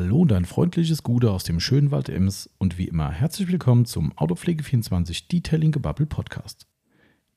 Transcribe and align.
Hallo 0.00 0.18
und 0.18 0.32
ein 0.32 0.44
freundliches 0.44 1.02
Gute 1.02 1.32
aus 1.32 1.42
dem 1.42 1.58
schönen 1.58 1.90
Wald 1.90 2.08
Ems 2.08 2.48
und 2.58 2.78
wie 2.78 2.86
immer 2.86 3.10
herzlich 3.10 3.50
willkommen 3.50 3.84
zum 3.84 4.12
Autopflege24 4.12 5.26
Detailing 5.26 5.72
Gebubble 5.72 6.06
Podcast. 6.06 6.68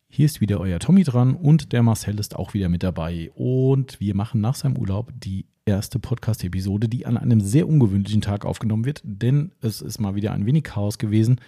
Hier 0.08 0.28
ist 0.28 0.42
wieder 0.42 0.60
euer 0.60 0.78
Tommy 0.78 1.04
dran 1.04 1.34
und 1.34 1.74
der 1.74 1.82
Marcel 1.82 2.20
ist 2.20 2.36
auch 2.36 2.54
wieder 2.54 2.70
mit 2.70 2.84
dabei 2.84 3.32
und 3.34 4.00
wir 4.00 4.16
machen 4.16 4.42
nach 4.42 4.54
seinem 4.54 4.78
Urlaub 4.78 5.12
die 5.16 5.48
erste 5.66 5.98
Podcast-Episode, 5.98 6.88
die 6.88 7.08
an 7.08 7.18
einem 7.18 7.42
sehr 7.42 7.68
ungewöhnlichen 7.68 8.22
Tag 8.22 8.46
aufgenommen 8.46 8.86
wird, 8.86 9.02
denn 9.04 9.54
es 9.62 9.82
ist 9.82 10.00
mal 10.00 10.14
wieder 10.14 10.32
ein 10.32 10.46
wenig 10.46 10.66
Chaos 10.66 11.00
gewesen. 11.00 11.42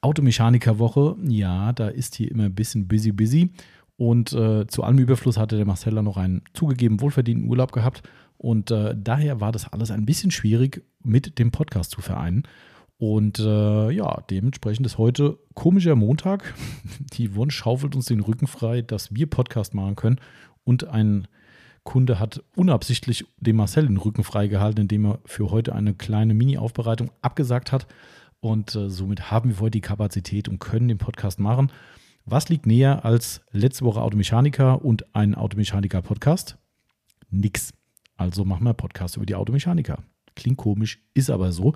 Automechanikerwoche, 0.00 1.18
ja, 1.22 1.72
da 1.72 1.86
ist 1.86 2.16
hier 2.16 2.28
immer 2.28 2.46
ein 2.46 2.54
bisschen 2.56 2.88
busy, 2.88 3.12
busy. 3.12 3.50
Und 3.96 4.32
äh, 4.32 4.66
zu 4.66 4.82
allem 4.82 4.98
Überfluss 4.98 5.36
hatte 5.36 5.56
der 5.56 5.66
Marcella 5.66 6.02
noch 6.02 6.16
einen 6.16 6.42
zugegeben 6.54 7.00
wohlverdienten 7.00 7.48
Urlaub 7.48 7.70
gehabt. 7.70 8.02
Und 8.42 8.72
äh, 8.72 8.96
daher 8.98 9.40
war 9.40 9.52
das 9.52 9.72
alles 9.72 9.92
ein 9.92 10.04
bisschen 10.04 10.32
schwierig 10.32 10.84
mit 11.04 11.38
dem 11.38 11.52
Podcast 11.52 11.92
zu 11.92 12.00
vereinen. 12.00 12.42
Und 12.98 13.38
äh, 13.38 13.90
ja, 13.92 14.20
dementsprechend 14.30 14.84
ist 14.84 14.98
heute 14.98 15.38
komischer 15.54 15.94
Montag. 15.94 16.52
Die 17.12 17.36
Wunsch 17.36 17.54
schaufelt 17.54 17.94
uns 17.94 18.06
den 18.06 18.18
Rücken 18.18 18.48
frei, 18.48 18.82
dass 18.82 19.14
wir 19.14 19.28
Podcast 19.28 19.74
machen 19.74 19.94
können. 19.94 20.20
Und 20.64 20.88
ein 20.88 21.28
Kunde 21.84 22.18
hat 22.18 22.42
unabsichtlich 22.56 23.24
dem 23.38 23.56
Marcel 23.56 23.86
den 23.86 23.96
Rücken 23.96 24.24
freigehalten, 24.24 24.82
indem 24.82 25.06
er 25.06 25.20
für 25.24 25.52
heute 25.52 25.72
eine 25.72 25.94
kleine 25.94 26.34
Mini-Aufbereitung 26.34 27.12
abgesagt 27.20 27.70
hat. 27.70 27.86
Und 28.40 28.74
äh, 28.74 28.90
somit 28.90 29.30
haben 29.30 29.50
wir 29.50 29.60
heute 29.60 29.70
die 29.72 29.80
Kapazität 29.82 30.48
und 30.48 30.58
können 30.58 30.88
den 30.88 30.98
Podcast 30.98 31.38
machen. 31.38 31.70
Was 32.24 32.48
liegt 32.48 32.66
näher 32.66 33.04
als 33.04 33.40
letzte 33.52 33.84
Woche 33.84 34.02
Automechaniker 34.02 34.84
und 34.84 35.14
ein 35.14 35.36
Automechaniker-Podcast? 35.36 36.58
Nix. 37.30 37.72
Also 38.22 38.44
machen 38.44 38.64
wir 38.64 38.70
einen 38.70 38.76
Podcast 38.76 39.16
über 39.16 39.26
die 39.26 39.34
Automechaniker. 39.34 39.98
Klingt 40.34 40.56
komisch, 40.56 41.00
ist 41.14 41.30
aber 41.30 41.52
so. 41.52 41.74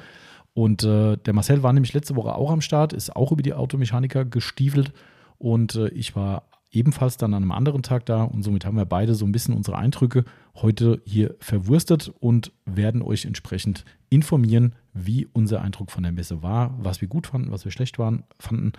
Und 0.55 0.85
äh, 0.85 1.17
der 1.19 1.35
Marcel 1.35 1.63
war 1.63 1.73
nämlich 1.73 1.93
letzte 1.93 2.17
Woche 2.17 2.35
auch 2.35 2.51
am 2.51 2.63
Start, 2.63 2.93
ist 2.93 3.15
auch 3.15 3.33
über 3.33 3.43
die 3.43 3.53
Automechaniker 3.55 4.25
gestiefelt. 4.25 4.93
Und 5.39 5.75
äh, 5.75 5.89
ich 5.89 6.17
war 6.17 6.45
ebenfalls 6.71 7.17
dann 7.17 7.35
an 7.35 7.43
einem 7.43 7.53
anderen 7.53 7.83
Tag 7.83 8.07
da. 8.07 8.23
Und 8.23 8.43
somit 8.43 8.65
haben 8.65 8.77
wir 8.77 8.87
beide 8.87 9.15
so 9.15 9.27
ein 9.27 9.33
bisschen 9.33 9.55
unsere 9.55 9.77
Eindrücke 9.77 10.25
heute 10.55 11.03
hier 11.05 11.35
verwurstet 11.41 12.11
und 12.21 12.53
werden 12.65 13.03
euch 13.03 13.27
entsprechend 13.27 13.85
informieren, 14.09 14.75
wie 14.95 15.27
unser 15.27 15.61
Eindruck 15.61 15.91
von 15.91 16.03
der 16.03 16.13
Messe 16.13 16.43
war, 16.43 16.75
was 16.79 17.03
wir 17.03 17.09
gut 17.09 17.27
fanden, 17.27 17.51
was 17.51 17.65
wir 17.65 17.73
schlecht 17.73 17.99
waren, 17.99 18.25
fanden 18.39 18.73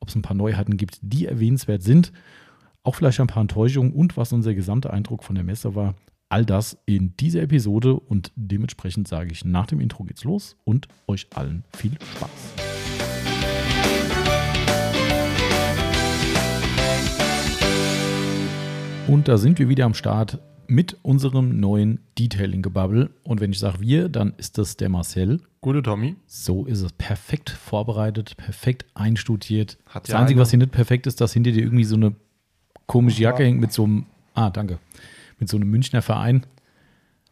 ob 0.00 0.08
es 0.08 0.14
ein 0.14 0.22
paar 0.22 0.36
Neuheiten 0.36 0.76
gibt, 0.76 0.98
die 1.02 1.26
erwähnenswert 1.26 1.82
sind, 1.82 2.12
auch 2.82 2.94
vielleicht 2.94 3.20
ein 3.20 3.26
paar 3.26 3.40
Enttäuschungen 3.40 3.92
und 3.92 4.16
was 4.16 4.32
unser 4.32 4.54
gesamter 4.54 4.92
Eindruck 4.92 5.24
von 5.24 5.34
der 5.34 5.44
Messe 5.44 5.74
war. 5.74 5.94
All 6.28 6.44
das 6.44 6.76
in 6.86 7.14
dieser 7.16 7.42
Episode 7.42 7.94
und 7.94 8.32
dementsprechend 8.34 9.06
sage 9.06 9.30
ich, 9.30 9.44
nach 9.44 9.66
dem 9.66 9.80
Intro 9.80 10.02
geht's 10.04 10.24
los 10.24 10.56
und 10.64 10.88
euch 11.06 11.28
allen 11.34 11.62
viel 11.72 11.92
Spaß. 12.16 12.30
Und 19.08 19.28
da 19.28 19.38
sind 19.38 19.58
wir 19.58 19.68
wieder 19.68 19.84
am 19.84 19.94
Start 19.94 20.40
mit 20.66 20.96
unserem 21.02 21.60
neuen 21.60 22.00
Detailing-Gebubble. 22.18 23.10
Und 23.22 23.40
wenn 23.40 23.52
ich 23.52 23.60
sage 23.60 23.80
wir, 23.80 24.08
dann 24.08 24.34
ist 24.36 24.58
das 24.58 24.76
der 24.76 24.88
Marcel. 24.88 25.40
Gute 25.60 25.80
Tommy. 25.82 26.16
So 26.26 26.64
ist 26.64 26.80
es 26.82 26.92
perfekt 26.92 27.50
vorbereitet, 27.50 28.36
perfekt 28.36 28.84
einstudiert. 28.94 29.78
Hat 29.86 30.04
das 30.04 30.12
ja 30.12 30.18
Einzige, 30.18 30.38
eine- 30.38 30.42
was 30.42 30.50
hier 30.50 30.58
nicht 30.58 30.72
perfekt 30.72 31.06
ist, 31.06 31.20
dass 31.20 31.32
hinter 31.32 31.52
dir 31.52 31.62
irgendwie 31.62 31.84
so 31.84 31.94
eine 31.94 32.14
komische 32.86 33.22
Jacke 33.22 33.44
hängt 33.44 33.60
mit 33.60 33.72
so 33.72 33.84
einem, 33.84 34.06
ah, 34.34 34.50
danke, 34.50 34.78
mit 35.38 35.48
so 35.48 35.56
einem 35.56 35.68
Münchner 35.70 36.02
Verein. 36.02 36.46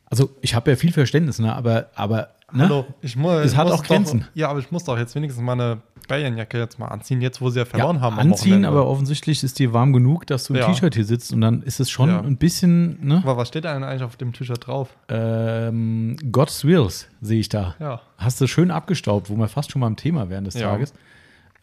Also 0.07 0.31
ich 0.43 0.55
habe 0.55 0.71
ja 0.71 0.77
viel 0.77 0.93
Verständnis, 0.93 1.39
ne? 1.39 1.55
aber, 1.55 1.91
aber 1.95 2.29
ne? 2.53 2.65
Hallo, 2.65 2.87
ich 3.01 3.17
muss. 3.17 3.33
Es 3.45 3.53
ich 3.53 3.59
hat 3.59 3.67
muss 3.69 3.81
auch 3.81 3.83
Grenzen. 3.83 4.21
Doch, 4.21 4.27
ja, 4.35 4.49
aber 4.49 4.59
ich 4.61 4.71
muss 4.71 4.85
doch 4.85 4.97
jetzt 4.99 5.15
wenigstens 5.15 5.43
meine 5.43 5.81
Bayernjacke 6.07 6.59
jetzt 6.59 6.79
mal 6.79 6.89
anziehen, 6.89 7.23
jetzt 7.23 7.41
wo 7.41 7.49
sie 7.49 7.61
ja 7.61 7.65
ja, 7.65 7.71
verloren 7.71 8.01
haben. 8.03 8.19
am 8.19 8.31
anziehen, 8.33 8.65
aber 8.67 8.87
offensichtlich 8.87 9.43
ist 9.43 9.59
dir 9.59 9.73
warm 9.73 9.93
genug, 9.95 10.27
dass 10.27 10.45
du 10.45 10.53
im 10.53 10.61
Ja. 10.61 10.67
T-Shirt 10.67 10.95
hier 10.95 11.07
sitzt 11.07 11.33
und 11.33 11.41
dann 11.41 11.63
ist 11.63 11.81
es 11.81 11.91
schon 11.91 12.11
Ja. 12.11 12.21
ein 12.21 12.37
bisschen, 12.37 13.05
ne? 13.05 13.17
Aber 13.25 13.39
was 13.39 13.49
steht 13.49 13.65
da 13.65 13.73
denn 13.73 13.83
eigentlich 13.83 14.03
auf 14.03 14.17
dem 14.17 14.33
T-Shirt 14.35 14.67
drauf? 14.67 14.91
Ähm, 15.09 16.17
God's 16.31 16.65
Wills 16.65 17.09
sehe 17.23 17.41
ich 17.41 17.49
da. 17.49 17.75
Ja. 17.81 18.03
Hast 18.19 18.41
du 18.41 18.47
schön 18.47 18.71
abgestaubt, 18.71 19.31
wo 19.31 19.37
wir 19.37 19.49
fast 19.49 19.73
schon 19.73 19.81
mal 19.81 19.87
im 19.87 19.97
Thema 19.97 20.29
wären 20.29 20.45
des 20.45 20.55
Ja. 20.55 20.71
Tages. 20.71 20.93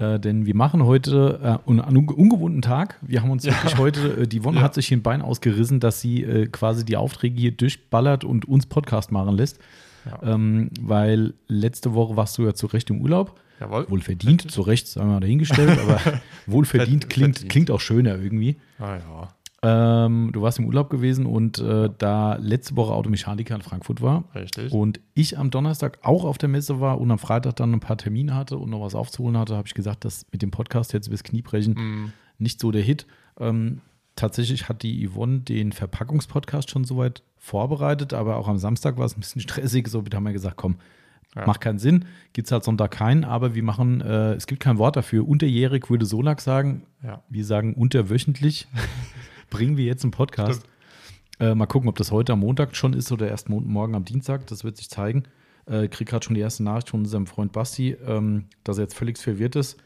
Äh, 0.02 0.20
denn 0.20 0.46
wir 0.46 0.56
machen 0.56 0.84
heute 0.86 1.40
äh, 1.66 1.70
einen 1.70 1.80
unge- 1.98 2.14
ungewohnten 2.14 2.62
Tag. 2.62 2.98
Wir 3.02 3.22
haben 3.22 3.30
uns 3.30 3.46
wirklich 3.46 3.78
heute, 3.78 4.22
äh, 4.22 4.28
die 4.28 4.44
Wonne 4.44 4.58
Ja. 4.58 4.64
hat 4.64 4.74
sich 4.74 4.88
hier 4.88 4.98
ein 4.98 5.04
Bein 5.04 5.22
ausgerissen, 5.22 5.80
dass 5.80 6.02
sie 6.02 6.24
äh, 6.24 6.48
quasi 6.48 6.84
die 6.86 6.98
Aufträge 6.98 7.40
hier 7.40 7.52
durchballert 7.52 8.24
und 8.24 8.46
uns 8.48 8.66
Podcast 8.66 9.12
machen 9.12 9.36
lässt. 9.36 9.60
Ja. 10.06 10.34
Ähm, 10.34 10.70
weil 10.82 11.34
letzte 11.48 11.94
Woche 11.94 12.16
warst 12.16 12.38
du 12.38 12.44
ja 12.46 12.54
zu 12.56 12.66
Recht 12.68 12.90
im 12.90 13.02
Urlaub. 13.02 13.40
Jawohl. 13.60 13.86
Wohl 13.90 14.02
verdient, 14.02 14.50
zu 14.50 14.62
Recht, 14.62 14.88
sagen 14.88 15.10
wir 15.10 15.14
mal 15.14 15.20
dahingestellt, 15.20 15.78
aber 15.80 16.00
wohl 16.48 16.66
verdient 16.66 17.04
Verd- 17.04 17.10
klingt, 17.14 17.36
verdient. 17.38 17.52
klingt 17.52 17.72
auch 17.72 17.80
schöner 17.80 18.18
irgendwie. 18.18 18.56
Ah, 18.80 18.96
ja. 18.98 19.28
Ähm, 19.64 20.32
du 20.34 20.42
warst 20.42 20.58
im 20.58 20.66
Urlaub 20.66 20.90
gewesen 20.90 21.28
und 21.28 21.60
äh, 21.60 21.90
da 22.00 22.36
letzte 22.38 22.76
Woche 22.76 22.94
Automechaniker 22.94 23.54
in 23.54 23.62
Frankfurt 23.62 24.02
war, 24.02 24.24
Richtig. 24.34 24.72
und 24.72 25.00
ich 25.14 25.38
am 25.38 25.52
Donnerstag 25.52 26.00
auch 26.02 26.24
auf 26.26 26.40
der 26.40 26.50
Messe 26.50 26.80
war 26.80 27.00
und 27.00 27.12
am 27.12 27.20
Freitag 27.20 27.58
dann 27.58 27.72
ein 27.74 27.80
paar 27.80 27.98
Termine 27.98 28.34
hatte 28.34 28.58
und 28.58 28.72
noch 28.72 28.82
was 28.82 28.96
aufzuholen 28.96 29.38
hatte, 29.38 29.56
habe 29.56 29.68
ich 29.68 29.76
gesagt, 29.76 30.04
dass 30.04 30.26
mit 30.32 30.42
dem 30.42 30.50
Podcast 30.50 30.94
jetzt 30.94 31.10
bis 31.12 31.24
Knie 31.24 31.44
brechen 31.44 31.74
Mm, 31.76 32.12
nicht 32.40 32.60
so 32.60 32.72
der 32.72 32.82
Hit. 32.82 33.06
Ähm, 33.40 33.82
tatsächlich 34.16 34.68
hat 34.68 34.82
die 34.82 35.08
Yvonne 35.08 35.42
den 35.42 35.74
Verpackungspodcast 35.74 36.72
schon 36.72 36.84
soweit 36.84 37.22
vorbereitet, 37.38 38.14
aber 38.16 38.38
auch 38.38 38.48
am 38.48 38.58
Samstag 38.58 38.98
war 38.98 39.06
es 39.06 39.16
ein 39.16 39.20
bisschen 39.20 39.42
stressig. 39.48 39.88
So 39.90 40.04
haben 40.12 40.24
wir 40.26 40.34
gesagt, 40.34 40.58
komm, 40.58 40.78
Ja. 41.36 41.46
macht 41.46 41.62
keinen 41.62 41.78
Sinn. 41.78 42.06
Gibt 42.34 42.48
es 42.48 42.52
halt 42.52 42.64
Sonntag 42.64 42.90
keinen, 42.92 43.24
aber 43.24 43.54
wir 43.54 43.62
machen, 43.64 44.02
äh, 44.02 44.34
es 44.34 44.48
gibt 44.48 44.62
kein 44.64 44.80
Wort 44.80 44.96
dafür. 44.96 45.28
Unterjährig 45.28 45.90
würde 45.92 46.06
Solak 46.08 46.42
sagen, 46.42 46.82
ja. 47.04 47.22
wir 47.30 47.46
sagen 47.46 47.76
unterwöchentlich, 47.76 48.68
bringen 49.52 49.78
wir 49.78 49.86
jetzt 49.86 50.04
einen 50.04 50.12
Podcast. 50.12 50.64
Äh, 51.40 51.54
mal 51.54 51.68
gucken, 51.68 51.90
ob 51.90 51.98
das 51.98 52.12
heute 52.12 52.34
am 52.34 52.40
Montag 52.40 52.76
schon 52.76 52.94
ist 52.94 53.12
oder 53.12 53.28
erst 53.28 53.50
mo 53.50 53.60
morgen 53.60 53.94
am 53.94 54.06
Dienstag. 54.06 54.48
Das 54.48 54.64
wird 54.64 54.78
sich 54.78 54.90
zeigen. 54.90 55.24
Äh, 55.68 55.88
krieg 55.88 56.08
gerade 56.08 56.26
schon 56.26 56.34
die 56.34 56.42
erste 56.42 56.64
Nachricht 56.64 56.90
von 56.90 57.02
unserem 57.02 57.28
Freund 57.28 57.52
Basti, 57.52 57.92
ähm, 58.06 58.46
dass 58.64 58.78
er 58.78 58.84
jetzt 58.84 58.96
völlig 58.96 59.20
verwirrt 59.20 59.56
ist. 59.56 59.80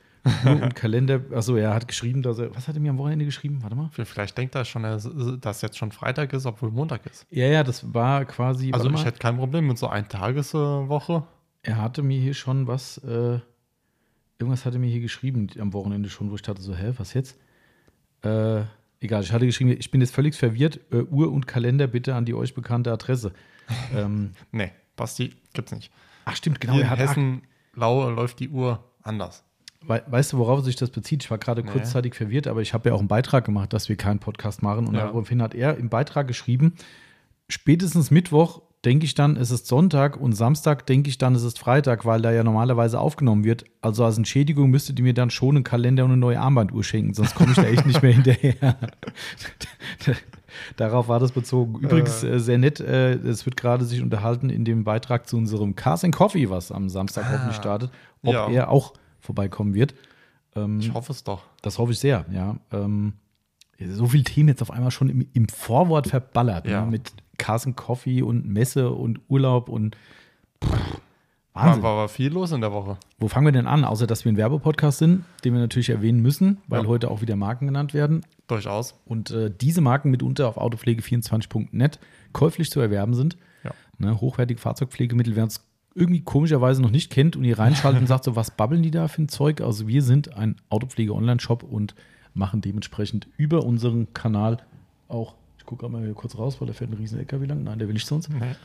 Uhr 0.45 0.63
und 0.63 0.75
Kalender, 0.75 1.21
achso, 1.33 1.55
er 1.55 1.73
hat 1.73 1.87
geschrieben, 1.87 2.21
dass 2.21 2.39
er, 2.39 2.55
was 2.55 2.67
hat 2.67 2.75
er 2.75 2.81
mir 2.81 2.89
am 2.89 2.97
Wochenende 2.97 3.25
geschrieben? 3.25 3.61
Warte 3.61 3.75
mal. 3.75 3.89
Vielleicht 3.91 4.37
denkt 4.37 4.55
er 4.55 4.65
schon, 4.65 4.83
dass 4.83 5.61
jetzt 5.61 5.77
schon 5.77 5.91
Freitag 5.91 6.33
ist, 6.33 6.45
obwohl 6.45 6.71
Montag 6.71 7.05
ist. 7.05 7.27
Ja, 7.29 7.45
ja, 7.47 7.63
das 7.63 7.93
war 7.93 8.25
quasi, 8.25 8.71
Also 8.71 8.87
ich 8.87 8.93
mal, 8.93 9.05
hätte 9.05 9.19
kein 9.19 9.37
Problem 9.37 9.67
mit 9.67 9.77
so 9.77 9.87
ein 9.87 10.09
Tageswoche. 10.09 11.23
er 11.61 11.81
hatte 11.81 12.01
mir 12.01 12.19
hier 12.19 12.33
schon 12.33 12.67
was, 12.67 12.97
äh, 12.99 13.39
irgendwas 14.39 14.65
hatte 14.65 14.77
er 14.77 14.79
mir 14.79 14.89
hier 14.89 15.01
geschrieben 15.01 15.47
am 15.59 15.73
Wochenende 15.73 16.09
schon, 16.09 16.31
wo 16.31 16.35
ich 16.35 16.41
dachte 16.41 16.61
so, 16.61 16.75
hä, 16.75 16.93
was 16.97 17.13
jetzt? 17.13 17.37
Äh, 18.23 18.63
egal, 19.01 19.23
ich 19.23 19.31
hatte 19.31 19.45
geschrieben, 19.45 19.75
ich 19.77 19.91
bin 19.91 20.01
jetzt 20.01 20.13
völlig 20.13 20.35
verwirrt, 20.35 20.79
äh, 20.91 20.97
Uhr 21.03 21.31
und 21.31 21.47
Kalender 21.47 21.87
bitte 21.87 22.15
an 22.15 22.25
die 22.25 22.33
euch 22.33 22.53
bekannte 22.53 22.91
Adresse. 22.91 23.31
ähm, 23.95 24.31
Nee, 24.51 24.71
Basti 24.95 25.33
gibt's 25.53 25.71
nicht. 25.71 25.91
ach 26.25 26.35
stimmt, 26.35 26.61
genau, 26.61 26.73
Hier 26.73 26.85
er 26.85 26.91
in 26.93 26.97
Hessen 26.97 27.41
Laue 27.73 28.11
läuft 28.11 28.39
die 28.39 28.49
Uhr 28.49 28.83
anders. 29.03 29.43
We 29.87 30.01
weißt 30.07 30.33
du, 30.33 30.37
worauf 30.39 30.63
sich 30.63 30.75
das 30.77 30.89
bezieht? 30.89 31.23
Ich 31.23 31.29
war 31.29 31.37
gerade 31.37 31.61
Nee. 31.63 31.69
kurzzeitig 31.71 32.15
verwirrt, 32.15 32.47
aber 32.47 32.61
ich 32.61 32.73
habe 32.73 32.89
ja 32.89 32.95
auch 32.95 32.99
einen 32.99 33.07
Beitrag 33.07 33.45
gemacht, 33.45 33.71
dass 33.73 33.87
wir 33.89 33.95
keinen 33.97 34.19
Podcast 34.19 34.63
machen. 34.63 34.87
Und 34.87 34.95
Ja. 34.95 35.01
daraufhin 35.05 35.41
hat 35.41 35.53
er 35.53 35.77
im 35.77 35.89
Beitrag 35.89 36.27
geschrieben, 36.27 36.73
spätestens 37.49 38.09
Mittwoch 38.11 38.61
denke 38.85 39.05
ich 39.05 39.15
dann, 39.15 39.35
es 39.35 39.51
ist 39.51 39.67
Sonntag 39.67 40.17
und 40.17 40.33
Samstag 40.33 40.85
denke 40.85 41.09
ich 41.09 41.17
dann, 41.17 41.33
es 41.35 41.43
ist 41.43 41.57
Freitag, 41.59 42.05
weil 42.05 42.21
da 42.21 42.31
ja 42.31 42.43
normalerweise 42.43 42.99
aufgenommen 42.99 43.43
wird. 43.43 43.65
Also 43.81 44.05
als 44.05 44.17
Entschädigung 44.17 44.69
müsstet 44.69 44.99
ihr 44.99 45.03
mir 45.03 45.13
dann 45.13 45.31
schon 45.31 45.55
einen 45.55 45.63
Kalender 45.63 46.05
und 46.05 46.11
eine 46.11 46.19
neue 46.19 46.39
Armbanduhr 46.39 46.83
schenken, 46.83 47.13
sonst 47.13 47.35
komme 47.35 47.51
ich 47.51 47.55
da 47.55 47.63
echt 47.63 47.85
nicht 47.85 48.01
mehr 48.01 48.13
hinterher. 48.13 48.77
Darauf 50.77 51.07
war 51.07 51.19
das 51.19 51.31
bezogen. 51.31 51.79
Übrigens 51.79 52.23
äh, 52.23 52.39
sehr 52.39 52.57
nett, 52.57 52.79
äh, 52.79 53.13
es 53.15 53.45
wird 53.45 53.57
gerade 53.57 53.83
sich 53.85 54.01
unterhalten 54.01 54.49
in 54.49 54.63
dem 54.63 54.83
Beitrag 54.83 55.27
zu 55.27 55.37
unserem 55.37 55.75
Cars 55.75 56.03
and 56.03 56.15
Coffee, 56.15 56.49
was 56.49 56.71
am 56.71 56.89
Samstag 56.89 57.29
hoffentlich 57.31 57.55
startet, 57.57 57.91
ob 58.23 58.33
ja. 58.33 58.49
er 58.49 58.69
auch 58.69 58.93
vorbeikommen 59.19 59.73
wird. 59.73 59.95
Ähm, 60.55 60.79
Ich 60.79 60.93
hoffe 60.93 61.11
es 61.11 61.23
doch. 61.23 61.43
das 61.61 61.77
hoffe 61.77 61.91
ich 61.91 61.99
sehr, 61.99 62.25
ja. 62.31 62.55
Ähm, 62.71 63.13
so 63.91 64.07
viele 64.07 64.23
Themen 64.23 64.47
jetzt 64.49 64.61
auf 64.61 64.71
einmal 64.71 64.91
schon 64.91 65.09
im, 65.09 65.27
im 65.33 65.49
Vorwort 65.49 66.07
verballert, 66.07 66.67
Ja. 66.67 66.85
ne? 66.85 66.91
mit 66.91 67.11
Carson 67.37 67.75
Coffee 67.75 68.21
und 68.21 68.45
Messe 68.47 68.91
und 68.91 69.19
Urlaub 69.29 69.69
und 69.69 69.95
pff, 70.63 70.71
War, 71.53 71.65
Wahnsinn. 71.67 71.83
war, 71.83 71.95
war 71.97 72.09
viel 72.09 72.31
los 72.33 72.51
in 72.51 72.61
der 72.61 72.71
Woche. 72.73 72.97
Wo 73.17 73.27
fangen 73.29 73.45
wir 73.47 73.51
denn 73.53 73.67
an? 73.67 73.85
Außer, 73.85 74.07
dass 74.07 74.25
wir 74.25 74.31
ein 74.33 74.37
Werbepodcast 74.37 74.97
sind, 74.99 75.23
den 75.45 75.53
wir 75.53 75.59
natürlich 75.61 75.89
erwähnen 75.89 76.21
müssen, 76.21 76.57
weil 76.67 76.83
Ja. 76.83 76.87
heute 76.87 77.09
auch 77.09 77.21
wieder 77.21 77.35
Marken 77.37 77.65
genannt 77.67 77.93
werden. 77.93 78.25
Durchaus. 78.47 78.95
Und 79.05 79.31
äh, 79.31 79.49
diese 79.49 79.79
Marken 79.81 80.11
mitunter 80.11 80.47
auf 80.49 80.57
autopflege24.net 80.57 81.99
käuflich 82.33 82.69
zu 82.69 82.79
erwerben 82.79 83.13
sind. 83.13 83.37
Ja. 83.63 83.71
Ne, 83.97 84.19
hochwertige 84.19 84.59
Fahrzeugpflegemittel, 84.59 85.35
wer 85.35 85.43
uns 85.43 85.63
irgendwie 85.97 86.21
komischerweise 86.21 86.81
noch 86.81 86.91
nicht 86.91 87.09
kennt 87.09 87.37
und 87.37 87.45
hier 87.45 87.57
reinschaltet 87.57 88.01
und 88.01 88.07
sagt 88.13 88.25
so, 88.25 88.35
was 88.35 88.51
babbeln 88.51 88.83
die 88.83 88.91
da 88.91 89.07
für 89.07 89.21
ein 89.23 89.29
Zeug? 89.29 89.61
Also 89.61 89.87
wir 89.87 90.01
sind 90.01 90.35
ein 90.35 90.57
Autopflege-Online-Shop 90.69 91.63
und 91.63 91.95
machen 92.33 92.59
dementsprechend 92.59 93.27
über 93.37 93.63
unseren 93.63 94.13
Kanal 94.13 94.57
auch, 95.07 95.35
ich 95.65 95.67
gucke 95.67 95.81
gerade 95.81 95.93
mal 95.93 96.03
hier 96.03 96.13
kurz 96.13 96.37
raus, 96.37 96.61
weil 96.61 96.67
da 96.67 96.73
fährt 96.73 96.91
ein 96.91 96.93
riesen 96.93 97.17
LKW 97.17 97.45
lang. 97.47 97.63
Nein, 97.63 97.79
der 97.79 97.87
will 97.87 97.93
nicht 97.95 98.05
zu 98.05 98.13
uns. 98.13 98.29
Nee. 98.29 98.55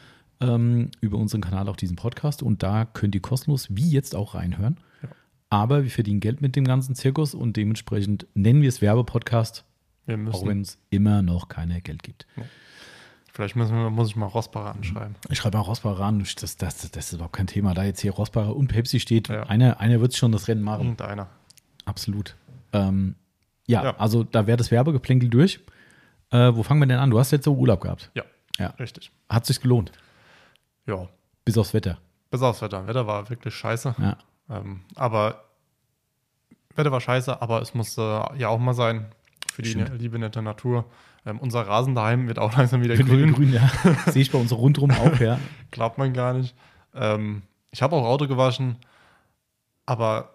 ähm, 0.41 0.91
über 1.01 1.17
unseren 1.17 1.41
Kanal 1.41 1.67
auch 1.71 1.77
diesen 1.77 1.97
Podcast 1.97 2.43
und 2.43 2.63
da 2.63 2.85
könnt 2.85 3.15
ihr 3.15 3.23
kostenlos 3.23 3.69
wie 3.71 3.89
jetzt 3.91 4.15
auch 4.15 4.35
reinhören. 4.35 4.77
Aber 5.49 5.83
wir 5.83 5.91
verdienen 5.91 6.21
Geld 6.21 6.41
mit 6.43 6.55
dem 6.57 6.65
ganzen 6.65 6.95
Zirkus 6.95 7.35
und 7.35 7.57
dementsprechend 7.57 8.27
nennen 8.35 8.63
wir 8.63 8.69
es 8.69 8.81
Werbepodcast, 8.83 9.65
auch 10.31 10.47
wenn 10.47 10.61
es 10.61 10.79
immer 10.91 11.23
noch 11.23 11.49
keiner 11.49 11.81
Geld 11.81 12.03
gibt. 12.05 12.27
Vielleicht 13.33 13.57
müssen 13.57 13.75
wir, 13.75 13.91
muss 13.91 14.09
ich 14.11 14.17
mal 14.17 14.27
Rossbacher 14.27 14.75
anschreiben. 14.75 15.15
Ich 15.29 15.39
schreibe 15.39 15.59
auch 15.59 15.69
Rossbacher 15.69 15.99
ran, 16.01 16.19
das, 16.21 16.57
das, 16.57 16.57
das 16.57 17.07
ist 17.07 17.13
überhaupt 17.15 17.35
kein 17.35 17.47
Thema. 17.47 17.75
Da 17.75 17.83
jetzt 17.85 18.01
hier 18.01 18.13
Rossbacher 18.13 18.55
und 18.55 18.69
Pepsi 18.69 19.01
steht, 19.01 19.29
Ja. 19.29 19.45
einer, 19.45 19.81
einer 19.81 20.01
wird 20.01 20.15
schon 20.17 20.31
das 20.33 20.47
Rennen 20.49 20.63
machen. 20.63 20.83
Irgendeiner. 20.83 21.29
Absolut. 21.85 22.37
Ähm, 22.73 23.15
ja, 23.67 23.83
Ja. 23.85 23.97
also 23.97 24.23
da 24.25 24.47
wäre 24.47 24.57
das 24.57 24.71
Werbegeplänkel 24.71 25.29
durch. 25.31 25.61
Äh, 26.31 26.55
wo 26.55 26.63
fangen 26.63 26.81
wir 26.81 26.87
denn 26.87 26.99
an? 26.99 27.11
Du 27.11 27.19
hast 27.19 27.31
jetzt 27.33 27.45
so 27.45 27.55
Urlaub 27.55 27.81
gehabt. 27.81 28.11
Ja, 28.15 28.25
Ja. 28.59 28.69
richtig. 28.79 29.11
Hat 29.29 29.47
sich 29.47 29.61
gelohnt, 29.61 29.93
Ja, 30.87 31.09
bis 31.45 31.57
aufs 31.59 31.75
Wetter. 31.75 31.99
bis 32.31 32.43
aufs 32.43 32.63
Wetter. 32.63 32.87
Wetter 32.87 33.07
war 33.07 33.29
wirklich 33.31 33.55
scheiße. 33.55 33.95
Ja. 33.99 34.17
Ähm, 34.49 34.83
aber 34.97 35.45
Wetter 36.77 36.93
war 36.93 37.01
scheiße, 37.01 37.41
aber 37.43 37.61
es 37.63 37.75
musste 37.75 38.25
ja 38.37 38.49
auch 38.49 38.59
mal 38.59 38.75
sein 38.75 39.07
für 39.53 39.63
die 39.63 39.71
Stimmt. 39.71 39.91
liebe 40.01 40.19
nette 40.19 40.41
Natur. 40.43 40.85
Ähm, 41.27 41.39
unser 41.39 41.67
Rasen 41.67 41.95
daheim 41.95 42.29
wird 42.29 42.39
auch 42.39 42.53
langsam 42.57 42.83
wieder 42.83 42.97
Grün, 42.97 43.07
grün. 43.07 43.35
grün, 43.35 43.53
ja. 43.53 43.69
Sehe 44.07 44.23
ich 44.23 44.31
bei 44.31 44.39
uns 44.39 44.53
rundherum 44.53 44.91
auch, 44.93 45.19
ja. 45.21 45.39
Glaubt 45.71 45.99
man 45.99 46.13
gar 46.15 46.33
nicht. 46.35 46.55
Ähm, 46.95 47.43
ich 47.73 47.83
habe 47.83 47.95
auch 47.97 48.05
Auto 48.05 48.27
gewaschen, 48.27 48.77
aber 49.87 50.31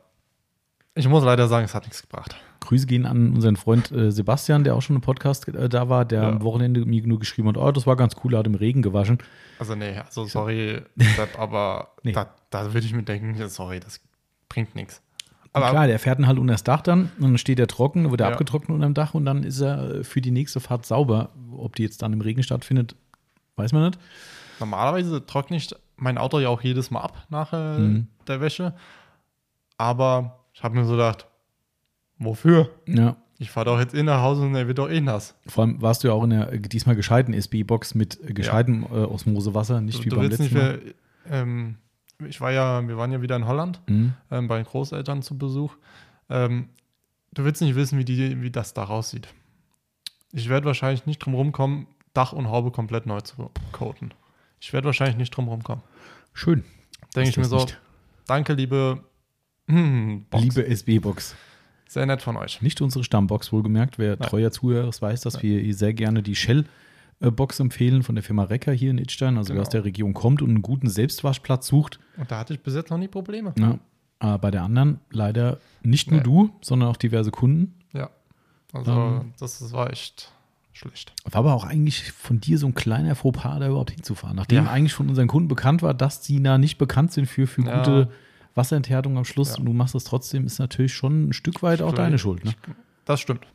ich 0.94 1.08
muss 1.08 1.24
leider 1.24 1.48
sagen, 1.48 1.66
es 1.66 1.74
hat 1.74 1.84
nichts 1.84 2.02
gebracht. 2.02 2.36
Grüße 2.66 2.86
gehen 2.88 3.06
an 3.06 3.34
unseren 3.34 3.56
Freund 3.56 3.92
äh, 3.92 4.12
Sebastian, 4.12 4.64
der 4.64 4.76
auch 4.76 4.82
schon 4.82 4.96
im 4.98 5.02
Podcast 5.02 5.48
äh, 5.48 5.70
da 5.70 5.88
war, 5.90 6.04
der 6.06 6.24
Ja. 6.24 6.30
am 6.30 6.44
Wochenende 6.44 6.86
mir 6.86 7.06
nur 7.08 7.20
geschrieben 7.20 7.48
hat, 7.50 7.58
oh, 7.58 7.72
das 7.72 7.88
war 7.88 7.96
ganz 7.96 8.16
cool, 8.24 8.34
er 8.34 8.40
hat 8.40 8.48
im 8.48 8.56
Regen 8.56 8.82
gewaschen. 8.82 9.18
Also 9.60 9.76
nee, 9.76 9.98
also 9.98 10.26
sorry, 10.26 10.82
Sepp, 11.16 11.40
aber 11.40 11.92
Nee. 12.04 12.12
da, 12.12 12.28
da 12.50 12.74
würde 12.74 12.86
ich 12.86 12.94
mir 12.94 13.04
denken, 13.04 13.36
sorry, 13.50 13.80
das 13.80 14.02
bringt 14.50 14.76
nichts. 14.76 15.02
Aber 15.54 15.70
Klar, 15.70 15.88
der 15.88 16.00
fährt 16.00 16.20
dann 16.20 16.28
halt 16.28 16.38
unter 16.38 16.54
das 16.54 16.64
Dach 16.66 16.82
dann 16.82 17.04
und 17.18 17.22
dann 17.22 17.38
steht 17.38 17.60
er 17.60 17.68
trocken, 17.68 18.12
wird 18.12 18.20
er 18.20 18.28
Ja. 18.28 18.34
abgetrocknet 18.34 18.76
unterm 18.76 18.94
Dach 18.94 19.14
und 19.14 19.26
dann 19.26 19.44
ist 19.44 19.62
er 19.62 19.96
äh, 20.00 20.04
für 20.04 20.20
die 20.20 20.32
nächste 20.32 20.60
Fahrt 20.60 20.86
sauber. 20.86 21.30
Ob 21.56 21.76
die 21.78 21.84
jetzt 21.84 22.02
dann 22.02 22.12
im 22.12 22.20
Regen 22.20 22.44
stattfindet, 22.44 22.96
weiß 23.56 23.72
man 23.72 23.86
nicht. 23.86 24.00
normalerweise 24.60 25.26
trockne 25.26 25.56
ich 25.56 25.70
mein 25.96 26.18
Auto 26.18 26.40
ja 26.40 26.50
auch 26.50 26.60
jedes 26.62 26.92
Mal 26.92 27.00
ab 27.02 27.26
nach 27.30 27.54
äh, 27.54 27.80
Mhm. 27.80 28.08
der 28.28 28.42
Wäsche. 28.42 28.74
Aber 29.78 30.40
ich 30.54 30.64
habe 30.64 30.76
mir 30.76 30.86
so 30.86 30.92
gedacht, 30.94 31.26
wofür? 32.20 32.70
Ja. 32.88 33.18
Ich 33.38 33.52
fahre 33.52 33.66
doch 33.66 33.80
jetzt 33.80 33.94
eh 33.94 34.02
nach 34.04 34.22
Hause 34.22 34.44
und 34.44 34.56
er 34.56 34.68
wird 34.68 34.78
doch 34.78 34.90
eh 34.90 35.02
nass. 35.02 35.36
Vor 35.48 35.66
allem 35.66 35.82
warst 35.82 36.04
du 36.04 36.08
ja 36.08 36.14
auch 36.14 36.24
in 36.24 36.30
der 36.30 36.54
äh, 36.54 36.60
diesmal 36.60 36.96
gescheiten 36.96 37.34
SB-Box 37.34 37.94
mit 37.96 38.18
äh, 38.24 38.34
gescheitem 38.34 38.84
äh, 38.84 39.04
Osmosewasser, 39.04 39.82
nicht 39.82 40.00
Du, 40.00 40.06
wie 40.06 40.10
du 40.10 40.16
beim 40.16 40.26
letzten 40.30 40.44
nicht 40.44 40.54
Mal. 40.54 40.78
mehr, 40.78 40.94
ähm, 41.42 41.76
ich 42.26 42.40
war 42.40 42.52
ja, 42.52 42.88
wir 42.88 42.98
waren 42.98 43.12
ja 43.12 43.22
wieder 43.22 43.36
in 43.36 43.46
Holland 43.46 43.82
Mhm. 43.88 44.14
ähm, 44.32 44.48
bei 44.48 44.56
den 44.58 44.66
Großeltern 44.66 45.22
zu 45.22 45.38
Besuch. 45.38 45.76
Ähm, 46.30 46.70
du 47.34 47.44
willst 47.44 47.62
nicht 47.62 47.76
wissen, 47.76 48.00
wie, 48.00 48.06
die, 48.06 48.42
wie 48.42 48.52
das 48.52 48.74
da 48.74 48.86
aussieht. 48.86 49.28
Ich 50.32 50.48
werde 50.48 50.66
wahrscheinlich 50.66 51.06
nicht 51.06 51.20
drum 51.20 51.34
rumkommen, 51.36 51.88
Dach 52.14 52.32
und 52.32 52.48
Haube 52.50 52.72
komplett 52.72 53.06
neu 53.06 53.20
zu 53.20 53.52
coaten. 53.74 54.14
Ich 54.62 54.72
werde 54.72 54.86
wahrscheinlich 54.86 55.18
nicht 55.18 55.32
drum 55.32 55.50
rumkommen. 55.50 55.84
Schön. 56.34 56.64
Denke 57.14 57.30
ich 57.32 57.38
mir 57.38 57.44
so, 57.46 57.58
nicht. 57.58 57.80
danke, 58.28 58.54
liebe 58.54 59.04
hm, 59.68 60.26
Box. 60.30 60.44
Liebe 60.44 60.66
SB-Box. 60.68 61.36
Sehr 61.88 62.06
nett 62.06 62.22
von 62.22 62.36
euch. 62.38 62.62
Nicht 62.62 62.82
unsere 62.82 63.04
Stammbox, 63.04 63.52
wohlgemerkt. 63.54 64.00
Wer 64.00 64.18
Nein. 64.18 64.28
treuer 64.30 64.52
Zuhörer 64.52 64.88
ist, 64.90 65.02
weiß, 65.02 65.22
dass 65.22 65.42
wir 65.44 65.74
sehr 65.74 65.94
gerne 65.94 66.24
die 66.24 66.36
Shell-Box 66.36 67.60
empfehlen 67.60 68.04
von 68.04 68.16
der 68.16 68.24
Firma 68.24 68.44
Recker 68.44 68.72
hier 68.72 68.92
in 68.92 68.98
Idstein. 68.98 69.38
Also 69.38 69.50
wer 69.50 69.56
Genau. 69.56 69.62
aus 69.62 69.70
der 69.70 69.86
Region 69.86 70.14
kommt 70.14 70.42
und 70.42 70.50
einen 70.50 70.62
guten 70.62 70.90
Selbstwaschplatz 70.90 71.68
sucht. 71.68 72.00
Und 72.18 72.30
da 72.32 72.40
hatte 72.40 72.54
ich 72.54 72.62
bis 72.62 72.74
jetzt 72.76 72.90
noch 72.90 72.98
nie 72.98 73.08
Probleme. 73.08 73.54
Ja. 73.60 73.80
Aber 74.20 74.38
bei 74.40 74.52
der 74.52 74.64
anderen 74.64 75.00
leider 75.12 75.60
nicht 75.84 76.10
nur 76.10 76.20
Nee. 76.22 76.24
du, 76.26 76.50
sondern 76.62 76.90
auch 76.90 76.98
diverse 76.98 77.32
Kunden. 77.32 77.76
Ja. 77.94 78.10
Also, 78.74 78.92
Ähm. 78.92 79.34
das, 79.40 79.72
war 79.72 79.92
echt 79.92 80.32
schlecht. 80.74 81.14
War 81.24 81.40
aber 81.40 81.54
auch 81.54 81.64
eigentlich 81.66 82.12
von 82.12 82.40
dir 82.42 82.58
so 82.58 82.66
ein 82.68 82.74
kleiner 82.74 83.16
Fauxpas, 83.16 83.60
da 83.60 83.68
überhaupt 83.68 83.92
hinzufahren. 83.92 84.36
Nachdem 84.36 84.66
Ja. 84.66 84.72
eigentlich 84.72 84.94
von 84.94 85.08
unseren 85.08 85.28
Kunden 85.28 85.48
bekannt 85.48 85.82
war, 85.82 85.94
dass 85.94 86.26
sie 86.26 86.42
da 86.42 86.58
nicht 86.58 86.78
bekannt 86.78 87.12
sind 87.14 87.28
für, 87.28 87.46
für 87.48 87.62
Ja. 87.62 87.78
gute 87.78 88.10
Wasserenthärtung 88.56 89.18
am 89.18 89.26
Schluss 89.26 89.50
Ja. 89.54 89.58
und 89.58 89.66
du 89.66 89.74
machst 89.74 89.96
es 89.96 90.04
trotzdem, 90.06 90.46
ist 90.46 90.60
natürlich 90.60 90.94
schon 90.94 91.30
ein 91.30 91.34
Stück 91.34 91.62
weit 91.62 91.82
auch 91.82 91.94
deine 91.94 92.18
Schuld. 92.18 92.44
Ne? 92.46 92.54
Das 93.06 93.20
stimmt. 93.22 93.46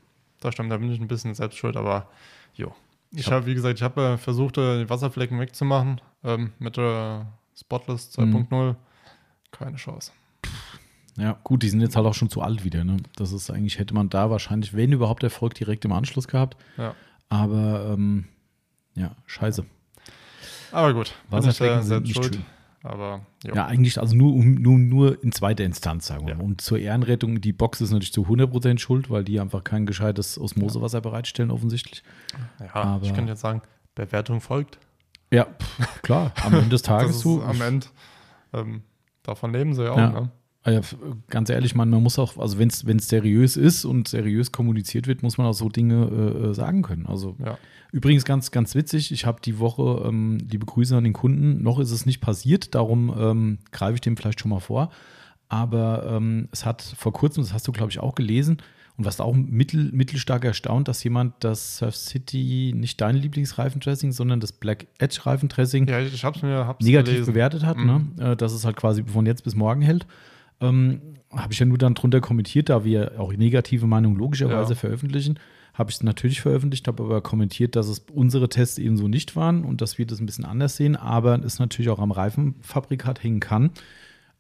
Das 0.41 0.55
stimmt. 0.55 0.71
Da 0.71 0.77
bin 0.77 0.91
ich 0.93 1.01
ein 1.01 1.09
bisschen 1.09 1.35
selbst 1.35 1.59
schuld, 1.59 1.77
aber 1.77 2.09
jo. 2.55 2.73
Ich 3.13 3.27
Ja. 3.27 3.33
habe, 3.33 3.47
wie 3.47 3.55
gesagt, 3.55 3.79
ich 3.79 3.83
habe 3.83 4.01
äh, 4.03 4.19
versucht, 4.19 4.57
äh, 4.59 4.85
die 4.85 4.91
Wasserflecken 4.91 5.41
wegzumachen 5.41 6.01
ähm, 6.23 6.53
mit 6.59 6.77
der 6.77 7.27
Spotless 7.59 8.17
Mhm. 8.17 8.47
2.0. 8.51 8.77
Keine 9.51 9.77
Chance. 9.77 10.13
Ja, 11.17 11.39
gut, 11.43 11.63
die 11.65 11.69
sind 11.69 11.81
jetzt 11.81 11.97
halt 11.97 12.07
auch 12.07 12.15
schon 12.15 12.31
zu 12.31 12.41
alt 12.41 12.63
wieder. 12.65 12.85
Ne? 12.85 12.99
Das 13.17 13.33
ist 13.33 13.51
eigentlich, 13.51 13.79
hätte 13.79 13.95
man 13.95 14.09
da 14.09 14.31
wahrscheinlich, 14.31 14.75
wenn 14.75 14.93
überhaupt, 14.93 15.23
Erfolg 15.25 15.55
direkt 15.55 15.85
im 15.85 15.93
Anschluss 15.93 16.29
gehabt. 16.29 16.57
Ja. 16.77 16.95
Aber 17.29 17.91
ähm, 17.95 18.27
ja, 18.95 19.17
scheiße. 19.27 19.65
Aber 20.73 20.95
gut, 20.95 21.13
Wasserflecken 21.31 21.79
äh, 21.79 21.83
sind 21.83 21.89
selbst 21.89 22.07
nicht 22.07 22.15
schuld. 22.17 22.35
schön. 22.37 22.45
Aber 22.83 23.21
jo. 23.45 23.55
Ja, 23.55 23.67
eigentlich, 23.67 24.01
also 24.01 24.17
nur, 24.17 24.33
um, 24.33 24.55
nur, 24.55 24.79
nur 24.79 25.23
in 25.23 25.33
zweiter 25.33 25.65
Instanz, 25.65 26.07
sagen 26.07 26.25
wir 26.27 26.33
Ja. 26.33 26.39
mal. 26.39 26.45
Und 26.45 26.61
zur 26.63 26.79
Ehrenrettung, 26.79 27.41
die 27.41 27.53
Box 27.53 27.81
ist 27.83 27.91
natürlich 27.91 28.13
zu 28.13 28.23
100% 28.27 28.79
schuld, 28.79 29.11
weil 29.11 29.23
die 29.23 29.39
einfach 29.39 29.65
kein 29.65 29.85
gescheites 29.85 30.39
Osmosewasser 30.41 31.01
bereitstellen, 31.03 31.51
offensichtlich. 31.51 32.03
ja, 32.59 32.75
aber- 32.75 33.05
ich 33.05 33.13
könnte 33.13 33.33
jetzt 33.33 33.41
sagen, 33.43 33.61
Bewertung 33.95 34.41
folgt. 34.41 34.79
Ja, 35.33 35.45
pff, 35.45 36.03
klar, 36.03 36.33
am 36.43 36.55
Ende 36.55 36.71
des 36.71 36.83
Tages 36.83 37.09
das 37.09 37.17
ist 37.17 37.23
so. 37.23 37.43
am 37.43 37.61
Ende. 37.61 37.87
Ähm, 38.55 38.83
davon 39.23 39.53
leben 39.53 39.75
sie 39.75 39.85
ja 39.85 39.93
auch. 39.93 39.97
Ja. 39.99 40.11
Ne? 40.11 40.31
F- 40.65 40.97
ganz 41.29 41.49
ehrlich, 41.49 41.75
man, 41.75 41.89
man 41.89 42.03
muss 42.03 42.19
auch, 42.19 42.37
also 42.37 42.59
wenn 42.59 42.69
es 42.69 43.09
seriös 43.09 43.57
ist 43.57 43.85
und 43.87 44.09
seriös 44.09 44.53
kommuniziert 44.53 45.07
wird, 45.07 45.23
muss 45.23 45.39
man 45.39 45.47
auch 45.47 45.55
so 45.55 45.69
Dinge 45.71 46.05
äh, 46.45 46.49
äh, 46.51 46.55
sagen 46.55 46.83
können. 46.83 47.07
Also 47.07 47.35
Ja. 47.45 47.57
übrigens 47.93 48.25
ganz, 48.27 48.51
ganz 48.51 48.75
witzig, 48.75 49.11
ich 49.11 49.25
habe 49.25 49.41
die 49.43 49.59
Woche 49.59 50.03
ähm, 50.07 50.37
liebe 50.51 50.67
Grüße 50.67 50.95
an 50.97 51.05
den 51.05 51.15
Kunden, 51.15 51.63
noch 51.63 51.79
ist 51.79 51.91
es 51.93 52.05
nicht 52.05 52.21
passiert, 52.21 52.75
darum 52.75 53.15
ähm, 53.19 53.59
greife 53.73 53.95
ich 53.95 54.01
dem 54.03 54.17
vielleicht 54.19 54.41
schon 54.41 54.51
mal 54.51 54.61
vor. 54.61 54.91
Aber 55.49 56.07
ähm, 56.15 56.49
es 56.53 56.65
hat 56.65 56.83
vor 56.83 57.13
kurzem, 57.13 57.43
das 57.43 57.53
hast 57.53 57.67
du, 57.67 57.73
glaube 57.73 57.91
ich, 57.91 57.99
auch 58.01 58.15
gelesen, 58.15 58.59
und 58.97 59.07
warst 59.07 59.23
auch 59.23 59.35
mittel, 59.35 59.91
mittelstark 59.93 60.45
erstaunt, 60.45 60.87
dass 60.87 61.03
jemand 61.05 61.33
das 61.41 61.79
Surf 61.79 61.97
City, 61.97 62.75
nicht 62.77 63.01
dein 63.01 63.17
Lieblingsreifendressing, 63.17 64.13
sondern 64.13 64.41
das 64.41 64.53
Black 64.53 64.89
Edge 64.99 65.21
Reifendressing 65.25 65.89
ja, 65.89 66.01
ich 66.01 66.23
hab's 66.23 66.43
mir 66.43 66.67
hab's 66.67 66.85
negativ 66.85 67.13
gelesen. 67.15 67.33
bewertet 67.33 67.65
hat, 67.65 67.79
Mhm. 67.79 68.13
ne? 68.19 68.37
dass 68.37 68.53
es 68.53 68.67
halt 68.67 68.77
quasi 68.77 69.03
von 69.05 69.25
jetzt 69.25 69.43
bis 69.43 69.55
morgen 69.55 69.81
hält. 69.81 70.07
Ähm, 70.61 71.01
habe 71.33 71.53
ich 71.53 71.59
ja 71.61 71.67
nur 71.67 71.79
dann 71.79 71.95
drunter 71.95 72.21
kommentiert, 72.21 72.69
da 72.69 72.85
wir 72.85 73.13
auch 73.19 73.33
negative 73.33 73.87
Meinungen 73.87 74.17
logischerweise 74.17 74.73
Ja. 74.73 74.79
veröffentlichen. 74.79 75.39
Habe 75.75 75.91
ich 75.91 75.97
es 75.97 76.03
natürlich 76.03 76.41
veröffentlicht, 76.41 76.89
habe 76.89 77.03
aber 77.05 77.21
kommentiert, 77.21 77.77
dass 77.77 77.89
es 77.89 78.05
unsere 78.13 78.49
Tests 78.49 78.77
eben 78.79 78.97
so 78.97 79.07
nicht 79.09 79.37
waren 79.37 79.65
und 79.65 79.81
dass 79.81 79.97
wir 79.99 80.07
das 80.07 80.19
ein 80.21 80.27
bisschen 80.27 80.45
anders 80.45 80.77
sehen, 80.77 80.97
aber 80.97 81.43
es 81.45 81.59
natürlich 81.61 81.89
auch 81.91 82.01
am 82.01 82.11
Reifenfabrikat 82.11 83.23
hängen 83.23 83.41
kann. 83.41 83.71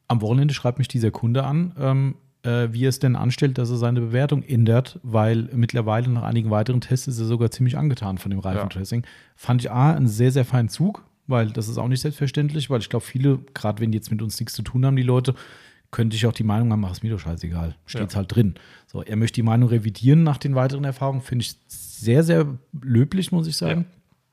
Am 0.08 0.20
Wochenende 0.22 0.52
schreibt 0.52 0.78
mich 0.78 0.88
dieser 0.88 1.12
Kunde 1.12 1.44
an, 1.44 1.72
ähm, 1.78 2.14
äh, 2.42 2.68
wie 2.72 2.84
er 2.84 2.88
es 2.88 2.98
denn 2.98 3.14
anstellt, 3.14 3.58
dass 3.58 3.70
er 3.70 3.76
seine 3.76 4.00
Bewertung 4.00 4.42
ändert, 4.42 4.98
weil 5.04 5.48
mittlerweile 5.54 6.08
nach 6.08 6.22
einigen 6.24 6.50
weiteren 6.50 6.80
Tests 6.80 7.06
ist 7.06 7.20
er 7.20 7.26
sogar 7.26 7.50
ziemlich 7.52 7.78
angetan 7.78 8.18
von 8.18 8.30
dem 8.30 8.40
Reifendressing. 8.40 9.04
Fand 9.36 9.62
ich 9.62 9.70
A, 9.70 9.94
einen 9.94 10.08
sehr, 10.08 10.32
sehr 10.32 10.44
feinen 10.44 10.68
Zug, 10.68 11.04
weil 11.28 11.50
das 11.50 11.68
ist 11.68 11.78
auch 11.78 11.86
nicht 11.88 12.00
selbstverständlich, 12.00 12.68
weil 12.70 12.80
ich 12.80 12.88
glaube, 12.90 13.04
viele, 13.04 13.38
gerade 13.54 13.80
wenn 13.80 13.92
die 13.92 13.98
jetzt 13.98 14.10
mit 14.10 14.20
uns 14.20 14.40
nichts 14.40 14.54
zu 14.54 14.62
tun 14.62 14.84
haben, 14.84 14.96
die 14.96 15.02
Leute, 15.02 15.34
könnte 15.90 16.14
ich 16.16 16.26
auch 16.26 16.32
die 16.32 16.44
Meinung 16.44 16.70
haben, 16.72 16.84
ach, 16.84 16.92
ist 16.92 17.02
mir 17.02 17.10
doch 17.10 17.18
scheißegal, 17.20 17.74
steht's 17.86 18.14
Ja. 18.14 18.18
halt 18.18 18.34
drin. 18.34 18.54
So, 18.86 19.02
er 19.02 19.16
möchte 19.16 19.36
die 19.36 19.42
Meinung 19.42 19.68
revidieren 19.68 20.22
nach 20.22 20.38
den 20.38 20.54
weiteren 20.54 20.84
Erfahrungen, 20.84 21.20
finde 21.20 21.42
ich 21.44 21.56
sehr, 21.66 22.22
sehr 22.22 22.46
löblich, 22.80 23.32
muss 23.32 23.46
ich 23.46 23.56
sagen. 23.56 23.86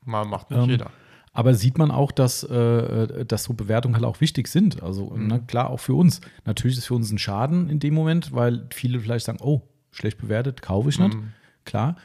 Mal 0.05 0.25
macht 0.25 0.51
nicht 0.51 0.59
Ähm, 0.63 0.69
jeder. 0.69 0.91
Aber 1.33 1.53
sieht 1.53 1.77
man 1.77 1.91
auch, 1.91 2.11
dass, 2.11 2.43
äh, 2.43 3.25
dass 3.25 3.43
so 3.43 3.53
Bewertungen 3.53 3.95
halt 3.95 4.05
auch 4.05 4.21
wichtig 4.21 4.47
sind. 4.47 4.81
Also, 4.81 5.11
Mhm. 5.11 5.27
ne, 5.27 5.43
klar, 5.45 5.69
auch 5.69 5.79
für 5.79 5.93
uns. 5.93 6.21
Natürlich 6.45 6.77
ist 6.77 6.83
es 6.83 6.87
für 6.87 6.95
uns 6.95 7.11
ein 7.11 7.17
Schaden 7.19 7.69
in 7.69 7.79
dem 7.79 7.93
Moment, 7.93 8.33
weil 8.33 8.65
viele 8.73 8.99
vielleicht 8.99 9.25
sagen, 9.25 9.39
oh, 9.41 9.61
schlecht 9.91 10.17
bewertet, 10.17 10.61
kaufe 10.61 10.89
ich 10.89 10.99
nicht. 10.99 11.13
Mhm. 11.15 11.33
Klar. 11.65 11.95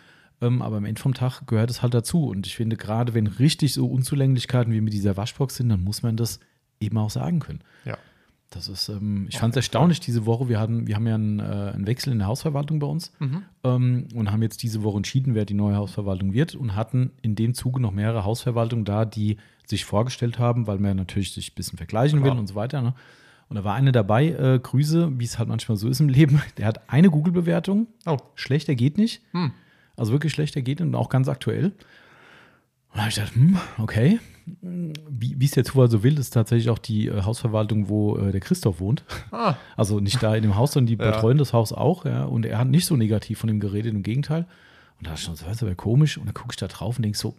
Ähm, 0.43 0.61
aber 0.61 0.79
am 0.79 0.85
Ende 0.85 1.01
vom 1.01 1.15
Tag 1.15 1.47
gehört 1.47 1.71
es 1.71 1.81
halt 1.83 1.95
dazu. 1.95 2.27
Und 2.27 2.47
ich 2.47 2.57
finde, 2.57 2.77
gerade 2.77 3.15
wenn 3.15 3.27
richtig 3.27 3.73
so 3.75 3.87
Unzulänglichkeiten 3.87 4.73
wie 4.73 4.81
mit 4.81 4.93
dieser 4.93 5.17
Waschbox 5.17 5.57
sind, 5.57 5.69
dann 5.71 5.83
muss 5.85 6.03
man 6.03 6.17
das 6.17 6.41
eben 6.81 6.99
auch 6.99 7.11
sagen 7.11 7.39
können. 7.39 7.61
Ja. 7.85 7.97
Das 8.55 8.69
ist, 8.69 8.89
ähm, 8.91 9.27
ich 9.31 9.39
fand 9.39 9.53
es 9.55 9.57
erstaunlich 9.57 9.99
diese 10.01 10.27
Woche. 10.27 10.49
Wir, 10.49 10.61
hatten, 10.61 10.87
wir 10.87 10.95
haben 10.95 11.07
ja 11.07 11.15
einen, 11.15 11.41
äh, 11.41 11.43
einen 11.75 11.87
Wechsel 11.87 12.13
in 12.13 12.19
der 12.19 12.29
Hausverwaltung 12.29 12.79
bei 12.79 12.87
uns 12.87 13.13
Mhm. 13.19 13.43
ähm, 13.65 14.09
und 14.15 14.31
haben 14.31 14.43
jetzt 14.43 14.63
diese 14.63 14.83
Woche 14.83 14.99
entschieden, 14.99 15.35
wer 15.35 15.45
die 15.47 15.55
neue 15.55 15.77
Hausverwaltung 15.77 16.33
wird 16.35 16.55
und 16.55 16.75
hatten 16.77 17.13
in 17.23 17.35
dem 17.35 17.55
Zuge 17.55 17.81
noch 17.81 17.93
mehrere 17.93 18.25
Hausverwaltungen 18.25 18.85
da, 18.85 19.05
die 19.07 19.39
sich 19.67 19.85
vorgestellt 19.87 20.39
haben, 20.39 20.67
weil 20.67 20.79
man 20.79 20.97
natürlich 20.99 21.33
sich 21.33 21.53
ein 21.53 21.55
bisschen 21.55 21.79
vergleichen 21.79 22.21
Klar. 22.21 22.35
will 22.35 22.41
und 22.41 22.47
so 22.47 22.55
weiter. 22.55 22.83
Ne? 22.83 22.95
Und 23.49 23.57
da 23.57 23.65
war 23.65 23.75
eine 23.75 23.91
dabei, 23.93 24.29
äh, 24.29 24.59
Grüße, 24.63 25.19
wie 25.19 25.25
es 25.25 25.39
halt 25.39 25.49
manchmal 25.49 25.77
so 25.79 25.89
ist 25.89 26.01
im 26.01 26.09
Leben. 26.11 26.43
Der 26.59 26.67
hat 26.67 26.91
eine 26.91 27.09
Google-Bewertung, 27.11 27.87
Oh. 28.07 28.19
schlechter 28.35 28.75
geht 28.75 28.99
nicht. 28.99 29.23
Hm. 29.33 29.53
Also 29.97 30.13
wirklich 30.13 30.33
schlechter 30.33 30.61
geht 30.63 30.81
und 30.81 30.95
auch 30.95 31.09
ganz 31.09 31.29
aktuell. 31.29 31.67
Und 31.67 31.75
da 32.97 33.01
habe 33.01 33.09
ich 33.09 33.15
gedacht, 33.15 33.35
hm, 33.35 33.57
okay. 33.79 34.21
Wie 34.61 35.45
es 35.45 35.53
der 35.53 35.65
Zufall 35.65 35.91
so 35.91 36.03
will, 36.03 36.19
ist 36.19 36.31
tatsächlich 36.31 36.71
auch 36.71 36.79
die 36.79 37.09
äh, 37.09 37.23
Hausverwaltung, 37.23 37.89
wo 37.89 38.17
äh, 38.17 38.33
der 38.33 38.41
Christoph 38.41 38.81
wohnt. 38.81 39.05
Ah, 39.31 39.55
Also 39.77 40.01
nicht 40.01 40.23
da 40.23 40.35
in 40.35 40.43
dem 40.43 40.57
Haus, 40.57 40.73
sondern 40.73 40.87
die 40.97 40.97
Ja. 41.03 41.11
betreuen 41.11 41.39
das 41.39 41.53
Haus 41.53 41.73
auch, 41.73 42.05
ja. 42.05 42.25
Und 42.25 42.47
er 42.47 42.59
hat 42.59 42.69
nicht 42.69 42.87
so 42.87 42.97
negativ 42.97 43.39
von 43.39 43.49
ihm 43.51 43.61
geredet, 43.61 43.93
im 43.95 44.03
Gegenteil. 44.03 44.47
Und 44.99 45.07
da 45.07 45.15
ich 45.15 45.21
schon 45.21 45.37
so, 45.37 45.45
das 45.47 45.57
ist 45.57 45.63
aber 45.63 45.75
komisch. 45.75 46.19
Und 46.19 46.27
dann 46.27 46.35
gucke 46.35 46.53
ich 46.53 46.57
da 46.57 46.69
drauf 46.69 46.97
und 46.99 47.03
denke 47.03 47.19
so, 47.19 47.37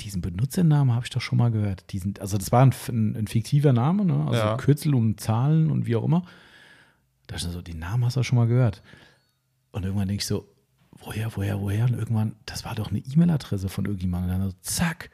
diesen 0.00 0.20
Benutzernamen 0.20 0.94
habe 0.94 1.04
ich 1.06 1.10
doch 1.10 1.20
schon 1.20 1.38
mal 1.38 1.50
gehört. 1.50 1.92
Diesen, 1.92 2.14
also 2.20 2.36
das 2.38 2.50
war 2.52 2.62
ein, 2.64 2.74
ein, 2.88 3.16
ein 3.16 3.26
fiktiver 3.28 3.72
Name, 3.72 4.04
ne? 4.04 4.24
Also 4.26 4.34
Ja. 4.40 4.56
Kürzel 4.56 4.94
und 4.94 5.20
Zahlen 5.20 5.70
und 5.70 5.86
wie 5.86 5.96
auch 5.96 6.04
immer. 6.04 6.22
Da 7.26 7.36
dachte 7.36 7.46
ich 7.48 7.52
so, 7.52 7.62
den 7.62 7.78
Namen 7.78 8.04
hast 8.04 8.16
du 8.16 8.22
schon 8.22 8.36
mal 8.36 8.46
gehört. 8.48 8.82
Und 9.70 9.84
irgendwann 9.84 10.08
denke 10.08 10.20
ich 10.22 10.26
so, 10.26 10.48
woher, 10.98 11.34
woher, 11.36 11.60
woher? 11.60 11.84
Und 11.84 11.94
irgendwann, 11.94 12.34
das 12.46 12.64
war 12.64 12.74
doch 12.74 12.90
eine 12.90 12.98
E-Mail-Adresse 12.98 13.68
von 13.68 13.84
irgendjemandem. 13.84 14.32
Und 14.34 14.40
dann 14.40 14.50
so, 14.50 14.56
zack, 14.60 15.10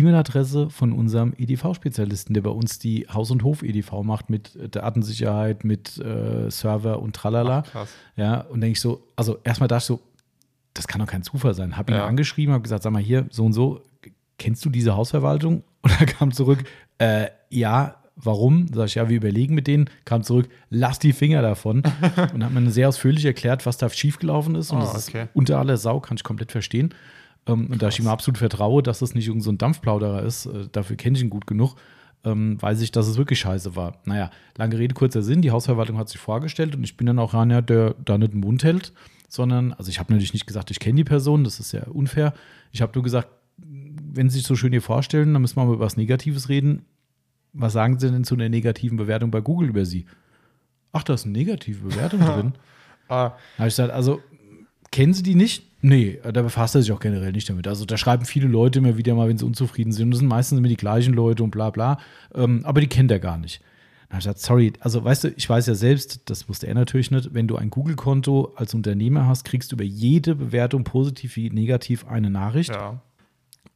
E-Mail-Adresse 0.00 0.70
von 0.70 0.92
unserem 0.92 1.32
EDV-Spezialisten, 1.38 2.34
der 2.34 2.42
bei 2.42 2.50
uns 2.50 2.78
die 2.78 3.06
Haus- 3.12 3.30
und 3.30 3.42
Hof-EDV 3.42 4.02
macht 4.02 4.30
mit 4.30 4.54
äh, 4.56 4.68
Datensicherheit, 4.68 5.64
mit 5.64 5.98
äh, 5.98 6.50
Server 6.50 7.00
und 7.00 7.14
tralala. 7.16 7.62
krass. 7.62 7.88
Ja, 8.16 8.40
und 8.42 8.60
denke 8.60 8.72
ich 8.72 8.80
so, 8.80 9.02
also 9.16 9.38
erstmal 9.44 9.68
dachte 9.68 9.80
ich 9.82 9.86
so, 9.86 10.00
das 10.74 10.86
kann 10.86 11.00
doch 11.00 11.06
kein 11.08 11.22
Zufall 11.22 11.54
sein. 11.54 11.76
Hab 11.76 11.88
ihn 11.90 11.96
Ja. 11.96 12.06
angeschrieben, 12.06 12.52
habe 12.52 12.62
gesagt, 12.62 12.82
sag 12.82 12.92
mal 12.92 13.02
hier, 13.02 13.26
so 13.30 13.44
und 13.44 13.52
so, 13.54 13.80
kennst 14.38 14.64
du 14.64 14.70
diese 14.70 14.94
Hausverwaltung? 14.96 15.62
Und 15.86 16.00
er 16.00 16.06
kam 16.06 16.32
zurück, 16.32 16.64
äh, 16.98 17.28
ja, 17.48 17.94
warum? 18.16 18.66
Sag 18.74 18.86
ich, 18.86 18.96
ja, 18.96 19.08
wir 19.08 19.16
überlegen 19.16 19.54
mit 19.54 19.66
denen. 19.68 19.88
Kam 20.04 20.22
zurück, 20.24 20.48
lass 20.68 20.98
die 20.98 21.12
Finger 21.12 21.42
davon. 21.42 21.82
und 22.34 22.44
hat 22.44 22.52
mir 22.52 22.70
sehr 22.70 22.88
ausführlich 22.88 23.24
erklärt, 23.24 23.66
was 23.66 23.76
da 23.78 23.88
schiefgelaufen 23.88 24.56
ist. 24.56 24.72
Und 24.72 24.78
Ah, 24.82 24.92
das 24.92 25.08
okay. 25.08 25.22
ist 25.24 25.28
unter 25.34 25.58
aller 25.60 25.76
Sau, 25.76 26.00
kann 26.00 26.16
ich 26.16 26.24
komplett 26.24 26.50
verstehen. 26.50 26.92
Ähm, 27.46 27.68
und 27.70 27.82
da 27.82 27.88
ich 27.88 27.98
ihm 27.98 28.08
absolut 28.08 28.38
vertraue, 28.38 28.82
dass 28.82 28.98
das 29.00 29.14
nicht 29.14 29.26
irgendein 29.26 29.44
so 29.44 29.52
ein 29.52 29.58
Dampfplauderer 29.58 30.22
ist, 30.22 30.46
äh, 30.46 30.68
dafür 30.72 30.96
kenne 30.96 31.16
ich 31.16 31.22
ihn 31.22 31.30
gut 31.30 31.46
genug, 31.46 31.76
ähm, 32.24 32.60
weiß 32.60 32.80
ich, 32.80 32.90
dass 32.92 33.06
es 33.06 33.16
wirklich 33.16 33.38
scheiße 33.40 33.76
war. 33.76 33.98
Naja, 34.04 34.30
lange 34.56 34.78
Rede, 34.78 34.94
kurzer 34.94 35.22
Sinn. 35.22 35.42
Die 35.42 35.50
Hausverwaltung 35.52 35.96
hat 35.98 36.08
sich 36.08 36.20
vorgestellt 36.20 36.74
und 36.74 36.82
ich 36.84 36.96
bin 36.96 37.06
dann 37.06 37.18
auch 37.18 37.34
einer, 37.34 37.62
der 37.62 37.94
da 38.04 38.18
nicht 38.18 38.32
den 38.32 38.40
Mund 38.40 38.64
hält, 38.64 38.92
sondern, 39.28 39.72
also 39.74 39.90
ich 39.90 39.98
habe 39.98 40.12
natürlich 40.12 40.32
nicht 40.32 40.46
gesagt, 40.46 40.70
ich 40.70 40.80
kenne 40.80 40.96
die 40.96 41.04
Person, 41.04 41.44
das 41.44 41.60
ist 41.60 41.72
ja 41.72 41.84
unfair. 41.84 42.34
Ich 42.72 42.82
habe 42.82 42.92
nur 42.94 43.04
gesagt, 43.04 43.28
wenn 43.58 44.28
Sie 44.28 44.38
sich 44.38 44.46
so 44.46 44.56
schön 44.56 44.72
hier 44.72 44.82
vorstellen, 44.82 45.32
dann 45.32 45.42
müssen 45.42 45.56
wir 45.56 45.64
mal 45.64 45.74
über 45.74 45.84
was 45.84 45.96
Negatives 45.96 46.48
reden. 46.48 46.84
Was 47.52 47.72
sagen 47.72 47.98
Sie 47.98 48.10
denn 48.10 48.24
zu 48.24 48.34
einer 48.34 48.48
negativen 48.48 48.96
Bewertung 48.96 49.30
bei 49.30 49.40
Google 49.40 49.68
über 49.68 49.84
Sie? 49.84 50.06
Ach, 50.92 51.02
da 51.02 51.14
ist 51.14 51.24
eine 51.24 51.32
negative 51.32 51.88
Bewertung 51.88 52.20
drin. 52.24 52.52
Ah, 53.08 53.28
Da 53.28 53.58
habe 53.58 53.68
ich 53.68 53.76
gesagt, 53.76 53.92
also 53.92 54.20
kennen 54.96 55.12
Sie 55.12 55.22
die 55.22 55.34
nicht? 55.34 55.62
Nee, 55.82 56.18
da 56.32 56.40
befasst 56.40 56.74
er 56.74 56.80
sich 56.80 56.90
auch 56.90 57.00
generell 57.00 57.30
nicht 57.30 57.50
damit. 57.50 57.68
Also 57.68 57.84
da 57.84 57.98
schreiben 57.98 58.24
viele 58.24 58.48
Leute 58.48 58.78
immer 58.78 58.96
wieder 58.96 59.14
mal, 59.14 59.28
wenn 59.28 59.36
sie 59.36 59.44
unzufrieden 59.44 59.92
sind. 59.92 60.10
Das 60.10 60.20
sind 60.20 60.28
meistens 60.28 60.58
immer 60.58 60.68
die 60.68 60.76
gleichen 60.76 61.12
Leute 61.12 61.44
und 61.44 61.50
bla 61.50 61.68
bla. 61.68 61.98
Ähm, 62.34 62.62
aber 62.64 62.80
die 62.80 62.86
kennt 62.86 63.10
er 63.10 63.18
gar 63.18 63.36
nicht. 63.36 63.60
Habe 64.08 64.20
ich 64.20 64.24
gesagt, 64.24 64.38
sorry, 64.38 64.72
also 64.80 65.04
weißt 65.04 65.24
du, 65.24 65.28
ich 65.36 65.50
weiß 65.50 65.66
ja 65.66 65.74
selbst, 65.74 66.30
das 66.30 66.48
wusste 66.48 66.66
er 66.66 66.74
natürlich 66.74 67.10
nicht, 67.10 67.34
wenn 67.34 67.46
du 67.46 67.56
ein 67.56 67.68
Google-Konto 67.68 68.54
als 68.56 68.72
Unternehmer 68.72 69.26
hast, 69.26 69.44
kriegst 69.44 69.70
du 69.70 69.76
über 69.76 69.84
jede 69.84 70.34
Bewertung, 70.34 70.82
positiv 70.84 71.36
wie 71.36 71.50
negativ, 71.50 72.06
eine 72.06 72.30
Nachricht. 72.30 72.70
ja. 72.70 73.02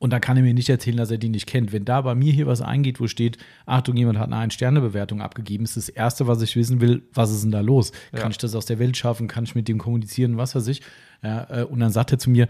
Und 0.00 0.14
da 0.14 0.18
kann 0.18 0.38
er 0.38 0.42
mir 0.42 0.54
nicht 0.54 0.70
erzählen, 0.70 0.96
dass 0.96 1.10
er 1.10 1.18
die 1.18 1.28
nicht 1.28 1.46
kennt. 1.46 1.72
Wenn 1.72 1.84
da 1.84 2.00
bei 2.00 2.14
mir 2.14 2.32
hier 2.32 2.46
was 2.46 2.62
eingeht, 2.62 3.00
wo 3.00 3.06
steht, 3.06 3.36
Achtung, 3.66 3.98
jemand 3.98 4.18
hat 4.18 4.28
eine 4.28 4.36
Ein-Sterne-Bewertung 4.38 5.20
abgegeben, 5.20 5.64
ist 5.64 5.76
das 5.76 5.90
Erste, 5.90 6.26
was 6.26 6.40
ich 6.40 6.56
wissen 6.56 6.80
will, 6.80 7.02
was 7.12 7.30
ist 7.30 7.42
denn 7.44 7.50
da 7.50 7.60
los? 7.60 7.92
Ja. 8.12 8.20
Kann 8.20 8.30
ich 8.30 8.38
das 8.38 8.54
aus 8.54 8.64
der 8.64 8.78
Welt 8.78 8.96
schaffen? 8.96 9.28
Kann 9.28 9.44
ich 9.44 9.54
mit 9.54 9.68
dem 9.68 9.76
kommunizieren? 9.76 10.38
Was 10.38 10.54
weiß 10.54 10.68
ich? 10.68 10.80
Ja, 11.22 11.46
äh, 11.50 11.64
und 11.64 11.80
dann 11.80 11.92
sagt 11.92 12.12
er 12.12 12.18
zu 12.18 12.30
mir, 12.30 12.48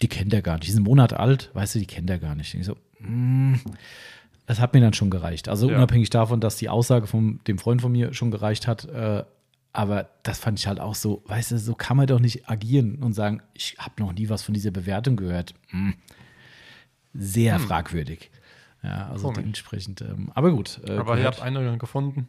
die 0.00 0.08
kennt 0.08 0.32
er 0.32 0.40
gar 0.40 0.54
nicht. 0.54 0.64
Die 0.64 0.70
ist 0.70 0.76
einen 0.76 0.86
Monat 0.86 1.12
alt, 1.12 1.50
weißt 1.52 1.74
du, 1.74 1.80
die 1.80 1.86
kennt 1.86 2.08
er 2.08 2.18
gar 2.18 2.34
nicht. 2.34 2.54
Und 2.54 2.60
ich 2.60 2.66
so, 2.66 2.76
mm, 3.00 3.56
das 4.46 4.58
hat 4.58 4.72
mir 4.72 4.80
dann 4.80 4.94
schon 4.94 5.10
gereicht. 5.10 5.50
Also 5.50 5.68
Ja. 5.68 5.76
unabhängig 5.76 6.08
davon, 6.08 6.40
dass 6.40 6.56
die 6.56 6.70
Aussage 6.70 7.06
von 7.06 7.40
dem 7.46 7.58
Freund 7.58 7.82
von 7.82 7.92
mir 7.92 8.14
schon 8.14 8.30
gereicht 8.30 8.66
hat, 8.66 8.86
äh, 8.86 9.22
aber 9.74 10.08
das 10.22 10.38
fand 10.38 10.58
ich 10.58 10.66
halt 10.66 10.80
auch 10.80 10.94
so, 10.94 11.22
weißt 11.26 11.50
du, 11.50 11.58
so 11.58 11.74
kann 11.74 11.98
man 11.98 12.06
doch 12.06 12.20
nicht 12.20 12.48
agieren 12.48 13.02
und 13.02 13.12
sagen, 13.12 13.42
ich 13.52 13.76
habe 13.78 14.00
noch 14.02 14.14
nie 14.14 14.30
was 14.30 14.42
von 14.42 14.54
dieser 14.54 14.70
Bewertung 14.70 15.16
gehört. 15.16 15.52
Mm 15.70 15.90
sehr 17.14 17.58
fragwürdig. 17.60 18.30
Ja, 18.82 19.08
also 19.08 19.24
Komisch. 19.28 19.38
dementsprechend. 19.38 20.00
Ähm, 20.02 20.30
aber 20.34 20.50
gut. 20.50 20.80
Äh, 20.86 20.92
Aber 20.98 21.18
ihr 21.18 21.24
habt 21.24 21.40
eine 21.40 21.78
gefunden. 21.78 22.28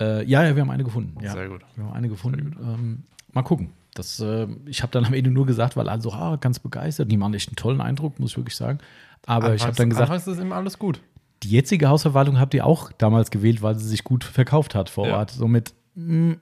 äh, 0.00 0.24
ja, 0.24 0.44
ja, 0.44 0.54
wir 0.54 0.62
haben 0.62 0.70
eine 0.70 0.84
gefunden. 0.84 1.22
Ja. 1.24 1.32
Sehr 1.32 1.48
gut. 1.48 1.62
Wir 1.74 1.84
haben 1.84 1.92
eine 1.92 2.08
gefunden. 2.08 2.56
Ähm, 2.62 3.02
mal 3.32 3.42
gucken. 3.42 3.70
Das, 3.94 4.18
äh, 4.20 4.46
ich 4.66 4.82
habe 4.82 4.90
dann 4.92 5.04
am 5.04 5.14
Ende 5.14 5.30
nur 5.30 5.46
gesagt, 5.46 5.76
weil 5.76 5.88
alle 5.88 6.02
so, 6.02 6.12
ah, 6.12 6.36
ganz 6.36 6.58
begeistert. 6.58 7.10
Die 7.10 7.16
machen 7.16 7.34
echt 7.34 7.48
einen 7.48 7.56
tollen 7.56 7.80
Eindruck, 7.80 8.18
muss 8.20 8.32
ich 8.32 8.36
wirklich 8.36 8.56
sagen. 8.56 8.78
Aber 9.26 9.54
ich 9.54 9.62
habe 9.62 9.70
Anfangs- 9.70 9.76
dann 9.78 9.90
gesagt, 9.90 10.10
Anfangs 10.10 10.26
ist 10.26 10.38
immer 10.40 10.56
alles 10.56 10.78
gut. 10.78 11.00
die 11.42 11.50
jetzige 11.50 11.88
Hausverwaltung 11.88 12.38
habt 12.40 12.54
ihr 12.54 12.64
auch 12.66 12.90
damals 12.92 13.30
gewählt, 13.30 13.60
weil 13.62 13.76
sie 13.78 13.86
sich 13.88 14.02
gut 14.04 14.24
verkauft 14.24 14.74
hat 14.74 14.88
vor 14.90 15.06
Ja. 15.08 15.18
Ort. 15.18 15.30
Somit, 15.30 15.74
mh, 15.94 16.36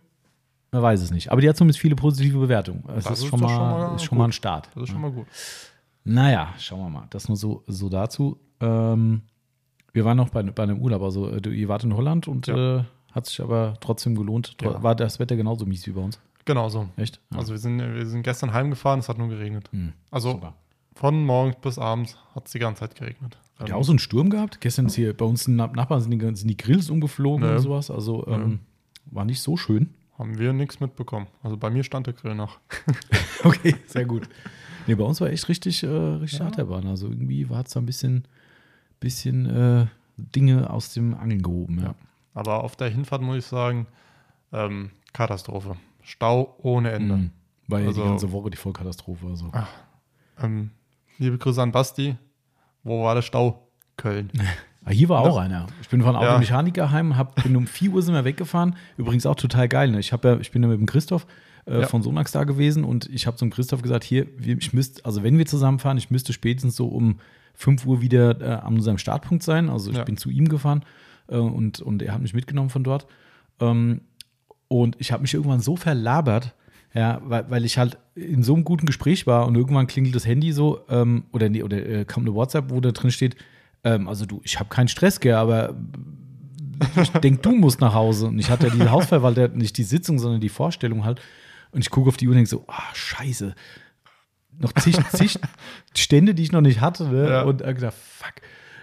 man 0.71 0.83
weiß 0.83 1.01
es 1.03 1.11
nicht. 1.11 1.31
Aber 1.33 1.41
die 1.41 1.49
hat 1.49 1.57
zumindest 1.57 1.81
viele 1.81 1.95
positive 1.97 2.39
Bewertungen. 2.39 2.83
Das, 2.87 3.05
Das 3.05 3.19
ist, 3.19 3.25
ist 3.25 3.31
schon 3.31 3.41
mal, 3.41 3.49
schon 3.49 3.59
mal 3.59 3.97
ist 3.97 4.03
schon 4.05 4.19
mal 4.19 4.25
ein 4.27 4.33
Start. 4.33 4.69
Das 4.75 4.85
ist 4.85 4.89
schon 4.91 5.01
mal 5.01 5.11
gut. 5.11 5.27
Naja, 6.05 6.53
schauen 6.59 6.81
wir 6.81 6.91
mal. 6.91 7.07
Das 7.11 7.29
nur 7.29 7.37
so, 7.37 7.63
so 7.67 7.89
dazu. 7.89 8.39
Ähm, 8.61 9.23
wir 9.93 10.05
waren 10.05 10.17
noch 10.17 10.31
bei, 10.31 10.43
bei 10.43 10.63
einem 10.63 10.81
Urlaub. 10.81 11.03
Also, 11.03 11.29
äh, 11.31 11.41
du- 11.41 11.51
ihr 11.51 11.69
wart 11.69 11.85
in 11.85 11.95
Holland 11.97 12.27
und 12.29 12.47
Ja. 12.47 12.79
äh, 12.81 12.85
hat 13.13 13.27
sich 13.27 13.41
aber 13.41 13.75
trotzdem 13.81 14.15
gelohnt. 14.15 14.57
Ja. 14.63 14.83
War 14.83 14.95
das 14.95 15.19
Wetter 15.19 15.37
genauso 15.37 15.67
mies 15.67 15.87
wie 15.87 15.93
bei 15.93 16.01
uns? 16.01 16.19
Genau 16.45 16.69
so. 16.69 16.89
Echt? 16.97 17.21
Ja. 17.31 17.39
Also 17.39 17.53
wir 17.53 17.59
sind, 17.59 17.79
wir 17.79 18.07
sind 18.07 18.23
gestern 18.23 18.53
heimgefahren, 18.53 18.99
es 19.01 19.09
hat 19.09 19.19
nur 19.19 19.29
geregnet. 19.29 19.69
Hm, 19.71 19.93
Also 20.11 20.33
super. 20.33 20.55
von 20.95 21.25
morgens 21.25 21.57
bis 21.61 21.79
abends 21.79 22.17
hat 22.35 22.47
es 22.47 22.53
die 22.53 22.59
ganze 22.59 22.81
Zeit 22.81 22.95
geregnet. 22.97 23.39
Habt 23.59 23.69
ihr 23.69 23.77
auch 23.77 23.85
so 23.85 23.93
einen 23.93 24.01
Sturm 24.01 24.29
gehabt? 24.29 24.61
Gestern 24.61 24.87
ist 24.87 24.97
hier 24.97 25.17
bei 25.17 25.25
uns 25.25 25.47
Nachbarn 25.47 26.01
sind 26.01 26.11
die, 26.11 26.19
sind 26.35 26.49
die 26.49 26.57
Grills 26.57 26.91
umgeflogen 26.91 27.47
Nö. 27.47 27.53
und 27.55 27.61
sowas. 27.61 27.93
Also 27.93 28.27
ähm, 28.27 28.61
war 29.07 29.25
nicht 29.25 29.41
so 29.41 29.57
schön. 29.57 29.91
Haben 30.19 30.39
wir 30.39 30.53
nichts 30.53 30.79
mitbekommen. 30.81 31.27
Also 31.43 31.57
bei 31.57 31.71
mir 31.71 31.83
stand 31.85 32.07
der 32.07 32.15
Grill 32.15 32.35
noch. 32.35 32.59
Okay, 33.45 33.75
sehr 33.87 34.05
gut. 34.05 34.29
Nee, 34.87 34.95
bei 34.95 35.03
uns 35.03 35.21
war 35.21 35.29
echt 35.29 35.49
richtig, 35.49 35.83
äh, 35.83 35.87
richtig 35.89 36.41
Achterbahn. 36.43 36.87
Also 36.87 37.09
irgendwie 37.09 37.51
war 37.51 37.65
es 37.65 37.73
da 37.73 37.81
ein 37.81 37.87
bisschen, 37.87 38.29
bisschen 39.01 39.47
äh, 39.47 39.87
Dinge 40.17 40.71
aus 40.71 40.93
dem 40.95 41.15
Angeln 41.15 41.43
gehoben. 41.43 41.81
Ja. 41.83 41.95
Aber 42.35 42.63
auf 42.63 42.77
der 42.77 42.89
Hinfahrt 42.89 43.21
muss 43.23 43.39
ich 43.39 43.47
sagen, 43.47 43.89
ähm, 44.53 44.91
Katastrophe. 45.13 45.77
Stau 46.03 46.55
ohne 46.63 46.93
Ende. 46.93 47.17
Mhm. 47.17 47.31
War 47.67 47.81
ja 47.81 47.85
die 47.87 47.89
Also- 47.99 48.05
ganze 48.05 48.31
Woche 48.33 48.51
die 48.51 48.57
Vollkatastrophe. 48.57 49.27
Also. 49.27 49.51
Ähm, 50.41 50.71
liebe 51.19 51.39
Grüße 51.39 51.61
an 51.61 51.73
Basti. 51.73 52.17
Wo 52.85 53.03
war 53.03 53.15
der 53.17 53.23
Stau? 53.23 53.67
Köln. 53.97 54.31
Ah, 54.85 54.91
hier 54.91 55.09
war 55.09 55.21
auch 55.21 55.37
einer. 55.37 55.67
Ich 55.81 55.89
bin 55.89 56.03
von 56.03 56.15
Ja. 56.15 56.21
Automechaniker 56.21 56.91
heim, 56.91 57.17
hab, 57.17 57.41
bin 57.43 57.55
um 57.57 57.67
4 57.67 57.93
Uhr 57.93 58.03
sind 58.03 58.15
wir 58.15 58.25
weggefahren. 58.25 58.75
Übrigens 58.97 59.27
auch 59.27 59.37
total 59.37 59.69
geil. 59.69 59.91
Ne? 59.93 60.01
Ich, 60.01 60.13
hab 60.13 60.25
ja, 60.25 60.39
ich 60.39 60.51
bin 60.51 60.63
ja 60.63 60.69
mit 60.69 60.79
dem 60.81 60.87
Christoph 60.87 61.27
äh, 61.67 61.83
Ja. 61.83 61.87
von 61.87 62.03
Sonax 62.03 62.33
da 62.33 62.43
gewesen 62.45 62.83
und 62.85 63.09
ich 63.09 63.27
habe 63.29 63.37
zum 63.37 63.51
Christoph 63.51 63.83
gesagt, 63.83 64.03
hier, 64.03 64.27
ich 64.45 64.73
müsste, 64.73 65.05
also 65.05 65.23
wenn 65.23 65.39
wir 65.39 65.47
zusammenfahren, 65.47 65.99
ich 65.99 66.11
müsste 66.11 66.33
spätestens 66.33 66.75
so 66.75 66.89
um 66.89 67.21
5 67.55 67.87
Uhr 67.87 68.01
wieder 68.01 68.41
äh, 68.41 68.45
an 68.65 68.75
unserem 68.75 68.99
Startpunkt 68.99 69.45
sein. 69.45 69.69
Also 69.71 69.91
ich 69.91 69.97
Ja. 69.99 70.05
bin 70.05 70.17
zu 70.17 70.31
ihm 70.31 70.49
gefahren 70.49 70.85
äh, 71.29 71.37
und, 71.37 71.81
und 71.81 72.03
er 72.03 72.15
hat 72.15 72.21
mich 72.23 72.35
mitgenommen 72.35 72.71
von 72.71 72.83
dort. 72.83 73.07
Ähm, 73.61 74.01
und 74.69 74.97
ich 74.99 75.13
habe 75.13 75.23
mich 75.23 75.35
irgendwann 75.35 75.61
so 75.61 75.77
verlabert, 75.77 76.55
ja, 76.95 77.21
weil, 77.25 77.49
weil 77.51 77.65
ich 77.65 77.79
halt 77.79 77.99
in 78.15 78.43
so 78.43 78.55
einem 78.55 78.65
guten 78.65 78.87
Gespräch 78.87 79.27
war 79.27 79.47
und 79.47 79.55
irgendwann 79.55 79.87
klingelt 79.87 80.15
das 80.17 80.27
Handy 80.27 80.53
so, 80.53 80.81
ähm, 80.89 81.25
oder, 81.33 81.49
nee, 81.49 81.63
oder 81.63 81.77
äh, 81.87 82.05
kommt 82.05 82.27
eine 82.27 82.35
WhatsApp, 82.35 82.71
wo 82.71 82.81
da 82.81 82.91
drin 82.91 83.11
steht, 83.11 83.37
ähm, 83.85 84.09
also 84.09 84.27
du, 84.27 84.41
ich 84.45 84.59
habe 84.59 84.69
keinen 84.69 84.89
Stress, 84.89 85.21
gell, 85.21 85.35
aber 85.35 85.75
ich 87.01 87.11
denke, 87.11 87.43
du 87.43 87.53
musst 87.53 87.81
nach 87.81 87.95
Hause. 87.95 88.27
Und 88.27 88.39
ich 88.39 88.51
hatte 88.51 88.69
ja 88.69 88.75
die 88.75 88.89
Hausverwalter, 88.89 89.49
nicht 89.49 89.77
die 89.79 89.85
Sitzung, 89.85 90.19
sondern 90.19 90.41
die 90.41 90.49
Vorstellung 90.49 91.05
halt. 91.05 91.21
Und 91.71 91.81
ich 91.81 91.91
gucke 91.91 92.09
auf 92.09 92.17
die 92.17 92.27
Uhr 92.27 92.33
und 92.33 92.37
denke 92.37 92.51
so, 92.51 92.65
ah, 92.69 92.95
scheiße. 92.95 93.55
Noch 94.59 94.73
zig, 94.73 94.97
zig 95.13 95.39
Stände, 95.97 96.35
die 96.35 96.43
ich 96.43 96.53
noch 96.53 96.61
nicht 96.61 96.81
hatte. 96.81 97.09
Ne? 97.09 97.29
Ja. 97.29 97.43
Und 97.43 97.63
ich 97.63 97.75
gedacht, 97.75 97.95
fuck. 97.95 98.35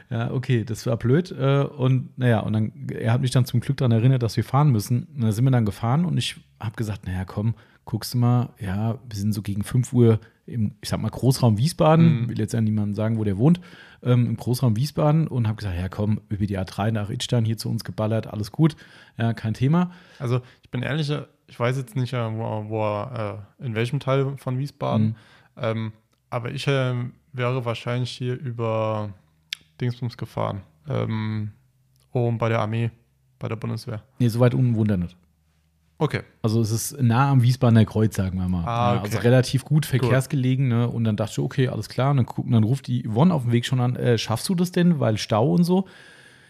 Ja, 0.10 0.32
okay, 0.32 0.64
das 0.64 0.88
war 0.88 0.98
blöd. 0.98 1.32
Äh, 1.32 1.62
Und 1.62 2.18
naja, 2.18 2.40
und 2.40 2.54
dann, 2.54 2.88
er 2.90 3.14
hat 3.14 3.22
mich 3.22 3.30
dann 3.32 3.46
zum 3.46 3.60
Glück 3.60 3.78
daran 3.78 3.92
erinnert, 3.92 4.24
dass 4.24 4.38
wir 4.38 4.44
fahren 4.44 4.72
müssen. 4.72 5.04
Und 5.16 5.22
da 5.22 5.32
sind 5.32 5.44
wir 5.44 5.52
dann 5.52 5.66
gefahren 5.66 6.06
und 6.06 6.18
ich 6.18 6.38
habe 6.60 6.76
gesagt, 6.76 7.06
naja, 7.06 7.26
komm, 7.26 7.54
guckst 7.90 8.14
du 8.14 8.20
mal, 8.20 8.50
ja, 8.60 9.00
wir 9.10 9.18
sind 9.18 9.34
so 9.34 9.42
gegen 9.42 9.64
5 9.64 9.92
Uhr 9.94 10.20
im, 10.46 10.76
ich 10.82 10.90
sag 10.90 11.02
mal, 11.02 11.10
Großraum 11.10 11.58
Wiesbaden, 11.58 12.22
Mhm. 12.24 12.30
will 12.30 12.38
jetzt 12.40 12.54
ja 12.54 12.62
niemandem 12.62 12.94
sagen, 12.94 13.18
wo 13.18 13.24
der 13.24 13.38
wohnt, 13.40 13.60
ähm, 14.04 14.28
im 14.28 14.38
Großraum 14.38 14.76
Wiesbaden 14.76 15.28
und 15.28 15.48
habe 15.48 15.56
gesagt, 15.58 15.76
ja 15.76 15.90
komm, 15.90 16.22
über 16.30 16.46
die 16.46 16.58
A3 16.60 16.92
nach 16.92 17.10
Idstein 17.10 17.46
hier 17.46 17.58
zu 17.58 17.68
uns 17.68 17.84
geballert, 17.84 18.28
alles 18.28 18.52
gut, 18.52 18.76
ja, 19.18 19.34
kein 19.34 19.56
Thema. 19.56 19.90
Also 20.20 20.42
ich 20.62 20.70
bin 20.70 20.84
ehrlich, 20.84 21.12
ich 21.48 21.60
weiß 21.60 21.78
jetzt 21.78 21.96
nicht, 21.96 22.14
äh, 22.14 22.32
wo, 22.38 22.70
wo 22.70 22.84
er, 22.84 23.44
äh, 23.60 23.66
in 23.66 23.74
welchem 23.74 24.00
Teil 24.00 24.38
von 24.38 24.60
Wiesbaden, 24.60 25.08
Mhm. 25.08 25.16
ähm, 25.58 25.92
aber 26.30 26.52
ich 26.52 26.68
äh, 26.68 26.94
wäre 27.34 27.66
wahrscheinlich 27.66 28.12
hier 28.12 28.40
über 28.40 29.10
Dingsbums 29.82 30.16
gefahren. 30.16 30.62
Ähm, 30.88 31.52
oben 32.12 32.38
bei 32.38 32.50
der 32.50 32.60
Armee, 32.62 32.92
bei 33.40 33.48
der 33.48 33.56
Bundeswehr. 33.56 34.04
Nee, 34.20 34.28
soweit 34.28 34.54
unten 34.54 34.76
wundert 34.76 35.00
nicht. 35.00 35.18
Okay. 36.02 36.22
Also 36.42 36.62
es 36.62 36.72
ist 36.72 37.02
nah 37.02 37.30
am 37.30 37.44
Wiesbadener 37.44 37.84
Kreuz, 37.86 38.16
sagen 38.16 38.40
wir 38.40 38.48
mal. 38.48 38.64
Ah, 38.66 38.94
Ja, 38.94 39.00
okay. 39.02 39.10
Also 39.10 39.18
relativ 39.20 39.66
gut 39.66 39.86
verkehrsgelegen. 39.86 40.70
Ne? 40.70 40.88
Und 40.88 41.04
dann 41.04 41.18
dachte 41.18 41.34
ich, 41.34 41.40
okay, 41.40 41.68
alles 41.68 41.90
klar. 41.90 42.12
Und 42.12 42.18
dann, 42.18 42.26
gucken, 42.26 42.54
dann 42.54 42.64
ruft 42.64 42.88
die 42.88 43.04
Yvonne 43.06 43.34
auf 43.34 43.44
dem 43.44 43.52
Weg 43.52 43.66
schon 43.66 43.82
an, 43.82 43.98
äh, 43.98 44.18
schaffst 44.18 44.48
du 44.48 44.56
das 44.56 44.72
denn? 44.72 45.00
Weil 45.02 45.18
Stau 45.18 45.54
und 45.54 45.66
so. 45.66 45.86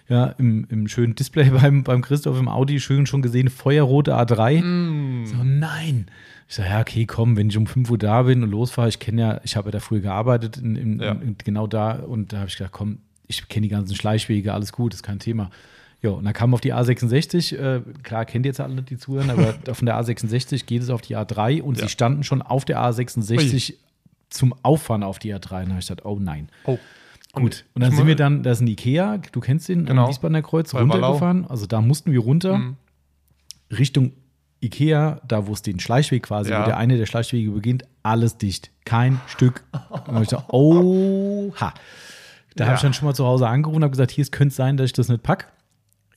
Ja, 0.08 0.28
im, 0.38 0.66
im 0.70 0.88
schönen 0.88 1.16
Display 1.16 1.50
beim, 1.62 1.84
beim 1.84 2.02
Christoph 2.04 2.38
im 2.40 2.48
Audi 2.48 2.80
schön 2.80 3.08
schon 3.08 3.22
gesehen, 3.24 3.50
feuerrote 3.50 4.16
A3. 4.16 4.62
Mm. 4.64 5.26
So, 5.26 5.36
nein. 5.44 6.06
Ich 6.48 6.56
sage, 6.56 6.70
ja, 6.70 6.80
okay, 6.82 7.06
komm, 7.08 7.36
wenn 7.36 7.50
ich 7.50 7.58
um 7.58 7.66
5 7.68 7.90
Uhr 7.90 7.98
da 7.98 8.24
bin 8.24 8.44
und 8.44 8.50
losfahre, 8.52 8.90
ich 8.90 9.00
kenne 9.00 9.22
ja, 9.22 9.42
ich 9.44 9.56
habe 9.56 9.68
ja 9.70 9.72
da 9.74 9.80
früher 9.80 10.00
gearbeitet, 10.02 10.58
in, 10.58 10.76
in, 10.76 11.00
Ja. 11.00 11.12
in, 11.12 11.36
genau 11.44 11.66
da. 11.68 11.92
Und 11.94 12.34
da 12.34 12.38
habe 12.40 12.50
ich 12.50 12.58
gedacht, 12.58 12.74
komm, 12.74 13.00
ich 13.28 13.48
kenne 13.50 13.64
die 13.68 13.70
ganzen 13.72 13.96
Schleichwege, 13.96 14.54
alles 14.54 14.72
gut, 14.74 14.94
ist 14.96 15.04
kein 15.04 15.20
Thema. 15.20 15.50
Ja, 16.02 16.12
und 16.12 16.24
dann 16.24 16.34
kam 16.34 16.54
auf 16.54 16.62
die 16.62 16.74
A66, 16.74 17.58
äh, 17.58 17.82
klar, 18.04 18.24
kennt 18.26 18.46
ihr 18.46 18.50
jetzt 18.52 18.62
alle 18.62 18.82
die 18.82 18.98
zuhören, 18.98 19.30
aber 19.30 19.54
von 19.74 19.86
der 19.86 20.00
A66 20.02 20.66
geht 20.66 20.82
es 20.82 20.90
auf 20.90 21.02
die 21.02 21.18
A3 21.18 21.62
und 21.62 21.78
Ja. 21.78 21.84
sie 21.84 21.90
standen 21.90 22.24
schon 22.24 22.42
auf 22.42 22.64
der 22.66 22.80
A66 22.80 23.74
zum 24.30 24.54
Auffahren 24.64 25.04
auf 25.04 25.20
die 25.20 25.34
A3. 25.34 25.36
Und 25.36 25.50
da 25.52 25.58
habe 25.60 25.70
ich 25.72 25.76
gesagt, 25.88 26.06
oh 26.06 26.18
nein. 26.20 26.50
Oh. 26.66 26.78
Gut, 27.34 27.66
und 27.74 27.84
dann 27.84 27.92
ich 27.92 27.98
sind 27.98 28.08
wir 28.08 28.16
dann, 28.16 28.42
da 28.44 28.52
ist 28.52 28.62
ein 28.62 28.68
Ikea, 28.68 29.18
du 29.32 29.40
kennst 29.40 29.68
den, 29.70 29.86
Genau. 29.86 30.04
am 30.06 30.10
Wiesbadener 30.10 30.42
Kreuz, 30.42 30.72
Bei 30.72 30.80
Wallau. 30.80 30.94
runtergefahren. 30.94 31.46
Also 31.48 31.66
da 31.68 31.80
mussten 31.82 32.12
wir 32.12 32.20
runter, 32.22 32.58
Mhm. 32.58 32.76
Richtung 33.72 34.14
Ikea, 34.62 35.22
da 35.28 35.48
wo 35.48 35.54
es 35.54 35.62
den 35.62 35.80
Schleichweg 35.80 36.24
quasi, 36.24 36.50
Ja. 36.52 36.62
wo 36.62 36.66
der 36.66 36.78
eine 36.78 36.98
der 36.98 37.06
Schleichwege 37.06 37.52
beginnt, 37.52 37.84
alles 38.04 38.38
dicht. 38.38 38.72
Kein 38.84 39.22
Stück. 39.28 39.64
Und 39.90 40.08
dann 40.08 40.24
ich 40.24 40.30
gesagt, 40.30 40.50
oha. 40.54 41.74
Da 42.56 42.64
habe 42.66 42.72
Ja. 42.72 42.76
ich 42.76 42.82
dann 42.82 42.94
schon 42.94 43.06
mal 43.06 43.14
zu 43.14 43.26
Hause 43.26 43.48
angerufen 43.48 43.78
und 43.78 43.84
habe 43.84 43.92
gesagt, 43.92 44.12
hier, 44.12 44.24
es 44.24 44.32
könnte 44.32 44.56
sein, 44.56 44.76
dass 44.78 44.86
ich 44.86 44.94
das 44.94 45.08
nicht 45.08 45.22
pack. 45.24 45.52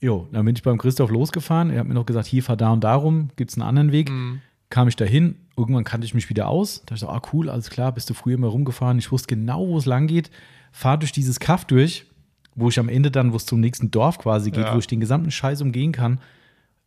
Jo, 0.03 0.27
dann 0.33 0.43
bin 0.45 0.53
ich 0.55 0.61
beim 0.63 0.77
Christoph 0.77 1.09
losgefahren. 1.09 1.69
Er 1.69 1.79
hat 1.79 1.87
mir 1.87 1.93
noch 1.93 2.05
gesagt, 2.05 2.27
hier, 2.27 2.43
fahr 2.43 2.57
da 2.57 2.71
und 2.71 2.83
darum, 2.83 3.29
gibt 3.37 3.51
es 3.51 3.57
einen 3.57 3.65
anderen 3.67 3.93
Weg. 3.93 4.09
Mhm. 4.09 4.41
Kam 4.69 4.89
ich 4.89 4.97
dahin, 4.97 5.35
irgendwann 5.55 5.85
kannte 5.85 6.03
ich 6.05 6.13
mich 6.13 6.29
wieder 6.29 6.49
aus. 6.49 6.79
Da 6.79 6.81
dachte 6.87 6.93
ich 6.95 6.99
so, 7.01 7.09
ah 7.09 7.21
cool, 7.31 7.49
alles 7.49 7.69
klar, 7.69 7.93
bist 7.93 8.09
du 8.09 8.13
früher 8.13 8.37
mal 8.37 8.47
rumgefahren. 8.47 8.99
Ich 8.99 9.11
wusste 9.13 9.27
genau, 9.33 9.65
wo 9.65 9.77
es 9.77 9.85
lang 9.85 10.07
geht. 10.07 10.29
Fahr 10.73 10.97
durch 10.97 11.13
dieses 11.13 11.39
Kaff 11.39 11.63
durch, 11.65 12.05
wo 12.55 12.67
ich 12.67 12.79
am 12.79 12.89
Ende 12.89 13.11
dann, 13.11 13.31
wo 13.31 13.37
es 13.37 13.45
zum 13.45 13.61
nächsten 13.61 13.91
Dorf 13.91 14.17
quasi 14.19 14.51
geht, 14.51 14.65
Ja. 14.65 14.75
wo 14.75 14.79
ich 14.79 14.87
den 14.87 14.99
gesamten 14.99 15.31
Scheiß 15.31 15.61
umgehen 15.61 15.93
kann. 15.93 16.19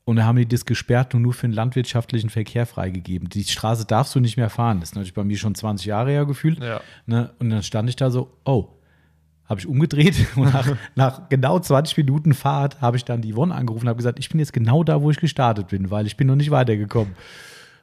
Und 0.04 0.16
da 0.16 0.24
haben 0.24 0.36
die 0.36 0.46
das 0.46 0.66
gesperrt 0.66 1.14
und 1.14 1.22
nur 1.22 1.32
für 1.32 1.48
den 1.48 1.52
landwirtschaftlichen 1.54 2.28
Verkehr 2.28 2.66
freigegeben. 2.66 3.28
Die 3.30 3.44
Straße 3.44 3.86
darfst 3.86 4.14
du 4.14 4.20
nicht 4.20 4.36
mehr 4.36 4.50
fahren. 4.50 4.80
Das 4.80 4.90
ist 4.90 4.94
natürlich 4.94 5.14
bei 5.14 5.24
mir 5.24 5.38
schon 5.38 5.54
20 5.54 5.86
Jahre 5.86 6.10
her 6.10 6.26
gefühlt. 6.26 6.62
Ja. 6.62 6.80
Ne? 7.06 7.32
Und 7.38 7.48
dann 7.50 7.62
stand 7.62 7.88
ich 7.88 7.96
da 7.96 8.10
so, 8.10 8.30
oh, 8.44 8.68
habe 9.48 9.60
ich 9.60 9.66
umgedreht 9.66 10.14
und 10.36 10.52
nach, 10.52 10.68
nach 10.94 11.28
genau 11.28 11.58
20 11.58 11.96
Minuten 11.98 12.34
Fahrt 12.34 12.80
habe 12.80 12.96
ich 12.96 13.04
dann 13.04 13.22
die 13.22 13.32
Yvonne 13.32 13.54
angerufen 13.54 13.84
und 13.84 13.88
habe 13.88 13.96
gesagt, 13.96 14.18
ich 14.18 14.28
bin 14.28 14.38
jetzt 14.40 14.52
genau 14.52 14.82
da, 14.84 15.02
wo 15.02 15.10
ich 15.10 15.18
gestartet 15.18 15.68
bin, 15.68 15.90
weil 15.90 16.06
ich 16.06 16.16
bin 16.16 16.26
noch 16.26 16.36
nicht 16.36 16.50
weitergekommen. 16.50 17.14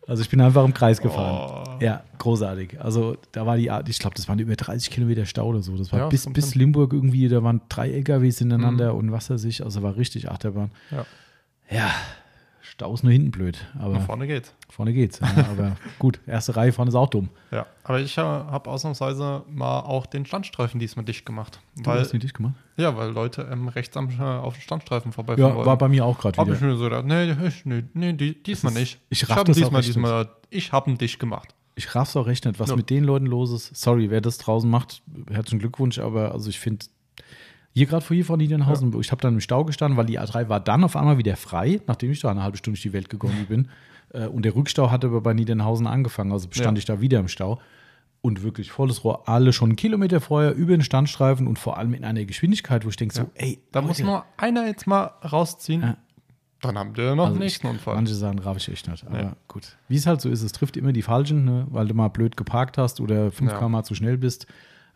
Also 0.06 0.22
ich 0.22 0.30
bin 0.30 0.42
einfach 0.42 0.66
im 0.66 0.74
Kreis 0.74 1.00
gefahren. 1.00 1.64
Oh. 1.66 1.84
Ja, 1.84 2.04
großartig. 2.18 2.82
Also 2.82 3.16
da 3.32 3.46
war 3.46 3.56
die, 3.56 3.72
ich 3.88 4.00
glaube, 4.00 4.16
das 4.16 4.28
waren 4.28 4.38
über 4.38 4.56
30 4.56 4.92
Kilometer 4.92 5.26
Stau 5.26 5.48
oder 5.48 5.62
so. 5.62 5.78
Das 5.78 5.94
war 5.94 6.00
Ja, 6.00 6.08
bis, 6.10 6.26
bis 6.32 6.52
hin. 6.52 6.60
Limburg 6.60 6.92
irgendwie, 6.92 7.30
da 7.30 7.42
waren 7.42 7.62
drei 7.70 7.90
LKWs 7.90 8.40
hintereinander 8.40 8.96
und 8.96 9.14
was 9.14 9.30
weiß 9.30 9.46
ich. 9.46 9.64
Also 9.64 9.82
war 9.82 9.96
richtig 9.96 10.30
Achterbahn. 10.30 10.72
Ja. 10.92 11.06
Ja, 11.72 11.92
Stau 12.74 12.92
ist 12.96 13.04
nur 13.04 13.12
hinten 13.14 13.30
blöd, 13.30 13.68
aber 13.80 13.94
Nach 13.94 14.06
vorne 14.08 14.26
geht's. 14.26 14.52
vorne 14.68 14.94
geht's. 14.94 15.20
Ja, 15.20 15.46
aber 15.52 15.76
gut, 16.00 16.20
erste 16.26 16.56
Reihe 16.56 16.72
vorne 16.74 16.90
ist 16.90 16.96
auch 16.96 17.08
dumm. 17.10 17.30
Ja. 17.52 17.68
Aber 17.84 18.00
ich 18.00 18.18
äh, 18.18 18.22
habe 18.22 18.68
ausnahmsweise 18.68 19.44
mal 19.48 19.82
auch 19.82 20.08
den 20.08 20.26
Standstreifen 20.26 20.80
diesmal 20.80 21.06
dicht 21.06 21.24
gemacht. 21.24 21.60
Du 21.76 21.86
Weil, 21.86 22.00
hast 22.00 22.14
nicht 22.14 22.24
dicht 22.24 22.34
gemacht? 22.34 22.56
ja, 22.78 22.98
weil 22.98 23.12
Leute 23.12 23.48
ähm, 23.52 23.68
rechts 23.68 23.96
am, 23.96 24.10
äh, 24.10 24.24
auf 24.24 24.56
den 24.56 24.62
Standstreifen 24.62 25.12
vorbeifahren 25.12 25.52
Ja, 25.52 25.56
wollten. 25.56 25.68
war 25.68 25.78
bei 25.78 25.88
mir 25.88 26.04
auch 26.04 26.18
gerade 26.18 26.36
wieder. 26.42 26.52
ich 26.56 26.62
mir 26.62 26.76
so 26.76 26.86
gedacht, 26.86 27.06
nee, 27.06 27.32
ich, 27.48 27.64
nee, 27.66 27.84
nee 27.94 28.14
die, 28.14 28.42
diesmal 28.42 28.74
ist- 28.74 28.80
nicht. 28.80 29.00
ich 29.10 29.30
raff 29.30 29.38
hab 29.38 29.46
das 29.46 29.58
auch 29.58 29.62
diesmal, 29.62 29.82
diesmal, 29.84 30.30
ich 30.50 30.72
habe 30.72 30.90
ihn 30.90 30.98
dicht 30.98 31.20
gemacht. 31.20 31.54
Ich 31.76 31.94
raff's 31.94 32.16
auch 32.18 32.26
recht 32.26 32.44
nicht, 32.46 32.60
was 32.60 32.72
Ja. 32.72 32.76
mit 32.76 32.90
den 32.90 33.04
Leuten 33.04 33.28
los 33.28 33.52
ist. 33.52 33.76
Sorry, 33.76 34.10
wer 34.10 34.22
das 34.22 34.40
draußen 34.40 34.68
macht, 34.68 35.04
herzlichen 35.30 35.60
Glückwunsch, 35.60 36.00
aber 36.00 36.32
also 36.32 36.50
ich 36.50 36.60
finde, 36.60 36.86
hier 37.74 37.86
gerade 37.88 38.06
vor 38.06 38.16
hier 38.16 38.26
vor 38.26 38.38
Niedernhausen, 38.38 38.98
ich 39.00 39.12
habe 39.12 39.22
dann 39.22 39.34
im 39.36 39.40
Stau 39.42 39.66
gestanden, 39.66 39.98
weil 39.98 40.06
die 40.06 40.20
A3 40.20 40.48
war 40.50 40.60
dann 40.60 40.84
auf 40.84 40.96
einmal 40.96 41.18
wieder 41.18 41.36
frei, 41.36 41.82
nachdem 41.88 42.12
ich 42.12 42.20
da 42.20 42.30
eine 42.32 42.44
halbe 42.44 42.58
Stunde 42.58 42.76
durch 42.78 42.84
die 42.84 42.94
Welt 42.94 43.10
gegangen 43.10 43.46
bin. 43.50 43.68
Äh, 44.14 44.28
Und 44.28 44.44
der 44.46 44.56
Rückstau 44.56 44.92
hatte 44.92 45.08
aber 45.08 45.22
bei 45.22 45.34
Niedernhausen 45.34 45.88
angefangen, 45.88 46.32
also 46.32 46.48
stand 46.52 46.78
Ja. 46.78 46.80
ich 46.80 46.86
da 46.86 47.02
wieder 47.02 47.20
im 47.20 47.28
Stau. 47.28 47.60
Und 48.22 48.42
wirklich 48.42 48.72
volles 48.72 49.04
Rohr, 49.04 49.28
alle 49.28 49.52
schon 49.52 49.72
einen 49.72 49.76
Kilometer 49.76 50.22
vorher 50.22 50.56
über 50.56 50.72
den 50.78 50.82
Standstreifen 50.84 51.46
und 51.46 51.60
vor 51.60 51.78
allem 51.78 51.94
in 51.94 52.06
einer 52.06 52.24
Geschwindigkeit, 52.24 52.86
wo 52.86 52.90
ich 52.90 52.96
denke 52.96 53.14
so, 53.14 53.30
ey, 53.34 53.60
Da 53.74 53.82
muss 53.82 53.98
Leute, 54.00 54.04
nur 54.06 54.26
einer 54.38 54.66
jetzt 54.66 54.88
mal 54.88 55.12
rausziehen. 55.30 55.82
Ja. 55.82 55.98
Dann 56.62 56.78
haben 56.78 56.96
wir 56.96 57.16
noch 57.16 57.26
also 57.26 57.36
den 57.36 57.44
nächsten 57.44 57.68
ich, 57.68 57.74
Unfall. 57.74 57.96
Manche 57.96 58.14
sagen, 58.14 58.40
raff 58.40 58.56
ich 58.56 58.70
echt 58.72 58.88
nicht. 58.88 59.06
Aber 59.06 59.20
Ja. 59.22 59.34
gut. 59.50 59.76
Wie 59.90 59.98
es 59.98 60.08
halt 60.08 60.22
so 60.22 60.30
ist, 60.30 60.42
es 60.42 60.54
trifft 60.54 60.78
immer 60.78 60.94
die 60.94 61.02
Falschen, 61.02 61.44
ne? 61.44 61.68
weil 61.72 61.86
du 61.90 61.94
mal 61.94 62.08
blöd 62.08 62.38
geparkt 62.38 62.78
hast 62.78 63.02
oder 63.02 63.30
5 63.30 63.52
Ja. 63.52 63.58
km 63.60 63.84
zu 63.84 63.94
schnell 63.94 64.18
bist. 64.18 64.48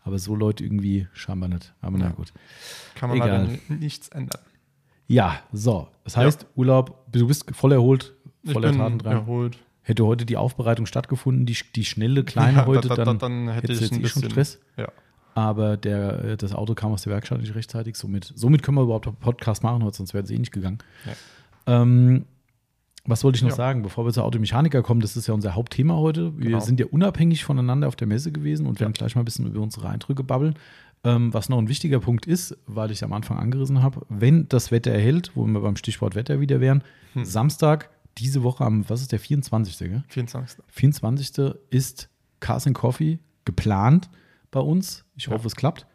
Aber 0.04 0.18
so 0.18 0.34
Leute 0.34 0.64
irgendwie 0.64 1.06
scheinbar 1.12 1.48
nicht. 1.48 1.74
Aber 1.80 1.98
na 1.98 2.06
Ja. 2.06 2.12
gut. 2.12 2.32
Kann 2.94 3.10
man 3.10 3.18
Egal. 3.18 3.58
nichts 3.68 4.08
ändern. 4.08 4.40
Ja, 5.06 5.40
so. 5.52 5.88
Das 6.04 6.16
heißt, 6.16 6.46
Urlaub, 6.54 7.04
du 7.12 7.26
bist 7.26 7.44
voll 7.54 7.72
erholt, 7.72 8.14
voller 8.44 8.72
Taten 8.72 8.98
dran. 8.98 9.12
erholt. 9.12 9.58
Hätte 9.82 10.04
heute 10.04 10.26
die 10.26 10.36
Aufbereitung 10.36 10.84
stattgefunden, 10.86 11.46
die, 11.46 11.56
die 11.74 11.84
schnelle, 11.84 12.22
kleine 12.24 12.58
Ja, 12.58 12.66
heute, 12.66 12.88
da- 12.88 12.96
da- 12.96 13.04
dann, 13.04 13.18
dann 13.18 13.48
hätte 13.48 13.72
ich 13.72 13.80
jetzt 13.80 13.92
ein 13.92 14.04
eh 14.04 14.08
schon 14.08 14.20
bisschen- 14.22 14.30
Stress. 14.30 14.58
Ja. 14.76 14.88
Aber 15.34 15.76
der, 15.76 16.24
äh, 16.24 16.36
das 16.36 16.52
Auto 16.52 16.74
kam 16.74 16.92
aus 16.92 17.02
der 17.02 17.12
Werkstatt 17.12 17.40
nicht 17.40 17.54
rechtzeitig. 17.54 17.96
Somit, 17.96 18.32
somit 18.34 18.62
können 18.62 18.76
wir 18.76 18.82
überhaupt 18.82 19.06
einen 19.06 19.16
Podcast 19.16 19.62
machen, 19.62 19.82
heute, 19.84 19.96
sonst 19.96 20.12
wäre 20.12 20.24
es 20.24 20.30
eh 20.30 20.38
nicht 20.38 20.52
gegangen. 20.52 20.78
Ähm, 21.66 22.26
was 23.08 23.24
wollte 23.24 23.36
ich 23.36 23.42
noch 23.42 23.50
Ja. 23.50 23.56
sagen, 23.56 23.82
bevor 23.82 24.04
wir 24.06 24.12
zur 24.12 24.24
Automechaniker 24.24 24.82
kommen? 24.82 25.00
Das 25.00 25.16
ist 25.16 25.26
ja 25.26 25.34
unser 25.34 25.54
Hauptthema 25.54 25.96
heute. 25.96 26.36
Wir 26.38 26.46
Genau. 26.46 26.60
sind 26.60 26.78
ja 26.78 26.86
unabhängig 26.86 27.44
voneinander 27.44 27.88
auf 27.88 27.96
der 27.96 28.06
Messe 28.06 28.30
gewesen 28.32 28.66
und 28.66 28.80
werden 28.80 28.92
gleich 28.92 29.14
mal 29.14 29.22
ein 29.22 29.24
bisschen 29.24 29.46
über 29.46 29.60
unsere 29.60 29.88
Eindrücke 29.88 30.22
babbeln. 30.22 30.54
Ähm, 31.04 31.32
was 31.32 31.48
noch 31.48 31.58
ein 31.58 31.68
wichtiger 31.68 32.00
Punkt 32.00 32.26
ist, 32.26 32.56
weil 32.66 32.90
ich 32.90 33.04
am 33.04 33.12
Anfang 33.12 33.38
angerissen 33.38 33.82
habe, 33.82 34.04
wenn 34.08 34.48
das 34.48 34.70
Wetter 34.72 34.90
erhält, 34.90 35.30
wo 35.36 35.46
wir 35.46 35.60
beim 35.60 35.76
Stichwort 35.76 36.14
Wetter 36.16 36.40
wieder 36.40 36.60
wären, 36.60 36.82
Hm. 37.14 37.24
Samstag, 37.24 37.90
diese 38.18 38.42
Woche 38.42 38.64
am, 38.64 38.88
was 38.90 39.00
ist 39.00 39.12
der 39.12 39.20
24. 39.20 39.78
Gell? 39.78 40.02
24. 40.08 40.58
24. 40.66 41.54
ist 41.70 42.08
Cars 42.40 42.66
and 42.66 42.74
Coffee 42.76 43.20
geplant 43.44 44.10
bei 44.50 44.58
uns. 44.60 45.04
Ich 45.16 45.26
Ja. 45.26 45.32
hoffe, 45.32 45.46
es 45.46 45.54
klappt. 45.54 45.86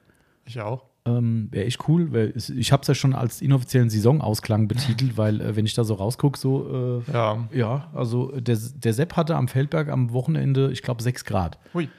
Ich 0.45 0.59
auch. 0.61 0.85
Ähm, 1.05 1.49
Wäre 1.51 1.65
echt 1.65 1.87
cool, 1.89 2.13
weil 2.13 2.33
ich 2.35 2.71
habe 2.71 2.81
es 2.81 2.87
ja 2.87 2.95
schon 2.95 3.13
als 3.13 3.41
inoffiziellen 3.41 3.89
Saisonausklang 3.89 4.69
betitelt, 4.69 5.17
weil 5.17 5.41
äh, 5.41 5.55
wenn 5.55 5.65
ich 5.65 5.73
da 5.73 5.83
so 5.83 5.95
rausgucke, 5.95 6.39
so, 6.39 7.01
äh, 7.07 7.11
Ja. 7.11 7.47
ja, 7.51 7.89
also 7.93 8.31
der, 8.39 8.57
der 8.75 8.93
Sepp 8.93 9.17
hatte 9.17 9.35
am 9.35 9.49
Feldberg 9.49 9.89
am 9.89 10.13
Wochenende, 10.13 10.71
ich 10.71 10.81
glaube, 10.81 11.03
6 11.03 11.25
Grad. 11.25 11.59
Hui. 11.73 11.89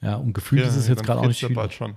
Ja, 0.00 0.16
und 0.16 0.32
gefühlt 0.32 0.66
ist 0.66 0.74
es 0.76 0.88
jetzt 0.88 1.04
gerade 1.04 1.20
auch 1.20 1.26
nicht 1.28 1.40
ja 1.40 1.48
viel. 1.48 1.54
bald 1.56 1.72
schon. 1.72 1.94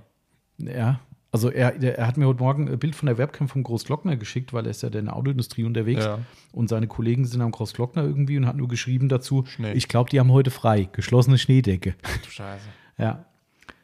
Ja, 0.58 1.00
also 1.32 1.50
er, 1.50 1.82
er 1.82 2.06
hat 2.06 2.16
mir 2.16 2.26
heute 2.26 2.40
Morgen 2.40 2.68
ein 2.68 2.78
Bild 2.78 2.94
von 2.94 3.06
der 3.06 3.18
Webcam 3.18 3.48
vom 3.48 3.62
Großglockner 3.64 4.16
geschickt, 4.16 4.52
weil 4.52 4.64
er 4.66 4.70
ist 4.70 4.82
ja 4.82 4.88
in 4.90 5.06
der 5.06 5.16
Autoindustrie 5.16 5.64
unterwegs 5.64 6.04
Ja. 6.04 6.18
und 6.52 6.68
seine 6.68 6.86
Kollegen 6.86 7.24
sind 7.24 7.40
am 7.40 7.50
Großglockner 7.50 8.02
irgendwie 8.04 8.36
und 8.36 8.46
hat 8.46 8.54
nur 8.56 8.68
geschrieben 8.68 9.08
dazu, 9.08 9.44
Schnee. 9.46 9.72
ich 9.72 9.88
glaube, 9.88 10.10
die 10.10 10.20
haben 10.20 10.30
heute 10.30 10.50
frei, 10.52 10.88
geschlossene 10.92 11.38
Schneedecke. 11.38 11.94
Du 12.24 12.30
Scheiße. 12.30 12.66
Ja, 12.98 13.24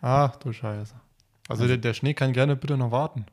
Ach 0.00 0.36
du 0.36 0.52
Scheiße. 0.52 0.94
Also, 1.48 1.66
der, 1.66 1.78
der 1.78 1.94
Schnee 1.94 2.14
kann 2.14 2.32
gerne 2.32 2.54
bitte 2.56 2.76
noch 2.76 2.90
warten. 2.92 3.26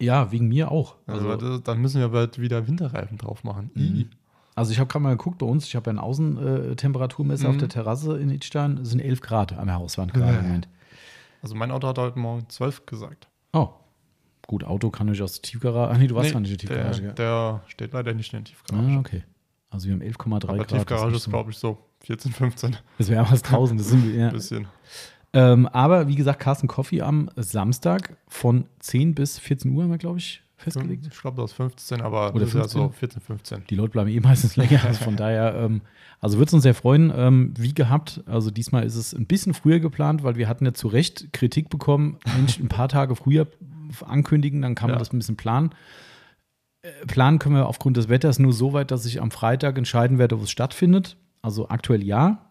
ja 0.00 0.30
wegen 0.30 0.48
mir 0.48 0.70
auch. 0.70 0.96
Also, 1.06 1.30
Also, 1.30 1.58
dann 1.58 1.80
müssen 1.80 2.00
wir 2.00 2.08
bald 2.08 2.38
wieder 2.38 2.66
Winterreifen 2.68 3.18
drauf 3.18 3.42
machen. 3.44 3.70
I. 3.76 4.08
Also 4.56 4.70
ich 4.70 4.78
habe 4.78 4.86
gerade 4.88 5.02
mal 5.02 5.10
geguckt 5.16 5.38
bei 5.38 5.46
uns, 5.46 5.66
ich 5.66 5.74
habe 5.74 5.90
ja 5.90 5.94
ein 5.96 5.98
Außentemperaturmesser 5.98 7.48
auf 7.48 7.54
Mhm. 7.56 7.58
der 7.60 7.68
Terrasse 7.68 8.18
in 8.18 8.30
Idstein, 8.30 8.78
es 8.78 8.90
sind 8.90 9.00
11 9.00 9.20
Grad 9.20 9.52
an 9.52 9.66
der 9.66 9.76
Hauswand 9.76 10.12
gerade 10.14 10.36
im 10.38 10.42
Moment. 10.42 10.68
Also 11.42 11.54
mein 11.54 11.70
Auto 11.70 11.88
hat 11.88 11.98
heute 11.98 12.18
Morgen 12.18 12.48
12 12.48 12.86
gesagt. 12.86 13.28
Oh, 13.52 13.70
gut, 14.46 14.62
Auto 14.64 14.90
kann 14.90 15.08
ich 15.08 15.20
aus 15.22 15.32
der 15.40 15.42
Tiefgarage, 15.42 15.92
ach 15.92 15.98
nee, 15.98 16.06
du 16.06 16.14
warst 16.14 16.28
Nee, 16.28 16.32
gar 16.34 16.40
nicht 16.40 16.50
in 16.52 16.58
der 16.58 16.68
Tiefgarage, 16.68 17.02
der, 17.02 17.12
der 17.14 17.62
steht 17.66 17.92
leider 17.92 18.14
nicht 18.14 18.32
in 18.32 18.40
der 18.40 18.44
Tiefgarage. 18.44 18.92
Ah, 18.96 18.98
okay. 19.00 19.24
Also 19.70 19.88
wir 19.88 19.94
haben 19.94 20.02
11,3 20.02 20.44
Aber 20.44 20.56
Grad. 20.58 20.68
Tiefgarage 20.68 21.16
ist, 21.16 21.28
glaube 21.28 21.50
ich, 21.50 21.58
so 21.58 21.78
14, 22.00 22.30
15. 22.32 22.76
Das 22.98 23.08
wäre 23.08 23.26
was 23.28 23.42
1000, 23.42 23.80
das 23.80 23.88
sind 23.88 24.04
wir, 24.06 24.14
ja. 24.20 24.26
Ein 24.28 24.32
bisschen. 24.34 24.68
Ähm, 25.34 25.66
aber 25.66 26.08
wie 26.08 26.14
gesagt, 26.14 26.40
Carsten 26.40 26.68
Coffee 26.68 27.02
am 27.02 27.28
Samstag 27.36 28.16
von 28.28 28.66
10 28.78 29.14
bis 29.14 29.38
14 29.38 29.70
Uhr 29.72 29.82
haben 29.82 29.90
wir, 29.90 29.98
glaube 29.98 30.18
ich, 30.18 30.42
festgelegt. 30.56 31.08
Ich 31.12 31.20
glaube, 31.20 31.42
das 31.42 31.50
ist 31.50 31.56
15, 31.56 32.00
aber 32.00 32.30
Oder 32.30 32.40
das 32.40 32.48
ist 32.50 32.54
ja 32.54 32.60
15? 32.62 32.80
so 32.82 32.88
14, 32.90 33.20
15. 33.20 33.62
Die 33.68 33.74
Leute 33.74 33.90
bleiben 33.90 34.08
eh 34.10 34.20
meistens 34.20 34.56
länger. 34.56 34.84
Also 34.84 35.02
von 35.04 35.16
daher, 35.16 35.54
ähm, 35.56 35.82
also 36.20 36.38
wird 36.38 36.48
es 36.48 36.54
uns 36.54 36.62
sehr 36.62 36.74
freuen. 36.74 37.12
Ähm, 37.14 37.52
wie 37.58 37.74
gehabt, 37.74 38.22
also 38.26 38.50
diesmal 38.50 38.84
ist 38.84 38.94
es 38.94 39.12
ein 39.12 39.26
bisschen 39.26 39.54
früher 39.54 39.80
geplant, 39.80 40.22
weil 40.22 40.36
wir 40.36 40.48
hatten 40.48 40.64
ja 40.64 40.72
zu 40.72 40.88
Recht 40.88 41.32
Kritik 41.32 41.68
bekommen, 41.68 42.18
Mensch, 42.36 42.58
ein 42.60 42.68
paar 42.68 42.88
Tage 42.88 43.16
früher 43.16 43.46
ankündigen, 44.06 44.62
dann 44.62 44.74
kann 44.74 44.88
man 44.88 44.94
Ja. 44.96 44.98
das 45.00 45.12
ein 45.12 45.18
bisschen 45.18 45.36
planen. 45.36 45.70
Äh, 46.82 46.90
Planen 47.06 47.38
können 47.40 47.56
wir 47.56 47.66
aufgrund 47.66 47.96
des 47.96 48.08
Wetters 48.08 48.38
nur 48.38 48.52
so 48.52 48.72
weit, 48.72 48.90
dass 48.92 49.04
ich 49.04 49.20
am 49.20 49.30
Freitag 49.32 49.76
entscheiden 49.76 50.18
werde, 50.18 50.36
ob 50.36 50.42
es 50.42 50.50
stattfindet. 50.50 51.16
Also 51.42 51.68
aktuell 51.68 52.02
ja. 52.04 52.50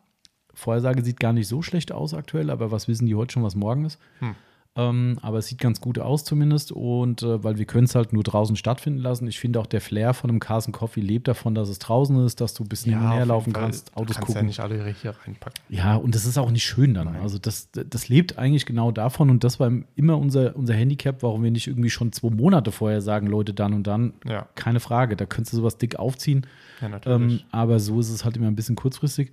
Vorhersage 0.54 1.04
sieht 1.04 1.20
gar 1.20 1.34
nicht 1.34 1.48
so 1.48 1.62
schlecht 1.62 1.92
aus 1.92 2.14
aktuell, 2.14 2.50
aber 2.50 2.72
was 2.72 2.88
wissen 2.88 3.06
die 3.06 3.16
heute 3.16 3.34
schon, 3.34 3.44
was 3.44 3.56
morgen 3.56 3.86
ist? 3.86 4.00
Hm. 4.20 4.36
Ähm, 4.76 5.20
aber 5.22 5.38
es 5.38 5.48
sieht 5.48 5.60
ganz 5.60 5.82
gut 5.82 6.00
aus 6.00 6.24
zumindest 6.24 6.72
und 6.72 7.22
äh, 7.22 7.44
weil 7.44 7.60
wir 7.60 7.66
können 7.66 7.84
es 7.84 7.94
halt 7.94 8.12
nur 8.12 8.24
draußen 8.24 8.56
stattfinden 8.56 9.00
lassen. 9.00 9.28
Ich 9.28 9.40
finde 9.40 9.60
auch 9.60 9.68
der 9.68 9.82
Flair 9.82 10.16
von 10.16 10.32
einem 10.32 10.40
Carson 10.40 10.72
Coffee 10.72 11.02
lebt 11.02 11.28
davon, 11.28 11.54
dass 11.54 11.70
es 11.70 11.78
draußen 11.78 12.26
ist, 12.26 12.42
dass 12.42 12.56
du 12.56 12.64
ein 12.64 12.70
bisschen 12.70 12.94
ja, 12.94 13.14
näher 13.14 13.28
laufen 13.28 13.54
kannst, 13.54 13.96
Autos 13.96 14.08
du 14.08 14.14
kannst 14.14 14.28
gucken. 14.28 14.42
ja 14.42 14.48
nicht 14.48 14.60
alle 14.62 14.96
hier 15.00 15.12
reinpacken. 15.12 15.62
Ja, 15.70 15.96
und 15.96 16.16
das 16.16 16.26
ist 16.26 16.40
auch 16.40 16.50
nicht 16.50 16.64
schön 16.64 16.96
dann. 16.96 17.06
Nein. 17.06 17.22
Also 17.22 17.38
das, 17.38 17.70
das 17.72 18.10
lebt 18.10 18.40
eigentlich 18.40 18.66
genau 18.66 18.92
davon 18.92 19.30
und 19.30 19.44
das 19.44 19.60
war 19.60 19.72
immer 19.96 20.18
unser, 20.18 20.56
unser 20.56 20.74
Handicap, 20.74 21.22
warum 21.22 21.44
wir 21.44 21.52
nicht 21.52 21.68
irgendwie 21.68 21.92
schon 21.92 22.12
zwei 22.12 22.32
Monate 22.32 22.72
vorher 22.72 23.02
sagen, 23.02 23.28
Leute, 23.28 23.54
dann 23.54 23.74
und 23.74 23.86
dann. 23.86 24.14
Ja. 24.28 24.48
Keine 24.56 24.80
Frage, 24.80 25.16
da 25.16 25.28
könntest 25.28 25.54
du 25.54 25.58
sowas 25.58 25.78
dick 25.78 25.98
aufziehen. 26.00 26.48
Ja, 26.82 26.90
natürlich. 26.90 27.42
Ähm, 27.42 27.48
aber 27.52 27.80
so 27.80 28.00
ist 28.00 28.10
es 28.10 28.26
halt 28.26 28.38
immer 28.38 28.48
ein 28.48 28.56
bisschen 28.56 28.76
kurzfristig. 28.76 29.32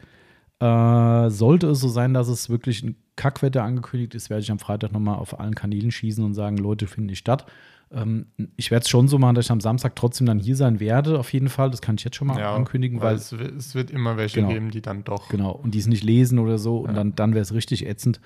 Äh, 0.61 1.31
sollte 1.31 1.68
es 1.68 1.81
so 1.81 1.88
sein, 1.88 2.12
dass 2.12 2.29
es 2.29 2.51
wirklich 2.51 2.83
ein 2.83 2.96
Kackwetter 3.16 3.62
angekündigt 3.62 4.14
ist, 4.14 4.29
werde 4.29 4.42
ich 4.42 4.51
am 4.51 4.59
Freitag 4.59 4.92
nochmal 4.92 5.16
auf 5.16 5.40
allen 5.40 5.55
Kanälen 5.55 5.90
schießen 5.90 6.23
und 6.23 6.35
sagen, 6.35 6.59
Leute, 6.59 6.87
finden 6.87 7.07
nicht 7.07 7.18
statt. 7.18 7.46
Ähm, 7.92 8.27
ich 8.57 8.70
werde 8.70 8.83
es 8.83 8.88
schon 8.90 9.09
so 9.09 9.18
machen, 9.18 9.35
dass 9.35 9.46
ich 9.46 9.51
am 9.51 9.61
Samstag 9.61 9.96
trotzdem 9.96 10.27
dann 10.27 10.38
hier 10.38 10.57
sein 10.57 10.79
werde, 10.79 11.18
auf 11.18 11.33
jeden 11.33 11.49
Fall. 11.49 11.70
Das 11.70 11.81
kann 11.81 11.96
ich 11.96 12.05
jetzt 12.05 12.16
schon 12.16 12.29
mal 12.29 12.38
ja, 12.38 12.55
ankündigen, 12.55 13.01
weil, 13.01 13.12
weil 13.12 13.16
es, 13.16 13.33
es, 13.33 13.75
wird 13.75 13.90
immer 13.90 14.18
welche 14.18 14.40
genau, 14.40 14.53
geben, 14.53 14.70
die 14.70 14.83
dann 14.83 15.03
doch. 15.03 15.31
Genau, 15.31 15.53
und 15.53 15.75
die 15.75 15.79
es 15.79 15.87
nicht 15.87 16.05
lesen 16.05 16.38
oder 16.38 16.59
so. 16.59 16.81
Und 16.81 16.90
ja. 16.90 16.94
dann, 16.94 17.14
dann 17.14 17.33
wäre 17.33 17.42
es 17.42 17.55
richtig 17.55 17.87
ätzend. 17.87 18.20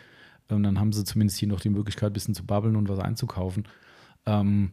Ähm, 0.50 0.64
dann 0.64 0.80
haben 0.80 0.92
sie 0.92 1.04
zumindest 1.04 1.38
hier 1.38 1.48
noch 1.48 1.60
die 1.60 1.70
Möglichkeit, 1.70 2.10
ein 2.10 2.14
bisschen 2.14 2.34
zu 2.34 2.44
babbeln 2.44 2.74
und 2.74 2.88
was 2.88 2.98
einzukaufen. 2.98 3.64
Ähm, 4.26 4.72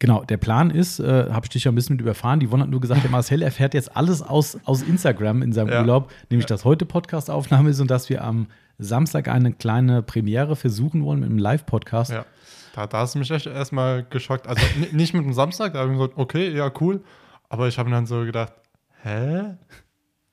Genau, 0.00 0.22
der 0.22 0.36
Plan 0.36 0.70
ist, 0.70 1.00
äh, 1.00 1.28
habe 1.30 1.46
ich 1.46 1.50
dich 1.50 1.64
ja 1.64 1.72
ein 1.72 1.74
bisschen 1.74 1.94
mit 1.96 2.00
überfahren, 2.00 2.38
die 2.38 2.46
Yvonne 2.46 2.62
hat 2.64 2.70
nur 2.70 2.80
gesagt, 2.80 3.02
der 3.02 3.10
Marcel 3.10 3.42
erfährt 3.42 3.74
jetzt 3.74 3.96
alles 3.96 4.22
aus, 4.22 4.56
aus 4.64 4.82
Instagram 4.82 5.42
in 5.42 5.52
seinem 5.52 5.70
ja. 5.70 5.80
Urlaub, 5.80 6.12
nämlich 6.30 6.46
dass 6.46 6.64
heute 6.64 6.86
Podcast-Aufnahme 6.86 7.70
ist 7.70 7.80
und 7.80 7.90
dass 7.90 8.08
wir 8.08 8.22
am 8.22 8.46
Samstag 8.78 9.26
eine 9.26 9.52
kleine 9.52 10.02
Premiere 10.02 10.54
versuchen 10.54 11.04
wollen 11.04 11.20
mit 11.20 11.28
einem 11.28 11.38
Live-Podcast. 11.38 12.12
Ja, 12.12 12.26
da, 12.76 12.86
da 12.86 12.98
hast 12.98 13.16
du 13.16 13.18
mich 13.18 13.30
echt 13.32 13.46
erstmal 13.46 14.04
geschockt. 14.04 14.46
Also 14.46 14.62
nicht 14.92 15.14
mit 15.14 15.24
dem 15.24 15.32
Samstag, 15.32 15.72
da 15.72 15.80
habe 15.80 15.92
ich 15.92 15.98
gesagt, 15.98 16.16
okay, 16.16 16.54
ja, 16.56 16.70
cool. 16.80 17.02
Aber 17.48 17.66
ich 17.66 17.76
habe 17.78 17.90
dann 17.90 18.06
so 18.06 18.20
gedacht, 18.24 18.52
hä? 19.02 19.56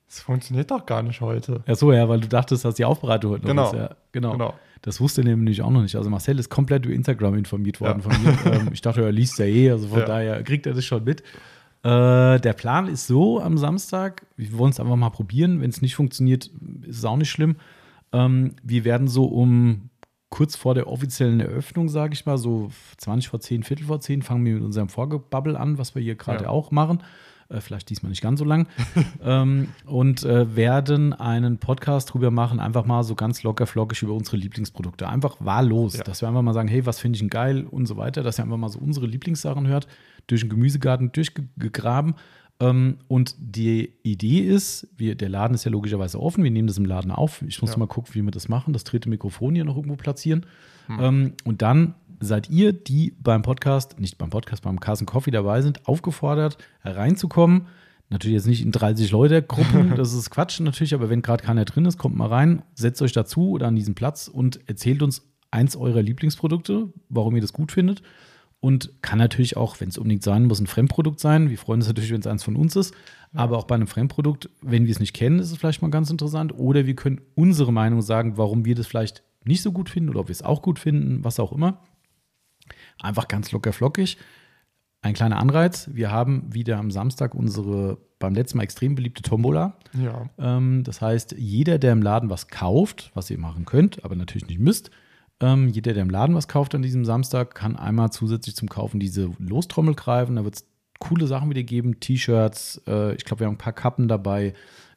Das 0.06 0.20
funktioniert 0.20 0.70
doch 0.70 0.86
gar 0.86 1.02
nicht 1.02 1.20
heute. 1.20 1.62
Ja, 1.66 1.74
so, 1.74 1.92
ja, 1.92 2.08
weil 2.08 2.20
du 2.20 2.28
dachtest, 2.28 2.64
dass 2.64 2.76
die 2.76 2.84
Aufbereitung 2.84 3.32
heute 3.32 3.46
genau. 3.46 3.64
noch 3.64 3.72
ist. 3.72 3.78
Ja, 3.78 3.96
genau. 4.12 4.32
genau. 4.32 4.54
Das 4.82 5.00
wusste 5.00 5.22
er 5.22 5.24
nämlich 5.24 5.62
auch 5.62 5.70
noch 5.70 5.82
nicht. 5.82 5.96
Also 5.96 6.08
Marcel 6.10 6.38
ist 6.38 6.48
komplett 6.48 6.86
über 6.86 6.94
Instagram 6.94 7.34
informiert 7.34 7.80
worden 7.80 8.02
ja. 8.04 8.10
von 8.10 8.22
mir. 8.22 8.38
ähm, 8.60 8.68
ich 8.72 8.80
dachte, 8.82 9.02
er 9.02 9.10
liest 9.10 9.38
ja 9.38 9.46
eh, 9.46 9.70
also 9.70 9.88
von 9.88 10.00
ja. 10.00 10.04
daher 10.04 10.42
kriegt 10.44 10.66
er 10.66 10.74
das 10.74 10.84
schon 10.84 11.02
mit. 11.02 11.22
Äh, 11.82 12.38
der 12.38 12.52
Plan 12.52 12.86
ist 12.86 13.08
so 13.08 13.40
am 13.40 13.58
Samstag, 13.58 14.26
wir 14.36 14.56
wollen 14.56 14.70
es 14.70 14.78
einfach 14.78 14.94
mal 14.94 15.10
probieren. 15.10 15.60
Wenn 15.60 15.70
es 15.70 15.82
nicht 15.82 15.96
funktioniert, 15.96 16.50
ist 16.82 16.98
es 16.98 17.04
auch 17.04 17.16
nicht 17.16 17.30
schlimm. 17.30 17.56
Ähm, 18.12 18.54
wir 18.62 18.84
werden 18.84 19.08
so 19.08 19.24
um 19.24 19.90
kurz 20.30 20.54
vor 20.54 20.74
der 20.74 20.86
offiziellen 20.86 21.40
Eröffnung, 21.40 21.88
sage 21.88 22.14
ich 22.14 22.24
mal, 22.26 22.38
so 22.38 22.70
20 22.98 23.28
vor 23.28 23.40
10, 23.40 23.64
Viertel 23.64 23.86
vor 23.86 24.00
10, 24.00 24.22
fangen 24.22 24.44
wir 24.44 24.54
mit 24.54 24.62
unserem 24.62 24.88
Vorgebabbel 24.88 25.56
an, 25.56 25.78
was 25.78 25.96
wir 25.96 26.02
hier 26.02 26.14
gerade 26.14 26.44
ja. 26.44 26.50
auch 26.50 26.70
machen 26.70 27.02
äh, 27.48 27.60
vielleicht 27.60 27.90
diesmal 27.90 28.10
nicht 28.10 28.22
ganz 28.22 28.38
so 28.38 28.44
lang, 28.44 28.68
ähm, 29.24 29.68
und 29.84 30.24
äh, 30.24 30.56
werden 30.56 31.12
einen 31.12 31.58
Podcast 31.58 32.12
drüber 32.12 32.30
machen, 32.30 32.60
einfach 32.60 32.84
mal 32.84 33.02
so 33.04 33.14
ganz 33.14 33.42
locker 33.42 33.66
flockig 33.66 34.02
über 34.02 34.14
unsere 34.14 34.36
Lieblingsprodukte. 34.36 35.08
Einfach 35.08 35.36
wahllos, 35.40 35.96
ja. 35.96 36.04
dass 36.04 36.22
wir 36.22 36.28
einfach 36.28 36.42
mal 36.42 36.54
sagen, 36.54 36.68
hey, 36.68 36.86
was 36.86 37.00
finde 37.00 37.16
ich 37.16 37.20
denn 37.20 37.30
geil 37.30 37.66
und 37.70 37.86
so 37.86 37.96
weiter, 37.96 38.22
dass 38.22 38.38
ihr 38.38 38.44
einfach 38.44 38.56
mal 38.56 38.68
so 38.68 38.78
unsere 38.78 39.06
Lieblingssachen 39.06 39.66
hört, 39.66 39.86
durch 40.26 40.40
den 40.42 40.50
Gemüsegarten 40.50 41.12
durchgegraben. 41.12 42.14
Ähm, 42.58 42.98
und 43.08 43.34
die 43.38 43.92
Idee 44.02 44.40
ist, 44.40 44.88
wir, 44.96 45.14
der 45.14 45.28
Laden 45.28 45.54
ist 45.54 45.64
ja 45.64 45.70
logischerweise 45.70 46.20
offen, 46.20 46.42
wir 46.42 46.50
nehmen 46.50 46.68
das 46.68 46.78
im 46.78 46.86
Laden 46.86 47.10
auf. 47.10 47.42
Ich 47.42 47.60
muss 47.60 47.72
ja. 47.72 47.78
mal 47.78 47.86
gucken, 47.86 48.14
wie 48.14 48.22
wir 48.22 48.30
das 48.30 48.48
machen, 48.48 48.72
das 48.72 48.84
dritte 48.84 49.10
Mikrofon 49.10 49.54
hier 49.54 49.64
noch 49.64 49.76
irgendwo 49.76 49.96
platzieren. 49.96 50.46
Hm. 50.86 50.98
Ähm, 51.00 51.32
und 51.44 51.62
dann 51.62 51.94
seid 52.20 52.50
ihr, 52.50 52.72
die 52.72 53.14
beim 53.22 53.42
Podcast, 53.42 53.98
nicht 54.00 54.18
beim 54.18 54.30
Podcast, 54.30 54.62
beim 54.62 54.80
Carson 54.80 55.06
Coffee 55.06 55.30
dabei 55.30 55.62
sind, 55.62 55.86
aufgefordert, 55.86 56.58
reinzukommen. 56.84 57.66
Natürlich 58.08 58.36
jetzt 58.36 58.46
nicht 58.46 58.64
in 58.64 58.72
30 58.72 59.10
Leute 59.10 59.42
Gruppen, 59.42 59.94
das 59.96 60.12
ist 60.12 60.30
Quatsch 60.30 60.60
natürlich, 60.60 60.94
aber 60.94 61.10
wenn 61.10 61.22
gerade 61.22 61.42
keiner 61.42 61.64
drin 61.64 61.86
ist, 61.86 61.98
kommt 61.98 62.16
mal 62.16 62.28
rein, 62.28 62.62
setzt 62.74 63.02
euch 63.02 63.12
dazu 63.12 63.50
oder 63.50 63.66
an 63.66 63.76
diesen 63.76 63.94
Platz 63.94 64.28
und 64.28 64.60
erzählt 64.68 65.02
uns 65.02 65.26
eins 65.50 65.76
eurer 65.76 66.02
Lieblingsprodukte, 66.02 66.92
warum 67.08 67.34
ihr 67.34 67.42
das 67.42 67.52
gut 67.52 67.72
findet. 67.72 68.02
Und 68.58 69.02
kann 69.02 69.18
natürlich 69.18 69.56
auch, 69.56 69.80
wenn 69.80 69.90
es 69.90 69.98
unbedingt 69.98 70.22
sein 70.22 70.46
muss, 70.46 70.60
ein 70.60 70.66
Fremdprodukt 70.66 71.20
sein. 71.20 71.50
Wir 71.50 71.58
freuen 71.58 71.80
uns 71.80 71.88
natürlich, 71.88 72.10
wenn 72.10 72.20
es 72.20 72.26
eins 72.26 72.42
von 72.42 72.56
uns 72.56 72.74
ist. 72.74 72.94
Aber 73.34 73.58
auch 73.58 73.64
bei 73.64 73.74
einem 73.74 73.86
Fremdprodukt, 73.86 74.48
wenn 74.62 74.86
wir 74.86 74.92
es 74.92 74.98
nicht 74.98 75.12
kennen, 75.12 75.38
ist 75.38 75.50
es 75.50 75.58
vielleicht 75.58 75.82
mal 75.82 75.90
ganz 75.90 76.10
interessant. 76.10 76.58
Oder 76.58 76.86
wir 76.86 76.96
können 76.96 77.20
unsere 77.34 77.72
Meinung 77.72 78.00
sagen, 78.00 78.38
warum 78.38 78.64
wir 78.64 78.74
das 78.74 78.86
vielleicht 78.86 79.22
nicht 79.44 79.62
so 79.62 79.72
gut 79.72 79.88
finden 79.88 80.10
oder 80.10 80.20
ob 80.20 80.28
wir 80.28 80.32
es 80.32 80.42
auch 80.42 80.62
gut 80.62 80.78
finden, 80.78 81.22
was 81.22 81.38
auch 81.38 81.52
immer. 81.52 81.82
Einfach 83.00 83.28
ganz 83.28 83.52
locker 83.52 83.72
flockig. 83.72 84.18
Ein 85.02 85.14
kleiner 85.14 85.38
Anreiz. 85.38 85.90
Wir 85.92 86.10
haben 86.10 86.52
wieder 86.52 86.78
am 86.78 86.90
Samstag 86.90 87.34
unsere 87.34 87.98
beim 88.18 88.34
letzten 88.34 88.58
Mal 88.58 88.64
extrem 88.64 88.94
beliebte 88.94 89.22
Tombola. 89.22 89.76
Ja. 89.92 90.28
Ähm, 90.38 90.84
das 90.84 91.00
heißt, 91.00 91.36
jeder, 91.38 91.78
der 91.78 91.92
im 91.92 92.02
Laden 92.02 92.30
was 92.30 92.48
kauft, 92.48 93.10
was 93.14 93.30
ihr 93.30 93.38
machen 93.38 93.66
könnt, 93.66 94.04
aber 94.04 94.16
natürlich 94.16 94.48
nicht 94.48 94.58
müsst, 94.58 94.90
ähm, 95.40 95.68
jeder, 95.68 95.92
der 95.92 96.02
im 96.02 96.10
Laden 96.10 96.34
was 96.34 96.48
kauft 96.48 96.74
an 96.74 96.82
diesem 96.82 97.04
Samstag, 97.04 97.54
kann 97.54 97.76
einmal 97.76 98.10
zusätzlich 98.10 98.56
zum 98.56 98.68
Kaufen 98.68 99.00
diese 99.00 99.30
Lostrommel 99.38 99.94
greifen. 99.94 100.36
Da 100.36 100.44
wird 100.44 100.56
es 100.56 100.66
coole 100.98 101.26
Sachen 101.26 101.50
wieder 101.50 101.62
geben. 101.62 102.00
T-Shirts, 102.00 102.82
äh, 102.86 103.14
ich 103.14 103.24
glaube, 103.24 103.40
wir 103.40 103.46
haben 103.46 103.54
ein 103.54 103.58
paar 103.58 103.74
Kappen 103.74 104.08
dabei. 104.08 104.54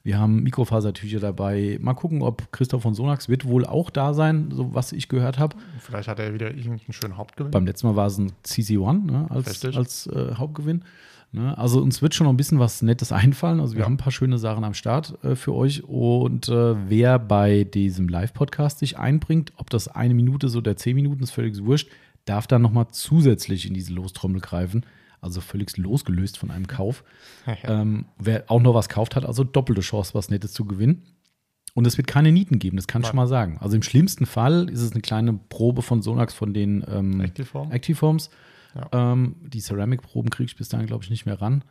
Wir 0.10 0.18
haben 0.18 0.42
Mikrofasertücher 0.42 1.20
dabei. 1.20 1.78
Mal 1.80 1.94
gucken, 1.94 2.24
ob 2.24 2.52
Christoph 2.52 2.82
von 2.82 2.96
Sonax 2.96 3.30
wird 3.30 3.46
wohl 3.46 3.64
auch 3.64 3.92
da 3.92 4.16
sein, 4.16 4.50
so 4.52 4.74
was 4.74 4.92
ich 4.92 5.08
gehört 5.08 5.38
habe. 5.38 5.56
Vielleicht 5.78 6.08
hat 6.08 6.18
er 6.18 6.34
wieder 6.34 6.48
irgendeinen 6.48 6.94
schönen 6.94 7.16
Hauptgewinn. 7.16 7.52
Beim 7.52 7.68
letzten 7.68 7.86
Mal 7.86 7.96
war 7.96 8.08
es 8.08 8.18
ein 8.18 8.32
CC1 8.44 9.06
ne, 9.06 9.28
als, 9.30 9.64
als 9.66 10.08
äh, 10.08 10.34
Hauptgewinn. 10.34 10.84
Ne? 11.32 11.56
Also 11.56 11.80
uns 11.80 12.02
wird 12.02 12.16
schon 12.16 12.26
noch 12.26 12.34
ein 12.34 12.38
bisschen 12.38 12.58
was 12.58 12.82
Nettes 12.82 13.12
einfallen. 13.12 13.60
Also 13.60 13.76
wir 13.76 13.82
ja. 13.82 13.86
haben 13.86 13.94
ein 13.94 13.98
paar 13.98 14.12
schöne 14.12 14.40
Sachen 14.40 14.64
am 14.64 14.74
Start 14.74 15.24
äh, 15.24 15.36
für 15.36 15.54
euch. 15.54 15.84
Und 15.84 16.50
äh, 16.50 16.90
wer 16.90 17.20
bei 17.20 17.64
diesem 17.64 18.10
Live-Podcast 18.10 18.80
sich 18.80 18.98
einbringt, 18.98 19.54
ob 19.58 19.70
das 19.70 19.90
eine 19.90 20.16
Minute 20.16 20.48
ist 20.48 20.56
oder 20.56 20.76
zehn 20.76 20.96
Minuten, 20.96 21.22
ist 21.22 21.30
völlig 21.30 21.64
wurscht, 21.64 21.88
darf 22.26 22.48
dann 22.48 22.64
nochmal 22.64 22.88
zusätzlich 22.90 23.68
in 23.68 23.76
diese 23.76 23.94
Lostrommel 23.94 24.42
greifen 24.42 24.84
also 25.22 25.42
völlig 25.42 25.76
losgelöst 25.78 26.38
von 26.38 26.52
einem 26.52 26.68
Kauf. 26.68 27.04
ähm, 27.64 28.06
wer 28.18 28.50
auch 28.50 28.62
noch 28.62 28.74
was 28.74 28.90
kauft, 28.90 29.16
hat 29.16 29.26
also 29.26 29.44
doppelte 29.44 29.82
Chance, 29.82 30.14
was 30.14 30.30
Nettes 30.30 30.54
zu 30.54 30.66
gewinnen. 30.66 31.04
Und 31.76 31.86
es 31.86 31.98
wird 31.98 32.08
keine 32.08 32.32
Nieten 32.32 32.60
geben, 32.60 32.78
das 32.78 32.88
kann 32.88 33.02
ich 33.02 33.08
schon 33.08 33.16
mal 33.16 33.28
sagen. 33.28 33.58
Also 33.60 33.76
im 33.76 33.84
schlimmsten 33.84 34.26
Fall 34.26 34.70
ist 34.70 34.82
es 34.82 34.92
eine 34.92 35.02
kleine 35.02 35.34
Probe 35.34 35.82
von 35.82 36.02
Sonax 36.02 36.34
von 36.34 36.54
den 36.54 36.84
ähm, 36.88 37.22
Actiform. 37.22 37.72
Actiforms. 37.72 38.30
Ja. 38.76 39.14
Ähm, 39.14 39.36
die 39.42 39.60
Ceramic-Proben 39.60 40.30
kriege 40.30 40.48
ich 40.48 40.56
bis 40.56 40.70
dahin, 40.70 40.88
glaube 40.88 41.04
ich, 41.04 41.10
nicht 41.10 41.26
mehr 41.26 41.42
ran. 41.42 41.64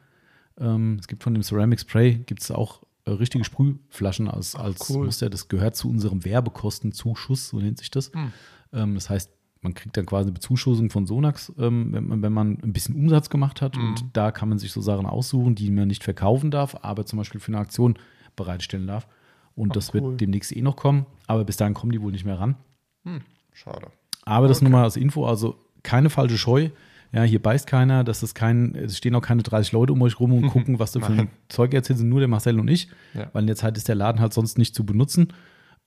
Ähm, 0.58 0.98
es 1.00 1.08
gibt 1.08 1.22
von 1.22 1.34
dem 1.34 1.42
Ceramic 1.42 1.80
Spray 1.80 2.14
gibt 2.14 2.42
es 2.42 2.50
auch 2.50 2.82
äh, 3.04 3.10
richtige 3.10 3.44
Sprühflaschen 3.44 4.28
als, 4.28 4.54
als 4.54 4.88
cool. 4.90 5.06
Muster. 5.06 5.30
Das 5.30 5.48
gehört 5.48 5.76
zu 5.76 5.88
unserem 5.88 6.24
Werbekostenzuschuss, 6.24 7.48
so 7.48 7.58
nennt 7.58 7.78
sich 7.78 7.90
das. 7.90 8.12
Hm. 8.12 8.94
das 8.94 9.08
heißt, 9.08 9.30
man 9.60 9.74
kriegt 9.74 9.96
dann 9.96 10.06
quasi 10.06 10.28
eine 10.28 10.32
Bezuschussung 10.32 10.90
von 10.90 11.06
Sonax, 11.06 11.52
ähm, 11.58 11.92
wenn, 11.92 12.06
man, 12.06 12.22
wenn, 12.22 12.32
man, 12.32 12.58
ein 12.62 12.72
bisschen 12.72 12.94
Umsatz 12.94 13.28
gemacht 13.30 13.60
hat. 13.60 13.76
Mhm. 13.76 13.88
Und 13.88 14.04
da 14.12 14.30
kann 14.30 14.48
man 14.48 14.58
sich 14.58 14.72
so 14.72 14.80
Sachen 14.80 15.06
aussuchen, 15.06 15.54
die 15.54 15.70
man 15.70 15.88
nicht 15.88 16.04
verkaufen 16.04 16.50
darf, 16.50 16.76
aber 16.82 17.06
zum 17.06 17.18
Beispiel 17.18 17.40
für 17.40 17.52
eine 17.52 17.58
Aktion 17.58 17.98
bereitstellen 18.36 18.86
darf. 18.86 19.08
Und 19.54 19.70
Ach, 19.70 19.74
das 19.74 19.92
cool. 19.92 20.02
wird 20.02 20.20
demnächst 20.20 20.54
eh 20.56 20.62
noch 20.62 20.76
kommen. 20.76 21.06
Aber 21.26 21.44
bis 21.44 21.56
dahin 21.56 21.74
kommen 21.74 21.92
die 21.92 22.00
wohl 22.00 22.12
nicht 22.12 22.24
mehr 22.24 22.38
ran. 22.38 22.56
Hm, 23.04 23.22
schade. 23.52 23.88
Aber 24.24 24.46
das 24.46 24.58
okay. 24.58 24.64
nur 24.64 24.78
mal 24.78 24.84
als 24.84 24.96
Info, 24.96 25.26
also 25.26 25.56
keine 25.82 26.10
falsche 26.10 26.38
Scheu. 26.38 26.70
Ja, 27.12 27.22
hier 27.22 27.42
beißt 27.42 27.66
keiner, 27.66 28.04
das 28.04 28.22
ist 28.22 28.34
kein, 28.34 28.74
es 28.74 28.98
stehen 28.98 29.14
auch 29.14 29.22
keine 29.22 29.42
30 29.42 29.72
Leute 29.72 29.94
um 29.94 30.02
euch 30.02 30.20
rum 30.20 30.32
und 30.32 30.48
gucken, 30.50 30.78
was 30.78 30.92
da 30.92 31.00
für 31.00 31.12
ein 31.12 31.30
Zeug 31.48 31.72
erzählt 31.72 31.98
sind, 31.98 32.10
nur 32.10 32.20
der 32.20 32.28
Marcel 32.28 32.60
und 32.60 32.68
ich. 32.68 32.88
Ja. 33.14 33.30
Weil 33.32 33.42
in 33.42 33.46
der 33.46 33.56
Zeit 33.56 33.76
ist 33.76 33.88
der 33.88 33.94
Laden 33.94 34.20
halt 34.20 34.34
sonst 34.34 34.58
nicht 34.58 34.74
zu 34.74 34.84
benutzen. 34.84 35.32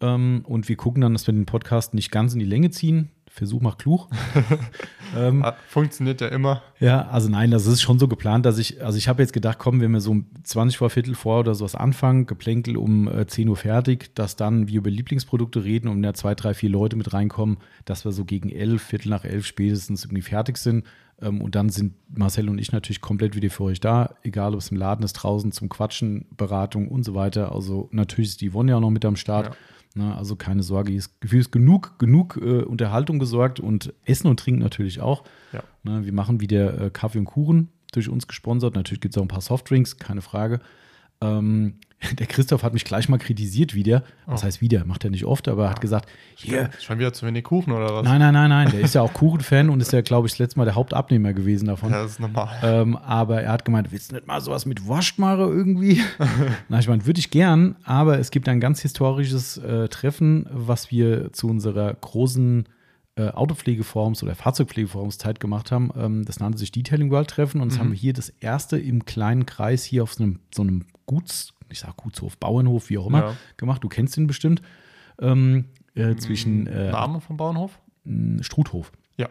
Ähm, 0.01 0.43
und 0.45 0.67
wir 0.67 0.75
gucken 0.75 1.01
dann, 1.01 1.13
dass 1.13 1.27
wir 1.27 1.33
den 1.33 1.45
Podcast 1.45 1.93
nicht 1.93 2.11
ganz 2.11 2.33
in 2.33 2.39
die 2.39 2.45
Länge 2.45 2.71
ziehen. 2.71 3.11
Versuch 3.33 3.61
macht 3.61 3.79
klug. 3.79 4.09
ähm, 5.17 5.45
Funktioniert 5.69 6.19
ja 6.19 6.27
immer. 6.27 6.61
Ja, 6.79 7.07
also 7.07 7.29
nein, 7.29 7.49
das 7.49 7.65
ist 7.65 7.81
schon 7.81 7.97
so 7.97 8.09
geplant, 8.09 8.45
dass 8.45 8.57
ich, 8.57 8.83
also 8.83 8.97
ich 8.97 9.07
habe 9.07 9.21
jetzt 9.21 9.31
gedacht, 9.31 9.57
komm, 9.57 9.79
wenn 9.79 9.91
wir 9.91 10.01
so 10.01 10.11
um 10.11 10.25
20 10.43 10.77
vor 10.77 10.89
Viertel 10.89 11.15
vor 11.15 11.39
oder 11.39 11.55
sowas 11.55 11.73
anfangen, 11.73 12.25
geplänkel 12.25 12.75
um 12.75 13.07
äh, 13.07 13.25
10 13.25 13.47
Uhr 13.47 13.55
fertig, 13.55 14.13
dass 14.15 14.35
dann 14.35 14.67
wir 14.67 14.79
über 14.79 14.89
Lieblingsprodukte 14.89 15.63
reden 15.63 15.87
und 15.87 16.01
da 16.01 16.13
zwei, 16.13 16.35
drei, 16.35 16.53
vier 16.53 16.69
Leute 16.69 16.97
mit 16.97 17.13
reinkommen, 17.13 17.57
dass 17.85 18.03
wir 18.03 18.11
so 18.11 18.25
gegen 18.25 18.49
elf, 18.49 18.83
Viertel 18.83 19.09
nach 19.09 19.23
elf 19.23 19.45
spätestens 19.45 20.03
irgendwie 20.03 20.23
fertig 20.23 20.57
sind. 20.57 20.85
Ähm, 21.21 21.41
und 21.41 21.55
dann 21.55 21.69
sind 21.69 21.93
Marcel 22.09 22.49
und 22.49 22.59
ich 22.59 22.73
natürlich 22.73 22.99
komplett 22.99 23.35
wieder 23.35 23.49
für 23.49 23.63
euch 23.63 23.79
da, 23.79 24.15
egal 24.23 24.53
ob 24.53 24.59
es 24.59 24.71
im 24.71 24.77
Laden 24.77 25.03
ist, 25.03 25.13
draußen 25.13 25.53
zum 25.53 25.69
Quatschen, 25.69 26.25
Beratung 26.35 26.89
und 26.89 27.03
so 27.03 27.15
weiter. 27.15 27.53
Also 27.53 27.87
natürlich 27.91 28.31
ist 28.31 28.41
die 28.41 28.51
Yvonne 28.51 28.71
ja 28.71 28.77
auch 28.77 28.81
noch 28.81 28.89
mit 28.89 29.05
am 29.05 29.15
Start. 29.15 29.47
Ja. 29.47 29.55
Ne, 29.93 30.15
also 30.15 30.37
keine 30.37 30.63
Sorge, 30.63 30.93
ist, 30.93 31.13
ist 31.21 31.51
genug, 31.51 31.99
genug 31.99 32.39
äh, 32.41 32.63
Unterhaltung 32.63 33.19
gesorgt 33.19 33.59
und 33.59 33.93
Essen 34.05 34.27
und 34.27 34.39
Trinken 34.39 34.61
natürlich 34.61 35.01
auch. 35.01 35.25
Ja. 35.51 35.63
Ne, 35.83 36.05
wir 36.05 36.13
machen 36.13 36.39
wieder 36.39 36.79
äh, 36.79 36.89
Kaffee 36.89 37.19
und 37.19 37.25
Kuchen 37.25 37.69
durch 37.91 38.07
uns 38.07 38.27
gesponsert. 38.27 38.75
Natürlich 38.75 39.01
gibt 39.01 39.15
es 39.15 39.17
auch 39.17 39.23
ein 39.23 39.27
paar 39.27 39.41
Softdrinks, 39.41 39.97
keine 39.97 40.21
Frage. 40.21 40.61
Ähm, 41.21 41.75
der 42.17 42.25
Christoph 42.25 42.63
hat 42.63 42.73
mich 42.73 42.83
gleich 42.83 43.09
mal 43.09 43.19
kritisiert 43.19 43.75
wieder. 43.75 44.03
Was 44.25 44.41
Oh. 44.41 44.45
heißt 44.47 44.59
wieder? 44.59 44.85
Macht 44.85 45.03
er 45.03 45.11
nicht 45.11 45.23
oft, 45.25 45.47
aber 45.47 45.69
hat 45.69 45.81
gesagt, 45.81 46.09
hier, 46.35 46.71
Schon 46.79 46.97
wieder 46.97 47.13
zu 47.13 47.27
wenig 47.27 47.43
Kuchen 47.43 47.71
oder 47.73 47.93
was? 47.93 48.03
nein, 48.03 48.19
nein, 48.19 48.33
nein, 48.33 48.49
nein, 48.49 48.71
der 48.71 48.79
ist 48.79 48.95
ja 48.95 49.01
auch 49.03 49.13
Kuchenfan 49.13 49.69
und 49.69 49.79
ist 49.81 49.93
ja, 49.93 50.01
glaube 50.01 50.25
ich, 50.25 50.33
das 50.33 50.39
letzte 50.39 50.57
Mal 50.57 50.65
der 50.65 50.73
Hauptabnehmer 50.73 51.33
gewesen 51.33 51.67
davon. 51.67 51.91
Ja, 51.91 52.01
das 52.01 52.13
ist 52.13 52.19
normal. 52.19 52.49
Ähm, 52.63 52.97
aber 52.97 53.43
er 53.43 53.51
hat 53.51 53.65
gemeint, 53.65 53.91
willst 53.91 54.09
du 54.11 54.15
nicht 54.15 54.25
mal 54.25 54.41
sowas 54.41 54.65
mit 54.65 54.81
machen 54.87 55.39
irgendwie? 55.41 56.01
Na, 56.69 56.79
ich 56.79 56.87
meine, 56.87 57.05
würde 57.05 57.19
ich 57.19 57.29
gern, 57.29 57.75
aber 57.83 58.17
es 58.17 58.31
gibt 58.31 58.49
ein 58.49 58.59
ganz 58.59 58.81
historisches 58.81 59.57
äh, 59.59 59.87
Treffen, 59.87 60.47
was 60.51 60.89
wir 60.89 61.31
zu 61.33 61.49
unserer 61.49 61.93
großen 61.93 62.65
äh, 63.15 63.27
Autopflegeforums 63.27 64.23
oder 64.23 64.33
Fahrzeugpflegeforumszeit 64.33 65.39
gemacht 65.39 65.71
haben. 65.71 65.91
Ähm, 65.95 66.25
das 66.25 66.39
nannte 66.39 66.57
sich 66.57 66.71
Detailing 66.71 67.11
World 67.11 67.29
Treffen 67.29 67.61
und 67.61 67.71
das 67.71 67.77
haben 67.77 67.91
wir 67.91 67.97
hier 67.99 68.13
das 68.13 68.29
erste 68.29 68.79
im 68.79 69.05
kleinen 69.05 69.45
Kreis 69.45 69.83
hier 69.83 70.01
auf 70.01 70.13
so 70.15 70.23
einem, 70.23 70.39
so 70.55 70.63
einem 70.63 70.85
Guts, 71.11 71.53
ich 71.69 71.79
sag 71.79 71.97
Gutshof, 71.97 72.37
Bauernhof, 72.37 72.89
wie 72.89 72.97
auch 72.97 73.07
immer, 73.07 73.19
Ja. 73.19 73.35
gemacht. 73.57 73.83
Du 73.83 73.89
kennst 73.89 74.15
ihn 74.17 74.27
bestimmt. 74.27 74.61
Ähm, 75.19 75.65
äh, 75.93 76.15
zwischen 76.15 76.67
äh, 76.67 76.89
Name 76.91 77.19
vom 77.19 77.35
Bauernhof? 77.35 77.77
Struthof. 78.39 78.93
Ja. 79.17 79.27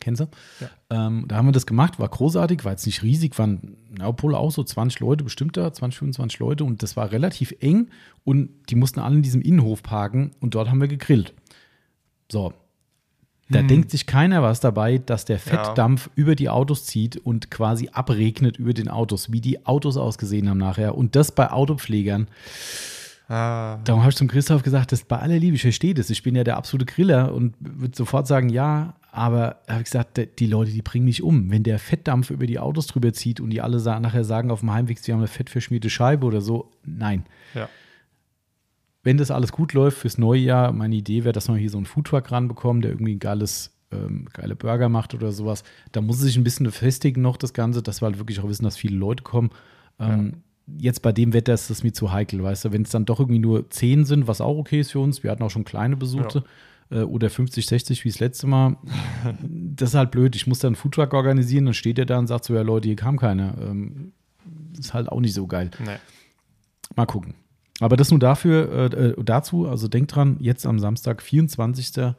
Kennst 0.00 0.20
du? 0.20 0.26
Ja. 0.60 1.06
Ähm, 1.06 1.24
da 1.26 1.36
haben 1.36 1.46
wir 1.46 1.52
das 1.52 1.66
gemacht, 1.66 1.98
war 1.98 2.08
großartig, 2.08 2.62
war 2.64 2.72
jetzt 2.72 2.84
nicht 2.84 3.02
riesig, 3.02 3.38
waren, 3.38 3.78
na, 3.96 4.06
obwohl 4.08 4.34
auch 4.34 4.50
so 4.50 4.62
20 4.62 5.00
Leute 5.00 5.24
bestimmt 5.24 5.56
da, 5.56 5.72
20, 5.72 5.98
25 6.00 6.38
Leute 6.40 6.64
und 6.64 6.82
das 6.82 6.94
war 6.96 7.10
relativ 7.10 7.54
eng 7.60 7.88
und 8.22 8.50
die 8.68 8.74
mussten 8.74 9.00
alle 9.00 9.16
in 9.16 9.22
diesem 9.22 9.40
Innenhof 9.40 9.82
parken 9.82 10.32
und 10.40 10.54
dort 10.54 10.68
haben 10.68 10.80
wir 10.80 10.88
gegrillt. 10.88 11.32
So. 12.30 12.52
Da 13.50 13.62
denkt 13.62 13.90
sich 13.90 14.06
keiner 14.06 14.42
was 14.42 14.60
dabei, 14.60 14.98
dass 14.98 15.26
der 15.26 15.38
Fettdampf 15.38 16.08
über 16.14 16.34
die 16.34 16.48
Autos 16.48 16.86
zieht 16.86 17.18
und 17.18 17.50
quasi 17.50 17.90
abregnet 17.92 18.56
über 18.56 18.72
den 18.72 18.88
Autos, 18.88 19.32
wie 19.32 19.40
die 19.40 19.66
Autos 19.66 19.96
ausgesehen 19.96 20.48
haben 20.48 20.58
nachher. 20.58 20.96
Und 20.96 21.14
das 21.14 21.30
bei 21.32 21.50
Autopflegern. 21.50 22.28
Ah, 23.28 23.78
Darum 23.84 24.02
habe 24.02 24.10
ich 24.10 24.16
zum 24.16 24.28
Christoph 24.28 24.62
gesagt, 24.62 24.92
das 24.92 25.00
ist 25.00 25.08
bei 25.08 25.18
aller 25.18 25.38
Liebe, 25.38 25.56
ich 25.56 25.62
verstehe 25.62 25.94
das. 25.94 26.10
Ich 26.10 26.22
bin 26.22 26.34
ja 26.34 26.44
der 26.44 26.56
absolute 26.56 26.86
Griller 26.86 27.32
und 27.34 27.54
würde 27.58 27.96
sofort 27.96 28.26
sagen, 28.26 28.50
ja, 28.50 28.94
aber 29.12 29.60
habe 29.68 29.78
ich 29.78 29.84
gesagt, 29.84 30.20
die 30.38 30.46
Leute, 30.46 30.72
die 30.72 30.82
bringen 30.82 31.04
mich 31.04 31.22
um. 31.22 31.50
Wenn 31.50 31.62
der 31.62 31.78
Fettdampf 31.78 32.30
über 32.30 32.46
die 32.46 32.58
Autos 32.58 32.86
drüber 32.86 33.12
zieht 33.12 33.40
und 33.40 33.50
die 33.50 33.60
alle 33.60 33.78
nachher 34.00 34.24
sagen 34.24 34.50
auf 34.50 34.60
dem 34.60 34.72
Heimweg, 34.72 34.98
sie 34.98 35.12
haben 35.12 35.20
eine 35.20 35.28
fettverschmierte 35.28 35.88
Scheibe 35.88 36.26
oder 36.26 36.40
so, 36.40 36.70
nein. 36.84 37.24
ja. 37.54 37.68
Wenn 39.04 39.16
das 39.16 39.30
alles 39.30 39.52
gut 39.52 39.72
läuft 39.72 39.98
fürs 39.98 40.18
neue 40.18 40.40
Jahr, 40.40 40.72
meine 40.72 40.96
Idee 40.96 41.24
wäre, 41.24 41.32
dass 41.32 41.48
wir 41.48 41.56
hier 41.56 41.70
so 41.70 41.78
einen 41.78 41.86
Foodtruck 41.86 42.32
ranbekommen, 42.32 42.82
der 42.82 42.90
irgendwie 42.90 43.14
ein 43.14 43.20
geiles, 43.20 43.70
ähm, 43.92 44.26
geile 44.32 44.56
Burger 44.56 44.88
macht 44.88 45.14
oder 45.14 45.30
sowas. 45.30 45.62
Da 45.92 46.00
muss 46.00 46.16
es 46.16 46.22
sich 46.22 46.36
ein 46.36 46.44
bisschen 46.44 46.70
festigen 46.72 47.22
noch, 47.22 47.36
das 47.36 47.52
Ganze, 47.52 47.82
dass 47.82 48.02
wir 48.02 48.06
halt 48.06 48.18
wirklich 48.18 48.40
auch 48.40 48.48
wissen, 48.48 48.64
dass 48.64 48.76
viele 48.76 48.96
Leute 48.96 49.22
kommen. 49.22 49.50
Ähm, 50.00 50.42
Jetzt 50.78 51.02
bei 51.02 51.12
dem 51.12 51.34
Wetter 51.34 51.52
ist 51.52 51.68
das 51.68 51.82
mir 51.82 51.92
zu 51.92 52.10
heikel, 52.10 52.42
weißt 52.42 52.64
du, 52.64 52.72
wenn 52.72 52.82
es 52.82 52.90
dann 52.90 53.04
doch 53.04 53.20
irgendwie 53.20 53.38
nur 53.38 53.68
10 53.68 54.06
sind, 54.06 54.26
was 54.26 54.40
auch 54.40 54.56
okay 54.56 54.80
ist 54.80 54.92
für 54.92 54.98
uns, 54.98 55.22
wir 55.22 55.30
hatten 55.30 55.42
auch 55.42 55.50
schon 55.50 55.64
kleine 55.64 55.94
Besuche, 55.94 56.42
äh, 56.90 57.00
oder 57.00 57.28
50, 57.28 57.66
60 57.66 58.04
wie 58.04 58.08
das 58.08 58.18
letzte 58.18 58.46
Mal, 58.46 58.76
das 59.42 59.90
ist 59.90 59.94
halt 59.94 60.10
blöd. 60.10 60.34
Ich 60.36 60.46
muss 60.46 60.60
dann 60.60 60.70
einen 60.70 60.76
Foodtruck 60.76 61.12
organisieren, 61.12 61.66
dann 61.66 61.74
steht 61.74 61.98
er 61.98 62.06
da 62.06 62.18
und 62.18 62.28
sagt 62.28 62.44
so, 62.44 62.54
ja 62.54 62.62
Leute, 62.62 62.88
hier 62.88 62.96
kam 62.96 63.18
keiner. 63.18 63.56
Ähm, 63.60 64.12
ist 64.78 64.94
halt 64.94 65.10
auch 65.10 65.20
nicht 65.20 65.34
so 65.34 65.46
geil. 65.46 65.70
Nee. 65.84 65.96
Mal 66.96 67.06
gucken. 67.06 67.34
Aber 67.80 67.96
das 67.96 68.10
nur 68.10 68.20
dafür, 68.20 68.92
äh, 68.92 69.08
äh, 69.08 69.24
dazu, 69.24 69.68
also 69.68 69.88
denkt 69.88 70.14
dran, 70.14 70.36
jetzt 70.40 70.66
am 70.66 70.78
Samstag, 70.78 71.22
24. 71.22 72.14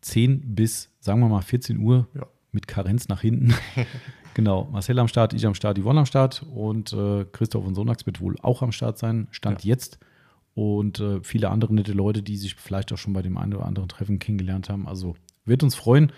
10 0.00 0.54
bis, 0.54 0.90
sagen 1.00 1.20
wir 1.20 1.28
mal, 1.28 1.42
14 1.42 1.78
Uhr 1.78 2.08
Ja. 2.14 2.26
mit 2.50 2.66
Karenz 2.66 3.08
nach 3.08 3.20
hinten. 3.20 3.54
genau, 4.34 4.68
Marcel 4.72 4.98
am 4.98 5.08
Start, 5.08 5.32
ich 5.32 5.46
am 5.46 5.54
Start, 5.54 5.78
Yvonne 5.78 6.00
am 6.00 6.06
Start 6.06 6.44
und 6.52 6.92
äh, 6.92 7.24
Christoph 7.32 7.64
und 7.64 7.74
Sonax 7.74 8.04
wird 8.04 8.20
wohl 8.20 8.36
auch 8.42 8.62
am 8.62 8.72
Start 8.72 8.98
sein, 8.98 9.28
Stand 9.30 9.64
jetzt. 9.64 9.98
Und 10.54 11.00
äh, 11.00 11.20
viele 11.22 11.50
andere 11.50 11.72
nette 11.72 11.92
Leute, 11.92 12.22
die 12.22 12.36
sich 12.36 12.56
vielleicht 12.56 12.92
auch 12.92 12.98
schon 12.98 13.12
bei 13.14 13.22
dem 13.22 13.38
einen 13.38 13.54
oder 13.54 13.64
anderen 13.64 13.88
Treffen 13.88 14.18
kennengelernt 14.18 14.68
haben. 14.68 14.86
Also 14.86 15.14
wird 15.44 15.62
uns 15.62 15.74
freuen. 15.74 16.12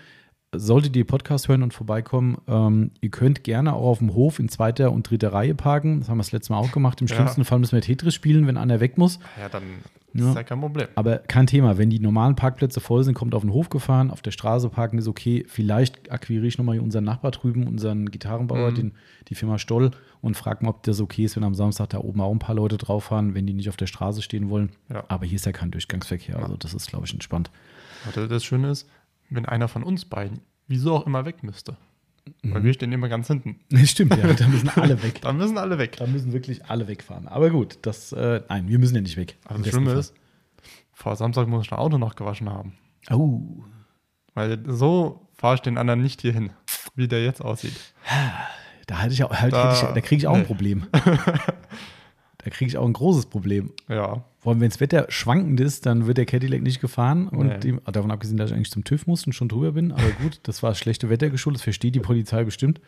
Solltet 0.59 0.95
ihr 0.95 1.05
Podcast 1.05 1.47
hören 1.47 1.63
und 1.63 1.73
vorbeikommen, 1.73 2.37
ähm, 2.47 2.91
ihr 3.01 3.09
könnt 3.09 3.43
gerne 3.43 3.73
auch 3.73 3.85
auf 3.85 3.97
dem 3.99 4.13
Hof 4.13 4.39
in 4.39 4.49
zweiter 4.49 4.91
und 4.91 5.09
dritter 5.09 5.33
Reihe 5.33 5.55
parken. 5.55 5.99
Das 5.99 6.09
haben 6.09 6.17
wir 6.17 6.23
das 6.23 6.31
letzte 6.31 6.53
Mal 6.53 6.59
auch 6.59 6.71
gemacht. 6.71 7.01
Im 7.01 7.07
Ja. 7.07 7.15
schlimmsten 7.15 7.45
Fall 7.45 7.59
müssen 7.59 7.73
wir 7.73 7.81
Tetris 7.81 8.13
spielen, 8.13 8.47
wenn 8.47 8.57
einer 8.57 8.79
weg 8.79 8.97
muss. 8.97 9.19
Ja, 9.39 9.49
dann 9.49 9.63
Ja. 10.13 10.29
ist 10.29 10.35
ja 10.35 10.43
kein 10.43 10.61
Problem. 10.61 10.87
Aber 10.95 11.17
kein 11.17 11.45
Thema. 11.45 11.77
Wenn 11.77 11.89
die 11.89 11.99
normalen 11.99 12.35
Parkplätze 12.37 12.79
voll 12.79 13.03
sind, 13.03 13.15
kommt 13.15 13.35
auf 13.35 13.41
den 13.41 13.51
Hof 13.51 13.69
gefahren. 13.69 14.11
Auf 14.11 14.21
der 14.21 14.31
Straße 14.31 14.69
parken 14.69 14.97
ist 14.97 15.07
okay. 15.07 15.43
Vielleicht 15.47 16.11
akquiriere 16.11 16.45
ich 16.47 16.57
nochmal 16.57 16.79
unseren 16.79 17.03
Nachbar 17.03 17.31
drüben, 17.31 17.67
unseren 17.67 18.09
Gitarrenbauer, 18.09 18.71
Mhm. 18.71 18.75
den, 18.75 18.91
die 19.27 19.35
Firma 19.35 19.57
Stoll, 19.57 19.91
und 20.21 20.37
frage 20.37 20.63
mal, 20.63 20.69
ob 20.71 20.83
das 20.83 21.01
okay 21.01 21.25
ist, 21.25 21.35
wenn 21.35 21.43
am 21.43 21.53
Samstag 21.53 21.89
da 21.89 21.99
oben 21.99 22.21
auch 22.21 22.31
ein 22.31 22.39
paar 22.39 22.55
Leute 22.55 22.77
drauf 22.77 23.05
fahren, 23.05 23.35
wenn 23.35 23.45
die 23.45 23.53
nicht 23.53 23.69
auf 23.69 23.77
der 23.77 23.87
Straße 23.87 24.21
stehen 24.21 24.49
wollen. 24.49 24.69
Ja. 24.89 25.03
Aber 25.09 25.25
hier 25.25 25.35
ist 25.35 25.45
ja 25.45 25.51
kein 25.51 25.69
Durchgangsverkehr. 25.71 26.39
Also 26.41 26.55
das 26.57 26.73
ist, 26.73 26.87
glaube 26.87 27.05
ich, 27.05 27.13
entspannt. 27.13 27.51
Aber 28.07 28.27
das 28.27 28.43
Schöne 28.45 28.69
ist, 28.69 28.87
wenn 29.29 29.45
einer 29.45 29.67
von 29.67 29.83
uns 29.83 30.05
beiden, 30.05 30.39
wieso 30.67 30.95
auch 30.95 31.05
immer, 31.07 31.25
weg 31.25 31.43
müsste. 31.43 31.77
Mhm. 32.41 32.53
Weil 32.53 32.63
wir 32.63 32.73
stehen 32.73 32.91
immer 32.91 33.07
ganz 33.09 33.27
hinten. 33.27 33.59
Stimmt, 33.85 34.15
ja. 34.17 34.33
Da 34.33 34.47
müssen 34.47 34.69
alle 34.75 35.01
weg. 35.03 35.21
Dann 35.21 35.37
müssen 35.37 35.57
alle 35.57 35.77
weg. 35.77 35.97
Da 35.97 36.07
müssen 36.07 36.33
wirklich 36.33 36.65
alle 36.65 36.87
wegfahren. 36.87 37.27
Aber 37.27 37.49
gut, 37.49 37.77
das, 37.83 38.11
äh, 38.13 38.41
nein, 38.49 38.67
wir 38.67 38.79
müssen 38.79 38.95
ja 38.95 39.01
nicht 39.01 39.17
weg. 39.17 39.37
Aber 39.45 39.59
das 39.59 39.69
Schlimme 39.69 39.91
Fall. 39.91 39.99
ist, 39.99 40.13
vor 40.93 41.15
Samstag 41.15 41.47
muss 41.47 41.65
ich 41.65 41.71
ein 41.71 41.77
Auto 41.77 41.97
noch 41.97 42.15
gewaschen 42.15 42.49
haben. 42.49 42.73
Oh, 43.11 43.41
Weil 44.33 44.59
so 44.71 45.27
fahre 45.35 45.55
ich 45.55 45.61
den 45.61 45.77
anderen 45.77 46.01
nicht 46.01 46.21
hier 46.21 46.33
hin, 46.33 46.49
wie 46.95 47.07
der 47.07 47.23
jetzt 47.23 47.41
aussieht. 47.41 47.73
da, 48.87 49.05
ich 49.07 49.23
auch, 49.23 49.31
halt, 49.31 49.53
Da- 49.53 49.91
da 49.93 50.01
kriege 50.01 50.17
ich 50.17 50.27
auch 50.27 50.33
ein 50.33 50.41
nee. 50.41 50.45
Problem. 50.47 50.87
da 50.91 52.49
kriege 52.49 52.69
ich 52.69 52.77
auch 52.77 52.85
ein 52.85 52.93
großes 52.93 53.27
Problem. 53.27 53.71
Ja, 53.87 54.23
Vor 54.45 54.51
allem, 54.53 54.61
wenn 54.61 54.69
das 54.69 54.79
Wetter 54.79 55.07
schwankend 55.09 55.59
ist, 55.59 55.85
dann 55.87 56.05
wird 56.05 56.19
der 56.19 56.27
Cadillac 56.27 56.61
nicht 56.61 56.79
gefahren. 56.79 57.27
Und 57.27 57.47
Nee. 57.47 57.57
dem, 57.57 57.81
davon 57.91 58.11
abgesehen, 58.11 58.37
dass 58.37 58.51
ich 58.51 58.55
eigentlich 58.55 58.69
zum 58.69 58.83
TÜV 58.83 59.07
muss 59.07 59.25
und 59.25 59.33
schon 59.33 59.49
drüber 59.49 59.71
bin. 59.71 59.91
Aber 59.91 60.07
gut, 60.21 60.39
das 60.43 60.61
war 60.61 60.69
das 60.69 60.77
schlechte 60.77 61.09
Wetter 61.09 61.31
geschuldet. 61.31 61.57
Das 61.61 61.63
versteht 61.63 61.95
die 61.95 61.99
Polizei 61.99 62.43
bestimmt. 62.43 62.79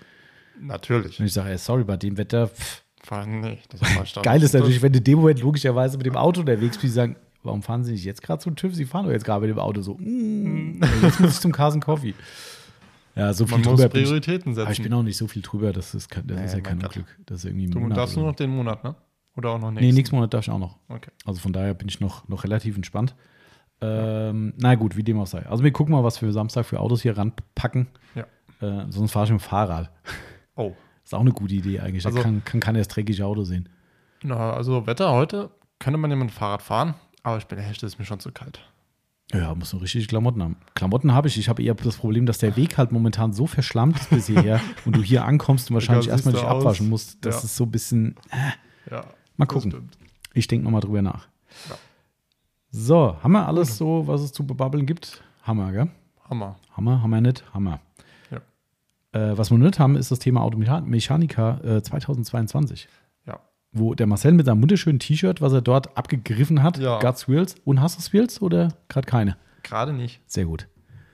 natürlich. 0.62 1.20
Wenn 1.20 1.26
ich 1.26 1.34
sage, 1.34 1.50
ey, 1.50 1.58
sorry, 1.58 1.84
bei 1.84 1.98
dem 1.98 2.18
Wetter. 2.18 2.48
Pff. 2.48 2.84
Fahren, 3.04 3.42
nee, 3.42 3.58
das 3.70 3.82
ist 3.82 3.96
mal 3.96 4.06
stark. 4.06 4.24
Geil 4.26 4.44
ist 4.44 4.54
natürlich, 4.54 4.82
wenn 4.82 4.92
du 4.92 4.98
in 5.00 5.04
dem 5.04 5.20
Moment 5.20 5.40
logischerweise 5.42 5.98
mit 5.98 6.06
dem 6.06 6.16
Auto 6.18 6.42
unterwegs 6.42 6.76
bist, 6.78 6.84
die 6.84 6.88
sagen, 6.90 7.16
warum 7.44 7.62
fahren 7.64 7.84
Sie 7.84 7.94
nicht 7.94 8.04
jetzt 8.06 8.22
gerade 8.22 8.42
zum 8.42 8.56
TÜV? 8.56 8.76
Sie 8.76 8.86
fahren 8.86 9.06
doch 9.06 9.12
jetzt 9.12 9.24
gerade 9.26 9.42
mit 9.42 9.50
dem 9.50 9.60
Auto 9.60 9.82
so. 9.82 9.96
Mm, 9.96 10.82
jetzt 11.04 11.20
muss 11.20 11.34
ich 11.36 11.40
zum 11.40 11.52
Carson 11.54 11.80
Coffee. 11.82 12.14
Ja, 13.16 13.34
so 13.34 13.46
viel 13.48 13.58
Man 13.60 13.62
muss 13.72 13.80
drüber 13.82 13.96
ich, 13.96 14.04
Prioritäten 14.04 14.52
aber 14.54 14.64
ich 14.64 14.68
setzen. 14.78 14.84
bin 14.84 14.94
auch 14.94 15.04
nicht 15.04 15.18
so 15.18 15.28
viel 15.28 15.42
drüber. 15.42 15.74
Das 15.74 15.96
ist, 15.96 16.14
das 16.14 16.24
Nee, 16.26 16.46
ist 16.46 16.54
ja 16.54 16.60
kein. 16.62 16.80
Glück. 16.80 17.06
Das 17.26 17.40
ist 17.40 17.46
irgendwie 17.46 17.66
ein 17.68 17.72
du 17.72 17.80
Monat 17.80 17.98
darfst 17.98 18.16
nur 18.16 18.26
noch 18.28 18.36
den 18.36 18.50
Monat, 18.52 18.84
ne? 18.84 18.94
Oder 19.38 19.52
auch 19.52 19.60
noch 19.60 19.72
Nee, 19.72 19.82
nächsten? 19.82 19.96
nächsten 19.96 20.16
Monat 20.16 20.34
darf 20.34 20.46
ich 20.46 20.50
auch 20.52 20.60
noch. 20.60 20.78
Okay. 20.90 21.12
Also 21.26 21.40
von 21.40 21.54
daher 21.54 21.74
bin 21.74 21.88
ich 21.88 22.00
noch, 22.00 22.28
noch 22.28 22.44
relativ 22.44 22.76
entspannt. 22.76 23.16
Ähm, 23.80 24.54
na 24.58 24.76
gut, 24.76 24.98
wie 24.98 25.04
dem 25.04 25.20
auch 25.20 25.28
sei. 25.28 25.46
Also 25.46 25.64
wir 25.64 25.72
gucken 25.72 25.94
mal, 25.94 26.04
was 26.04 26.22
wir 26.22 26.32
Samstag 26.32 26.66
für 26.66 26.80
Autos 26.80 27.04
hier 27.04 27.16
ranpacken. 27.18 27.88
Ja. 28.16 28.26
Äh, 28.60 28.86
sonst 28.92 29.12
fahre 29.12 29.26
ich 29.26 29.32
mit 29.32 29.40
dem 29.42 29.44
Fahrrad. 29.44 29.92
Oh. 30.56 30.74
Ist 31.04 31.14
auch 31.14 31.22
eine 31.22 31.32
gute 31.32 31.54
Idee 31.54 31.80
eigentlich. 31.80 32.04
Da 32.04 32.10
Also- 32.10 32.22
kann, 32.22 32.44
kann 32.44 32.60
keiner 32.60 32.80
das 32.80 32.88
dreckige 32.88 33.24
Auto 33.26 33.44
sehen. 33.44 33.70
Na, 34.24 34.54
also 34.54 34.88
Wetter 34.88 35.12
heute 35.12 35.52
könnte 35.80 35.98
man 36.00 36.10
ja 36.10 36.18
mit 36.18 36.30
dem 36.30 36.34
Fahrrad 36.34 36.64
fahren, 36.64 36.96
aber 37.22 37.38
ich 37.38 37.46
bin 37.46 37.60
das 37.60 37.84
ist 37.84 38.00
mir 38.00 38.06
schon 38.06 38.20
zu 38.20 38.32
kalt. 38.32 38.60
Ja, 39.32 39.54
muss 39.54 39.74
nur 39.74 39.82
richtig 39.84 40.08
Klamotten 40.08 40.42
haben. 40.42 40.56
Klamotten 40.74 41.14
habe 41.14 41.28
ich. 41.28 41.38
Ich 41.38 41.50
habe 41.50 41.62
eher 41.62 41.76
das 41.76 41.98
Problem, 41.98 42.26
dass 42.26 42.38
der 42.40 42.56
Weg 42.56 42.78
halt 42.78 42.92
momentan 42.92 43.34
so 43.34 43.46
verschlammt 43.46 44.00
ist 44.00 44.10
bis 44.10 44.28
hierher 44.28 44.60
und 44.86 44.96
du 44.96 45.04
hier 45.04 45.26
ankommst 45.26 45.70
und 45.70 45.76
wahrscheinlich 45.76 46.06
Ja, 46.08 46.14
erstmal 46.14 46.34
dich 46.34 46.44
abwaschen 46.44 46.90
musst. 46.90 47.24
Das 47.26 47.36
Ja. 47.36 47.44
ist 47.44 47.56
so 47.58 47.66
ein 47.66 47.72
bisschen. 47.72 48.16
Ja. 48.90 49.04
Mal 49.38 49.46
gucken. 49.46 49.90
Ich 50.34 50.48
denke 50.48 50.64
nochmal 50.66 50.82
drüber 50.82 51.02
nach. 51.02 51.28
Ja. 51.70 51.76
So, 52.70 53.18
haben 53.24 53.32
wir 53.32 53.48
alles 53.48 53.78
so, 53.78 54.08
was 54.08 54.22
es 54.22 54.32
zu 54.34 54.46
bebabbeln 54.46 54.86
gibt? 54.86 55.24
Hammer, 55.44 55.72
gell? 55.72 55.88
Hammer. 56.30 56.58
Hammer, 56.76 57.02
Hammer 57.02 57.22
nicht, 57.22 57.44
Hammer. 57.54 57.80
Ja. 58.30 58.40
Äh, 59.20 59.38
was 59.38 59.50
wir 59.50 59.58
nicht 59.58 59.80
haben, 59.80 59.96
ist 59.96 60.12
das 60.12 60.20
Thema 60.20 60.42
Automechanika 60.42 61.60
äh, 61.64 61.82
2022. 61.82 62.90
Ja. 63.26 63.40
Wo 63.72 63.96
der 63.96 64.06
Marcel 64.08 64.34
mit 64.34 64.46
seinem 64.46 64.62
wunderschönen 64.62 65.00
T-Shirt, 65.00 65.40
was 65.42 65.54
er 65.54 65.62
dort 65.62 65.96
abgegriffen 65.98 66.62
hat, 66.62 66.78
Ja. 66.78 67.00
Guts 67.00 67.28
Wheels. 67.30 67.56
Und 67.64 67.82
hast 67.82 67.98
du 67.98 68.14
Wheels 68.14 68.42
oder 68.42 68.74
gerade 68.90 69.08
keine? 69.08 69.38
Gerade 69.64 69.94
nicht. 69.94 70.22
Sehr 70.28 70.46
gut. 70.46 70.68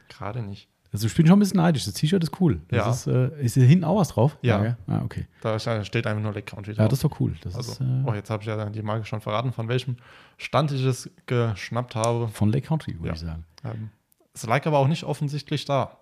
Gerade 0.09 0.41
nicht. 0.41 0.67
Also 0.93 1.07
ich 1.07 1.15
bin 1.15 1.25
schon 1.25 1.37
ein 1.37 1.39
bisschen 1.39 1.57
neidisch. 1.57 1.85
Das 1.85 1.95
T-Shirt 1.95 2.23
ist 2.23 2.39
cool. 2.39 2.61
Das 2.69 2.77
Ja. 2.77 2.91
Ist, 2.91 3.07
äh, 3.07 3.43
ist 3.43 3.55
hier 3.55 3.65
hinten 3.65 3.83
auch 3.83 3.97
was 3.99 4.09
drauf? 4.09 4.37
Ja. 4.43 4.77
Ah, 4.87 5.01
okay. 5.03 5.25
Da 5.41 5.57
steht 5.59 6.05
einfach 6.07 6.21
nur 6.21 6.31
Lake 6.33 6.45
Country 6.53 6.73
Ja, 6.73 6.77
drauf. 6.77 6.89
das 6.89 6.99
ist 6.99 7.03
doch 7.03 7.19
cool. 7.19 7.35
Das 7.41 7.55
also, 7.55 7.71
ist 7.71 7.81
äh, 7.81 8.03
oh, 8.05 8.13
jetzt 8.13 8.29
habe 8.29 8.41
ich 8.43 8.47
ja 8.47 8.69
die 8.69 8.81
Marke 8.83 9.03
schon 9.05 9.19
verraten, 9.19 9.51
von 9.51 9.67
welchem 9.67 9.97
Stand 10.37 10.71
ich 10.71 10.83
es 10.85 11.09
geschnappt 11.25 11.95
habe. 11.95 12.27
von 12.29 12.51
Lake 12.51 12.67
Country, 12.67 12.93
würde 12.95 13.07
Ja. 13.07 13.13
ich 13.13 13.19
sagen. 13.21 13.43
Ähm, 13.65 13.89
es 14.33 14.45
lag 14.45 14.65
aber 14.67 14.77
auch 14.77 14.87
nicht 14.87 15.03
offensichtlich 15.03 15.65
da. 15.65 15.97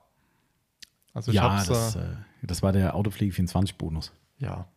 Also 1.13 1.31
ich 1.31 1.35
ja, 1.37 1.43
hab's, 1.51 1.67
das, 1.67 1.95
äh, 1.95 1.99
äh, 1.99 2.03
das 2.43 2.61
war 2.61 2.71
der 2.73 2.95
Autopflege 2.95 3.33
24-Bonus. 3.33 4.11
ja. 4.39 4.67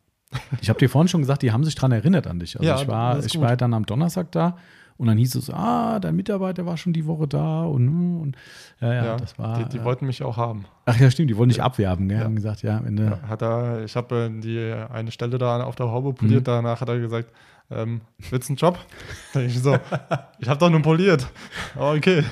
Ich 0.61 0.69
habe 0.69 0.81
dir 0.81 0.89
vorhin 0.91 1.07
schon 1.07 1.21
gesagt, 1.21 1.43
die 1.43 1.53
haben 1.53 1.63
sich 1.63 1.77
dran 1.77 1.93
erinnert 1.93 2.27
an 2.27 2.41
dich. 2.41 2.57
Also 2.59 2.67
Ja, 2.69 2.81
ich 2.83 2.89
war, 2.89 3.25
ich 3.25 3.41
war 3.41 3.57
dann 3.57 3.73
am 3.73 3.87
Donnerstag 3.87 4.33
da 4.33 4.59
Und 4.97 5.09
dann 5.09 5.19
hieß 5.19 5.35
es, 5.35 5.51
ah, 5.51 5.99
dein 5.99 6.15
Mitarbeiter 6.15 6.67
war 6.67 6.77
schon 6.77 6.93
die 6.93 7.05
Woche 7.07 7.27
da 7.27 7.65
und, 7.65 8.21
und 8.21 8.37
ja, 8.81 8.95
ja, 8.95 9.17
das 9.17 9.37
war. 9.39 9.59
Die, 9.65 9.69
die 9.79 9.85
wollten 9.85 10.07
mich 10.07 10.23
auch 10.23 10.37
haben. 10.37 10.67
ach 10.87 10.97
ja, 10.99 11.11
stimmt, 11.11 11.31
die 11.31 11.37
wollten 11.37 11.49
dich 11.51 11.63
abwerben, 11.63 12.09
gell? 12.09 12.19
Ja. 12.19 12.25
Haben 12.25 12.37
gesagt, 12.37 12.63
ja, 12.63 12.81
wenn 12.85 12.97
Ja, 12.97 13.19
hat 13.29 13.43
er, 13.43 13.83
ich 13.85 13.97
habe 13.97 14.31
äh, 14.33 14.41
die 14.41 14.73
eine 14.93 15.11
Stelle 15.11 15.39
da 15.39 15.63
auf 15.65 15.75
der 15.75 15.87
Haube 15.91 16.13
poliert, 16.13 16.43
Mhm. 16.43 16.45
danach 16.45 16.81
hat 16.81 16.89
er 16.89 16.99
gesagt, 17.01 17.29
ähm, 17.71 18.03
willst 18.31 18.49
du 18.49 18.53
einen 18.53 18.57
Job? 18.59 18.79
Ich 19.35 19.61
so, 19.61 19.77
ich 20.39 20.49
habe 20.49 20.61
doch 20.61 20.71
nur 20.71 20.83
poliert. 20.83 21.27
Aber 21.75 21.93
okay. 21.95 22.23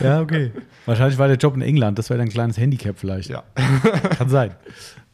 ja, 0.00 0.20
okay. 0.20 0.52
Wahrscheinlich 0.86 1.18
war 1.18 1.26
der 1.26 1.38
Job 1.38 1.56
in 1.56 1.62
England, 1.62 1.98
das 1.98 2.08
wäre 2.08 2.18
dein 2.18 2.28
kleines 2.28 2.56
Handicap 2.56 2.96
vielleicht. 2.98 3.30
Ja. 3.30 3.42
Kann 4.16 4.28
sein. 4.28 4.52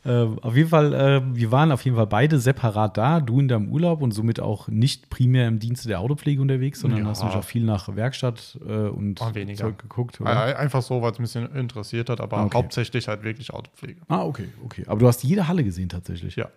Ähm, 0.08 0.38
auf 0.40 0.56
jeden 0.56 0.68
Fall, 0.68 0.92
äh, 0.94 1.22
wir 1.36 1.52
waren 1.52 1.70
auf 1.70 1.84
jeden 1.84 1.96
Fall 1.96 2.06
beide 2.06 2.38
separat 2.40 2.96
da, 2.96 3.20
du 3.20 3.38
in 3.40 3.48
deinem 3.48 3.70
Urlaub 3.70 4.00
und 4.02 4.12
somit 4.12 4.40
auch 4.40 4.68
nicht 4.68 5.10
primär 5.10 5.46
im 5.48 5.58
Dienste 5.58 5.86
der 5.88 6.00
Autopflege 6.00 6.40
unterwegs, 6.40 6.80
sondern 6.80 7.00
Ja. 7.00 7.06
hast 7.06 7.22
mich 7.24 7.34
auch 7.34 7.44
viel 7.44 7.62
nach 7.64 7.94
Werkstatt 7.94 8.58
äh, 8.66 8.72
und 8.88 9.20
Ah, 9.20 9.34
weniger. 9.34 9.64
Zeug 9.64 9.78
geguckt. 9.78 10.20
Oder? 10.20 10.42
Ein- 10.42 10.56
Einfach 10.56 10.82
so, 10.82 11.02
weil 11.02 11.12
es 11.12 11.18
ein 11.18 11.22
bisschen 11.22 11.54
interessiert 11.54 12.08
hat, 12.10 12.20
aber 12.20 12.42
Okay. 12.44 12.56
hauptsächlich 12.56 13.06
halt 13.08 13.22
wirklich 13.22 13.52
Autopflege. 13.52 14.00
Ah, 14.08 14.24
okay, 14.24 14.48
okay. 14.64 14.84
Aber 14.86 14.98
du 15.00 15.06
hast 15.06 15.22
jede 15.24 15.46
Halle 15.48 15.62
gesehen 15.64 15.88
tatsächlich. 15.88 16.36
Ja. 16.36 16.48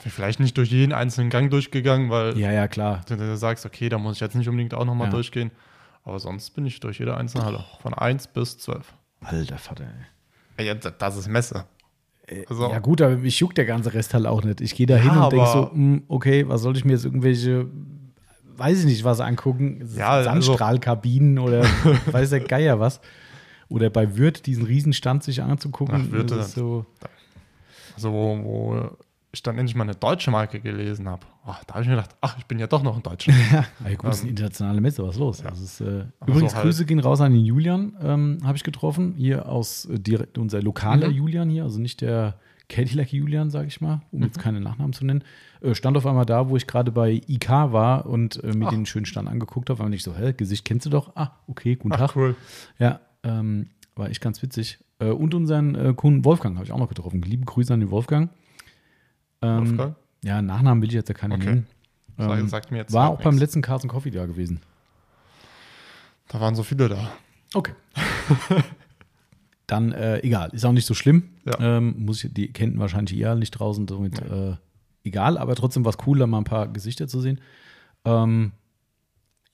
Vielleicht 0.00 0.40
nicht 0.40 0.56
durch 0.58 0.70
jeden 0.72 0.92
einzelnen 0.92 1.30
Gang 1.30 1.48
durchgegangen, 1.50 2.10
weil 2.10 2.36
Ja, 2.36 2.50
ja, 2.50 2.66
klar. 2.66 3.02
du, 3.08 3.16
du 3.16 3.36
sagst, 3.36 3.64
okay, 3.64 3.88
da 3.88 3.98
muss 3.98 4.16
ich 4.16 4.20
jetzt 4.20 4.34
nicht 4.34 4.48
unbedingt 4.48 4.74
auch 4.74 4.84
nochmal 4.84 5.06
Ja. 5.06 5.12
durchgehen. 5.12 5.52
Aber 6.04 6.18
sonst 6.18 6.50
bin 6.50 6.66
ich 6.66 6.80
durch 6.80 6.98
jede 6.98 7.16
einzelne 7.16 7.44
Halle. 7.44 7.64
Von 7.80 7.94
1 7.94 8.26
bis 8.26 8.58
12. 8.58 8.92
Alter 9.20 9.58
Vater, 9.58 9.84
ey. 10.58 10.66
Ja, 10.66 10.74
das 10.74 11.16
ist 11.16 11.28
Messe. 11.28 11.64
Also, 12.48 12.70
Ja, 12.70 12.78
gut, 12.78 13.02
aber 13.02 13.16
mich 13.16 13.38
juckt 13.40 13.58
der 13.58 13.64
ganze 13.66 13.92
Rest 13.94 14.14
halt 14.14 14.26
auch 14.26 14.42
nicht. 14.44 14.60
Ich 14.60 14.74
gehe 14.74 14.86
da 14.86 14.96
hin 14.96 15.10
Ja, 15.14 15.24
und 15.24 15.32
denke 15.32 15.46
so, 15.46 15.58
aber- 15.64 15.72
hm, 15.72 16.02
okay, 16.08 16.48
was 16.48 16.62
soll 16.62 16.76
ich 16.76 16.84
mir 16.84 16.92
jetzt 16.92 17.04
irgendwelche, 17.04 17.66
weiß 18.56 18.80
ich 18.80 18.84
nicht, 18.86 19.04
was 19.04 19.20
angucken? 19.20 19.86
Ja, 19.96 20.10
also- 20.10 20.30
Sandstrahlkabinen 20.30 21.38
oder 21.38 21.62
weiß 22.12 22.30
der 22.30 22.40
Geier 22.40 22.80
was. 22.80 23.00
Oder 23.68 23.88
bei 23.90 24.16
Wirt 24.16 24.46
diesen 24.46 24.64
Riesenstand 24.64 25.22
sich 25.24 25.42
anzugucken. 25.42 26.10
Ach, 26.12 26.38
ist 26.38 26.52
so, 26.52 26.84
also 27.94 28.12
wo, 28.12 28.38
wo 28.44 28.90
ich 29.34 29.42
dann 29.42 29.56
endlich 29.58 29.74
mal 29.74 29.84
eine 29.84 29.94
deutsche 29.94 30.30
Marke 30.30 30.60
gelesen 30.60 31.08
habe. 31.08 31.24
da 31.66 31.74
habe 31.74 31.82
ich 31.82 31.88
mir 31.88 31.94
gedacht, 31.96 32.14
ach, 32.20 32.36
ich 32.38 32.44
bin 32.46 32.58
ja 32.58 32.66
doch 32.66 32.82
noch 32.82 32.96
ein 32.96 33.02
Deutscher. 33.02 33.32
ja, 33.52 33.94
gut, 33.94 34.04
das 34.04 34.16
ist 34.16 34.22
eine 34.22 34.30
internationale 34.30 34.80
Messe, 34.80 35.02
was 35.02 35.14
ist 35.14 35.20
los? 35.20 35.42
Das 35.42 35.58
ist, 35.60 35.80
äh, 35.80 36.04
Aber 36.20 36.30
übrigens, 36.32 36.52
so 36.52 36.56
halt- 36.58 36.64
Grüße 36.66 36.84
gehen 36.84 37.00
raus 37.00 37.20
an 37.22 37.32
den 37.32 37.44
Julian, 37.44 37.96
ähm, 38.02 38.38
habe 38.44 38.56
ich 38.56 38.62
getroffen. 38.62 39.14
Hier 39.16 39.48
aus 39.48 39.86
äh, 39.86 39.98
direkt 39.98 40.36
unser 40.38 40.60
lokaler 40.62 41.08
Mhm. 41.08 41.14
Julian 41.14 41.48
hier, 41.50 41.62
also 41.64 41.78
nicht 41.80 42.02
der 42.02 42.34
Cadillac 42.68 43.12
Julian, 43.12 43.50
sage 43.50 43.68
ich 43.68 43.80
mal, 43.80 44.02
um 44.12 44.18
Mhm. 44.20 44.24
jetzt 44.26 44.38
keine 44.38 44.60
Nachnamen 44.60 44.92
zu 44.92 45.04
nennen. 45.06 45.24
Äh, 45.62 45.74
stand 45.74 45.96
auf 45.96 46.06
einmal 46.06 46.26
da, 46.26 46.48
wo 46.50 46.56
ich 46.56 46.66
gerade 46.66 46.92
bei 46.92 47.20
IK 47.26 47.48
war 47.72 48.06
und 48.06 48.42
äh, 48.44 48.52
mir 48.54 48.66
Ach. 48.66 48.70
den 48.70 48.84
schönen 48.86 49.06
Stand 49.06 49.28
angeguckt 49.28 49.70
habe. 49.70 49.82
Und 49.82 49.92
ich 49.94 50.02
so, 50.02 50.14
hä, 50.14 50.34
Gesicht 50.34 50.64
kennst 50.66 50.84
du 50.86 50.90
doch? 50.90 51.16
Ah, 51.16 51.32
okay, 51.46 51.76
guten 51.76 51.90
Tag. 51.96 52.10
Ach, 52.10 52.16
cool. 52.16 52.36
Ja, 52.78 53.00
ähm, 53.24 53.68
war 53.96 54.10
echt 54.10 54.20
ganz 54.20 54.42
witzig. 54.42 54.78
Äh, 54.98 55.06
und 55.10 55.34
unseren 55.34 55.74
äh, 55.74 55.94
Kunden 55.94 56.24
Wolfgang 56.24 56.56
habe 56.56 56.66
ich 56.66 56.72
auch 56.72 56.78
noch 56.78 56.88
getroffen. 56.88 57.22
Liebe 57.22 57.44
Grüße 57.46 57.72
an 57.72 57.80
den 57.80 57.90
Wolfgang. 57.90 58.30
Ähm, 59.42 59.68
Wolfgang? 59.68 59.96
Ja, 60.24 60.40
Nachnamen 60.42 60.80
will 60.82 60.88
ich 60.88 60.94
jetzt 60.94 61.08
ja 61.08 61.14
keine 61.14 61.34
Okay. 61.34 61.44
nennen. 61.46 61.66
Ähm, 62.18 62.48
sagt 62.48 62.70
mir 62.70 62.78
jetzt 62.78 62.92
war 62.92 63.08
auch 63.10 63.18
beim 63.18 63.34
nichts. 63.34 63.40
letzten 63.40 63.62
Carson 63.62 63.88
Coffee 63.90 64.10
da 64.10 64.26
gewesen. 64.26 64.60
Da 66.28 66.40
waren 66.40 66.54
so 66.54 66.62
viele 66.62 66.88
da. 66.88 67.10
Okay. 67.54 67.72
Dann, 69.66 69.92
äh, 69.92 70.18
egal, 70.20 70.50
ist 70.52 70.64
auch 70.64 70.72
nicht 70.72 70.86
so 70.86 70.94
schlimm. 70.94 71.30
Ja. 71.46 71.58
Ähm, 71.78 71.94
muss 72.04 72.22
ich, 72.22 72.32
die 72.34 72.52
kennen 72.52 72.78
wahrscheinlich 72.78 73.16
eher 73.18 73.34
nicht 73.34 73.52
draußen, 73.52 73.88
somit 73.88 74.20
äh, 74.20 74.56
egal, 75.04 75.38
aber 75.38 75.54
trotzdem 75.54 75.84
war 75.84 75.90
es 75.90 75.98
cool, 76.06 76.18
da 76.18 76.26
mal 76.26 76.38
ein 76.38 76.44
paar 76.44 76.68
Gesichter 76.68 77.08
zu 77.08 77.20
sehen. 77.20 77.40
Ähm, 78.04 78.52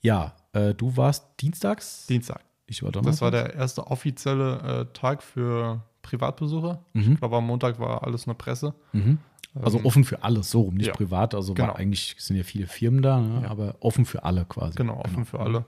ja, 0.01 0.33
äh, 0.53 0.73
du 0.73 0.97
warst 0.97 1.25
dienstags? 1.39 2.05
Dienstag. 2.07 2.41
ich 2.67 2.83
war 2.83 2.91
Das 2.91 3.21
war 3.21 3.31
Donnerstag. 3.31 3.31
der 3.31 3.53
erste 3.55 3.87
offizielle 3.87 4.87
äh, 4.89 4.93
Tag 4.93 5.23
für 5.23 5.81
Privatbesucher. 6.01 6.83
Mhm. 6.93 7.13
Ich 7.13 7.19
glaube, 7.19 7.37
am 7.37 7.45
Montag 7.47 7.79
war 7.79 8.03
alles 8.03 8.25
nur 8.25 8.37
Presse. 8.37 8.73
Mhm. 8.93 9.19
Also 9.55 9.79
Ähm, 9.79 9.85
offen 9.85 10.03
für 10.03 10.23
alles, 10.23 10.51
so 10.51 10.61
rum, 10.61 10.75
nicht 10.75 10.87
ja. 10.87 10.93
privat. 10.93 11.33
Also 11.33 11.53
Genau. 11.53 11.73
eigentlich 11.73 12.15
sind 12.19 12.37
ja 12.37 12.43
viele 12.43 12.67
Firmen 12.67 13.01
da, 13.01 13.19
ne? 13.19 13.41
Ja. 13.43 13.49
aber 13.49 13.75
offen 13.79 14.05
für 14.05 14.23
alle 14.23 14.45
quasi. 14.45 14.75
Genau, 14.75 14.99
offen 14.99 15.25
für 15.25 15.39
alle. 15.39 15.65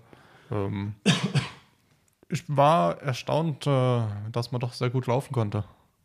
Ähm, 0.51 0.93
ich 2.29 2.43
war 2.47 3.01
erstaunt, 3.01 3.67
äh, 3.67 4.01
dass 4.31 4.51
man 4.51 4.61
doch 4.61 4.73
sehr 4.73 4.89
gut 4.89 5.07
laufen 5.07 5.33
konnte, 5.33 5.63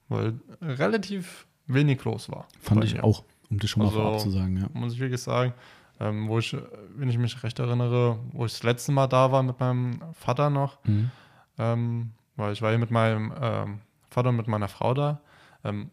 weil 0.09 0.35
relativ 0.61 1.47
wenig 1.67 2.03
los 2.05 2.31
war. 2.31 2.47
Fand 2.61 2.85
ich 2.85 2.95
mir. 2.95 3.05
auch, 3.05 3.25
um 3.51 3.59
das 3.59 3.71
schon 3.71 3.83
mal 3.83 3.89
Also- 3.89 4.01
vorab 4.01 4.21
zu 4.21 4.31
sagen, 4.31 4.57
ja. 4.57 4.67
Muss 4.73 4.93
ich 4.95 4.99
wirklich 5.01 5.21
sagen. 5.23 5.53
Ähm, 5.99 6.29
wo 6.29 6.39
ich, 6.39 6.55
wenn 6.97 7.09
ich 7.09 7.17
mich 7.17 7.43
recht 7.43 7.59
erinnere, 7.59 8.19
wo 8.33 8.45
ich 8.45 8.53
das 8.53 8.63
letzte 8.63 8.93
Mal 8.93 9.07
da 9.07 9.33
war 9.33 9.43
mit 9.43 9.59
meinem 9.59 9.99
Vater 10.13 10.51
noch, 10.51 10.79
Mhm. 10.85 11.11
ähm, 11.59 12.11
weil 12.37 12.53
ich 12.53 12.61
war 12.61 12.71
ja 12.71 12.77
mit 12.77 12.91
meinem 12.91 13.33
ähm, 13.41 13.81
Vater 14.11 14.29
und 14.29 14.37
mit 14.37 14.47
meiner 14.47 14.69
Frau 14.69 14.93
da. 14.93 15.21
Ähm, 15.65 15.91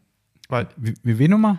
weil, 0.50 0.68
Wie, 0.76 0.94
wie 1.04 1.18
wen 1.20 1.32
nochmal? 1.32 1.58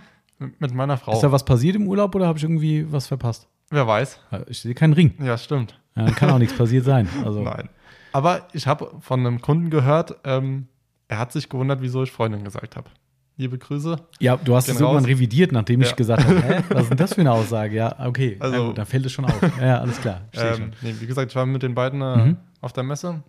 Mit 0.58 0.74
meiner 0.74 0.96
Frau. 0.96 1.12
Ist 1.12 1.20
da 1.22 1.32
was 1.32 1.44
passiert 1.44 1.76
im 1.76 1.86
Urlaub 1.88 2.14
oder 2.14 2.26
habe 2.26 2.38
ich 2.38 2.44
irgendwie 2.44 2.90
was 2.92 3.06
verpasst? 3.06 3.48
Wer 3.70 3.86
weiß. 3.86 4.20
Ich 4.48 4.60
sehe 4.60 4.74
keinen 4.74 4.92
Ring. 4.92 5.14
Ja, 5.22 5.36
stimmt. 5.38 5.78
Ja, 5.96 6.10
kann 6.10 6.30
auch 6.30 6.38
nichts 6.38 6.56
passiert 6.56 6.84
sein. 6.84 7.08
Also, 7.24 7.42
Nein. 7.42 7.68
Aber 8.12 8.46
ich 8.52 8.66
habe 8.66 8.90
von 9.00 9.20
einem 9.20 9.40
Kunden 9.40 9.70
gehört, 9.70 10.16
ähm, 10.24 10.68
er 11.08 11.18
hat 11.18 11.32
sich 11.32 11.48
gewundert, 11.48 11.80
wieso 11.82 12.02
ich 12.04 12.12
Freundin 12.12 12.44
gesagt 12.44 12.76
habe. 12.76 12.88
Liebe 13.36 13.58
Grüße. 13.58 13.96
Ja, 14.20 14.36
du 14.36 14.54
hast 14.54 14.68
es 14.68 14.80
irgendwann 14.80 15.04
revidiert, 15.04 15.50
nachdem 15.50 15.80
ich 15.82 15.90
Ja. 15.90 15.96
gesagt 15.96 16.24
habe, 16.24 16.40
hä, 16.40 16.62
was 16.68 16.82
ist 16.84 16.90
denn 16.90 16.98
das 16.98 17.14
für 17.14 17.20
eine 17.22 17.32
Aussage? 17.32 17.74
Ja, 17.74 17.96
okay, 18.06 18.36
Also- 18.38 18.54
also, 18.54 18.66
gut, 18.68 18.78
dann 18.78 18.86
fällt 18.86 19.06
es 19.06 19.12
schon 19.12 19.24
auf. 19.24 19.42
Ja, 19.58 19.66
ja, 19.66 19.78
alles 19.80 20.00
klar. 20.00 20.20
Ähm, 20.34 20.70
nee, 20.82 20.94
wie 21.00 21.06
gesagt, 21.06 21.32
ich 21.32 21.36
war 21.36 21.44
mit 21.46 21.62
den 21.64 21.74
beiden 21.74 22.00
äh, 22.00 22.16
Mhm. 22.16 22.36
auf 22.60 22.72
der 22.72 22.84
Messe. 22.84 23.22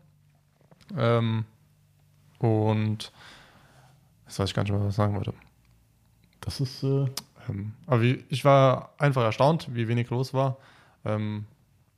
Ähm, 0.95 1.45
und 2.38 3.12
jetzt 4.28 4.38
weiß 4.39 4.49
ich 4.49 4.54
gar 4.54 4.62
nicht 4.63 4.71
mehr, 4.71 4.82
was 4.82 4.89
ich 4.89 4.95
sagen 4.95 5.15
wollte. 5.15 5.34
Das 6.45 6.60
ist, 6.62 6.84
äh, 6.84 7.05
Ähm, 7.49 7.73
aber 7.86 8.01
wie, 8.01 8.23
ich 8.29 8.43
war 8.45 8.93
einfach 8.97 9.23
erstaunt, 9.23 9.67
wie 9.75 9.88
wenig 9.88 10.10
los 10.10 10.34
war, 10.34 10.58
ähm, 11.03 11.45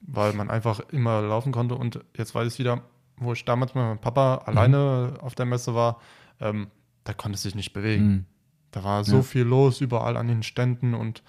weil 0.02 0.34
man 0.34 0.50
einfach 0.50 0.80
immer 0.92 1.22
laufen 1.22 1.52
konnte. 1.52 1.76
Und 1.76 2.00
jetzt 2.18 2.34
weiß 2.36 2.52
ich 2.54 2.60
wieder, 2.60 2.82
wo 3.18 3.34
ich 3.34 3.46
damals 3.46 3.74
mit 3.76 3.84
meinem 3.84 4.00
Papa 4.00 4.42
Mhm. 4.42 4.48
alleine 4.58 5.14
auf 5.22 5.36
der 5.36 5.46
Messe 5.46 5.74
war, 5.76 6.02
ähm, 6.42 6.68
da 7.04 7.14
konnte 7.14 7.36
es 7.36 7.44
sich 7.44 7.56
nicht 7.56 7.72
bewegen. 7.74 8.08
mh. 8.16 8.24
Da 8.72 8.84
war 8.84 9.04
so 9.06 9.18
Ja. 9.18 9.22
viel 9.24 9.44
los 9.44 9.80
überall 9.82 10.18
an 10.18 10.28
den 10.28 10.44
Ständen 10.44 10.94
und 10.94 11.24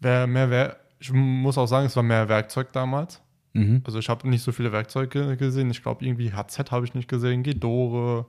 wer 0.00 0.26
mehr, 0.28 0.48
wer, 0.50 0.76
ich 1.00 1.12
muss 1.12 1.58
auch 1.58 1.66
sagen, 1.66 1.86
es 1.86 1.96
war 1.96 2.02
mehr 2.04 2.28
Werkzeug 2.28 2.72
damals. 2.72 3.20
Mhm. 3.54 3.82
Also 3.84 3.98
ich 3.98 4.08
habe 4.08 4.28
nicht 4.28 4.42
so 4.42 4.50
viele 4.52 4.72
Werkzeuge 4.72 5.36
gesehen. 5.36 5.70
Ich 5.70 5.82
glaube, 5.82 6.04
irgendwie 6.04 6.32
HZ 6.32 6.70
habe 6.70 6.86
ich 6.86 6.94
nicht 6.94 7.08
gesehen, 7.08 7.42
Gedore, 7.42 8.26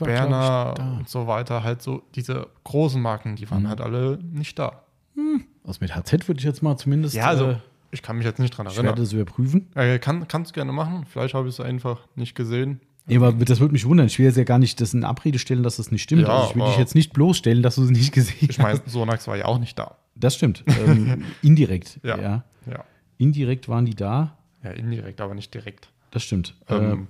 Berner 0.00 0.74
und 0.98 1.08
so 1.08 1.26
weiter. 1.26 1.62
Halt 1.62 1.82
so 1.82 2.02
diese 2.14 2.46
großen 2.64 3.00
Marken, 3.00 3.36
die 3.36 3.50
waren 3.50 3.64
Mhm. 3.64 3.68
halt 3.68 3.80
alle 3.80 4.18
nicht 4.32 4.58
da. 4.58 4.82
da. 5.14 5.22
Also 5.64 5.78
mit 5.80 5.94
HZ 5.94 6.28
würde 6.28 6.38
ich 6.38 6.44
jetzt 6.44 6.62
mal 6.62 6.76
zumindest, 6.76 7.14
Ja, 7.14 7.26
also 7.26 7.50
äh, 7.50 7.56
ich 7.90 8.02
kann 8.02 8.16
mich 8.16 8.24
jetzt 8.26 8.38
nicht 8.38 8.56
dran 8.56 8.66
ich 8.66 8.76
werde 8.76 8.88
erinnern. 8.88 9.04
das 9.04 9.12
überprüfen. 9.12 9.66
Äh, 9.74 9.98
kann, 9.98 10.28
kannst 10.28 10.52
du 10.52 10.54
gerne 10.54 10.72
machen. 10.72 11.04
Vielleicht 11.08 11.34
habe 11.34 11.48
ich 11.48 11.54
es 11.54 11.60
einfach 11.60 12.06
nicht 12.14 12.34
gesehen. 12.34 12.80
Nee, 13.08 13.16
aber 13.16 13.32
das 13.32 13.60
würde 13.60 13.72
mich 13.72 13.86
wundern. 13.86 14.06
Ich 14.06 14.18
will 14.18 14.26
jetzt 14.26 14.36
ja 14.36 14.42
gar 14.44 14.58
nicht 14.58 14.80
das 14.80 14.92
in 14.92 15.04
Abrede 15.04 15.38
stellen, 15.38 15.62
dass 15.62 15.76
das 15.76 15.92
nicht 15.92 16.02
stimmt. 16.02 16.22
Ja, 16.22 16.28
also 16.28 16.50
ich 16.50 16.56
will 16.56 16.64
dich 16.66 16.76
jetzt 16.78 16.94
nicht 16.96 17.12
bloßstellen, 17.12 17.62
dass 17.62 17.76
du 17.76 17.84
es 17.84 17.90
nicht 17.90 18.12
gesehen 18.12 18.48
Ich 18.50 18.58
meine, 18.58 18.80
Sonax 18.86 19.28
war 19.28 19.36
ja 19.36 19.44
auch 19.44 19.58
nicht 19.58 19.78
da. 19.78 19.96
Das 20.16 20.34
stimmt. 20.34 20.64
Ähm, 20.66 21.24
indirekt. 21.42 22.00
Ja. 22.04 22.18
ja. 22.18 22.44
Ja. 22.68 22.84
Indirekt 23.18 23.68
waren 23.68 23.84
die 23.86 23.94
da. 23.94 24.35
Ja, 24.66 24.72
indirekt, 24.72 25.20
aber 25.20 25.34
nicht 25.34 25.54
direkt. 25.54 25.90
Das 26.10 26.24
stimmt. 26.24 26.56
Ähm, 26.68 27.06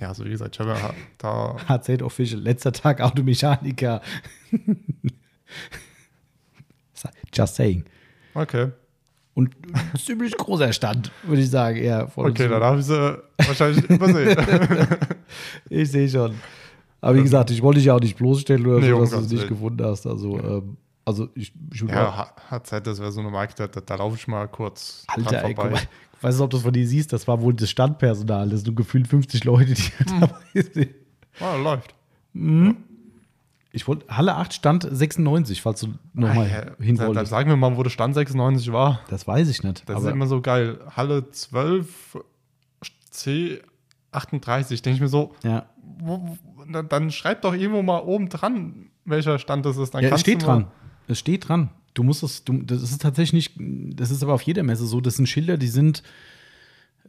ja, 0.00 0.08
also 0.08 0.24
wie 0.24 0.30
gesagt, 0.30 0.56
ich 0.56 0.60
habe 0.60 0.70
ja 0.70 0.92
da 1.18 1.56
Ähm, 1.60 1.68
HZ 1.68 2.02
Official, 2.02 2.40
letzter 2.40 2.72
Tag 2.72 3.00
Automechaniker. 3.00 4.02
Just 7.32 7.54
saying. 7.54 7.84
Okay. 8.34 8.72
Und 9.34 9.54
ziemlich 9.96 10.36
großer 10.36 10.72
Stand, 10.72 11.12
würde 11.22 11.42
ich 11.42 11.50
sagen. 11.50 11.82
Ja, 11.82 12.08
Okay, 12.16 12.48
dann 12.48 12.62
habe 12.62 12.80
ich 12.80 12.86
sie 12.86 13.22
wahrscheinlich 13.46 13.88
übersehen. 13.88 14.36
Ich 15.70 15.90
sehe 15.90 16.08
schon. 16.08 16.34
Aber 17.00 17.14
wie 17.16 17.22
gesagt, 17.22 17.50
ich 17.50 17.62
wollte 17.62 17.78
dich 17.78 17.86
ja 17.86 17.94
auch 17.94 18.00
nicht 18.00 18.16
bloßstellen 18.16 18.66
oder 18.66 18.80
Nee, 18.80 18.90
so, 18.90 19.00
dass 19.00 19.10
du 19.10 19.18
es 19.18 19.30
nicht 19.30 19.48
gefunden 19.48 19.84
hast. 19.84 20.06
Also, 20.06 20.38
ähm, 20.38 20.76
also 21.04 21.28
ich, 21.34 21.52
ich 21.72 21.80
ja, 21.82 22.34
HZ, 22.50 22.86
das 22.86 23.00
wäre 23.00 23.12
so 23.12 23.20
eine 23.20 23.30
Marke, 23.30 23.54
da, 23.56 23.66
da, 23.68 23.94
laufe 23.94 24.16
ich 24.16 24.28
mal 24.28 24.48
kurz 24.48 25.06
dran 25.06 25.26
Alter, 25.26 25.44
ey, 25.44 25.54
guck 25.54 25.64
vorbei. 25.64 25.80
mal. 25.80 25.88
Ich 26.22 26.24
weiß 26.24 26.36
nicht, 26.36 26.44
ob 26.44 26.50
du 26.50 26.56
es 26.58 26.62
von 26.62 26.72
dir 26.72 26.86
siehst, 26.86 27.12
das 27.12 27.26
war 27.26 27.42
wohl 27.42 27.52
das 27.52 27.68
Standpersonal. 27.68 28.48
Das 28.48 28.60
sind 28.60 28.76
gefühlt 28.76 29.08
50 29.08 29.42
Leute, 29.42 29.74
die 29.74 29.82
Hm. 29.82 30.20
dabei 30.20 30.62
sind. 30.72 30.88
Ah, 31.40 31.56
läuft. 31.56 31.96
Ich 33.72 33.88
wollte, 33.88 34.06
Halle 34.08 34.36
8 34.36 34.54
stand 34.54 34.86
96, 34.88 35.60
falls 35.62 35.80
du 35.80 35.88
nochmal 36.14 36.46
Ah, 36.46 36.74
ja, 36.78 36.84
hin 36.84 36.94
dann 36.96 37.08
wolltest. 37.08 37.30
sagen 37.30 37.48
wir 37.48 37.56
mal, 37.56 37.76
wo 37.76 37.82
der 37.82 37.90
Stand 37.90 38.14
96 38.14 38.70
war. 38.72 39.00
Das 39.08 39.26
weiß 39.26 39.48
ich 39.48 39.64
nicht. 39.64 39.82
Das 39.88 39.96
aber 39.96 40.06
ist 40.10 40.12
immer 40.12 40.28
so 40.28 40.40
geil. 40.40 40.78
Halle 40.94 41.28
12, 41.28 42.18
C 43.10 43.60
38. 44.12 44.80
Denke 44.80 44.94
ich 44.96 45.00
mir 45.00 45.08
so, 45.08 45.34
ja, 45.42 45.66
wo, 45.98 46.36
dann, 46.88 47.10
schreib 47.10 47.42
doch 47.42 47.52
irgendwo 47.54 47.82
mal 47.82 47.98
oben 47.98 48.28
dran, 48.28 48.90
welcher 49.04 49.40
Stand 49.40 49.66
das 49.66 49.76
ist. 49.76 49.92
Dann 49.92 50.04
ja 50.04 50.10
es 50.14 50.20
steht 50.20 50.46
dran. 50.46 50.66
Es 51.08 51.18
steht 51.18 51.48
dran. 51.48 51.70
Du 51.94 52.02
musst 52.02 52.22
es, 52.22 52.44
du, 52.44 52.62
das 52.62 52.82
ist 52.82 53.02
tatsächlich 53.02 53.54
nicht, 53.56 53.98
das 53.98 54.10
ist 54.10 54.22
aber 54.22 54.32
auf 54.34 54.42
jeder 54.42 54.62
Messe 54.62 54.86
so, 54.86 55.00
das 55.00 55.16
sind 55.16 55.28
Schilder, 55.28 55.56
die 55.58 55.66
sind 55.68 56.02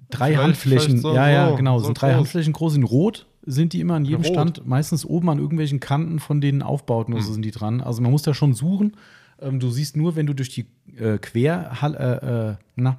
drei 0.09 0.35
Handflächen. 0.35 0.99
so- 0.99 1.13
ja, 1.13 1.29
ja, 1.29 1.55
genau. 1.55 1.79
so 1.79 1.85
sind 1.85 2.01
drei 2.01 2.09
groß. 2.09 2.17
Handflächen 2.17 2.53
groß, 2.53 2.75
in 2.75 2.83
rot 2.83 3.27
sind 3.45 3.73
die 3.73 3.79
immer 3.81 3.95
an 3.95 4.05
jedem 4.05 4.23
Rot. 4.23 4.33
Stand. 4.33 4.65
Meistens 4.67 5.05
oben 5.05 5.29
an 5.29 5.37
irgendwelchen 5.39 5.79
Kanten 5.79 6.19
von 6.19 6.39
den 6.41 6.61
Aufbauten 6.61 7.13
oder 7.13 7.21
so 7.23 7.29
Hm. 7.29 7.33
sind 7.35 7.41
die 7.45 7.51
dran. 7.51 7.81
Also 7.81 8.01
man 8.01 8.11
muss 8.11 8.21
da 8.23 8.33
schon 8.33 8.53
suchen. 8.53 8.95
Ähm, 9.41 9.59
du 9.59 9.69
siehst 9.69 9.97
nur, 9.97 10.15
wenn 10.15 10.25
du 10.27 10.33
durch 10.33 10.49
die 10.49 10.65
äh, 10.97 11.17
Quer, 11.17 11.71
äh, 11.81 12.51
äh, 12.51 12.55
na, 12.75 12.97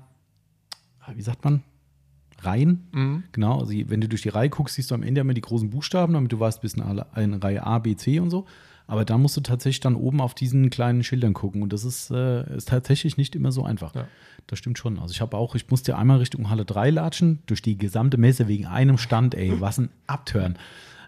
wie 1.14 1.22
sagt 1.22 1.45
man? 1.45 1.62
Reihen. 2.41 2.89
Mhm. 2.93 3.22
Genau, 3.32 3.61
also 3.61 3.72
wenn 3.72 4.01
du 4.03 4.09
durch 4.09 4.20
die 4.22 4.28
Reihe 4.28 4.51
guckst, 4.51 4.74
siehst 4.74 4.91
du 4.91 4.95
am 4.95 5.03
Ende 5.03 5.22
immer 5.22 5.32
die 5.35 5.41
großen 5.41 5.70
Buchstaben, 5.70 6.12
damit 6.12 6.30
du 6.32 6.39
weißt, 6.41 6.61
bis 6.61 6.74
in, 6.74 6.82
alle, 6.82 7.07
in 7.16 7.35
Reihe 7.35 7.64
A, 7.64 7.78
B, 7.78 7.97
C 7.97 8.20
und 8.20 8.28
so. 8.30 8.45
Aber 8.87 9.05
dann 9.05 9.22
musst 9.22 9.37
du 9.37 9.41
tatsächlich 9.41 9.80
dann 9.80 9.95
oben 9.97 10.20
auf 10.20 10.35
diesen 10.35 10.68
kleinen 10.68 11.03
Schildern 11.05 11.32
gucken. 11.32 11.62
Und 11.62 11.72
das 11.72 11.85
ist, 11.85 12.11
äh, 12.11 12.57
ist 12.57 12.68
tatsächlich 12.68 13.16
nicht 13.16 13.35
immer 13.35 13.51
so 13.51 13.64
einfach. 13.64 13.95
Ja. 13.95 14.07
Das 14.47 14.59
stimmt 14.59 14.76
schon. 14.78 14.99
Also 14.99 15.12
ich 15.12 15.20
habe 15.22 15.37
auch, 15.39 15.55
ich 15.55 15.70
musste 15.70 15.97
einmal 15.97 16.18
Richtung 16.18 16.51
Halle 16.51 16.66
3 16.66 16.91
latschen, 16.91 17.39
durch 17.47 17.62
die 17.62 17.78
gesamte 17.78 18.18
Messe 18.18 18.47
wegen 18.47 18.66
einem 18.66 18.99
Stand, 18.99 19.35
ey, 19.35 19.59
was 19.61 19.78
ein 19.78 19.89
Abturn. 20.07 20.59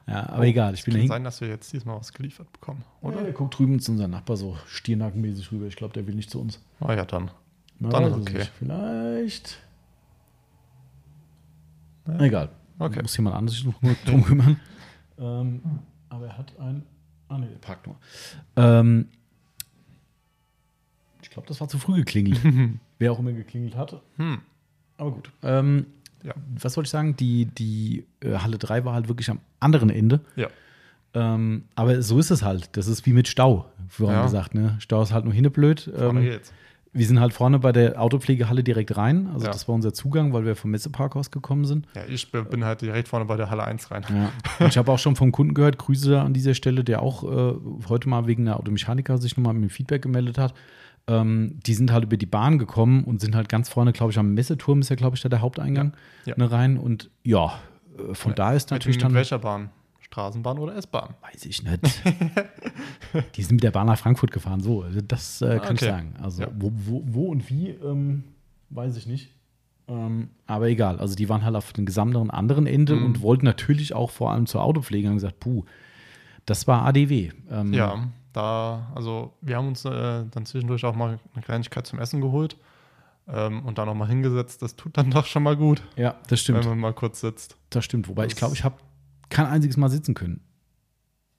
Ja, 0.08 0.28
aber 0.30 0.40
Oh, 0.40 0.44
egal, 0.44 0.72
ich 0.74 0.84
bin 0.84 0.94
da 0.94 1.00
Kann 1.00 1.08
sein, 1.08 1.24
dass 1.24 1.40
wir 1.40 1.48
jetzt 1.48 1.72
diesmal 1.72 1.98
was 1.98 2.12
geliefert 2.12 2.50
bekommen, 2.52 2.84
Oder? 3.02 3.16
oder? 3.16 3.24
Der 3.24 3.32
guckt 3.32 3.58
drüben 3.58 3.80
zu 3.80 3.92
unserem 3.92 4.12
Nachbar 4.12 4.36
so 4.36 4.56
stiernackenmäßig 4.68 5.50
rüber. 5.52 5.66
Ich 5.66 5.76
glaube, 5.76 5.92
der 5.94 6.06
will 6.06 6.14
nicht 6.14 6.30
zu 6.30 6.40
uns. 6.40 6.60
Ah 6.80 6.94
ja, 6.94 7.04
dann. 7.04 7.30
Na, 7.78 7.88
Dann 7.90 8.04
ist 8.04 8.12
okay. 8.14 8.44
Vielleicht. 8.58 9.58
Ja. 12.06 12.20
Egal. 12.20 12.48
Okay. 12.78 13.02
Muss 13.02 13.16
jemand 13.16 13.36
anderes 13.36 13.64
drum 14.06 14.24
kümmern. 14.24 14.60
ähm, 15.18 15.60
aber 16.08 16.26
er 16.28 16.38
hat 16.38 16.52
ein. 16.58 16.84
Ah, 17.28 17.38
nee, 17.38 17.46
der 17.48 17.58
parkt 17.58 17.86
nur. 17.86 17.96
Ähm, 18.56 19.08
ich 21.22 21.30
glaube, 21.30 21.48
das 21.48 21.60
war 21.60 21.68
zu 21.68 21.78
früh 21.78 21.96
geklingelt. 21.96 22.40
Wer 22.98 23.12
auch 23.12 23.18
immer 23.18 23.32
geklingelt 23.32 23.76
hatte. 23.76 24.00
Hm. 24.16 24.40
Aber 24.96 25.10
gut. 25.12 25.30
Ähm, 25.42 25.86
Ja. 26.22 26.34
Was 26.58 26.76
wollte 26.76 26.86
ich 26.86 26.90
sagen? 26.92 27.16
Die, 27.16 27.46
die 27.46 28.04
äh, 28.20 28.36
Halle 28.38 28.58
3 28.58 28.84
war 28.84 28.94
halt 28.94 29.08
wirklich 29.08 29.28
am 29.30 29.40
anderen 29.60 29.90
Ende. 29.90 30.20
Ja. 30.36 30.48
Ähm, 31.14 31.64
aber 31.74 32.00
so 32.02 32.18
ist 32.18 32.30
es 32.30 32.42
halt. 32.42 32.76
Das 32.76 32.86
ist 32.86 33.06
wie 33.06 33.12
mit 33.12 33.28
Stau, 33.28 33.66
vorhin 33.88 34.18
Ja. 34.18 34.22
gesagt. 34.24 34.54
Ne? 34.54 34.76
Stau 34.80 35.02
ist 35.02 35.12
halt 35.12 35.24
nur 35.24 35.34
hinneblöd. 35.34 35.90
Ähm, 35.96 36.20
geht's. 36.20 36.52
Wir 36.96 37.06
sind 37.06 37.20
halt 37.20 37.32
vorne 37.32 37.58
bei 37.58 37.72
der 37.72 38.00
Autopflegehalle 38.00 38.64
direkt 38.64 38.96
rein. 38.96 39.28
Also 39.32 39.46
Ja. 39.46 39.52
das 39.52 39.68
war 39.68 39.74
unser 39.74 39.92
Zugang, 39.92 40.32
weil 40.32 40.44
wir 40.44 40.56
vom 40.56 40.70
Messeparkhaus 40.70 41.30
gekommen 41.30 41.64
sind. 41.64 41.86
Ja, 41.94 42.02
ich 42.08 42.30
bin 42.32 42.64
halt 42.64 42.80
direkt 42.82 43.08
vorne 43.08 43.24
bei 43.26 43.36
der 43.36 43.50
Halle 43.50 43.64
1 43.64 43.90
rein. 43.90 44.04
Ja. 44.08 44.66
Ich 44.68 44.78
habe 44.78 44.90
auch 44.90 44.98
schon 44.98 45.16
vom 45.16 45.32
Kunden 45.32 45.54
gehört, 45.54 45.78
Grüße 45.78 46.20
an 46.20 46.32
dieser 46.32 46.54
Stelle, 46.54 46.84
der 46.84 47.02
auch 47.02 47.22
äh, 47.24 47.54
heute 47.88 48.08
mal 48.08 48.26
wegen 48.26 48.44
der 48.46 48.56
Automechaniker 48.58 49.18
sich 49.18 49.36
nochmal 49.36 49.54
mit 49.54 49.62
dem 49.64 49.70
Feedback 49.70 50.02
gemeldet 50.02 50.38
hat. 50.38 50.54
Ähm, 51.08 51.60
die 51.66 51.74
sind 51.74 51.92
halt 51.92 52.04
über 52.04 52.16
die 52.16 52.26
Bahn 52.26 52.58
gekommen 52.58 53.04
und 53.04 53.20
sind 53.20 53.36
halt 53.36 53.48
ganz 53.48 53.68
vorne, 53.68 53.92
glaube 53.92 54.10
ich, 54.12 54.18
am 54.18 54.34
Messeturm 54.34 54.80
ist 54.80 54.88
ja, 54.88 54.96
glaube 54.96 55.14
ich, 55.16 55.22
da 55.22 55.28
der 55.28 55.40
Haupteingang 55.40 55.92
Ja. 56.24 56.34
Ne, 56.36 56.50
rein. 56.50 56.76
Und 56.78 57.10
ja, 57.22 57.52
äh, 57.98 58.14
von 58.14 58.34
da 58.34 58.52
ist 58.54 58.70
Mit, 58.70 58.80
natürlich 58.80 58.96
mit 58.96 59.04
dann. 59.04 59.14
welcher 59.14 59.38
Bahn? 59.38 59.70
Straßenbahn 60.06 60.58
oder 60.58 60.76
S-Bahn? 60.76 61.14
Weiß 61.20 61.44
ich 61.46 61.62
nicht. 61.62 62.02
die 63.36 63.42
sind 63.42 63.56
mit 63.56 63.64
der 63.64 63.70
Bahn 63.70 63.86
nach 63.86 63.98
Frankfurt 63.98 64.30
gefahren, 64.30 64.60
so. 64.60 64.82
Also 64.82 65.00
Das 65.00 65.42
äh, 65.42 65.58
kann 65.58 65.76
ich 65.76 65.82
Okay. 65.82 65.90
sagen. 65.90 66.14
Also 66.22 66.42
Ja. 66.42 66.48
wo, 66.56 66.70
wo, 66.74 67.02
wo 67.06 67.24
und 67.28 67.48
wie, 67.50 67.70
ähm, 67.70 68.24
weiß 68.70 68.96
ich 68.96 69.06
nicht. 69.06 69.32
Ähm, 69.88 70.30
aber 70.46 70.68
egal. 70.68 70.98
Also 70.98 71.14
die 71.14 71.28
waren 71.28 71.44
halt 71.44 71.54
auf 71.56 71.72
dem 71.72 71.86
gesamten 71.86 72.30
anderen 72.30 72.66
Ende 72.66 72.94
Mhm. 72.96 73.04
und 73.06 73.22
wollten 73.22 73.44
natürlich 73.44 73.94
auch 73.94 74.10
vor 74.10 74.32
allem 74.32 74.46
zur 74.46 74.62
Autopflege 74.62 75.06
und 75.06 75.10
haben 75.12 75.16
gesagt, 75.16 75.40
puh, 75.40 75.64
das 76.44 76.66
war 76.66 76.84
ADW. 76.86 77.32
Ähm, 77.50 77.72
Ja, 77.72 78.08
da, 78.32 78.90
also 78.94 79.32
wir 79.40 79.56
haben 79.56 79.68
uns 79.68 79.84
äh, 79.84 79.90
dann 80.30 80.44
zwischendurch 80.46 80.84
auch 80.84 80.94
mal 80.94 81.18
eine 81.34 81.42
Kleinigkeit 81.42 81.86
zum 81.86 81.98
Essen 81.98 82.20
geholt 82.20 82.56
ähm, 83.28 83.64
und 83.64 83.78
dann 83.78 83.86
noch 83.86 83.94
mal 83.94 84.08
hingesetzt. 84.08 84.62
Das 84.62 84.76
tut 84.76 84.96
dann 84.96 85.10
doch 85.12 85.26
schon 85.26 85.42
mal 85.42 85.56
gut, 85.56 85.82
Ja, 85.96 86.14
das 86.28 86.40
stimmt. 86.40 86.60
wenn 86.60 86.68
man 86.70 86.78
mal 86.78 86.92
kurz 86.94 87.20
sitzt. 87.20 87.56
Das 87.70 87.84
stimmt. 87.84 88.08
Wobei 88.08 88.26
ich 88.26 88.32
Das- 88.32 88.38
glaube, 88.38 88.54
ich 88.54 88.62
habe 88.64 88.76
kein 89.28 89.46
einziges 89.46 89.76
Mal 89.76 89.88
sitzen 89.88 90.14
können. 90.14 90.40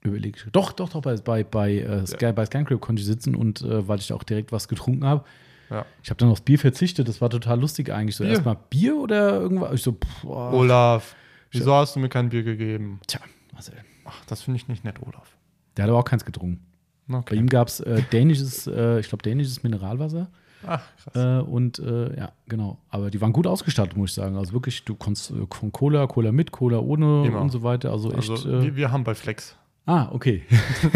Überleg. 0.02 0.46
Doch, 0.52 0.72
doch, 0.72 0.88
doch, 0.88 1.02
bei, 1.02 1.16
bei, 1.16 1.44
bei, 1.44 1.78
äh, 1.78 2.06
Sky, 2.06 2.32
bei 2.32 2.46
Skycrab 2.46 2.80
konnte 2.80 3.00
ich 3.00 3.06
sitzen 3.06 3.34
und 3.34 3.62
äh, 3.62 3.86
weil 3.88 3.98
ich 3.98 4.06
da 4.08 4.14
auch 4.14 4.22
direkt 4.22 4.52
was 4.52 4.68
getrunken 4.68 5.04
habe. 5.04 5.24
Ja. 5.70 5.84
Ich 6.02 6.08
habe 6.10 6.18
dann 6.18 6.30
aufs 6.30 6.40
Bier 6.40 6.58
verzichtet, 6.58 7.08
das 7.08 7.20
war 7.20 7.28
total 7.30 7.60
lustig 7.60 7.90
eigentlich. 7.92 8.16
So 8.16 8.24
erstmal 8.24 8.56
Bier 8.70 8.96
oder 8.96 9.32
irgendwas. 9.40 9.74
Ich 9.74 9.82
so, 9.82 9.92
pff. 9.92 10.24
Olaf, 10.24 11.14
wieso 11.50 11.74
hast 11.74 11.96
du 11.96 12.00
mir 12.00 12.08
kein 12.08 12.28
Bier 12.30 12.42
gegeben? 12.42 13.00
Tja, 13.06 13.20
Marcel. 13.52 13.74
Ach, 14.06 14.24
das 14.26 14.42
finde 14.42 14.56
ich 14.58 14.68
nicht 14.68 14.84
nett, 14.84 14.96
Olaf. 15.02 15.36
Der 15.76 15.84
hat 15.84 15.90
aber 15.90 15.98
auch 15.98 16.04
keins 16.04 16.24
getrunken. 16.24 16.64
Bei 17.06 17.18
Okay. 17.18 17.36
ihm 17.36 17.48
gab 17.48 17.68
es 17.68 17.80
äh, 17.80 18.02
dänisches, 18.12 18.66
äh, 18.66 19.00
ich 19.00 19.08
glaube, 19.08 19.22
dänisches 19.22 19.62
Mineralwasser. 19.62 20.30
Ach, 20.66 20.82
krass. 21.02 21.14
Äh, 21.14 21.40
und 21.42 21.78
äh, 21.78 22.16
ja, 22.18 22.32
genau. 22.48 22.78
Aber 22.90 23.10
die 23.10 23.20
waren 23.20 23.32
gut 23.32 23.46
ausgestattet, 23.46 23.96
muss 23.96 24.10
ich 24.10 24.14
sagen. 24.16 24.36
Also 24.36 24.52
wirklich, 24.52 24.84
du 24.84 24.94
konntest 24.94 25.30
äh, 25.30 25.46
von 25.52 25.72
Cola, 25.72 26.06
Cola 26.06 26.32
mit, 26.32 26.50
Cola 26.52 26.78
ohne 26.78 27.26
Immer. 27.26 27.40
und 27.40 27.50
so 27.50 27.62
weiter. 27.62 27.92
Also 27.92 28.12
echt. 28.12 28.30
also 28.30 28.48
äh, 28.58 28.62
wir, 28.62 28.76
wir 28.76 28.90
haben 28.92 29.04
bei 29.04 29.14
Flex. 29.14 29.56
ah, 29.86 30.08
okay. 30.12 30.42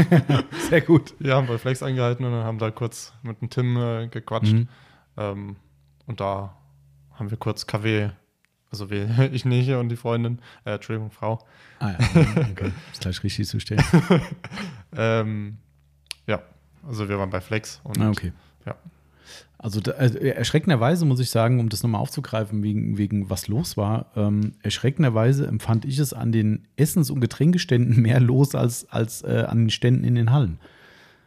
Sehr 0.69 0.81
gut. 0.81 1.15
Wir 1.19 1.37
haben 1.37 1.47
bei 1.47 1.59
Flex 1.59 1.83
eingehalten 1.83 2.25
und 2.25 2.33
dann 2.33 2.45
haben 2.45 2.59
da 2.59 2.71
kurz 2.71 3.13
mit 3.23 3.41
dem 3.41 3.51
Tim 3.51 3.77
äh, 3.77 4.09
gequatscht. 4.09 4.53
Mhm. 4.53 4.69
Ähm, 5.17 5.57
und 6.07 6.21
da 6.21 6.57
haben 7.15 7.31
wir 7.31 7.39
kurz 7.39 7.67
KW, 7.67 8.11
also 8.71 8.91
wir, 8.91 9.09
ich 9.33 9.45
nicht 9.45 9.71
und 9.71 9.89
die 9.91 9.97
Freundin, 9.97 10.41
äh, 10.65 10.75
Entschuldigung, 10.75 11.11
Frau. 11.11 11.39
Ah 11.79 11.91
ja, 11.93 11.99
okay. 12.51 12.73
Ist 12.93 13.01
gleich 13.03 13.23
richtig 13.23 13.47
zu 13.49 13.61
stellen. 13.61 13.83
Ähm, 14.97 15.59
ja, 16.27 16.43
also 16.87 17.09
wir 17.09 17.19
waren 17.19 17.31
bei 17.31 17.41
Flex 17.41 17.81
und 17.85 17.99
Ah, 18.01 18.11
okay. 18.11 18.33
ja. 18.67 18.75
Also, 19.63 19.81
da, 19.81 19.93
also 19.93 20.19
erschreckenderweise 20.19 21.05
muss 21.07 21.21
ich 21.21 21.31
sagen, 21.31 21.61
um 21.61 21.69
das 21.69 21.83
nochmal 21.85 22.01
aufzugreifen, 22.01 22.63
wegen, 22.65 22.99
wegen 22.99 23.31
was 23.31 23.47
los 23.49 23.77
war, 23.77 24.11
ähm, 24.17 24.53
erschreckenderweise 24.63 25.47
empfand 25.47 25.85
ich 25.85 25.99
es 25.99 26.13
an 26.13 26.33
den 26.33 26.67
Essens- 26.77 27.11
und 27.11 27.21
Getränkeständen 27.21 28.03
mehr 28.03 28.19
los 28.21 28.55
als, 28.57 28.91
als 28.91 29.23
äh, 29.23 29.45
an 29.49 29.59
den 29.59 29.71
Ständen 29.71 30.03
in 30.05 30.17
den 30.17 30.33
Hallen. 30.33 30.59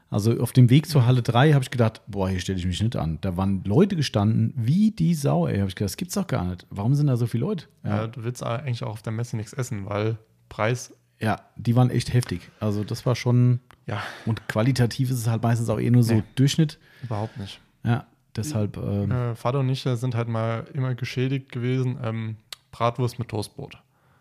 Also 0.09 0.39
auf 0.39 0.51
dem 0.51 0.69
Weg 0.69 0.87
zur 0.87 1.05
Halle 1.05 1.21
3 1.23 1.53
habe 1.53 1.63
ich 1.63 1.71
gedacht, 1.71 2.01
boah, 2.07 2.29
hier 2.29 2.39
stelle 2.39 2.59
ich 2.59 2.65
mich 2.65 2.81
nicht 2.81 2.95
an. 2.95 3.17
Da 3.21 3.37
waren 3.37 3.63
Leute 3.65 3.95
gestanden, 3.95 4.53
wie 4.55 4.91
die 4.91 5.15
Sau, 5.15 5.47
ey. 5.47 5.57
Habe 5.57 5.69
ich 5.69 5.75
gedacht, 5.75 5.89
das 5.91 5.97
gibt's 5.97 6.13
doch 6.13 6.27
gar 6.27 6.45
nicht. 6.45 6.65
Warum 6.69 6.93
sind 6.93 7.07
da 7.07 7.17
so 7.17 7.25
viele 7.27 7.45
Leute? 7.45 7.65
Ja. 7.83 8.07
du 8.07 8.23
willst 8.23 8.43
eigentlich 8.43 8.83
auch 8.83 8.91
auf 8.91 9.01
der 9.01 9.11
Messe 9.13 9.35
nichts 9.35 9.51
essen, 9.53 9.85
weil 9.87 10.17
Preis, 10.47 10.93
Ja, 11.19 11.39
die 11.57 11.75
waren 11.75 11.89
echt 11.89 12.13
heftig. 12.13 12.49
Also 12.59 12.83
das 12.83 13.05
war 13.05 13.15
schon, 13.15 13.59
ja, 13.87 14.01
und 14.25 14.47
qualitativ 14.47 15.09
ist 15.09 15.17
es 15.19 15.27
halt 15.27 15.41
meistens 15.41 15.69
auch 15.69 15.79
eh 15.79 15.89
nur 15.89 16.03
so 16.03 16.13
Nee. 16.15 16.23
Durchschnitt. 16.35 16.79
überhaupt 17.01 17.37
nicht. 17.37 17.59
Ja, 17.83 18.05
deshalb, 18.35 18.77
ähm, 18.77 19.11
Äh, 19.11 19.35
Vater 19.35 19.59
und 19.59 19.69
ich 19.69 19.81
sind 19.81 20.15
halt 20.15 20.27
mal 20.27 20.65
immer 20.73 20.95
geschädigt 20.95 21.51
gewesen. 21.51 21.97
Ähm, 22.03 22.35
Bratwurst 22.71 23.19
mit 23.19 23.29
Toastbrot. 23.29 23.77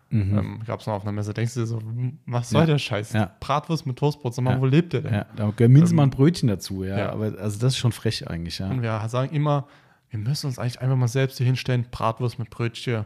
mhm. 0.09 0.37
Ähm, 0.37 0.59
Gab 0.65 0.79
es 0.79 0.87
noch 0.87 0.93
auf 0.93 1.01
einer 1.03 1.11
Messe. 1.11 1.33
Denkst 1.33 1.53
du 1.55 1.61
dir 1.61 1.65
so, 1.65 1.79
hm, 1.79 2.19
was 2.25 2.49
soll 2.49 2.61
Ja. 2.61 2.65
der 2.67 2.77
Scheiß? 2.77 3.13
Ja. 3.13 3.31
Bratwurst 3.39 3.85
mit 3.85 3.97
Toastbrot, 3.97 4.33
sag 4.33 4.43
mal, 4.45 4.53
Ja. 4.55 4.61
wo 4.61 4.65
lebt 4.65 4.93
der 4.93 5.01
denn? 5.01 5.13
ja, 5.13 5.25
da 5.35 5.51
mindestens 5.59 5.91
Ähm, 5.91 5.95
mal 5.97 6.03
ein 6.03 6.09
Brötchen 6.11 6.47
dazu, 6.47 6.83
ja. 6.83 6.97
ja. 6.97 7.09
Aber 7.11 7.25
also 7.25 7.59
das 7.59 7.73
ist 7.73 7.77
schon 7.77 7.91
frech 7.91 8.27
eigentlich, 8.29 8.59
ja. 8.59 8.69
Und 8.69 8.81
wir 8.81 9.03
sagen 9.09 9.35
immer, 9.35 9.67
wir 10.09 10.19
müssen 10.19 10.47
uns 10.47 10.57
eigentlich 10.59 10.79
einfach 10.79 10.95
mal 10.95 11.07
selbst 11.09 11.37
hier 11.37 11.45
hinstellen, 11.47 11.85
Bratwurst 11.91 12.39
mit 12.39 12.49
Brötchen, 12.49 13.03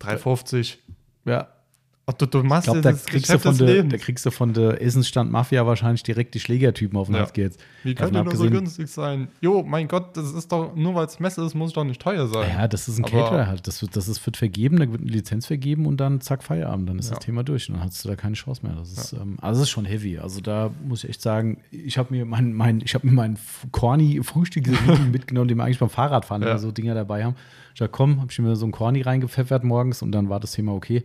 3,50. 0.00 0.78
Ja, 1.24 1.48
Und 2.04 2.20
du, 2.20 2.26
du 2.26 2.42
machst 2.42 2.66
ich 2.66 2.72
glaube, 2.72 2.80
dir 2.80 2.82
da 2.82 2.90
das 2.90 3.06
kriegst, 3.06 3.30
du 3.32 3.38
von 3.38 3.56
des 3.56 3.88
da 3.88 3.96
kriegst 3.96 4.26
du 4.26 4.30
von 4.32 4.52
der 4.52 4.82
Essensstand 4.82 5.30
Mafia 5.30 5.64
wahrscheinlich 5.66 6.02
direkt 6.02 6.34
die 6.34 6.40
Schlägertypen 6.40 6.98
auf 6.98 7.06
den 7.06 7.14
Ja. 7.14 7.20
Hals 7.20 7.32
jetzt. 7.36 7.60
Wie 7.84 7.94
kann 7.94 8.12
die 8.12 8.20
nur 8.20 8.34
so 8.34 8.50
günstig 8.50 8.88
sein? 8.88 9.28
Jo, 9.40 9.62
mein 9.62 9.86
Gott, 9.86 10.16
das 10.16 10.32
ist 10.32 10.50
doch, 10.50 10.74
nur 10.74 10.96
weil 10.96 11.06
es 11.06 11.20
Messe 11.20 11.44
ist, 11.44 11.54
muss 11.54 11.68
es 11.68 11.74
doch 11.74 11.84
nicht 11.84 12.02
teuer 12.02 12.26
sein. 12.26 12.50
Ja, 12.58 12.66
das 12.66 12.88
ist 12.88 12.98
ein 12.98 13.04
Aber- 13.04 13.12
Caterer 13.12 13.46
halt. 13.46 13.68
Das 13.68 13.80
wird, 13.82 13.94
das 13.94 14.08
ist, 14.08 14.26
wird 14.26 14.36
vergeben, 14.36 14.80
da 14.80 14.90
wird 14.90 15.00
eine 15.00 15.10
Lizenz 15.12 15.46
vergeben 15.46 15.86
und 15.86 15.98
dann 15.98 16.20
zack, 16.20 16.42
Feierabend. 16.42 16.88
Dann 16.88 16.98
ist 16.98 17.10
Ja. 17.10 17.14
das 17.14 17.24
Thema 17.24 17.44
durch. 17.44 17.68
Und 17.68 17.76
dann 17.76 17.84
hast 17.84 18.04
du 18.04 18.08
da 18.08 18.16
keine 18.16 18.34
Chance 18.34 18.66
mehr. 18.66 18.74
Das 18.74 18.90
ist, 18.90 19.12
ähm, 19.12 19.36
also 19.40 19.60
das 19.60 19.68
ist 19.68 19.70
schon 19.70 19.84
heavy. 19.84 20.18
Also 20.18 20.40
da 20.40 20.70
muss 20.84 21.04
ich 21.04 21.10
echt 21.10 21.22
sagen, 21.22 21.58
ich 21.70 21.98
habe 21.98 22.12
mir 22.12 22.24
mein, 22.24 22.52
mein, 22.52 22.80
ich 22.84 22.94
habe 22.96 23.06
mir 23.06 23.12
mein 23.12 23.38
corny 23.70 24.20
Frühstück 24.24 24.66
mitgenommen, 25.12 25.46
den 25.46 25.56
wir 25.56 25.64
eigentlich 25.64 25.78
beim 25.78 25.88
Fahrradfahren 25.88 26.42
Ja. 26.42 26.58
so 26.58 26.72
Dinger 26.72 26.94
dabei 26.96 27.24
haben. 27.24 27.36
Ich 27.74 27.78
dachte, 27.78 27.92
komm, 27.92 28.20
habe 28.20 28.30
ich 28.32 28.38
mir 28.40 28.56
so 28.56 28.66
ein 28.66 28.72
Corny 28.72 29.02
reingepfeffert 29.02 29.62
morgens 29.62 30.02
und 30.02 30.10
dann 30.10 30.28
war 30.28 30.40
das 30.40 30.50
Thema 30.52 30.72
okay. 30.74 31.04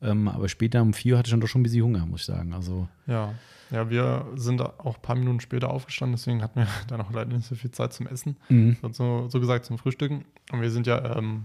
Ähm, 0.00 0.28
aber 0.28 0.48
später 0.48 0.80
um 0.82 0.92
vier 0.94 1.18
hatte 1.18 1.26
ich 1.26 1.32
dann 1.32 1.40
doch 1.40 1.48
schon 1.48 1.60
ein 1.60 1.64
bisschen 1.64 1.82
Hunger, 1.84 2.06
muss 2.06 2.20
ich 2.20 2.26
sagen. 2.26 2.52
Also 2.54 2.88
Ja. 3.06 3.34
Ja, 3.70 3.90
wir 3.90 4.24
sind 4.36 4.62
auch 4.62 4.96
ein 4.96 5.02
paar 5.02 5.14
Minuten 5.16 5.40
später 5.40 5.68
aufgestanden, 5.68 6.16
deswegen 6.16 6.40
hatten 6.42 6.60
wir 6.60 6.66
dann 6.88 7.00
auch 7.02 7.10
leider 7.12 7.34
nicht 7.36 7.46
so 7.46 7.54
viel 7.54 7.70
Zeit 7.70 7.92
zum 7.92 8.06
Essen. 8.06 8.36
mhm. 8.48 8.76
So, 8.92 9.28
so 9.28 9.40
gesagt 9.40 9.66
zum 9.66 9.76
Frühstücken. 9.76 10.24
Und 10.52 10.62
wir 10.62 10.70
sind 10.70 10.86
ja 10.86 11.16
ähm, 11.18 11.44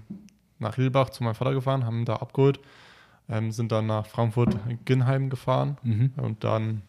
nach 0.59 0.75
Hilbach 0.75 1.09
zu 1.09 1.23
meinem 1.23 1.35
Vater 1.35 1.53
gefahren, 1.53 1.85
haben 1.85 1.99
ihn 1.99 2.05
da 2.05 2.15
abgeholt, 2.15 2.59
ähm, 3.27 3.51
sind 3.51 3.73
dann 3.73 3.87
nach 3.87 4.05
Frankfurt-Ginheim 4.05 5.29
gefahren. 5.29 5.77
Mhm. 5.83 6.11
Und 6.15 6.43
dann, 6.45 6.81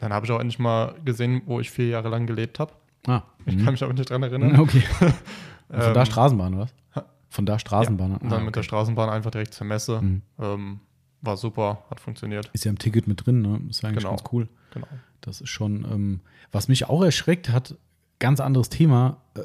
dann 0.00 0.12
habe 0.12 0.26
ich 0.26 0.32
auch 0.32 0.40
endlich 0.40 0.58
mal 0.58 0.94
gesehen, 1.04 1.40
wo 1.46 1.58
ich 1.60 1.70
vier 1.70 1.88
Jahre 1.88 2.10
lang 2.10 2.26
gelebt 2.26 2.58
habe. 2.58 2.72
Ah, 3.06 3.22
Ich 3.46 3.56
mhm. 3.56 3.64
kann 3.64 3.72
mich 3.72 3.82
aber 3.82 3.94
nicht 3.94 4.10
dran 4.10 4.22
erinnern. 4.22 4.60
Okay. 4.60 4.82
Und 5.00 5.80
von 5.82 5.94
da 5.94 6.00
Ähm, 6.00 6.06
Straßenbahn, 6.06 6.54
oder 6.54 6.64
was? 6.64 7.04
Von 7.32 7.46
da 7.46 7.58
Straßenbahn. 7.58 8.16
Und 8.18 8.30
dann 8.30 8.40
Ah, 8.40 8.44
mit 8.44 8.54
der 8.54 8.60
okay. 8.60 8.66
Straßenbahn 8.68 9.08
einfach 9.08 9.30
direkt 9.30 9.54
zur 9.54 9.66
Messe. 9.66 10.02
Mhm. 10.02 10.22
Ähm, 10.38 10.80
war 11.22 11.38
super, 11.38 11.82
hat 11.88 11.98
funktioniert. 11.98 12.50
Ist 12.52 12.64
ja 12.64 12.70
im 12.70 12.78
Ticket 12.78 13.08
mit 13.08 13.24
drin, 13.24 13.40
ne? 13.40 13.58
Ist 13.70 13.82
ja 13.82 13.88
eigentlich 13.88 14.04
Genau. 14.04 14.16
ganz 14.16 14.28
cool. 14.32 14.48
Genau. 14.74 14.86
Das 15.22 15.40
ist 15.40 15.48
schon, 15.48 15.84
ähm, 15.90 16.20
was 16.50 16.68
mich 16.68 16.90
auch 16.90 17.02
erschreckt 17.02 17.48
hat, 17.48 17.74
ganz 18.18 18.38
anderes 18.40 18.68
Thema. 18.68 19.16
Äh, 19.34 19.44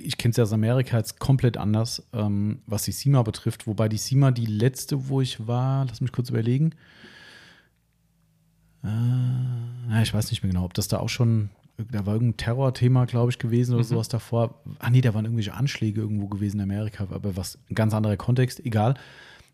ich 0.00 0.16
kenne 0.16 0.30
es 0.30 0.36
ja 0.36 0.44
aus 0.44 0.52
Amerika 0.52 0.96
jetzt 0.96 1.18
komplett 1.18 1.56
anders, 1.56 2.06
ähm, 2.12 2.60
was 2.66 2.84
die 2.84 2.92
SEMA 2.92 3.22
betrifft. 3.22 3.66
Wobei 3.66 3.88
die 3.88 3.98
SEMA, 3.98 4.30
die 4.30 4.46
letzte, 4.46 5.08
wo 5.08 5.20
ich 5.20 5.46
war, 5.48 5.86
lass 5.86 6.00
mich 6.00 6.12
kurz 6.12 6.30
überlegen. 6.30 6.72
Äh, 8.84 8.88
ja, 9.90 10.02
ich 10.02 10.14
weiß 10.14 10.30
nicht 10.30 10.42
mehr 10.44 10.52
genau, 10.52 10.64
ob 10.64 10.74
das 10.74 10.86
da 10.88 10.98
auch 10.98 11.08
schon, 11.08 11.50
da 11.78 12.04
war 12.06 12.14
irgendein 12.14 12.36
Terrorthema, 12.36 13.04
glaube 13.04 13.30
ich, 13.30 13.38
gewesen 13.38 13.74
oder 13.74 13.84
Mhm. 13.84 13.88
sowas 13.88 14.08
davor. 14.08 14.54
Ah, 14.80 14.90
nee, 14.90 15.00
da 15.00 15.14
waren 15.14 15.24
irgendwelche 15.24 15.54
Anschläge 15.54 16.00
irgendwo 16.00 16.26
gewesen 16.26 16.56
in 16.58 16.64
Amerika, 16.64 17.06
aber 17.10 17.36
was, 17.36 17.58
ein 17.70 17.74
ganz 17.74 17.94
anderer 17.94 18.16
Kontext, 18.16 18.64
egal. 18.66 18.94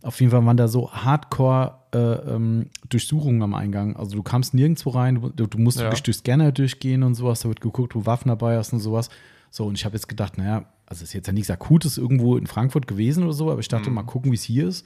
Auf 0.03 0.21
jeden 0.21 0.31
Fall 0.33 0.45
waren 0.45 0.57
da 0.57 0.69
so 0.69 0.91
hardcore 0.93 1.75
äh, 1.95 1.99
ähm, 1.99 2.67
Durchsuchungen 2.89 3.41
am 3.43 3.55
Eingang. 3.55 3.97
Also 3.97 4.17
du 4.17 4.23
kamst 4.23 4.53
nirgendwo 4.53 4.91
rein, 4.91 5.21
du, 5.35 5.47
du 5.47 5.59
musst 5.59 5.79
Ja. 5.79 5.85
wirklich 5.85 6.03
durch 6.03 6.19
Scanner 6.19 6.53
durchgehen 6.53 7.03
und 7.03 7.15
sowas. 7.15 7.41
Da 7.41 7.49
wird 7.49 7.61
geguckt, 7.63 7.95
wo 7.95 8.01
du 8.01 8.07
Waffen 8.07 8.29
dabei 8.29 8.57
hast 8.59 8.73
und 8.73 8.81
sowas. 8.81 9.09
So, 9.51 9.65
und 9.67 9.75
ich 9.79 9.85
habe 9.85 9.95
jetzt 9.95 10.09
gedacht, 10.09 10.37
naja, 10.37 10.67
also 10.87 11.05
ist 11.05 11.13
jetzt 11.15 11.27
ja 11.27 11.33
nichts 11.33 11.51
Akutes 11.51 11.97
irgendwo 11.97 12.37
in 12.37 12.47
Frankfurt 12.47 12.87
gewesen 12.87 13.25
oder 13.25 13.33
so, 13.33 13.51
aber 13.51 13.61
ich 13.61 13.69
dachte, 13.69 13.89
Mhm. 13.89 13.95
mal 13.97 14.03
gucken, 14.03 14.31
wie 14.33 14.35
es 14.37 14.43
hier 14.43 14.69
ist. 14.69 14.85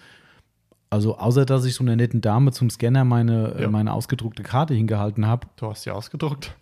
Also, 0.91 1.18
außer 1.18 1.45
dass 1.45 1.64
ich 1.64 1.74
so 1.74 1.82
einer 1.84 1.97
netten 1.97 2.20
Dame 2.20 2.53
zum 2.53 2.70
Scanner 2.70 3.05
meine, 3.05 3.55
äh, 3.57 3.62
Ja. 3.62 3.70
meine 3.70 3.93
ausgedruckte 3.93 4.43
Karte 4.43 4.74
hingehalten 4.74 5.26
habe, 5.26 5.47
Du 5.57 5.66
hast 5.68 5.84
die 5.84 5.91
ausgedruckt. 5.91 6.55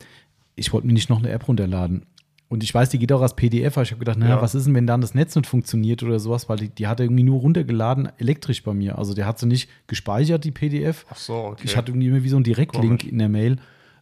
Ich 0.56 0.72
wollte 0.72 0.86
mir 0.86 0.92
nicht 0.92 1.08
noch 1.10 1.18
eine 1.18 1.30
App 1.30 1.46
runterladen. 1.48 2.06
Und 2.48 2.62
ich 2.62 2.72
weiß, 2.72 2.90
die 2.90 2.98
geht 3.00 3.10
auch 3.12 3.22
als 3.22 3.34
PDF, 3.34 3.76
aber 3.76 3.82
ich 3.82 3.90
habe 3.90 3.98
gedacht, 3.98 4.18
naja, 4.18 4.36
Ja. 4.36 4.42
was 4.42 4.54
ist 4.54 4.66
denn, 4.66 4.74
wenn 4.74 4.86
dann 4.86 5.00
das 5.00 5.14
Netz 5.14 5.34
nicht 5.34 5.48
funktioniert 5.48 6.02
oder 6.04 6.20
sowas, 6.20 6.48
weil 6.48 6.58
die, 6.58 6.68
die 6.68 6.86
hat 6.86 7.00
er 7.00 7.04
irgendwie 7.06 7.24
nur 7.24 7.40
runtergeladen, 7.40 8.08
elektrisch 8.18 8.62
bei 8.62 8.72
mir. 8.72 8.98
Also 8.98 9.14
der 9.14 9.26
hat 9.26 9.38
sie 9.40 9.46
nicht 9.46 9.68
gespeichert, 9.88 10.44
die 10.44 10.52
PDF. 10.52 11.06
Ach 11.10 11.16
so, 11.16 11.34
okay. 11.34 11.62
Ich 11.64 11.76
hatte 11.76 11.90
irgendwie 11.90 12.06
immer 12.08 12.22
wie 12.22 12.28
so 12.28 12.36
einen 12.36 12.44
Direktlink 12.44 13.04
in 13.04 13.18
der 13.18 13.28
Mail. 13.28 13.56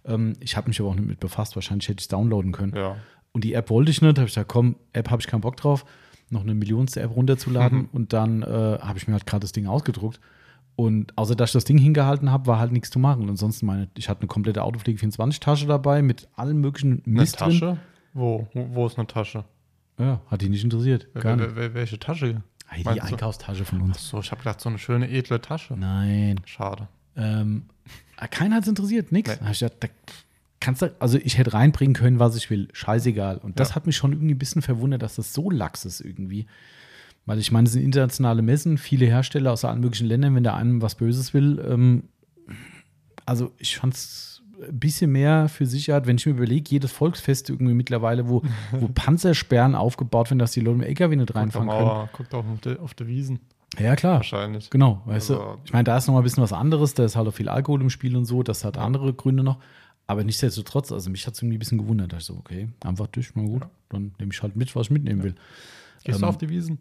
Ähm, 0.05 0.35
ich 0.41 0.57
habe 0.59 0.69
mich 0.69 0.79
aber 0.81 0.91
auch 0.91 0.95
nicht 0.95 1.09
mit 1.09 1.21
befasst. 1.21 1.55
Wahrscheinlich 1.57 1.89
hätte 1.89 2.01
ich 2.01 2.05
es 2.05 2.09
downloaden 2.09 2.53
können. 2.53 2.75
ja. 2.77 2.97
Und 3.33 3.43
die 3.43 3.55
App 3.55 3.69
wollte 3.71 3.91
ich 3.91 4.01
nicht. 4.01 4.11
habe 4.19 4.29
ich 4.29 4.35
gesagt, 4.35 4.49
komm, 4.49 4.77
App 4.93 5.11
habe 5.11 5.21
ich 5.21 5.27
keinen 5.27 5.41
Bock 5.41 5.57
drauf, 5.57 5.85
noch 6.31 6.43
eine 6.43 6.55
millionste 6.55 7.01
App 7.01 7.17
runterzuladen. 7.17 7.79
Mhm. 7.79 7.89
Und 7.93 8.13
dann 8.13 8.43
äh, 8.43 8.47
habe 8.47 8.97
ich 8.97 9.09
mir 9.09 9.15
halt 9.15 9.27
gerade 9.27 9.41
das 9.41 9.51
Ding 9.53 9.67
ausgedruckt. 9.67 10.21
Und 10.77 11.17
außer 11.17 11.37
dass 11.37 11.51
ich 11.51 11.55
das 11.55 11.65
Ding 11.65 11.79
hingehalten 11.79 12.31
habe, 12.33 12.47
war 12.47 12.59
halt 12.59 12.73
nichts 12.73 12.91
zu 12.91 12.99
machen. 12.99 13.23
Und 13.23 13.31
ansonsten 13.31 13.67
meine, 13.67 13.89
ich 13.97 14.09
hatte 14.09 14.23
eine 14.23 14.29
komplette 14.29 14.63
Autopflege 14.63 14.99
24 14.99 15.39
Tasche 15.41 15.67
dabei 15.67 16.03
mit 16.03 16.29
allem 16.35 16.61
möglichen 16.61 17.03
Eine 17.07 17.21
Mist 17.21 17.41
drin. 17.41 17.51
Tasche? 17.51 17.77
Wo? 18.13 18.49
wo? 18.55 18.67
Wo 18.73 18.87
ist 18.87 18.99
eine 18.99 19.07
Tasche? 19.07 19.45
Ja, 19.99 20.21
hat 20.29 20.43
die 20.43 20.49
nicht 20.49 20.65
interessiert. 20.65 21.07
Gar 21.15 21.37
nicht. 21.37 21.51
wel- 21.57 21.75
welche 21.75 21.99
Tasche? 21.99 22.43
Hey, 22.67 22.79
die 22.83 22.85
meinst 22.85 23.03
du? 23.03 23.07
Einkaufstasche 23.15 23.65
von 23.65 23.79
Ach 23.81 23.85
uns. 23.85 24.09
so, 24.09 24.19
ich 24.19 24.31
habe 24.33 24.41
gedacht, 24.41 24.61
so 24.61 24.69
eine 24.69 24.79
schöne, 24.79 25.09
edle 25.09 25.41
Tasche. 25.41 25.77
Nein. 25.77 26.41
Schade. 26.45 26.89
Ähm, 27.17 27.67
keiner 28.31 28.57
hat 28.57 28.63
es 28.65 28.69
interessiert, 28.69 29.13
nix. 29.13 29.41
Nee. 29.41 29.51
Ich 29.53 29.61
gedacht, 29.61 29.77
da 29.81 29.89
kannst 30.59 30.83
du, 30.83 30.93
also 30.99 31.19
ich 31.19 31.39
hätte 31.39 31.53
reinbringen 31.53 31.95
können, 31.95 32.19
was 32.19 32.35
ich 32.37 32.51
will. 32.51 32.69
Scheißegal. 32.73 33.37
Und 33.39 33.61
das 33.61 33.69
Ja. 33.71 33.75
hat 33.77 33.87
mich 33.87 33.97
schon 33.97 34.13
irgendwie 34.13 34.35
ein 34.35 34.39
bisschen 34.39 34.63
verwundert, 34.63 35.03
dass 35.03 35.15
das 35.17 35.33
so 35.33 35.51
lax 35.51 35.85
ist 35.85 36.01
irgendwie. 36.01 36.47
Weil 37.27 37.39
ich 37.39 37.51
meine, 37.53 37.67
es 37.67 37.73
sind 37.73 37.83
internationale 37.83 38.43
Messen, 38.43 38.77
viele 38.79 39.07
Hersteller 39.07 39.53
aus 39.53 39.65
allen 39.65 39.81
möglichen 39.81 40.07
Ländern, 40.07 40.35
wenn 40.35 40.43
der 40.45 40.55
einem 40.57 40.83
was 40.83 40.95
Böses 40.95 41.33
will. 41.33 41.59
Ähm, 41.67 42.05
also 43.27 43.53
ich 43.59 43.77
fand 43.79 43.95
es 43.95 44.43
ein 44.69 44.79
bisschen 44.79 45.11
mehr 45.11 45.49
für 45.49 45.67
Sicherheit, 45.67 46.07
wenn 46.07 46.17
ich 46.17 46.27
mir 46.27 46.33
überlege, 46.33 46.71
jedes 46.71 46.93
Volksfest 46.93 47.51
irgendwie 47.51 47.75
mittlerweile, 47.75 48.29
wo, 48.29 48.43
wo 48.73 48.89
Panzersperren 48.89 49.75
aufgebaut 49.75 50.31
werden, 50.31 50.39
dass 50.39 50.53
die 50.53 50.61
Leute 50.61 50.79
mit 50.79 50.89
LKW 50.89 51.17
nicht 51.17 51.27
Guckt, 51.29 51.37
reinfahren 51.39 51.69
können. 51.69 51.81
Mauer, 51.85 52.09
guckt 52.13 52.35
auch 52.35 52.45
auf 52.47 52.61
die, 52.61 52.79
auf 52.79 52.95
die 52.95 53.07
Wiesen. 53.07 53.41
Ja, 53.79 53.97
klar. 53.97 54.17
Wahrscheinlich. 54.17 54.71
Genau, 54.71 55.03
weißt 55.07 55.31
Also- 55.33 55.43
du. 55.43 55.59
Ich 55.65 55.73
meine, 55.73 55.85
da 55.85 55.97
ist 55.97 56.07
noch 56.07 56.15
mal 56.15 56.21
ein 56.21 56.25
bisschen 56.25 56.43
was 56.43 56.53
anderes, 56.53 56.95
da 56.95 57.05
ist 57.05 57.17
halt 57.17 57.27
auch 57.27 57.33
viel 57.35 57.49
Alkohol 57.49 57.81
im 57.81 57.91
Spiel 57.91 58.17
und 58.17 58.25
so, 58.27 58.43
das 58.43 58.65
hat 58.65 58.77
andere 58.79 59.13
Gründe 59.15 59.43
noch. 59.43 59.59
Aber 60.07 60.23
nichtsdestotrotz, 60.23 60.93
also 60.93 61.09
mich 61.11 61.27
hat 61.27 61.33
es 61.35 61.41
irgendwie 61.41 61.57
ein 61.57 61.61
bisschen 61.61 61.79
gewundert. 61.79 62.13
Da 62.13 62.19
ich 62.19 62.25
so, 62.25 62.35
okay, 62.37 62.69
einfach 62.85 63.07
durch, 63.07 63.35
mal 63.35 63.47
gut, 63.47 63.63
Ja. 63.63 63.71
dann 63.89 64.15
nehme 64.19 64.33
ich 64.33 64.43
halt 64.43 64.55
mit, 64.55 64.77
was 64.77 64.89
ich 64.89 64.91
mitnehmen 64.91 65.23
will. 65.23 65.35
Gehst 66.05 66.17
Ähm, 66.19 66.23
du 66.23 66.29
auf 66.29 66.37
die 66.39 66.51
Wiesen? 66.51 66.79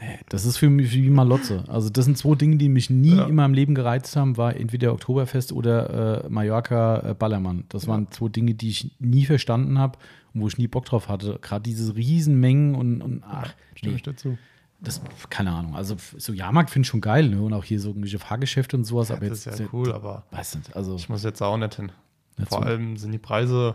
Nee, 0.00 0.18
das 0.28 0.44
ist 0.44 0.56
für 0.56 0.70
mich 0.70 0.92
wie 0.92 1.10
Malotze. 1.10 1.64
Also 1.68 1.90
das 1.90 2.04
sind 2.06 2.16
zwei 2.18 2.34
Dinge, 2.34 2.56
die 2.56 2.68
mich 2.68 2.88
nie 2.90 3.16
Ja. 3.16 3.26
in 3.26 3.34
meinem 3.34 3.54
Leben 3.54 3.74
gereizt 3.74 4.16
haben, 4.16 4.36
war 4.36 4.56
entweder 4.56 4.92
Oktoberfest 4.92 5.52
oder 5.52 6.24
äh, 6.24 6.28
Mallorca 6.28 7.10
äh, 7.10 7.14
Ballermann. 7.14 7.64
Das 7.68 7.86
waren 7.86 8.10
zwei 8.10 8.28
Dinge, 8.28 8.54
die 8.54 8.70
ich 8.70 8.90
nie 8.98 9.26
verstanden 9.26 9.78
habe 9.78 9.98
und 10.34 10.40
wo 10.40 10.48
ich 10.48 10.56
nie 10.58 10.68
Bock 10.68 10.84
drauf 10.86 11.08
hatte. 11.08 11.38
Gerade 11.42 11.62
diese 11.62 11.94
Riesenmengen 11.94 12.74
und, 12.74 13.02
und 13.02 13.22
ach, 13.28 13.52
Stimme 13.74 13.92
nee. 13.92 13.96
ich 13.96 14.02
dazu. 14.02 14.38
Das, 14.82 15.02
keine 15.28 15.52
Ahnung. 15.52 15.76
Also 15.76 15.96
so 16.16 16.32
Jahrmarkt 16.32 16.70
finde 16.70 16.84
ich 16.86 16.88
schon 16.90 17.02
geil, 17.02 17.28
ne? 17.28 17.42
Und 17.42 17.52
auch 17.52 17.64
hier 17.64 17.78
so 17.78 17.90
irgendwelche 17.90 18.18
Fahrgeschäfte 18.18 18.78
und 18.78 18.84
sowas. 18.84 19.10
aber 19.10 19.28
das 19.28 19.44
jetzt, 19.44 19.54
ist 19.54 19.60
ja 19.60 19.66
cool, 19.74 19.92
aber 19.92 20.24
Weiß 20.30 20.54
nicht, 20.56 20.74
also. 20.74 20.96
ich 20.96 21.08
muss 21.10 21.22
jetzt 21.22 21.42
auch 21.42 21.58
nicht 21.58 21.74
hin. 21.74 21.92
Nicht 22.38 22.48
Vor 22.48 22.64
allem 22.64 22.96
sind 22.96 23.12
die 23.12 23.18
Preise, 23.18 23.74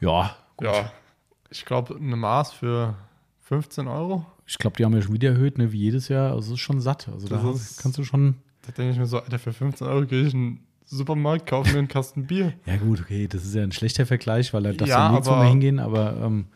Ja, 0.00 0.36
gut. 0.58 0.66
ja, 0.68 0.92
ich 1.48 1.64
glaube, 1.64 1.96
eine 1.96 2.16
Maß 2.16 2.52
für 2.52 2.94
15 3.44 3.88
Euro. 3.88 4.26
Ich 4.50 4.58
glaube, 4.58 4.76
die 4.76 4.84
haben 4.84 4.92
ja 4.94 5.00
schon 5.00 5.14
wieder 5.14 5.30
erhöht, 5.30 5.58
ne? 5.58 5.70
Wie 5.72 5.78
jedes 5.78 6.08
Jahr. 6.08 6.32
Also 6.32 6.48
es 6.52 6.58
ist 6.58 6.64
schon 6.64 6.80
satt. 6.80 7.08
Also 7.08 7.28
da 7.28 7.36
Das 7.36 7.44
hast- 7.44 7.70
ist- 7.70 7.82
kannst 7.82 7.98
du 7.98 8.04
schon. 8.04 8.34
Da 8.66 8.72
denke 8.72 8.92
ich 8.92 8.98
mir 8.98 9.06
so, 9.06 9.18
Alter, 9.20 9.38
für 9.38 9.52
15 9.52 9.86
Euro 9.86 10.04
gehe 10.06 10.26
ich 10.26 10.34
in 10.34 10.40
den 10.56 10.60
Supermarkt, 10.84 11.46
kaufe 11.48 11.72
mir 11.72 11.78
einen 11.78 11.88
Kasten 11.88 12.26
Bier. 12.26 12.52
Ja, 12.66 12.76
gut, 12.76 13.00
okay, 13.00 13.28
das 13.28 13.44
ist 13.44 13.54
ja 13.54 13.62
ein 13.62 13.72
schlechter 13.72 14.06
Vergleich, 14.06 14.52
weil 14.52 14.64
da 14.64 14.72
darfst 14.72 14.90
Ja, 14.90 15.06
du 15.06 15.12
nirgendwo 15.12 15.30
aber- 15.30 15.40
mehr 15.42 15.50
hingehen, 15.50 15.78
aber 15.78 16.16
ähm, 16.20 16.46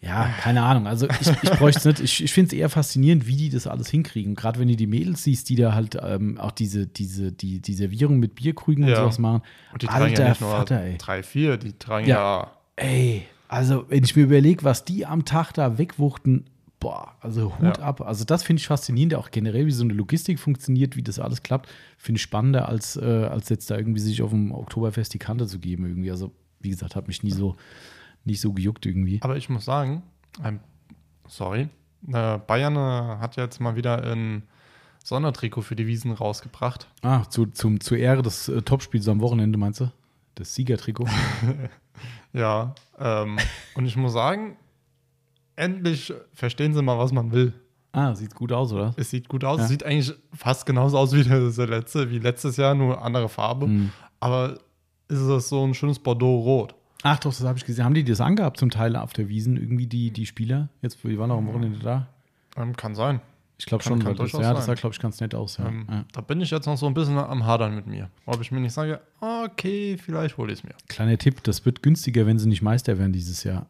ja, 0.00 0.30
keine 0.40 0.62
Ahnung. 0.62 0.86
Also 0.86 1.06
ich, 1.08 1.28
ich 1.42 1.50
bräuchte 1.50 1.78
es 1.80 1.84
nicht. 1.84 2.00
Ich, 2.00 2.24
ich 2.24 2.32
finde 2.32 2.48
es 2.48 2.52
eher 2.60 2.68
faszinierend, 2.70 3.26
wie 3.26 3.36
die 3.36 3.50
das 3.50 3.66
alles 3.66 3.88
hinkriegen. 3.90 4.34
Gerade 4.36 4.58
wenn 4.60 4.68
du 4.68 4.76
die 4.76 4.86
Mädels 4.86 5.24
siehst, 5.24 5.48
die 5.48 5.56
da 5.56 5.74
halt 5.74 5.98
ähm, 6.00 6.38
auch 6.38 6.52
diese, 6.52 6.86
diese, 6.86 7.32
die, 7.32 7.60
die 7.60 7.74
Servierung 7.74 8.18
mit 8.20 8.36
Bierkrügen 8.36 8.84
und 8.84 8.90
Ja. 8.90 8.96
sowas 8.96 9.18
machen. 9.18 9.42
Und 9.72 9.82
die 9.82 9.86
tragen 9.86 10.04
Alter 10.04 10.22
ja 10.22 10.28
nicht 10.30 10.40
nur 10.40 10.50
Vater, 10.50 10.80
ey. 10.82 10.96
drei, 10.98 11.22
vier, 11.22 11.56
die 11.56 11.72
tragen 11.74 12.06
Ja. 12.06 12.16
ja, 12.40 12.52
Ey, 12.76 13.24
also 13.48 13.84
wenn 13.88 14.04
ich 14.04 14.14
mir 14.16 14.22
überlege, 14.22 14.62
was 14.64 14.84
die 14.84 15.04
am 15.04 15.24
Tag 15.24 15.52
da 15.52 15.78
wegwuchten, 15.78 16.44
boah, 16.80 17.14
also 17.20 17.56
Hut 17.58 17.78
Ja. 17.78 17.82
ab. 17.84 18.00
Also 18.00 18.24
das 18.24 18.42
finde 18.42 18.60
ich 18.60 18.66
faszinierend, 18.68 19.14
auch 19.14 19.30
generell, 19.30 19.66
wie 19.66 19.70
so 19.72 19.84
eine 19.84 19.94
Logistik 19.94 20.38
funktioniert, 20.38 20.96
wie 20.96 21.02
das 21.02 21.18
alles 21.18 21.42
klappt. 21.42 21.68
Finde 21.96 22.18
ich 22.18 22.22
spannender, 22.22 22.68
als, 22.68 22.96
äh, 22.96 23.04
als 23.04 23.48
jetzt 23.48 23.70
da 23.70 23.76
irgendwie 23.76 24.00
sich 24.00 24.22
auf 24.22 24.30
dem 24.30 24.52
Oktoberfest 24.52 25.12
die 25.14 25.18
Kante 25.18 25.46
zu 25.46 25.58
geben 25.58 25.86
irgendwie. 25.86 26.10
Also 26.10 26.32
wie 26.60 26.70
gesagt, 26.70 26.96
hat 26.96 27.08
mich 27.08 27.22
nie 27.22 27.30
so, 27.32 27.56
nicht 28.24 28.40
so 28.40 28.52
gejuckt 28.52 28.86
irgendwie. 28.86 29.18
Aber 29.22 29.36
ich 29.36 29.48
muss 29.48 29.64
sagen, 29.64 30.02
ähm, 30.44 30.60
sorry, 31.26 31.68
äh, 32.12 32.38
Bayern 32.38 32.76
äh, 32.76 33.18
hat 33.20 33.36
jetzt 33.36 33.60
mal 33.60 33.76
wieder 33.76 34.02
ein 34.02 34.42
Sondertrikot 35.04 35.62
für 35.62 35.76
die 35.76 35.86
Wiesen 35.86 36.12
rausgebracht. 36.12 36.86
Ah, 37.02 37.24
zu, 37.30 37.46
zum, 37.46 37.80
zur 37.80 37.96
Ehre 37.98 38.22
des 38.22 38.48
äh, 38.48 38.62
Topspiels 38.62 39.08
am 39.08 39.20
Wochenende, 39.20 39.58
meinst 39.58 39.80
du? 39.80 39.90
Das 40.34 40.54
Siegertrikot. 40.54 41.06
Ja, 42.32 42.74
ähm, 42.98 43.38
und 43.74 43.86
ich 43.86 43.96
muss 43.96 44.12
sagen, 44.12 44.56
endlich 45.58 46.12
verstehen 46.32 46.72
sie 46.72 46.82
mal, 46.82 46.98
was 46.98 47.12
man 47.12 47.32
will. 47.32 47.52
ah, 47.92 48.14
sieht 48.14 48.34
gut 48.34 48.52
aus, 48.52 48.72
oder? 48.72 48.94
Es 48.96 49.10
sieht 49.10 49.28
gut 49.28 49.44
aus. 49.44 49.58
Ja. 49.58 49.64
Es 49.64 49.70
sieht 49.70 49.84
eigentlich 49.84 50.14
fast 50.32 50.66
genauso 50.66 50.98
aus 50.98 51.12
wie 51.12 51.24
das 51.24 51.56
letzte, 51.56 52.10
wie 52.10 52.18
letztes 52.18 52.56
Jahr, 52.56 52.74
nur 52.74 53.02
andere 53.02 53.28
Farbe. 53.28 53.66
Hm. 53.66 53.90
Aber 54.20 54.58
ist 55.08 55.20
es 55.20 55.48
so 55.48 55.66
ein 55.66 55.74
schönes 55.74 55.98
Bordeaux-Rot. 55.98 56.74
Ach 57.02 57.18
doch, 57.18 57.30
das 57.30 57.44
habe 57.44 57.58
ich 57.58 57.64
gesehen. 57.64 57.84
Haben 57.84 57.94
die 57.94 58.04
das 58.04 58.20
angehabt 58.20 58.58
zum 58.58 58.70
Teil 58.70 58.96
auf 58.96 59.12
der 59.12 59.28
Wiesen, 59.28 59.56
irgendwie 59.56 59.86
die, 59.86 60.10
die 60.10 60.26
Spieler? 60.26 60.68
Jetzt, 60.82 61.02
die 61.04 61.18
waren 61.18 61.30
auch 61.30 61.38
am 61.38 61.46
Wochenende 61.46 61.78
da. 61.78 62.08
Ähm, 62.56 62.76
kann 62.76 62.94
sein. 62.94 63.20
Ich 63.56 63.66
glaube 63.66 63.82
schon, 63.82 63.98
kann 63.98 64.14
das, 64.14 64.32
ja, 64.32 64.54
das 64.54 64.66
sah, 64.66 64.74
glaube 64.74 64.94
ich, 64.94 65.00
ganz 65.00 65.20
nett 65.20 65.34
aus. 65.34 65.56
Ja. 65.56 65.66
Ähm, 65.66 65.86
ja. 65.90 66.04
Da 66.12 66.20
bin 66.20 66.40
ich 66.40 66.50
jetzt 66.50 66.66
noch 66.66 66.76
so 66.76 66.86
ein 66.86 66.94
bisschen 66.94 67.18
am 67.18 67.44
Hadern 67.44 67.74
mit 67.74 67.86
mir. 67.86 68.08
Ob 68.24 68.40
ich 68.40 68.52
mir 68.52 68.60
nicht 68.60 68.72
sage, 68.72 69.00
okay, 69.20 69.96
vielleicht 69.96 70.36
hole 70.36 70.52
ich 70.52 70.60
es 70.60 70.64
mir. 70.64 70.74
Kleiner 70.88 71.18
Tipp, 71.18 71.42
das 71.42 71.64
wird 71.64 71.82
günstiger, 71.82 72.26
wenn 72.26 72.38
sie 72.38 72.48
nicht 72.48 72.62
Meister 72.62 72.98
werden 72.98 73.12
dieses 73.12 73.42
Jahr. 73.42 73.66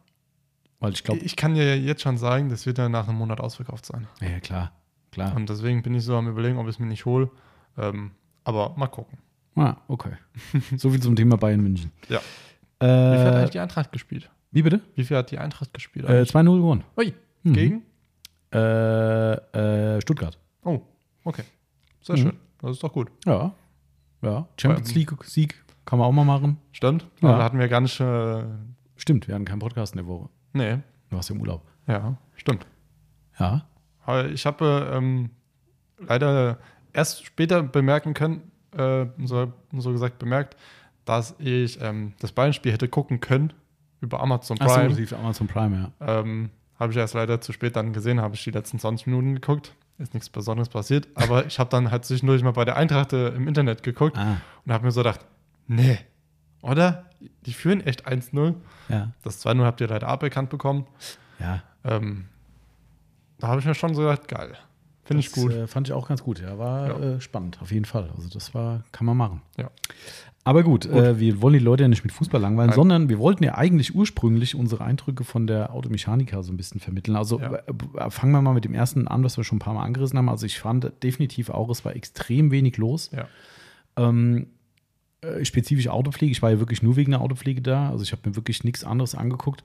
Weil 0.81 0.93
ich 0.93 1.03
glaube, 1.05 1.21
Ich 1.21 1.35
kann 1.37 1.55
dir 1.55 1.79
jetzt 1.79 2.03
schon 2.03 2.17
sagen, 2.19 2.49
das 2.51 2.65
wird 2.67 2.79
ja 2.79 2.89
nach 2.89 3.09
einem 3.09 3.19
Monat 3.19 3.41
ausverkauft 3.41 3.85
sein. 3.87 4.07
ja, 4.21 4.39
klar, 4.41 4.73
klar. 5.11 5.35
Und 5.37 5.49
deswegen 5.49 5.83
bin 5.83 5.95
ich 5.95 6.05
so 6.05 6.17
am 6.17 6.29
überlegen, 6.29 6.57
ob 6.59 6.67
ich 6.67 6.75
es 6.77 6.79
mir 6.79 6.87
nicht 6.87 7.05
hole. 7.05 7.31
Ähm, 7.77 8.13
aber 8.45 8.75
mal 8.77 8.87
gucken. 8.87 9.19
Ah, 9.57 9.77
okay. 9.89 10.13
so 10.77 10.91
viel 10.91 11.01
zum 11.03 11.17
Thema 11.17 11.37
Bayern 11.37 11.61
München. 11.61 11.91
Ja. 12.09 12.19
Wie 12.81 12.87
viel 12.87 12.91
hat 13.27 13.35
Äh, 13.35 13.37
eigentlich 13.39 13.51
die 13.51 13.59
Eintracht 13.61 13.91
gespielt? 13.93 14.31
wie 14.53 14.63
bitte? 14.63 14.81
Wie 14.95 15.05
viel 15.05 15.17
hat 15.17 15.31
die 15.33 15.39
Eintracht 15.39 15.75
gespielt? 15.75 16.05
Äh, 16.07 16.09
eigentlich? 16.19 16.31
2-0 16.31 16.57
gewonnen. 16.57 16.85
Ui, 16.97 17.13
Mhm. 17.43 17.53
gegen? 17.53 17.83
Äh, 18.55 19.33
äh, 19.97 20.01
Stuttgart. 20.01 20.39
Oh, 20.65 20.81
okay. 21.25 21.43
Sehr 22.03 22.17
Mhm. 22.17 22.21
schön. 22.21 22.37
Das 22.61 22.71
ist 22.73 22.83
doch 22.83 22.93
gut. 22.93 23.11
Ja. 23.27 23.53
Ja. 24.23 24.49
Champions 24.57 24.95
League-Sieg 24.95 25.55
kann 25.85 25.99
man 25.99 26.09
auch 26.09 26.13
mal 26.13 26.25
machen. 26.25 26.57
Stimmt. 26.73 27.07
Ja. 27.21 27.31
Aber 27.35 27.45
hatten 27.45 27.59
wir 27.59 27.69
gar 27.69 27.81
nicht. 27.81 28.01
Äh, 28.01 28.45
Stimmt, 28.97 29.29
wir 29.29 29.35
hatten 29.35 29.45
keinen 29.45 29.59
Podcast 29.61 29.95
in 29.95 29.99
der 29.99 30.07
Woche. 30.07 30.29
Nee. 30.59 30.79
Du 31.11 31.17
warst 31.17 31.31
im 31.31 31.41
Urlaub. 31.41 31.63
Ja, 31.87 32.17
stimmt. 32.37 32.67
Ja. 33.39 33.65
Ich 34.33 34.45
habe 34.47 34.91
ähm, 34.93 35.31
leider 35.99 36.59
erst 36.93 37.25
später 37.25 37.63
bemerken 37.63 38.15
können, 38.15 38.51
äh, 38.77 39.07
so, 39.25 39.53
so 39.73 39.93
gesagt 39.93 40.19
bemerkt, 40.19 40.57
dass 41.05 41.35
ich 41.39 41.81
ähm, 41.81 42.13
das 42.21 42.33
Bayern-Spiel 42.33 42.73
hätte 42.73 42.89
gucken 42.89 43.21
können 43.21 43.53
über 44.01 44.21
Amazon 44.21 44.59
Prime. 44.59 44.89
lief 44.89 45.13
Amazon 45.13 45.47
Prime, 45.47 45.93
ja. 46.01 46.21
Ähm, 46.21 46.51
habe 46.79 46.93
ich 46.93 46.99
erst 46.99 47.15
leider 47.15 47.41
zu 47.41 47.53
spät 47.53 47.77
dann 47.77 47.93
gesehen, 47.93 48.21
habe 48.21 48.35
ich 48.35 48.45
die 48.45 48.51
letzten 48.51 48.79
20 48.79 49.07
Minuten 49.07 49.35
geguckt. 49.35 49.75
Ist 49.99 50.15
nichts 50.15 50.31
Besonderes 50.31 50.69
passiert. 50.69 51.09
Aber 51.15 51.47
ich 51.47 51.59
habe 51.59 51.71
dann 51.71 51.91
halt 51.91 52.05
zwischendurch 52.05 52.43
mal 52.43 52.53
bei 52.53 52.65
der 52.65 52.77
Eintracht 52.77 53.13
äh, 53.13 53.29
im 53.31 53.49
Internet 53.49 53.83
geguckt 53.83 54.17
Ah, 54.17 54.37
und 54.65 54.73
habe 54.73 54.85
mir 54.85 54.93
so 54.93 55.01
gedacht, 55.01 55.21
nee, 55.67 55.99
oder? 56.63 57.07
Die 57.47 57.53
führen 57.53 57.81
echt 57.81 58.07
1-0. 58.07 58.55
ja. 58.89 59.13
Das 59.23 59.45
2-0 59.45 59.65
habt 59.65 59.81
ihr 59.81 59.89
leider 59.89 60.09
aberkannt 60.09 60.51
bekommen. 60.51 60.87
Ja, 61.41 61.63
Ähm, 61.85 62.27
da 63.39 63.49
habe 63.49 63.61
ich 63.61 63.67
mir 63.67 63.75
schon 63.75 63.95
so 63.95 64.03
gedacht, 64.03 64.27
geil. 64.29 64.57
Finde 65.05 65.21
ich 65.21 65.33
gut. 65.33 65.53
Äh, 65.53 65.67
fand 65.67 65.89
ich 65.89 65.95
auch 65.95 66.07
ganz 66.09 66.23
gut. 66.23 66.41
Ja, 66.41 66.59
war 66.59 66.89
Ja. 66.89 66.99
Äh, 67.17 67.21
spannend, 67.21 67.59
auf 67.63 67.71
jeden 67.73 67.85
Fall. 67.87 68.11
Also 68.17 68.29
das 68.29 68.53
war, 68.55 68.85
kann 68.93 69.07
man 69.07 69.17
machen. 69.17 69.41
Ja. 69.57 69.71
Aber 70.45 70.63
gut, 70.63 70.87
Äh, 70.87 71.19
wir 71.19 71.41
wollen 71.43 71.55
die 71.55 71.59
Leute 71.61 71.85
ja 71.85 71.89
nicht 71.89 72.05
mit 72.05 72.13
Fußball 72.13 72.41
langweilen, 72.41 72.71
Nein. 72.71 72.75
sondern 72.77 73.09
wir 73.09 73.19
wollten 73.19 73.45
ja 73.45 73.55
eigentlich 73.55 73.95
ursprünglich 73.95 74.55
unsere 74.55 74.83
Eindrücke 74.85 75.25
von 75.25 75.47
der 75.47 75.73
Automechanika 75.73 76.43
so 76.43 76.53
ein 76.53 76.57
bisschen 76.57 76.81
vermitteln. 76.81 77.17
Also 77.17 77.39
Ja. 77.41 77.55
äh, 77.55 77.63
äh, 77.97 78.11
fangen 78.11 78.33
wir 78.33 78.43
mal 78.43 78.55
mit 78.55 78.65
dem 78.65 78.75
ersten 78.75 79.09
an, 79.09 79.25
was 79.25 79.37
wir 79.37 79.45
schon 79.45 79.57
ein 79.57 79.61
paar 79.61 79.75
Mal 79.75 79.85
angerissen 79.85 80.19
haben. 80.19 80.29
Also 80.29 80.47
ich 80.47 80.59
fand 80.59 80.91
definitiv 81.03 81.51
auch, 81.51 81.69
es 81.71 81.85
war 81.85 81.95
extrem 81.97 82.51
wenig 82.51 82.77
los. 82.77 83.11
Ja. 83.13 83.29
Ähm, 83.97 84.49
äh, 85.23 85.45
spezifisch 85.45 85.89
Autopflege. 85.89 86.33
Ich 86.33 86.43
war 86.43 86.51
ja 86.51 86.59
wirklich 86.59 86.83
nur 86.83 86.97
wegen 86.97 87.11
der 87.13 87.21
Autopflege 87.21 87.61
da. 87.63 87.91
Also 87.91 88.03
ich 88.05 88.13
habe 88.13 88.29
mir 88.29 88.37
wirklich 88.37 88.65
nichts 88.65 88.85
anderes 88.85 89.15
angeguckt. 89.15 89.65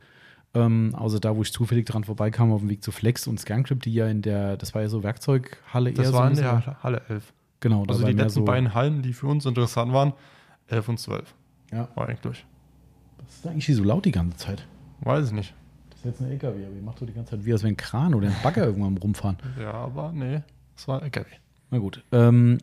Ähm, 0.56 0.94
außer 0.96 1.20
da, 1.20 1.36
wo 1.36 1.42
ich 1.42 1.52
zufällig 1.52 1.86
dran 1.88 2.04
vorbeikam, 2.04 2.52
auf 2.52 2.62
dem 2.62 2.70
Weg 2.70 2.84
zu 2.84 2.92
Flex 2.92 3.26
und 3.28 3.40
Scancrip, 3.40 3.82
die 3.82 3.94
ja 3.94 4.08
in 4.08 4.22
der, 4.22 4.56
das 4.58 4.76
war 4.76 4.84
ja 4.84 4.88
so 4.90 5.02
Werkzeughalle 5.04 5.94
Das 5.94 6.08
eher 6.08 6.14
war 6.14 6.30
in 6.30 6.36
so. 6.36 6.42
der 6.44 6.84
Halle 6.84 7.02
11. 7.10 7.34
Genau, 7.60 7.86
Also 7.86 8.04
war 8.04 8.12
die 8.12 8.18
letzten 8.18 8.42
so, 8.42 8.46
beiden 8.46 8.74
Hallen, 8.74 9.02
die 9.02 9.14
für 9.14 9.28
uns 9.28 9.46
interessant 9.46 9.94
waren, 9.94 10.14
11 10.68 10.90
und 10.90 11.00
12. 11.00 11.34
Ja. 11.72 11.88
War 11.96 12.08
eigentlich. 12.10 12.46
Was 13.26 13.36
ist 13.38 13.48
eigentlich 13.48 13.66
hier 13.66 13.76
so 13.76 13.84
laut 13.84 14.06
die 14.06 14.12
ganze 14.12 14.38
Zeit? 14.38 14.68
Weiß 15.02 15.28
ich 15.28 15.32
nicht. 15.34 15.54
Das 15.90 16.00
ist 16.00 16.06
jetzt 16.06 16.22
ein 16.22 16.30
LKW, 16.32 16.66
aber 16.66 16.76
ihr 16.76 16.82
macht 16.84 17.00
so 17.00 17.06
die 17.06 17.14
ganze 17.14 17.32
Zeit 17.32 17.46
wie 17.46 17.54
als 17.54 17.64
wenn 17.64 17.70
ein 17.72 17.78
Kran 17.78 18.14
oder 18.14 18.28
ein 18.28 18.36
Bagger 18.44 18.66
irgendwann 18.66 18.98
rumfahren. 18.98 19.38
Ja, 19.60 19.72
aber 19.74 20.12
nee, 20.12 20.42
das 20.76 20.88
war 20.88 21.02
LKW. 21.02 21.26
Na 21.72 21.80
gut. 21.80 22.04
Ähm, 22.12 22.60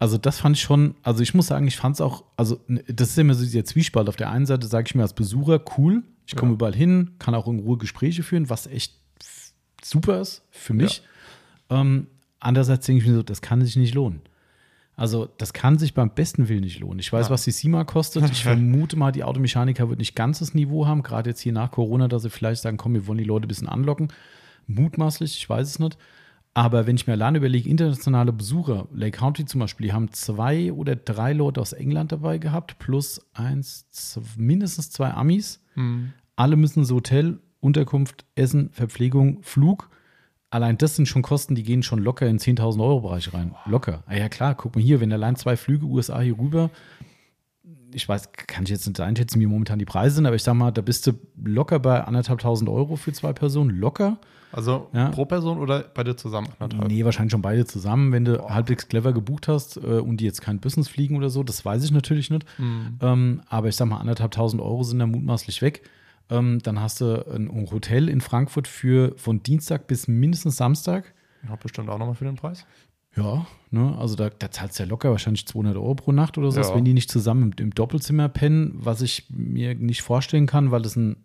also 0.00 0.18
das 0.18 0.40
fand 0.40 0.56
ich 0.56 0.62
schon, 0.62 0.94
also 1.04 1.22
ich 1.22 1.34
muss 1.34 1.46
sagen, 1.46 1.68
ich 1.68 1.76
fand 1.76 1.94
es 1.94 2.00
auch, 2.00 2.24
also 2.36 2.58
das 2.88 3.10
ist 3.10 3.18
immer 3.18 3.34
so 3.34 3.44
dieser 3.44 3.64
Zwiespalt. 3.64 4.08
Auf 4.08 4.16
der 4.16 4.30
einen 4.30 4.46
Seite 4.46 4.66
sage 4.66 4.86
ich 4.88 4.94
mir 4.96 5.02
als 5.02 5.12
Besucher, 5.12 5.60
cool, 5.78 6.02
ich 6.26 6.34
komme 6.36 6.50
Ja. 6.52 6.54
überall 6.54 6.74
hin, 6.74 7.12
kann 7.18 7.34
auch 7.34 7.46
in 7.46 7.60
Ruhe 7.60 7.76
Gespräche 7.78 8.22
führen, 8.22 8.50
was 8.50 8.66
echt 8.66 8.94
super 9.82 10.20
ist 10.20 10.42
für 10.50 10.74
mich. 10.74 11.02
Ähm, 11.68 12.06
andererseits 12.40 12.86
denke 12.86 13.02
ich 13.02 13.08
mir 13.08 13.14
so, 13.16 13.22
das 13.22 13.40
kann 13.42 13.62
sich 13.64 13.76
nicht 13.76 13.94
lohnen. 13.94 14.22
Also 14.96 15.28
das 15.38 15.52
kann 15.52 15.78
sich 15.78 15.94
beim 15.94 16.10
besten 16.14 16.48
Willen 16.48 16.60
nicht 16.62 16.78
lohnen. 16.80 16.98
Ich 16.98 17.10
weiß, 17.12 17.26
Nein. 17.26 17.32
was 17.32 17.44
die 17.44 17.52
SIMA 17.52 17.84
kostet. 17.84 18.28
Ich 18.30 18.42
vermute 18.42 18.96
mal, 18.96 19.12
die 19.12 19.24
Automechaniker 19.24 19.88
wird 19.88 19.98
nicht 19.98 20.14
ganz 20.14 20.40
das 20.40 20.52
Niveau 20.54 20.86
haben, 20.86 21.02
gerade 21.02 21.30
jetzt 21.30 21.40
hier 21.40 21.52
nach 21.52 21.70
Corona, 21.70 22.06
dass 22.08 22.22
sie 22.22 22.30
vielleicht 22.30 22.62
sagen, 22.62 22.76
komm, 22.76 22.94
wir 22.94 23.06
wollen 23.06 23.18
die 23.18 23.24
Leute 23.24 23.46
ein 23.46 23.48
bisschen 23.48 23.68
anlocken. 23.68 24.08
Mutmaßlich, 24.66 25.36
ich 25.38 25.48
weiß 25.48 25.68
es 25.68 25.78
nicht. 25.78 25.96
Aber 26.52 26.86
wenn 26.86 26.96
ich 26.96 27.06
mir 27.06 27.12
alleine 27.12 27.38
überlege, 27.38 27.68
internationale 27.68 28.32
Besucher, 28.32 28.88
Lake 28.92 29.18
County 29.18 29.44
zum 29.44 29.60
Beispiel, 29.60 29.86
die 29.86 29.92
haben 29.92 30.12
zwei 30.12 30.72
oder 30.72 30.96
drei 30.96 31.32
Leute 31.32 31.60
aus 31.60 31.72
England 31.72 32.10
dabei 32.12 32.38
gehabt, 32.38 32.78
plus 32.80 33.20
eins, 33.34 33.88
z- 33.90 34.20
mindestens 34.36 34.90
zwei 34.90 35.12
Amis. 35.12 35.62
Hm. 35.74 36.12
Alle 36.34 36.56
müssen 36.56 36.84
so 36.84 36.96
Hotel, 36.96 37.38
Unterkunft, 37.60 38.24
Essen, 38.34 38.70
Verpflegung, 38.72 39.42
Flug. 39.42 39.90
Allein 40.50 40.76
das 40.76 40.96
sind 40.96 41.06
schon 41.06 41.22
Kosten, 41.22 41.54
die 41.54 41.62
gehen 41.62 41.84
schon 41.84 42.00
locker 42.00 42.26
in 42.26 42.38
10.000 42.40 42.82
Euro 42.82 43.00
Bereich 43.02 43.32
rein. 43.32 43.54
Locker. 43.66 44.02
Ah 44.06 44.16
ja 44.16 44.28
klar, 44.28 44.56
guck 44.56 44.74
mal 44.74 44.82
hier, 44.82 45.00
wenn 45.00 45.12
allein 45.12 45.36
zwei 45.36 45.56
Flüge 45.56 45.86
USA 45.86 46.20
hier 46.20 46.36
rüber, 46.36 46.70
ich 47.92 48.08
weiß, 48.08 48.32
kann 48.32 48.64
ich 48.64 48.70
jetzt 48.70 48.86
nicht 48.88 48.98
einschätzen, 49.00 49.40
wie 49.40 49.46
momentan 49.46 49.78
die 49.78 49.84
Preise 49.84 50.16
sind, 50.16 50.26
aber 50.26 50.36
ich 50.36 50.42
sag 50.42 50.54
mal, 50.54 50.70
da 50.72 50.80
bist 50.80 51.06
du 51.06 51.12
locker 51.42 51.78
bei 51.78 52.02
anderthalbtausend 52.02 52.68
Euro 52.68 52.96
für 52.96 53.12
zwei 53.12 53.32
Personen. 53.32 53.70
Locker. 53.78 54.18
Also 54.52 54.88
Ja. 54.92 55.10
pro 55.10 55.24
Person 55.24 55.58
oder 55.58 55.84
beide 55.94 56.16
zusammen? 56.16 56.48
Anderthalb? 56.58 56.88
Nee, 56.90 57.04
wahrscheinlich 57.04 57.30
schon 57.32 57.42
beide 57.42 57.64
zusammen, 57.66 58.12
wenn 58.12 58.24
du 58.24 58.42
halbwegs 58.48 58.88
clever 58.88 59.12
gebucht 59.12 59.48
hast 59.48 59.76
äh, 59.76 59.80
und 60.00 60.18
die 60.18 60.24
jetzt 60.24 60.40
kein 60.42 60.58
Business 60.60 60.88
fliegen 60.88 61.16
oder 61.16 61.30
so, 61.30 61.42
das 61.42 61.64
weiß 61.64 61.84
ich 61.84 61.90
natürlich 61.92 62.30
nicht. 62.30 62.44
Hm. 62.56 62.98
Ähm, 63.00 63.42
aber 63.48 63.68
ich 63.68 63.76
sag 63.76 63.86
mal, 63.88 63.98
anderthalbtausend 63.98 64.60
Euro 64.62 64.82
sind 64.82 64.98
da 64.98 65.06
mutmaßlich 65.06 65.62
weg. 65.62 65.82
Ähm, 66.30 66.60
dann 66.62 66.80
hast 66.80 67.00
du 67.00 67.26
ein 67.32 67.50
Hotel 67.70 68.08
in 68.08 68.20
Frankfurt 68.20 68.68
für 68.68 69.14
von 69.16 69.42
Dienstag 69.42 69.86
bis 69.86 70.08
mindestens 70.08 70.56
Samstag. 70.56 71.12
Ja, 71.48 71.56
bestimmt 71.56 71.88
auch 71.88 71.98
nochmal 71.98 72.14
für 72.14 72.24
den 72.24 72.36
Preis. 72.36 72.66
Ja, 73.16 73.44
ne, 73.72 73.96
also 73.98 74.14
da, 74.14 74.30
da 74.30 74.52
zahlst 74.52 74.78
du 74.78 74.84
ja 74.84 74.88
locker 74.88 75.10
wahrscheinlich 75.10 75.44
200 75.46 75.74
Euro 75.76 75.96
pro 75.96 76.12
Nacht 76.12 76.38
oder 76.38 76.52
so, 76.52 76.60
Ja. 76.60 76.74
wenn 76.76 76.84
die 76.84 76.94
nicht 76.94 77.10
zusammen 77.10 77.42
im, 77.58 77.64
im 77.64 77.74
Doppelzimmer 77.74 78.28
pennen, 78.28 78.70
was 78.74 79.02
ich 79.02 79.26
mir 79.30 79.74
nicht 79.74 80.02
vorstellen 80.02 80.46
kann, 80.46 80.70
weil 80.70 80.82
das 80.82 80.94
ein, 80.94 81.16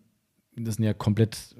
das 0.56 0.76
sind 0.76 0.84
ja 0.84 0.94
komplett, 0.94 1.54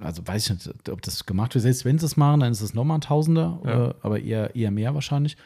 also 0.00 0.26
weiß 0.26 0.44
ich 0.50 0.66
nicht, 0.66 0.88
ob 0.90 1.00
das 1.02 1.24
gemacht 1.26 1.54
wird. 1.54 1.62
Selbst 1.62 1.84
wenn 1.84 1.98
sie 1.98 2.06
es 2.06 2.16
machen, 2.16 2.40
dann 2.40 2.52
ist 2.52 2.60
es 2.60 2.74
nochmal 2.74 2.98
ein 2.98 3.02
Tausender, 3.02 3.60
Ja. 3.64 3.86
äh, 3.88 3.94
aber 4.02 4.20
eher, 4.20 4.54
eher 4.54 4.70
mehr 4.70 4.94
wahrscheinlich. 4.94 5.36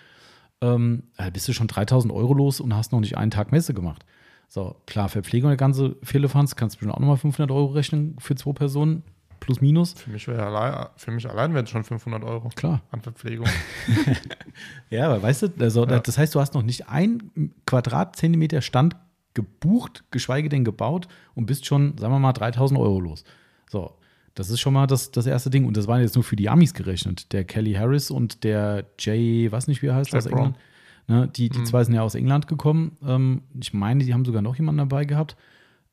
Ähm, 0.61 1.05
da 1.17 1.31
bist 1.31 1.47
du 1.49 1.53
schon 1.53 1.69
3000 1.69 2.13
Euro 2.13 2.33
los 2.35 2.61
und 2.61 2.75
hast 2.75 2.91
noch 2.93 3.01
nicht 3.01 3.17
einen 3.17 3.31
Tag 3.31 3.53
Messe 3.53 3.75
gemacht. 3.75 4.05
So, 4.49 4.77
klar, 4.87 5.09
Verpflegung 5.09 5.51
der 5.51 5.57
ganze 5.57 5.97
Firlefanz, 6.03 6.57
kannst 6.57 6.77
du 6.77 6.79
bestimmt 6.79 6.95
auch 6.95 7.01
nochmal 7.01 7.17
500 7.17 7.51
Euro 7.51 7.73
rechnen 7.73 8.17
für 8.19 8.35
zwei 8.37 8.53
Personen, 8.53 9.03
plus 9.41 9.61
minus. 9.61 9.93
Für 9.93 10.11
mich, 10.11 10.27
allein, 10.29 10.87
für 10.97 11.11
mich 11.11 11.29
allein 11.29 11.53
wären 11.53 11.65
es 11.65 11.71
schon 11.71 11.85
500 11.85 12.25
Euro 12.25 12.49
Klar. 12.55 12.81
an 12.91 13.01
Verpflegung. 13.03 13.47
Ja, 14.91 15.07
aber 15.07 15.23
weißt 15.23 15.43
du, 15.43 15.49
also, 15.61 15.87
Ja. 15.87 15.99
das 16.01 16.17
heißt, 16.17 16.35
du 16.35 16.41
hast 16.41 16.55
noch 16.55 16.63
nicht 16.63 16.89
ein 16.89 17.31
Quadratzentimeter 17.67 18.63
Stand 18.63 18.97
gebucht, 19.37 20.03
geschweige 20.11 20.49
denn 20.49 20.65
gebaut 20.65 21.07
und 21.37 21.47
bist 21.47 21.65
schon, 21.67 21.97
sagen 21.99 22.13
wir 22.13 22.19
mal, 22.19 22.33
3000 22.33 22.81
Euro 22.81 22.99
los. 22.99 23.23
So, 23.71 23.93
das 24.35 24.51
ist 24.51 24.59
schon 24.59 24.73
mal 24.75 24.89
das, 24.89 25.13
das 25.13 25.27
erste 25.27 25.51
Ding. 25.51 25.65
Und 25.65 25.77
das 25.77 25.87
waren 25.87 26.01
jetzt 26.01 26.17
nur 26.17 26.25
für 26.25 26.35
die 26.35 26.49
Amis 26.49 26.75
gerechnet. 26.75 27.33
Der 27.33 27.45
Kelly 27.45 27.75
Harris 27.75 28.11
und 28.11 28.43
der 28.43 28.85
Jay, 28.99 29.51
weiß 29.51 29.69
nicht, 29.69 29.81
wie 29.83 29.87
er 29.87 29.95
heißt, 29.95 30.11
Jay 30.11 30.19
aus 30.19 30.27
England. 30.27 30.57
Ne, 31.09 31.29
die 31.29 31.49
die 31.51 31.61
Mhm. 31.61 31.67
zwei 31.67 31.85
sind 31.85 31.95
ja 31.95 32.03
aus 32.03 32.17
England 32.17 32.49
gekommen. 32.49 32.97
Ähm, 33.07 33.43
ich 33.61 33.73
meine, 33.73 34.05
die 34.05 34.13
haben 34.13 34.25
sogar 34.25 34.43
noch 34.43 34.57
jemanden 34.57 34.79
dabei 34.79 35.05
gehabt. 35.05 35.37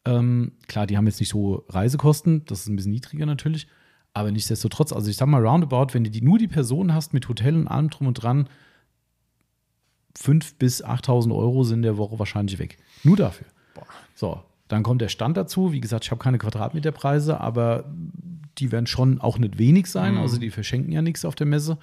Ähm, 0.05 0.53
klar, 0.67 0.87
die 0.87 0.97
haben 0.97 1.05
jetzt 1.05 1.19
nicht 1.19 1.29
so 1.29 1.63
Reisekosten, 1.69 2.43
das 2.45 2.61
ist 2.61 2.67
ein 2.67 2.75
bisschen 2.75 2.91
niedriger 2.91 3.27
natürlich. 3.27 3.67
Aber 4.13 4.31
nichtsdestotrotz, 4.31 4.91
also 4.91 5.09
ich 5.09 5.15
sag 5.17 5.27
mal, 5.27 5.45
roundabout, 5.45 5.93
wenn 5.93 6.03
du 6.03 6.09
die, 6.09 6.21
nur 6.21 6.39
die 6.39 6.47
Person 6.47 6.93
hast 6.93 7.13
mit 7.13 7.29
Hotel 7.29 7.55
und 7.55 7.67
allem 7.67 7.89
drum 7.89 8.07
und 8.07 8.15
dran, 8.15 8.49
5.000 10.17 10.53
bis 10.59 10.83
8.000 10.83 11.35
Euro 11.35 11.63
sind 11.63 11.81
der 11.83 11.97
Woche 11.97 12.19
wahrscheinlich 12.19 12.59
weg. 12.59 12.77
Nur 13.03 13.17
dafür. 13.17 13.47
Boah. 13.73 13.85
So, 14.15 14.41
dann 14.67 14.83
kommt 14.83 15.01
der 15.01 15.09
Stand 15.09 15.37
dazu. 15.37 15.71
Wie 15.71 15.81
gesagt, 15.81 16.05
ich 16.05 16.11
habe 16.11 16.23
keine 16.23 16.37
Quadratmeterpreise, 16.37 17.39
aber 17.39 17.85
die 18.57 18.71
werden 18.71 18.87
schon 18.87 19.19
auch 19.19 19.37
nicht 19.37 19.57
wenig 19.57 19.87
sein. 19.87 20.13
Mhm. 20.13 20.19
Also 20.21 20.37
die 20.37 20.49
verschenken 20.49 20.91
ja 20.91 21.01
nichts 21.01 21.25
auf 21.25 21.35
der 21.35 21.47
Messe. 21.47 21.77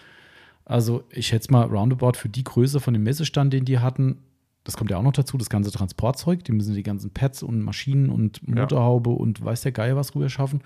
Also 0.64 1.05
ich 1.11 1.27
schätze 1.27 1.51
mal, 1.51 1.64
roundabout 1.66 2.12
für 2.14 2.29
die 2.29 2.45
Größe 2.45 2.81
von 2.81 2.95
dem 2.95 3.03
Messestand, 3.03 3.53
den 3.53 3.64
die 3.64 3.81
hatten, 3.81 4.18
das 4.64 4.77
kommt 4.77 4.91
ja 4.91 4.99
auch 4.99 5.03
noch 5.03 5.12
dazu, 5.12 5.37
das 5.37 5.51
ganze 5.51 5.73
Transportzeug, 5.73 6.45
die 6.45 6.53
müssen 6.53 6.75
die 6.75 6.83
ganzen 6.83 7.11
Pads 7.11 7.43
und 7.43 7.61
Maschinen 7.61 8.11
und 8.11 8.41
Ja. 8.47 8.62
Motorhaube 8.62 9.11
und 9.11 9.45
weiß 9.45 9.62
der 9.62 9.73
Geier 9.73 9.97
was 9.97 10.14
rüber 10.14 10.29
schaffen. 10.29 10.62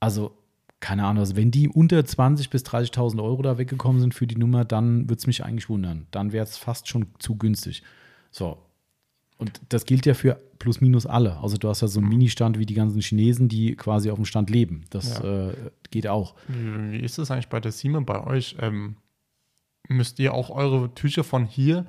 Also, 0.00 0.36
keine 0.80 1.04
Ahnung, 1.04 1.20
also 1.20 1.36
wenn 1.36 1.50
die 1.50 1.68
unter 1.68 1.98
20.000 1.98 2.50
bis 2.50 2.64
30.000 2.64 3.22
Euro 3.22 3.42
da 3.42 3.58
weggekommen 3.58 4.00
sind 4.00 4.14
für 4.14 4.26
die 4.26 4.36
Nummer, 4.36 4.64
dann 4.64 5.08
würde 5.08 5.18
es 5.18 5.26
mich 5.26 5.44
eigentlich 5.44 5.68
wundern. 5.68 6.06
Dann 6.10 6.32
wäre 6.32 6.44
es 6.44 6.56
fast 6.56 6.88
schon 6.88 7.06
zu 7.18 7.36
günstig. 7.36 7.82
So. 8.30 8.58
Und 9.44 9.60
das 9.68 9.84
gilt 9.84 10.06
ja 10.06 10.14
für 10.14 10.38
plus 10.58 10.80
minus 10.80 11.04
alle. 11.06 11.36
Also 11.38 11.56
du 11.58 11.68
hast 11.68 11.82
ja 11.82 11.88
so 11.88 12.00
einen 12.00 12.08
Ministand 12.08 12.58
wie 12.58 12.66
die 12.66 12.74
ganzen 12.74 13.00
Chinesen, 13.00 13.48
die 13.48 13.76
quasi 13.76 14.10
auf 14.10 14.16
dem 14.16 14.24
Stand 14.24 14.48
leben. 14.50 14.84
Das 14.90 15.18
Ja. 15.18 15.48
äh, 15.50 15.54
geht 15.90 16.06
auch. 16.06 16.34
Wie, 16.48 16.96
ist 16.98 17.18
es 17.18 17.30
eigentlich 17.30 17.48
bei 17.48 17.60
der 17.60 17.72
Siemens 17.72 18.06
bei 18.06 18.24
euch? 18.26 18.56
Ähm, 18.60 18.96
müsst 19.88 20.18
ihr 20.18 20.32
auch 20.32 20.48
eure 20.50 20.94
Tücher 20.94 21.24
von 21.24 21.44
hier 21.44 21.84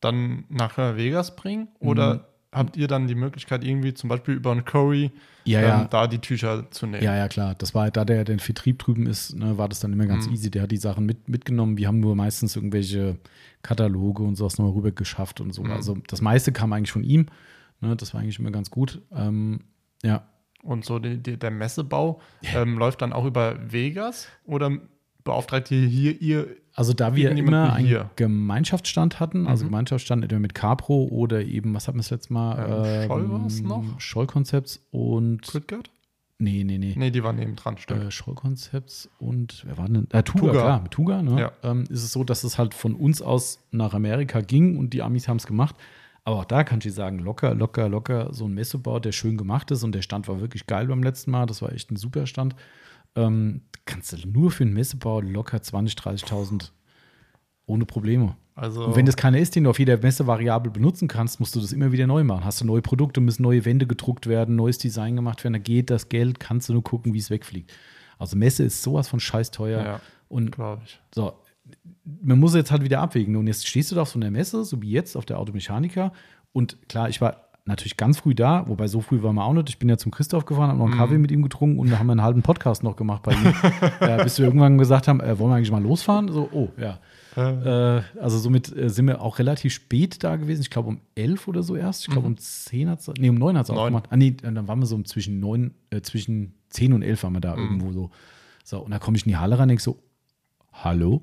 dann 0.00 0.44
nach 0.48 0.76
Vegas 0.78 1.36
bringen? 1.36 1.68
Oder 1.78 2.14
Mhm. 2.14 2.20
Habt 2.52 2.76
ihr 2.76 2.88
dann 2.88 3.06
die 3.06 3.14
Möglichkeit, 3.14 3.62
irgendwie 3.64 3.94
zum 3.94 4.08
Beispiel 4.08 4.34
über 4.34 4.52
einen 4.52 4.64
Curry 4.64 5.10
Ja, 5.44 5.60
ähm, 5.60 5.66
ja. 5.66 5.84
da 5.84 6.06
die 6.06 6.18
Tücher 6.18 6.70
zu 6.70 6.86
nehmen? 6.86 7.02
Ja, 7.02 7.14
ja, 7.16 7.28
klar. 7.28 7.54
Das 7.54 7.74
war, 7.74 7.90
da 7.90 8.04
der 8.04 8.24
den 8.24 8.38
Vertrieb 8.38 8.78
drüben 8.78 9.06
ist, 9.06 9.34
ne, 9.36 9.58
war 9.58 9.68
das 9.68 9.80
dann 9.80 9.92
immer 9.92 10.06
ganz 10.06 10.26
Mhm. 10.26 10.32
easy. 10.34 10.50
Der 10.50 10.62
hat 10.62 10.70
die 10.70 10.76
Sachen 10.78 11.04
mit, 11.06 11.28
mitgenommen. 11.28 11.76
Wir 11.76 11.88
haben 11.88 12.00
nur 12.00 12.16
meistens 12.16 12.56
irgendwelche 12.56 13.18
Kataloge 13.62 14.22
und 14.22 14.36
sowas 14.36 14.58
noch 14.58 14.74
rüber 14.74 14.92
geschafft 14.92 15.40
und 15.40 15.52
so. 15.52 15.62
Mhm. 15.62 15.72
Also 15.72 15.98
das 16.08 16.20
meiste 16.22 16.52
kam 16.52 16.72
eigentlich 16.72 16.92
von 16.92 17.04
ihm. 17.04 17.26
Ne, 17.80 17.94
das 17.96 18.14
war 18.14 18.20
eigentlich 18.20 18.38
immer 18.38 18.50
ganz 18.50 18.70
gut. 18.70 19.00
Ähm, 19.14 19.60
ja. 20.02 20.26
Und 20.62 20.84
so 20.84 20.98
die, 20.98 21.18
die, 21.22 21.38
der 21.38 21.50
Messebau 21.50 22.20
ähm, 22.54 22.78
läuft 22.78 23.02
dann 23.02 23.12
auch 23.12 23.24
über 23.24 23.56
Vegas? 23.70 24.28
Oder 24.44 24.72
beauftragt 25.24 25.70
ihr 25.70 25.86
hier 25.86 26.20
ihr 26.20 26.46
Also 26.78 26.92
da 26.92 27.16
wir 27.16 27.32
immer 27.32 27.72
einen. 27.72 28.04
Gemeinschaftsstand 28.16 29.18
hatten, 29.20 29.46
also 29.48 29.64
Mhm. 29.64 29.68
Gemeinschaftsstand 29.70 30.22
entweder 30.22 30.38
mit 30.40 30.54
Capro 30.54 31.04
oder 31.10 31.42
eben, 31.42 31.74
was 31.74 31.88
hatten 31.88 31.98
wir 31.98 32.02
das 32.02 32.10
letzte 32.10 32.32
Mal? 32.32 32.84
Ähm, 33.02 33.06
Scholl 33.08 33.30
war's 33.30 33.60
noch? 33.62 33.84
Scholl-Konzepts 34.00 34.80
und 34.92 35.44
Stuttgart? 35.46 35.90
nee, 36.38 36.62
nee, 36.62 36.78
nee. 36.78 36.94
Nee, 36.96 37.10
die 37.10 37.24
waren 37.24 37.34
neben 37.34 37.56
dran, 37.56 37.78
stimmt. 37.78 38.04
äh, 38.04 38.10
Scholl-Konzepts 38.12 39.10
und 39.18 39.64
wer 39.66 39.76
war 39.76 39.88
denn? 39.88 40.06
Äh, 40.12 40.22
Tuga, 40.22 40.38
Tuga. 40.46 40.52
klar, 40.52 40.80
mit 40.82 40.92
Tuga, 40.92 41.20
ne? 41.22 41.40
Ja. 41.40 41.52
Ähm, 41.64 41.82
ist 41.90 42.04
es 42.04 42.12
so, 42.12 42.22
dass 42.22 42.44
es 42.44 42.58
halt 42.58 42.74
von 42.74 42.94
uns 42.94 43.20
aus 43.22 43.58
nach 43.72 43.92
Amerika 43.92 44.40
ging 44.40 44.76
und 44.78 44.94
die 44.94 45.02
Amis 45.02 45.26
haben 45.26 45.38
es 45.38 45.46
gemacht. 45.48 45.74
Aber 46.22 46.36
auch 46.36 46.44
da 46.44 46.62
kann 46.62 46.78
ich 46.84 46.92
sagen, 46.94 47.18
locker, 47.18 47.54
locker, 47.54 47.88
locker, 47.88 48.32
so 48.32 48.44
ein 48.44 48.52
Messebau, 48.54 49.00
der 49.00 49.10
schön 49.12 49.36
gemacht 49.36 49.70
ist 49.72 49.82
und 49.82 49.94
der 49.96 50.02
Stand 50.02 50.28
war 50.28 50.40
wirklich 50.40 50.66
geil 50.68 50.86
beim 50.86 51.02
letzten 51.02 51.30
Mal. 51.32 51.46
Das 51.46 51.60
war 51.60 51.72
echt 51.72 51.90
ein 51.90 51.96
super 51.96 52.26
Stand. 52.26 52.54
Ähm, 53.18 53.62
kannst 53.84 54.12
du 54.12 54.28
nur 54.28 54.50
für 54.50 54.64
einen 54.64 54.74
Messebau 54.74 55.20
locker 55.20 55.58
20.000, 55.58 55.96
30.000 56.26 56.70
ohne 57.66 57.84
Probleme. 57.84 58.36
Also, 58.54 58.86
Und 58.86 58.96
wenn 58.96 59.06
das 59.06 59.16
keiner 59.16 59.38
ist, 59.38 59.54
den 59.54 59.64
du 59.64 59.70
auf 59.70 59.78
jeder 59.78 59.98
Messe 59.98 60.26
variabel 60.26 60.72
benutzen 60.72 61.06
kannst, 61.06 61.38
musst 61.38 61.54
du 61.54 61.60
das 61.60 61.72
immer 61.72 61.92
wieder 61.92 62.06
neu 62.06 62.24
machen. 62.24 62.44
Hast 62.44 62.60
du 62.60 62.64
neue 62.64 62.82
Produkte, 62.82 63.20
müssen 63.20 63.42
neue 63.42 63.64
Wände 63.64 63.86
gedruckt 63.86 64.26
werden, 64.26 64.56
neues 64.56 64.78
Design 64.78 65.16
gemacht 65.16 65.44
werden, 65.44 65.54
da 65.54 65.58
geht 65.60 65.90
das 65.90 66.08
Geld, 66.08 66.40
kannst 66.40 66.68
du 66.68 66.72
nur 66.72 66.82
gucken, 66.82 67.14
wie 67.14 67.18
es 67.18 67.30
wegfliegt. 67.30 67.72
Also 68.18 68.36
Messe 68.36 68.64
ist 68.64 68.82
sowas 68.82 69.08
von 69.08 69.20
scheiß 69.20 69.52
teuer. 69.52 69.84
Ja, 69.84 70.00
Und 70.28 70.56
so, 71.14 71.34
man 72.20 72.38
muss 72.40 72.54
jetzt 72.54 72.70
halt 72.70 72.82
wieder 72.82 73.00
abwägen. 73.00 73.36
Und 73.36 73.46
jetzt 73.46 73.66
stehst 73.66 73.90
du 73.90 73.94
da 73.94 74.02
auf 74.02 74.08
so 74.08 74.18
einer 74.18 74.30
Messe, 74.30 74.64
so 74.64 74.82
wie 74.82 74.90
jetzt 74.90 75.16
auf 75.16 75.24
der 75.24 75.38
Automechaniker. 75.38 76.12
Und 76.52 76.88
klar, 76.88 77.08
ich 77.08 77.20
war 77.20 77.47
natürlich 77.68 77.96
ganz 77.96 78.18
früh 78.18 78.34
da, 78.34 78.66
wobei 78.66 78.88
so 78.88 79.00
früh 79.00 79.22
war 79.22 79.32
man 79.32 79.44
auch 79.44 79.52
nicht. 79.52 79.68
Ich 79.68 79.78
bin 79.78 79.88
ja 79.88 79.96
zum 79.96 80.10
Christoph 80.10 80.44
gefahren, 80.44 80.70
habe 80.70 80.78
noch 80.78 80.86
einen 80.86 80.96
Kaffee 80.96 81.18
mit 81.18 81.30
ihm 81.30 81.42
getrunken 81.42 81.78
und 81.78 81.90
da 81.90 81.98
haben 81.98 82.06
wir 82.06 82.12
einen 82.12 82.22
halben 82.22 82.42
Podcast 82.42 82.82
noch 82.82 82.96
gemacht 82.96 83.22
bei 83.22 83.32
ihm. 83.32 83.54
äh, 84.00 84.22
bis 84.22 84.38
wir 84.38 84.46
irgendwann 84.46 84.78
gesagt 84.78 85.06
haben, 85.06 85.20
äh, 85.20 85.38
wollen 85.38 85.50
wir 85.50 85.56
eigentlich 85.56 85.70
mal 85.70 85.82
losfahren? 85.82 86.32
So, 86.32 86.48
oh, 86.52 86.70
ja. 86.76 86.98
Äh, 87.36 88.02
also 88.20 88.38
somit 88.38 88.76
äh, 88.76 88.90
sind 88.90 89.06
wir 89.06 89.20
auch 89.20 89.38
relativ 89.38 89.72
spät 89.72 90.24
da 90.24 90.36
gewesen. 90.36 90.62
Ich 90.62 90.70
glaube 90.70 90.88
um 90.88 91.00
elf 91.14 91.46
oder 91.46 91.62
so 91.62 91.76
erst. 91.76 92.02
Ich 92.02 92.10
glaube 92.10 92.26
um 92.26 92.36
zehn 92.36 92.88
hat 92.88 93.00
es, 93.00 93.10
nee, 93.18 93.28
um 93.28 93.36
neun 93.36 93.56
hat 93.56 93.64
es 93.64 93.68
Neun. 93.68 93.78
aufgemacht. 93.78 94.06
Ah, 94.10 94.16
nee, 94.16 94.32
dann 94.32 94.66
waren 94.66 94.80
wir 94.80 94.86
so 94.86 94.96
um 94.96 95.04
zwischen 95.04 95.38
neun, 95.38 95.74
äh, 95.90 96.00
zwischen 96.00 96.54
zehn 96.70 96.92
und 96.92 97.02
elf 97.02 97.22
waren 97.22 97.34
wir 97.34 97.40
da 97.40 97.54
irgendwo 97.54 97.92
so. 97.92 98.10
So, 98.64 98.80
und 98.80 98.90
da 98.90 98.98
komme 98.98 99.16
ich 99.16 99.24
in 99.24 99.30
die 99.30 99.36
Halle 99.36 99.54
rein 99.56 99.62
und 99.62 99.68
denke 99.68 99.82
so, 99.82 100.02
hallo? 100.72 101.22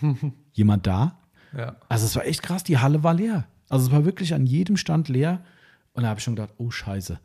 Jemand 0.52 0.86
da? 0.86 1.18
Ja. 1.56 1.76
Also 1.88 2.06
es 2.06 2.14
war 2.16 2.24
echt 2.26 2.42
krass, 2.42 2.64
die 2.64 2.78
Halle 2.78 3.02
war 3.02 3.14
leer. 3.14 3.46
Also 3.68 3.86
es 3.86 3.92
war 3.92 4.04
wirklich 4.04 4.34
an 4.34 4.46
jedem 4.46 4.76
Stand 4.76 5.08
leer. 5.08 5.42
Und 5.96 6.02
da 6.02 6.10
habe 6.10 6.18
ich 6.18 6.24
schon 6.24 6.36
gedacht, 6.36 6.54
oh 6.58 6.70
Scheiße. 6.70 7.18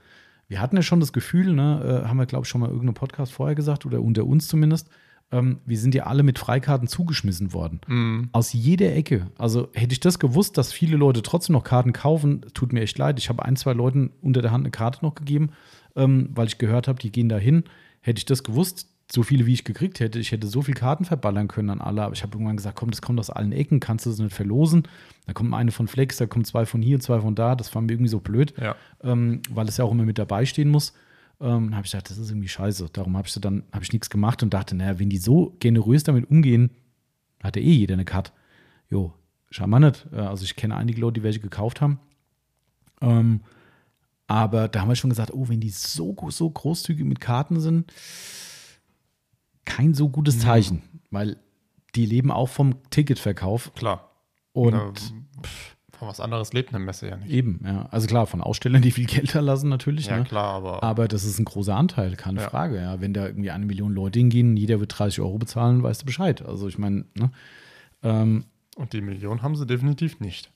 Wir 0.48 0.60
hatten 0.60 0.76
ja 0.76 0.82
schon 0.82 1.00
das 1.00 1.14
Gefühl, 1.14 1.54
ne, 1.54 2.04
äh, 2.04 2.08
haben 2.08 2.18
wir, 2.18 2.26
glaube 2.26 2.46
ich, 2.46 2.50
schon 2.50 2.62
mal 2.62 2.68
irgendeinen 2.68 2.94
Podcast 2.94 3.32
vorher 3.32 3.56
gesagt, 3.56 3.86
oder 3.86 4.02
unter 4.02 4.26
uns 4.26 4.48
zumindest, 4.48 4.90
ähm, 5.32 5.60
wir 5.66 5.78
sind 5.78 5.96
ja 5.96 6.06
alle 6.06 6.24
mit 6.24 6.40
Freikarten 6.40 6.88
zugeschmissen 6.88 7.54
worden. 7.54 7.82
Mhm. 7.88 8.30
Aus 8.32 8.54
jeder 8.54 8.94
Ecke. 8.96 9.28
Also 9.38 9.70
hätte 9.74 9.94
ich 9.94 10.00
das 10.00 10.20
gewusst, 10.20 10.58
dass 10.58 10.74
viele 10.74 10.98
Leute 10.98 11.22
trotzdem 11.22 11.54
noch 11.54 11.64
Karten 11.64 11.94
kaufen, 11.94 12.46
tut 12.54 12.74
mir 12.74 12.82
echt 12.82 12.98
leid. 12.98 13.20
Ich 13.20 13.30
habe 13.30 13.44
ein, 13.46 13.56
zwei 13.56 13.74
Leuten 13.74 14.12
unter 14.22 14.42
der 14.42 14.52
Hand 14.52 14.64
eine 14.64 14.72
Karte 14.72 15.00
noch 15.06 15.16
gegeben, 15.16 15.52
ähm, 15.96 16.30
weil 16.34 16.48
ich 16.48 16.58
gehört 16.58 16.88
habe, 16.88 17.00
die 17.00 17.12
gehen 17.12 17.30
da 17.30 17.38
hin. 17.38 17.64
Hätte 18.02 18.20
ich 18.20 18.26
das 18.26 18.44
gewusst, 18.44 18.88
so 19.14 19.24
viele 19.24 19.46
wie 19.46 19.54
ich 19.54 19.64
gekriegt 19.64 20.00
hätte, 20.00 20.20
ich 20.20 20.32
hätte 20.32 20.48
so 20.48 20.62
viel 20.62 20.74
Karten 20.74 21.06
verballern 21.06 21.48
können 21.48 21.70
an 21.70 21.82
alle, 21.82 22.04
aber 22.04 22.14
ich 22.14 22.24
habe 22.24 22.34
irgendwann 22.36 22.56
gesagt, 22.58 22.78
komm, 22.78 22.92
das 22.92 23.02
kommt 23.02 23.20
aus 23.20 23.30
allen 23.30 23.52
Ecken, 23.52 23.80
kannst 23.80 24.06
du 24.06 24.10
das 24.10 24.20
nicht 24.20 24.34
verlosen. 24.34 24.84
Da 25.28 25.34
kommt 25.34 25.54
eine 25.54 25.72
von 25.72 25.88
Flex, 25.88 26.18
da 26.18 26.26
kommen 26.28 26.46
zwei 26.46 26.66
von 26.66 26.82
hier, 26.82 27.00
zwei 27.00 27.20
von 27.20 27.36
da. 27.36 27.56
Das 27.56 27.74
war 27.76 27.82
mir 27.82 27.92
irgendwie 27.92 28.10
so 28.10 28.20
blöd, 28.20 28.54
Ja. 28.60 28.76
ähm, 29.04 29.42
weil 29.50 29.68
es 29.68 29.78
ja 29.78 29.86
auch 29.86 29.92
immer 29.92 30.04
mit 30.06 30.18
dabei 30.18 30.46
stehen 30.46 30.70
muss. 30.70 30.94
Ähm, 31.42 31.66
dann 31.72 31.76
habe 31.76 31.86
ich 31.86 31.92
gedacht, 31.92 32.10
das 32.10 32.18
ist 32.18 32.30
irgendwie 32.30 32.48
scheiße. 32.48 32.88
Darum 32.94 33.18
habe 33.18 33.28
ich 33.28 33.34
dann 33.34 33.64
habe 33.72 33.84
ich 33.84 33.92
nichts 33.92 34.10
gemacht 34.10 34.44
und 34.44 34.54
dachte, 34.54 34.76
naja, 34.76 34.98
wenn 35.00 35.10
die 35.10 35.18
so 35.18 35.56
generös 35.60 36.04
damit 36.04 36.30
umgehen, 36.30 36.72
hat 37.44 37.56
ja 37.56 37.62
eh 37.62 37.72
jeder 37.74 37.94
eine 37.96 38.06
Card. 38.06 38.32
Jo, 38.90 39.14
scheinbar 39.50 39.80
nicht. 39.80 40.06
Äh, 40.14 40.18
Also 40.20 40.44
ich 40.46 40.56
kenne 40.56 40.76
einige 40.78 41.02
Leute, 41.02 41.16
die 41.20 41.24
welche 41.24 41.40
gekauft 41.40 41.82
haben. 41.82 42.00
Ähm, 43.02 43.42
aber 44.28 44.68
da 44.70 44.82
haben 44.82 44.88
wir 44.90 44.96
schon 44.96 45.10
gesagt, 45.10 45.34
oh, 45.34 45.50
wenn 45.50 45.60
die 45.60 45.70
so, 45.70 46.16
so 46.30 46.50
großzügig 46.50 47.06
mit 47.06 47.20
Karten 47.20 47.60
sind, 47.60 47.92
kein 49.66 49.94
so 49.94 50.10
gutes 50.10 50.40
Zeichen, 50.40 50.82
weil 51.12 51.38
die 51.96 52.06
leben 52.06 52.32
auch 52.32 52.50
vom 52.50 52.76
Ticketverkauf 52.90 53.74
Klar. 53.76 54.10
und 54.54 54.98
pff, 55.44 55.76
von 55.92 56.08
was 56.08 56.20
anderes 56.20 56.52
lebt 56.54 56.74
eine 56.74 56.84
Messe 56.84 57.10
ja 57.10 57.18
nicht. 57.18 57.30
eben, 57.30 57.60
ja. 57.64 57.88
Also 57.92 58.08
klar, 58.08 58.26
von 58.26 58.42
Ausstellern, 58.42 58.82
die 58.82 58.92
viel 58.92 59.06
Geld 59.06 59.36
erlassen 59.36 59.70
natürlich, 59.70 60.08
Ja, 60.08 60.18
ne? 60.18 60.24
klar, 60.24 60.54
aber 60.56 60.82
Aber 60.84 61.08
das 61.08 61.24
ist 61.24 61.38
ein 61.38 61.46
großer 61.46 61.76
Anteil, 61.76 62.16
keine 62.16 62.42
Ja. 62.42 62.50
Frage. 62.50 62.78
Ja, 62.78 63.02
wenn 63.02 63.14
da 63.14 63.28
irgendwie 63.28 63.52
eine 63.52 63.66
Million 63.66 63.94
Leute 63.94 64.18
hingehen, 64.20 64.58
jeder 64.58 64.80
wird 64.80 64.98
30 64.98 65.22
Euro 65.22 65.38
bezahlen, 65.38 65.84
weißt 65.84 66.02
du 66.02 66.06
Bescheid. 66.06 66.42
Also 66.44 66.68
ich 66.68 66.78
meine, 66.80 67.06
ne? 67.16 67.32
ähm, 68.04 68.46
und 68.78 68.94
die 68.94 69.02
Million 69.02 69.42
haben 69.44 69.56
sie 69.56 69.66
definitiv 69.68 70.20
nicht 70.20 70.50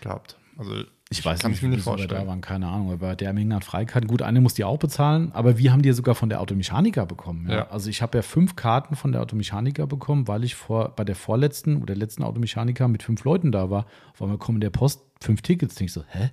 gehabt. 0.00 0.36
Also 0.56 0.84
ich 1.10 1.24
weiß 1.24 1.40
kann 1.40 1.50
nicht, 1.50 1.58
ich 1.58 1.62
mir 1.62 1.70
wie 1.70 1.76
nicht 1.76 1.84
viele 1.84 1.96
da 1.96 2.02
vorstellen. 2.02 2.26
waren, 2.26 2.40
keine 2.40 2.68
Ahnung. 2.68 2.92
Aber 2.92 3.14
der 3.16 3.32
Menge 3.32 3.54
an 3.54 3.62
Freikarten, 3.62 4.08
gut, 4.08 4.22
eine 4.22 4.40
muss 4.40 4.54
die 4.54 4.64
auch 4.64 4.78
bezahlen, 4.78 5.32
aber 5.32 5.58
wir 5.58 5.72
haben 5.72 5.82
die 5.82 5.88
ja 5.88 5.94
sogar 5.94 6.14
von 6.14 6.28
der 6.28 6.40
Automechaniker 6.40 7.06
bekommen. 7.06 7.48
Ja? 7.48 7.54
Ja. 7.56 7.68
Also 7.68 7.90
ich 7.90 8.02
habe 8.02 8.18
ja 8.18 8.22
fünf 8.22 8.56
Karten 8.56 8.96
von 8.96 9.12
der 9.12 9.20
Automechaniker 9.20 9.86
bekommen, 9.86 10.26
weil 10.28 10.44
ich 10.44 10.54
vor, 10.54 10.90
bei 10.96 11.04
der 11.04 11.14
vorletzten 11.14 11.82
oder 11.82 11.94
letzten 11.94 12.22
Automechaniker 12.22 12.88
mit 12.88 13.02
fünf 13.02 13.24
Leuten 13.24 13.52
da 13.52 13.70
war. 13.70 13.86
Auf 14.12 14.22
einmal 14.22 14.38
kommen 14.38 14.60
der 14.60 14.70
Post 14.70 15.02
fünf 15.20 15.42
Tickets. 15.42 15.74
Denk 15.74 15.88
ich 15.88 15.92
so, 15.92 16.04
hä? 16.08 16.30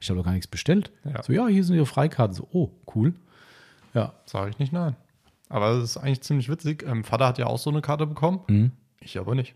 Ich 0.00 0.08
habe 0.10 0.18
doch 0.18 0.24
gar 0.24 0.32
nichts 0.32 0.48
bestellt. 0.48 0.92
Ja. 1.04 1.22
So, 1.22 1.32
ja, 1.32 1.46
hier 1.48 1.62
sind 1.64 1.76
ihre 1.76 1.86
Freikarten. 1.86 2.34
So, 2.34 2.48
oh, 2.52 2.70
cool. 2.94 3.14
Ja, 3.94 4.14
Sage 4.26 4.50
ich 4.50 4.58
nicht 4.58 4.72
nein. 4.72 4.96
Aber 5.48 5.74
das 5.74 5.84
ist 5.84 5.96
eigentlich 5.98 6.22
ziemlich 6.22 6.48
witzig. 6.48 6.82
Ähm, 6.88 7.04
Vater 7.04 7.26
hat 7.26 7.38
ja 7.38 7.46
auch 7.46 7.58
so 7.58 7.70
eine 7.70 7.82
Karte 7.82 8.06
bekommen. 8.06 8.40
Mhm. 8.48 8.72
Ich 9.00 9.18
aber 9.18 9.34
nicht. 9.34 9.54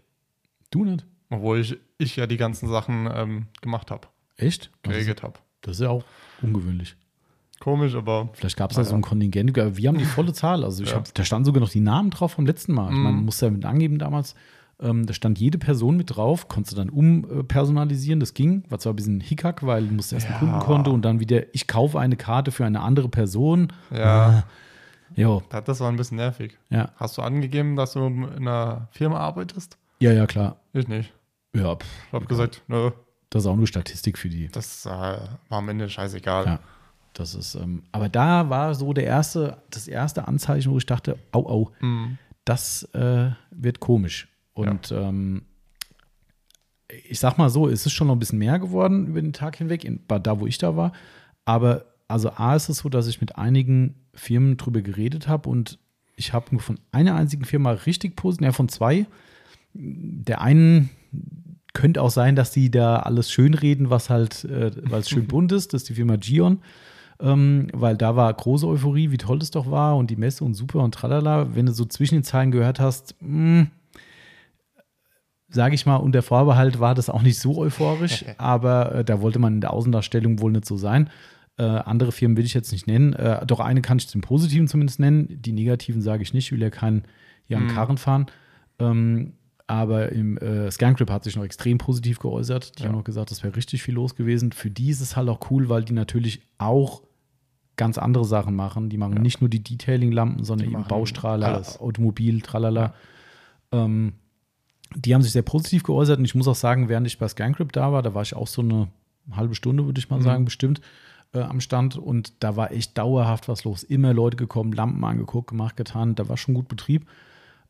du 0.71 0.85
nicht. 0.85 1.07
Obwohl 1.31 1.61
ich, 1.61 1.77
ich 1.99 2.17
ja 2.17 2.27
die 2.27 2.37
ganzen 2.37 2.69
Sachen 2.69 3.09
ähm, 3.13 3.47
gemacht 3.61 3.91
habe, 3.91 4.09
Echt? 4.37 4.71
Geregelt 4.83 5.23
habe. 5.23 5.35
das 5.63 5.77
ist 5.77 5.81
ja 5.83 5.89
auch 5.91 6.05
ungewöhnlich. 6.43 6.97
Komisch, 7.59 7.95
aber 7.95 8.29
Vielleicht 8.35 8.57
gab 8.59 8.71
es 8.71 8.77
da 8.77 8.85
so 8.85 8.95
ein 8.95 9.01
Kontingent. 9.03 9.57
Wir 9.57 9.89
haben 9.89 9.99
die 9.99 10.05
volle 10.05 10.33
Zahl. 10.35 10.63
Also 10.63 10.83
ich 10.85 10.91
Ja. 10.91 10.97
hab, 10.97 11.13
da 11.15 11.25
standen 11.25 11.47
sogar 11.47 11.61
noch 11.61 11.71
die 11.71 11.81
Namen 11.81 12.11
drauf 12.11 12.33
vom 12.33 12.45
letzten 12.47 12.75
Mal. 12.75 12.91
Ich 12.91 12.99
meine, 12.99 13.15
man 13.17 13.25
musste 13.25 13.47
ja 13.47 13.51
mit 13.53 13.65
angeben 13.65 13.99
damals. 13.99 14.35
Ähm, 14.79 15.07
da 15.07 15.15
stand 15.15 15.39
jede 15.39 15.57
Person 15.57 15.97
mit 15.97 16.15
drauf, 16.15 16.49
konntest 16.49 16.75
du 16.75 16.77
dann 16.77 16.91
umpersonalisieren. 16.91 18.21
Das 18.21 18.35
ging. 18.35 18.65
War 18.69 18.79
zwar 18.79 18.93
ein 18.93 18.97
bisschen 18.97 19.21
Hickhack, 19.21 19.65
weil 19.67 19.87
du 19.89 19.95
musst 19.95 20.13
erst 20.13 20.27
ein 20.27 20.33
Ja. 20.35 20.39
Kundenkonto 20.39 20.91
und 20.93 21.03
dann 21.03 21.19
wieder, 21.19 21.43
ich 21.55 21.67
kaufe 21.67 21.99
eine 21.99 22.17
Karte 22.17 22.51
für 22.53 22.67
eine 22.67 22.81
andere 22.83 23.09
Person. 23.09 23.73
ja, 23.91 24.45
Jo, 25.15 25.43
das- 25.51 25.65
das 25.65 25.81
war 25.81 25.89
ein 25.89 25.97
bisschen 25.97 26.17
nervig. 26.19 26.59
ja. 26.69 26.91
Hast 26.97 27.17
du 27.17 27.23
angegeben, 27.23 27.75
dass 27.77 27.93
du 27.95 28.01
in 28.07 28.25
einer 28.37 28.89
Firma 28.91 29.19
arbeitest? 29.21 29.79
Ja, 30.01 30.13
ja, 30.13 30.27
klar. 30.27 30.57
Ich 30.75 30.89
nicht. 30.89 31.15
Ja, 31.59 31.77
pff, 31.77 31.87
Ich 32.09 32.13
habe 32.13 32.27
gesagt, 32.27 32.63
nö, 32.69 32.91
das 33.31 33.43
ist 33.43 33.47
auch 33.47 33.57
nur 33.57 33.67
Statistik 33.67 34.19
für 34.19 34.29
die. 34.29 34.49
das 34.49 34.87
äh, 34.87 34.89
war 34.91 35.29
am 35.49 35.69
Ende 35.69 35.89
scheißegal. 35.89 36.45
Ja. 36.47 36.59
Das 37.13 37.35
ist, 37.35 37.55
ähm, 37.55 37.83
aber 37.93 38.09
da 38.11 38.51
war 38.51 38.75
so 38.75 38.93
der 38.93 39.05
erste, 39.05 39.57
das 39.71 39.89
erste 39.89 40.29
Anzeichen, 40.29 40.71
wo 40.71 40.77
ich 40.79 40.85
dachte, 40.87 41.19
au, 41.33 41.47
au, 41.49 41.71
Mhm. 41.81 42.19
das 42.45 42.83
äh, 42.93 43.31
wird 43.51 43.81
komisch. 43.81 44.29
Und 44.53 44.93
ähm, 44.93 45.43
ich 47.09 47.19
sag 47.19 47.37
mal 47.39 47.51
so, 47.51 47.69
es 47.69 47.85
ist 47.87 47.93
schon 47.93 48.07
noch 48.07 48.15
ein 48.15 48.19
bisschen 48.21 48.39
mehr 48.39 48.59
geworden 48.59 49.07
über 49.09 49.21
den 49.21 49.33
Tag 49.33 49.57
hinweg, 49.57 49.85
in, 49.85 50.05
bei- 50.07 50.19
da 50.19 50.39
wo 50.41 50.47
ich 50.47 50.59
da 50.59 50.77
war. 50.77 50.93
Aber 51.45 51.87
also 52.09 52.31
A 52.31 52.55
ist 52.55 52.69
es 52.69 52.79
so, 52.79 52.89
dass 52.89 53.07
ich 53.09 53.21
mit 53.21 53.37
einigen 53.37 53.95
Firmen 54.15 54.57
drüber 54.57 54.83
geredet 54.83 55.27
habe 55.27 55.49
und 55.49 55.79
ich 56.17 56.33
habe 56.33 56.47
nur 56.53 56.61
von 56.61 56.79
einer 56.93 57.15
einzigen 57.17 57.45
Firma 57.45 57.73
richtig 57.73 58.15
positiv, 58.17 58.45
ja 58.47 58.53
von 58.53 58.69
zwei. 58.69 59.07
Der 59.75 60.41
einen 60.41 60.89
könnte 61.77 62.01
auch 62.01 62.11
sein, 62.11 62.37
dass 62.37 62.51
die 62.51 62.71
da 62.71 62.97
alles 63.01 63.31
schönreden, 63.31 63.91
was 63.91 64.09
halt, 64.09 64.45
äh, 64.45 64.71
weil 64.91 65.01
es 65.01 65.11
schön 65.11 65.27
bunt 65.29 65.53
ist. 65.53 65.75
Das 65.75 65.83
ist 65.83 65.89
die 65.91 65.95
Firma 65.95 66.17
Gion. 66.17 66.59
Ähm, 67.21 67.69
weil 67.73 67.97
da 67.97 68.17
war 68.17 68.33
große 68.33 68.67
Euphorie, 68.67 69.11
wie 69.11 69.17
toll 69.17 69.39
das 69.39 69.51
doch 69.51 69.71
war 69.71 69.97
und 69.97 70.11
die 70.11 70.17
Messe 70.17 70.45
und 70.45 70.55
super 70.55 70.81
und 70.81 70.95
tralala. 70.95 71.55
Wenn 71.55 71.67
du 71.67 71.73
so 71.73 71.85
zwischen 71.85 72.17
den 72.17 72.25
Zeilen 72.25 72.51
gehört 72.51 72.81
hast, 72.81 73.15
sage 75.49 75.75
ich 75.75 75.87
mal, 75.87 75.97
unter 75.97 76.23
Vorbehalt 76.23 76.81
war 76.81 76.95
das 76.95 77.09
auch 77.09 77.23
nicht 77.23 77.39
so 77.39 77.59
euphorisch, 77.59 78.25
aber 78.39 78.97
äh, 78.97 79.05
da 79.05 79.21
wollte 79.21 79.39
man 79.39 79.55
in 79.55 79.61
der 79.61 79.73
Außendarstellung 79.73 80.41
wohl 80.41 80.53
nicht 80.53 80.67
so 80.67 80.77
sein. 80.77 81.11
Äh, 81.59 81.63
andere 81.63 82.13
Firmen 82.13 82.37
will 82.37 82.45
ich 82.45 82.55
jetzt 82.55 82.73
nicht 82.73 82.87
nennen. 82.87 83.15
Äh, 83.15 83.47
doch 83.47 83.61
eine 83.61 83.81
kann 83.81 83.99
ich 83.99 84.09
zum 84.09 84.21
Positiven 84.21 84.69
zumindest 84.69 85.01
nennen. 85.01 85.41
Die 85.41 85.53
negativen 85.53 86.03
sage 86.03 86.23
ich 86.23 86.35
nicht, 86.35 86.47
ich 86.47 86.53
will 86.53 86.63
ja 86.63 86.71
keinen 86.71 87.05
hier 87.45 87.57
am 87.57 87.69
Karren 87.69 87.97
fahren. 87.97 88.27
Ähm, 88.79 89.33
aber 89.67 90.13
im 90.13 90.39
äh, 90.39 90.71
Scangrip 90.71 91.11
hat 91.11 91.25
sich 91.25 91.35
noch 91.37 91.45
extrem 91.45 91.79
positiv 91.79 92.19
geäußert. 92.21 92.79
Die 92.79 92.83
Ja. 92.85 92.89
haben 92.89 92.97
noch 92.97 93.05
gesagt, 93.05 93.31
das 93.31 93.43
wäre 93.43 93.57
richtig 93.57 93.83
viel 93.83 93.95
los 93.95 94.15
gewesen. 94.15 94.53
Für 94.53 94.71
die 94.71 94.91
ist 94.91 95.01
es 95.01 95.17
halt 95.17 95.29
auch 95.29 95.51
cool, 95.51 95.69
weil 95.69 95.85
die 95.85 95.93
natürlich 95.93 96.41
auch 96.59 97.03
ganz 97.77 97.99
andere 97.99 98.25
Sachen 98.25 98.55
machen. 98.55 98.89
Die 98.89 98.97
machen 98.97 99.17
Ja. 99.17 99.23
nicht 99.23 99.41
nur 99.41 99.51
die 99.51 99.63
Detailing-Lampen, 99.63 100.45
sondern 100.45 100.69
Die 100.69 100.73
eben 100.75 100.85
Baustrahler, 100.85 101.47
alles. 101.57 101.79
Automobil, 101.81 102.41
tralala. 102.43 102.95
Ähm, 103.73 104.13
die 104.95 105.15
haben 105.15 105.23
sich 105.23 105.33
sehr 105.33 105.43
positiv 105.43 105.83
geäußert 105.83 106.19
und 106.21 106.25
ich 106.25 106.35
muss 106.37 106.47
auch 106.49 106.55
sagen, 106.55 106.89
während 106.89 107.07
ich 107.07 107.19
bei 107.19 107.27
Scangrip 107.29 107.73
da 107.73 107.93
war, 107.93 108.03
da 108.03 108.15
war 108.15 108.23
ich 108.23 108.35
auch 108.37 108.47
so 108.47 108.63
eine 108.63 108.89
halbe 109.33 109.55
Stunde, 109.57 109.85
würde 109.85 109.99
ich 109.99 110.09
mal 110.09 110.19
Mhm. 110.19 110.23
sagen, 110.23 110.45
bestimmt 110.45 110.81
äh, 111.35 111.41
am 111.41 111.61
Stand 111.61 111.97
und 111.97 112.33
da 112.41 112.55
war 112.57 112.71
echt 112.71 112.97
dauerhaft 112.97 113.49
was 113.49 113.65
los. 113.65 113.83
Immer 113.83 114.15
Leute 114.15 114.37
gekommen, 114.37 114.73
Lampen 114.73 115.03
angeguckt, 115.05 115.51
gemacht, 115.51 115.77
getan. 115.77 116.15
Da 116.15 116.29
war 116.29 116.37
schon 116.37 116.55
gut 116.55 116.69
Betrieb. 116.69 117.05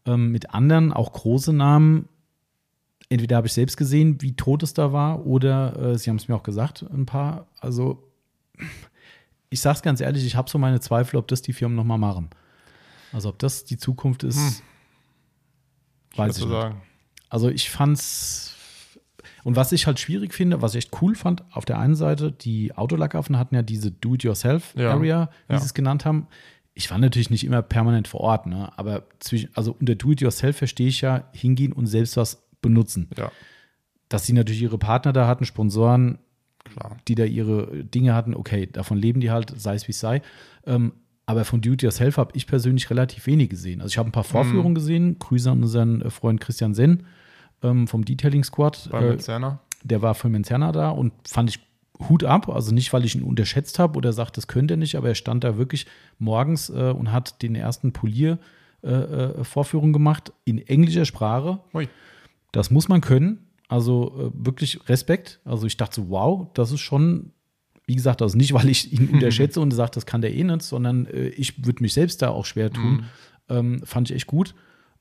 Ähm, 0.06 0.30
mit 0.32 0.54
anderen, 0.54 0.92
auch 0.92 1.12
große 1.12 1.52
Namen, 1.52 2.08
entweder 3.08 3.36
habe 3.36 3.46
ich 3.48 3.52
selbst 3.52 3.76
gesehen, 3.76 4.22
wie 4.22 4.34
tot 4.36 4.62
es 4.62 4.72
da 4.74 4.92
war, 4.92 5.26
oder 5.26 5.76
äh, 5.78 5.98
sie 5.98 6.10
haben 6.10 6.16
es 6.16 6.28
mir 6.28 6.36
auch 6.36 6.42
gesagt, 6.44 6.82
ein 6.82 7.06
paar. 7.06 7.46
Also, 7.60 8.02
ich 9.50 9.60
sage 9.60 9.76
es 9.76 9.82
ganz 9.82 10.00
ehrlich, 10.00 10.24
ich 10.24 10.36
habe 10.36 10.48
so 10.50 10.58
meine 10.58 10.80
Zweifel, 10.80 11.16
ob 11.16 11.28
das 11.28 11.42
die 11.42 11.52
Firmen 11.52 11.76
nochmal 11.76 11.98
machen. 11.98 12.30
Also, 13.12 13.28
ob 13.30 13.38
das 13.38 13.64
die 13.64 13.76
Zukunft 13.78 14.22
ist, 14.24 14.38
Hm. 14.38 14.54
weiß 16.16 16.36
ich 16.38 16.42
würde 16.44 16.54
nicht. 16.54 16.62
sagen. 16.62 16.82
Also, 17.28 17.48
ich 17.48 17.70
fand's. 17.70 18.52
Und 19.44 19.54
was 19.54 19.70
ich 19.70 19.86
halt 19.86 20.00
schwierig 20.00 20.34
finde, 20.34 20.60
was 20.60 20.74
ich 20.74 20.86
echt 20.86 21.02
cool 21.02 21.14
fand, 21.14 21.44
auf 21.52 21.64
der 21.64 21.78
einen 21.78 21.94
Seite, 21.94 22.32
die 22.32 22.76
Autolackaffen 22.76 23.38
hatten 23.38 23.54
ja 23.54 23.62
diese 23.62 23.92
Do-it-yourself-Area, 23.92 25.30
wie 25.46 25.52
Ja. 25.52 25.58
sie 25.60 25.66
es 25.66 25.74
genannt 25.74 26.04
haben. 26.04 26.26
Ich 26.78 26.90
war 26.90 26.98
natürlich 26.98 27.30
nicht 27.30 27.44
immer 27.44 27.62
permanent 27.62 28.06
vor 28.06 28.20
Ort, 28.20 28.46
ne? 28.46 28.70
aber 28.76 29.04
zwischen, 29.18 29.48
also 29.54 29.74
unter 29.80 29.94
Do-it-yourself 29.94 30.58
verstehe 30.58 30.88
ich 30.88 31.00
ja 31.00 31.24
hingehen 31.32 31.72
und 31.72 31.86
selbst 31.86 32.16
was 32.18 32.46
benutzen. 32.60 33.08
Ja, 33.16 33.32
Dass 34.10 34.26
sie 34.26 34.34
natürlich 34.34 34.60
ihre 34.62 34.76
Partner 34.78 35.12
da 35.14 35.26
hatten, 35.26 35.46
Sponsoren, 35.46 36.18
klar. 36.64 36.98
die 37.08 37.14
da 37.14 37.24
ihre 37.24 37.82
Dinge 37.84 38.14
hatten, 38.14 38.34
okay, 38.34 38.66
davon 38.70 38.98
leben 38.98 39.20
die 39.20 39.30
halt, 39.30 39.58
sei 39.58 39.74
es 39.74 39.88
wie 39.88 39.92
es 39.92 40.00
sei. 40.00 40.20
Ähm, 40.66 40.92
Aber 41.24 41.44
von 41.46 41.60
Do 41.62 41.72
It 41.72 41.82
Yourself 41.82 42.18
habe 42.18 42.32
ich 42.34 42.46
persönlich 42.46 42.90
relativ 42.90 43.26
wenig 43.26 43.48
gesehen. 43.48 43.80
Also 43.80 43.92
ich 43.94 43.98
habe 43.98 44.10
ein 44.10 44.12
paar 44.12 44.22
Vorführungen 44.24 44.74
gesehen. 44.74 45.18
Grüße 45.18 45.50
an 45.50 45.62
unseren 45.62 46.02
äh, 46.02 46.10
Freund 46.10 46.40
Christian 46.42 46.74
Senn 46.74 47.04
ähm, 47.62 47.86
vom 47.88 48.04
Detailing 48.04 48.44
Squad. 48.44 48.88
Bei 48.92 49.02
Äh, 49.02 49.16
der 49.82 50.02
war 50.02 50.14
für 50.14 50.28
Menzerner 50.28 50.72
da 50.72 50.90
und 50.90 51.12
fand 51.26 51.48
ich 51.50 51.60
Hut 52.08 52.24
ab. 52.24 52.48
Also 52.48 52.72
nicht, 52.72 52.92
weil 52.92 53.04
ich 53.04 53.14
ihn 53.14 53.22
unterschätzt 53.22 53.78
habe 53.78 53.96
oder 53.96 54.12
sagt, 54.12 54.36
das 54.36 54.46
könnte 54.46 54.74
er 54.74 54.78
nicht, 54.78 54.96
aber 54.96 55.08
er 55.08 55.14
stand 55.14 55.44
da 55.44 55.56
wirklich 55.56 55.86
morgens 56.18 56.70
äh, 56.70 56.94
und 56.96 57.12
hat 57.12 57.42
den 57.42 57.54
ersten 57.54 57.92
Polier-Vorführung 57.92 59.92
gemacht 59.92 60.32
in 60.44 60.58
englischer 60.58 61.04
Sprache. 61.04 61.60
Ui. 61.74 61.88
Das 62.52 62.70
muss 62.70 62.88
man 62.88 63.00
können. 63.00 63.46
Also 63.68 64.12
äh, 64.18 64.46
wirklich 64.46 64.88
Respekt. 64.88 65.40
Also 65.44 65.66
ich 65.66 65.76
dachte 65.76 65.96
so, 65.96 66.10
wow, 66.10 66.46
das 66.54 66.72
ist 66.72 66.80
schon, 66.80 67.32
wie 67.86 67.96
gesagt, 67.96 68.22
also 68.22 68.36
nicht, 68.36 68.52
weil 68.52 68.68
ich 68.68 68.92
ihn 68.92 69.08
unterschätze 69.12 69.60
und 69.60 69.72
sage, 69.72 69.92
das 69.94 70.06
kann 70.06 70.20
der 70.20 70.34
eh 70.34 70.44
nicht, 70.44 70.62
sondern 70.62 71.06
äh, 71.06 71.28
ich 71.28 71.66
würde 71.66 71.82
mich 71.82 71.92
selbst 71.92 72.22
da 72.22 72.30
auch 72.30 72.44
schwer 72.44 72.72
tun. 72.72 73.04
Ähm, 73.48 73.80
fand 73.84 74.10
ich 74.10 74.16
echt 74.16 74.26
gut. 74.26 74.54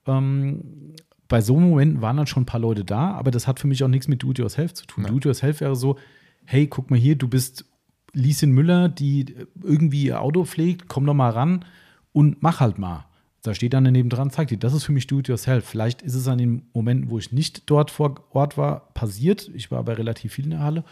Ähm, 0.07 0.93
bei 1.27 1.41
so 1.41 1.57
einem 1.57 1.69
Moment 1.69 2.01
waren 2.01 2.17
dann 2.17 2.27
schon 2.27 2.43
ein 2.43 2.45
paar 2.45 2.59
Leute 2.59 2.85
da, 2.85 3.11
aber 3.11 3.31
das 3.31 3.47
hat 3.47 3.59
für 3.59 3.67
mich 3.67 3.83
auch 3.83 3.87
nichts 3.87 4.07
mit 4.07 4.21
Do-It-Yourself 4.21 4.73
zu 4.73 4.85
tun. 4.85 5.03
Nein. 5.03 5.11
Do-It-Yourself 5.11 5.61
wäre 5.61 5.75
so, 5.75 5.97
hey, 6.45 6.67
guck 6.67 6.89
mal 6.91 6.99
hier, 6.99 7.15
du 7.15 7.27
bist 7.27 7.65
Lieschen 8.13 8.51
Müller, 8.51 8.89
die 8.89 9.35
irgendwie 9.61 10.05
ihr 10.05 10.21
Auto 10.21 10.45
pflegt, 10.45 10.87
komm 10.87 11.05
doch 11.05 11.13
mal 11.13 11.31
ran 11.31 11.65
und 12.13 12.41
mach 12.41 12.61
halt 12.61 12.77
mal. 12.77 13.05
Da 13.41 13.53
steht 13.53 13.73
dann 13.73 13.83
daneben 13.83 14.09
dran, 14.09 14.31
zeigt 14.31 14.51
dir, 14.51 14.57
das 14.57 14.73
ist 14.73 14.85
für 14.85 14.91
mich 14.91 15.05
Do-It-Yourself. 15.05 15.65
Vielleicht 15.65 16.01
ist 16.01 16.15
es 16.15 16.27
an 16.27 16.37
den 16.37 16.63
Momenten, 16.73 17.11
wo 17.11 17.19
ich 17.19 17.31
nicht 17.31 17.69
dort 17.69 17.91
vor 17.91 18.15
Ort 18.31 18.57
war, 18.57 18.91
passiert. 18.93 19.51
Ich 19.53 19.69
war 19.69 19.79
aber 19.79 19.97
relativ 19.97 20.33
viel 20.33 20.45
in 20.45 20.51
der 20.51 20.61
Halle 20.61 20.83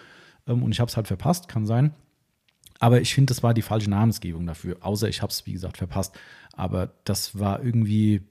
ähm, 0.47 0.61
und 0.61 0.71
ich 0.71 0.79
habe 0.79 0.89
es 0.89 0.97
halt 0.97 1.07
verpasst, 1.07 1.47
kann 1.47 1.65
sein. 1.65 1.93
Aber 2.79 3.01
ich 3.01 3.13
finde, 3.13 3.31
das 3.31 3.41
war 3.41 3.53
die 3.53 3.61
falsche 3.61 3.89
Namensgebung 3.89 4.45
dafür, 4.45 4.77
außer 4.81 5.07
ich 5.07 5.21
habe 5.21 5.31
es, 5.31 5.45
wie 5.45 5.53
gesagt, 5.53 5.77
verpasst. 5.77 6.19
Aber 6.51 6.91
das 7.05 7.39
war 7.39 7.63
irgendwie 7.63 8.21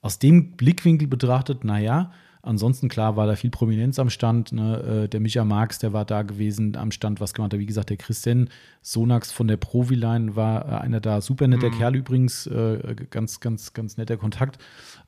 aus 0.00 0.18
dem 0.18 0.56
Blickwinkel 0.56 1.06
betrachtet, 1.06 1.64
naja, 1.64 2.12
ansonsten 2.42 2.88
klar 2.88 3.16
war 3.16 3.26
da 3.26 3.36
viel 3.36 3.50
Prominenz 3.50 3.98
am 3.98 4.10
Stand. 4.10 4.52
Ne? 4.52 5.04
Äh, 5.04 5.08
Der 5.08 5.20
Micha 5.20 5.44
Marx, 5.44 5.78
der 5.78 5.92
war 5.92 6.04
da 6.04 6.22
gewesen 6.22 6.76
am 6.76 6.90
Stand, 6.90 7.20
was 7.20 7.34
gemacht 7.34 7.52
hat. 7.52 7.60
Wie 7.60 7.66
gesagt, 7.66 7.90
der 7.90 7.96
Christian 7.96 8.48
Sonax 8.82 9.32
von 9.32 9.48
der 9.48 9.56
Proviline 9.56 10.36
war 10.36 10.66
äh, 10.66 10.74
einer 10.82 11.00
da. 11.00 11.20
Super 11.20 11.48
netter 11.48 11.70
Kerl 11.70 11.96
übrigens, 11.96 12.46
äh, 12.46 12.96
ganz, 13.10 13.40
ganz, 13.40 13.72
ganz 13.72 13.96
netter 13.96 14.16
Kontakt. 14.16 14.58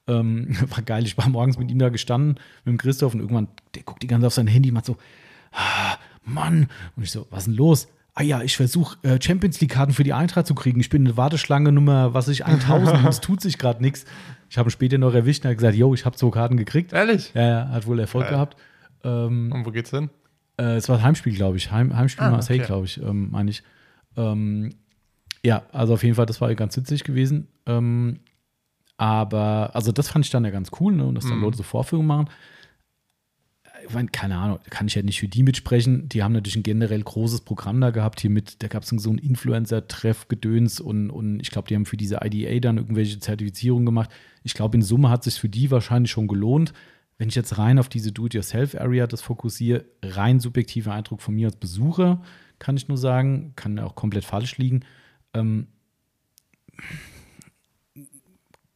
Ähm, 0.06 0.56
war 0.68 0.82
geil, 0.82 1.04
ich 1.04 1.16
war 1.18 1.28
morgens 1.28 1.58
mit 1.58 1.70
ihm 1.70 1.78
da 1.78 1.88
gestanden, 1.88 2.36
mit 2.64 2.72
dem 2.72 2.78
Christoph 2.78 3.14
und 3.14 3.20
irgendwann, 3.20 3.48
der 3.74 3.82
guckt 3.82 4.02
die 4.02 4.06
ganze 4.06 4.22
Zeit 4.22 4.26
auf 4.28 4.34
sein 4.34 4.46
Handy, 4.46 4.70
macht 4.70 4.86
so, 4.86 4.96
ah, 5.52 5.96
Mann. 6.24 6.68
Und 6.96 7.02
ich 7.02 7.10
so, 7.10 7.26
was 7.30 7.40
ist 7.40 7.46
denn 7.46 7.54
los? 7.54 7.88
Ah 8.14 8.22
ja, 8.22 8.42
ich 8.42 8.56
versuche 8.56 8.96
äh, 9.06 9.18
Champions 9.22 9.60
League-Karten 9.60 9.92
für 9.94 10.02
die 10.04 10.12
Eintracht 10.12 10.46
zu 10.46 10.54
kriegen. 10.54 10.80
Ich 10.80 10.88
bin 10.90 11.06
eine 11.06 11.16
Warteschlange 11.16 11.70
Nummer, 11.72 12.12
was 12.12 12.28
ich, 12.28 12.44
1000 12.44 12.98
und 12.98 13.06
es 13.08 13.20
tut 13.20 13.40
sich 13.40 13.56
gerade 13.58 13.80
nichts. 13.80 14.04
Ich 14.48 14.58
habe 14.58 14.68
ihn 14.68 14.72
später 14.72 14.98
noch 14.98 15.14
erwischt 15.14 15.42
und 15.44 15.48
er 15.48 15.50
hat 15.52 15.58
gesagt, 15.58 15.76
yo, 15.76 15.94
ich 15.94 16.04
habe 16.04 16.16
zwei 16.16 16.30
Karten 16.30 16.56
gekriegt. 16.56 16.92
Ehrlich? 16.92 17.30
Ja, 17.34 17.68
hat 17.68 17.86
wohl 17.86 18.00
Erfolg 18.00 18.24
Geil. 18.24 18.32
gehabt. 18.32 18.56
Ähm, 19.04 19.52
Und 19.52 19.64
wo 19.64 19.70
geht's 19.70 19.90
hin? 19.90 20.10
äh, 20.58 20.74
es 20.76 20.88
war 20.88 20.98
ein 20.98 21.02
Heimspiel, 21.04 21.34
glaube 21.34 21.56
ich. 21.56 21.70
Heim, 21.70 21.96
Heimspiel 21.96 22.24
Ah, 22.26 22.30
Marseille, 22.32 22.58
okay. 22.58 22.66
glaube 22.66 22.86
ich, 22.86 23.00
ähm, 23.00 23.30
meine 23.30 23.50
ich. 23.50 23.62
Ähm, 24.16 24.74
ja, 25.44 25.62
also 25.72 25.94
auf 25.94 26.02
jeden 26.02 26.16
Fall, 26.16 26.26
das 26.26 26.40
war 26.40 26.52
ganz 26.56 26.76
witzig 26.76 27.04
gewesen. 27.04 27.46
Ähm, 27.66 28.18
aber, 28.96 29.70
also 29.74 29.92
das 29.92 30.08
fand 30.08 30.24
ich 30.24 30.30
dann 30.30 30.44
ja 30.44 30.50
ganz 30.50 30.70
cool, 30.80 30.92
ne? 30.94 31.04
Und 31.06 31.14
dass 31.14 31.24
dann 31.26 31.38
Mhm. 31.38 31.44
Leute 31.44 31.56
so 31.56 31.62
Vorführungen 31.62 32.08
machen. 32.08 32.28
Keine 34.12 34.36
Ahnung, 34.36 34.58
kann 34.70 34.86
ich 34.86 34.94
ja 34.94 35.02
nicht 35.02 35.20
für 35.20 35.28
die 35.28 35.42
mitsprechen. 35.42 36.08
Die 36.08 36.22
haben 36.22 36.32
natürlich 36.32 36.56
ein 36.56 36.62
generell 36.62 37.02
großes 37.02 37.42
Programm 37.42 37.80
da 37.80 37.90
gehabt. 37.90 38.20
Hier 38.20 38.30
mit, 38.30 38.62
da 38.62 38.68
gab 38.68 38.82
es 38.82 38.88
so 38.88 39.10
ein 39.10 39.18
Influencer-Treff, 39.18 40.28
Gedöns 40.28 40.80
und, 40.80 41.10
und 41.10 41.40
ich 41.40 41.50
glaube, 41.50 41.68
die 41.68 41.74
haben 41.74 41.86
für 41.86 41.96
diese 41.96 42.20
IDA 42.22 42.58
dann 42.60 42.78
irgendwelche 42.78 43.18
Zertifizierungen 43.18 43.86
gemacht. 43.86 44.10
Ich 44.42 44.54
glaube, 44.54 44.76
in 44.76 44.82
Summe 44.82 45.10
hat 45.10 45.26
es 45.26 45.34
sich 45.34 45.40
für 45.40 45.48
die 45.48 45.70
wahrscheinlich 45.70 46.10
schon 46.10 46.28
gelohnt. 46.28 46.72
Wenn 47.18 47.28
ich 47.28 47.34
jetzt 47.34 47.58
rein 47.58 47.78
auf 47.78 47.88
diese 47.88 48.12
Do-it-yourself-Area 48.12 49.06
das 49.06 49.20
fokussiere, 49.20 49.84
rein 50.02 50.40
subjektiver 50.40 50.94
Eindruck 50.94 51.20
von 51.20 51.34
mir 51.34 51.48
als 51.48 51.56
Besucher, 51.56 52.22
kann 52.58 52.76
ich 52.76 52.88
nur 52.88 52.96
sagen, 52.96 53.52
kann 53.56 53.78
auch 53.78 53.94
komplett 53.94 54.24
falsch 54.24 54.56
liegen. 54.56 54.80
Ähm, 55.34 55.66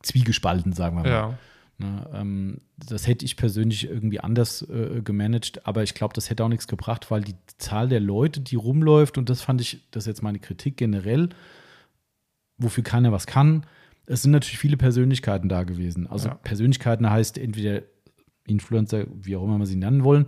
zwiegespalten, 0.03 0.73
sagen 0.73 0.97
wir 0.97 1.03
mal. 1.05 1.09
Ja. 1.09 1.39
Ne, 1.79 2.09
ähm, 2.15 2.59
das 2.77 3.09
hätte 3.09 3.25
ich 3.25 3.37
persönlich 3.37 3.89
irgendwie 3.89 4.21
anders 4.21 4.63
äh, 4.63 5.01
gemanagt, 5.03 5.67
aber 5.67 5.83
ich 5.83 5.95
glaube, 5.95 6.15
das 6.15 6.31
hätte 6.31 6.45
auch 6.45 6.49
nichts 6.49 6.69
gebracht, 6.69 7.11
weil 7.11 7.23
die 7.23 7.35
Zahl 7.59 7.89
der 7.89 7.99
Leute, 8.01 8.41
die 8.41 8.55
rumläuft, 8.55 9.19
und 9.19 9.29
das 9.29 9.43
fand 9.43 9.61
ich, 9.61 9.81
das 9.91 10.05
ist 10.05 10.09
jetzt 10.09 10.23
meine 10.23 10.39
Kritik 10.39 10.77
generell, 10.77 11.31
wofür 12.59 12.85
keiner 12.85 13.11
was 13.11 13.27
kann, 13.27 13.67
es 14.07 14.23
sind 14.23 14.33
natürlich 14.33 14.59
viele 14.59 14.77
Persönlichkeiten 14.77 15.49
da 15.49 15.65
gewesen. 15.65 16.07
Also 16.07 16.29
Ja. 16.29 16.35
Persönlichkeiten 16.35 17.09
heißt 17.11 17.39
entweder 17.39 17.83
Influencer, 18.47 19.07
wie 19.13 19.35
auch 19.37 19.43
immer 19.45 19.59
wir 19.59 19.67
sie 19.67 19.77
nennen 19.77 20.05
wollen. 20.05 20.27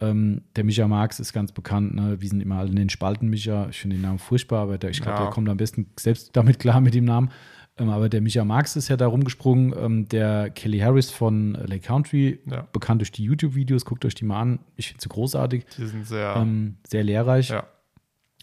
Ähm, 0.00 0.42
der 0.54 0.64
Micha 0.64 0.86
Marx 0.86 1.18
ist 1.20 1.32
ganz 1.32 1.52
bekannt, 1.52 1.94
ne? 1.94 2.20
wir 2.20 2.28
sind 2.28 2.40
immer 2.42 2.56
alle 2.58 2.68
in 2.70 2.76
den 2.76 2.90
Spalten 2.90 3.28
Micha. 3.28 3.68
Ich 3.70 3.78
finde 3.80 3.96
den 3.96 4.02
Namen 4.02 4.18
furchtbar, 4.18 4.62
aber 4.62 4.76
der, 4.76 4.90
ich 4.90 5.00
glaube, 5.00 5.18
Ja. 5.18 5.24
der 5.24 5.32
kommt 5.32 5.48
am 5.48 5.56
besten 5.56 5.86
selbst 5.98 6.36
damit 6.36 6.58
klar 6.58 6.80
mit 6.80 6.94
dem 6.94 7.04
Namen. 7.04 7.30
Ähm, 7.76 7.88
aber 7.90 8.08
der 8.08 8.20
Micha 8.20 8.44
Marx 8.44 8.76
ist 8.76 8.88
ja 8.88 8.96
da 8.96 9.06
rumgesprungen. 9.08 9.74
Ähm, 9.76 10.08
der 10.08 10.50
Kelly 10.50 10.78
Harris 10.78 11.10
von 11.10 11.54
Lake 11.54 11.80
Country, 11.80 12.38
Ja. 12.46 12.68
bekannt 12.72 13.00
durch 13.00 13.10
die 13.12 13.24
YouTube-Videos, 13.24 13.84
guckt 13.84 14.04
euch 14.04 14.14
die 14.14 14.24
mal 14.24 14.40
an. 14.40 14.58
Ich 14.76 14.88
finde 14.88 15.02
sie 15.02 15.08
großartig. 15.08 15.64
Die 15.76 15.86
sind 15.86 16.06
sehr. 16.06 16.34
Ähm, 16.36 16.76
sehr 16.86 17.02
lehrreich. 17.02 17.48
ja. 17.50 17.64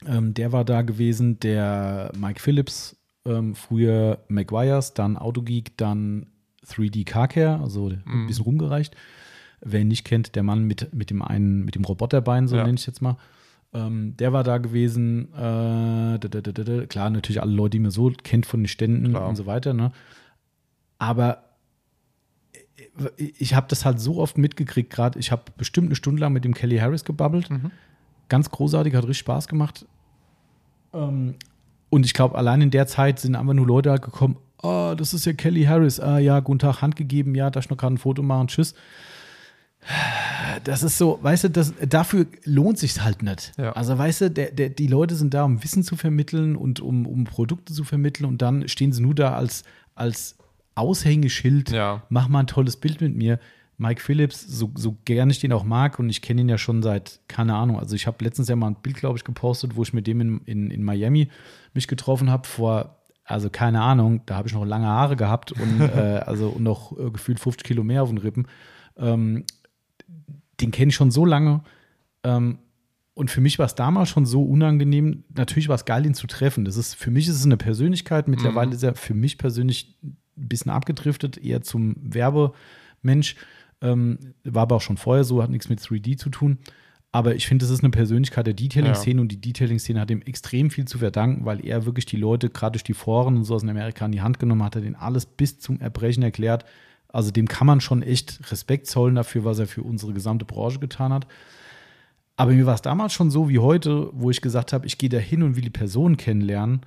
Ähm, 0.05 0.33
der 0.33 0.51
war 0.51 0.65
da 0.65 0.81
gewesen. 0.81 1.39
Der 1.41 2.11
Mike 2.17 2.39
Phillips, 2.41 2.97
ähm, 3.25 3.53
früher 3.55 4.19
McGuire's, 4.27 4.93
dann 4.95 5.15
Autogeek, 5.15 5.77
dann 5.77 6.25
3D 6.65 7.05
Car 7.05 7.27
Care, 7.27 7.59
also 7.61 7.89
Mhm. 7.89 8.23
ein 8.23 8.27
bisschen 8.27 8.43
rumgereicht. 8.45 8.95
Wer 9.63 9.81
ihn 9.81 9.89
nicht 9.89 10.05
kennt, 10.05 10.35
der 10.35 10.41
Mann 10.43 10.63
mit, 10.65 10.93
mit 10.93 11.09
dem 11.11 11.21
einen, 11.21 11.63
mit 11.63 11.75
dem 11.75 11.85
Roboterbein, 11.85 12.47
so 12.47 12.55
Ja. 12.57 12.63
nenne 12.63 12.75
ich 12.79 12.87
jetzt 12.87 13.01
mal. 13.01 13.15
Ähm, 13.73 14.15
der 14.17 14.33
war 14.33 14.43
da 14.43 14.57
gewesen. 14.57 15.33
Äh. 15.33 16.85
Klar, 16.87 17.09
natürlich 17.09 17.41
alle 17.41 17.53
Leute, 17.53 17.71
die 17.71 17.79
man 17.79 17.91
so 17.91 18.11
kennt 18.23 18.45
von 18.45 18.61
den 18.61 18.67
Ständen 18.67 19.11
Klar. 19.11 19.29
und 19.29 19.35
so 19.35 19.45
weiter. 19.45 19.73
Ne? 19.73 19.91
Aber 20.97 21.43
äh, 22.83 23.31
ich 23.37 23.55
habe 23.55 23.67
das 23.69 23.85
halt 23.85 23.99
so 23.99 24.17
oft 24.17 24.37
mitgekriegt, 24.37 24.91
gerade 24.91 25.19
ich 25.19 25.31
habe 25.31 25.43
bestimmt 25.57 25.87
eine 25.87 25.95
Stunde 25.95 26.21
lang 26.21 26.33
mit 26.33 26.43
dem 26.43 26.53
Kelly 26.53 26.77
Harris 26.77 27.05
gebabbelt. 27.05 27.49
Mhm. 27.49 27.71
Ganz 28.29 28.49
großartig, 28.49 28.93
hat 28.93 29.03
richtig 29.03 29.19
Spaß 29.19 29.47
gemacht. 29.47 29.85
Ähm, 30.93 31.35
und 31.89 32.05
ich 32.05 32.13
glaube, 32.13 32.37
allein 32.37 32.61
in 32.61 32.71
der 32.71 32.87
Zeit 32.87 33.19
sind 33.19 33.35
einfach 33.35 33.53
nur 33.53 33.67
Leute 33.67 33.91
halt 33.91 34.01
gekommen, 34.01 34.37
oh, 34.61 34.93
das 34.97 35.13
ist 35.13 35.25
ja 35.25 35.33
Kelly 35.33 35.63
Harris, 35.63 35.99
ah 35.99 36.19
ja, 36.19 36.39
guten 36.39 36.59
Tag, 36.59 36.81
Hand 36.81 36.95
gegeben, 36.95 37.35
ja, 37.35 37.49
darf 37.49 37.65
ich 37.65 37.69
noch 37.69 37.77
gerade 37.77 37.95
ein 37.95 37.97
Foto 37.97 38.21
machen, 38.21 38.47
tschüss. 38.47 38.73
Das 40.63 40.83
ist 40.83 40.97
so, 40.97 41.17
weißt 41.21 41.45
du, 41.45 41.49
das, 41.49 41.73
dafür 41.87 42.27
lohnt 42.43 42.77
sich 42.77 43.01
halt 43.01 43.23
nicht. 43.23 43.51
Ja. 43.57 43.71
Also, 43.71 43.97
weißt 43.97 44.21
du, 44.21 44.31
der, 44.31 44.51
der, 44.51 44.69
die 44.69 44.87
Leute 44.87 45.15
sind 45.15 45.33
da, 45.33 45.43
um 45.43 45.63
Wissen 45.63 45.83
zu 45.83 45.95
vermitteln 45.95 46.55
und 46.55 46.79
um, 46.79 47.07
um 47.07 47.23
Produkte 47.23 47.73
zu 47.73 47.83
vermitteln 47.83 48.25
und 48.25 48.41
dann 48.41 48.67
stehen 48.67 48.91
sie 48.91 49.01
nur 49.01 49.15
da 49.15 49.33
als, 49.33 49.63
als 49.95 50.37
Aushängeschild 50.75 51.71
Ja. 51.71 52.03
mach 52.09 52.27
mal 52.27 52.39
ein 52.41 52.47
tolles 52.47 52.77
Bild 52.77 53.01
mit 53.01 53.15
mir. 53.15 53.39
Mike 53.77 54.01
Phillips, 54.01 54.41
so, 54.41 54.71
so 54.75 54.95
gerne 55.05 55.31
ich 55.31 55.39
den 55.39 55.51
auch 55.53 55.63
mag 55.63 55.97
und 55.97 56.09
ich 56.11 56.21
kenne 56.21 56.41
ihn 56.41 56.49
ja 56.49 56.59
schon 56.59 56.83
seit, 56.83 57.19
keine 57.27 57.55
Ahnung, 57.55 57.79
also 57.79 57.95
ich 57.95 58.05
habe 58.05 58.23
letztens 58.23 58.47
ja 58.47 58.55
mal 58.55 58.67
ein 58.67 58.75
Bild, 58.75 58.97
glaube 58.97 59.17
ich, 59.17 59.23
gepostet, 59.23 59.75
wo 59.75 59.81
ich 59.81 59.91
mit 59.91 60.05
dem 60.05 60.21
in, 60.21 60.41
in, 60.45 60.69
in 60.69 60.83
Miami 60.83 61.29
mich 61.73 61.87
getroffen 61.87 62.29
habe 62.29 62.47
vor, 62.47 62.97
also 63.25 63.49
keine 63.49 63.81
Ahnung, 63.81 64.21
da 64.27 64.35
habe 64.35 64.47
ich 64.47 64.53
noch 64.53 64.65
lange 64.65 64.85
Haare 64.85 65.15
gehabt 65.15 65.51
und 65.51 65.81
äh, 65.95 66.21
also 66.25 66.49
und 66.49 66.61
noch 66.61 66.95
äh, 66.99 67.09
gefühlt 67.09 67.39
50 67.39 67.65
Kilo 67.65 67.83
mehr 67.83 68.03
auf 68.03 68.09
den 68.09 68.19
Rippen. 68.19 68.47
Ähm, 68.97 69.45
den 70.59 70.71
kenne 70.71 70.89
ich 70.89 70.95
schon 70.95 71.11
so 71.11 71.25
lange. 71.25 71.63
Ähm, 72.23 72.59
und 73.13 73.29
für 73.29 73.41
mich 73.41 73.59
war 73.59 73.65
es 73.65 73.75
damals 73.75 74.09
schon 74.09 74.25
so 74.25 74.43
unangenehm. 74.43 75.23
Natürlich 75.35 75.67
war 75.67 75.75
es 75.75 75.85
geil, 75.85 76.05
ihn 76.05 76.13
zu 76.13 76.27
treffen. 76.27 76.65
Das 76.65 76.77
ist, 76.77 76.95
für 76.95 77.11
mich 77.11 77.27
ist 77.27 77.35
es 77.35 77.45
eine 77.45 77.57
Persönlichkeit. 77.57 78.27
Mittlerweile 78.27 78.67
Mhm. 78.67 78.73
ist 78.73 78.83
er 78.83 78.95
für 78.95 79.13
mich 79.13 79.37
persönlich 79.37 79.97
ein 80.03 80.17
bisschen 80.35 80.71
abgedriftet, 80.71 81.37
eher 81.37 81.61
zum 81.61 81.95
Werbemensch. 82.01 83.35
Ähm, 83.81 84.17
war 84.43 84.63
aber 84.63 84.77
auch 84.77 84.81
schon 84.81 84.97
vorher 84.97 85.23
so, 85.23 85.41
hat 85.41 85.49
nichts 85.49 85.67
mit 85.69 85.79
3D 85.81 86.15
zu 86.17 86.29
tun. 86.29 86.59
Aber 87.11 87.35
ich 87.35 87.45
finde, 87.47 87.65
es 87.65 87.71
ist 87.71 87.81
eine 87.83 87.89
Persönlichkeit 87.89 88.47
der 88.47 88.53
Detailing-Szene 88.53 89.19
und 89.19 89.29
die 89.31 89.41
Detailing-Szene 89.41 89.99
hat 89.99 90.09
ihm 90.11 90.21
extrem 90.21 90.69
viel 90.69 90.85
zu 90.85 90.99
verdanken, 90.99 91.43
weil 91.45 91.65
er 91.65 91.85
wirklich 91.85 92.05
die 92.05 92.15
Leute, 92.15 92.49
gerade 92.49 92.73
durch 92.73 92.83
die 92.85 92.93
Foren 92.93 93.35
und 93.35 93.43
so 93.43 93.55
aus 93.55 93.63
Amerika, 93.63 94.05
in 94.05 94.13
die 94.13 94.21
Hand 94.21 94.39
genommen 94.39 94.63
hat, 94.63 94.77
hat 94.77 94.83
denen 94.83 94.95
alles 94.95 95.25
bis 95.25 95.59
zum 95.59 95.81
Erbrechen 95.81 96.23
erklärt. 96.23 96.63
Also 97.13 97.31
dem 97.31 97.47
kann 97.47 97.67
man 97.67 97.81
schon 97.81 98.01
echt 98.01 98.39
Respekt 98.51 98.87
zollen 98.87 99.15
dafür, 99.15 99.43
was 99.43 99.59
er 99.59 99.67
für 99.67 99.83
unsere 99.83 100.13
gesamte 100.13 100.45
Branche 100.45 100.79
getan 100.79 101.11
hat. 101.13 101.27
Aber 102.37 102.51
mir 102.51 102.65
war 102.65 102.75
es 102.75 102.81
damals 102.81 103.13
schon 103.13 103.29
so 103.29 103.49
wie 103.49 103.59
heute, 103.59 104.09
wo 104.13 104.29
ich 104.31 104.41
gesagt 104.41 104.73
habe, 104.73 104.87
ich 104.87 104.97
gehe 104.97 105.09
da 105.09 105.17
hin 105.17 105.43
und 105.43 105.55
will 105.55 105.61
die 105.63 105.69
Person 105.69 106.17
kennenlernen 106.17 106.81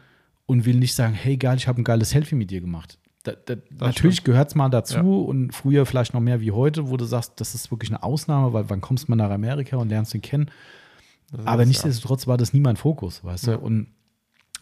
und 0.46 0.64
will 0.64 0.76
nicht 0.76 0.94
sagen, 0.94 1.14
hey 1.14 1.36
geil, 1.36 1.56
ich 1.58 1.68
habe 1.68 1.80
ein 1.80 1.84
geiles 1.84 2.10
Selfie 2.10 2.34
mit 2.34 2.50
dir 2.50 2.60
gemacht. 2.60 2.98
Da, 3.22 3.32
da, 3.32 3.54
natürlich 3.78 4.24
gehört 4.24 4.48
es 4.48 4.54
mal 4.54 4.68
dazu 4.68 4.96
Ja. 4.96 5.02
und 5.02 5.52
früher 5.54 5.86
vielleicht 5.86 6.12
noch 6.12 6.20
mehr 6.20 6.40
wie 6.40 6.50
heute, 6.52 6.90
wo 6.90 6.96
du 6.96 7.04
sagst, 7.04 7.40
das 7.40 7.54
ist 7.54 7.70
wirklich 7.70 7.90
eine 7.90 8.02
Ausnahme, 8.02 8.52
weil 8.52 8.68
wann 8.68 8.80
kommst 8.80 9.06
du 9.08 9.12
mal 9.12 9.16
nach 9.16 9.30
Amerika 9.30 9.76
und 9.76 9.88
lernst 9.88 10.14
ihn 10.14 10.20
kennen. 10.22 10.50
Das 11.32 11.46
Aber 11.46 11.64
nichtsdestotrotz 11.64 12.26
war 12.26 12.36
das 12.36 12.52
nie 12.52 12.60
mein 12.60 12.76
Fokus, 12.76 13.24
weißt 13.24 13.46
Ja. 13.46 13.56
du? 13.56 13.60
Und 13.64 13.86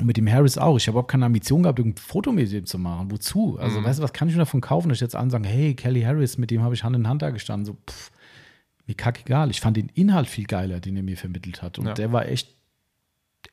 mit 0.00 0.16
dem 0.16 0.28
Harris 0.30 0.58
auch. 0.58 0.76
Ich 0.76 0.86
habe 0.88 0.94
überhaupt 0.94 1.10
keine 1.10 1.26
Ambition 1.26 1.62
gehabt, 1.62 1.78
ein 1.78 1.94
Foto 1.96 2.32
mit 2.32 2.50
dem 2.50 2.66
zu 2.66 2.78
machen. 2.78 3.10
Wozu? 3.10 3.58
Also, 3.60 3.80
Mhm. 3.80 3.84
weißt 3.84 3.98
du, 3.98 4.02
was 4.02 4.12
kann 4.12 4.28
ich 4.28 4.34
mir 4.34 4.40
davon 4.40 4.60
kaufen, 4.60 4.88
dass 4.88 4.96
ich 4.96 5.02
jetzt 5.02 5.14
ansagen, 5.16 5.44
hey, 5.44 5.74
Kelly 5.74 6.02
Harris, 6.02 6.38
mit 6.38 6.50
dem 6.50 6.62
habe 6.62 6.74
ich 6.74 6.82
Hand 6.82 6.96
in 6.96 7.06
Hand 7.08 7.22
da 7.22 7.30
gestanden. 7.30 7.66
So, 7.66 7.76
pff, 7.88 8.10
mir 8.86 8.94
kackegal. 8.94 9.50
Ich 9.50 9.60
fand 9.60 9.76
den 9.76 9.88
Inhalt 9.94 10.28
viel 10.28 10.44
geiler, 10.46 10.80
den 10.80 10.96
er 10.96 11.02
mir 11.02 11.16
vermittelt 11.16 11.62
hat. 11.62 11.78
Und 11.78 11.86
Ja. 11.86 11.94
der 11.94 12.12
war 12.12 12.26
echt, 12.26 12.48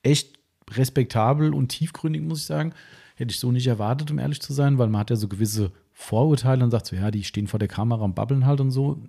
echt 0.03 0.39
respektabel 0.71 1.53
und 1.53 1.69
tiefgründig, 1.69 2.21
muss 2.23 2.39
ich 2.41 2.45
sagen. 2.45 2.73
Hätte 3.15 3.31
ich 3.31 3.39
so 3.39 3.51
nicht 3.51 3.67
erwartet, 3.67 4.09
um 4.11 4.17
ehrlich 4.19 4.41
zu 4.41 4.53
sein, 4.53 4.77
weil 4.77 4.87
man 4.87 5.01
hat 5.01 5.09
ja 5.09 5.15
so 5.17 5.27
gewisse 5.27 5.71
Vorurteile 5.93 6.63
und 6.63 6.71
sagt 6.71 6.85
so, 6.87 6.95
ja, 6.95 7.11
die 7.11 7.23
stehen 7.23 7.47
vor 7.47 7.59
der 7.59 7.67
Kamera 7.67 8.03
und 8.05 8.15
babbeln 8.15 8.45
halt 8.45 8.61
und 8.61 8.71
so. 8.71 9.03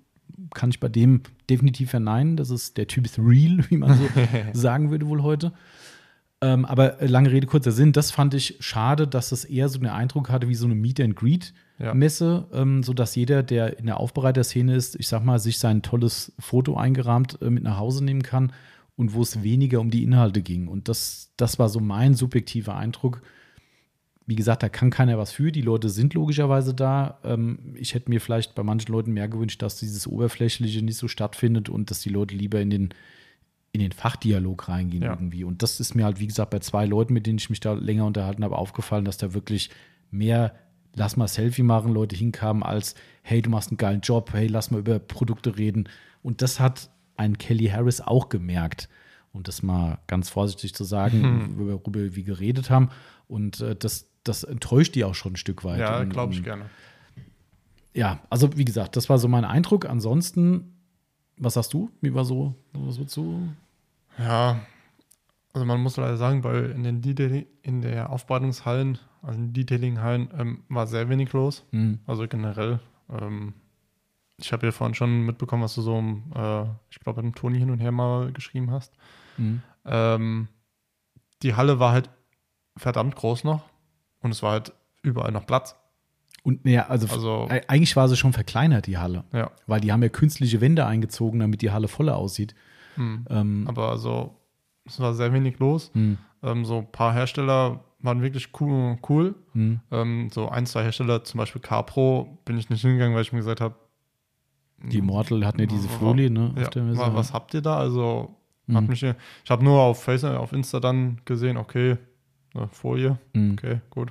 Kann 0.55 0.71
ich 0.71 0.81
bei 0.81 0.89
dem 0.89 1.23
definitiv 1.49 1.91
verneinen. 1.91 2.37
Das 2.37 2.51
ist, 2.51 2.77
der 2.77 2.87
Typ 2.89 3.05
ist 3.07 3.19
real, 3.19 3.59
wie 3.71 3.77
man 3.77 3.97
so 3.97 4.05
sagen 4.53 4.91
würde 4.91 5.07
wohl 5.07 5.23
heute. 5.23 5.53
Ähm, 6.43 6.65
aber 6.65 7.01
äh, 7.03 7.07
lange 7.07 7.31
Rede, 7.31 7.47
kurzer 7.47 7.73
Sinn, 7.73 7.93
das 7.93 8.11
fand 8.11 8.33
ich 8.35 8.57
schade, 8.61 9.07
dass 9.07 9.31
es 9.31 9.45
eher 9.45 9.69
so 9.69 9.79
den 9.79 9.89
Eindruck 9.89 10.31
hatte 10.31 10.49
wie 10.49 10.55
so 10.55 10.65
eine 10.65 10.75
Meet 10.75 11.01
and 11.01 11.17
Greet 11.17 11.53
Ja. 11.79 11.93
Messe, 11.93 12.47
ähm, 12.53 12.83
sodass 12.83 13.15
jeder, 13.15 13.43
der 13.43 13.79
in 13.79 13.87
der 13.87 14.01
Aufbereiterszene 14.01 14.75
ist, 14.75 14.97
ich 14.99 15.07
sag 15.07 15.23
mal, 15.23 15.39
sich 15.39 15.59
sein 15.59 15.83
tolles 15.83 16.33
Foto 16.39 16.77
eingerahmt 16.77 17.41
äh, 17.43 17.51
mit 17.51 17.63
nach 17.63 17.79
Hause 17.79 18.03
nehmen 18.05 18.23
kann 18.23 18.53
und 18.97 19.13
wo 19.13 19.23
es 19.23 19.43
weniger 19.43 19.81
um 19.81 19.91
die 19.91 20.03
Inhalte 20.03 20.41
ging. 20.41 20.69
Und 20.69 20.89
das, 20.89 21.33
das 21.37 21.59
war 21.59 21.69
so 21.69 21.81
mein 21.81 22.15
subjektiver 22.15 22.77
Eindruck. 22.77 23.23
Wie 24.27 24.37
gesagt, 24.37 24.63
da 24.63 24.69
kann 24.69 24.91
keiner 24.91 25.19
was 25.19 25.33
für. 25.33 25.53
Die 25.53 25.63
Leute 25.63 25.89
sind 25.89 26.15
logischerweise 26.15 26.73
da. 26.73 27.19
Ähm, 27.25 27.75
ich 27.75 27.95
hätte 27.95 28.09
mir 28.09 28.21
vielleicht 28.21 28.55
bei 28.55 28.63
manchen 28.63 28.93
Leuten 28.93 29.13
mehr 29.13 29.29
gewünscht, 29.29 29.61
dass 29.61 29.79
dieses 29.79 30.07
Oberflächliche 30.07 30.83
nicht 30.83 30.97
so 30.97 31.09
stattfindet 31.09 31.69
und 31.69 31.91
dass 31.91 32.01
die 32.01 32.11
Leute 32.11 32.35
lieber 32.35 32.61
in 32.61 32.71
den, 32.71 32.89
in 33.73 33.81
den 33.81 33.93
Fachdialog 33.93 34.69
reingehen 34.69 35.03
Ja. 35.05 35.13
irgendwie. 35.13 35.45
Und 35.45 35.63
das 35.63 35.79
ist 35.81 35.95
mir 35.95 36.05
halt, 36.05 36.19
wie 36.21 36.27
gesagt, 36.27 36.51
bei 36.51 36.59
zwei 36.59 36.87
Leuten, 36.87 37.13
mit 37.13 37.27
denen 37.27 37.39
ich 37.39 37.51
mich 37.51 37.61
da 37.61 37.73
länger 37.75 38.05
unterhalten 38.07 38.43
habe, 38.45 38.57
aufgefallen, 38.59 39.05
dass 39.05 39.17
da 39.19 39.33
wirklich 39.35 39.71
mehr 40.11 40.55
lass 40.97 41.17
mal 41.17 41.29
Selfie 41.29 41.63
machen, 41.63 41.93
Leute 41.95 42.17
hinkamen, 42.17 42.65
als 42.65 42.97
hey, 43.23 43.41
du 43.43 43.49
machst 43.49 43.71
einen 43.71 43.77
geilen 43.77 44.01
Job, 44.01 44.33
hey, 44.33 44.49
lass 44.49 44.73
mal 44.73 44.79
über 44.81 44.99
Produkte 44.99 45.57
reden. 45.57 45.89
Und 46.21 46.43
das 46.43 46.59
hat 46.59 46.91
ein 47.17 47.39
Kelly 47.39 47.67
Harris 47.67 48.01
auch 48.01 48.29
gemerkt. 48.29 48.89
Um 49.33 49.45
das 49.45 49.63
mal 49.63 49.99
ganz 50.09 50.29
vorsichtig 50.31 50.75
zu 50.75 50.83
sagen, 50.83 51.55
worüber 51.57 52.01
wir 52.17 52.25
geredet 52.25 52.71
haben. 52.71 52.89
Und 53.29 53.61
äh, 53.61 53.77
das, 53.77 54.09
das 54.25 54.43
enttäuscht 54.43 54.97
die 54.97 55.05
auch 55.05 55.15
schon 55.15 55.35
ein 55.35 55.37
Stück 55.37 55.63
weit. 55.63 55.79
Ja, 55.79 56.01
Und- 56.01 56.11
glaube 56.11 56.33
ich 56.33 56.41
und- 56.41 56.45
gerne. 56.45 56.65
ja, 57.95 58.21
also 58.29 58.57
wie 58.57 58.65
gesagt, 58.65 58.97
das 58.97 59.09
war 59.09 59.19
so 59.19 59.29
mein 59.29 59.45
Eindruck. 59.45 59.87
Ansonsten, 59.89 60.75
was 61.41 61.55
sagst 61.55 61.73
du? 61.73 61.91
Wie 62.01 62.15
war 62.15 62.25
so, 62.25 62.55
was 62.73 62.99
würdest 62.99 63.17
du? 63.17 63.49
Ja, 64.19 64.61
also 65.53 65.67
man 65.67 65.81
muss 65.81 65.97
leider 65.97 66.17
sagen, 66.17 66.43
bei 66.43 66.59
in 66.59 66.85
den 66.85 67.01
Detail 67.01 67.47
in 67.63 67.81
der 67.81 68.11
Aufbereitungshallen, 68.11 68.99
also 69.23 69.39
in 69.39 69.47
den 69.47 69.53
Detailing-Hallen, 69.55 70.29
ähm, 70.39 70.63
war 70.69 70.87
sehr 70.87 71.09
wenig 71.09 71.33
los. 71.33 71.65
Hm. 71.71 71.99
Also 72.07 72.29
generell. 72.29 72.79
Ähm, 73.09 73.55
ich 74.37 74.53
habe 74.53 74.67
ja 74.67 74.73
vorhin 74.73 74.95
schon 74.95 75.27
mitbekommen, 75.27 75.63
was 75.63 75.75
du 75.75 75.83
so, 75.83 75.99
äh, 75.99 76.65
ich 76.91 77.01
glaube, 77.01 77.23
mit 77.23 77.33
dem 77.33 77.35
Toni 77.35 77.59
hin 77.59 77.71
und 77.71 77.81
her 77.81 77.93
mal 77.93 78.33
geschrieben 78.33 78.71
hast. 78.71 78.95
Hm. 79.37 79.63
Ähm, 79.85 80.49
die 81.43 81.55
Halle 81.55 81.81
war 81.81 81.93
halt 81.93 82.11
verdammt 82.77 83.17
groß 83.17 83.45
noch 83.45 83.65
und 84.21 84.31
es 84.31 84.43
war 84.43 84.53
halt 84.53 84.73
überall 85.03 85.33
noch 85.33 85.47
Platz. 85.47 85.75
Und 86.43 86.67
ja, 86.67 86.87
also, 86.89 87.07
Also- 87.09 87.49
eigentlich 87.69 87.95
war 87.97 88.09
sie 88.09 88.17
schon 88.17 88.33
verkleinert, 88.33 88.87
die 88.87 88.97
Halle. 88.99 89.25
Ja. 89.33 89.51
Weil 89.67 89.81
die 89.81 89.93
haben 89.93 90.03
ja 90.03 90.09
künstliche 90.09 90.61
Wände 90.61 90.87
eingezogen, 90.87 91.41
damit 91.41 91.61
die 91.63 91.71
Halle 91.71 91.89
voller 91.89 92.17
aussieht. 92.17 92.55
Hm. 92.97 93.27
Ähm, 93.29 93.65
Aber 93.69 93.91
also, 93.91 94.35
es 94.87 94.99
war 95.01 95.15
sehr 95.15 95.33
wenig 95.33 95.59
los. 95.59 95.91
hm, 95.95 96.19
Ähm, 96.43 96.65
so 96.65 96.79
ein 96.79 96.91
paar 96.91 97.13
Hersteller 97.13 97.85
waren 98.01 98.23
wirklich 98.23 98.49
cool. 98.61 98.97
cool. 99.09 99.35
hm. 99.53 99.81
Ähm, 99.91 100.31
so 100.33 100.49
ein, 100.49 100.65
zwei 100.65 100.83
Hersteller, 100.85 101.23
zum 101.25 101.37
Beispiel 101.39 101.61
CarPro, 101.61 102.39
bin 102.47 102.57
ich 102.57 102.71
nicht 102.71 102.81
hingegangen, 102.81 103.15
weil 103.15 103.23
ich 103.23 103.33
mir 103.33 103.41
gesagt 103.41 103.61
habe, 103.61 103.75
Die 104.83 104.97
Immortal 104.99 105.45
hatten 105.45 105.61
ja 105.61 105.67
diese 105.67 105.89
Folie, 105.91 106.31
ne? 106.31 106.55
Ja, 106.57 106.63
auf 106.63 106.71
der 106.71 106.83
Messe. 106.85 106.99
wa- 107.01 107.15
was 107.15 107.35
habt 107.35 107.53
ihr 107.53 107.61
da? 107.61 107.77
Also, 107.77 108.35
Mhm. 108.67 108.77
hat 108.79 108.89
mich, 108.89 109.03
ich 109.03 109.51
habe 109.51 109.63
nur 109.63 109.79
auf 109.79 110.03
Facebook, 110.03 110.35
auf 110.39 110.55
Insta 110.55 110.81
dann 110.81 111.21
gesehen, 111.27 111.59
okay, 111.59 111.99
eine 112.55 112.69
Folie, 112.69 113.19
Hm. 113.35 113.53
okay, 113.53 113.81
gut. 113.91 114.11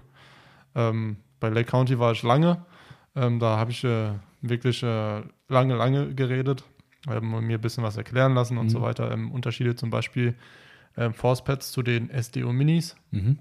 Ähm, 0.75 1.17
bei 1.39 1.49
Lake 1.49 1.69
County 1.69 1.97
war 1.99 2.11
ich 2.11 2.23
lange. 2.23 2.63
Ähm, 3.15 3.39
da 3.39 3.57
habe 3.57 3.71
ich 3.71 3.83
äh, 3.83 4.11
wirklich 4.41 4.83
äh, 4.83 5.21
lange, 5.47 5.75
lange 5.75 6.13
geredet, 6.15 6.63
ähm, 7.09 7.33
und 7.33 7.45
mir 7.45 7.57
ein 7.57 7.61
bisschen 7.61 7.83
was 7.83 7.97
erklären 7.97 8.33
lassen 8.35 8.57
und 8.57 8.65
Mhm. 8.67 8.69
so 8.69 8.81
weiter. 8.81 9.11
Ähm, 9.11 9.31
Unterschiede 9.31 9.75
zum 9.75 9.89
Beispiel 9.89 10.35
ähm, 10.97 11.13
Force 11.13 11.43
Pads 11.43 11.71
zu 11.71 11.81
den 11.81 12.09
SDO 12.11 12.51
Minis, 12.53 12.95
Mhm. 13.11 13.39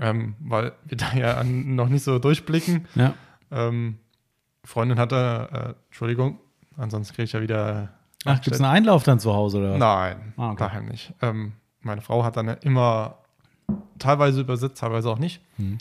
ähm, 0.00 0.34
weil 0.40 0.72
wir 0.84 0.96
da 0.96 1.12
ja 1.14 1.34
an, 1.36 1.74
noch 1.74 1.88
nicht 1.88 2.02
so 2.04 2.18
durchblicken. 2.18 2.86
Ja. 2.94 3.14
Ähm, 3.50 3.98
Freundin 4.64 4.98
hatte, 4.98 5.48
äh, 5.52 5.86
Entschuldigung, 5.88 6.38
ansonsten 6.76 7.14
kriege 7.14 7.24
ich 7.24 7.32
ja 7.32 7.40
wieder. 7.42 7.90
Ach, 8.24 8.40
gibt 8.40 8.54
es 8.56 8.60
einen 8.62 8.70
Einlauf 8.74 9.02
dann 9.04 9.18
zu 9.20 9.34
Hause 9.34 9.58
oder 9.58 9.72
was? 9.72 9.78
Nein, 9.78 10.32
Ah, 10.38 10.50
okay. 10.52 10.64
daheim 10.64 10.86
nicht. 10.86 11.12
Ähm, 11.20 11.52
meine 11.82 12.00
Frau 12.00 12.24
hat 12.24 12.36
dann 12.38 12.48
immer 12.62 13.18
teilweise 13.98 14.40
übersetzt, 14.40 14.78
teilweise 14.78 15.10
auch 15.10 15.18
nicht. 15.18 15.42
Mhm. 15.58 15.78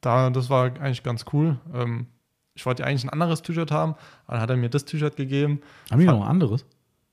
Da, 0.00 0.30
das 0.30 0.48
war 0.50 0.64
eigentlich 0.64 1.02
ganz 1.02 1.24
cool. 1.32 1.58
Ähm, 1.74 2.06
ich 2.54 2.66
wollte 2.66 2.84
eigentlich 2.84 3.04
ein 3.04 3.10
anderes 3.10 3.42
T-Shirt 3.42 3.70
haben, 3.70 3.94
aber 4.26 4.34
dann 4.34 4.40
hat 4.42 4.50
er 4.50 4.56
mir 4.56 4.68
das 4.70 4.84
T-Shirt 4.84 5.16
gegeben, 5.16 5.60
Haben 5.90 6.00
die 6.00 6.06
noch 6.06 6.22
ein 6.22 6.28
anderes? 6.28 6.64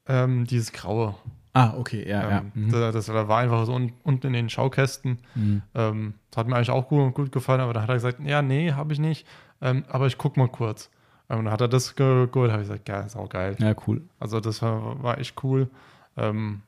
ähm, 0.08 0.46
dieses 0.46 0.72
graue. 0.72 1.16
Ah, 1.54 1.74
okay, 1.78 2.08
ja, 2.08 2.22
ja. 2.30 2.38
Ähm, 2.40 2.52
Mhm. 2.54 2.72
das, 2.72 2.94
das 2.94 3.10
war 3.14 3.38
einfach 3.38 3.66
so 3.66 3.74
un, 3.74 3.94
unten 4.04 4.28
in 4.28 4.34
den 4.34 4.50
Schaukästen. 4.50 5.20
Mhm. 5.36 5.62
Ähm, 5.76 6.14
das 6.32 6.38
hat 6.38 6.48
mir 6.48 6.56
eigentlich 6.56 6.70
auch 6.72 6.88
gut, 6.88 7.14
gut 7.16 7.32
gefallen, 7.32 7.62
aber 7.62 7.74
dann 7.74 7.84
hat 7.84 7.90
er 7.90 7.96
gesagt, 7.96 8.20
ja, 8.24 8.42
nee, 8.42 8.72
habe 8.74 8.94
ich 8.94 9.00
nicht, 9.00 9.28
ähm, 9.62 9.84
aber 9.90 10.08
ich 10.08 10.18
guck 10.18 10.38
mal 10.38 10.48
kurz. 10.48 10.90
Ähm, 11.30 11.44
dann 11.44 11.52
hat 11.52 11.62
er 11.62 11.68
das 11.68 11.96
ge- 11.96 12.28
geholt, 12.28 12.52
habe 12.52 12.62
ich 12.62 12.68
gesagt, 12.70 12.88
ja, 12.88 13.02
ist 13.02 13.16
auch 13.18 13.28
geil. 13.28 13.56
Ja, 13.60 13.74
cool. 13.88 14.02
Also 14.20 14.40
das 14.40 14.62
war, 14.62 15.02
war 15.04 15.18
echt 15.18 15.44
cool. 15.44 15.70
Ähm, 16.16 16.62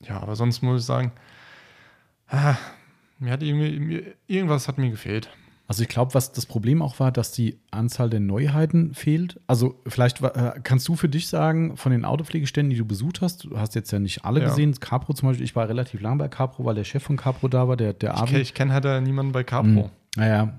ja, 0.00 0.20
aber 0.20 0.36
sonst 0.36 0.62
muss 0.62 0.80
ich 0.80 0.86
sagen, 0.86 1.12
ah, 2.28 2.56
mir 3.22 3.32
hat 3.32 3.42
irgendwie, 3.42 3.78
mir, 3.80 4.02
irgendwas 4.26 4.68
hat 4.68 4.78
mir 4.78 4.90
gefehlt. 4.90 5.30
Also 5.68 5.82
ich 5.82 5.88
glaube, 5.88 6.12
was 6.12 6.32
das 6.32 6.44
Problem 6.44 6.82
auch 6.82 7.00
war, 7.00 7.12
dass 7.12 7.32
die 7.32 7.56
Anzahl 7.70 8.10
der 8.10 8.20
Neuheiten 8.20 8.92
fehlt. 8.94 9.40
Also 9.46 9.80
vielleicht 9.86 10.20
äh, 10.20 10.52
kannst 10.62 10.86
du 10.88 10.96
für 10.96 11.08
dich 11.08 11.28
sagen, 11.28 11.76
von 11.78 11.92
den 11.92 12.04
Autopflegeständen, 12.04 12.70
die 12.70 12.76
du 12.76 12.84
besucht 12.84 13.22
hast, 13.22 13.44
du 13.44 13.58
hast 13.58 13.74
jetzt 13.74 13.90
ja 13.92 13.98
nicht 13.98 14.24
alle 14.24 14.40
Ja. 14.40 14.46
gesehen, 14.48 14.74
Capro 14.80 15.14
zum 15.14 15.28
Beispiel, 15.30 15.44
ich 15.44 15.56
war 15.56 15.68
relativ 15.68 16.00
lang 16.02 16.18
bei 16.18 16.28
Capro, 16.28 16.64
weil 16.64 16.74
der 16.74 16.84
Chef 16.84 17.02
von 17.02 17.16
Capro 17.16 17.48
da 17.48 17.68
war, 17.68 17.76
der, 17.76 17.94
der 17.94 18.12
Ich, 18.12 18.20
Arvin. 18.20 18.36
kenn- 18.36 18.40
ich 18.42 18.54
kenne 18.54 18.72
halt 18.74 18.84
ja 18.84 19.00
niemanden 19.00 19.32
bei 19.32 19.44
Capro. 19.44 19.66
Mhm. 19.66 19.84
Naja, 20.16 20.52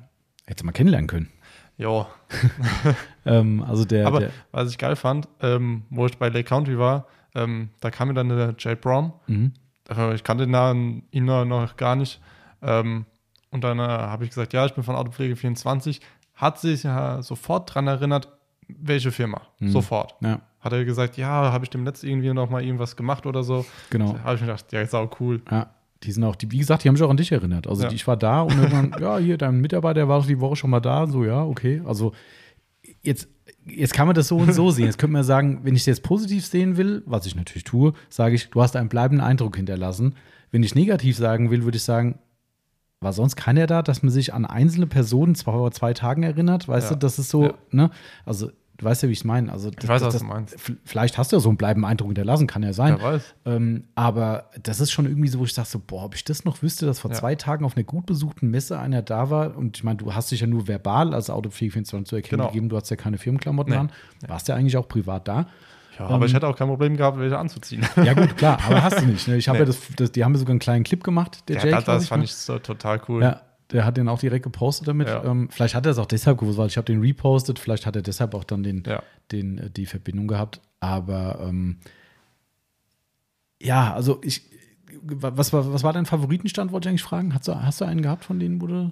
hätte 0.48 0.66
man 0.66 0.74
kennenlernen 0.74 1.08
können. 1.08 1.30
Ja, 1.78 2.08
Ähm, 3.26 3.64
also 3.64 3.86
der, 3.86 4.06
aber 4.08 4.20
der 4.20 4.30
was 4.52 4.70
ich 4.72 4.78
geil 4.78 4.96
fand, 4.96 5.28
ähm, 5.42 5.84
wo 5.90 6.06
ich 6.06 6.18
bei 6.18 6.30
Lake 6.30 6.48
County 6.50 6.78
war, 6.78 7.08
ähm, 7.36 7.70
da 7.80 7.90
kam 7.92 8.10
mir 8.10 8.14
dann 8.14 8.30
der 8.30 8.56
Jay 8.58 8.76
Brown. 8.76 9.14
mhm. 9.28 9.54
Äh, 9.90 10.16
Ich 10.16 10.24
kannte 10.24 10.46
ihn, 10.46 11.26
noch 11.26 11.76
gar 11.78 11.96
nicht. 11.96 12.20
Ähm, 12.64 13.06
und 13.52 13.64
dann 13.64 13.80
äh, 13.80 13.84
habe 13.84 14.24
ich 14.24 14.30
gesagt, 14.32 14.54
ja, 14.54 14.66
ich 14.66 14.74
bin 14.74 14.84
von 14.84 14.96
Autopflege 14.96 15.36
24. 15.36 16.02
Hat 16.36 16.60
sich 16.60 16.84
ja 16.84 17.22
sofort 17.22 17.74
dran 17.74 17.88
erinnert, 17.88 18.30
welche 18.68 19.12
Firma. 19.12 19.42
Mhm. 19.60 19.70
Sofort. 19.70 20.16
ja, 20.22 20.40
Hat 20.60 20.74
er 20.74 20.86
gesagt, 20.86 21.18
ja, 21.18 21.52
habe 21.52 21.64
ich 21.66 21.70
dem 21.70 21.84
letzten 21.86 22.08
irgendwie 22.08 22.34
noch 22.34 22.50
mal 22.50 22.64
irgendwas 22.64 22.96
gemacht 22.96 23.26
oder 23.26 23.44
so. 23.44 23.66
genau. 23.90 24.14
Da 24.14 24.24
habe 24.24 24.36
ich 24.36 24.42
mir 24.42 24.48
gedacht, 24.48 24.72
ja, 24.72 24.82
ist 24.82 24.96
auch 24.96 25.20
cool. 25.20 25.42
Ja, 25.52 25.70
die 26.04 26.12
sind 26.12 26.24
auch, 26.24 26.36
die, 26.36 26.52
wie 26.52 26.58
gesagt, 26.58 26.84
die 26.84 26.90
haben 26.90 26.96
sich 26.96 27.06
auch 27.06 27.10
an 27.10 27.18
dich 27.18 27.32
erinnert. 27.32 27.68
Also 27.68 27.84
Ja. 27.84 27.90
die, 27.90 27.96
ich 27.96 28.08
war 28.08 28.18
da 28.18 28.42
und 28.42 28.54
irgendwann, 28.58 28.96
ja, 29.02 29.18
hier, 29.20 29.38
dein 29.38 29.60
Mitarbeiter 29.62 30.08
war 30.08 30.20
doch 30.20 30.26
die 30.28 30.40
Woche 30.40 30.56
schon 30.56 30.70
mal 30.72 30.80
da. 30.80 31.06
So, 31.08 31.24
ja, 31.24 31.44
okay. 31.44 31.82
Also 31.86 32.14
jetzt, 33.04 33.28
jetzt 33.66 33.94
kann 33.94 34.08
man 34.08 34.16
das 34.16 34.28
so 34.30 34.38
und 34.38 34.54
so 34.54 34.72
sehen. 34.72 34.86
Jetzt 34.86 34.98
könnte 34.98 35.14
man 35.14 35.24
sagen, 35.24 35.60
wenn 35.64 35.76
ich 35.76 35.82
es 35.82 35.86
jetzt 35.86 36.04
positiv 36.04 36.46
sehen 36.46 36.78
will, 36.78 37.04
was 37.06 37.26
ich 37.26 37.36
natürlich 37.36 37.64
tue, 37.66 37.94
sage 38.10 38.36
ich, 38.36 38.50
du 38.50 38.62
hast 38.62 38.76
einen 38.76 38.90
bleibenden 38.90 39.24
Eindruck 39.26 39.56
hinterlassen. 39.58 40.16
Wenn 40.52 40.64
ich 40.64 40.74
negativ 40.76 41.18
sagen 41.18 41.52
will, 41.52 41.64
würde 41.64 41.78
ich 41.78 41.84
sagen, 41.84 42.20
war 43.04 43.14
sonst 43.14 43.36
keiner 43.36 43.68
da, 43.68 43.82
dass 43.82 44.04
man 44.04 44.12
sich 44.12 44.34
an 44.34 44.46
einzelne 44.46 44.88
Personen 44.88 45.36
zwar 45.36 45.54
vor 45.56 45.72
zwei 45.72 45.94
Tagen 45.94 46.24
erinnert, 46.24 46.68
weißt 46.68 46.90
Ja. 46.92 46.96
du, 46.96 47.00
das 47.00 47.20
ist 47.20 47.30
so, 47.30 47.44
Ja. 47.46 47.54
ne? 47.72 47.90
Also, 48.26 48.52
du 48.78 48.86
weißt 48.86 49.04
ja, 49.04 49.10
wie 49.10 49.14
ich 49.14 49.20
es 49.20 49.24
meine. 49.24 49.52
Also, 49.52 49.70
das, 49.70 49.88
weiß, 49.88 50.02
das, 50.02 50.14
was 50.16 50.22
du 50.22 50.28
meinst. 50.28 50.56
Vielleicht 50.84 51.18
hast 51.18 51.32
du 51.32 51.36
ja 51.36 51.40
so 51.40 51.50
einen 51.50 51.58
bleibenden 51.58 51.90
Eindruck 51.90 52.08
hinterlassen, 52.10 52.48
kann 52.48 52.64
ja 52.64 52.74
sein. 52.74 52.96
Wer 53.00 53.04
weiß. 53.14 53.36
Ähm, 53.46 53.84
aber 53.96 54.50
das 54.64 54.80
ist 54.80 54.92
schon 54.92 55.06
irgendwie 55.06 55.28
so, 55.30 55.40
wo 55.40 55.44
ich 55.46 55.54
sage 55.54 55.68
so, 55.68 55.80
boah, 55.86 56.06
ob 56.06 56.16
ich 56.16 56.24
das 56.24 56.44
noch 56.44 56.62
wüsste, 56.64 56.86
dass 56.86 57.00
vor 57.00 57.12
Ja. 57.12 57.18
zwei 57.18 57.36
Tagen 57.36 57.66
auf 57.66 57.76
einer 57.78 57.84
gut 57.84 58.06
besuchten 58.08 58.50
Messe 58.50 58.80
einer 58.80 59.02
da 59.04 59.30
war 59.30 59.56
und 59.56 59.78
ich 59.78 59.84
meine, 59.84 59.98
du 59.98 60.14
hast 60.14 60.32
dich 60.32 60.42
ja 60.42 60.48
nur 60.48 60.68
verbal 60.68 61.14
als 61.14 61.30
Autopflege 61.30 61.72
24 61.74 62.08
zu 62.10 62.16
erkennen 62.16 62.40
Genau. 62.40 62.48
gegeben, 62.50 62.70
du 62.70 62.76
hast 62.76 62.90
ja 62.90 62.96
keine 62.96 63.18
Firmenklamotten 63.20 63.74
Nee. 63.74 63.80
an, 63.80 63.92
warst 64.28 64.48
ja 64.48 64.56
eigentlich 64.56 64.78
auch 64.78 64.88
privat 64.88 65.28
da. 65.28 65.46
Ja, 66.00 66.08
aber 66.08 66.26
ich 66.26 66.34
hätte 66.34 66.48
auch 66.48 66.56
kein 66.56 66.68
Problem 66.68 66.98
gehabt, 66.98 67.20
welche 67.20 67.38
anzuziehen. 67.38 67.86
Ja 68.04 68.14
gut, 68.14 68.36
klar, 68.38 68.60
aber 68.66 68.82
hast 68.84 69.00
du 69.02 69.06
nicht. 69.06 69.28
Ne? 69.28 69.38
Ich 69.38 69.48
habe 69.48 69.58
Nee. 69.60 69.64
ja 69.64 69.66
das, 69.68 69.80
das, 69.96 70.12
die 70.12 70.24
haben 70.24 70.34
ja 70.34 70.40
sogar 70.40 70.52
einen 70.52 70.60
kleinen 70.60 70.84
Clip 70.84 71.04
gemacht, 71.04 71.48
der 71.48 71.58
Ja, 71.58 71.64
Jake, 71.66 71.76
das, 71.76 71.86
das 71.86 72.08
fand 72.08 72.22
ne? 72.22 72.26
ich 72.26 72.34
so 72.36 72.58
total 72.60 73.02
cool. 73.08 73.22
Ja, 73.22 73.42
der 73.72 73.86
hat 73.86 73.98
den 73.98 74.08
auch 74.10 74.20
direkt 74.20 74.44
gepostet 74.44 74.88
damit. 74.88 75.08
Ja. 75.08 75.24
Ähm, 75.24 75.50
vielleicht 75.52 75.76
hat 75.76 75.86
er 75.86 75.92
es 75.92 75.98
auch 76.00 76.06
deshalb 76.06 76.40
gewusst, 76.40 76.58
weil 76.58 76.68
ich 76.68 76.78
habe 76.78 76.86
den 76.86 77.00
repostet, 77.02 77.60
vielleicht 77.60 77.86
hat 77.86 77.96
er 77.96 78.02
deshalb 78.02 78.34
auch 78.34 78.44
dann 78.44 78.64
den, 78.64 78.84
Ja. 78.88 79.04
den, 79.32 79.58
äh, 79.58 79.70
die 79.70 79.86
Verbindung 79.86 80.28
gehabt. 80.28 80.62
Aber 80.80 81.40
ähm, 81.42 81.78
ja, 83.62 83.94
also 83.94 84.20
ich, 84.24 84.42
was, 85.02 85.54
war, 85.54 85.72
was 85.74 85.84
war 85.84 85.94
dein 85.94 86.06
Favoritenstand, 86.06 86.72
wollte 86.72 86.88
ich 86.88 86.92
eigentlich 86.92 87.04
fragen? 87.04 87.34
Hast 87.34 87.48
du, 87.48 87.56
hast 87.62 87.82
du 87.82 87.86
einen 87.86 88.02
gehabt 88.02 88.26
von 88.26 88.40
denen, 88.40 88.62
wo 88.62 88.68
du. 88.68 88.92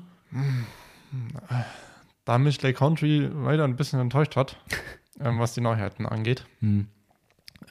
Da 2.26 2.38
mich 2.38 2.62
Lake 2.62 2.78
Country 2.78 3.30
weiter 3.34 3.64
ein 3.66 3.76
bisschen 3.76 4.00
enttäuscht 4.00 4.36
hat, 4.36 4.56
ähm, 5.24 5.40
was 5.40 5.54
die 5.54 5.62
Neuheiten 5.62 6.06
angeht. 6.06 6.46
Hm. 6.60 6.88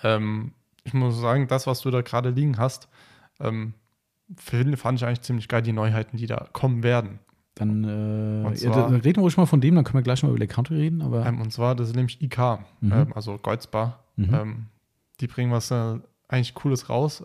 Ähm, 0.03 0.53
ich 0.84 0.94
muss 0.94 1.20
sagen, 1.20 1.46
das, 1.48 1.66
was 1.66 1.80
du 1.80 1.90
da 1.90 2.01
gerade 2.03 2.30
liegen 2.30 2.59
hast, 2.59 2.88
ähm, 3.40 3.74
fand 4.36 4.98
ich 4.98 5.05
eigentlich 5.05 5.22
ziemlich 5.22 5.48
geil, 5.48 5.62
die 5.62 5.72
Neuheiten, 5.72 6.16
die 6.16 6.26
da 6.26 6.48
kommen 6.53 6.82
werden. 6.82 7.18
Dann, 7.57 7.84
äh, 7.84 8.46
Und 8.46 8.61
ja, 8.61 8.72
zwar- 8.72 8.90
dann 8.90 9.01
reden 9.01 9.16
wir 9.18 9.22
ruhig 9.22 9.36
mal 9.36 9.46
von 9.46 9.61
dem, 9.61 9.74
dann 9.74 9.84
können 9.84 9.98
wir 9.98 10.03
gleich 10.03 10.22
mal 10.22 10.28
über 10.30 10.38
Lake 10.38 10.55
Country 10.55 10.76
reden. 10.76 11.03
Aber 11.03 11.26
Ähm, 11.26 11.40
und 11.40 11.53
zwar, 11.53 11.74
das 11.74 11.88
ist 11.88 11.96
nämlich 11.96 12.22
IK, 12.22 12.61
Mhm. 12.80 12.92
ähm, 12.92 13.12
also 13.14 13.36
Goldsbar. 13.38 14.05
Mhm. 14.16 14.34
Ähm, 14.34 14.66
die 15.20 15.26
bringen 15.26 15.53
was 15.53 15.70
äh, 15.70 15.98
eigentlich 16.28 16.55
Cooles 16.55 16.88
raus. 16.88 17.22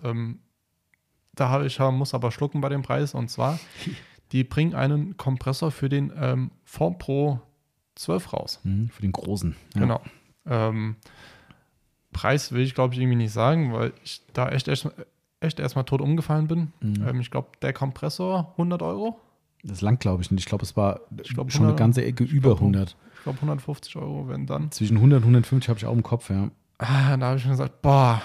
Da 1.33 1.49
habe 1.49 1.65
ich, 1.67 1.79
muss 1.79 2.13
aber 2.13 2.31
schlucken 2.31 2.59
bei 2.61 2.69
dem 2.69 2.81
Preis. 2.81 3.13
Und 3.13 3.29
zwar, 3.29 3.59
die 4.31 4.43
bringen 4.43 4.73
einen 4.73 5.15
Kompressor 5.17 5.71
für 5.71 5.89
den 5.89 6.11
ähm, 6.17 6.51
Form 6.63 6.97
Pro 6.97 7.39
12 7.95 8.33
raus. 8.33 8.59
hm, 8.63 8.89
für 8.89 9.01
den 9.01 9.11
Großen. 9.11 9.55
Ja. 9.75 9.81
Genau. 9.81 10.01
Ähm, 10.47 10.95
Preis 12.11 12.51
will 12.51 12.61
ich, 12.61 12.75
glaube 12.75 12.93
ich, 12.93 12.99
irgendwie 12.99 13.17
nicht 13.17 13.33
sagen, 13.33 13.73
weil 13.73 13.91
ich 14.03 14.21
da 14.33 14.49
echt, 14.49 14.67
echt, 14.67 14.87
echt 15.41 15.59
erstmal 15.59 15.83
tot 15.85 16.01
umgefallen 16.01 16.47
bin. 16.47 16.71
Mhm. 16.81 17.07
Ähm, 17.07 17.19
ich 17.19 17.29
glaube, 17.31 17.49
der 17.61 17.73
Kompressor 17.73 18.51
100 18.53 18.81
Euro. 18.81 19.19
Das 19.63 19.81
langt, 19.81 19.99
glaube 19.99 20.21
ich, 20.21 20.31
nicht. 20.31 20.41
Ich 20.41 20.45
glaube, 20.45 20.63
es 20.63 20.77
war 20.77 21.01
Ich 21.23 21.33
glaub, 21.33 21.51
schon 21.51 21.61
eine 21.61 21.69
100 21.73 21.77
ganze 21.79 22.05
Ecke 22.05 22.23
über 22.23 22.49
glaub, 22.49 22.59
100. 22.59 22.95
Ich 23.17 23.23
glaube, 23.23 23.37
150 23.39 23.95
Euro, 23.97 24.27
wenn 24.29 24.45
dann. 24.45 24.71
Zwischen 24.71 24.97
100 24.97 25.17
und 25.17 25.23
150 25.23 25.67
habe 25.69 25.79
ich 25.79 25.85
auch 25.85 25.93
im 25.93 26.03
Kopf, 26.03 26.29
ja. 26.29 26.49
Ah, 26.77 27.17
da 27.17 27.27
habe 27.27 27.37
ich 27.37 27.45
mir 27.45 27.51
gesagt, 27.51 27.81
boah, 27.81 28.21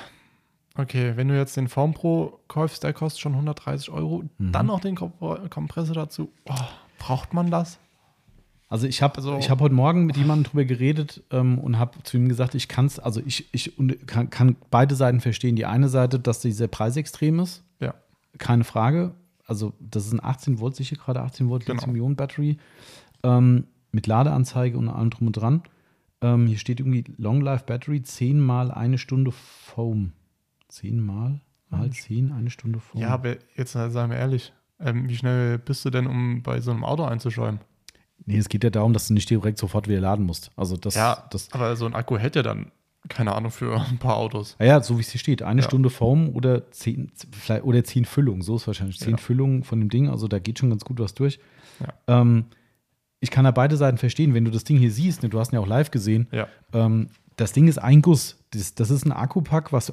okay, 0.76 1.16
wenn 1.16 1.28
du 1.28 1.36
jetzt 1.36 1.56
den 1.56 1.68
Form 1.68 1.94
Pro 1.94 2.38
kaufst, 2.48 2.84
der 2.84 2.92
kostet 2.92 3.20
schon 3.20 3.32
130 3.32 3.90
Euro, 3.90 4.24
Mhm. 4.38 4.52
dann 4.52 4.66
noch 4.66 4.80
den 4.80 4.96
Komp- 4.96 5.48
Kompressor 5.48 5.94
dazu. 5.94 6.30
Boah, 6.44 6.68
braucht 6.98 7.32
man 7.32 7.50
das? 7.50 7.78
Also 8.70 8.86
ich 8.86 9.02
habe 9.02 9.16
Also- 9.16 9.36
ich 9.38 9.50
hab 9.50 9.60
heute 9.60 9.74
Morgen 9.74 10.06
mit 10.06 10.16
jemandem 10.16 10.44
drüber 10.50 10.64
geredet 10.64 11.22
ähm, 11.30 11.58
und 11.58 11.78
habe 11.78 12.02
zu 12.04 12.16
ihm 12.16 12.28
gesagt, 12.28 12.54
ich 12.54 12.68
kann 12.68 12.86
es, 12.86 12.98
also 13.00 13.20
ich, 13.26 13.52
ich 13.52 13.72
kann, 14.06 14.30
kann 14.30 14.56
beide 14.70 14.94
Seiten 14.94 15.20
verstehen. 15.20 15.56
Die 15.56 15.66
eine 15.66 15.88
Seite, 15.88 16.18
dass 16.20 16.40
dieser 16.40 16.68
Preis 16.68 16.96
extrem 16.96 17.40
ist, 17.40 17.64
Ja, 17.80 17.94
keine 18.38 18.64
Frage. 18.64 19.12
Also 19.46 19.72
das 19.80 20.06
ist 20.06 20.12
ein 20.12 20.22
18 20.22 20.60
Volt, 20.60 20.76
sicher 20.76 20.94
gerade 20.96 21.20
18 21.20 21.48
Volt 21.48 21.66
Genau. 21.66 21.74
Lithium-Ionen-Battery 21.80 22.58
ähm, 23.24 23.64
mit 23.90 24.06
Ladeanzeige 24.06 24.78
und 24.78 24.88
allem 24.88 25.10
drum 25.10 25.26
und 25.26 25.32
dran. 25.36 25.62
Ähm, 26.22 26.46
hier 26.46 26.58
steht 26.58 26.78
irgendwie 26.78 27.04
Long 27.18 27.40
Life 27.40 27.64
Battery, 27.66 28.02
10 28.02 28.38
mal 28.38 28.70
eine 28.70 28.98
Stunde 28.98 29.32
Foam. 29.32 30.12
10 30.68 31.00
mal? 31.04 31.40
Mal 31.70 31.90
10, 31.90 32.30
eine 32.30 32.50
Stunde 32.50 32.78
Foam. 32.78 33.00
ja 33.00 33.08
aber 33.08 33.36
jetzt 33.56 33.72
sagen 33.72 34.10
wir 34.10 34.18
ehrlich, 34.18 34.52
ähm, 34.78 35.08
wie 35.08 35.16
schnell 35.16 35.58
bist 35.58 35.84
du 35.84 35.90
denn, 35.90 36.06
um 36.06 36.42
bei 36.42 36.60
so 36.60 36.70
einem 36.70 36.84
Auto 36.84 37.02
einzuschäumen? 37.04 37.60
Nee, 38.26 38.38
es 38.38 38.48
geht 38.48 38.64
ja 38.64 38.70
darum, 38.70 38.92
dass 38.92 39.08
du 39.08 39.14
nicht 39.14 39.28
direkt 39.30 39.58
sofort 39.58 39.88
wieder 39.88 40.00
laden 40.00 40.24
musst. 40.26 40.50
Also 40.56 40.76
das, 40.76 40.94
Ja, 40.94 41.26
das 41.30 41.50
aber 41.52 41.74
so 41.76 41.86
ein 41.86 41.94
Akku 41.94 42.16
hält 42.18 42.36
ja 42.36 42.42
dann, 42.42 42.70
keine 43.08 43.34
Ahnung, 43.34 43.50
für 43.50 43.80
ein 43.80 43.98
paar 43.98 44.16
Autos. 44.16 44.56
Ja, 44.60 44.66
ja, 44.66 44.82
so 44.82 44.96
wie 44.98 45.00
es 45.00 45.10
hier 45.10 45.18
steht. 45.18 45.42
Eine 45.42 45.62
Ja. 45.62 45.66
Stunde 45.66 45.90
Foam 45.90 46.28
oder 46.30 46.70
zehn, 46.70 47.10
oder 47.62 47.82
zehn 47.84 48.04
Füllungen. 48.04 48.42
So 48.42 48.56
ist 48.56 48.66
wahrscheinlich. 48.66 48.98
Zehn 49.00 49.12
Ja. 49.12 49.16
Füllungen 49.16 49.64
von 49.64 49.80
dem 49.80 49.88
Ding. 49.88 50.08
Also 50.08 50.28
da 50.28 50.38
geht 50.38 50.58
schon 50.58 50.70
ganz 50.70 50.84
gut 50.84 51.00
was 51.00 51.14
durch. 51.14 51.40
Ja. 51.80 52.20
Ähm, 52.20 52.44
ich 53.20 53.30
kann 53.30 53.44
da 53.44 53.50
beide 53.50 53.76
Seiten 53.76 53.98
verstehen. 53.98 54.32
Wenn 54.34 54.44
du 54.44 54.50
das 54.50 54.64
Ding 54.64 54.78
hier 54.78 54.90
siehst, 54.92 55.22
ne, 55.22 55.28
du 55.28 55.38
hast 55.40 55.52
ihn 55.52 55.56
ja 55.56 55.60
auch 55.60 55.66
live 55.66 55.90
gesehen, 55.90 56.28
Ja, 56.32 56.46
ähm, 56.72 57.08
das 57.36 57.52
Ding 57.52 57.68
ist 57.68 57.78
ein 57.78 58.02
Guss. 58.02 58.36
Das, 58.50 58.74
das 58.74 58.90
ist 58.90 59.04
ein 59.06 59.12
Akkupack, 59.12 59.72
was 59.72 59.92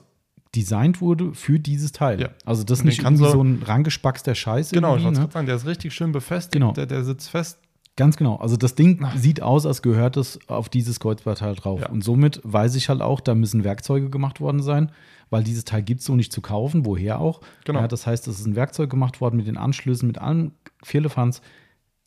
designt 0.55 1.01
wurde 1.01 1.33
für 1.33 1.59
dieses 1.59 1.91
Teil. 1.91 2.21
Ja. 2.21 2.29
Also 2.45 2.63
das 2.63 2.79
ist 2.79 2.85
nicht 2.85 3.03
irgendwie 3.03 3.29
so 3.29 3.41
ein 3.43 3.61
rangespackster 3.63 4.33
Scheiß. 4.33 4.71
genau, 4.71 4.95
ich 4.97 5.03
wollte 5.03 5.19
ne? 5.21 5.29
sagen, 5.31 5.45
der 5.45 5.55
ist 5.55 5.65
richtig 5.65 5.93
schön 5.93 6.11
befestigt, 6.11 6.53
Genau. 6.53 6.71
der, 6.73 6.85
der 6.85 7.03
sitzt 7.03 7.29
fest. 7.29 7.59
Ganz 7.97 8.15
genau. 8.15 8.35
Also 8.35 8.57
das 8.57 8.75
Ding 8.75 8.99
Ach. 9.03 9.17
sieht 9.17 9.41
aus, 9.41 9.65
als 9.65 9.81
gehört 9.81 10.17
es 10.17 10.39
auf 10.47 10.69
dieses 10.69 10.99
Kreuzbandteil 10.99 11.55
drauf. 11.55 11.81
Ja. 11.81 11.89
Und 11.89 12.03
somit 12.03 12.39
weiß 12.43 12.75
ich 12.75 12.89
halt 12.89 13.01
auch, 13.01 13.19
da 13.19 13.33
müssen 13.33 13.63
Werkzeuge 13.63 14.09
gemacht 14.09 14.39
worden 14.39 14.61
sein, 14.61 14.91
weil 15.31 15.43
dieses 15.43 15.65
Teil 15.65 15.81
gibt 15.81 16.01
es 16.01 16.05
so 16.05 16.15
nicht 16.15 16.31
zu 16.31 16.39
kaufen. 16.41 16.85
Woher 16.85 17.19
auch? 17.19 17.41
Genau. 17.65 17.79
Ja, 17.79 17.87
das 17.87 18.05
heißt, 18.05 18.27
es 18.27 18.39
ist 18.39 18.45
ein 18.45 18.55
Werkzeug 18.55 18.91
gemacht 18.91 19.19
worden 19.19 19.35
mit 19.35 19.47
den 19.47 19.57
Anschlüssen, 19.57 20.05
mit 20.05 20.19
allem 20.19 20.51
Vierlefanz. 20.83 21.41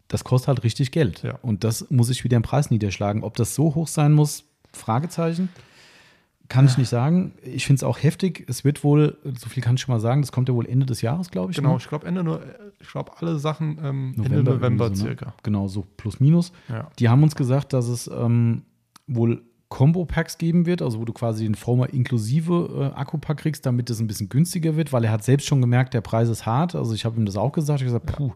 Das 0.07 0.23
kostet 0.23 0.49
halt 0.49 0.63
richtig 0.63 0.93
Geld. 0.93 1.23
Ja. 1.25 1.39
Und 1.43 1.65
das 1.65 1.91
muss 1.91 2.09
ich 2.09 2.23
wieder 2.23 2.37
im 2.37 2.43
Preis 2.45 2.71
niederschlagen. 2.71 3.25
Ob 3.25 3.37
das 3.37 3.57
so 3.57 3.75
hoch 3.75 3.89
sein 3.89 4.13
muss, 4.13 4.45
Fragezeichen. 4.73 5.49
Kann 6.51 6.67
ich 6.67 6.77
nicht 6.77 6.89
sagen. 6.89 7.33
Ich 7.45 7.65
finde 7.65 7.79
es 7.79 7.85
auch 7.85 8.03
heftig. 8.03 8.45
Es 8.49 8.65
wird 8.65 8.83
wohl, 8.83 9.17
so 9.39 9.49
viel 9.49 9.63
kann 9.63 9.77
ich 9.77 9.83
schon 9.83 9.95
mal 9.95 10.01
sagen, 10.01 10.21
das 10.21 10.33
kommt 10.33 10.49
ja 10.49 10.55
wohl 10.55 10.67
Ende 10.67 10.85
des 10.85 11.01
Jahres, 11.01 11.31
glaube 11.31 11.53
ich. 11.53 11.57
Genau, 11.57 11.71
ne? 11.71 11.77
ich 11.79 11.89
glaube 11.89 12.07
Ende 12.07 12.25
nur, 12.25 12.43
ich 12.81 12.89
glaube 12.89 13.13
alle 13.19 13.39
Sachen 13.39 13.79
ähm, 13.83 14.15
Ende 14.17 14.43
November 14.43 14.55
November 14.55 14.85
irgendwie 14.87 14.99
so, 14.99 15.05
ne? 15.05 15.11
circa. 15.11 15.35
Genau, 15.45 15.69
so 15.69 15.87
plus 15.97 16.19
minus. 16.19 16.53
Ja. 16.69 16.91
Die 16.99 17.09
haben 17.09 17.23
uns 17.23 17.37
gesagt, 17.37 17.73
dass 17.73 17.87
es 17.87 18.11
ähm, 18.13 18.63
wohl 19.07 19.43
Combo-Packs 19.69 20.39
geben 20.39 20.67
wird, 20.67 20.83
also 20.83 20.99
wo 20.99 21.05
du 21.05 21.13
quasi 21.13 21.45
den 21.45 21.55
Former 21.55 21.89
inklusive 21.91 22.93
äh, 22.93 22.99
Akkupack 22.99 23.39
kriegst, 23.39 23.65
damit 23.65 23.89
es 23.89 24.01
ein 24.01 24.09
bisschen 24.09 24.29
günstiger 24.29 24.75
wird, 24.75 24.93
weil 24.93 25.05
er 25.05 25.13
hat 25.13 25.23
selbst 25.23 25.47
schon 25.47 25.61
gemerkt, 25.61 25.95
der 25.95 26.01
Preis 26.01 26.29
ist 26.29 26.47
hart. 26.47 26.75
Also 26.75 26.95
ich 26.95 27.05
habe 27.05 27.17
ihm 27.17 27.27
das 27.27 27.37
auch 27.37 27.53
gesagt. 27.53 27.81
Ich 27.81 27.87
habe 27.87 28.01
gesagt, 28.01 28.19
puh, 28.19 28.33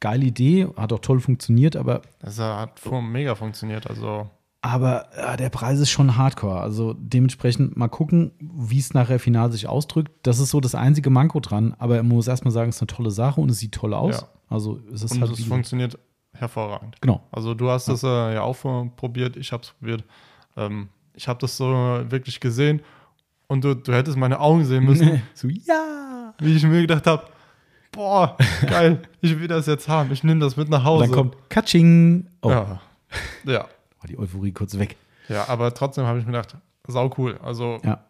geile 0.00 0.24
Idee, 0.24 0.66
hat 0.76 0.92
auch 0.92 0.98
toll 0.98 1.20
funktioniert, 1.20 1.76
aber, 1.76 2.02
Das 2.18 2.40
hat 2.40 2.80
mega 3.04 3.36
funktioniert. 3.36 3.88
Also, 3.88 4.28
aber 4.62 5.08
äh, 5.16 5.36
der 5.36 5.50
Preis 5.50 5.80
ist 5.80 5.90
schon 5.90 6.16
hardcore. 6.16 6.60
Also 6.60 6.94
dementsprechend 6.96 7.76
mal 7.76 7.88
gucken, 7.88 8.32
wie 8.38 8.78
es 8.78 8.94
nachher 8.94 9.18
final 9.18 9.50
sich 9.50 9.66
ausdrückt. 9.66 10.12
Das 10.22 10.38
ist 10.38 10.50
so 10.50 10.60
das 10.60 10.76
einzige 10.76 11.10
Manko 11.10 11.40
dran, 11.40 11.74
aber 11.78 11.96
man 11.96 12.08
muss 12.08 12.28
erstmal 12.28 12.52
sagen, 12.52 12.70
es 12.70 12.76
ist 12.76 12.82
eine 12.82 12.86
tolle 12.86 13.10
Sache 13.10 13.40
und 13.40 13.50
es 13.50 13.58
sieht 13.58 13.72
toll 13.72 13.92
aus. 13.92 14.20
Ja. 14.20 14.28
Also 14.48 14.80
es 14.92 15.02
ist 15.02 15.12
und 15.12 15.20
halt 15.20 15.32
es 15.32 15.44
funktioniert 15.44 15.98
hervorragend. 16.32 16.96
genau. 17.00 17.22
Also, 17.30 17.54
du 17.54 17.68
hast 17.70 17.88
es 17.88 18.02
äh, 18.02 18.34
ja 18.34 18.42
auch 18.42 18.56
probiert, 18.96 19.36
ich 19.36 19.52
habe 19.52 19.62
es 19.64 19.70
probiert. 19.70 20.04
Ähm, 20.56 20.88
ich 21.14 21.28
habe 21.28 21.38
das 21.40 21.56
so 21.56 21.66
wirklich 22.08 22.40
gesehen 22.40 22.82
und 23.48 23.64
du, 23.64 23.74
du 23.74 23.92
hättest 23.92 24.16
meine 24.16 24.40
Augen 24.40 24.64
sehen 24.64 24.84
müssen, 24.84 25.22
so, 25.34 25.48
ja. 25.48 26.34
wie 26.38 26.54
ich 26.56 26.62
mir 26.62 26.80
gedacht 26.80 27.06
habe, 27.06 27.24
boah, 27.90 28.36
geil, 28.66 29.02
ich 29.20 29.38
will 29.38 29.48
das 29.48 29.66
jetzt 29.66 29.88
haben, 29.88 30.10
ich 30.12 30.24
nehme 30.24 30.40
das 30.40 30.56
mit 30.56 30.68
nach 30.68 30.80
Und 30.80 30.84
Hause. 30.84 31.04
dann 31.06 31.12
kommt 31.12 31.36
Katsching. 31.50 32.28
Oh, 32.42 32.50
ja. 32.50 32.80
ja, 33.44 33.66
war 34.02 34.08
die 34.08 34.18
Euphorie 34.18 34.52
kurz 34.52 34.78
weg. 34.78 34.96
ja, 35.28 35.48
aber 35.48 35.72
trotzdem 35.74 36.04
habe 36.06 36.18
ich 36.18 36.26
mir 36.26 36.32
gedacht, 36.32 36.56
sau 36.86 37.12
cool. 37.18 37.38
Also, 37.42 37.80
Ja. 37.84 38.04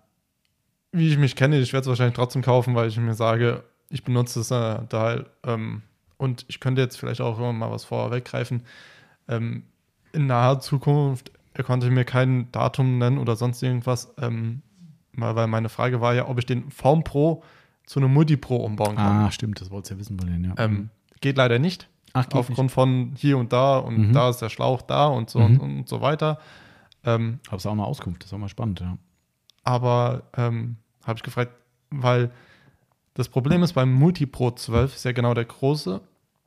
wie 0.93 1.09
ich 1.09 1.18
mich 1.18 1.36
kenne, 1.36 1.59
ich 1.59 1.72
werde 1.72 1.82
es 1.82 1.88
wahrscheinlich 1.88 2.16
trotzdem 2.16 2.43
kaufen, 2.43 2.74
weil 2.74 2.88
ich 2.88 2.97
mir 2.99 3.14
sage, 3.14 3.62
ich 3.90 4.05
benutze 4.05 4.40
das 4.40 4.51
äh, 4.51 4.86
Teil 4.88 5.26
ähm, 5.45 5.82
und 6.16 6.45
ich 6.49 6.61
könnte 6.61 6.80
jetzt 6.80 6.97
vielleicht 6.99 7.20
auch 7.20 7.38
mal 7.53 7.70
was 7.70 7.84
vorweggreifen. 7.84 8.62
Ähm, 9.28 9.64
in 10.12 10.26
naher 10.26 10.61
Zukunft, 10.61 11.30
er 11.55 11.64
konnte 11.64 11.90
mir 11.90 12.05
kein 12.05 12.51
Datum 12.53 12.99
nennen 12.99 13.18
oder 13.18 13.36
sonst 13.36 13.62
irgendwas, 13.62 14.12
ähm, 14.18 14.62
weil 15.14 15.47
meine 15.47 15.68
Frage 15.68 16.01
war 16.01 16.14
ja, 16.14 16.28
ob 16.28 16.38
ich 16.38 16.47
den 16.47 16.70
Form 16.70 17.05
Pro 17.05 17.43
zu 17.84 18.01
einem 18.01 18.12
Multi 18.14 18.36
Pro 18.38 18.57
umbauen 18.57 18.97
kann. 18.97 19.24
Ah, 19.26 19.30
stimmt, 19.30 19.61
das 19.61 19.70
wolltest 19.70 19.90
du 19.90 19.95
ja 19.95 20.01
wissen 20.01 20.22
wollen, 20.22 20.45
ja. 20.45 20.55
Ähm, 20.57 20.88
geht 21.20 21.36
leider 21.36 21.59
nicht, 21.59 21.88
Ach, 22.14 22.26
aufgrund 22.32 22.70
von 22.70 23.12
hier 23.16 23.38
und 23.38 23.52
da 23.52 23.78
und 23.78 24.08
Mhm. 24.08 24.12
da 24.12 24.28
ist 24.30 24.38
der 24.42 24.48
Schlauch 24.50 24.82
da 24.82 25.06
und 25.06 25.30
so 25.30 25.38
Mhm. 25.38 25.44
und, 25.44 25.58
und 25.60 25.88
so 25.88 26.00
weiter. 26.00 26.38
Ähm, 27.04 27.30
nicht. 27.42 27.52
Hab's 27.52 27.66
auch 27.66 27.72
eine 27.72 27.84
Auskunft, 27.84 28.22
das 28.22 28.28
ist 28.30 28.34
auch 28.34 28.38
mal 28.38 28.48
spannend, 28.48 28.80
ja. 28.80 28.96
aber 29.64 30.22
ähm, 30.36 30.76
habe 31.04 31.16
ich 31.18 31.22
gefragt, 31.22 31.52
weil 31.90 32.30
das 33.14 33.28
Problem 33.28 33.62
ist 33.62 33.72
beim 33.74 33.92
Multi 33.92 34.26
Pro 34.26 34.50
12, 34.52 34.94
ist 34.94 35.04
ja 35.04 35.12
genau 35.12 35.34
der 35.34 35.44
große, 35.44 36.00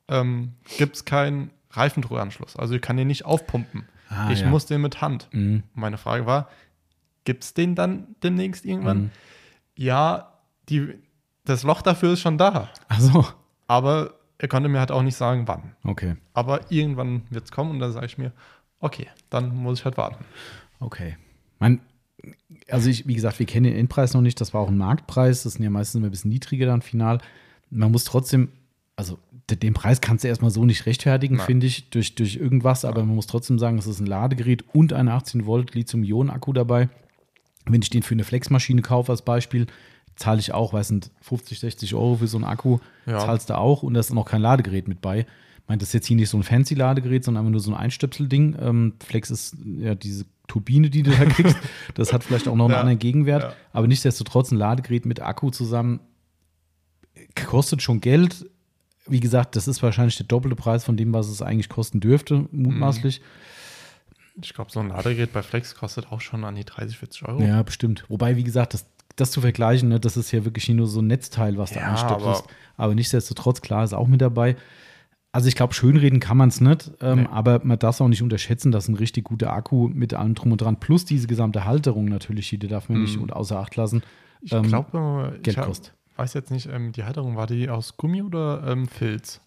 ähm, 0.08 0.54
gibt 0.78 0.96
es 0.96 1.06
keinen 1.06 1.52
Reifendruckanschluss. 1.72 2.56
Also 2.56 2.74
ich 2.76 2.82
kann 2.82 2.96
den 2.98 3.08
nicht 3.08 3.26
aufpumpen. 3.26 3.88
Ah, 4.10 4.30
ich 4.32 4.42
ja. 4.42 4.48
muss 4.50 4.66
den 4.66 4.82
mit 4.82 5.02
Hand. 5.02 5.28
Mhm. 5.32 5.64
Meine 5.74 5.98
Frage 5.98 6.26
war, 6.26 6.48
gibt 7.26 7.44
es 7.44 7.54
den 7.54 7.76
dann 7.76 8.16
demnächst 8.24 8.66
irgendwann? 8.66 8.98
Mhm. 8.98 9.12
Ja, 9.78 10.32
die, 10.70 10.94
das 11.44 11.64
Loch 11.64 11.82
dafür 11.82 12.14
ist 12.14 12.22
schon 12.22 12.38
da. 12.38 12.70
Also, 12.88 13.26
Aber 13.68 14.14
er 14.38 14.48
konnte 14.48 14.70
mir 14.70 14.80
halt 14.80 14.92
auch 14.92 15.02
nicht 15.04 15.16
sagen, 15.16 15.48
wann. 15.48 15.72
okay, 15.84 16.16
Aber 16.34 16.70
irgendwann 16.72 17.24
wird 17.30 17.46
es 17.46 17.52
kommen 17.52 17.72
und 17.72 17.80
dann 17.80 17.92
sage 17.92 18.06
ich 18.06 18.18
mir, 18.18 18.32
okay, 18.80 19.08
dann 19.30 19.56
muss 19.56 19.80
ich 19.80 19.86
halt 19.86 19.98
warten. 19.98 20.24
okay. 20.80 21.18
Mein, 21.60 21.80
also 22.70 22.90
ich, 22.90 23.08
wie 23.08 23.16
gesagt, 23.16 23.40
wir 23.40 23.46
kennen 23.46 23.64
den 23.64 23.76
Endpreis 23.78 24.14
noch 24.14 24.22
nicht, 24.22 24.42
das 24.42 24.54
war 24.54 24.62
auch 24.62 24.68
ein 24.68 24.78
Marktpreis, 24.78 25.44
das 25.44 25.54
sind 25.54 25.64
ja 25.64 25.70
meistens 25.70 26.00
immer 26.00 26.08
ein 26.08 26.12
bisschen 26.12 26.32
niedriger 26.32 26.66
dann 26.66 26.82
final. 26.82 27.20
Man 27.70 27.92
muss 27.92 28.04
trotzdem, 28.04 28.50
also 28.98 29.18
de- 29.50 29.58
den 29.58 29.74
Preis 29.74 30.02
kannst 30.02 30.24
du 30.24 30.28
erstmal 30.28 30.52
so 30.52 30.66
nicht 30.66 30.86
rechtfertigen, 30.86 31.38
Nein. 31.38 31.46
finde 31.46 31.68
ich, 31.68 31.90
durch, 31.92 32.16
durch 32.16 32.36
irgendwas, 32.36 32.84
aber 32.84 33.04
man 33.06 33.16
muss 33.16 33.28
trotzdem 33.28 33.58
sagen, 33.58 33.78
es 33.78 33.88
ist 33.88 34.02
ein 34.02 34.06
Ladegerät 34.06 34.66
und 34.74 34.92
ein 34.92 35.08
18 35.08 35.46
Volt 35.46 35.74
Lithium-Ionen-Akku 35.76 36.52
dabei. 36.52 36.90
Wenn 37.66 37.82
ich 37.82 37.90
den 37.90 38.04
für 38.04 38.14
eine 38.16 38.24
Flexmaschine 38.26 38.82
kaufe 38.82 39.12
als 39.12 39.22
Beispiel, 39.24 39.68
zahle 40.16 40.40
ich 40.40 40.54
auch, 40.54 40.74
weiß 40.74 40.92
nicht, 40.92 41.12
50, 41.22 41.60
60 41.60 41.94
Euro 41.96 42.16
für 42.16 42.28
so 42.28 42.38
einen 42.38 42.46
Akku, 42.46 42.80
Ja. 43.06 43.20
zahlst 43.20 43.50
du 43.50 43.58
auch 43.58 43.84
und 43.84 43.94
da 43.94 44.00
ist 44.00 44.14
noch 44.14 44.26
kein 44.26 44.42
Ladegerät 44.42 44.88
mit 44.88 45.02
bei. 45.02 45.20
Ich 45.20 45.68
meine, 45.68 45.80
das 45.80 45.90
ist 45.90 45.94
jetzt 45.94 46.08
hier 46.08 46.16
nicht 46.16 46.30
so 46.30 46.38
ein 46.38 46.44
fancy 46.44 46.76
Ladegerät, 46.76 47.24
sondern 47.24 47.42
einfach 47.44 47.52
nur 47.52 47.60
so 47.60 47.72
ein 47.72 47.78
Einstöpselding. 47.78 48.56
Ähm, 48.60 48.94
Flex 49.04 49.32
ist 49.32 49.56
ja 49.80 49.96
diese 49.96 50.26
Turbine, 50.48 50.90
die 50.92 51.02
du 51.04 51.10
da 51.12 51.26
kriegst. 51.26 51.58
das 51.96 52.14
hat 52.14 52.24
vielleicht 52.24 52.48
auch 52.48 52.56
noch 52.56 52.66
einen 52.66 52.74
Ja. 52.76 52.80
anderen 52.80 53.00
Gegenwert. 53.00 53.44
Ja. 53.44 53.54
Aber 53.74 53.88
nichtsdestotrotz 53.88 54.52
ein 54.52 54.58
Ladegerät 54.58 55.06
mit 55.08 55.22
Akku 55.22 55.50
zusammen 55.50 56.00
kostet 57.46 57.82
schon 57.82 58.02
Geld. 58.02 58.46
Wie 59.08 59.20
gesagt, 59.20 59.56
das 59.56 59.68
ist 59.68 59.84
wahrscheinlich 59.84 60.18
der 60.18 60.26
doppelte 60.26 60.56
Preis 60.56 60.84
von 60.84 60.98
dem, 60.98 61.14
was 61.14 61.28
es 61.28 61.42
eigentlich 61.42 61.70
kosten 61.70 62.00
dürfte, 62.00 62.48
mutmaßlich. 62.52 63.22
Ich 64.42 64.54
glaube, 64.54 64.72
so 64.72 64.80
ein 64.80 64.90
Ladegerät 64.90 65.32
bei 65.32 65.42
Flex 65.44 65.76
kostet 65.76 66.12
auch 66.12 66.22
schon 66.22 66.44
an 66.44 66.56
die 66.56 66.66
30, 66.66 66.98
40 66.98 67.28
Euro. 67.28 67.42
Ja, 67.42 67.62
bestimmt. 67.64 68.04
Wobei, 68.10 68.36
wie 68.36 68.44
gesagt, 68.44 68.74
das, 68.74 68.86
das 69.16 69.32
zu 69.32 69.42
vergleichen, 69.42 69.90
ne, 69.90 70.00
das 70.00 70.18
ist 70.18 70.32
ja 70.32 70.44
wirklich 70.46 70.68
nur 70.70 70.88
so 70.88 71.02
ein 71.02 71.08
Netzteil, 71.08 71.58
was 71.58 71.72
da 71.72 71.80
Ja, 71.82 71.88
ansteckt 71.88 72.12
aber- 72.22 72.34
ist. 72.34 72.44
Aber 72.78 72.96
nichtsdestotrotz, 72.96 73.62
klar, 73.62 73.84
ist 73.84 73.94
auch 73.94 74.08
mit 74.08 74.22
dabei. 74.22 74.56
Also 75.32 75.48
ich 75.50 75.56
glaube, 75.56 75.74
schönreden 75.74 76.20
kann 76.22 76.38
man 76.38 76.48
es 76.50 76.62
nicht, 76.62 76.92
ähm, 77.02 77.24
Nee. 77.24 77.28
aber 77.30 77.60
man 77.64 77.78
darf 77.78 77.96
es 77.96 78.02
auch 78.02 78.08
nicht 78.08 78.22
unterschätzen, 78.24 78.72
dass 78.72 78.88
ein 78.88 78.96
richtig 78.96 79.26
guter 79.26 79.52
Akku 79.52 79.90
mit 79.90 80.14
allem 80.14 80.34
drum 80.34 80.52
und 80.54 80.62
dran, 80.62 80.80
plus 80.80 81.04
diese 81.06 81.28
gesamte 81.28 81.66
Halterung 81.66 82.06
natürlich, 82.06 82.50
die 82.50 82.58
darf 82.60 82.88
man 82.90 83.02
nicht 83.02 83.18
Mhm. 83.18 83.24
und 83.24 83.34
außer 83.34 83.58
Acht 83.60 83.76
lassen, 83.76 84.02
Ich 84.42 84.54
ähm, 84.54 84.64
glaube, 84.64 85.34
ich 85.38 85.44
Geld 85.44 85.58
hab- 85.58 85.66
kostet. 85.68 85.94
weiß 86.16 86.34
jetzt 86.36 86.52
nicht, 86.52 86.68
ähm, 86.72 86.94
die 86.94 87.04
Halterung 87.04 87.36
war 87.36 87.48
die 87.48 87.70
aus 87.70 87.98
Gummi 87.98 88.22
oder 88.22 88.64
ähm, 88.68 88.88
Filz? 88.88 89.42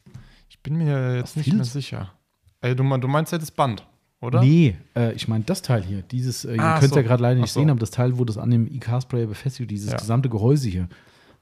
Ich 0.51 0.61
bin 0.63 0.77
mir 0.77 1.17
jetzt 1.17 1.31
Aus 1.31 1.37
nicht 1.37 1.45
Filz? 1.47 1.57
mehr 1.57 1.65
sicher. 1.65 2.13
Ey, 2.61 2.75
du, 2.77 2.83
mein- 2.83 3.01
du 3.01 3.09
meinst 3.09 3.33
ja 3.33 3.39
das 3.39 3.51
Band, 3.51 3.87
oder? 4.21 4.41
Nee, 4.41 4.77
äh, 4.97 5.13
ich 5.15 5.29
meine 5.29 5.45
das 5.45 5.63
Teil 5.63 5.83
hier, 5.85 6.03
dieses, 6.03 6.45
äh, 6.45 6.55
ihr 6.57 6.63
Ah, 6.63 6.79
könnt 6.79 6.91
es 6.93 6.97
ja 6.97 7.03
so. 7.03 7.09
gerade 7.09 7.23
leider 7.23 7.41
nicht 7.41 7.53
so. 7.53 7.61
sehen, 7.61 7.71
aber 7.71 7.81
das 7.81 7.91
Teil, 7.91 8.19
wo 8.19 8.25
das 8.25 8.37
an 8.39 8.51
dem 8.51 8.67
IK-Sprayer 8.67 9.27
befestigt 9.27 9.61
wird, 9.61 9.71
dieses 9.71 9.93
Ja. 9.93 9.99
gesamte 9.99 10.29
Gehäuse 10.29 10.69
hier. 10.69 10.89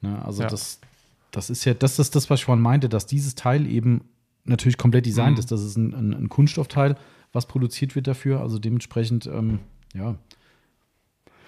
Ne, 0.03 0.23
also 0.25 0.43
Ja. 0.43 0.49
das, 0.49 0.81
das 1.31 1.49
ist 1.51 1.65
ja, 1.65 1.75
das 1.75 1.99
ist 1.99 2.15
das, 2.15 2.29
was 2.31 2.41
ich 2.41 2.45
vorhin 2.45 2.63
meinte, 2.63 2.89
dass 2.89 3.07
dieses 3.07 3.35
Teil 3.35 3.67
eben 3.67 4.03
natürlich 4.45 4.77
komplett 4.79 5.07
designt 5.07 5.37
Mhm. 5.37 5.39
ist. 5.41 5.51
Das 5.51 5.63
ist 5.63 5.77
ein, 5.77 5.95
ein, 5.95 6.13
ein 6.15 6.29
Kunststoffteil, 6.29 6.97
was 7.33 7.47
produziert 7.47 7.95
wird 7.97 8.07
dafür. 8.07 8.41
Also 8.41 8.59
dementsprechend, 8.59 9.27
ähm, 9.27 9.61
ja. 9.95 10.17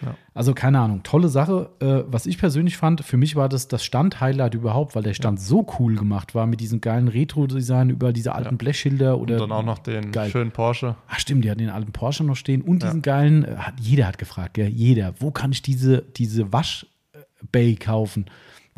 Ja. 0.04 0.14
Also 0.34 0.54
keine 0.54 0.78
Ahnung, 0.80 1.02
tolle 1.02 1.28
Sache. 1.28 1.70
Äh, 1.80 2.04
was 2.06 2.26
ich 2.26 2.38
persönlich 2.38 2.76
fand, 2.76 3.02
für 3.04 3.16
mich 3.16 3.34
war 3.36 3.48
das 3.48 3.66
das 3.68 3.84
Stand-Highlight 3.84 4.54
überhaupt, 4.54 4.94
weil 4.94 5.02
der 5.02 5.14
Stand 5.14 5.40
so 5.40 5.66
cool 5.78 5.96
gemacht 5.96 6.34
war 6.34 6.46
mit 6.46 6.60
diesem 6.60 6.80
geilen 6.80 7.08
Retro-Design 7.08 7.90
über 7.90 8.12
diese 8.12 8.34
alten 8.34 8.50
Ja. 8.54 8.56
Blechschilder 8.56 9.16
Und 9.16 9.22
oder 9.30 9.38
dann 9.38 9.52
auch 9.52 9.64
noch 9.64 9.78
den 9.78 10.12
Geil. 10.12 10.30
schönen 10.30 10.52
Porsche. 10.52 10.94
Ach 11.08 11.18
stimmt, 11.18 11.44
die 11.44 11.50
hatten 11.50 11.58
den 11.60 11.70
alten 11.70 11.92
Porsche 11.92 12.22
noch 12.24 12.36
stehen 12.36 12.62
und 12.62 12.82
Ja. 12.82 12.88
diesen 12.88 13.02
geilen, 13.02 13.44
äh, 13.44 13.56
hat, 13.56 13.74
jeder 13.80 14.06
hat 14.06 14.18
gefragt, 14.18 14.54
gell? 14.54 14.68
jeder, 14.68 15.14
wo 15.18 15.30
kann 15.32 15.50
ich 15.52 15.62
diese, 15.62 16.02
diese 16.02 16.52
Waschbay 16.52 17.74
kaufen? 17.76 18.26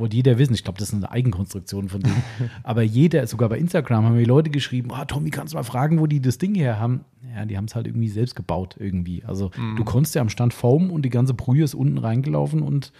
Wollte 0.00 0.16
jeder 0.16 0.38
wissen, 0.38 0.54
ich 0.54 0.64
glaube, 0.64 0.78
das 0.78 0.88
ist 0.88 0.94
eine 0.94 1.10
Eigenkonstruktion 1.10 1.88
von 1.88 2.00
denen. 2.00 2.22
Aber 2.64 2.82
jeder, 2.82 3.26
sogar 3.26 3.48
bei 3.48 3.58
Instagram 3.58 4.04
haben 4.04 4.16
mir 4.16 4.24
Leute 4.26 4.50
geschrieben, 4.50 4.90
ah, 4.92 5.04
Tommy, 5.04 5.30
kannst 5.30 5.52
du 5.52 5.56
mal 5.58 5.62
fragen, 5.62 6.00
wo 6.00 6.06
die 6.08 6.20
das 6.20 6.38
Ding 6.38 6.54
her 6.56 6.80
haben? 6.80 7.04
Ja, 7.34 7.44
die 7.44 7.56
haben 7.56 7.66
es 7.66 7.74
halt 7.76 7.86
irgendwie 7.86 8.08
selbst 8.08 8.34
gebaut 8.34 8.76
irgendwie. 8.78 9.22
Also 9.24 9.50
Mhm. 9.56 9.76
du 9.76 9.84
konntest 9.84 10.14
ja 10.16 10.22
am 10.22 10.28
Stand 10.30 10.52
formen 10.54 10.90
und 10.90 11.02
die 11.02 11.10
ganze 11.10 11.34
Brühe 11.34 11.62
ist 11.62 11.74
unten 11.74 11.98
reingelaufen 11.98 12.62
und 12.62 12.92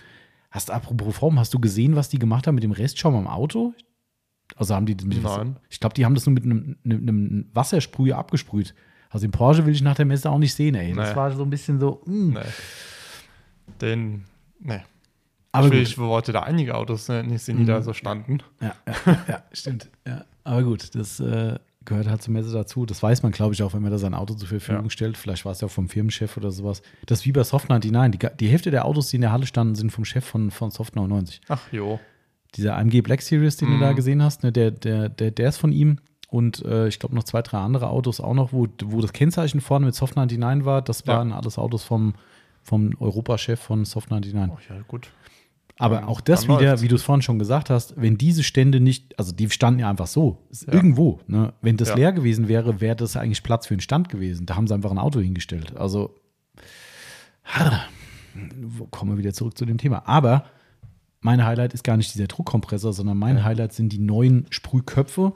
hast, 0.51 0.71
apropos 0.71 1.17
Form, 1.17 1.39
hast 1.39 1.53
du 1.55 1.59
gesehen, 1.59 1.97
was 1.97 2.09
die 2.09 2.19
gemacht 2.19 2.47
haben 2.47 2.55
mit 2.55 2.65
dem 2.65 2.73
Restschaum 2.73 3.15
am 3.17 3.27
Auto? 3.27 3.73
Also 4.57 4.75
haben 4.75 4.85
die 4.87 4.97
das 4.97 5.07
mit 5.07 5.23
Nein. 5.23 5.57
Ich 5.69 5.81
glaube, 5.81 5.95
die 5.95 6.05
haben 6.05 6.15
das 6.15 6.27
nur 6.27 6.35
mit 6.35 6.45
einem, 6.45 6.77
einem, 6.85 7.47
Wassersprüher 7.55 8.19
abgesprüht. 8.19 8.75
Also 9.09 9.27
den 9.27 9.31
Porsche 9.31 9.65
will 9.65 9.73
ich 9.73 9.81
nach 9.83 9.95
der 9.95 10.07
Messe 10.07 10.29
auch 10.31 10.39
nicht 10.39 10.55
sehen, 10.55 10.75
ey. 10.75 10.93
Das 10.93 11.11
Nee. 11.11 11.17
war 11.17 11.31
so 11.33 11.43
ein 11.45 11.51
bisschen 11.51 11.79
so. 11.81 12.03
mm. 12.07 12.31
Nee. 12.35 12.41
Den, 13.81 14.25
nee. 14.61 14.81
Aber 15.53 15.73
ich, 15.73 15.97
gut. 15.97 16.07
wollte 16.07 16.33
da 16.33 16.41
einige 16.43 16.75
Autos 16.77 17.09
äh, 17.09 17.23
nicht 17.23 17.43
sehen, 17.43 17.59
die 17.59 17.65
da 17.65 17.83
so 17.83 17.93
standen. 17.93 18.39
Ja, 18.61 18.75
ja, 19.07 19.19
ja, 19.29 19.43
stimmt. 19.53 19.89
Ja. 20.07 20.25
Aber 20.45 20.63
gut, 20.63 20.95
das 20.95 21.19
äh, 21.21 21.59
gehört 21.85 22.09
halt 22.09 22.23
zur 22.23 22.33
Messe 22.33 22.53
dazu. 22.53 22.87
Das 22.87 23.03
weiß 23.03 23.23
man, 23.25 23.33
glaube 23.33 23.55
ich, 23.55 23.63
auch, 23.63 23.75
wenn 23.75 23.83
man 23.83 23.91
da 23.91 23.99
sein 23.99 24.15
Auto 24.15 24.35
zur 24.35 24.49
Verfügung 24.49 24.85
Ja. 24.85 24.91
stellt. 24.91 25.17
Vielleicht 25.17 25.45
war 25.45 25.53
es 25.53 25.61
ja 25.61 25.67
auch 25.67 25.71
vom 25.73 25.89
Firmenchef 25.89 26.37
oder 26.37 26.51
sowas. 26.53 26.83
Das 27.07 27.21
ist 27.21 27.27
wie 27.27 27.33
bei 27.33 27.43
Soft 27.43 27.69
99. 27.69 28.19
Die, 28.21 28.29
die 28.39 28.49
Hälfte 28.49 28.71
der 28.71 28.85
Autos, 28.85 29.09
die 29.11 29.17
in 29.17 29.23
der 29.23 29.33
Halle 29.33 29.47
standen, 29.47 29.75
sind 29.75 29.91
vom 29.91 30.05
Chef 30.05 30.25
von, 30.25 30.51
von 30.53 30.71
Soft 30.71 30.95
99. 30.95 31.41
Ach 31.49 31.61
jo. 31.73 31.99
Dieser 32.55 32.77
AMG 32.77 33.01
Black 33.03 33.23
Series, 33.23 33.57
den 33.57 33.69
du 33.69 33.75
Mhm. 33.75 33.81
da 33.81 33.93
gesehen 33.93 34.23
hast, 34.23 34.43
ne, 34.43 34.53
der, 34.53 34.71
der, 34.71 35.09
der, 35.09 35.31
der 35.31 35.49
ist 35.49 35.57
von 35.59 35.73
ihm. 35.73 35.99
Und 36.29 36.65
äh, 36.65 36.87
ich 36.87 37.01
glaube 37.01 37.15
noch 37.17 37.25
zwei, 37.25 37.43
drei 37.43 37.59
andere 37.59 37.89
Autos 37.89 38.21
auch 38.21 38.35
noch, 38.35 38.53
wo, 38.53 38.69
wo 38.85 39.01
das 39.01 39.13
Kennzeichen 39.13 39.61
vorne 39.61 39.87
mit 39.87 39.95
Soft 39.97 40.15
99 40.17 40.65
war. 40.65 40.81
Das 40.83 41.05
Ja. 41.07 41.15
waren 41.19 41.33
alles 41.33 41.59
Autos 41.59 41.83
vom, 41.83 42.15
vom 42.63 42.93
Europachef 43.01 43.59
von 43.61 43.85
Soft 43.85 44.11
99. 44.11 44.53
Oh, 44.71 44.75
ja, 44.75 44.81
gut. 44.87 45.09
Aber 45.81 46.09
auch 46.09 46.21
das 46.21 46.45
wieder, 46.47 46.61
läuft's. 46.61 46.83
wie 46.83 46.89
du 46.89 46.95
es 46.95 47.03
vorhin 47.03 47.23
schon 47.23 47.39
gesagt 47.39 47.71
hast, 47.71 47.95
wenn 47.97 48.19
diese 48.19 48.43
Stände 48.43 48.81
nicht, 48.81 49.19
also 49.19 49.33
die 49.33 49.49
standen 49.51 49.81
ja 49.81 49.89
einfach 49.89 50.07
so, 50.07 50.39
Ja. 50.67 50.73
irgendwo. 50.75 51.21
Ne? 51.27 51.53
Wenn 51.63 51.77
das 51.77 51.89
Ja. 51.89 51.95
leer 51.97 52.13
gewesen 52.13 52.49
wäre, 52.49 52.81
wäre 52.81 52.97
das 52.97 53.17
eigentlich 53.17 53.43
Platz 53.43 53.67
für 53.67 53.75
einen 53.75 53.81
Stand 53.81 54.09
gewesen. 54.09 54.47
Da 54.47 54.57
haben 54.57 54.67
sie 54.67 54.75
einfach 54.75 54.91
ein 54.91 54.99
Auto 54.99 55.21
hingestellt. 55.21 55.77
Also, 55.77 56.15
kommen 58.91 59.13
wir 59.13 59.19
wieder 59.19 59.33
zurück 59.33 59.57
zu 59.57 59.65
dem 59.65 59.79
Thema. 59.79 60.07
Aber 60.07 60.45
mein 61.21 61.45
Highlight 61.45 61.75
ist 61.75 61.85
gar 61.85 61.97
nicht 61.97 62.15
dieser 62.15 62.27
Druckkompressor, 62.27 62.93
sondern 62.93 63.19
mein 63.19 63.39
Ja. 63.39 63.45
Highlight 63.45 63.73
sind 63.73 63.93
die 63.93 63.99
neuen 63.99 64.47
Sprühköpfe 64.51 65.33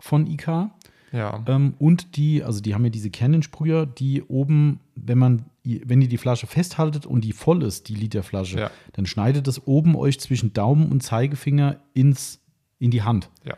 von 0.00 0.26
IK. 0.26 0.70
Ja. 1.12 1.42
Ähm, 1.46 1.74
und 1.78 2.16
die, 2.16 2.42
also 2.42 2.60
die 2.60 2.74
haben 2.74 2.84
ja 2.84 2.90
diese 2.90 3.10
Canon-Sprüher, 3.10 3.86
die 3.86 4.22
oben, 4.22 4.80
wenn 4.96 5.18
man, 5.18 5.44
wenn 5.64 6.02
ihr 6.02 6.08
die 6.08 6.18
Flasche 6.18 6.46
festhaltet 6.46 7.06
und 7.06 7.22
die 7.22 7.32
voll 7.32 7.62
ist, 7.62 7.88
die 7.88 7.94
Literflasche, 7.94 8.58
Ja. 8.58 8.70
dann 8.92 9.06
schneidet 9.06 9.48
es 9.48 9.66
oben 9.66 9.96
euch 9.96 10.20
zwischen 10.20 10.52
Daumen 10.52 10.90
und 10.92 11.02
Zeigefinger 11.02 11.80
ins, 11.94 12.40
in 12.78 12.90
die 12.90 13.02
Hand. 13.02 13.30
ja. 13.44 13.56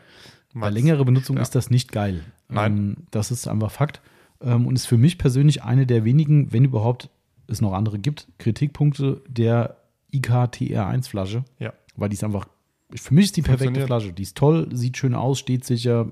Bei 0.53 0.71
längerer 0.71 1.05
Benutzung 1.05 1.35
ja. 1.35 1.43
ist 1.43 1.53
das 1.53 1.69
nicht 1.69 1.91
geil. 1.91 2.23
Nein. 2.49 2.77
Ähm, 2.77 2.95
das 3.11 3.29
ist 3.29 3.47
einfach 3.47 3.69
Fakt. 3.69 4.01
Ähm, 4.41 4.65
und 4.65 4.75
ist 4.75 4.87
für 4.87 4.97
mich 4.97 5.19
persönlich 5.19 5.61
eine 5.63 5.85
der 5.85 6.03
wenigen, 6.03 6.51
wenn 6.51 6.65
überhaupt 6.65 7.09
es 7.45 7.61
noch 7.61 7.73
andere 7.73 7.99
gibt, 7.99 8.27
Kritikpunkte 8.39 9.21
der 9.27 9.77
IK 10.11 10.29
TR1-Flasche. 10.31 11.43
Ja. 11.59 11.73
Weil 11.95 12.09
die 12.09 12.15
ist 12.15 12.23
einfach, 12.23 12.47
für 12.95 13.13
mich 13.13 13.25
ist 13.25 13.37
die 13.37 13.43
perfekte. 13.43 13.85
Flasche. 13.85 14.13
Die 14.13 14.23
ist 14.23 14.35
toll, 14.35 14.67
sieht 14.71 14.97
schön 14.97 15.13
aus, 15.13 15.37
steht 15.37 15.63
sicher, 15.63 16.11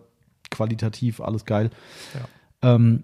qualitativ, 0.52 1.22
alles 1.22 1.46
geil. 1.46 1.72
Ja. 2.62 2.76
Ähm, 2.76 3.04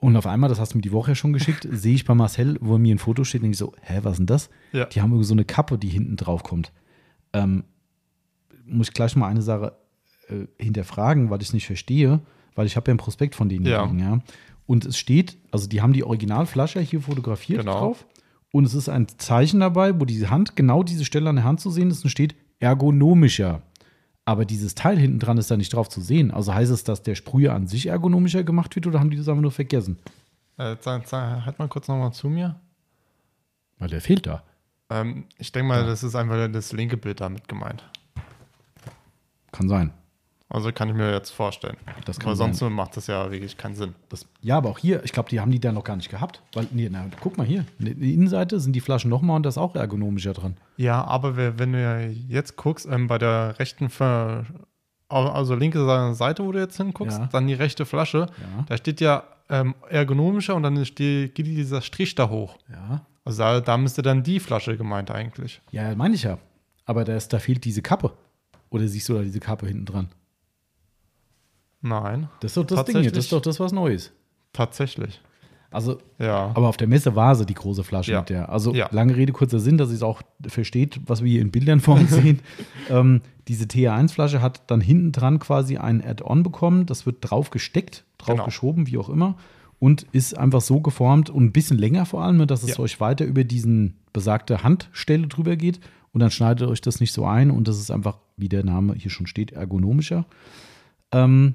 und 0.00 0.16
auf 0.16 0.26
einmal, 0.26 0.48
das 0.50 0.58
hast 0.58 0.72
du 0.72 0.78
mir 0.78 0.82
die 0.82 0.92
Woche 0.92 1.12
ja 1.12 1.14
schon 1.14 1.32
geschickt, 1.32 1.66
sehe 1.70 1.94
ich 1.94 2.04
bei 2.04 2.14
Marcel, 2.14 2.56
wo 2.60 2.76
mir 2.78 2.94
ein 2.94 2.98
Foto 2.98 3.22
steht, 3.24 3.42
denke 3.42 3.52
ich 3.52 3.58
so, 3.58 3.72
hä, 3.82 4.00
was 4.02 4.12
ist 4.12 4.18
denn 4.18 4.26
das? 4.26 4.50
Ja. 4.72 4.86
Die 4.86 5.00
haben 5.00 5.10
irgendwie 5.10 5.26
so 5.26 5.34
eine 5.34 5.44
Kappe, 5.44 5.78
die 5.78 5.88
hinten 5.88 6.16
drauf 6.16 6.42
kommt. 6.42 6.72
Ähm, 7.32 7.64
muss 8.66 8.88
ich 8.88 8.94
gleich 8.94 9.14
mal 9.16 9.28
eine 9.28 9.42
Sache 9.42 9.76
äh, 10.28 10.46
hinterfragen, 10.62 11.30
weil 11.30 11.40
ich 11.42 11.48
es 11.48 11.54
nicht 11.54 11.66
verstehe, 11.66 12.20
weil 12.54 12.66
ich 12.66 12.76
habe 12.76 12.90
ja 12.90 12.94
ein 12.94 12.98
Prospekt 12.98 13.34
von 13.34 13.48
denen 13.48 13.66
Ja. 13.66 13.84
liegen, 13.84 13.98
ja. 14.00 14.20
Und 14.66 14.84
es 14.84 14.96
steht, 14.98 15.36
also 15.50 15.66
die 15.68 15.80
haben 15.82 15.92
die 15.92 16.04
Originalflasche 16.04 16.80
hier 16.80 17.00
fotografiert 17.00 17.60
Genau. 17.60 17.78
drauf. 17.78 18.06
Und 18.52 18.64
es 18.64 18.74
ist 18.74 18.88
ein 18.88 19.06
Zeichen 19.18 19.60
dabei, 19.60 19.98
wo 20.00 20.04
diese 20.04 20.30
Hand, 20.30 20.56
genau 20.56 20.82
diese 20.82 21.04
Stelle 21.04 21.28
an 21.30 21.36
der 21.36 21.44
Hand 21.44 21.60
zu 21.60 21.70
sehen 21.70 21.90
ist 21.90 22.04
und 22.04 22.10
steht 22.10 22.34
ergonomischer. 22.60 23.62
Aber 24.30 24.44
dieses 24.44 24.76
Teil 24.76 24.96
hinten 24.96 25.18
dran 25.18 25.38
ist 25.38 25.50
da 25.50 25.56
nicht 25.56 25.74
drauf 25.74 25.88
zu 25.88 26.00
sehen. 26.00 26.30
Also 26.30 26.54
heißt 26.54 26.70
es, 26.70 26.84
dass 26.84 27.02
der 27.02 27.16
Sprüher 27.16 27.52
an 27.52 27.66
sich 27.66 27.86
ergonomischer 27.86 28.44
gemacht 28.44 28.76
wird 28.76 28.86
oder 28.86 29.00
haben 29.00 29.10
die 29.10 29.16
das 29.16 29.28
einfach 29.28 29.42
nur 29.42 29.50
vergessen? 29.50 29.98
Äh, 30.56 30.76
sag, 30.78 31.08
sag, 31.08 31.44
halt 31.44 31.58
mal 31.58 31.66
kurz 31.66 31.88
nochmal 31.88 32.12
zu 32.12 32.28
mir. 32.28 32.54
Weil 33.80 33.88
der 33.88 34.00
fehlt 34.00 34.28
da. 34.28 34.44
Ähm, 34.88 35.24
ich 35.36 35.50
denke 35.50 35.66
mal, 35.66 35.84
das 35.84 36.04
ist 36.04 36.14
einfach 36.14 36.48
das 36.48 36.70
linke 36.70 36.96
Bild 36.96 37.20
damit 37.20 37.48
gemeint. 37.48 37.82
Kann 39.50 39.68
sein. 39.68 39.92
Also 40.52 40.72
kann 40.72 40.88
ich 40.88 40.94
mir 40.96 41.12
jetzt 41.12 41.30
vorstellen. 41.30 41.76
Das 42.04 42.18
kann 42.18 42.34
sein. 42.34 42.52
sonst 42.52 42.74
macht 42.74 42.96
das 42.96 43.06
ja 43.06 43.30
wirklich 43.30 43.56
keinen 43.56 43.76
Sinn. 43.76 43.94
Das, 44.08 44.26
ja, 44.42 44.56
aber 44.56 44.68
auch 44.70 44.78
hier, 44.78 45.04
ich 45.04 45.12
glaube, 45.12 45.28
die 45.28 45.38
haben 45.38 45.52
die 45.52 45.60
da 45.60 45.70
noch 45.70 45.84
gar 45.84 45.94
nicht 45.96 46.10
gehabt. 46.10 46.42
Weil, 46.54 46.66
nee, 46.72 46.88
na, 46.90 47.06
guck 47.20 47.38
mal 47.38 47.46
hier. 47.46 47.64
Die 47.78 48.12
Innenseite 48.14 48.58
sind 48.58 48.72
die 48.74 48.80
Flaschen 48.80 49.10
nochmal 49.10 49.36
und 49.36 49.44
da 49.44 49.48
ist 49.48 49.58
auch 49.58 49.76
ergonomischer 49.76 50.32
dran. 50.32 50.56
Ja, 50.76 51.04
aber 51.04 51.36
wer- 51.36 51.58
wenn 51.60 51.72
du 51.72 51.80
ja 51.80 52.00
jetzt 52.00 52.56
guckst, 52.56 52.86
ähm, 52.90 53.06
bei 53.06 53.16
der 53.18 53.58
rechten, 53.60 53.88
Ver 53.90 54.44
also 55.08 55.54
linke 55.56 56.14
Seite, 56.14 56.44
wo 56.44 56.52
du 56.52 56.58
jetzt 56.60 56.76
hinguckst, 56.76 57.18
Ja. 57.18 57.26
dann 57.32 57.46
die 57.48 57.54
rechte 57.54 57.84
Flasche, 57.86 58.26
Ja. 58.40 58.64
da 58.68 58.76
steht 58.76 59.00
ja 59.00 59.24
ähm, 59.48 59.74
ergonomischer 59.88 60.54
und 60.54 60.62
dann 60.62 60.84
steht, 60.84 61.34
geht 61.34 61.46
dieser 61.46 61.82
Strich 61.82 62.14
da 62.14 62.28
hoch. 62.28 62.56
Ja. 62.70 63.04
Also 63.24 63.42
da, 63.42 63.60
da 63.60 63.76
müsste 63.76 64.02
dann 64.02 64.22
die 64.22 64.38
Flasche 64.40 64.76
gemeint 64.76 65.10
eigentlich. 65.10 65.60
Ja, 65.72 65.92
meine 65.96 66.14
ich 66.14 66.22
ja. 66.22 66.38
Aber 66.86 67.04
da, 67.04 67.16
ist, 67.16 67.32
da 67.32 67.38
fehlt 67.40 67.64
diese 67.64 67.82
Kappe. 67.82 68.12
Oder 68.70 68.86
siehst 68.86 69.08
du 69.08 69.14
da 69.14 69.22
diese 69.22 69.40
Kappe 69.40 69.66
hinten 69.66 69.84
dran? 69.86 70.08
Nein, 71.82 72.28
Das 72.40 72.50
ist 72.52 72.56
doch 72.56 72.64
das 72.64 72.84
Ding 72.84 73.00
hier. 73.00 73.10
Das 73.10 73.24
ist 73.24 73.32
doch 73.32 73.40
das 73.40 73.58
was 73.60 73.72
Neues. 73.72 74.12
tatsächlich. 74.52 75.20
Also, 75.72 75.98
Ja. 76.18 76.50
aber 76.54 76.68
auf 76.68 76.76
der 76.76 76.88
Messe 76.88 77.14
war 77.14 77.36
sie 77.36 77.46
die 77.46 77.54
große 77.54 77.84
Flasche 77.84 78.10
Ja. 78.12 78.18
mit 78.20 78.28
der. 78.30 78.48
Also, 78.50 78.74
Ja. 78.74 78.88
lange 78.90 79.14
Rede, 79.16 79.32
kurzer 79.32 79.60
Sinn, 79.60 79.78
dass 79.78 79.90
ihr 79.90 79.94
es 79.94 80.02
auch 80.02 80.20
versteht, 80.48 81.00
was 81.06 81.22
wir 81.22 81.30
hier 81.30 81.40
in 81.40 81.52
Bildern 81.52 81.78
vor 81.80 81.94
uns 81.94 82.10
sehen. 82.10 82.40
Ähm, 82.90 83.20
diese 83.46 83.66
TR1-Flasche 83.66 84.42
hat 84.42 84.62
dann 84.68 84.80
hinten 84.80 85.12
dran 85.12 85.38
quasi 85.38 85.76
ein 85.76 86.04
Add-on 86.04 86.42
bekommen. 86.42 86.86
Das 86.86 87.06
wird 87.06 87.18
drauf 87.20 87.50
gesteckt, 87.50 88.04
drauf 88.18 88.34
Genau. 88.34 88.44
geschoben, 88.46 88.88
wie 88.88 88.98
auch 88.98 89.08
immer. 89.08 89.36
Und 89.78 90.06
ist 90.12 90.36
einfach 90.36 90.60
so 90.60 90.80
geformt 90.80 91.30
und 91.30 91.44
ein 91.44 91.52
bisschen 91.52 91.78
länger 91.78 92.04
vor 92.04 92.22
allem, 92.24 92.36
ne, 92.38 92.46
dass 92.48 92.64
es 92.64 92.78
euch 92.80 93.00
weiter 93.00 93.24
über 93.24 93.44
diesen 93.44 93.96
besagte 94.12 94.62
Handstelle 94.64 95.28
drüber 95.28 95.54
geht. 95.56 95.78
Und 96.12 96.18
dann 96.20 96.32
schneidet 96.32 96.68
euch 96.68 96.80
das 96.80 96.98
nicht 97.00 97.12
so 97.12 97.24
ein. 97.24 97.50
Und 97.52 97.68
das 97.68 97.78
ist 97.78 97.92
einfach, 97.92 98.18
wie 98.36 98.48
der 98.48 98.64
Name 98.64 98.94
hier 98.94 99.10
schon 99.12 99.28
steht, 99.28 99.52
ergonomischer. 99.52 100.26
Ähm, 101.12 101.54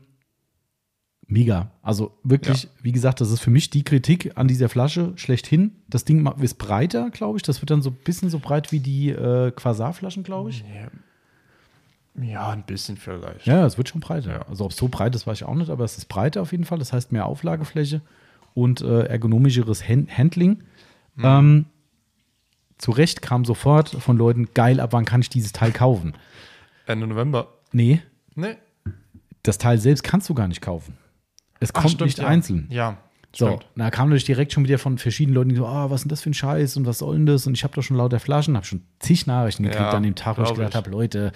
mega. 1.28 1.72
Also 1.82 2.18
wirklich, 2.24 2.68
wie 2.82 2.92
gesagt, 2.92 3.22
das 3.22 3.32
ist 3.32 3.40
für 3.40 3.50
mich 3.50 3.70
die 3.70 3.84
Kritik 3.84 4.34
an 4.36 4.48
dieser 4.48 4.70
Flasche 4.70 5.14
schlechthin. 5.16 5.72
Das 5.88 6.06
Ding 6.06 6.26
ist 6.42 6.56
breiter, 6.58 7.10
glaube 7.10 7.38
ich. 7.38 7.44
Das 7.44 7.62
wird 7.62 7.72
dann 7.72 7.82
so 7.82 7.90
ein 7.90 7.98
bisschen 8.04 8.30
so 8.30 8.40
breit 8.40 8.72
wie 8.72 8.80
die 8.80 9.10
äh, 9.10 9.52
Quasar-Flaschen, 9.52 10.24
glaube 10.24 10.52
ich. 10.52 10.62
Ja. 10.62 10.88
Ja, 12.24 12.50
ein 12.52 12.64
bisschen 12.64 12.96
vielleicht. 12.96 13.46
Ja, 13.46 13.66
es 13.66 13.78
wird 13.78 13.90
schon 13.90 14.00
breiter. 14.00 14.32
Ja. 14.32 14.42
Also 14.48 14.64
ob 14.66 14.72
es 14.72 14.78
so 14.78 14.88
breit 14.88 15.14
ist, 15.16 15.28
weiß 15.28 15.40
ich 15.40 15.44
auch 15.44 15.56
nicht, 15.56 15.70
aber 15.70 15.84
es 15.84 15.98
ist 15.98 16.06
breiter 16.06 16.42
auf 16.42 16.52
jeden 16.54 16.64
Fall. 16.64 16.80
Das 16.80 16.94
heißt 16.94 17.12
mehr 17.12 17.26
Auflagefläche 17.26 18.02
und 18.54 18.80
äh, 18.82 19.04
ergonomischeres 19.08 19.88
Hand 19.88 20.18
Handling. 20.18 20.64
Ähm, 21.22 21.66
zu 22.78 22.92
Recht 22.92 23.22
kam 23.22 23.44
sofort 23.46 23.90
von 23.90 24.18
Leuten, 24.18 24.50
geil, 24.54 24.80
ab 24.80 24.94
wann 24.94 25.06
kann 25.06 25.22
ich 25.22 25.30
dieses 25.30 25.52
Teil 25.52 25.72
kaufen? 25.72 26.14
Ende 26.86 27.08
November. 27.08 27.48
Nee, 27.72 28.02
Nee. 28.36 28.56
das 29.44 29.58
Teil 29.58 29.78
selbst 29.78 30.04
kannst 30.04 30.30
du 30.30 30.34
gar 30.34 30.48
nicht 30.48 30.62
kaufen. 30.62 30.98
Es 31.66 31.76
Ach, 31.76 31.82
kommt 31.82 31.94
stimmt, 31.94 32.08
nicht 32.08 32.20
ja. 32.20 32.28
einzeln. 32.28 32.68
Ja, 32.70 32.98
So, 33.36 33.48
stimmt. 33.48 33.66
da 33.76 33.90
kam 33.90 34.08
natürlich 34.10 34.26
direkt 34.26 34.54
schon 34.54 34.64
wieder 34.64 34.78
von 34.78 34.98
verschiedenen 34.98 35.36
Leuten, 35.36 35.50
die 35.50 35.56
so, 35.56 35.66
ah, 35.66 35.90
was 35.90 36.02
ist 36.02 36.04
denn 36.06 36.10
das 36.10 36.22
für 36.22 36.30
ein 36.30 36.34
Scheiß 36.34 36.78
und 36.78 36.86
was 36.86 37.00
soll 37.00 37.16
denn 37.18 37.26
das? 37.26 37.48
Und 37.48 37.54
ich 37.56 37.64
habe 37.64 37.74
doch 37.74 37.84
schon 37.84 37.98
lauter 37.98 38.20
Flaschen, 38.20 38.56
habe 38.56 38.66
schon 38.66 38.84
zig 39.00 39.26
Nachrichten 39.28 39.64
gekriegt 39.64 39.82
Ja, 39.82 39.92
an 39.92 40.04
dem 40.04 40.16
Tag, 40.16 40.38
wo 40.38 40.44
ich 40.44 40.54
gedacht 40.54 40.76
habe, 40.76 40.90
Leute, 40.90 41.32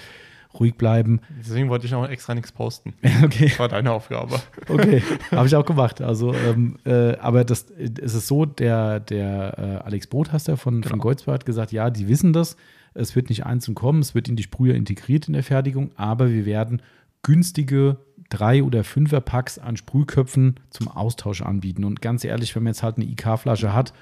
ruhig 0.59 0.75
bleiben. 0.75 1.19
Deswegen 1.39 1.69
wollte 1.69 1.85
ich 1.85 1.93
auch 1.93 2.07
extra 2.07 2.33
nichts 2.33 2.51
posten. 2.51 2.93
okay. 3.23 3.49
Das 3.49 3.59
war 3.59 3.67
deine 3.67 3.91
Aufgabe. 3.91 4.39
Okay, 4.67 5.01
habe 5.31 5.47
ich 5.47 5.55
auch 5.55 5.65
gemacht. 5.65 6.01
Also, 6.01 6.33
ähm, 6.33 6.77
äh, 6.85 7.15
aber 7.17 7.43
das, 7.43 7.65
es 7.71 8.13
ist 8.13 8.27
so, 8.27 8.45
der, 8.45 8.99
der 8.99 9.57
äh, 9.57 9.85
Alex 9.85 10.07
Brothaster 10.07 10.57
von, 10.57 10.83
von 10.83 10.91
Genau. 10.93 11.01
Goldsberg 11.03 11.35
hat 11.35 11.45
gesagt, 11.45 11.71
ja, 11.71 11.89
die 11.89 12.07
wissen 12.07 12.33
das. 12.33 12.55
Es 12.95 13.15
wird 13.15 13.29
nicht 13.29 13.45
einzeln 13.45 13.75
kommen, 13.75 13.99
es 13.99 14.15
wird 14.15 14.27
in 14.29 14.35
die 14.35 14.43
Sprüher 14.43 14.73
integriert 14.75 15.27
in 15.27 15.33
der 15.33 15.43
Fertigung, 15.43 15.91
aber 15.95 16.29
wir 16.31 16.45
werden 16.45 16.81
günstige 17.21 17.97
drei 18.29 18.63
oder 18.63 18.83
fünfer 18.83 19.21
Packs 19.21 19.57
an 19.59 19.77
Sprühköpfen 19.77 20.55
zum 20.69 20.87
Austausch 20.87 21.41
anbieten. 21.41 21.83
Und 21.83 22.01
ganz 22.01 22.23
ehrlich, 22.23 22.55
wenn 22.55 22.63
man 22.63 22.71
jetzt 22.73 22.83
halt 22.83 22.97
eine 22.97 23.05
IK-Flasche 23.05 23.73
hat, 23.73 23.93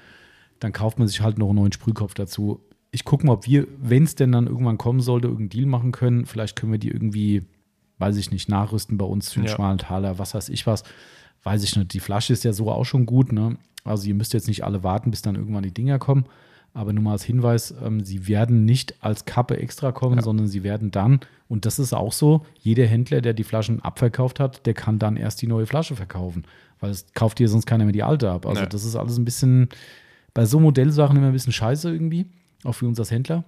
dann 0.60 0.72
kauft 0.72 0.98
man 0.98 1.08
sich 1.08 1.20
halt 1.20 1.38
noch 1.38 1.48
einen 1.48 1.56
neuen 1.56 1.72
Sprühkopf 1.72 2.14
dazu. 2.14 2.60
Ich 2.90 3.04
gucke 3.04 3.26
mal, 3.26 3.34
ob 3.34 3.46
wir, 3.46 3.66
wenn 3.80 4.04
es 4.04 4.14
denn 4.14 4.32
dann 4.32 4.46
irgendwann 4.46 4.78
kommen 4.78 5.00
sollte, 5.00 5.28
irgendeinen 5.28 5.50
Deal 5.50 5.66
machen 5.66 5.92
können. 5.92 6.26
Vielleicht 6.26 6.56
können 6.56 6.72
wir 6.72 6.78
die 6.78 6.90
irgendwie, 6.90 7.44
weiß 7.98 8.16
ich 8.16 8.30
nicht, 8.30 8.48
nachrüsten 8.48 8.98
bei 8.98 9.04
uns 9.04 9.32
für 9.32 9.40
einen 9.40 9.48
Ja. 9.48 9.54
schmalen 9.54 9.78
Taler, 9.78 10.18
was 10.18 10.34
weiß 10.34 10.48
ich 10.48 10.66
was. 10.66 10.84
Weiß 11.42 11.62
ich 11.62 11.76
nicht. 11.76 11.92
Die 11.92 12.00
Flasche 12.00 12.32
ist 12.32 12.44
ja 12.44 12.52
so 12.52 12.70
auch 12.70 12.84
schon 12.84 13.06
gut, 13.06 13.32
ne? 13.32 13.56
Also 13.84 14.08
ihr 14.08 14.14
müsst 14.14 14.34
jetzt 14.34 14.48
nicht 14.48 14.64
alle 14.64 14.82
warten, 14.82 15.10
bis 15.10 15.22
dann 15.22 15.36
irgendwann 15.36 15.62
die 15.62 15.72
Dinger 15.72 15.98
kommen. 15.98 16.24
Aber 16.78 16.92
nur 16.92 17.02
mal 17.02 17.12
als 17.12 17.24
Hinweis, 17.24 17.74
ähm, 17.84 18.04
sie 18.04 18.28
werden 18.28 18.64
nicht 18.64 18.94
als 19.02 19.24
Kappe 19.24 19.56
extra 19.58 19.90
kommen, 19.90 20.16
Ja. 20.18 20.22
sondern 20.22 20.46
sie 20.46 20.62
werden 20.62 20.92
dann, 20.92 21.18
und 21.48 21.66
das 21.66 21.80
ist 21.80 21.92
auch 21.92 22.12
so, 22.12 22.46
jeder 22.60 22.86
Händler, 22.86 23.20
der 23.20 23.34
die 23.34 23.42
Flaschen 23.42 23.82
abverkauft 23.82 24.38
hat, 24.38 24.64
der 24.64 24.74
kann 24.74 25.00
dann 25.00 25.16
erst 25.16 25.42
die 25.42 25.48
neue 25.48 25.66
Flasche 25.66 25.96
verkaufen. 25.96 26.44
Weil 26.78 26.90
es 26.90 27.06
kauft 27.14 27.40
dir 27.40 27.48
sonst 27.48 27.66
keiner 27.66 27.84
mehr 27.84 27.92
die 27.92 28.04
alte 28.04 28.30
ab. 28.30 28.46
Also 28.46 28.60
Nee. 28.62 28.68
das 28.68 28.84
ist 28.84 28.94
alles 28.94 29.18
ein 29.18 29.24
bisschen, 29.24 29.68
bei 30.34 30.46
so 30.46 30.60
Modellsachen 30.60 31.16
immer 31.16 31.26
ein 31.26 31.32
bisschen 31.32 31.52
scheiße 31.52 31.90
irgendwie, 31.90 32.26
auch 32.62 32.74
für 32.74 32.86
uns 32.86 33.00
als 33.00 33.10
Händler. 33.10 33.42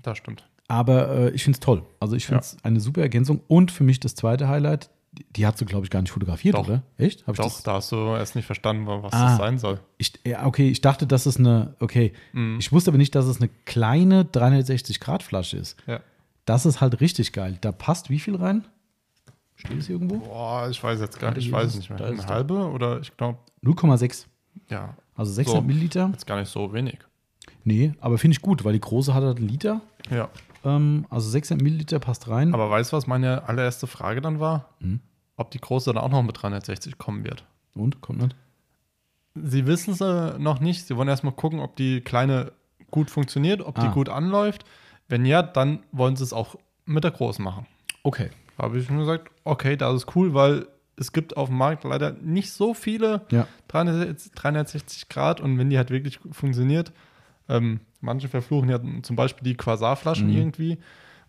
Das 0.00 0.16
stimmt. 0.16 0.48
Aber 0.68 1.10
äh, 1.10 1.30
ich 1.32 1.44
finde 1.44 1.56
es 1.56 1.60
toll. 1.60 1.82
Also 2.00 2.16
ich 2.16 2.24
finde 2.24 2.40
es 2.40 2.56
eine 2.62 2.80
super 2.80 3.02
Ergänzung. 3.02 3.42
Und 3.48 3.70
für 3.70 3.84
mich 3.84 4.00
das 4.00 4.14
zweite 4.14 4.48
Highlight, 4.48 4.88
die, 5.36 5.46
hast 5.46 5.60
du, 5.60 5.66
glaube 5.66 5.84
ich, 5.84 5.90
gar 5.90 6.00
nicht 6.00 6.10
fotografiert, 6.10 6.54
Doch. 6.54 6.66
oder? 6.66 6.82
Echt? 6.96 7.26
Hab 7.26 7.34
ich 7.34 7.40
Doch, 7.40 7.52
das? 7.52 7.62
da 7.62 7.74
hast 7.74 7.92
du 7.92 7.96
erst 8.14 8.34
nicht 8.34 8.46
verstanden, 8.46 8.86
was 8.86 9.12
Ah. 9.12 9.26
das 9.28 9.36
sein 9.38 9.58
soll. 9.58 9.80
Ich, 9.98 10.12
ja, 10.26 10.46
okay, 10.46 10.70
ich 10.70 10.80
dachte, 10.80 11.06
dass 11.06 11.26
es 11.26 11.36
eine, 11.36 11.74
okay, 11.80 12.12
Mhm. 12.32 12.58
ich 12.58 12.72
wusste 12.72 12.90
aber 12.90 12.98
nicht, 12.98 13.14
dass 13.14 13.26
es 13.26 13.38
eine 13.38 13.50
kleine 13.66 14.24
360-Grad-Flasche 14.24 15.56
ist. 15.58 15.76
Ja. 15.86 16.00
Das 16.44 16.66
ist 16.66 16.80
halt 16.80 17.00
richtig 17.00 17.32
geil. 17.32 17.58
Da 17.60 17.72
passt 17.72 18.10
wie 18.10 18.18
viel 18.18 18.36
rein? 18.36 18.64
Steht 19.54 19.78
es 19.78 19.86
hier 19.86 19.96
irgendwo? 19.96 20.16
Boah, 20.18 20.68
ich 20.70 20.82
weiß 20.82 20.98
jetzt 21.00 21.20
gar 21.20 21.32
nicht, 21.34 21.46
ich 21.46 21.52
weiß 21.52 21.74
nicht 21.76 21.90
mehr. 21.90 22.02
Eine 22.04 22.26
halbe 22.26 22.54
oder 22.70 23.00
ich 23.00 23.16
glaube, 23.16 23.38
0,6. 23.62 24.26
ja, 24.70 24.96
Also 25.14 25.30
600 25.32 25.62
So. 25.62 25.66
Milliliter. 25.66 26.08
jetzt 26.12 26.26
gar 26.26 26.40
nicht 26.40 26.48
so 26.50 26.72
wenig. 26.72 26.98
Nee, 27.64 27.92
aber 28.00 28.18
finde 28.18 28.34
ich 28.36 28.42
gut, 28.42 28.64
weil 28.64 28.72
die 28.72 28.80
große 28.80 29.14
hat 29.14 29.22
halt 29.22 29.36
einen 29.38 29.48
Liter. 29.48 29.82
Ja. 30.10 30.30
Ähm, 30.64 31.06
also 31.10 31.28
600 31.28 31.62
Milliliter 31.62 31.98
passt 31.98 32.28
rein. 32.28 32.54
Aber 32.54 32.70
weißt 32.70 32.92
du, 32.92 32.96
was 32.96 33.06
meine 33.06 33.48
allererste 33.48 33.86
Frage 33.86 34.20
dann 34.20 34.40
war? 34.40 34.68
Hm. 34.80 35.00
Ob 35.36 35.50
die 35.50 35.60
große 35.60 35.92
dann 35.92 36.02
auch 36.02 36.10
noch 36.10 36.22
mit 36.22 36.40
360 36.40 36.98
kommen 36.98 37.24
wird. 37.24 37.44
Und? 37.74 38.00
Kommt 38.00 38.22
nicht? 38.22 38.36
Sie 39.34 39.66
wissen 39.66 39.94
es 39.94 40.00
äh, 40.00 40.38
noch 40.38 40.60
nicht. 40.60 40.86
Sie 40.86 40.96
wollen 40.96 41.08
erstmal 41.08 41.32
gucken, 41.32 41.60
ob 41.60 41.76
die 41.76 42.00
kleine 42.02 42.52
gut 42.90 43.10
funktioniert, 43.10 43.62
ob 43.62 43.76
die 43.76 43.86
Ah. 43.86 43.92
gut 43.92 44.08
anläuft. 44.10 44.64
Wenn 45.08 45.24
ja, 45.24 45.42
dann 45.42 45.80
wollen 45.90 46.16
sie 46.16 46.24
es 46.24 46.32
auch 46.32 46.56
mit 46.84 47.02
der 47.04 47.10
großen 47.12 47.42
machen. 47.44 47.66
Okay. 48.02 48.30
Da 48.58 48.64
habe 48.64 48.78
ich 48.78 48.86
schon 48.86 48.98
gesagt, 48.98 49.30
okay, 49.44 49.76
das 49.76 49.94
ist 49.94 50.14
cool, 50.16 50.34
weil 50.34 50.66
es 50.96 51.12
gibt 51.12 51.36
auf 51.38 51.48
dem 51.48 51.56
Markt 51.56 51.84
leider 51.84 52.12
nicht 52.12 52.52
so 52.52 52.74
viele 52.74 53.22
Ja. 53.30 53.46
360 53.68 54.32
360 54.32 55.08
Grad 55.08 55.40
und 55.40 55.58
wenn 55.58 55.70
die 55.70 55.78
halt 55.78 55.90
wirklich 55.90 56.20
funktioniert, 56.30 56.92
ähm, 57.48 57.80
manche 58.00 58.28
verfluchen 58.28 58.68
ja 58.68 58.80
zum 59.02 59.16
Beispiel 59.16 59.44
die 59.44 59.56
Quasarflaschen 59.56 60.28
Mhm. 60.30 60.36
irgendwie. 60.36 60.78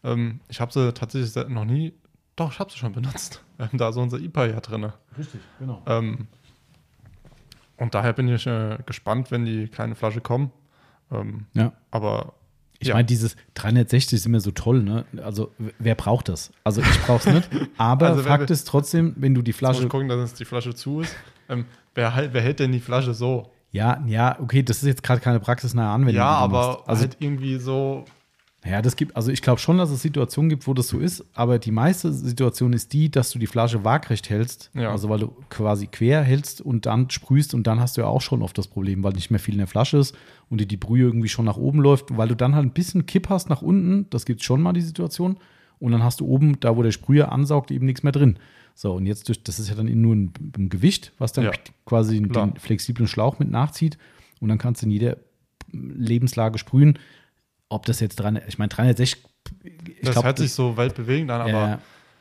Ähm, 0.04 0.40
ich 0.50 0.60
habe 0.62 0.72
sie 0.72 0.94
tatsächlich 0.94 1.36
noch 1.50 1.66
nie, 1.66 1.94
doch, 2.36 2.52
ich 2.52 2.60
habe 2.60 2.72
sie 2.72 2.78
schon 2.78 2.94
benutzt. 2.94 3.44
Ähm, 3.60 3.70
da 3.74 3.90
ist 3.90 3.98
unser 3.98 4.18
IPA 4.20 4.46
ja 4.48 4.60
drin. 4.62 4.92
Richtig, 5.16 5.40
genau. 5.60 5.84
Ähm, 5.86 6.28
und 7.78 7.94
daher 7.94 8.14
bin 8.14 8.28
ich 8.28 8.48
äh, 8.48 8.78
gespannt, 8.86 9.32
wenn 9.32 9.46
die 9.46 9.68
kleine 9.68 9.96
Flasche 9.96 10.22
kommen. 10.22 10.52
Ähm, 11.12 11.46
Ja. 11.54 11.74
aber 11.92 12.34
Ich 12.80 12.88
Ja. 12.90 12.96
meine, 12.96 13.06
dieses 13.06 13.36
360 13.54 14.18
ist 14.18 14.26
immer 14.26 14.40
so 14.40 14.52
toll, 14.52 14.82
ne? 14.84 15.06
Also, 15.24 15.52
wer 15.80 15.96
braucht 15.96 16.28
das? 16.30 16.52
Also, 16.64 16.82
ich 16.82 17.00
brauch's 17.02 17.26
nicht. 17.28 17.48
Aber 17.78 18.08
Also, 18.08 18.24
Fakt 18.24 18.50
will- 18.50 18.54
ist 18.54 18.68
trotzdem, 18.68 19.14
wenn 19.18 19.34
du 19.34 19.42
die 19.42 19.54
Flasche. 19.54 19.84
ich 19.84 19.90
gucken, 19.90 20.10
dass 20.10 20.34
die 20.34 20.46
Flasche 20.46 20.74
zu 20.76 21.02
ist. 21.02 21.16
Ähm, 21.50 21.66
wer, 21.96 22.14
halt, 22.16 22.34
wer 22.34 22.42
hält 22.42 22.60
denn 22.60 22.72
die 22.72 22.80
Flasche 22.82 23.14
so? 23.14 23.52
Ja, 23.74 24.04
ja, 24.08 24.40
okay, 24.40 24.62
das 24.62 24.78
ist 24.78 24.84
jetzt 24.88 25.04
gerade 25.04 25.20
keine 25.20 25.40
praxisnahe 25.40 25.90
Anwendung. 25.90 26.16
ja, 26.16 26.30
aber. 26.30 26.84
Also, 26.88 27.02
halt 27.02 27.18
irgendwie 27.20 27.58
so. 27.58 28.06
ja, 28.64 28.84
das 28.84 28.96
gibt, 28.96 29.18
also 29.18 29.32
ich 29.32 29.42
glaube 29.42 29.60
schon, 29.60 29.80
dass 29.80 29.90
es 29.90 30.04
Situationen 30.04 30.50
gibt, 30.50 30.68
wo 30.68 30.76
das 30.76 30.88
so 30.90 31.00
ist, 31.00 31.26
aber 31.34 31.58
die 31.58 31.72
meiste 31.72 32.14
Situation 32.14 32.72
ist 32.74 32.94
die, 32.94 33.10
dass 33.10 33.32
du 33.32 33.40
die 33.40 33.48
Flasche 33.48 33.84
waagrecht 33.84 34.30
hältst. 34.30 34.70
Ja. 34.76 34.92
Also, 34.92 35.10
weil 35.10 35.20
du 35.20 35.36
quasi 35.50 35.88
quer 35.88 36.22
hältst 36.22 36.62
und 36.62 36.86
dann 36.86 37.10
sprühst 37.10 37.56
und 37.56 37.66
dann 37.66 37.80
hast 37.80 37.98
du 37.98 38.02
ja 38.02 38.08
auch 38.08 38.22
schon 38.22 38.44
oft 38.44 38.56
das 38.56 38.68
Problem, 38.68 39.04
weil 39.04 39.14
nicht 39.14 39.32
mehr 39.32 39.40
viel 39.40 39.56
in 39.56 39.60
der 39.60 39.68
Flasche 39.68 39.98
ist 39.98 40.16
und 40.50 40.62
dir 40.62 40.68
die 40.68 40.78
Brühe 40.78 41.06
irgendwie 41.06 41.30
schon 41.30 41.46
nach 41.46 41.58
oben 41.58 41.80
läuft, 41.80 42.16
weil 42.16 42.28
du 42.28 42.36
dann 42.36 42.54
halt 42.54 42.68
ein 42.68 42.74
bisschen 42.74 43.08
Kipp 43.08 43.30
hast 43.30 43.50
nach 43.50 43.64
unten. 43.64 44.08
Das 44.12 44.26
gibt 44.26 44.44
schon 44.44 44.62
mal 44.62 44.74
die 44.74 44.82
Situation. 44.82 45.38
Und 45.80 45.92
dann 45.92 46.04
hast 46.04 46.20
du 46.20 46.28
oben, 46.28 46.60
da 46.60 46.78
wo 46.78 46.84
der 46.84 46.92
Sprüher 46.92 47.32
ansaugt, 47.32 47.72
eben 47.72 47.88
nichts 47.88 48.04
mehr 48.04 48.14
drin. 48.14 48.38
So, 48.76 48.94
und 48.94 49.06
jetzt 49.06 49.28
durch, 49.30 49.44
das 49.44 49.60
ist 49.60 49.70
ja 49.70 49.76
dann 49.76 49.86
nur 50.02 50.16
ein, 50.16 50.34
ein 50.58 50.70
Gewicht, 50.70 51.12
was 51.20 51.32
dann 51.34 51.46
Ja, 51.46 51.52
quasi 51.86 52.16
den 52.16 52.30
klar. 52.30 52.54
flexiblen 52.58 53.08
Schlauch 53.08 53.40
mit 53.40 53.50
nachzieht. 53.52 53.98
Und 54.40 54.50
dann 54.50 54.58
kannst 54.58 54.82
du 54.82 54.88
in 54.88 54.92
jeder 54.92 55.18
Lebenslage 55.72 56.58
sprühen. 56.58 57.00
Ob 57.70 57.86
das 57.86 58.00
jetzt 58.00 58.18
dran, 58.18 58.40
ich 58.48 58.58
meine, 58.58 58.70
360, 58.70 59.24
ich 59.64 60.02
das 60.02 60.12
glaub, 60.14 60.26
hört 60.26 60.38
sich 60.38 60.54
so 60.54 60.78
weltbewegend 60.78 61.32
an, 61.32 61.42
aber 61.42 61.80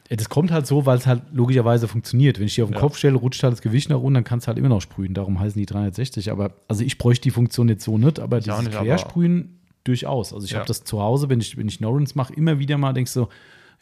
äh, 0.08 0.16
das 0.16 0.28
kommt 0.28 0.50
halt 0.50 0.66
so, 0.66 0.86
weil 0.86 0.98
es 0.98 1.06
halt 1.06 1.22
logischerweise 1.32 1.88
funktioniert. 1.88 2.38
Wenn 2.38 2.46
ich 2.46 2.54
die 2.54 2.62
auf 2.62 2.68
den 2.70 2.74
Ja. 2.74 2.80
Kopf 2.80 2.96
stelle, 2.96 3.16
rutscht 3.16 3.42
halt 3.42 3.52
das 3.52 3.62
Gewicht 3.62 3.90
nach 3.90 3.98
unten, 3.98 4.14
dann 4.14 4.24
kannst 4.24 4.46
du 4.46 4.48
halt 4.48 4.58
immer 4.58 4.68
noch 4.68 4.80
sprühen. 4.80 5.14
Darum 5.14 5.40
heißen 5.40 5.58
die 5.58 5.66
360. 5.66 6.30
Aber 6.30 6.54
also 6.68 6.84
ich 6.84 6.98
bräuchte 6.98 7.22
die 7.24 7.30
Funktion 7.30 7.68
jetzt 7.68 7.84
so 7.84 7.98
nicht, 7.98 8.18
aber 8.20 8.38
Ich 8.38 8.44
dieses 8.44 8.60
nicht, 8.62 8.74
aber- 8.74 8.84
Quersprühen 8.84 9.58
durchaus. 9.84 10.32
Also 10.32 10.44
ich 10.44 10.52
Ja. 10.52 10.58
habe 10.58 10.68
das 10.68 10.84
zu 10.84 11.00
Hause, 11.00 11.28
wenn 11.28 11.40
ich, 11.40 11.56
wenn 11.56 11.68
ich 11.68 11.80
Norrens 11.80 12.14
mache, 12.14 12.32
immer 12.34 12.58
wieder 12.58 12.78
mal 12.78 12.92
denkst 12.92 13.14
du, 13.14 13.26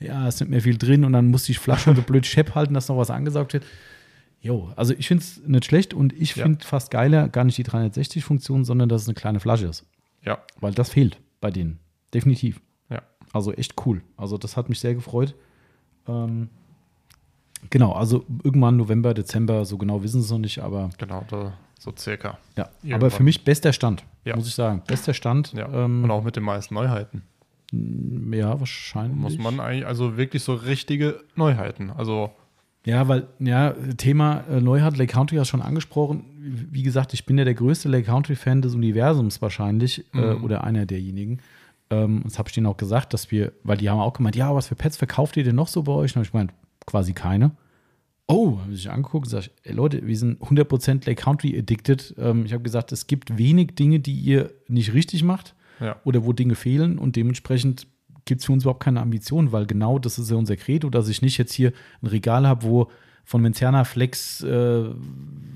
ja, 0.01 0.27
es 0.27 0.37
ist 0.37 0.41
nicht 0.41 0.51
mehr 0.51 0.61
viel 0.63 0.77
drin 0.79 1.05
und 1.05 1.13
dann 1.13 1.29
muss 1.29 1.49
ich 1.49 1.59
Flaschen 1.59 1.95
so 1.95 2.03
blöd 2.03 2.27
Schepp 2.27 2.55
halten, 2.55 2.75
dass 2.75 2.89
noch 2.89 2.97
was 2.97 3.11
angesaugt 3.11 3.53
wird. 3.53 3.65
Jo, 4.43 4.73
also 4.75 4.95
ich 4.95 5.07
finde 5.07 5.23
es 5.23 5.41
nicht 5.47 5.67
schlecht 5.67 5.93
und 5.93 6.13
ich 6.15 6.35
Ja. 6.37 6.45
finde 6.45 6.65
fast 6.65 6.91
geiler 6.91 7.29
gar 7.29 7.45
nicht 7.45 7.59
die 7.59 7.65
360-Funktion, 7.65 8.65
sondern 8.65 8.89
dass 8.89 9.03
es 9.03 9.09
eine 9.09 9.15
kleine 9.15 9.39
Flasche 9.41 9.67
ist. 9.67 9.85
ja, 10.25 10.39
Weil 10.61 10.73
das 10.73 10.89
fehlt 10.91 11.19
bei 11.41 11.51
denen. 11.51 11.79
Definitiv. 12.15 12.61
ja. 12.89 13.03
Also 13.33 13.53
echt 13.53 13.75
cool. 13.87 14.03
Also 14.17 14.39
das 14.39 14.57
hat 14.57 14.69
mich 14.71 14.81
sehr 14.81 14.95
gefreut. 14.95 15.35
Ähm, 16.09 16.49
genau, 17.69 17.93
also 17.93 18.25
irgendwann 18.43 18.77
November, 18.77 19.15
Dezember, 19.15 19.65
so 19.65 19.77
genau 19.79 20.03
wissen 20.03 20.21
sie 20.21 20.25
es 20.27 20.31
noch 20.31 20.39
nicht, 20.39 20.59
aber 20.61 20.91
Genau, 20.99 21.25
da, 21.29 21.53
so 21.79 21.93
circa. 21.97 22.39
ja. 22.57 22.69
Irgendwann. 22.83 22.95
Aber 23.01 23.11
für 23.11 23.23
mich 23.23 23.45
bester 23.45 23.73
Stand, 23.73 24.05
Ja. 24.25 24.37
muss 24.37 24.49
ich 24.49 24.55
sagen. 24.55 24.83
Bester 24.87 25.13
Stand. 25.15 25.53
Ja. 25.53 25.69
Ähm, 25.85 26.05
Und 26.05 26.11
auch 26.11 26.25
mit 26.25 26.37
den 26.37 26.43
meisten 26.45 26.75
Neuheiten. 26.75 27.23
Ja, 27.73 28.59
wahrscheinlich. 28.59 29.17
Muss 29.19 29.39
man 29.39 29.61
eigentlich, 29.61 29.87
also 29.87 30.17
wirklich 30.17 30.43
so 30.43 30.55
richtige 30.55 31.21
Neuheiten. 31.37 31.91
Also, 31.91 32.31
Ja, 32.85 33.07
weil, 33.09 33.27
ja, 33.39 33.75
Thema 33.99 34.45
äh, 34.51 34.61
Neuhardt, 34.61 34.97
Lake 34.97 35.13
Country 35.13 35.37
hast 35.37 35.49
du 35.49 35.51
schon 35.53 35.63
angesprochen. 35.63 36.25
Wie 36.71 36.83
gesagt, 36.83 37.13
ich 37.15 37.27
bin 37.27 37.37
ja 37.39 37.45
der 37.45 37.55
größte 37.55 37.89
Lake 37.89 38.07
Country-Fan 38.07 38.63
des 38.63 38.75
Universums 38.75 39.41
wahrscheinlich 39.43 40.05
äh, 40.15 40.35
Mhm. 40.35 40.45
oder 40.45 40.65
einer 40.65 40.87
derjenigen. 40.87 41.41
Ähm, 41.91 42.23
das 42.25 42.39
habe 42.39 42.49
ich 42.49 42.55
denen 42.55 42.67
auch 42.67 42.77
gesagt, 42.79 43.13
dass 43.13 43.31
wir, 43.31 43.53
weil 43.65 43.77
die 43.77 43.91
haben 43.91 44.01
auch 44.01 44.15
gemeint, 44.15 44.37
ja, 44.37 44.55
was 44.55 44.69
für 44.69 44.77
Pets 44.77 44.97
verkauft 44.97 45.37
ihr 45.37 45.45
denn 45.45 45.57
noch 45.57 45.69
so 45.69 45.83
bei 45.83 45.93
euch? 45.93 46.17
Und 46.17 46.23
ich 46.23 46.33
gemeint, 46.33 46.53
quasi 46.87 47.13
keine. 47.13 47.51
Oh, 48.27 48.59
habe 48.61 48.73
ich 48.73 48.89
angeguckt 48.89 49.27
und 49.27 49.31
gesagt, 49.33 49.51
ey, 49.65 49.73
Leute, 49.75 50.07
wir 50.07 50.17
sind 50.17 50.41
100% 50.41 51.05
Lake 51.07 51.21
Country 51.23 51.59
addicted. 51.59 52.15
Ähm, 52.17 52.47
ich 52.47 52.53
habe 52.53 52.63
gesagt, 52.63 52.93
es 52.93 53.07
gibt 53.09 53.37
wenig 53.37 53.75
Dinge, 53.75 53.99
die 54.01 54.15
ihr 54.15 54.51
nicht 54.69 54.95
richtig 54.95 55.23
macht 55.25 55.55
ja. 55.81 55.97
oder 56.05 56.25
wo 56.25 56.33
Dinge 56.33 56.55
fehlen 56.55 56.99
und 56.99 57.17
dementsprechend 57.17 57.87
gibt 58.27 58.41
es 58.41 58.47
für 58.47 58.53
uns 58.53 58.65
überhaupt 58.65 58.83
keine 58.83 59.01
Ambition, 59.01 59.51
weil 59.53 59.67
genau 59.67 59.99
das 59.99 60.19
ist 60.19 60.31
ja 60.31 60.37
unser 60.37 60.57
Credo, 60.57 60.91
dass 60.91 61.09
ich 61.09 61.23
nicht 61.23 61.39
jetzt 61.39 61.53
hier 61.53 61.73
ein 62.03 62.07
Regal 62.07 62.47
habe, 62.47 62.65
wo 62.65 62.91
von 63.25 63.43
Menziana 63.43 63.85
Flex, 63.85 64.43
äh, 64.43 64.85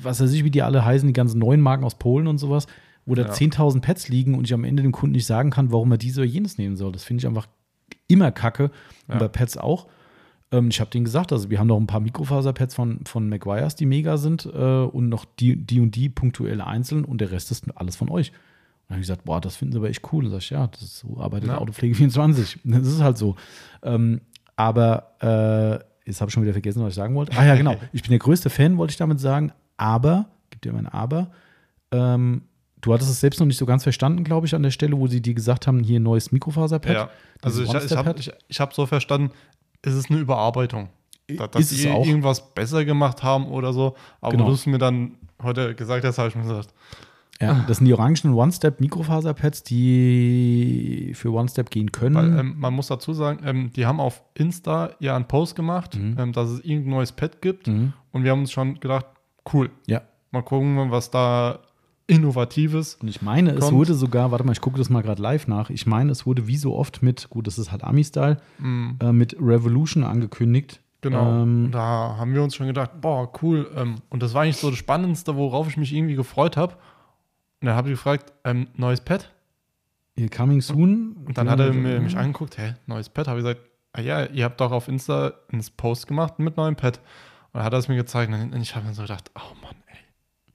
was 0.03 0.21
weiß 0.21 0.33
ich, 0.33 0.45
wie 0.45 0.51
die 0.51 0.63
alle 0.63 0.85
heißen, 0.85 1.07
die 1.07 1.13
ganzen 1.13 1.39
neuen 1.39 1.61
Marken 1.61 1.85
aus 1.85 1.99
Polen 1.99 2.27
und 2.27 2.39
sowas, 2.39 2.67
wo 3.07 3.15
da 3.15 3.23
Ja. 3.23 3.33
10.000 3.33 3.81
Pads 3.81 4.09
liegen 4.09 4.35
und 4.35 4.45
ich 4.45 4.55
am 4.55 4.65
Ende 4.65 4.83
dem 4.83 4.93
Kunden 4.93 5.15
nicht 5.15 5.27
sagen 5.27 5.51
kann, 5.51 5.73
warum 5.73 5.91
er 5.93 5.99
diese 5.99 6.21
oder 6.23 6.29
jenes 6.31 6.57
nehmen 6.59 6.77
soll. 6.77 6.93
Das 6.93 7.05
finde 7.05 7.21
ich 7.23 7.27
einfach 7.27 7.49
immer 8.09 8.33
kacke. 8.33 8.71
Und 9.09 9.15
Ja. 9.15 9.19
bei 9.19 9.29
Pads 9.29 9.57
auch. 9.57 9.89
Ähm, 10.53 10.69
ich 10.69 10.81
habe 10.81 10.91
denen 10.91 11.05
gesagt, 11.05 11.33
also 11.33 11.51
wir 11.51 11.59
haben 11.59 11.67
noch 11.67 11.79
ein 11.79 11.87
paar 11.87 12.01
Mikrofaserpads 12.01 12.75
von, 12.75 13.01
von 13.05 13.29
McGuire's, 13.29 13.75
die 13.77 13.87
mega 13.87 14.17
sind 14.17 14.47
äh, 14.47 14.59
und 14.85 15.09
noch 15.09 15.25
die, 15.25 15.57
die 15.57 15.81
und 15.81 15.97
die 15.97 16.09
punktuell 16.09 16.61
einzeln 16.61 17.05
und 17.05 17.21
der 17.21 17.31
Rest 17.31 17.51
ist 17.51 17.67
alles 17.77 17.97
von 17.97 18.09
euch. 18.09 18.33
Dann 18.89 18.97
habe 18.97 19.01
ich 19.01 19.06
gesagt, 19.09 19.24
boah, 19.24 19.40
das 19.40 19.56
finden 19.56 19.73
sie 19.73 19.78
aber 19.78 19.89
echt 19.89 20.02
cool. 20.12 20.24
Und 20.24 20.31
sag 20.31 20.39
ich, 20.39 20.51
ja, 20.51 20.66
das 20.66 20.82
ist, 20.82 20.98
so 20.98 21.19
arbeitet 21.19 21.48
Ja. 21.48 21.59
Autopflege 21.59 21.94
24. 21.94 22.61
Das 22.65 22.86
ist 22.86 23.01
halt 23.02 23.16
so. 23.19 23.36
Ähm, 23.82 24.20
aber 24.56 25.15
äh, 25.20 26.09
jetzt 26.09 26.20
habe 26.20 26.28
ich 26.28 26.35
schon 26.35 26.43
wieder 26.43 26.52
vergessen, 26.52 26.82
was 26.82 26.90
ich 26.90 26.94
sagen 26.94 27.15
wollte. 27.15 27.36
Ah 27.36 27.44
ja, 27.44 27.55
genau. 27.56 27.77
Ich 27.93 28.02
bin 28.02 28.11
der 28.11 28.19
größte 28.19 28.51
Fan, 28.51 28.77
wollte 28.77 28.93
ich 28.93 28.97
damit 28.98 29.20
sagen. 29.20 29.52
Aber, 29.77 30.27
gibt 30.51 30.65
dir 30.65 30.69
immer 30.70 30.78
ein 30.81 30.86
Aber, 30.86 31.31
ähm, 31.93 32.43
du 32.81 32.93
hattest 32.93 33.11
es 33.11 33.20
selbst 33.20 33.40
noch 33.40 33.47
nicht 33.47 33.56
so 33.56 33.66
ganz 33.66 33.82
verstanden, 33.82 34.23
glaube 34.24 34.47
ich, 34.47 34.55
an 34.55 34.62
der 34.62 34.70
Stelle, 34.70 34.97
wo 34.98 35.06
sie 35.06 35.20
dir 35.23 35.35
gesagt 35.35 35.66
haben, 35.66 35.82
hier 35.82 35.98
ein 35.98 36.02
neues 36.02 36.31
Mikrofaserpad. 36.32 36.93
Ja, 36.93 37.11
also 37.43 37.62
ich, 37.62 37.73
ich 37.73 37.97
habe 37.97 38.15
ich, 38.19 38.31
ich 38.48 38.61
hab 38.61 38.74
so 38.74 38.85
verstanden, 38.86 39.31
es 39.82 39.94
ist 39.94 40.11
eine 40.11 40.20
Überarbeitung. 40.20 40.90
Da- 41.27 41.47
Dass 41.48 41.70
sie 41.70 41.90
auch. 41.90 42.06
irgendwas 42.06 42.52
besser 42.55 42.85
gemacht 42.85 43.23
haben 43.23 43.47
oder 43.48 43.73
so. 43.73 43.97
Aber 44.20 44.32
Genau. 44.32 44.47
du 44.47 44.52
hast 44.52 44.66
mir 44.66 44.77
dann 44.78 45.16
heute 45.43 45.74
gesagt 45.74 46.05
hast, 46.05 46.19
habe 46.19 46.28
ich 46.28 46.35
mir 46.36 46.43
gesagt, 46.43 46.69
Ja, 47.40 47.65
das 47.66 47.78
sind 47.78 47.86
die 47.86 47.93
orangenen 47.94 48.32
One-Step-Mikrofaserpads, 48.35 49.65
die 49.65 51.12
für 51.15 51.32
One-Step 51.32 51.70
gehen 51.70 51.93
können. 51.93 52.15
weil 52.15 52.39
ähm, 52.39 52.55
man 52.59 52.74
muss 52.74 52.86
dazu 52.89 53.12
sagen, 53.12 53.40
ähm, 53.44 53.70
die 53.74 53.86
haben 53.86 54.01
auf 54.01 54.23
Insta 54.35 54.90
ja 55.01 55.16
einen 55.16 55.27
Post 55.27 55.56
gemacht, 55.56 55.97
Mhm. 55.97 56.16
ähm, 56.19 56.32
dass 56.32 56.48
es 56.51 56.61
irgendein 56.61 56.90
neues 56.90 57.12
Pad 57.12 57.43
gibt. 57.43 57.66
Mhm. 57.66 57.93
Und 58.12 58.24
wir 58.24 58.31
haben 58.31 58.40
uns 58.40 58.52
schon 58.52 58.78
gedacht, 58.81 59.06
cool, 59.52 59.70
Ja. 59.86 60.02
mal 60.31 60.43
gucken, 60.43 60.90
was 60.90 61.11
da 61.11 61.59
Innovatives. 62.06 62.97
Und 62.97 63.09
ich 63.09 63.23
meine, 63.23 63.52
es 63.52 63.61
Kommt. 63.61 63.73
wurde 63.78 63.94
sogar, 63.94 64.31
warte 64.31 64.44
mal, 64.44 64.52
ich 64.52 64.61
gucke 64.61 64.78
das 64.78 64.90
mal 64.90 65.02
gerade 65.02 65.23
live 65.23 65.48
nach. 65.48 65.70
Ich 65.70 65.86
meine, 65.86 66.12
es 66.12 66.27
wurde 66.27 66.47
wie 66.47 66.56
so 66.56 66.77
oft 66.77 67.02
mit, 67.02 67.31
gut, 67.31 67.47
das 67.47 67.59
ist 67.59 67.73
halt 67.73 67.82
Ami-Style, 67.82 68.36
Mhm. 68.59 68.97
äh, 69.01 69.12
mit 69.12 69.36
Revolution 69.40 70.05
angekündigt. 70.05 70.81
Genau. 71.01 71.43
Ähm, 71.43 71.69
da 71.70 72.16
haben 72.19 72.32
wir 72.35 72.43
uns 72.43 72.55
schon 72.55 72.66
gedacht, 72.66 73.01
boah, 73.01 73.31
cool. 73.43 73.70
Ähm, 73.77 73.97
und 74.11 74.23
das 74.23 74.32
war 74.35 74.43
eigentlich 74.43 74.56
so 74.59 74.70
das 74.70 74.78
Spannendste, 74.78 75.36
worauf 75.36 75.69
ich 75.69 75.77
mich 75.77 75.93
irgendwie 75.94 76.15
gefreut 76.15 76.56
habe. 76.56 76.74
Und 77.65 77.69
dann 77.69 77.77
habe 77.77 77.89
ich 77.89 77.95
gefragt, 77.95 78.32
ähm, 78.45 78.66
neues 78.77 79.01
Pad? 79.01 79.31
hier 80.16 80.28
coming 80.31 80.61
soon. 80.61 81.16
Und 81.27 81.39
dann 81.39 81.51
hat 81.51 81.59
er 81.61 81.73
mir, 81.73 81.99
mich 82.01 82.16
angeguckt, 82.16 82.57
hä, 82.59 82.74
neues 82.86 83.09
Pad? 83.09 83.27
Habe 83.27 83.41
ich 83.41 83.45
gesagt, 83.45 83.62
ah 83.95 84.01
ja, 84.01 84.27
ihr 84.27 84.45
habt 84.45 84.61
doch 84.61 84.70
auf 84.70 84.86
Insta 84.86 85.32
einen 85.51 85.65
Post 85.77 86.07
gemacht 86.07 86.39
mit 86.39 86.57
neuem 86.57 86.77
Pad. 86.77 86.99
Und 87.53 87.55
dann 87.55 87.65
hat 87.65 87.73
er 87.73 87.78
es 87.81 87.89
mir 87.89 87.97
gezeigt 87.97 88.32
und 88.32 88.61
ich 88.61 88.77
habe 88.77 88.86
mir 88.86 88.95
so 88.95 89.03
gedacht, 89.03 89.31
oh 89.35 89.55
Mann, 89.62 89.74
ey, 89.86 89.97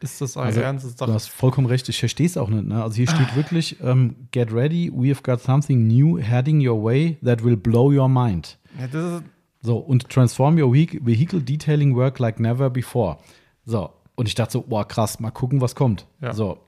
ist 0.01 0.21
das 0.21 0.37
euer 0.37 0.45
Also, 0.45 0.61
Ernst? 0.61 0.85
Das 0.85 0.91
ist 0.91 1.01
Du 1.01 1.11
hast 1.11 1.27
vollkommen 1.29 1.67
recht, 1.67 1.89
ich 1.89 1.99
verstehe 1.99 2.25
es 2.27 2.37
auch 2.37 2.47
nicht. 2.49 2.67
Ne? 2.67 2.81
Also 2.81 2.95
hier 2.95 3.07
steht 3.09 3.35
wirklich, 3.35 3.77
ähm, 3.81 4.15
get 4.31 4.53
ready, 4.53 4.91
we 4.93 5.09
have 5.09 5.23
got 5.23 5.41
something 5.41 5.87
new 5.87 6.17
heading 6.21 6.65
your 6.65 6.81
way 6.83 7.17
that 7.25 7.43
will 7.43 7.57
blow 7.57 7.91
your 7.91 8.07
mind. 8.07 8.57
ja, 8.79 8.87
das 8.87 9.21
ist, 9.21 9.23
So, 9.61 9.77
und 9.77 10.07
transform 10.07 10.57
your 10.57 10.71
vehi- 10.71 10.99
vehicle 11.05 11.41
detailing 11.41 11.95
work 11.97 12.19
like 12.19 12.39
never 12.39 12.69
before. 12.69 13.17
So, 13.65 13.89
und 14.15 14.27
ich 14.29 14.35
dachte 14.35 14.53
so, 14.53 14.61
boah, 14.61 14.87
krass, 14.87 15.19
mal 15.19 15.31
gucken, 15.31 15.59
was 15.59 15.75
kommt. 15.75 16.05
Ja. 16.21 16.33
So, 16.33 16.59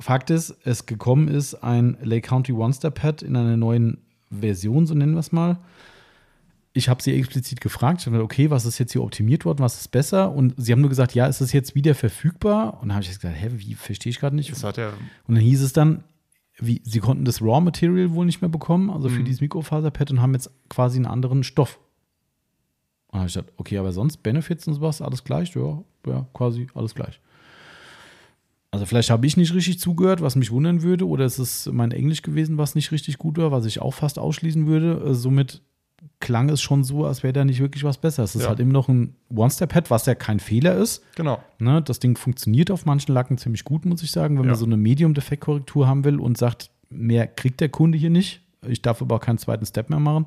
Fakt 0.00 0.30
ist, 0.30 0.54
es 0.64 0.86
gekommen 0.86 1.28
ist 1.28 1.54
ein 1.54 1.96
Lake 2.02 2.28
County 2.28 2.52
One-Step-Pad 2.52 3.22
in 3.22 3.36
einer 3.36 3.56
neuen 3.56 3.98
Version, 4.30 4.86
so 4.86 4.94
nennen 4.94 5.14
wir 5.14 5.20
es 5.20 5.32
mal. 5.32 5.58
Ich 6.72 6.88
habe 6.90 7.02
sie 7.02 7.14
explizit 7.18 7.60
gefragt, 7.62 8.00
ich 8.00 8.04
gesagt, 8.04 8.22
okay, 8.22 8.50
was 8.50 8.66
ist 8.66 8.78
jetzt 8.78 8.92
hier 8.92 9.02
optimiert 9.02 9.44
worden, 9.46 9.60
was 9.60 9.78
ist 9.80 9.88
besser? 9.88 10.32
Und 10.32 10.54
sie 10.58 10.72
haben 10.72 10.80
nur 10.80 10.90
gesagt, 10.90 11.14
ja, 11.14 11.26
ist 11.26 11.40
es 11.40 11.52
jetzt 11.52 11.74
wieder 11.74 11.94
verfügbar? 11.94 12.74
Und 12.82 12.88
dann 12.88 12.94
habe 12.96 13.02
ich 13.02 13.08
gesagt, 13.08 13.34
hä, 13.34 13.50
wie, 13.54 13.74
verstehe 13.74 14.10
ich 14.10 14.20
gerade 14.20 14.36
nicht. 14.36 14.50
das 14.50 14.62
hat 14.62 14.76
ja, 14.76 14.90
Und 15.26 15.36
dann 15.36 15.42
hieß 15.42 15.62
es 15.62 15.72
dann, 15.72 16.04
wie, 16.58 16.82
sie 16.84 17.00
konnten 17.00 17.24
das 17.24 17.40
Raw 17.40 17.60
Material 17.60 18.12
wohl 18.12 18.26
nicht 18.26 18.42
mehr 18.42 18.50
bekommen, 18.50 18.90
also 18.90 19.08
für 19.08 19.20
Mhm. 19.20 19.24
dieses 19.24 19.40
Mikrofaserpad 19.40 20.10
und 20.10 20.20
haben 20.20 20.34
jetzt 20.34 20.50
quasi 20.68 20.96
einen 20.98 21.06
anderen 21.06 21.44
Stoff. 21.44 21.78
Und 23.08 23.14
dann 23.14 23.20
habe 23.20 23.28
ich 23.28 23.34
gesagt, 23.34 23.52
okay, 23.56 23.78
aber 23.78 23.92
sonst 23.92 24.18
Benefits 24.18 24.66
und 24.66 24.74
sowas, 24.74 25.00
alles 25.00 25.24
gleich? 25.24 25.54
Ja, 25.54 25.82
ja, 26.06 26.26
quasi 26.34 26.66
alles 26.74 26.94
gleich. 26.94 27.20
Also 28.76 28.84
vielleicht 28.86 29.08
habe 29.08 29.26
ich 29.26 29.38
nicht 29.38 29.54
richtig 29.54 29.78
zugehört, 29.80 30.20
was 30.20 30.36
mich 30.36 30.50
wundern 30.50 30.82
würde, 30.82 31.08
oder 31.08 31.24
es 31.24 31.38
ist 31.38 31.72
mein 31.72 31.92
Englisch 31.92 32.20
gewesen, 32.20 32.58
was 32.58 32.74
nicht 32.74 32.92
richtig 32.92 33.16
gut 33.16 33.38
war, 33.38 33.50
was 33.50 33.64
ich 33.64 33.80
auch 33.80 33.94
fast 33.94 34.18
ausschließen 34.18 34.66
würde. 34.66 35.02
Äh, 35.02 35.14
Somit 35.14 35.62
klang 36.20 36.50
es 36.50 36.60
schon 36.60 36.84
so, 36.84 37.06
als 37.06 37.22
wäre 37.22 37.32
da 37.32 37.44
nicht 37.44 37.58
wirklich 37.60 37.84
was 37.84 37.96
besser. 37.96 38.22
Es 38.24 38.34
ist 38.36 38.42
Ja. 38.42 38.48
halt 38.48 38.60
immer 38.60 38.72
noch 38.74 38.88
ein 38.88 39.16
One-Step-Pad, 39.34 39.90
was 39.90 40.04
ja 40.04 40.14
kein 40.14 40.40
Fehler 40.40 40.74
ist. 40.76 41.02
genau. 41.14 41.42
Ne, 41.58 41.80
das 41.80 42.00
Ding 42.00 42.16
funktioniert 42.18 42.70
auf 42.70 42.84
manchen 42.84 43.12
Lacken 43.14 43.38
ziemlich 43.38 43.64
gut, 43.64 43.86
muss 43.86 44.02
ich 44.02 44.10
sagen. 44.10 44.36
Wenn 44.36 44.44
Ja. 44.44 44.50
man 44.50 44.58
so 44.58 44.66
eine 44.66 44.76
Medium-Defektkorrektur 44.76 45.86
haben 45.88 46.04
will 46.04 46.20
und 46.20 46.36
sagt, 46.36 46.70
mehr 46.90 47.26
kriegt 47.26 47.60
der 47.60 47.70
Kunde 47.70 47.96
hier 47.96 48.10
nicht, 48.10 48.42
ich 48.66 48.82
darf 48.82 49.00
aber 49.00 49.16
auch 49.16 49.20
keinen 49.20 49.38
zweiten 49.38 49.64
Step 49.64 49.88
mehr 49.90 50.00
machen, 50.00 50.26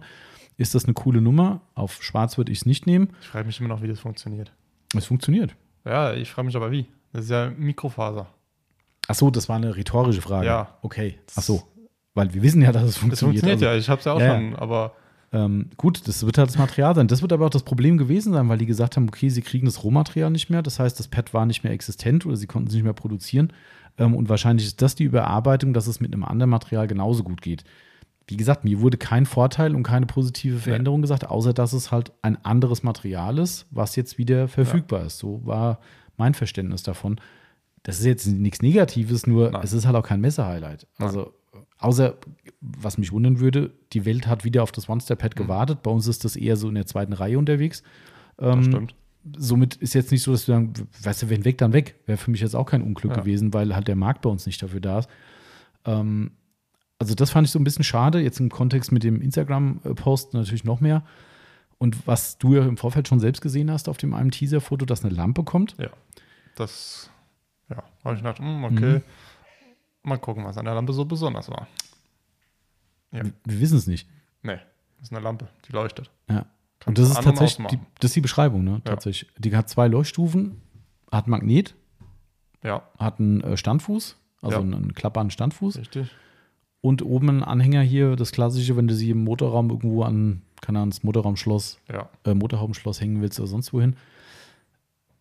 ist 0.58 0.74
das 0.76 0.86
eine 0.86 0.94
coole 0.96 1.22
Nummer. 1.22 1.62
Auf 1.76 2.02
Schwarz 2.04 2.38
würde 2.38 2.52
ich 2.52 2.60
es 2.60 2.66
nicht 2.66 2.86
nehmen. 2.88 3.10
Ich 3.22 3.28
frage 3.28 3.46
mich 3.46 3.60
immer 3.60 3.70
noch, 3.70 3.82
wie 3.84 3.88
das 3.88 4.00
funktioniert. 4.00 4.52
Es 4.96 5.06
funktioniert. 5.06 5.56
Ja, 5.86 6.14
ich 6.14 6.32
frage 6.32 6.48
mich 6.48 6.56
aber 6.56 6.72
wie. 6.72 6.88
Das 7.14 7.24
ist 7.26 7.32
ja 7.32 7.50
Mikrofaser. 7.58 8.28
Ach 9.10 9.16
so, 9.16 9.32
das 9.32 9.50
war 9.50 9.56
eine 9.56 9.76
rhetorische 9.76 10.22
Frage. 10.22 10.46
Ja. 10.46 10.78
Okay. 10.84 11.18
Ach 11.36 11.42
so. 11.42 11.64
Weil 12.14 12.34
wir 12.34 12.42
wissen 12.44 12.62
ja, 12.62 12.72
dass 12.72 12.84
es 12.84 12.90
Das 12.90 12.98
funktioniert. 13.00 13.40
funktioniert 13.40 13.64
Also, 13.64 13.66
ja, 13.66 13.76
ich 13.76 13.90
habe 13.90 14.00
es 14.00 14.06
ja 14.06 14.14
auch 14.14 14.20
Ja, 14.20 14.36
schon, 14.36 14.56
aber 14.56 14.94
Ähm, 15.32 15.70
gut, 15.78 16.08
das 16.08 16.26
wird 16.26 16.38
halt 16.38 16.50
das 16.50 16.58
Material 16.58 16.96
sein. 16.96 17.08
Das 17.08 17.22
wird 17.22 17.34
aber 17.34 17.46
auch 17.46 17.52
das 17.52 17.64
Problem 17.64 17.98
gewesen 17.98 18.34
sein, 18.34 18.50
weil 18.50 18.58
die 18.58 18.66
gesagt 18.66 18.96
haben, 18.96 19.08
okay, 19.08 19.30
sie 19.30 19.42
kriegen 19.42 19.66
das 19.66 19.84
Rohmaterial 19.84 20.32
nicht 20.32 20.50
mehr. 20.50 20.62
Das 20.64 20.80
heißt, 20.80 21.00
das 21.00 21.08
Pad 21.08 21.34
war 21.34 21.46
nicht 21.46 21.64
mehr 21.64 21.74
existent 21.74 22.26
oder 22.26 22.36
sie 22.36 22.48
konnten 22.48 22.68
es 22.68 22.74
nicht 22.74 22.84
mehr 22.84 22.94
produzieren. 22.94 23.54
Ähm, 23.98 24.16
und 24.16 24.30
wahrscheinlich 24.30 24.66
ist 24.66 24.82
das 24.82 24.96
die 24.96 25.04
Überarbeitung, 25.04 25.74
dass 25.74 25.88
es 25.88 26.00
mit 26.00 26.14
einem 26.14 26.24
anderen 26.24 26.50
Material 26.50 26.88
genauso 26.88 27.24
gut 27.24 27.42
geht. 27.42 27.64
Wie 28.28 28.38
gesagt, 28.38 28.64
mir 28.64 28.80
wurde 28.80 28.98
kein 28.98 29.26
Vorteil 29.26 29.76
und 29.76 29.84
keine 29.84 30.06
positive 30.06 30.58
Veränderung 30.60 31.02
gesagt, 31.02 31.28
außer 31.28 31.52
dass 31.54 31.74
es 31.74 31.92
halt 31.92 32.12
ein 32.22 32.44
anderes 32.46 32.84
Material 32.84 33.40
ist, 33.40 33.66
was 33.72 33.96
jetzt 33.96 34.18
wieder 34.20 34.48
verfügbar 34.48 35.06
ist. 35.06 35.18
So 35.18 35.42
war 35.46 35.80
mein 36.18 36.36
Verständnis 36.36 36.84
davon. 36.84 37.20
Das 37.90 38.00
ist 38.00 38.06
jetzt 38.06 38.28
nichts 38.28 38.62
Negatives, 38.62 39.28
nur 39.28 39.52
Nein. 39.52 39.62
es 39.64 39.74
ist 39.74 39.86
halt 39.86 39.96
auch 39.96 40.04
kein 40.06 40.22
Messerhighlight. 40.22 40.88
Also, 40.98 41.34
außer, 41.78 42.18
was 42.62 42.98
mich 42.98 43.12
wundern 43.12 43.40
würde, 43.40 43.72
die 43.94 44.06
Welt 44.06 44.28
hat 44.28 44.44
wieder 44.44 44.64
auf 44.64 44.72
das 44.72 44.88
One-Step-Pad 44.90 45.36
gewartet. 45.36 45.84
Bei 45.84 45.92
uns 45.92 46.08
ist 46.08 46.26
das 46.26 46.36
eher 46.36 46.56
so 46.58 46.70
in 46.70 46.76
der 46.76 46.86
zweiten 46.86 47.14
Reihe 47.14 47.38
unterwegs. 47.40 47.84
das 48.38 48.56
Ähm, 48.56 48.64
stimmt. 48.64 48.96
somit 49.38 49.76
ist 49.76 49.94
jetzt 49.94 50.12
nicht 50.12 50.24
so, 50.24 50.32
dass 50.32 50.48
wir 50.48 50.56
sagen, 50.56 50.74
weißt 51.04 51.24
du, 51.24 51.30
wenn 51.30 51.46
weg, 51.46 51.58
dann 51.58 51.74
weg. 51.74 51.96
Wäre 52.06 52.18
für 52.18 52.32
mich 52.32 52.42
jetzt 52.42 52.56
auch 52.56 52.66
kein 52.66 52.82
Unglück 52.82 53.12
Ja. 53.16 53.22
gewesen, 53.22 53.54
weil 53.54 53.76
halt 53.76 53.88
der 53.88 53.96
Markt 53.96 54.22
bei 54.22 54.30
uns 54.30 54.46
nicht 54.46 54.62
dafür 54.64 54.80
da 54.82 55.00
ist. 55.00 55.10
Ähm, 55.86 56.32
also 57.00 57.16
das 57.16 57.30
fand 57.32 57.48
ich 57.48 57.52
so 57.52 57.60
ein 57.60 57.64
bisschen 57.64 57.84
schade, 57.86 58.20
jetzt 58.20 58.40
im 58.42 58.50
Kontext 58.50 58.92
mit 58.92 59.04
dem 59.04 59.22
Instagram-Post 59.22 60.34
natürlich 60.34 60.64
noch 60.66 60.82
mehr. 60.82 61.04
Und 61.78 62.06
was 62.08 62.38
du 62.38 62.56
ja 62.56 62.66
im 62.66 62.76
Vorfeld 62.76 63.08
schon 63.08 63.22
selbst 63.22 63.42
gesehen 63.42 63.72
hast 63.72 63.88
auf 63.88 63.98
dem 63.98 64.14
einem 64.14 64.32
Teaser-Foto, 64.32 64.86
dass 64.86 65.06
eine 65.06 65.14
Lampe 65.16 65.44
kommt. 65.44 65.76
Ja. 65.80 65.90
Das, 66.58 67.10
ja, 67.70 67.84
habe 68.04 68.16
ich 68.16 68.22
gedacht, 68.22 68.40
hm, 68.40 68.64
okay. 68.64 68.96
Mhm. 68.96 69.02
Mal 70.04 70.18
gucken, 70.18 70.46
was 70.46 70.58
an 70.58 70.66
der 70.66 70.74
Lampe 70.76 70.94
so 70.94 71.06
besonders 71.06 71.50
war. 71.50 71.68
Ja. 73.12 73.24
Wir, 73.24 73.34
wir 73.46 73.60
wissen 73.60 73.78
es 73.78 73.88
nicht. 73.88 74.08
Nee, 74.44 74.60
das 74.98 75.08
ist 75.08 75.12
eine 75.14 75.22
Lampe, 75.22 75.48
die 75.68 75.72
leuchtet. 75.74 76.10
Ja. 76.30 76.46
Kannst 76.80 76.88
Und 76.88 76.98
das 76.98 77.10
ist 77.10 77.22
tatsächlich, 77.24 77.68
die, 77.68 77.80
das 78.00 78.10
ist 78.12 78.16
die 78.16 78.22
Beschreibung, 78.22 78.64
ne? 78.64 78.82
Tatsächlich. 78.86 79.30
Die 79.38 79.56
hat 79.56 79.68
zwei 79.68 79.88
Leuchtstufen, 79.88 80.62
hat 81.12 81.28
Magnet, 81.28 81.76
Ja, 82.64 82.84
hat 82.98 83.20
einen 83.20 83.42
äh, 83.42 83.58
Standfuß, 83.58 84.16
also 84.42 84.56
Ja. 84.58 84.62
einen, 84.62 84.94
klappbaren 84.94 85.30
Standfuß. 85.32 85.78
richtig. 85.78 86.10
Und 86.82 87.02
oben 87.02 87.30
ein 87.30 87.44
Anhänger 87.44 87.82
hier, 87.82 88.16
das 88.16 88.32
klassische, 88.32 88.78
wenn 88.78 88.88
du 88.88 88.96
sie 88.96 89.10
im 89.10 89.26
Motorraum 89.26 89.70
irgendwo 89.70 90.04
an, 90.04 90.44
keine 90.62 90.80
Ahnung, 90.80 90.92
das 90.92 91.04
Motorraumschloss, 91.04 91.78
Ja, 91.92 92.08
äh, 92.24 92.34
Motorhaubenschloss 92.34 93.02
hängen 93.02 93.22
willst 93.22 93.38
oder 93.42 93.48
sonst 93.48 93.74
wohin. 93.74 93.98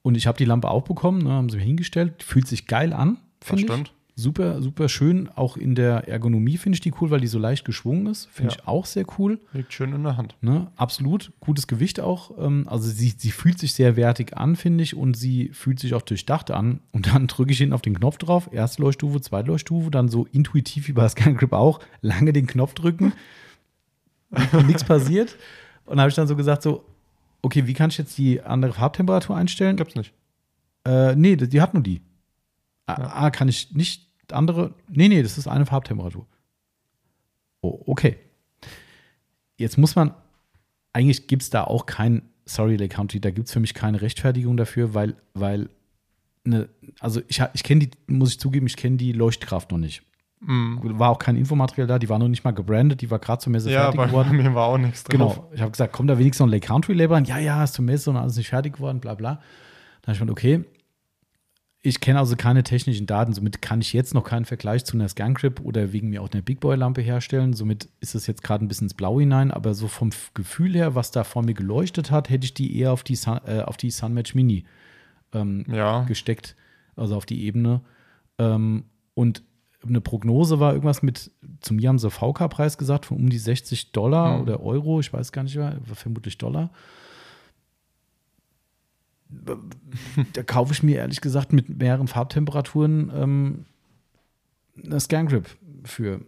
Und 0.09 0.15
ich 0.15 0.27
habe 0.27 0.39
die 0.39 0.47
Lampe 0.47 0.71
auch 0.71 0.85
bekommen, 0.85 1.23
ne, 1.23 1.33
haben 1.33 1.51
sie 1.51 1.59
mir 1.59 1.65
hingestellt. 1.65 2.23
Fühlt 2.23 2.49
sich 2.49 2.67
geil 2.67 2.95
an, 2.95 3.19
finde 3.43 3.61
ich. 3.63 3.69
stimmt. 3.71 3.93
Super, 4.15 4.63
super 4.63 4.89
schön. 4.89 5.29
Auch 5.37 5.59
in 5.59 5.75
der 5.75 6.09
Ergonomie 6.09 6.57
finde 6.57 6.77
ich 6.77 6.81
die 6.81 6.95
cool, 6.99 7.11
weil 7.11 7.21
die 7.21 7.27
so 7.27 7.39
leicht 7.39 7.67
geschwungen 7.67 8.07
ist. 8.07 8.27
Finde 8.33 8.53
Ja. 8.55 8.59
ich 8.59 8.67
auch 8.67 8.87
sehr 8.87 9.05
cool. 9.19 9.39
Liegt 9.53 9.71
schön 9.75 9.93
in 9.93 10.03
der 10.05 10.17
Hand. 10.17 10.35
Ne? 10.41 10.69
Absolut. 10.77 11.31
Gutes 11.41 11.67
Gewicht 11.67 12.01
auch. 12.01 12.31
Ähm, 12.39 12.65
also 12.71 12.89
sie, 12.89 13.13
sie 13.19 13.31
fühlt 13.31 13.59
sich 13.59 13.75
sehr 13.75 13.97
wertig 13.97 14.35
an, 14.35 14.57
finde 14.57 14.83
ich, 14.83 14.97
und 14.97 15.15
sie 15.15 15.51
fühlt 15.53 15.79
sich 15.79 15.93
auch 15.93 16.01
durchdacht 16.01 16.51
an. 16.51 16.81
Und 16.93 17.13
dann 17.15 17.27
drücke 17.27 17.53
ich 17.53 17.59
hinten 17.59 17.75
auf 17.75 17.83
den 17.83 17.99
Knopf 17.99 18.17
drauf. 18.17 18.49
Erste 18.51 18.81
Leuchtstufe, 18.81 19.21
zweite 19.21 19.49
Leuchtstufe, 19.49 19.91
dann 19.91 20.09
so 20.09 20.27
intuitiv 20.33 20.89
wie 20.89 20.93
bei 20.95 21.07
Scan 21.09 21.35
Grip 21.37 21.53
auch, 21.53 21.81
lange 22.01 22.33
den 22.33 22.47
Knopf 22.47 22.73
drücken. 22.73 23.13
Nichts 24.67 24.85
passiert. 24.85 25.37
Und 25.85 25.91
dann 25.97 26.01
habe 26.01 26.09
ich 26.09 26.17
dann 26.17 26.27
so 26.27 26.35
gesagt: 26.35 26.63
so, 26.63 26.85
okay, 27.43 27.67
wie 27.67 27.75
kann 27.75 27.91
ich 27.91 27.99
jetzt 27.99 28.17
die 28.19 28.41
andere 28.43 28.73
Farbtemperatur 28.73 29.37
einstellen? 29.37 29.77
Gibt's 29.77 29.95
nicht. 29.95 30.13
Äh, 30.87 31.15
nee, 31.17 31.37
die 31.37 31.61
hat 31.61 31.75
nur 31.75 31.83
die. 31.83 32.03
Ah, 32.87 32.97
Ja. 32.99 33.07
ah, 33.15 33.31
kann 33.31 33.49
ich 33.49 33.73
nicht 33.75 34.07
andere? 34.33 34.75
Nee, 34.89 35.09
nee, 35.09 35.23
das 35.23 35.39
ist 35.39 35.47
eine 35.49 35.67
Farbtemperatur. 35.67 36.27
Oh, 37.61 37.83
okay. 37.87 38.17
Jetzt 39.57 39.77
muss 39.79 39.97
man, 39.97 40.15
eigentlich 40.93 41.27
gibt 41.27 41.43
es 41.43 41.51
da 41.51 41.65
auch 41.65 41.87
kein, 41.87 42.23
sorry, 42.45 42.77
Lake 42.77 42.95
County, 42.95 43.21
da 43.21 43.31
gibt 43.31 43.49
es 43.49 43.53
für 43.53 43.61
mich 43.61 43.75
keine 43.75 44.01
Rechtfertigung 44.01 44.57
dafür, 44.57 44.95
weil, 44.95 45.17
weil, 45.35 45.69
ne, 46.45 46.69
also 47.01 47.21
ich, 47.29 47.43
ich 47.55 47.65
kenne 47.65 47.87
die, 47.87 47.91
muss 48.13 48.31
ich 48.31 48.41
zugeben, 48.41 48.67
ich 48.67 48.77
kenne 48.77 48.97
die 48.97 49.13
Leuchtkraft 49.13 49.71
noch 49.73 49.79
nicht. 49.79 50.03
Mhm. 50.41 50.99
War 50.99 51.11
auch 51.11 51.19
kein 51.19 51.37
Infomaterial 51.37 51.87
da, 51.89 51.99
die 51.99 52.09
war 52.09 52.19
noch 52.19 52.29
nicht 52.29 52.45
mal 52.45 52.53
gebrandet, 52.53 53.01
die 53.01 53.11
war 53.11 53.19
gerade 53.19 53.43
zur 53.43 53.51
Messe 53.51 53.71
Ja, 53.71 53.83
fertig 53.83 53.97
bei 53.99 54.07
geworden. 54.07 54.37
mir 54.37 54.55
war 54.55 54.67
auch 54.69 54.79
nichts 54.79 55.03
drauf. 55.05 55.13
Genau. 55.37 55.51
Ich 55.53 55.61
habe 55.61 55.73
gesagt, 55.73 55.93
kommt 55.93 56.09
da 56.11 56.19
wenigstens 56.19 56.41
noch 56.41 56.47
ein 56.47 56.53
Lake 56.53 56.67
Country 56.67 56.93
Label? 56.95 57.21
Ja, 57.27 57.39
ja, 57.39 57.65
ist 57.65 57.75
zur 57.75 57.85
Messe 57.85 58.11
und 58.11 58.17
alles 58.17 58.37
nicht 58.37 58.49
fertig 58.49 58.75
geworden, 58.75 59.01
bla 59.01 59.15
bla. 59.15 59.41
Dann 60.03 60.07
habe 60.07 60.13
ich 60.15 60.19
gedacht, 60.21 60.31
okay, 60.31 60.65
ich 61.81 62.01
kenne 62.01 62.19
also 62.19 62.35
keine 62.37 62.65
technischen 62.65 63.07
Daten, 63.07 63.33
somit 63.33 63.63
kann 63.63 63.81
ich 63.81 63.93
jetzt 63.93 64.13
noch 64.13 64.25
keinen 64.25 64.45
Vergleich 64.45 64.85
zu 64.85 64.97
einer 64.97 65.09
Scancrip 65.09 65.61
oder 65.61 65.93
wegen 65.93 66.11
mir 66.11 66.23
auch 66.23 66.31
einer 66.31 66.43
Big 66.43 66.61
Boy 66.61 66.77
Lampe 66.77 67.01
herstellen. 67.03 67.53
Somit 67.53 67.89
ist 68.01 68.15
es 68.15 68.27
jetzt 68.27 68.43
gerade 68.43 68.65
ein 68.65 68.69
bisschen 68.69 68.87
ins 68.87 68.95
Blau 68.95 69.19
hinein, 69.21 69.51
aber 69.53 69.75
so 69.75 69.87
vom 69.89 70.11
Gefühl 70.35 70.75
her, 70.75 70.95
was 70.95 71.11
da 71.13 71.25
vor 71.25 71.43
mir 71.45 71.55
geleuchtet 71.55 72.11
hat, 72.11 72.31
hätte 72.31 72.45
ich 72.45 72.55
die 72.55 72.77
eher 72.79 72.93
auf 72.93 73.05
die, 73.05 73.15
Sun, 73.17 73.41
äh, 73.47 73.61
auf 73.63 73.77
die 73.77 73.91
Sunmatch 73.91 74.35
Mini 74.35 74.65
ähm, 75.33 75.65
Ja, 75.69 76.03
gesteckt, 76.03 76.57
also 76.97 77.17
auf 77.17 77.27
die 77.27 77.45
Ebene. 77.45 77.81
Ähm, 78.39 78.85
und 79.15 79.43
eine 79.87 80.01
Prognose 80.01 80.59
war 80.61 80.73
irgendwas 80.73 81.03
mit, 81.03 81.31
zu 81.61 81.75
mir 81.75 81.89
haben 81.89 81.99
sie 81.99 82.11
VK-Preis 82.11 82.79
gesagt, 82.79 83.07
von 83.07 83.17
um 83.17 83.31
die 83.31 83.39
60 83.39 83.93
Dollar 83.93 84.37
Mhm. 84.37 84.43
oder 84.43 84.61
Euro, 84.61 85.01
ich 85.01 85.13
weiß 85.13 85.33
gar 85.33 85.43
nicht 85.45 85.57
mehr, 85.57 85.79
vermutlich 85.95 86.37
Dollar. 86.39 86.71
Da 90.33 90.43
kaufe 90.43 90.73
ich 90.73 90.83
mir 90.83 90.97
ehrlich 90.97 91.21
gesagt 91.21 91.53
mit 91.53 91.69
mehreren 91.69 92.09
Farbtemperaturen 92.09 93.13
ähm, 93.15 93.65
eine 94.83 94.99
Scangrip 95.01 95.47
für. 95.85 96.21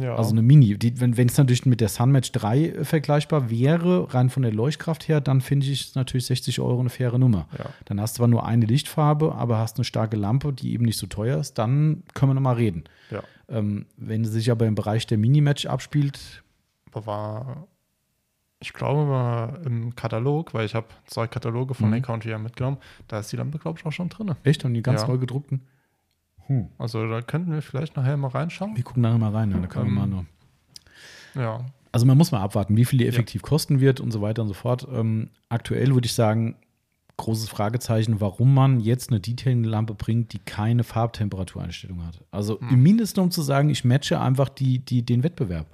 Ja. 0.00 0.14
Also 0.16 0.30
eine 0.32 0.42
Mini. 0.42 0.78
Die, 0.78 1.00
wenn 1.00 1.12
es 1.26 1.36
natürlich 1.36 1.66
mit 1.66 1.80
der 1.80 1.88
Sunmatch 1.88 2.32
3 2.32 2.58
äh, 2.66 2.84
vergleichbar 2.84 3.50
wäre, 3.50 4.12
rein 4.14 4.30
von 4.30 4.42
der 4.42 4.52
Leuchtkraft 4.52 5.08
her, 5.08 5.20
dann 5.20 5.40
finde 5.40 5.66
ich 5.66 5.94
natürlich 5.94 6.26
60 6.26 6.60
Euro 6.60 6.80
eine 6.80 6.88
faire 6.90 7.18
Nummer. 7.18 7.46
ja. 7.58 7.66
Dann 7.84 8.00
hast 8.00 8.16
du 8.16 8.18
zwar 8.18 8.28
nur 8.28 8.46
eine 8.46 8.66
Lichtfarbe, 8.66 9.34
aber 9.34 9.58
hast 9.58 9.76
eine 9.76 9.84
starke 9.84 10.16
Lampe, 10.16 10.52
die 10.52 10.72
eben 10.72 10.84
nicht 10.84 10.98
so 10.98 11.06
teuer 11.06 11.38
ist, 11.38 11.58
dann 11.58 12.02
können 12.14 12.30
wir 12.30 12.34
nochmal 12.34 12.54
reden. 12.56 12.84
ja. 13.10 13.22
Ähm, 13.48 13.86
wenn 13.96 14.24
sie 14.24 14.30
sich 14.30 14.50
aber 14.50 14.66
im 14.66 14.74
Bereich 14.74 15.06
der 15.06 15.18
Minimatch 15.18 15.66
abspielt, 15.66 16.42
war, 16.92 17.66
ich 18.60 18.72
glaube, 18.72 19.08
war 19.10 19.60
im 19.66 19.94
Katalog, 19.94 20.54
weil 20.54 20.64
ich 20.66 20.74
habe 20.74 20.86
zwei 21.06 21.26
Kataloge 21.26 21.74
von 21.74 21.90
Mhm. 21.90 22.02
Ja 22.24 22.38
mitgenommen, 22.38 22.78
da 23.08 23.18
ist 23.18 23.32
die 23.32 23.36
Lampe, 23.36 23.58
glaube 23.58 23.78
ich, 23.78 23.84
auch 23.86 23.92
schon 23.92 24.08
drin. 24.08 24.34
echt, 24.44 24.64
und 24.64 24.74
die 24.74 24.82
ganz 24.82 25.02
Ja. 25.02 25.08
neu 25.08 25.18
gedruckten. 25.18 25.62
Also 26.78 27.08
da 27.08 27.20
könnten 27.22 27.52
wir 27.52 27.62
vielleicht 27.62 27.96
nachher 27.96 28.16
mal 28.16 28.28
reinschauen. 28.28 28.76
Wir 28.76 28.82
gucken 28.84 29.02
nachher 29.02 29.18
mal 29.18 29.32
rein, 29.32 29.50
ja, 29.50 29.58
da 29.58 29.66
können 29.66 29.86
wir 29.86 29.92
mal 29.92 30.04
Ähm, 30.04 30.10
nur. 30.10 31.42
Ja, 31.42 31.64
Also 31.92 32.06
man 32.06 32.16
muss 32.18 32.32
mal 32.32 32.40
abwarten, 32.40 32.76
wie 32.76 32.84
viel 32.84 32.98
die 32.98 33.06
effektiv 33.06 33.42
kosten 33.42 33.80
wird 33.80 34.00
und 34.00 34.10
so 34.10 34.20
weiter 34.22 34.42
und 34.42 34.48
so 34.48 34.54
fort. 34.54 34.86
Ähm, 34.92 35.28
aktuell 35.48 35.92
würde 35.94 36.06
ich 36.06 36.14
sagen, 36.14 36.56
großes 37.18 37.48
Fragezeichen, 37.48 38.20
warum 38.20 38.52
man 38.54 38.80
jetzt 38.80 39.10
eine 39.10 39.20
Detailing-Lampe 39.20 39.94
bringt, 39.94 40.32
die 40.32 40.38
keine 40.38 40.82
Farbtemperatureinstellung 40.84 42.04
hat. 42.06 42.22
Also 42.30 42.60
Hm. 42.60 42.68
im 42.70 42.82
Mindesten, 42.82 43.22
um 43.22 43.30
zu 43.30 43.42
sagen, 43.42 43.68
ich 43.70 43.84
matche 43.84 44.20
einfach 44.20 44.48
die, 44.48 44.78
die, 44.78 45.04
den 45.04 45.22
Wettbewerb. 45.22 45.66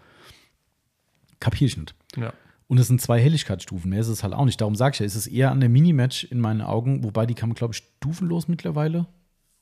Kapier 1.40 1.66
ich 1.68 1.76
nicht. 1.76 1.94
ja. 2.16 2.32
Und 2.70 2.78
es 2.78 2.86
sind 2.88 3.00
zwei 3.00 3.18
Helligkeitsstufen, 3.18 3.88
mehr 3.88 4.00
ist 4.00 4.08
es 4.08 4.22
halt 4.22 4.34
auch 4.34 4.44
nicht. 4.44 4.60
Darum 4.60 4.74
sage 4.74 4.92
ich 4.92 4.98
ja, 5.00 5.06
es 5.06 5.16
ist 5.16 5.26
eher 5.28 5.50
an 5.50 5.60
der 5.60 5.70
Minimatch 5.70 6.24
in 6.24 6.38
meinen 6.38 6.60
Augen, 6.60 7.02
wobei 7.02 7.24
die 7.24 7.32
kann 7.32 7.48
man, 7.48 7.56
glaube 7.56 7.72
ich, 7.72 7.78
stufenlos 7.78 8.46
mittlerweile. 8.46 9.06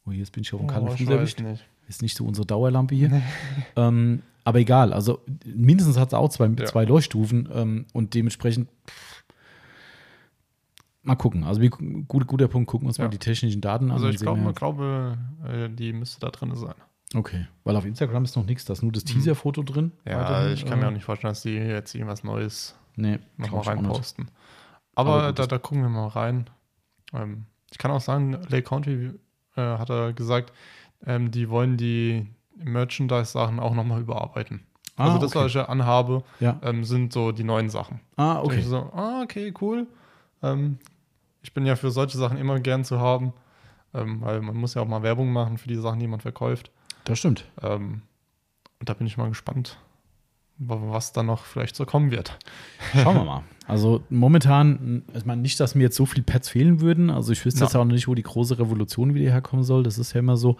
Oh, 0.06 0.10
jetzt 0.12 0.32
bin 0.32 0.42
ich 0.42 0.52
auf 0.54 0.60
dem 0.60 0.68
kalten 0.68 0.88
Oh, 0.88 0.90
Fuß 0.92 1.00
weiß 1.06 1.08
erwischt. 1.08 1.40
nicht. 1.40 1.64
Ist 1.88 2.02
nicht 2.02 2.16
so 2.16 2.24
unsere 2.24 2.46
Dauerlampe 2.46 2.94
hier. 2.94 3.22
ähm, 3.76 4.22
aber 4.44 4.60
egal, 4.60 4.92
also 4.92 5.20
mindestens 5.44 5.98
hat 5.98 6.08
es 6.08 6.14
auch 6.14 6.28
zwei, 6.28 6.46
Ja. 6.46 6.64
zwei 6.66 6.84
Leuchtstufen 6.84 7.48
ähm, 7.52 7.86
und 7.92 8.14
dementsprechend 8.14 8.68
pff, 8.88 9.24
mal 11.02 11.16
gucken. 11.16 11.44
Also 11.44 11.60
wie, 11.60 11.68
gut, 11.68 12.26
guter 12.26 12.48
Punkt, 12.48 12.68
gucken 12.68 12.86
wir 12.86 12.88
uns 12.90 12.96
Ja. 12.98 13.04
mal 13.04 13.10
die 13.10 13.18
technischen 13.18 13.60
Daten 13.60 13.86
an. 13.86 13.92
Also 13.92 14.08
ich 14.08 14.18
sehen 14.18 14.54
glaube, 14.54 15.18
äh, 15.44 15.68
die 15.68 15.92
müsste 15.92 16.20
da 16.20 16.30
drin 16.30 16.54
sein. 16.54 16.74
Okay, 17.14 17.46
weil 17.64 17.76
auf 17.76 17.84
Instagram 17.84 18.24
ist 18.24 18.36
noch 18.36 18.44
nichts, 18.46 18.64
da 18.64 18.72
ist 18.72 18.82
nur 18.82 18.90
das 18.92 19.04
Teaser-Foto 19.04 19.62
drin. 19.62 19.92
Mhm. 20.04 20.10
Ja, 20.12 20.20
weiterhin, 20.20 20.54
ich 20.54 20.66
kann 20.66 20.78
mir 20.80 20.86
äh, 20.86 20.88
auch 20.88 20.92
nicht 20.92 21.04
vorstellen, 21.04 21.30
dass 21.30 21.42
die 21.42 21.50
jetzt 21.54 21.94
irgendwas 21.94 22.24
Neues 22.24 22.74
Nee, 22.96 23.18
nochmal 23.36 23.62
glaub 23.62 23.66
reinposten. 23.68 24.28
Aber, 24.94 25.14
Aber 25.22 25.32
da, 25.32 25.46
da 25.46 25.58
gucken 25.58 25.82
wir 25.82 25.88
mal 25.88 26.08
rein. 26.08 26.50
Ähm, 27.12 27.44
ich 27.70 27.78
kann 27.78 27.90
auch 27.90 28.00
sagen, 28.00 28.32
Lake 28.48 28.62
County 28.62 29.10
äh, 29.56 29.60
hat 29.78 29.90
er 29.90 30.12
gesagt, 30.12 30.52
ähm, 31.06 31.30
die 31.30 31.48
wollen 31.50 31.76
die 31.76 32.26
Merchandise-Sachen 32.56 33.58
auch 33.60 33.74
nochmal 33.74 34.00
überarbeiten. 34.00 34.62
Ah, 34.96 35.04
also 35.06 35.18
das, 35.18 35.36
okay. 35.36 35.44
was 35.44 35.54
ich 35.54 35.60
anhabe, 35.68 36.22
Ja. 36.40 36.58
ähm, 36.62 36.84
sind 36.84 37.12
so 37.12 37.32
die 37.32 37.44
neuen 37.44 37.68
Sachen. 37.68 38.00
Ah, 38.16 38.40
Okay. 38.40 38.62
so, 38.62 38.76
ah, 38.94 39.20
okay, 39.22 39.52
cool. 39.60 39.86
Ähm, 40.42 40.78
ich 41.42 41.52
bin 41.52 41.66
ja 41.66 41.76
für 41.76 41.90
solche 41.90 42.16
Sachen 42.16 42.38
immer 42.38 42.58
gern 42.60 42.84
zu 42.84 42.98
haben, 42.98 43.32
ähm, 43.94 44.20
weil 44.22 44.40
man 44.40 44.56
muss 44.56 44.74
ja 44.74 44.82
auch 44.82 44.88
mal 44.88 45.02
Werbung 45.02 45.32
machen 45.32 45.58
für 45.58 45.68
die 45.68 45.76
Sachen, 45.76 46.00
die 46.00 46.06
man 46.06 46.20
verkauft. 46.20 46.70
Das 47.04 47.18
stimmt. 47.18 47.44
Ähm, 47.62 48.02
und 48.80 48.88
da 48.88 48.94
bin 48.94 49.06
ich 49.06 49.16
mal 49.16 49.28
gespannt, 49.28 49.78
was 50.58 51.12
da 51.12 51.22
noch 51.22 51.44
vielleicht 51.44 51.76
so 51.76 51.84
kommen 51.84 52.10
wird. 52.10 52.38
Schauen 52.94 53.16
wir 53.16 53.24
mal. 53.24 53.42
Also 53.66 54.02
momentan, 54.10 55.02
ich 55.14 55.24
meine 55.24 55.42
nicht, 55.42 55.58
dass 55.60 55.74
mir 55.74 55.82
jetzt 55.82 55.96
so 55.96 56.06
viele 56.06 56.22
Pads 56.24 56.48
fehlen 56.48 56.80
würden. 56.80 57.10
Also 57.10 57.32
ich 57.32 57.44
wüsste 57.44 57.60
Ja. 57.60 57.66
jetzt 57.66 57.74
auch 57.76 57.84
noch 57.84 57.92
nicht, 57.92 58.08
wo 58.08 58.14
die 58.14 58.22
große 58.22 58.58
Revolution 58.58 59.14
wieder 59.14 59.30
herkommen 59.32 59.64
soll. 59.64 59.82
Das 59.82 59.98
ist 59.98 60.12
ja 60.12 60.20
immer 60.20 60.36
so. 60.36 60.56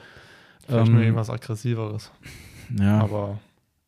Vielleicht 0.66 0.88
Ähm, 0.88 0.94
mal 0.94 1.02
irgendwas 1.02 1.30
Aggressiveres. 1.30 2.10
Ja, 2.78 3.00
Aber 3.00 3.38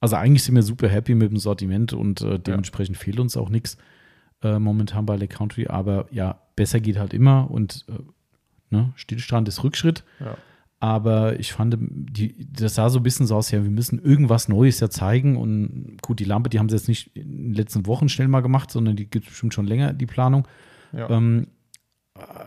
also 0.01 0.15
eigentlich 0.17 0.45
sind 0.45 0.55
wir 0.55 0.63
super 0.63 0.89
happy 0.89 1.15
mit 1.17 1.31
dem 1.33 1.39
Sortiment 1.39 1.93
und 1.93 2.21
äh, 2.21 2.39
dementsprechend 2.39 2.97
fehlt 2.97 3.19
uns 3.19 3.37
auch 3.37 3.49
nichts 3.51 3.77
äh, 4.43 4.59
momentan 4.61 5.05
bei 5.05 5.17
Lake 5.17 5.37
Country. 5.37 5.67
Aber 5.67 6.07
ja, 6.13 6.39
besser 6.55 6.79
geht 6.81 6.97
halt 6.97 7.13
immer 7.13 7.51
und 7.51 7.85
äh, 7.89 7.95
ne, 8.71 8.93
Stillstand 8.95 9.49
ist 9.49 9.65
Rückschritt. 9.65 10.05
ja. 10.21 10.37
Aber 10.81 11.41
ich 11.41 11.53
fand, 11.53 11.77
die, 11.81 12.47
das 12.53 12.77
sah 12.77 12.89
so 12.89 13.01
ein 13.01 13.03
bisschen 13.03 13.27
so 13.27 13.35
aus, 13.35 13.51
ja, 13.51 13.65
wir 13.65 13.71
müssen 13.71 13.99
irgendwas 14.01 14.49
Neues 14.49 14.79
ja 14.79 14.89
zeigen. 14.89 15.37
Und 15.37 15.99
gut, 16.03 16.21
die 16.21 16.25
Lampe, 16.25 16.51
die 16.51 16.59
haben 16.59 16.69
sie 16.69 16.77
jetzt 16.77 16.87
nicht 16.89 17.17
in 17.17 17.49
den 17.49 17.55
letzten 17.55 17.87
Wochen 17.87 18.09
schnell 18.09 18.29
mal 18.29 18.43
gemacht, 18.43 18.71
sondern 18.71 18.95
die 18.95 19.11
gibt 19.11 19.27
es 19.27 19.31
bestimmt 19.31 19.55
schon 19.55 19.67
länger, 19.67 19.93
die 19.93 20.07
Planung. 20.07 20.47
ja. 20.93 21.11
Ähm, 21.11 21.49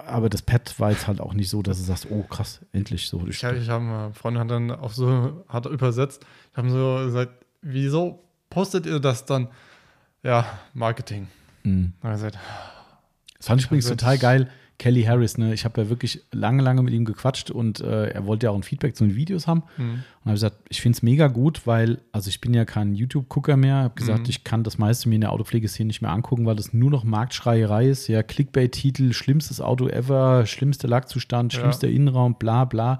aber 0.06 0.30
das 0.30 0.41
Pad 0.41 0.78
war 0.80 0.91
jetzt 0.91 1.08
halt 1.08 1.22
auch 1.22 1.34
nicht 1.34 1.49
so, 1.49 1.62
dass 1.62 1.78
du 1.78 1.84
sagst, 1.86 2.08
oh 2.10 2.24
krass, 2.24 2.60
endlich 2.74 3.08
so. 3.08 3.26
Ich, 3.28 3.41
ich 3.41 3.70
habe, 3.70 3.86
eine 3.86 4.14
Freundin 4.14 4.41
hat 4.41 4.52
dann 4.52 4.72
auch 4.72 4.91
so, 4.91 5.45
hat 5.48 5.66
übersetzt, 5.66 6.26
ich 6.52 6.58
habe 6.58 6.70
so 6.70 7.06
gesagt, 7.06 7.45
wieso 7.62 8.22
postet 8.49 8.86
ihr 8.86 8.99
das 8.99 9.26
dann? 9.26 9.48
Ja, 10.24 10.45
Marketing. 10.74 11.28
Mhm. 11.64 11.94
Dann 12.02 12.12
gesagt, 12.12 12.38
Das 13.38 13.48
fand 13.48 13.62
ich 13.62 13.68
übrigens 13.68 13.88
total 13.88 14.18
geil. 14.18 14.49
Kelly 14.82 15.03
Harris, 15.03 15.38
ne? 15.38 15.53
Ich 15.53 15.64
habe 15.64 15.80
ja 15.80 15.90
wirklich 15.90 16.24
lange, 16.32 16.64
lange 16.64 16.82
mit 16.82 16.91
ihm 16.95 17.06
gequatscht 17.06 17.52
und 17.52 17.82
äh, 17.82 18.08
er 18.08 18.26
wollte 18.26 18.48
ja 18.48 18.49
auch 18.52 18.56
ein 18.56 18.64
Feedback 18.64 18.95
zu 18.95 19.03
den 19.06 19.16
Videos 19.16 19.45
haben. 19.45 19.62
hm, 19.76 19.90
Und 19.91 20.02
habe 20.26 20.32
gesagt, 20.34 20.58
ich 20.70 20.82
finde 20.82 20.95
es 20.98 21.03
mega 21.03 21.28
gut, 21.28 21.68
weil, 21.68 21.99
also 22.12 22.30
ich 22.30 22.41
bin 22.41 22.52
ja 22.56 22.66
kein 22.66 22.95
YouTube-Gucker 22.95 23.58
mehr. 23.58 23.76
Habe 23.76 23.94
gesagt, 23.94 24.22
Mhm. 24.24 24.30
ich 24.30 24.44
kann 24.44 24.64
das 24.64 24.80
meiste 24.80 25.08
mir 25.08 25.16
in 25.16 25.22
der 25.22 25.32
Autopflegeszene 25.34 25.86
nicht 25.86 26.02
mehr 26.02 26.10
angucken, 26.12 26.48
weil 26.48 26.56
das 26.56 26.74
nur 26.74 26.90
noch 26.90 27.03
Marktschreierei 27.03 27.90
ist. 27.90 28.08
Ja, 28.08 28.24
Clickbait-Titel, 28.24 29.14
schlimmstes 29.14 29.62
Auto 29.62 29.88
ever, 29.88 30.48
schlimmster 30.48 30.88
Lackzustand, 30.88 31.53
Ja. 31.53 31.60
schlimmster 31.60 31.88
Innenraum, 31.88 32.36
bla 32.40 32.66
bla. 32.66 32.99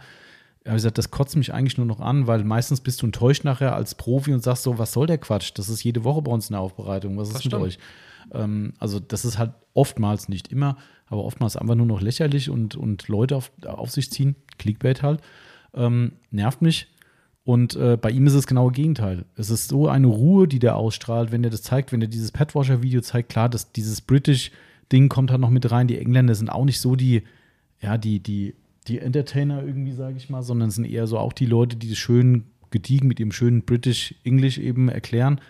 Ich 0.64 0.68
habe 0.68 0.76
gesagt, 0.76 1.00
das 1.00 1.10
kotzt 1.10 1.36
mich 1.36 1.52
eigentlich 1.52 1.78
nur 1.80 1.88
noch 1.88 2.00
an, 2.00 2.28
weil 2.28 2.44
meistens 2.44 2.82
bist 2.82 3.02
du 3.02 3.08
enttäuscht 3.08 3.44
nachher 3.44 3.74
als 3.74 3.96
Profi 3.96 4.32
und 4.36 4.44
sagst 4.44 4.62
so, 4.62 4.78
was 4.78 4.94
soll 4.94 5.08
der 5.08 5.18
Quatsch? 5.18 5.52
Das 5.56 5.68
ist 5.68 5.84
jede 5.84 6.04
Woche 6.04 6.22
bei 6.22 6.32
uns 6.32 6.50
in 6.50 6.54
der 6.54 6.62
Aufbereitung. 6.62 7.18
Was 7.18 7.30
ist 7.30 7.38
Das 7.38 7.44
mit 7.46 7.52
stimmt. 7.54 7.64
euch? 7.66 7.80
Ähm, 8.34 8.74
also 8.78 9.00
das 9.00 9.26
ist 9.26 9.40
halt 9.40 9.54
oftmals, 9.74 10.30
nicht 10.30 10.50
immer, 10.52 10.78
aber 11.12 11.26
oftmals 11.26 11.58
einfach 11.58 11.76
nur 11.76 11.86
noch 11.86 12.02
lächerlich 12.02 12.50
und, 12.50 12.76
und 12.76 13.10
Leute 13.10 13.36
auf, 13.36 13.52
auf 13.66 13.92
sich 13.92 14.10
ziehen. 14.10 14.36
Clickbait 14.58 15.04
halt. 15.04 15.20
Ähm, 15.74 16.14
nervt 16.32 16.62
mich. 16.62 16.88
Und 17.44 17.76
äh, 17.76 17.98
bei 17.98 18.12
ihm 18.12 18.26
ist 18.28 18.34
es 18.34 18.48
genau 18.48 18.70
das 18.70 18.78
Gegenteil. 18.78 19.26
Es 19.36 19.50
ist 19.50 19.68
so 19.68 19.90
eine 19.90 20.08
Ruhe, 20.08 20.48
die 20.48 20.60
der 20.60 20.78
ausstrahlt, 20.78 21.34
wenn 21.34 21.44
er 21.44 21.50
das 21.50 21.64
zeigt, 21.64 21.92
wenn 21.92 22.02
er 22.02 22.08
dieses 22.08 22.32
Padwasher-Video 22.32 23.02
zeigt. 23.02 23.28
Klar, 23.28 23.50
dass 23.50 23.74
dieses 23.74 24.00
British-Ding 24.00 25.10
kommt 25.10 25.32
halt 25.32 25.42
noch 25.42 25.50
mit 25.50 25.70
rein. 25.70 25.88
Die 25.88 25.98
Engländer 25.98 26.34
sind 26.34 26.50
auch 26.50 26.64
nicht 26.64 26.80
so 26.80 26.96
die, 26.96 27.24
ja, 27.82 27.98
die, 27.98 28.22
die, 28.22 28.56
die 28.88 29.00
Entertainer 29.00 29.64
irgendwie, 29.64 29.92
sage 29.92 30.16
ich 30.16 30.30
mal, 30.30 30.44
sondern 30.44 30.72
sind 30.72 30.86
eher 30.86 31.08
so 31.08 31.18
auch 31.18 31.34
die 31.34 31.46
Leute, 31.46 31.76
die 31.76 31.90
das 31.90 31.98
schön 31.98 32.46
gediegen 32.70 33.10
mit 33.10 33.20
ihrem 33.20 33.34
schönen 33.34 33.64
British 33.64 34.16
English 34.24 34.60
eben 34.60 34.88
erklären. 34.88 35.42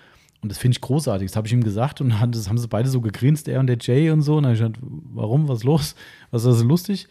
Und 0.41 0.49
das 0.49 0.57
finde 0.57 0.75
ich 0.75 0.81
großartig. 0.81 1.29
Das 1.29 1.35
habe 1.35 1.47
ich 1.47 1.53
ihm 1.53 1.63
gesagt 1.63 2.01
und 2.01 2.09
dann 2.09 2.31
das 2.31 2.49
haben 2.49 2.57
sie 2.57 2.67
beide 2.67 2.89
so 2.89 2.99
gegrinst, 3.01 3.47
er 3.47 3.59
und 3.59 3.67
der 3.67 3.77
Jay 3.79 4.09
und 4.09 4.21
so. 4.21 4.37
Und 4.37 4.43
dann 4.43 4.57
habe 4.57 4.67
ich 4.67 4.73
gesagt, 4.73 4.79
warum, 4.81 5.47
was 5.47 5.59
ist 5.59 5.63
los? 5.65 5.95
Was 6.31 6.43
ist 6.43 6.47
das 6.49 6.59
so 6.59 6.65
lustig? 6.65 7.07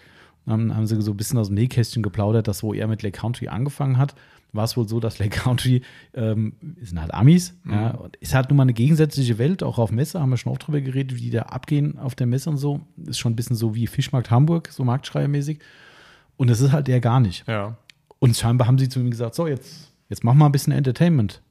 Und 0.47 0.52
dann 0.52 0.77
haben 0.77 0.86
sie 0.86 1.01
so 1.01 1.12
ein 1.12 1.16
bisschen 1.16 1.39
aus 1.39 1.47
dem 1.48 1.55
Nähkästchen 1.55 2.02
geplaudert, 2.02 2.48
dass 2.48 2.62
wo 2.62 2.74
er 2.74 2.89
mit 2.89 3.02
Lake 3.02 3.19
Country 3.19 3.48
angefangen 3.48 3.98
hat, 3.98 4.15
war 4.52 4.65
es 4.65 4.77
wohl 4.77 4.89
so, 4.89 4.98
dass 4.98 5.19
Lake 5.20 5.39
Country 5.39 5.82
ähm, 6.15 6.55
sind 6.81 7.01
halt 7.01 7.15
Amis, 7.15 7.55
ja, 7.70 7.90
und 7.90 8.16
ist 8.16 8.35
halt 8.35 8.48
nun 8.48 8.57
mal 8.57 8.65
eine 8.65 8.73
gegensätzliche 8.73 9.39
Welt, 9.39 9.62
auch 9.62 9.78
auf 9.78 9.93
Messe, 9.93 10.19
haben 10.19 10.31
wir 10.31 10.39
schon 10.39 10.51
oft 10.51 10.66
drüber 10.66 10.81
geredet, 10.81 11.16
wie 11.16 11.20
die 11.20 11.31
da 11.31 11.43
abgehen 11.43 11.98
auf 11.98 12.16
der 12.16 12.27
Messe 12.27 12.51
und 12.51 12.57
so. 12.57 12.81
Ist 13.07 13.19
schon 13.19 13.32
ein 13.32 13.36
bisschen 13.36 13.55
so 13.55 13.74
wie 13.77 13.86
Fischmarkt 13.86 14.31
Hamburg, 14.31 14.69
so 14.73 14.82
marktschreiermäßig. 14.82 15.61
Und 16.36 16.51
das 16.51 16.61
ist 16.61 16.73
halt 16.73 16.89
der 16.89 17.01
gar 17.01 17.20
nicht. 17.20 17.47
ja. 17.47 17.77
Und 18.19 18.36
scheinbar 18.36 18.66
haben 18.66 18.78
sie 18.78 18.89
zu 18.89 19.01
ihm 19.01 19.11
gesagt: 19.11 19.35
So, 19.35 19.47
jetzt, 19.47 19.93
jetzt 20.09 20.24
mach 20.24 20.35
mal 20.35 20.47
ein 20.47 20.52
bisschen 20.52 20.73
Entertainment. 20.73 21.43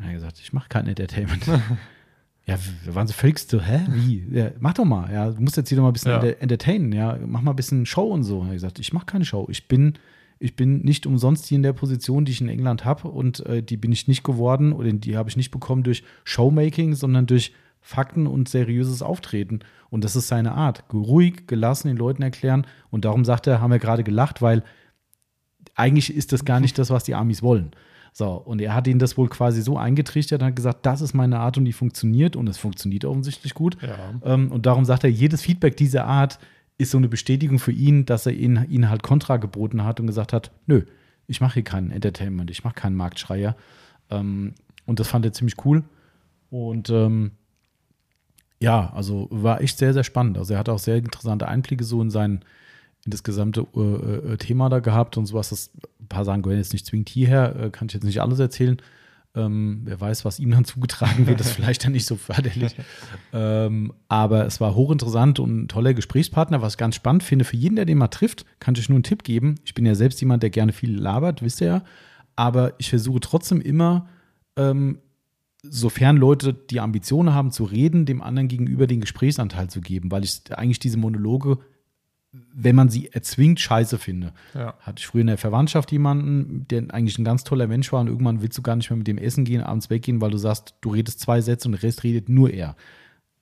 Und 0.00 0.06
er 0.06 0.08
hat 0.08 0.14
gesagt: 0.14 0.40
Ich 0.40 0.52
mache 0.52 0.68
kein 0.68 0.86
Entertainment. 0.86 1.46
ja, 2.46 2.58
da 2.86 2.94
waren 2.94 3.06
sie 3.06 3.12
völlig 3.12 3.38
so: 3.38 3.60
Hä? 3.60 3.86
Wie? 3.90 4.26
Ja, 4.32 4.50
mach 4.58 4.74
doch 4.74 4.84
mal. 4.84 5.12
Ja, 5.12 5.30
du 5.30 5.40
musst 5.40 5.56
jetzt 5.56 5.68
hier 5.68 5.76
noch 5.76 5.84
mal 5.84 5.90
ein 5.90 5.92
bisschen 5.92 6.10
Ja. 6.10 6.20
enter 6.20 6.42
entertainen. 6.42 6.92
Ja, 6.92 7.18
mach 7.24 7.42
mal 7.42 7.52
ein 7.52 7.56
bisschen 7.56 7.86
Show 7.86 8.08
und 8.10 8.24
so. 8.24 8.38
Und 8.38 8.46
er 8.46 8.48
hat 8.48 8.54
gesagt: 8.54 8.78
Ich 8.78 8.92
mache 8.92 9.06
keine 9.06 9.24
Show. 9.24 9.46
Ich 9.50 9.68
bin 9.68 9.94
ich 10.38 10.56
bin 10.56 10.80
nicht 10.80 11.06
umsonst 11.06 11.46
hier 11.46 11.56
in 11.56 11.62
der 11.62 11.74
Position, 11.74 12.24
die 12.24 12.32
ich 12.32 12.40
in 12.40 12.48
England 12.48 12.86
habe 12.86 13.08
und 13.08 13.44
äh, 13.44 13.62
die 13.62 13.76
bin 13.76 13.92
ich 13.92 14.08
nicht 14.08 14.24
geworden 14.24 14.72
oder 14.72 14.90
die 14.90 15.18
habe 15.18 15.28
ich 15.28 15.36
nicht 15.36 15.50
bekommen 15.50 15.82
durch 15.82 16.02
Showmaking, 16.24 16.94
sondern 16.94 17.26
durch 17.26 17.52
Fakten 17.82 18.26
und 18.26 18.48
seriöses 18.48 19.02
Auftreten. 19.02 19.60
Und 19.90 20.02
das 20.02 20.16
ist 20.16 20.28
seine 20.28 20.52
Art. 20.52 20.84
Ruhig, 20.92 21.46
gelassen 21.46 21.88
den 21.88 21.98
Leuten 21.98 22.22
erklären. 22.22 22.66
Und 22.90 23.04
darum 23.04 23.26
sagt 23.26 23.46
er, 23.48 23.60
haben 23.60 23.70
wir 23.70 23.78
gerade 23.78 24.02
gelacht, 24.02 24.40
weil 24.40 24.62
eigentlich 25.74 26.14
ist 26.14 26.32
das 26.32 26.44
gar 26.46 26.60
nicht 26.60 26.78
das, 26.78 26.88
was 26.90 27.04
die 27.04 27.14
Amis 27.14 27.42
wollen. 27.42 27.72
So, 28.12 28.32
und 28.32 28.60
er 28.60 28.74
hat 28.74 28.86
ihnen 28.86 28.98
das 28.98 29.16
wohl 29.16 29.28
quasi 29.28 29.62
so 29.62 29.76
eingetrichtert 29.76 30.42
und 30.42 30.48
hat 30.48 30.56
gesagt, 30.56 30.84
das 30.86 31.00
ist 31.00 31.14
meine 31.14 31.38
Art 31.38 31.58
und 31.58 31.64
die 31.64 31.72
funktioniert 31.72 32.36
und 32.36 32.48
es 32.48 32.58
funktioniert 32.58 33.04
offensichtlich 33.04 33.54
gut. 33.54 33.76
Ja. 33.82 33.96
Ähm, 34.24 34.50
und 34.50 34.66
darum 34.66 34.84
sagt 34.84 35.04
er, 35.04 35.10
jedes 35.10 35.42
Feedback 35.42 35.76
dieser 35.76 36.06
Art 36.06 36.38
ist 36.78 36.90
so 36.90 36.98
eine 36.98 37.08
Bestätigung 37.08 37.58
für 37.58 37.72
ihn, 37.72 38.06
dass 38.06 38.26
er 38.26 38.32
ihnen, 38.32 38.68
ihnen 38.70 38.88
halt 38.88 39.02
Kontra 39.02 39.36
geboten 39.36 39.84
hat 39.84 40.00
und 40.00 40.06
gesagt 40.06 40.32
hat, 40.32 40.50
nö, 40.66 40.82
ich 41.26 41.40
mache 41.40 41.54
hier 41.54 41.64
keinen 41.64 41.90
Entertainment, 41.90 42.50
ich 42.50 42.64
mache 42.64 42.74
keinen 42.74 42.96
Marktschreier. 42.96 43.54
Ähm, 44.10 44.54
und 44.86 44.98
das 44.98 45.08
fand 45.08 45.24
er 45.24 45.32
ziemlich 45.32 45.64
cool. 45.64 45.84
Und 46.50 46.90
ähm, 46.90 47.32
ja, 48.60 48.92
also 48.92 49.28
war 49.30 49.60
echt 49.60 49.78
sehr, 49.78 49.94
sehr 49.94 50.04
spannend. 50.04 50.36
Also 50.36 50.54
er 50.54 50.58
hat 50.58 50.68
auch 50.68 50.78
sehr 50.78 50.96
interessante 50.96 51.48
Einblicke 51.48 51.84
so 51.84 52.02
in 52.02 52.10
sein, 52.10 52.44
in 53.04 53.10
das 53.10 53.22
gesamte 53.22 53.66
äh, 53.74 54.32
äh, 54.32 54.36
Thema 54.36 54.68
da 54.68 54.80
gehabt 54.80 55.16
und 55.16 55.26
sowas. 55.26 55.50
Das, 55.50 55.70
ein 56.00 56.08
paar 56.08 56.24
Sachen 56.24 56.42
gehören 56.42 56.58
jetzt 56.58 56.72
nicht 56.72 56.86
zwingend 56.86 57.08
hierher, 57.08 57.56
äh, 57.56 57.70
kann 57.70 57.88
ich 57.88 57.94
jetzt 57.94 58.04
nicht 58.04 58.20
alles 58.20 58.38
erzählen. 58.38 58.80
Ähm, 59.34 59.82
wer 59.84 60.00
weiß, 60.00 60.24
was 60.24 60.40
ihm 60.40 60.50
dann 60.50 60.64
zugetragen 60.66 61.26
wird, 61.26 61.40
ist 61.40 61.52
vielleicht 61.52 61.84
dann 61.84 61.92
nicht 61.92 62.06
so 62.06 62.16
förderlich. 62.16 62.74
ähm, 63.32 63.92
aber 64.08 64.44
es 64.46 64.60
war 64.60 64.74
hochinteressant 64.74 65.38
und 65.38 65.62
ein 65.62 65.68
toller 65.68 65.94
Gesprächspartner, 65.94 66.62
was 66.62 66.74
ich 66.74 66.78
ganz 66.78 66.96
spannend 66.96 67.22
finde. 67.22 67.44
Für 67.44 67.56
jeden, 67.56 67.76
der 67.76 67.84
den 67.84 67.98
mal 67.98 68.08
trifft, 68.08 68.44
kann 68.58 68.74
ich 68.74 68.88
nur 68.88 68.96
einen 68.96 69.04
Tipp 69.04 69.22
geben. 69.22 69.56
Ich 69.64 69.74
bin 69.74 69.86
ja 69.86 69.94
selbst 69.94 70.20
jemand, 70.20 70.42
der 70.42 70.50
gerne 70.50 70.72
viel 70.72 70.98
labert, 70.98 71.42
wisst 71.42 71.60
ihr 71.60 71.66
ja. 71.66 71.84
Aber 72.36 72.74
ich 72.78 72.90
versuche 72.90 73.20
trotzdem 73.20 73.60
immer, 73.60 74.08
ähm, 74.56 74.98
sofern 75.62 76.16
Leute 76.16 76.54
die 76.54 76.80
Ambition 76.80 77.34
haben 77.34 77.50
zu 77.50 77.64
reden, 77.64 78.06
dem 78.06 78.22
anderen 78.22 78.48
gegenüber 78.48 78.86
den 78.86 79.00
Gesprächsanteil 79.00 79.68
zu 79.68 79.80
geben, 79.80 80.10
weil 80.10 80.24
ich 80.24 80.42
eigentlich 80.50 80.78
diese 80.78 80.98
Monologe, 80.98 81.58
wenn 82.32 82.76
man 82.76 82.88
sie 82.88 83.08
erzwingt, 83.12 83.58
scheiße 83.58 83.98
finde. 83.98 84.32
Ja. 84.54 84.74
Hatte 84.80 85.00
ich 85.00 85.06
früher 85.06 85.22
in 85.22 85.26
der 85.26 85.38
Verwandtschaft 85.38 85.90
jemanden, 85.90 86.64
der 86.70 86.84
eigentlich 86.94 87.18
ein 87.18 87.24
ganz 87.24 87.42
toller 87.42 87.66
Mensch 87.66 87.92
war 87.92 88.00
und 88.00 88.06
irgendwann 88.06 88.40
willst 88.40 88.56
du 88.56 88.62
gar 88.62 88.76
nicht 88.76 88.88
mehr 88.88 88.96
mit 88.96 89.08
dem 89.08 89.18
essen 89.18 89.44
gehen, 89.44 89.62
abends 89.62 89.90
weggehen, 89.90 90.20
weil 90.20 90.30
du 90.30 90.38
sagst, 90.38 90.74
du 90.80 90.90
redest 90.90 91.18
zwei 91.20 91.40
Sätze 91.40 91.66
und 91.66 91.72
der 91.72 91.82
Rest 91.82 92.04
redet 92.04 92.28
nur 92.28 92.50
er. 92.50 92.76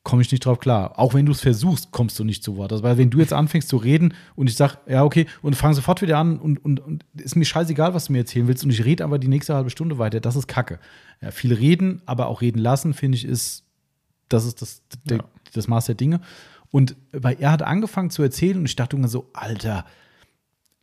Komme 0.04 0.22
ich 0.22 0.32
nicht 0.32 0.46
drauf 0.46 0.58
klar. 0.58 0.98
Auch 0.98 1.12
wenn 1.12 1.26
du 1.26 1.32
es 1.32 1.42
versuchst, 1.42 1.90
kommst 1.90 2.18
du 2.18 2.24
nicht 2.24 2.42
zu 2.42 2.56
Wort. 2.56 2.72
Also, 2.72 2.82
weil 2.82 2.96
wenn 2.96 3.10
du 3.10 3.18
jetzt 3.18 3.34
anfängst 3.34 3.68
zu 3.68 3.76
reden 3.76 4.14
und 4.36 4.48
ich 4.48 4.56
sage, 4.56 4.78
ja, 4.86 5.04
okay, 5.04 5.26
und 5.42 5.54
fang 5.54 5.74
sofort 5.74 6.00
wieder 6.00 6.16
an 6.16 6.38
und, 6.38 6.64
und, 6.64 6.80
und 6.80 7.04
ist 7.14 7.36
mir 7.36 7.44
scheißegal, 7.44 7.92
was 7.92 8.06
du 8.06 8.12
mir 8.12 8.20
erzählen 8.20 8.48
willst 8.48 8.64
und 8.64 8.70
ich 8.70 8.86
rede 8.86 9.04
aber 9.04 9.18
die 9.18 9.28
nächste 9.28 9.54
halbe 9.54 9.68
Stunde 9.68 9.98
weiter, 9.98 10.20
das 10.20 10.34
ist 10.34 10.46
Kacke. 10.48 10.78
Ja, 11.20 11.30
viel 11.30 11.52
reden, 11.52 12.00
aber 12.06 12.28
auch 12.28 12.40
reden 12.40 12.58
lassen, 12.60 12.94
finde 12.94 13.16
ich, 13.18 13.26
ist, 13.26 13.64
das 14.30 14.46
ist 14.46 14.62
das, 14.62 14.80
der, 15.04 15.18
Ja. 15.18 15.24
das 15.52 15.68
Maß 15.68 15.86
der 15.86 15.94
Dinge. 15.96 16.20
Und 16.70 16.96
weil 17.12 17.36
er 17.40 17.52
hat 17.52 17.62
angefangen 17.62 18.10
zu 18.10 18.22
erzählen 18.22 18.58
und 18.58 18.66
ich 18.66 18.76
dachte 18.76 18.96
immer 18.96 19.08
so, 19.08 19.30
Alter, 19.32 19.84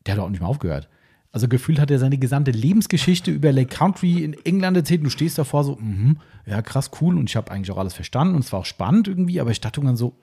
der 0.05 0.15
hat 0.15 0.21
auch 0.21 0.29
nicht 0.29 0.39
mehr 0.39 0.49
aufgehört. 0.49 0.89
Also 1.31 1.47
gefühlt 1.47 1.79
hat 1.79 1.91
er 1.91 1.99
seine 1.99 2.17
gesamte 2.17 2.51
Lebensgeschichte 2.51 3.29
über 3.29 3.51
Lake 3.51 3.75
Country 3.75 4.23
in 4.23 4.33
England 4.45 4.77
erzählt 4.77 5.01
und 5.01 5.05
du 5.05 5.09
stehst 5.09 5.37
davor 5.37 5.63
so, 5.65 5.75
mhm, 5.75 6.19
ja 6.45 6.61
krass, 6.61 6.91
cool 7.01 7.17
und 7.17 7.29
ich 7.29 7.35
habe 7.35 7.51
eigentlich 7.51 7.71
auch 7.71 7.77
alles 7.77 7.93
verstanden 7.93 8.35
und 8.35 8.45
es 8.45 8.53
war 8.53 8.61
auch 8.61 8.65
spannend 8.65 9.07
irgendwie, 9.07 9.41
aber 9.41 9.51
ich 9.51 9.59
dachte 9.59 9.81
dann 9.81 9.97
so, 9.97 10.15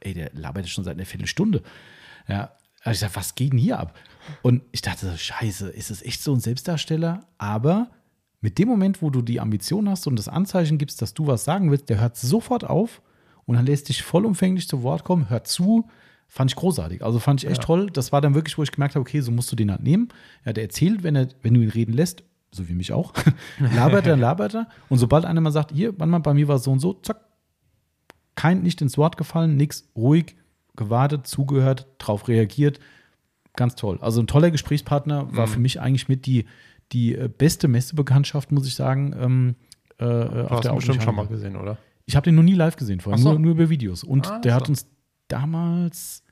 ey, 0.00 0.14
der 0.14 0.30
labert 0.32 0.68
schon 0.68 0.84
seit 0.84 0.96
einer 0.96 1.04
Viertelstunde. 1.04 1.62
Ja, 2.28 2.52
also 2.82 2.96
ich 2.96 3.00
dachte, 3.00 3.16
was 3.16 3.34
geht 3.34 3.52
denn 3.52 3.58
hier 3.58 3.78
ab? 3.78 3.94
Und 4.42 4.62
ich 4.72 4.80
dachte 4.80 5.10
so, 5.10 5.16
scheiße, 5.16 5.68
ist 5.68 5.90
es 5.90 6.02
echt 6.02 6.22
so 6.22 6.32
ein 6.32 6.40
Selbstdarsteller? 6.40 7.26
Aber 7.36 7.90
mit 8.40 8.58
dem 8.58 8.68
Moment, 8.68 9.02
wo 9.02 9.10
du 9.10 9.20
die 9.20 9.40
Ambition 9.40 9.88
hast 9.88 10.06
und 10.06 10.18
das 10.18 10.28
Anzeichen 10.28 10.78
gibst, 10.78 11.02
dass 11.02 11.14
du 11.14 11.26
was 11.26 11.44
sagen 11.44 11.70
willst, 11.70 11.88
der 11.88 12.00
hört 12.00 12.16
sofort 12.16 12.64
auf 12.64 13.02
und 13.46 13.56
dann 13.56 13.66
lässt 13.66 13.88
dich 13.88 14.02
vollumfänglich 14.02 14.68
zu 14.68 14.82
Wort 14.82 15.04
kommen, 15.04 15.28
hört 15.30 15.46
zu. 15.46 15.88
Fand 16.28 16.50
ich 16.50 16.56
großartig. 16.56 17.04
Also 17.04 17.18
fand 17.18 17.42
ich 17.44 17.48
echt 17.50 17.58
Ja. 17.62 17.64
toll. 17.66 17.90
Das 17.92 18.10
war 18.10 18.20
dann 18.20 18.34
wirklich, 18.34 18.56
wo 18.58 18.62
ich 18.62 18.72
gemerkt 18.72 18.94
habe, 18.94 19.02
okay, 19.02 19.20
so 19.20 19.30
musst 19.30 19.52
du 19.52 19.56
den 19.56 19.70
halt 19.70 19.82
nehmen. 19.82 20.08
Ja, 20.44 20.52
der 20.52 20.64
erzählt, 20.64 21.02
wenn, 21.02 21.14
er, 21.14 21.28
wenn 21.42 21.54
du 21.54 21.60
ihn 21.60 21.68
reden 21.68 21.92
lässt, 21.92 22.24
so 22.50 22.68
wie 22.68 22.74
mich 22.74 22.92
auch, 22.92 23.12
labert 23.74 24.06
er, 24.06 24.16
labert 24.16 24.54
er. 24.54 24.68
Und 24.88 24.98
sobald 24.98 25.24
einer 25.26 25.40
mal 25.40 25.52
sagt, 25.52 25.72
hier, 25.72 25.92
wann 25.98 26.10
mal 26.10 26.18
bei 26.20 26.34
mir 26.34 26.48
war 26.48 26.58
so 26.58 26.72
und 26.72 26.80
so, 26.80 26.94
zack, 26.94 27.20
kein, 28.34 28.62
nicht 28.62 28.80
ins 28.82 28.98
Wort 28.98 29.16
gefallen, 29.16 29.56
nix, 29.56 29.88
ruhig, 29.94 30.36
gewartet, 30.76 31.26
zugehört, 31.26 31.86
drauf 31.98 32.26
reagiert. 32.26 32.80
Ganz 33.54 33.76
toll. 33.76 33.98
Also 34.00 34.20
ein 34.20 34.26
toller 34.26 34.50
Gesprächspartner 34.50 35.32
war 35.36 35.46
Mhm. 35.46 35.50
für 35.52 35.60
mich 35.60 35.80
eigentlich 35.80 36.08
mit 36.08 36.26
die, 36.26 36.46
die 36.92 37.14
äh, 37.14 37.28
beste 37.28 37.68
Messebekanntschaft, 37.68 38.50
muss 38.50 38.66
ich 38.66 38.74
sagen. 38.74 39.14
Ähm, 39.20 39.54
äh, 39.98 40.04
Du 40.04 40.44
auf 40.46 40.50
hast 40.50 40.64
der 40.64 40.72
bestimmt 40.72 41.02
schon 41.02 41.14
mal 41.14 41.26
gesehen, 41.28 41.54
oder? 41.56 41.78
Ich 42.06 42.16
habe 42.16 42.24
den 42.24 42.34
noch 42.34 42.42
nie 42.42 42.54
live 42.54 42.76
gesehen 42.76 43.00
vorher, 43.00 43.18
so. 43.18 43.30
nur, 43.30 43.38
nur 43.38 43.50
über 43.52 43.68
Videos. 43.70 44.04
Und 44.04 44.30
Ah, 44.30 44.38
der 44.40 44.54
hat 44.54 44.66
so. 44.66 44.72
uns 44.72 44.86
damals, 45.28 46.22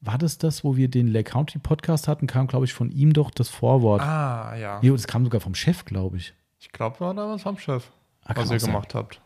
war 0.00 0.18
das 0.18 0.38
das, 0.38 0.64
wo 0.64 0.76
wir 0.76 0.88
den 0.88 1.06
Lake 1.08 1.30
County 1.30 1.58
Podcast 1.58 2.08
hatten, 2.08 2.26
kam, 2.26 2.46
glaube 2.46 2.64
ich, 2.64 2.72
von 2.72 2.90
ihm 2.90 3.12
doch 3.12 3.30
das 3.30 3.48
Vorwort. 3.48 4.00
Ah, 4.02 4.54
ja. 4.56 4.78
Nee, 4.82 4.90
das 4.90 5.06
kam 5.06 5.24
sogar 5.24 5.40
vom 5.40 5.54
Chef, 5.54 5.84
glaube 5.84 6.16
ich. 6.16 6.34
Ich 6.60 6.70
glaube, 6.72 6.98
war 7.00 7.14
damals 7.14 7.42
vom 7.42 7.58
Chef, 7.58 7.90
Ah, 8.24 8.32
was 8.36 8.50
ihr 8.50 8.58
sein. 8.60 8.70
gemacht 8.70 8.94
habt. 8.94 9.20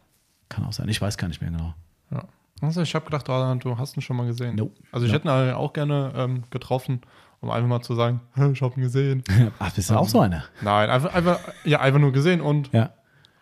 Kann 0.48 0.64
auch 0.64 0.72
sein. 0.72 0.88
Ich 0.88 1.00
weiß 1.00 1.16
gar 1.18 1.28
nicht 1.28 1.40
mehr 1.40 1.50
genau. 1.50 1.74
Ja. 2.10 2.24
Also 2.62 2.80
ich 2.82 2.94
habe 2.94 3.04
gedacht, 3.04 3.28
du 3.28 3.78
hast 3.78 3.96
ihn 3.96 4.00
schon 4.00 4.16
mal 4.16 4.26
gesehen. 4.26 4.56
Nope. 4.56 4.72
Also 4.90 5.06
ich 5.06 5.12
Nope. 5.12 5.28
hätte 5.30 5.48
ihn 5.50 5.54
auch 5.54 5.72
gerne 5.72 6.12
ähm, 6.16 6.44
getroffen, 6.50 7.02
um 7.40 7.50
einfach 7.50 7.68
mal 7.68 7.82
zu 7.82 7.94
sagen, 7.94 8.20
"Hä, 8.34 8.50
ich 8.52 8.62
habe 8.62 8.74
ihn 8.76 8.82
gesehen. 8.82 9.22
Ach, 9.58 9.72
bist 9.74 9.90
du 9.90 9.94
auch 9.94 10.08
so 10.08 10.20
einer? 10.20 10.44
Nein, 10.62 10.88
einfach, 10.88 11.12
einfach, 11.14 11.38
ja, 11.64 11.80
einfach 11.80 12.00
nur 12.00 12.12
gesehen 12.12 12.40
und 12.40 12.72
Ja. 12.72 12.90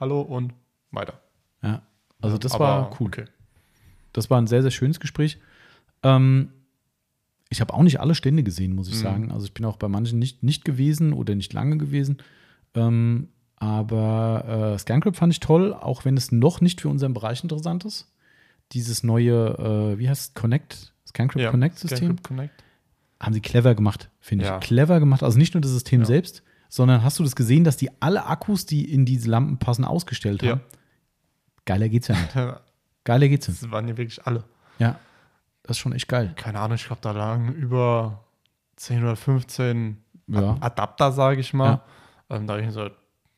hallo 0.01 0.21
und 0.21 0.53
weiter. 0.91 1.15
Also 2.25 2.39
das 2.39 2.53
Aber 2.53 2.65
war 2.65 2.91
cool. 3.01 3.09
Okay. 3.09 3.25
Das 4.13 4.31
war 4.31 4.41
ein 4.41 4.47
sehr, 4.47 4.63
sehr 4.63 4.71
schönes 4.71 5.01
Gespräch. 5.01 5.39
Ähm, 6.03 6.51
ich 7.51 7.61
habe 7.61 7.73
auch 7.75 7.83
nicht 7.83 8.01
alle 8.01 8.15
Stände 8.15 8.43
gesehen, 8.43 8.75
muss 8.75 8.89
ich 8.89 8.95
Mhm. 8.97 9.01
sagen. 9.01 9.33
Also 9.33 9.47
ich 9.47 9.55
bin 9.55 9.65
auch 9.65 9.77
bei 9.77 9.89
manchen 9.89 10.19
nicht, 10.19 10.43
nicht 10.43 10.65
gewesen 10.65 11.13
oder 11.13 11.35
nicht 11.35 11.53
lange 11.53 11.79
gewesen. 11.79 12.19
Ähm, 12.75 13.29
aber 13.57 14.73
äh, 14.75 14.79
Scancrip 14.79 15.17
fand 15.17 15.33
ich 15.33 15.41
toll, 15.41 15.73
auch 15.73 16.05
wenn 16.05 16.17
es 16.17 16.33
noch 16.33 16.61
nicht 16.61 16.81
für 16.81 16.89
unseren 16.89 17.15
Bereich 17.15 17.43
interessant 17.43 17.85
ist. 17.85 18.11
Dieses 18.73 19.03
neue, 19.05 19.95
äh, 19.95 19.99
wie 19.99 20.09
heißt 20.09 20.29
es, 20.29 20.35
Connect, 20.35 20.93
Scancrip 21.07 21.43
Ja, 21.43 21.51
Connect-System, 21.51 21.97
Scancrypt 21.99 22.25
Connect. 22.25 22.65
haben 23.21 23.33
sie 23.35 23.41
clever 23.41 23.75
gemacht, 23.75 24.11
finde 24.21 24.47
Ja. 24.47 24.59
ich. 24.59 24.65
Clever 24.65 24.99
gemacht. 25.01 25.23
Also 25.23 25.39
nicht 25.39 25.55
nur 25.55 25.61
das 25.61 25.71
System 25.71 26.01
Ja. 26.01 26.07
selbst, 26.07 26.43
sondern 26.69 27.05
hast 27.05 27.19
du 27.19 27.23
das 27.23 27.37
gesehen, 27.37 27.63
dass 27.65 27.77
die 27.77 27.91
alle 28.01 28.27
Akkus, 28.27 28.67
die 28.67 28.91
in 28.93 29.05
diese 29.07 29.31
Lampen 29.31 29.59
passen, 29.59 29.85
ausgestellt 29.85 30.43
Ja. 30.43 30.61
Geiler 31.65 31.89
geht's 31.89 32.09
ja 32.09 32.15
nicht. 32.17 32.35
Das 32.37 32.61
Geiler 33.05 33.29
geht's 33.29 33.49
nicht. 33.49 33.71
waren 33.71 33.89
ja 33.89 33.97
wirklich 33.97 34.25
alle. 34.27 34.45
Ja. 34.79 34.97
Das 35.63 35.77
ist 35.77 35.79
schon 35.79 35.93
echt 35.93 36.09
geil. 36.09 36.33
Keine 36.37 36.59
Ahnung, 36.61 36.75
ich 36.77 36.87
glaube, 36.87 37.01
da 37.03 37.13
lagen 37.13 37.53
über 37.55 38.21
10 38.77 39.03
oder 39.03 39.17
15 39.17 40.03
Ja. 40.27 40.51
Ad- 40.53 40.59
Adapter, 40.63 41.13
sage 41.13 41.41
ich 41.41 41.55
mal. 41.55 41.81
Ähm, 42.31 42.47
da 42.47 42.55
habe 42.55 42.65
ich 42.65 42.71
so, 42.73 42.89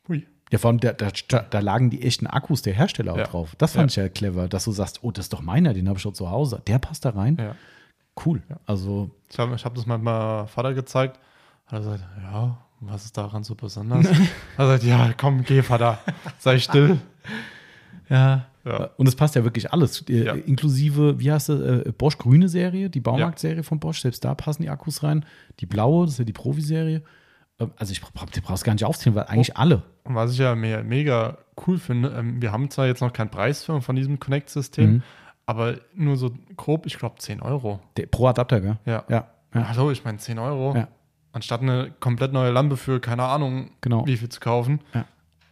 hui. 0.08 0.26
Ja, 0.50 0.58
vor 0.58 0.70
allem, 0.70 0.80
da, 0.80 0.92
da, 0.92 1.10
da 1.10 1.58
lagen 1.60 1.90
die 1.90 2.02
echten 2.02 2.26
Akkus 2.26 2.62
der 2.62 2.74
Hersteller 2.74 3.12
auch 3.12 3.18
Ja. 3.18 3.24
drauf. 3.24 3.54
Das 3.58 3.72
fand 3.72 3.90
ich 3.90 3.96
ja 3.96 4.08
clever, 4.08 4.48
dass 4.48 4.64
du 4.64 4.72
sagst, 4.72 5.00
oh, 5.02 5.10
das 5.10 5.26
ist 5.26 5.32
doch 5.32 5.42
meiner, 5.42 5.72
den 5.74 5.88
habe 5.88 5.98
ich 5.98 6.02
schon 6.02 6.14
zu 6.14 6.30
Hause. 6.30 6.62
Der 6.66 6.78
passt 6.78 7.04
da 7.04 7.10
rein. 7.10 7.36
Ja. 7.40 7.54
Cool. 8.24 8.42
Also, 8.64 9.10
Ich 9.30 9.38
habe 9.38 9.54
ich 9.54 9.64
hab 9.64 9.74
das 9.74 9.86
mal 9.86 9.98
meinem 9.98 10.46
Vater 10.48 10.72
gezeigt. 10.74 11.18
Hat 11.66 11.72
er 11.74 11.78
gesagt, 11.80 12.04
ja, 12.22 12.56
was 12.80 13.04
ist 13.04 13.16
daran 13.18 13.42
so 13.44 13.54
besonders? 13.56 14.06
er 14.56 14.66
sagt, 14.66 14.84
ja, 14.84 15.12
komm, 15.16 15.42
geh, 15.44 15.62
Vater, 15.62 15.98
sei 16.38 16.58
still. 16.58 16.98
ja. 18.08 18.46
Ja. 18.64 18.90
Und 18.96 19.06
es 19.06 19.14
passt 19.14 19.36
ja 19.36 19.44
wirklich 19.44 19.72
alles. 19.72 20.04
Ja. 20.08 20.32
Inklusive, 20.34 21.20
wie 21.20 21.30
heißt 21.30 21.50
es, 21.50 21.86
äh, 21.86 21.92
Bosch 21.92 22.18
Grüne 22.18 22.48
Serie, 22.48 22.90
die 22.90 22.98
Baumarktserie 23.00 23.62
von 23.62 23.78
Bosch. 23.78 24.00
Selbst 24.00 24.24
da 24.24 24.34
passen 24.34 24.62
die 24.62 24.70
Akkus 24.70 25.04
rein. 25.04 25.24
Die 25.60 25.66
blaue, 25.66 26.06
das 26.06 26.14
ist 26.14 26.18
ja 26.18 26.24
die 26.24 26.32
Profi-Serie. 26.32 27.02
Ähm, 27.60 27.70
Also, 27.76 27.92
ich 27.92 28.00
bra- 28.00 28.26
die 28.34 28.40
brauchst 28.40 28.64
gar 28.64 28.72
nicht 28.72 28.84
aufzählen, 28.84 29.14
weil 29.14 29.26
eigentlich 29.26 29.56
alle. 29.56 29.82
Und 30.02 30.16
was 30.16 30.32
ich 30.32 30.38
ja 30.38 30.56
me 30.56 30.82
mega 30.82 31.38
cool 31.66 31.78
finde, 31.78 32.08
ähm, 32.18 32.42
wir 32.42 32.50
haben 32.50 32.68
zwar 32.68 32.86
jetzt 32.88 33.00
noch 33.02 33.12
keinen 33.12 33.30
Preis 33.30 33.62
für 33.62 33.80
von 33.80 33.94
diesem 33.94 34.18
Connect-System, 34.18 34.94
Mhm. 34.94 35.02
aber 35.46 35.76
nur 35.94 36.16
so 36.16 36.32
grob, 36.56 36.86
ich 36.86 36.98
glaube 36.98 37.16
10 37.20 37.40
Euro. 37.42 37.78
Der, 37.96 38.06
pro 38.06 38.26
Adapter, 38.26 38.60
gell? 38.60 38.78
Ja. 38.84 39.04
Ja. 39.08 39.28
ja. 39.54 39.68
Hallo, 39.68 39.92
ich 39.92 40.04
meine 40.04 40.18
10 40.18 40.40
Euro. 40.40 40.74
Ja. 40.74 40.88
Anstatt 41.30 41.62
eine 41.62 41.92
komplett 42.00 42.32
neue 42.32 42.50
Lampe 42.50 42.76
für 42.76 42.98
keine 42.98 43.22
Ahnung, 43.22 43.70
Genau. 43.80 44.04
wie 44.08 44.16
viel 44.16 44.28
zu 44.28 44.40
kaufen. 44.40 44.80
Ja. 44.92 45.04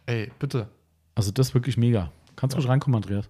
Ey, 0.05 0.31
bitte. 0.37 0.67
Also, 1.15 1.31
das 1.31 1.47
ist 1.49 1.53
wirklich 1.53 1.77
mega. 1.77 2.11
Kannst 2.35 2.53
du 2.55 2.57
Ja. 2.57 2.61
ruhig 2.63 2.69
reinkommen, 2.71 2.95
Andreas? 3.01 3.29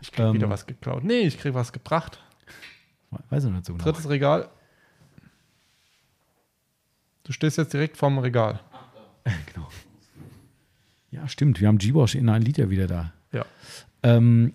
Ich 0.00 0.12
krieg 0.12 0.24
Ähm. 0.26 0.34
wieder 0.34 0.50
was 0.50 0.66
geklaut. 0.66 1.04
Nee, 1.04 1.20
ich 1.20 1.38
krieg 1.38 1.54
was 1.54 1.72
gebracht. 1.72 2.18
Weiß 3.30 3.44
ich 3.44 3.50
nicht 3.50 3.66
so 3.66 3.72
genau. 3.74 3.84
Drittes 3.84 4.08
Regal. 4.08 4.48
Du 7.24 7.32
stehst 7.32 7.58
jetzt 7.58 7.72
direkt 7.72 7.96
vorm 7.96 8.18
Regal. 8.18 8.60
Genau. 9.54 9.68
Ja, 11.12 11.28
stimmt. 11.28 11.60
Wir 11.60 11.68
haben 11.68 11.78
G-Bosch 11.78 12.14
in 12.16 12.28
ein 12.28 12.42
Liter 12.42 12.70
wieder 12.70 12.86
da. 12.88 13.12
Ja. 13.32 13.44
Ähm, 14.02 14.52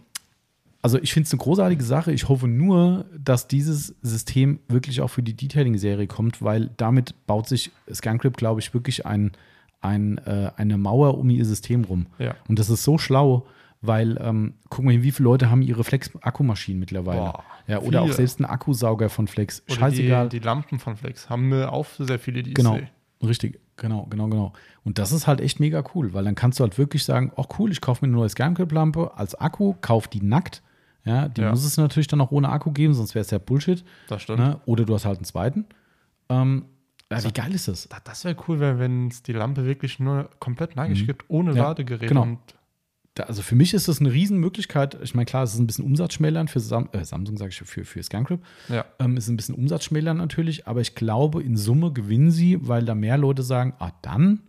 Also 0.81 0.99
ich 1.01 1.13
finde 1.13 1.27
es 1.27 1.33
eine 1.33 1.39
großartige 1.39 1.83
Sache. 1.83 2.11
Ich 2.11 2.27
hoffe 2.29 2.47
nur, 2.47 3.05
dass 3.17 3.47
dieses 3.47 3.95
System 4.01 4.59
wirklich 4.67 5.01
auch 5.01 5.07
für 5.09 5.23
die 5.23 5.33
Detailing-Serie 5.33 6.07
kommt, 6.07 6.41
weil 6.41 6.69
damit 6.77 7.13
baut 7.27 7.47
sich 7.47 7.71
Scancrip, 7.93 8.35
glaube 8.37 8.59
ich, 8.59 8.73
wirklich 8.73 9.05
ein, 9.05 9.31
ein, 9.81 10.17
äh, 10.19 10.51
eine 10.55 10.77
Mauer 10.77 11.17
um 11.17 11.29
ihr 11.29 11.45
System 11.45 11.83
rum. 11.83 12.07
Ja. 12.19 12.35
Und 12.47 12.59
das 12.59 12.69
ist 12.69 12.83
so 12.83 12.97
schlau, 12.97 13.45
weil, 13.81 14.17
ähm, 14.21 14.55
guck 14.69 14.85
mal, 14.85 15.01
wie 15.03 15.11
viele 15.11 15.25
Leute 15.25 15.49
haben 15.51 15.61
ihre 15.61 15.83
Flex-Akkumaschinen 15.83 16.79
mittlerweile. 16.79 17.19
Boah, 17.19 17.43
ja, 17.67 17.79
oder 17.81 18.01
auch 18.01 18.05
viele. 18.05 18.15
selbst 18.15 18.39
ein 18.39 18.45
Akkusauger 18.45 19.09
von 19.09 19.27
Flex. 19.27 19.61
Oder 19.67 19.75
Scheißegal. 19.75 20.29
Die, 20.29 20.39
die 20.39 20.45
Lampen 20.45 20.79
von 20.79 20.95
Flex 20.97 21.29
haben 21.29 21.51
wir 21.51 21.71
auch 21.71 21.85
sehr 21.99 22.17
viele, 22.19 22.41
die 22.43 22.53
Genau, 22.53 22.79
richtig, 23.23 23.59
genau, 23.75 24.07
genau, 24.09 24.27
genau. 24.29 24.53
Und 24.83 24.97
das 24.97 25.11
ist 25.11 25.27
halt 25.27 25.41
echt 25.41 25.59
mega 25.59 25.83
cool, 25.93 26.13
weil 26.13 26.23
dann 26.23 26.33
kannst 26.35 26.59
du 26.59 26.63
halt 26.63 26.77
wirklich 26.77 27.03
sagen, 27.03 27.31
ach 27.37 27.45
cool, 27.59 27.71
ich 27.71 27.81
kaufe 27.81 28.03
mir 28.05 28.09
eine 28.09 28.17
neue 28.17 28.29
Scanclip-Lampe 28.29 29.15
als 29.15 29.35
Akku, 29.35 29.75
kauf 29.81 30.07
die 30.07 30.23
nackt. 30.23 30.63
Ja, 31.05 31.29
die 31.29 31.41
Ja. 31.41 31.51
muss 31.51 31.63
es 31.63 31.77
natürlich 31.77 32.07
dann 32.07 32.19
auch 32.19 32.31
ohne 32.31 32.49
Akku 32.49 32.71
geben, 32.71 32.93
sonst 32.93 33.15
wäre 33.15 33.21
es 33.21 33.31
ja 33.31 33.37
Bullshit. 33.37 33.85
Das 34.09 34.23
stimmt. 34.23 34.39
Ne? 34.39 34.59
Oder 34.65 34.83
du 34.85 34.93
hast 34.93 35.05
halt 35.05 35.19
einen 35.19 35.25
zweiten. 35.25 35.65
Ähm, 36.29 36.65
ja, 37.11 37.23
wie 37.23 37.31
geil 37.31 37.53
ist 37.53 37.67
das? 37.67 37.87
Da- 37.87 37.99
Das 38.03 38.23
wäre 38.25 38.35
cool, 38.47 38.59
wenn 38.59 39.07
es 39.07 39.23
die 39.23 39.33
Lampe 39.33 39.65
wirklich 39.65 39.99
nur 39.99 40.29
komplett 40.39 40.75
nackig 40.75 41.05
gibt, 41.05 41.25
ohne 41.29 41.51
Mhm. 41.51 41.57
Ja, 41.57 41.63
Ladegerät. 41.69 42.07
genau. 42.09 42.37
Da, 43.15 43.23
also 43.23 43.41
für 43.41 43.55
mich 43.55 43.73
ist 43.73 43.87
das 43.87 43.99
eine 43.99 44.11
Riesenmöglichkeit. 44.13 44.95
Ich 45.01 45.15
meine, 45.15 45.25
klar, 45.25 45.41
es 45.43 45.53
ist 45.55 45.59
ein 45.59 45.65
bisschen 45.65 45.85
umsatzschmälern 45.85 46.47
für 46.47 46.59
Sam 46.59 46.87
äh, 46.91 47.03
Samsung, 47.03 47.35
sage 47.37 47.49
ich, 47.49 47.57
für, 47.57 47.83
für 47.83 48.03
Scancrip. 48.03 48.39
ja, 48.69 48.85
Ähm, 48.99 49.17
ist 49.17 49.27
ein 49.27 49.35
bisschen 49.37 49.55
umsatzschmälern 49.55 50.17
natürlich, 50.17 50.67
aber 50.67 50.81
ich 50.81 50.93
glaube, 50.93 51.41
in 51.41 51.57
Summe 51.57 51.91
gewinnen 51.91 52.29
sie, 52.29 52.59
weil 52.67 52.85
da 52.85 52.93
mehr 52.93 53.17
Leute 53.17 53.41
sagen, 53.41 53.73
ah, 53.79 53.91
dann, 54.03 54.41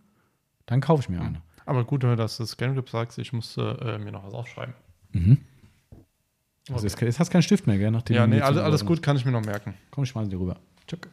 dann 0.66 0.82
kaufe 0.82 1.00
ich 1.02 1.08
mir 1.08 1.20
eine. 1.22 1.40
aber 1.64 1.84
gut, 1.84 2.04
dass 2.04 2.36
du 2.36 2.44
Scangrip 2.44 2.90
sagst, 2.90 3.18
ich 3.18 3.32
muss 3.32 3.56
äh, 3.56 3.98
mir 3.98 4.12
noch 4.12 4.24
was 4.26 4.34
aufschreiben. 4.34 4.74
Also 6.70 6.84
jetzt, 6.86 7.00
jetzt 7.00 7.18
hast 7.18 7.28
du 7.28 7.32
keinen 7.32 7.42
Stift 7.42 7.66
mehr, 7.66 7.78
gell? 7.78 7.90
Nachdem 7.90 8.16
Ja, 8.16 8.26
nee, 8.26 8.36
mir 8.36 8.44
alles, 8.44 8.60
alles 8.60 8.84
gut, 8.84 9.00
kann 9.02 9.16
ich 9.16 9.24
mir 9.24 9.32
noch 9.32 9.44
merken. 9.44 9.72
Komm, 9.90 10.04
ich 10.04 10.10
schmeiße 10.10 10.28
dir 10.28 10.38
rüber. 10.38 10.56
Tschuck. 10.86 11.08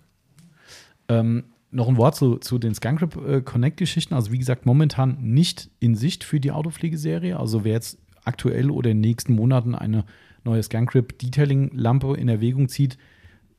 Ähm, 1.07 1.45
noch 1.71 1.87
ein 1.89 1.97
Wort 1.97 2.15
zu, 2.15 2.37
zu 2.37 2.57
den 2.57 2.73
Scancrip 2.73 3.17
äh, 3.27 3.41
Connect-Geschichten. 3.41 4.13
Also, 4.13 4.31
wie 4.31 4.39
gesagt, 4.39 4.65
momentan 4.65 5.17
nicht 5.21 5.69
in 5.79 5.95
Sicht 5.95 6.23
für 6.23 6.39
die 6.39 6.51
Autopflegeserie. 6.51 7.37
Also, 7.37 7.63
wer 7.63 7.73
jetzt 7.73 7.99
aktuell 8.23 8.71
oder 8.71 8.89
in 8.89 9.01
den 9.01 9.09
nächsten 9.09 9.33
Monaten 9.33 9.75
eine 9.75 10.05
neue 10.43 10.63
Scancrip 10.63 11.17
Detailing-Lampe 11.19 12.15
in 12.15 12.29
Erwägung 12.29 12.69
zieht, 12.69 12.97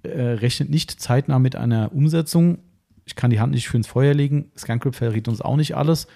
äh, 0.03 0.21
rechnet 0.21 0.71
nicht 0.71 1.01
zeitnah 1.01 1.39
mit 1.39 1.57
einer 1.57 1.93
Umsetzung. 1.93 2.59
Ich 3.05 3.17
kann 3.17 3.31
die 3.31 3.41
Hand 3.41 3.53
nicht 3.53 3.69
für 3.69 3.77
ins 3.77 3.87
Feuer 3.87 4.15
legen. 4.15 4.51
Scancrip 4.57 4.95
verrät 4.95 5.29
uns 5.29 5.41
auch 5.41 5.57
nicht 5.57 5.77
alles. 5.77 6.07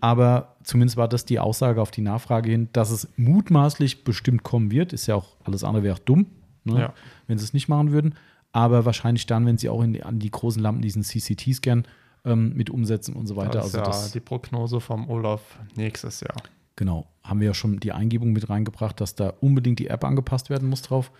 Aber 0.00 0.56
zumindest 0.62 0.96
war 0.96 1.08
das 1.08 1.26
die 1.26 1.38
Aussage 1.38 1.80
auf 1.80 1.90
die 1.90 2.00
Nachfrage 2.00 2.50
hin, 2.50 2.68
dass 2.72 2.90
es 2.90 3.08
mutmaßlich 3.16 4.04
bestimmt 4.04 4.42
kommen 4.42 4.70
wird. 4.70 4.92
Ist 4.92 5.06
ja 5.06 5.14
auch 5.14 5.36
alles 5.44 5.62
andere 5.62 5.84
wäre 5.84 5.94
auch 5.94 6.00
dumm, 6.00 6.26
ne? 6.64 6.80
Ja. 6.80 6.94
wenn 7.26 7.36
sie 7.36 7.44
es 7.44 7.52
nicht 7.52 7.68
machen 7.68 7.92
würden. 7.92 8.14
Aber 8.52 8.84
wahrscheinlich 8.84 9.26
dann, 9.26 9.46
wenn 9.46 9.58
sie 9.58 9.68
auch 9.68 9.82
in 9.82 9.92
die, 9.92 10.02
an 10.02 10.18
die 10.18 10.30
großen 10.30 10.60
Lampen 10.60 10.82
diesen 10.82 11.02
CCT-Scan 11.02 11.84
ähm, 12.24 12.52
mit 12.54 12.70
umsetzen 12.70 13.14
und 13.14 13.26
so 13.26 13.36
weiter. 13.36 13.60
Das 13.60 13.68
ist 13.68 13.74
also 13.74 13.78
ja 13.78 13.84
das, 13.84 14.12
die 14.12 14.20
Prognose 14.20 14.80
vom 14.80 15.08
Olaf 15.08 15.58
nächstes 15.76 16.20
Jahr. 16.20 16.36
genau, 16.76 17.06
haben 17.22 17.40
wir 17.40 17.48
ja 17.48 17.54
schon 17.54 17.78
die 17.78 17.92
Eingebung 17.92 18.32
mit 18.32 18.48
reingebracht, 18.50 19.00
dass 19.00 19.14
da 19.14 19.34
unbedingt 19.40 19.78
die 19.78 19.88
App 19.88 20.04
angepasst 20.04 20.50
werden 20.50 20.68
muss 20.68 20.82
drauf. 20.82 21.10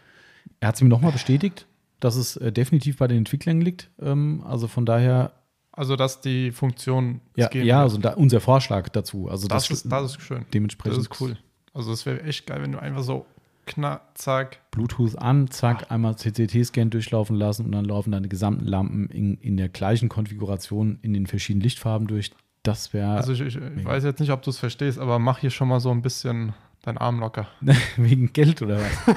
Er 0.58 0.68
hat 0.68 0.74
es 0.76 0.82
mir 0.82 0.88
nochmal 0.88 1.12
bestätigt, 1.12 1.66
dass 2.00 2.16
es 2.16 2.36
äh, 2.36 2.50
definitiv 2.50 2.98
bei 2.98 3.06
den 3.06 3.18
Entwicklern 3.18 3.60
liegt. 3.60 3.90
Ähm, 4.00 4.42
also 4.44 4.66
von 4.66 4.86
daher, 4.86 5.32
Also, 5.72 5.96
dass 5.96 6.20
die 6.20 6.50
Funktion 6.50 7.20
ja, 7.36 7.52
ja 7.54 7.82
also 7.82 7.98
da, 7.98 8.14
unser 8.14 8.40
Vorschlag 8.40 8.88
dazu. 8.88 9.28
Also 9.28 9.48
das, 9.48 9.68
das, 9.68 9.84
ist, 9.84 9.92
das 9.92 10.12
ist 10.12 10.22
schön. 10.22 10.44
dementsprechend 10.52 10.98
Das 10.98 11.06
ist 11.06 11.20
cool. 11.20 11.36
Also, 11.72 11.92
es 11.92 12.04
wäre 12.04 12.22
echt 12.24 12.46
geil, 12.46 12.62
wenn 12.62 12.72
du 12.72 12.80
einfach 12.80 13.02
so 13.02 13.26
knack, 13.70 14.02
zack. 14.14 14.58
Bluetooth 14.70 15.16
an, 15.16 15.50
zack, 15.50 15.90
einmal 15.90 16.16
CCT-Scan 16.16 16.90
durchlaufen 16.90 17.36
lassen 17.36 17.66
und 17.66 17.72
dann 17.72 17.84
laufen 17.84 18.12
deine 18.12 18.28
gesamten 18.28 18.66
Lampen 18.66 19.08
in, 19.08 19.36
in 19.38 19.56
der 19.56 19.68
gleichen 19.68 20.08
Konfiguration 20.08 20.98
in 21.02 21.12
den 21.14 21.26
verschiedenen 21.26 21.62
Lichtfarben 21.62 22.06
durch. 22.06 22.32
Das 22.62 22.92
wäre 22.92 23.12
Also, 23.12 23.32
ich, 23.32 23.40
ich, 23.40 23.56
ich 23.56 23.84
weiß 23.84 24.04
jetzt 24.04 24.20
nicht, 24.20 24.32
ob 24.32 24.42
du 24.42 24.50
es 24.50 24.58
verstehst, 24.58 24.98
aber 24.98 25.18
mach 25.18 25.38
hier 25.38 25.50
schon 25.50 25.68
mal 25.68 25.80
so 25.80 25.90
ein 25.90 26.02
bisschen 26.02 26.52
deinen 26.82 26.98
Arm 26.98 27.20
locker. 27.20 27.46
wegen 27.96 28.32
Geld 28.32 28.60
oder 28.62 28.78
was? 28.80 29.16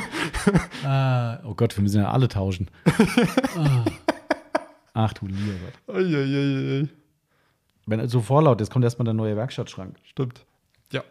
ah, 0.85 1.39
oh 1.43 1.53
Gott, 1.55 1.75
wir 1.75 1.81
müssen 1.81 2.01
ja 2.01 2.11
alle 2.11 2.27
tauschen. 2.27 2.69
Ach 4.93 5.13
du 5.13 5.25
lieber 5.25 5.53
Gott. 5.88 5.95
Uiuiui. 5.97 6.88
Wenn 7.85 8.07
so 8.07 8.21
vorlaut 8.21 8.61
ist, 8.61 8.71
kommt 8.71 8.85
erstmal 8.85 9.05
der 9.05 9.13
neue 9.13 9.35
Werkstattschrank. 9.35 9.97
Stimmt. 10.03 10.45
Ja, 10.91 11.03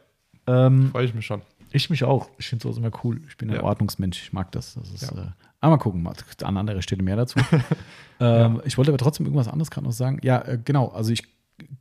Ähm, 0.47 0.91
freue 0.91 1.05
ich 1.05 1.15
mich 1.15 1.27
schon. 1.27 1.43
Ich 1.75 1.91
mich 1.91 2.05
auch. 2.05 2.29
Ich 2.39 2.49
finde 2.49 2.63
sowas 2.63 2.77
immer 2.79 2.91
cool. 3.05 3.21
Ich 3.29 3.37
bin 3.37 3.51
ein 3.51 3.57
Ja. 3.57 3.63
Ordnungsmensch. 3.63 4.23
Ich 4.23 4.33
mag 4.33 4.51
das. 4.53 4.75
das 4.75 4.91
ist, 4.91 5.03
Ja. 5.11 5.23
äh, 5.23 5.27
aber 5.61 5.77
mal 5.77 5.83
gucken, 5.83 6.03
mal 6.03 6.15
an 6.43 6.57
anderer 6.57 6.83
Stelle 6.83 7.03
mehr 7.03 7.17
dazu. 7.17 7.39
ähm, 8.21 8.61
Ich 8.65 8.77
wollte 8.79 8.91
aber 8.91 8.99
trotzdem 8.99 9.27
irgendwas 9.27 9.49
anderes 9.49 9.71
gerade 9.71 9.87
noch 9.87 9.93
sagen. 9.93 10.19
Ja, 10.23 10.41
äh, 10.43 10.59
genau. 10.65 10.89
Also 10.89 11.13
ich 11.13 11.25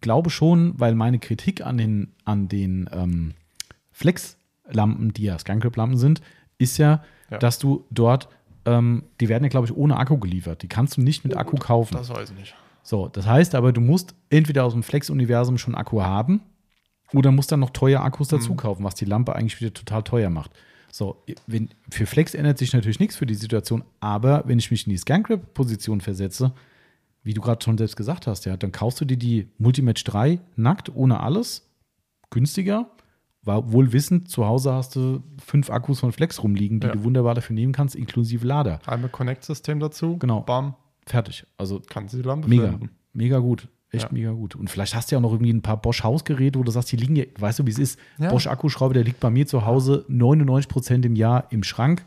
glaube 0.01 0.29
schon, 0.29 0.79
weil 0.79 0.93
meine 0.95 1.19
Kritik 1.19 1.65
an 1.65 1.77
den, 1.77 2.13
an 2.25 2.47
den 2.47 2.89
ähm, 2.93 3.33
Flex-Lampen, 3.91 5.13
die 5.13 5.23
ja 5.23 5.37
Scancrip-Lampen 5.39 5.97
sind, 5.97 6.21
ist 6.57 6.77
ja, 6.77 7.03
Ja. 7.29 7.37
dass 7.37 7.59
du 7.59 7.85
dort, 7.89 8.27
ähm, 8.65 9.03
die 9.19 9.29
werden 9.29 9.43
ja, 9.43 9.49
glaube 9.49 9.67
ich, 9.67 9.75
ohne 9.75 9.97
Akku 9.97 10.17
geliefert. 10.17 10.61
Die 10.63 10.67
kannst 10.67 10.97
du 10.97 11.01
nicht 11.01 11.23
mit 11.23 11.35
Akku 11.37 11.55
kaufen. 11.57 11.95
Das 11.95 12.09
weiß 12.09 12.31
ich 12.31 12.37
nicht. 12.37 12.55
So, 12.83 13.07
das 13.07 13.25
heißt 13.27 13.55
aber, 13.55 13.71
du 13.73 13.81
musst 13.81 14.15
entweder 14.29 14.65
aus 14.65 14.73
dem 14.73 14.83
Flex-Universum 14.83 15.57
schon 15.57 15.75
Akku 15.75 16.01
haben 16.01 16.41
oder 17.13 17.31
musst 17.31 17.51
dann 17.51 17.59
noch 17.59 17.69
teuer 17.71 18.01
Akkus 18.01 18.27
dazu 18.29 18.55
kaufen, 18.55 18.83
was 18.83 18.95
die 18.95 19.05
Lampe 19.05 19.35
eigentlich 19.35 19.59
wieder 19.61 19.73
total 19.73 20.03
teuer 20.03 20.29
macht. 20.29 20.51
So, 20.91 21.23
wenn, 21.47 21.69
für 21.89 22.05
Flex 22.05 22.33
ändert 22.33 22.57
sich 22.57 22.73
natürlich 22.73 22.99
nichts 22.99 23.15
für 23.15 23.25
die 23.25 23.33
Situation, 23.35 23.83
aber 24.01 24.43
wenn 24.45 24.59
ich 24.59 24.71
mich 24.71 24.85
in 24.85 24.91
die 24.91 24.97
Scancrip-Position 24.97 26.01
versetze, 26.01 26.51
wie 27.23 27.33
du 27.33 27.41
gerade 27.41 27.63
schon 27.63 27.77
selbst 27.77 27.95
gesagt 27.95 28.27
hast, 28.27 28.45
ja, 28.45 28.57
dann 28.57 28.71
kaufst 28.71 28.99
du 28.99 29.05
dir 29.05 29.17
die 29.17 29.47
Multimatch 29.57 30.03
3 30.03 30.39
nackt, 30.55 30.93
ohne 30.93 31.19
alles, 31.21 31.69
günstiger. 32.29 32.89
War 33.43 33.71
wohl 33.71 33.91
wissend, 33.91 34.29
zu 34.29 34.45
Hause 34.45 34.73
hast 34.73 34.95
du 34.95 35.23
fünf 35.43 35.69
Akkus 35.71 35.99
von 35.99 36.11
Flex 36.11 36.43
rumliegen, 36.43 36.79
die 36.79 36.87
Ja. 36.87 36.93
du 36.93 37.03
wunderbar 37.03 37.33
dafür 37.35 37.55
nehmen 37.55 37.73
kannst, 37.73 37.95
inklusive 37.95 38.45
Lader. 38.45 38.79
Einmal 38.85 39.09
Connect-System 39.09 39.79
dazu. 39.79 40.17
Genau. 40.17 40.41
Bam, 40.41 40.75
Fertig. 41.07 41.45
Also 41.57 41.81
kannst 41.89 42.13
du 42.13 42.17
die 42.17 42.23
Lampe 42.27 42.47
Mega, 42.47 42.63
verwenden. 42.63 42.89
mega 43.13 43.39
gut. 43.39 43.67
Echt 43.91 44.05
Ja. 44.05 44.09
mega 44.11 44.31
gut. 44.31 44.55
Und 44.55 44.69
vielleicht 44.69 44.95
hast 44.95 45.11
du 45.11 45.15
ja 45.15 45.17
auch 45.19 45.21
noch 45.23 45.33
irgendwie 45.33 45.51
ein 45.53 45.61
paar 45.61 45.77
Bosch-Hausgeräte, 45.81 46.57
wo 46.57 46.63
du 46.63 46.71
sagst, 46.71 46.91
die 46.91 46.95
liegen 46.97 47.15
ja, 47.15 47.25
weißt 47.37 47.59
du, 47.59 47.65
wie 47.65 47.71
es 47.71 47.79
ist? 47.79 47.99
Ja. 48.17 48.29
Bosch-Akkuschrauber, 48.29 48.93
der 48.93 49.03
liegt 49.03 49.19
bei 49.19 49.29
mir 49.29 49.45
zu 49.47 49.65
Hause 49.65 50.05
99% 50.09 51.05
im 51.05 51.15
Jahr 51.15 51.47
im 51.51 51.63
Schrank 51.63 52.05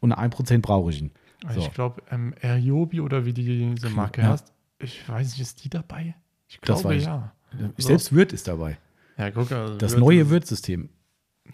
und 0.00 0.12
1% 0.12 0.62
brauche 0.62 0.90
ich 0.90 1.00
ihn. 1.02 1.12
So. 1.54 1.60
Ich 1.60 1.72
glaube, 1.72 2.02
ähm, 2.10 2.34
Ryobi 2.42 3.00
oder 3.00 3.24
wie 3.24 3.32
die 3.32 3.74
diese 3.74 3.90
Marke 3.90 4.20
Ja. 4.22 4.28
heißt, 4.30 4.52
ich 4.78 5.08
weiß 5.08 5.30
nicht, 5.30 5.40
ist 5.40 5.64
die 5.64 5.70
dabei? 5.70 6.14
Ich 6.48 6.58
Das 6.60 6.80
glaube 6.82 6.94
weiß 6.96 7.02
ich. 7.02 7.06
ja. 7.06 7.32
Ich 7.76 7.84
So. 7.84 7.88
Selbst 7.88 8.12
Wirt 8.12 8.32
ist 8.32 8.48
dabei. 8.48 8.78
Ja, 9.16 9.30
guck, 9.30 9.50
also 9.52 9.76
Das 9.76 9.92
Wirt 9.92 10.00
neue 10.00 10.28
Wirtsystem. 10.30 10.88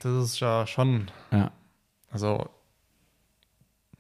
Das 0.01 0.25
ist 0.25 0.41
ja 0.41 0.67
schon, 0.67 1.11
Ja, 1.31 1.51
also, 2.11 2.49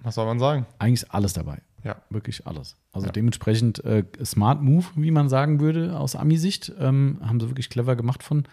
was 0.01 0.15
soll 0.15 0.27
man 0.27 0.39
sagen? 0.39 0.67
eigentlich 0.79 1.03
ist 1.03 1.11
alles 1.13 1.33
dabei. 1.33 1.61
Ja. 1.85 1.97
Wirklich 2.11 2.47
alles. 2.47 2.77
Also 2.93 3.07
Ja. 3.07 3.13
dementsprechend 3.13 3.85
äh, 3.85 4.05
Smart 4.25 4.61
Move, 4.63 4.85
wie 4.97 5.11
man 5.11 5.29
sagen 5.29 5.61
würde, 5.61 5.99
aus 5.99 6.17
Ami-Sicht. 6.17 6.73
Ähm, 6.79 7.19
haben 7.23 7.39
sie 7.41 7.49
wirklich 7.49 7.71
clever 7.71 7.95
gemacht 7.97 8.23
von, 8.23 8.45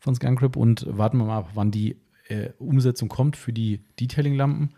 von 0.00 0.14
Scancrip 0.14 0.56
und 0.56 0.86
warten 0.88 1.18
wir 1.18 1.24
mal 1.24 1.38
ab, 1.38 1.50
wann 1.54 1.70
die 1.70 1.96
äh, 2.28 2.50
Umsetzung 2.58 3.08
kommt 3.08 3.36
für 3.36 3.52
die 3.52 3.80
Detailing-Lampen. 4.00 4.70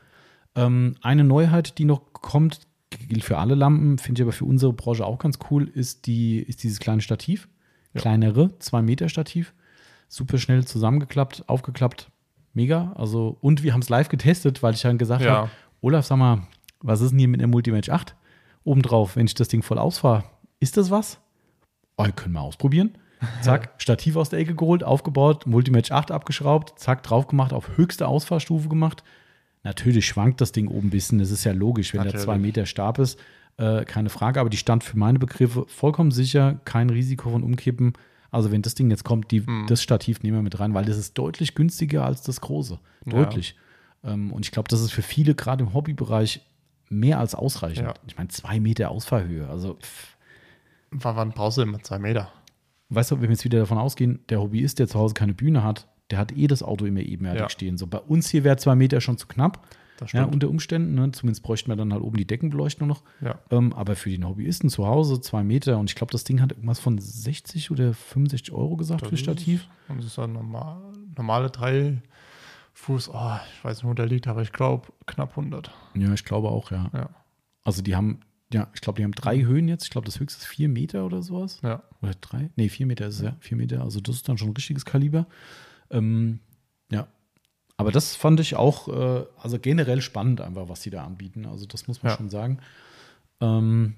Ähm, 0.54 0.94
eine 1.02 1.24
Neuheit, 1.24 1.78
die 1.78 1.84
noch 1.84 2.12
kommt, 2.12 2.60
gilt 3.08 3.24
für 3.24 3.38
alle 3.38 3.54
Lampen, 3.54 3.98
finde 3.98 4.20
ich 4.20 4.22
aber 4.22 4.32
für 4.32 4.44
unsere 4.44 4.72
Branche 4.72 5.04
auch 5.04 5.18
ganz 5.18 5.38
cool, 5.50 5.68
ist, 5.68 6.06
die, 6.06 6.38
ist 6.38 6.62
dieses 6.62 6.78
kleine 6.78 7.02
Stativ. 7.02 7.48
Ja. 7.92 8.00
Kleinere, 8.00 8.56
2 8.58 8.82
Meter 8.82 9.08
Stativ. 9.08 9.52
Super 10.08 10.38
schnell 10.38 10.64
zusammengeklappt, 10.64 11.48
aufgeklappt. 11.48 12.10
Mega. 12.54 12.92
Also, 12.94 13.36
und 13.40 13.62
wir 13.64 13.72
haben 13.72 13.80
es 13.82 13.88
live 13.88 14.08
getestet, 14.08 14.62
weil 14.62 14.74
ich 14.74 14.82
dann 14.82 14.96
gesagt 14.98 15.22
Ja. 15.24 15.30
habe, 15.36 15.50
Olaf, 15.82 16.06
sag 16.06 16.16
mal, 16.18 16.46
was 16.80 17.00
ist 17.00 17.10
denn 17.10 17.18
hier 17.18 17.28
mit 17.28 17.40
der 17.40 17.48
Multimatch 17.48 17.88
8? 17.88 18.14
Obendrauf, 18.64 19.16
wenn 19.16 19.26
ich 19.26 19.34
das 19.34 19.48
Ding 19.48 19.62
voll 19.62 19.78
ausfahre, 19.78 20.24
ist 20.60 20.76
das 20.76 20.90
was? 20.90 21.18
Oh, 21.96 22.06
können 22.14 22.34
wir 22.34 22.40
ausprobieren. 22.42 22.98
Zack, 23.42 23.74
Stativ 23.78 24.16
aus 24.16 24.28
der 24.28 24.38
Ecke 24.38 24.54
geholt, 24.54 24.84
aufgebaut, 24.84 25.46
Multimatch 25.46 25.90
8 25.92 26.10
abgeschraubt, 26.10 26.78
zack, 26.78 27.02
drauf 27.02 27.26
gemacht, 27.28 27.52
auf 27.52 27.76
höchste 27.76 28.06
Ausfahrstufe 28.08 28.68
gemacht. 28.68 29.02
Natürlich 29.62 30.06
schwankt 30.06 30.40
das 30.40 30.52
Ding 30.52 30.68
oben 30.68 30.88
ein 30.88 30.90
bisschen, 30.90 31.18
das 31.18 31.30
ist 31.30 31.44
ja 31.44 31.52
logisch, 31.52 31.92
wenn 31.92 31.98
der 32.02 32.06
Natürlich. 32.06 32.24
zwei 32.24 32.38
Meter 32.38 32.66
Stab 32.66 32.98
ist, 32.98 33.18
äh, 33.56 33.84
keine 33.84 34.10
Frage, 34.10 34.38
aber 34.40 34.50
die 34.50 34.58
stand 34.58 34.84
für 34.84 34.98
meine 34.98 35.18
Begriffe 35.18 35.64
vollkommen 35.68 36.10
sicher, 36.10 36.60
kein 36.64 36.90
Risiko 36.90 37.30
von 37.30 37.42
Umkippen. 37.42 37.94
Also 38.30 38.52
wenn 38.52 38.60
das 38.62 38.74
Ding 38.74 38.90
jetzt 38.90 39.04
kommt, 39.04 39.30
die, 39.30 39.46
Hm. 39.46 39.66
das 39.66 39.82
Stativ 39.82 40.22
nehmen 40.22 40.36
wir 40.38 40.42
mit 40.42 40.60
rein, 40.60 40.74
weil 40.74 40.84
das 40.84 40.98
ist 40.98 41.16
deutlich 41.16 41.54
günstiger 41.54 42.04
als 42.04 42.22
das 42.22 42.40
große. 42.42 42.78
Ja. 43.06 43.12
Deutlich. 43.12 43.56
Ähm, 44.04 44.32
und 44.32 44.44
ich 44.44 44.52
glaube, 44.52 44.68
das 44.68 44.82
ist 44.82 44.92
für 44.92 45.02
viele 45.02 45.34
gerade 45.34 45.64
im 45.64 45.72
Hobbybereich 45.72 46.42
mehr 46.88 47.18
als 47.18 47.34
ausreichend. 47.34 47.86
Ja. 47.88 47.94
Ich 48.06 48.16
meine, 48.16 48.28
zwei 48.28 48.60
Meter 48.60 48.90
Ausfahrhöhe. 48.90 49.48
Also, 49.48 49.74
pff, 49.74 50.16
W 50.92 50.98
wann 51.02 51.30
brauchst 51.30 51.58
du 51.58 51.62
immer 51.62 51.80
zwei 51.82 51.98
Meter? 51.98 52.30
weißt 52.88 53.10
du, 53.10 53.16
wenn 53.16 53.22
wir 53.22 53.30
jetzt 53.30 53.44
wieder 53.44 53.58
davon 53.58 53.78
ausgehen, 53.78 54.20
der 54.28 54.40
Hobbyist, 54.40 54.78
der 54.78 54.86
zu 54.86 54.96
Hause 54.98 55.14
keine 55.14 55.34
Bühne 55.34 55.64
hat, 55.64 55.88
der 56.12 56.18
hat 56.18 56.30
eh 56.36 56.46
das 56.46 56.62
Auto 56.62 56.84
immer 56.84 57.00
ebenerdig 57.00 57.40
Ja. 57.40 57.48
stehen. 57.48 57.76
So 57.76 57.88
bei 57.88 57.98
uns 57.98 58.28
hier 58.30 58.44
wäre 58.44 58.56
zwei 58.58 58.76
Meter 58.76 59.00
schon 59.00 59.18
zu 59.18 59.26
knapp, 59.26 59.66
ja, 60.12 60.22
unter 60.24 60.48
Umständen. 60.48 60.94
Ne? 60.94 61.10
Zumindest 61.10 61.42
bräuchten 61.42 61.68
wir 61.68 61.74
dann 61.74 61.92
halt 61.92 62.02
oben 62.02 62.16
die 62.16 62.26
Deckenbeleuchtung 62.26 62.86
noch. 62.86 63.02
Ja. 63.20 63.40
Ähm, 63.50 63.72
aber 63.72 63.96
für 63.96 64.10
den 64.10 64.24
Hobbyisten 64.28 64.70
zu 64.70 64.86
Hause 64.86 65.20
zwei 65.20 65.42
Meter 65.42 65.78
und 65.78 65.90
ich 65.90 65.96
glaube, 65.96 66.12
das 66.12 66.22
Ding 66.22 66.40
hat 66.40 66.52
irgendwas 66.52 66.78
von 66.78 66.96
60 66.98 67.72
oder 67.72 67.92
65 67.92 68.52
Euro 68.54 68.76
gesagt 68.76 69.02
Das 69.02 69.08
für 69.08 69.14
ist- 69.16 69.20
Stativ. 69.22 69.66
Und 69.88 69.98
das 69.98 70.06
ist 70.06 70.18
ein 70.20 70.32
normal, 70.34 70.80
normale 71.16 71.50
drei 71.50 72.00
Fuß, 72.78 73.08
oh, 73.08 73.36
ich 73.56 73.64
weiß 73.64 73.78
nicht, 73.78 73.88
wo 73.88 73.94
der 73.94 74.04
liegt, 74.06 74.26
aber 74.28 74.42
ich 74.42 74.52
glaube 74.52 74.88
knapp 75.06 75.30
100. 75.30 75.70
Ja, 75.94 76.12
ich 76.12 76.24
glaube 76.24 76.50
auch, 76.50 76.70
ja. 76.70 76.90
Ja. 76.92 77.08
Also 77.64 77.80
die 77.80 77.96
haben, 77.96 78.20
ja, 78.52 78.68
ich 78.74 78.82
glaube, 78.82 78.98
die 78.98 79.04
haben 79.04 79.12
drei 79.12 79.42
Höhen 79.42 79.66
jetzt. 79.66 79.84
Ich 79.84 79.90
glaube, 79.90 80.04
das 80.04 80.20
höchste 80.20 80.40
ist 80.42 80.46
vier 80.46 80.68
Meter 80.68 81.06
oder 81.06 81.22
sowas. 81.22 81.60
Ja. 81.62 81.82
Oder 82.02 82.12
drei? 82.20 82.50
Nee, 82.54 82.68
vier 82.68 82.84
Meter 82.86 83.06
ist 83.06 83.16
es 83.16 83.22
ja. 83.22 83.34
Vier 83.40 83.56
Meter. 83.56 83.80
Also 83.80 84.00
das 84.00 84.16
ist 84.16 84.28
dann 84.28 84.36
schon 84.36 84.48
ein 84.50 84.54
richtiges 84.56 84.84
Kaliber. 84.84 85.26
Ähm, 85.90 86.40
ja. 86.92 87.08
Aber 87.78 87.92
das 87.92 88.14
fand 88.14 88.40
ich 88.40 88.56
auch, 88.56 88.88
äh, 88.88 89.24
also 89.38 89.58
generell 89.58 90.02
spannend 90.02 90.42
einfach, 90.42 90.68
was 90.68 90.82
sie 90.82 90.90
da 90.90 91.02
anbieten. 91.04 91.46
Also 91.46 91.64
das 91.64 91.88
muss 91.88 92.02
man 92.02 92.10
Ja. 92.12 92.16
schon 92.18 92.28
sagen. 92.28 92.58
Ähm, 93.40 93.94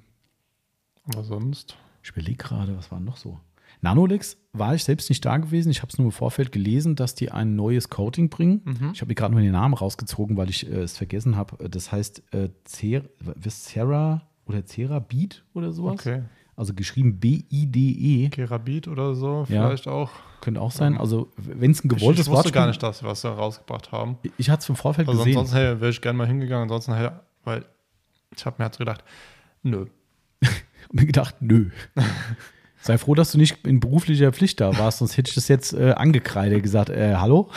Aber 1.13 1.25
sonst. 1.25 1.77
ich 2.05 2.11
überlege 2.11 2.37
gerade, 2.37 2.77
was 2.77 2.93
war 2.93 3.01
noch 3.01 3.17
so? 3.17 3.41
Nanolix 3.81 4.37
war 4.53 4.75
ich 4.75 4.85
selbst 4.85 5.09
nicht 5.09 5.25
da 5.25 5.37
gewesen. 5.37 5.71
Ich 5.71 5.83
habe 5.83 5.91
es 5.93 5.99
nur 5.99 6.07
im 6.07 6.13
Vorfeld 6.13 6.53
gelesen, 6.53 6.97
dass 6.97 7.15
die 7.15 7.31
ein 7.31 7.55
neues 7.57 7.89
Coating 7.91 8.29
bringen. 8.29 8.63
Mhm. 8.65 8.91
Ich 8.93 9.01
habe 9.01 9.09
mir 9.11 9.15
gerade 9.15 9.33
nur 9.33 9.41
den 9.43 9.53
Namen 9.53 9.75
rausgezogen, 9.75 10.37
weil 10.37 10.51
ich 10.51 10.67
äh, 10.71 10.81
es 10.83 10.97
vergessen 10.97 11.37
habe. 11.37 11.69
Das 11.69 11.93
heißt 11.93 12.23
äh, 12.33 12.49
Cer 12.67 13.03
Viscera 13.21 14.23
oder 14.47 14.65
Cerabit 14.67 15.45
oder 15.55 15.73
sowas. 15.73 15.95
Okay. 15.95 16.23
Also 16.57 16.75
geschrieben 16.75 17.21
B-I-D-E. 17.21 18.31
Kerabit 18.31 18.89
oder 18.89 19.15
so, 19.15 19.47
Ja. 19.49 19.69
vielleicht 19.69 19.87
auch. 19.87 20.11
Könnte 20.41 20.61
auch 20.61 20.73
sein. 20.73 20.97
Also, 20.99 21.31
wenn 21.37 21.71
es 21.71 21.85
ein 21.85 21.91
Ich, 21.93 21.99
gewolltes 21.99 22.27
ich 22.27 22.33
wusste 22.33 22.47
Wort 22.47 22.53
gar 22.53 22.67
nicht, 22.67 22.83
dass 22.83 22.99
sie 22.99 23.05
was 23.05 23.21
da 23.21 23.33
rausgebracht 23.33 23.93
haben. 23.93 24.19
Ich 24.39 24.51
hatte 24.51 24.63
es 24.63 24.69
im 24.69 24.75
Vorfeld 24.75 25.09
Also 25.09 25.21
gesehen. 25.21 25.37
ansonsten 25.39 25.57
hey, 25.57 25.81
wäre 25.81 25.91
ich 25.91 26.01
gerne 26.01 26.17
mal 26.19 26.27
hingegangen, 26.27 26.65
ansonsten 26.65 26.95
hey, 26.95 27.11
weil 27.45 27.65
ich 28.37 28.45
habe 28.45 28.57
mir 28.59 28.65
halt 28.65 28.77
gedacht, 28.79 29.05
nö. 29.63 29.87
Und 30.91 30.95
mir 31.01 31.07
gedacht, 31.07 31.37
nö. 31.41 31.71
Sei 32.89 32.97
froh, 32.97 33.15
dass 33.15 33.33
du 33.33 33.39
nicht 33.39 33.67
in 33.67 33.81
beruflicher 33.81 34.33
Pflicht 34.33 34.61
da 34.63 34.79
warst, 34.79 34.99
sonst 35.01 35.19
hätte 35.19 35.29
ich 35.29 35.35
das 35.35 35.47
jetzt 35.49 35.75
äh, 35.75 35.91
angekreidet 35.93 36.63
gesagt, 36.63 36.89
äh, 36.89 37.17
hallo? 37.17 37.51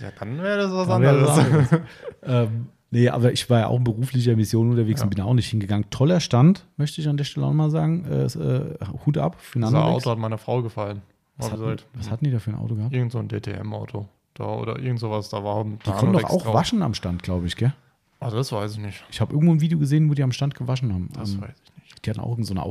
Ja, 0.00 0.10
dann 0.20 0.38
wäre 0.40 0.58
das 0.58 0.70
was 0.72 0.86
Dann 0.86 1.02
wäre 1.02 1.20
das 1.20 1.36
anderes. 1.38 1.72
anderes. 1.72 1.80
ähm, 2.22 2.66
nee, 2.92 3.08
aber 3.08 3.32
ich 3.32 3.50
war 3.50 3.58
ja 3.58 3.66
auch 3.66 3.78
in 3.78 3.82
beruflicher 3.82 4.36
Mission 4.36 4.70
unterwegs 4.70 5.00
Ja. 5.00 5.04
und 5.06 5.10
bin 5.16 5.20
auch 5.24 5.34
nicht 5.34 5.48
hingegangen. 5.50 5.90
Toller 5.90 6.20
Stand, 6.20 6.64
möchte 6.76 7.00
ich 7.00 7.08
an 7.08 7.16
der 7.16 7.24
Stelle 7.24 7.46
auch 7.46 7.52
mal 7.52 7.70
sagen. 7.70 8.04
Äh, 8.04 8.26
äh, 8.26 8.76
Hut 9.04 9.18
ab 9.18 9.34
für 9.40 9.58
Das. 9.58 9.74
Auto 9.74 10.10
hat 10.12 10.18
meiner 10.18 10.38
Frau 10.38 10.62
gefallen. 10.62 11.02
Was, 11.38 11.50
hatten, 11.50 11.64
halt, 11.64 11.86
was 11.94 12.08
hatten 12.12 12.24
die 12.24 12.30
da 12.30 12.38
für 12.38 12.50
ein 12.52 12.56
Auto 12.56 12.76
gehabt? 12.76 12.92
Irgend 12.94 13.10
so 13.10 13.18
ein 13.18 13.28
DTM-Auto. 13.28 14.06
Da, 14.34 14.44
oder 14.44 14.78
irgend 14.78 15.00
sowas, 15.00 15.28
da 15.28 15.42
war 15.42 15.64
Die 15.64 15.90
konnten 15.90 16.12
doch 16.12 16.30
auch 16.30 16.54
waschen 16.54 16.82
am 16.82 16.94
Stand, 16.94 17.24
glaube 17.24 17.48
ich, 17.48 17.56
gell? 17.56 17.72
Ah, 18.20 18.30
das 18.30 18.52
weiß 18.52 18.74
ich 18.74 18.78
nicht. 18.78 19.02
Ich 19.10 19.20
habe 19.20 19.32
irgendwo 19.32 19.52
ein 19.54 19.60
Video 19.60 19.78
gesehen, 19.80 20.08
wo 20.08 20.14
die 20.14 20.22
am 20.22 20.30
Stand 20.30 20.54
gewaschen 20.54 20.94
haben. 20.94 21.08
Das 21.14 21.34
Ähm, 21.34 21.40
weiß 21.42 21.50
ich 21.64 21.74
nicht. 21.84 22.06
Die 22.06 22.10
hatten 22.10 22.20
auch 22.20 22.36
so 22.42 22.52
eine 22.54 22.62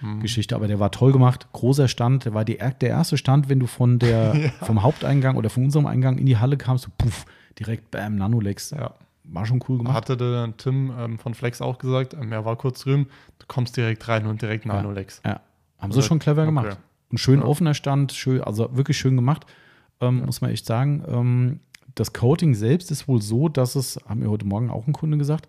Mhm. 0.00 0.06
Auffanggeschichte, 0.08 0.54
aber 0.54 0.68
der 0.68 0.78
war 0.80 0.90
toll 0.90 1.12
gemacht. 1.12 1.48
Großer 1.52 1.88
Stand, 1.88 2.24
der 2.24 2.34
war 2.34 2.44
die, 2.44 2.58
der 2.58 2.88
erste 2.88 3.16
Stand, 3.18 3.48
wenn 3.48 3.58
du 3.60 3.66
von 3.66 3.98
der, 3.98 4.34
vom 4.62 4.82
Haupteingang 4.82 5.36
oder 5.36 5.50
von 5.50 5.64
unserem 5.64 5.86
Eingang 5.86 6.18
in 6.18 6.26
die 6.26 6.36
Halle 6.36 6.56
kamst, 6.56 6.84
so 6.84 6.90
puff, 6.96 7.24
direkt 7.58 7.90
bam, 7.90 8.16
Nanolex. 8.16 8.70
Ja. 8.70 8.94
War 9.24 9.44
schon 9.44 9.60
cool 9.68 9.78
gemacht. 9.78 9.94
Hatte 9.94 10.16
der 10.16 10.56
Tim 10.56 10.90
ähm, 10.98 11.18
von 11.18 11.34
Flex 11.34 11.60
auch 11.60 11.78
gesagt, 11.78 12.14
ähm, 12.14 12.32
er 12.32 12.44
war 12.44 12.56
kurz 12.56 12.80
drüben, 12.80 13.08
du 13.38 13.46
kommst 13.46 13.76
direkt 13.76 14.08
rein 14.08 14.26
und 14.26 14.40
direkt 14.40 14.64
Nanolex. 14.64 15.20
Ja, 15.24 15.40
haben 15.78 15.92
sie 15.92 15.98
Also, 15.98 16.02
schon 16.02 16.18
clever 16.18 16.42
okay. 16.42 16.48
gemacht. 16.48 16.78
Ein 17.12 17.18
schön 17.18 17.40
Ja. 17.40 17.46
offener 17.46 17.74
Stand, 17.74 18.12
schön, 18.12 18.40
also 18.42 18.74
wirklich 18.76 18.96
schön 18.98 19.16
gemacht, 19.16 19.44
ähm, 20.00 20.24
muss 20.24 20.40
man 20.40 20.50
echt 20.50 20.64
sagen. 20.64 21.02
Ähm, 21.08 21.60
das 21.94 22.12
Coating 22.12 22.54
selbst 22.54 22.90
ist 22.90 23.08
wohl 23.08 23.20
so, 23.20 23.48
dass 23.48 23.74
es, 23.74 23.98
haben 24.08 24.20
mir 24.20 24.30
heute 24.30 24.46
Morgen 24.46 24.70
auch 24.70 24.86
ein 24.86 24.92
Kunde 24.92 25.18
gesagt, 25.18 25.48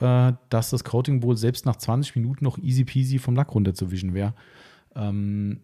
äh, 0.00 0.32
dass 0.48 0.70
das 0.70 0.84
Coating 0.84 1.22
wohl 1.22 1.36
selbst 1.36 1.66
nach 1.66 1.76
20 1.76 2.16
Minuten 2.16 2.44
noch 2.44 2.58
easy 2.58 2.84
peasy 2.84 3.18
vom 3.18 3.34
Lack 3.34 3.54
runterzuwischen 3.54 4.14
wäre. 4.14 4.34
Ähm, 4.94 5.60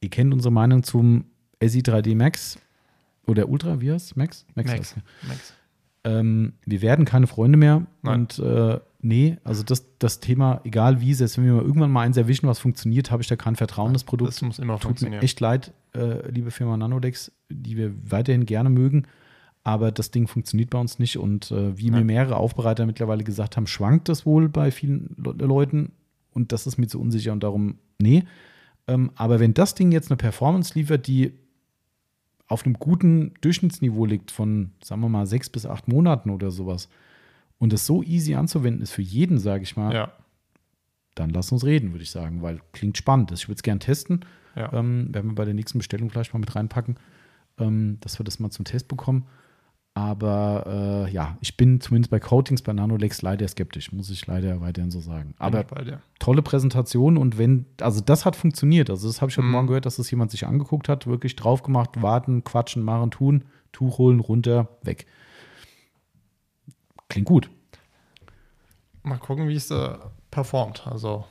ihr 0.00 0.10
kennt 0.10 0.32
unsere 0.32 0.52
Meinung 0.52 0.82
zum 0.82 1.24
SI3D 1.60 2.16
Max 2.16 2.58
oder 3.26 3.48
Ultra, 3.48 3.80
wie 3.80 3.92
heißt 3.92 4.16
Max? 4.16 4.46
Max. 4.54 4.70
er. 4.72 5.02
Max. 5.28 5.54
Ähm, 6.04 6.54
wir 6.64 6.82
werden 6.82 7.04
keine 7.04 7.26
Freunde 7.26 7.58
mehr. 7.58 7.86
Nein. 8.02 8.20
Und 8.20 8.38
äh, 8.38 8.80
nee, 9.00 9.36
also 9.44 9.62
das, 9.62 9.84
das 9.98 10.20
Thema, 10.20 10.60
egal 10.64 11.00
wie, 11.00 11.14
selbst 11.14 11.38
wenn 11.38 11.44
wir 11.44 11.54
mal 11.54 11.62
irgendwann 11.62 11.90
mal 11.90 12.02
eins 12.02 12.16
erwischen, 12.16 12.46
was 12.48 12.58
funktioniert, 12.58 13.10
habe 13.10 13.22
ich 13.22 13.28
da 13.28 13.36
kein 13.36 13.56
Vertrauen. 13.56 13.92
Das 13.92 14.04
Produkt 14.04 14.32
Das 14.32 14.42
muss 14.42 14.58
immer 14.58 14.74
tut 14.74 14.82
mir 14.82 14.88
funktionieren. 14.88 15.22
echt 15.22 15.40
leid, 15.40 15.72
äh, 15.94 16.28
liebe 16.30 16.50
Firma 16.50 16.76
Nanodex, 16.76 17.32
die 17.48 17.76
wir 17.76 17.92
weiterhin 18.10 18.46
gerne 18.46 18.70
mögen. 18.70 19.06
Aber 19.68 19.92
das 19.92 20.10
Ding 20.10 20.26
funktioniert 20.28 20.70
bei 20.70 20.78
uns 20.78 20.98
nicht. 20.98 21.18
Und 21.18 21.50
äh, 21.50 21.76
wie 21.76 21.90
mir 21.90 21.98
Nein. 21.98 22.06
mehrere 22.06 22.36
Aufbereiter 22.38 22.86
mittlerweile 22.86 23.22
gesagt 23.22 23.58
haben, 23.58 23.66
schwankt 23.66 24.08
das 24.08 24.24
wohl 24.24 24.48
bei 24.48 24.70
vielen 24.70 25.14
Le 25.18 25.32
Leuten. 25.44 25.92
Und 26.32 26.52
das 26.52 26.66
ist 26.66 26.78
mir 26.78 26.86
zu 26.86 26.98
unsicher 26.98 27.34
und 27.34 27.42
darum, 27.42 27.76
nee. 27.98 28.24
Ähm, 28.86 29.10
aber 29.14 29.40
wenn 29.40 29.52
das 29.52 29.74
Ding 29.74 29.92
jetzt 29.92 30.10
eine 30.10 30.16
Performance 30.16 30.72
liefert, 30.72 31.06
die 31.06 31.34
auf 32.46 32.64
einem 32.64 32.78
guten 32.78 33.34
Durchschnittsniveau 33.42 34.06
liegt 34.06 34.30
von, 34.30 34.70
sagen 34.82 35.02
wir 35.02 35.10
mal, 35.10 35.26
sechs 35.26 35.50
bis 35.50 35.66
acht 35.66 35.86
Monaten 35.86 36.30
oder 36.30 36.50
sowas 36.50 36.88
und 37.58 37.74
es 37.74 37.84
so 37.84 38.02
easy 38.02 38.36
anzuwenden 38.36 38.80
ist 38.80 38.92
für 38.92 39.02
jeden, 39.02 39.38
sage 39.38 39.64
ich 39.64 39.76
mal, 39.76 39.92
Ja, 39.92 40.12
dann 41.14 41.28
lass 41.28 41.52
uns 41.52 41.62
reden, 41.66 41.92
würde 41.92 42.04
ich 42.04 42.10
sagen, 42.10 42.40
weil 42.40 42.62
klingt 42.72 42.96
spannend. 42.96 43.32
Ich 43.32 43.48
würde 43.48 43.56
es 43.56 43.62
gern 43.62 43.80
testen. 43.80 44.24
ja. 44.56 44.72
Ähm, 44.72 45.12
werden 45.12 45.32
wir 45.32 45.34
bei 45.34 45.44
der 45.44 45.52
nächsten 45.52 45.76
Bestellung 45.76 46.08
vielleicht 46.08 46.32
mal 46.32 46.40
mit 46.40 46.56
reinpacken, 46.56 46.96
ähm, 47.58 47.98
dass 48.00 48.18
wir 48.18 48.24
das 48.24 48.38
mal 48.38 48.48
zum 48.48 48.64
Test 48.64 48.88
bekommen. 48.88 49.26
Aber 49.98 51.06
äh, 51.08 51.12
ja, 51.12 51.36
ich 51.40 51.56
bin 51.56 51.80
zumindest 51.80 52.12
bei 52.12 52.20
Coatings 52.20 52.62
bei 52.62 52.72
Nanolex 52.72 53.20
leider 53.20 53.48
skeptisch, 53.48 53.90
muss 53.90 54.10
ich 54.10 54.24
leider 54.28 54.60
weiterhin 54.60 54.92
so 54.92 55.00
sagen. 55.00 55.34
Aber 55.38 55.64
tolle 56.20 56.40
Präsentation 56.40 57.16
und 57.18 57.36
wenn, 57.36 57.66
also 57.80 58.00
das 58.00 58.24
hat 58.24 58.36
funktioniert. 58.36 58.90
Also 58.90 59.08
das 59.08 59.20
habe 59.20 59.32
ich 59.32 59.36
heute 59.36 59.46
Mhm. 59.46 59.52
Morgen 59.52 59.66
gehört, 59.66 59.86
dass 59.86 59.96
das 59.96 60.08
jemand 60.12 60.30
sich 60.30 60.46
angeguckt 60.46 60.88
hat, 60.88 61.08
wirklich 61.08 61.34
drauf 61.34 61.64
gemacht, 61.64 62.00
warten, 62.00 62.44
quatschen, 62.44 62.84
machen, 62.84 63.10
tun, 63.10 63.44
Tuch 63.72 63.98
holen, 63.98 64.20
runter, 64.20 64.68
weg. 64.82 65.06
Klingt 67.08 67.26
gut. 67.26 67.50
Mal 69.02 69.18
gucken, 69.18 69.48
wie 69.48 69.56
es 69.56 69.70
äh, 69.72 69.98
performt. 70.30 70.86
Also, 70.86 71.24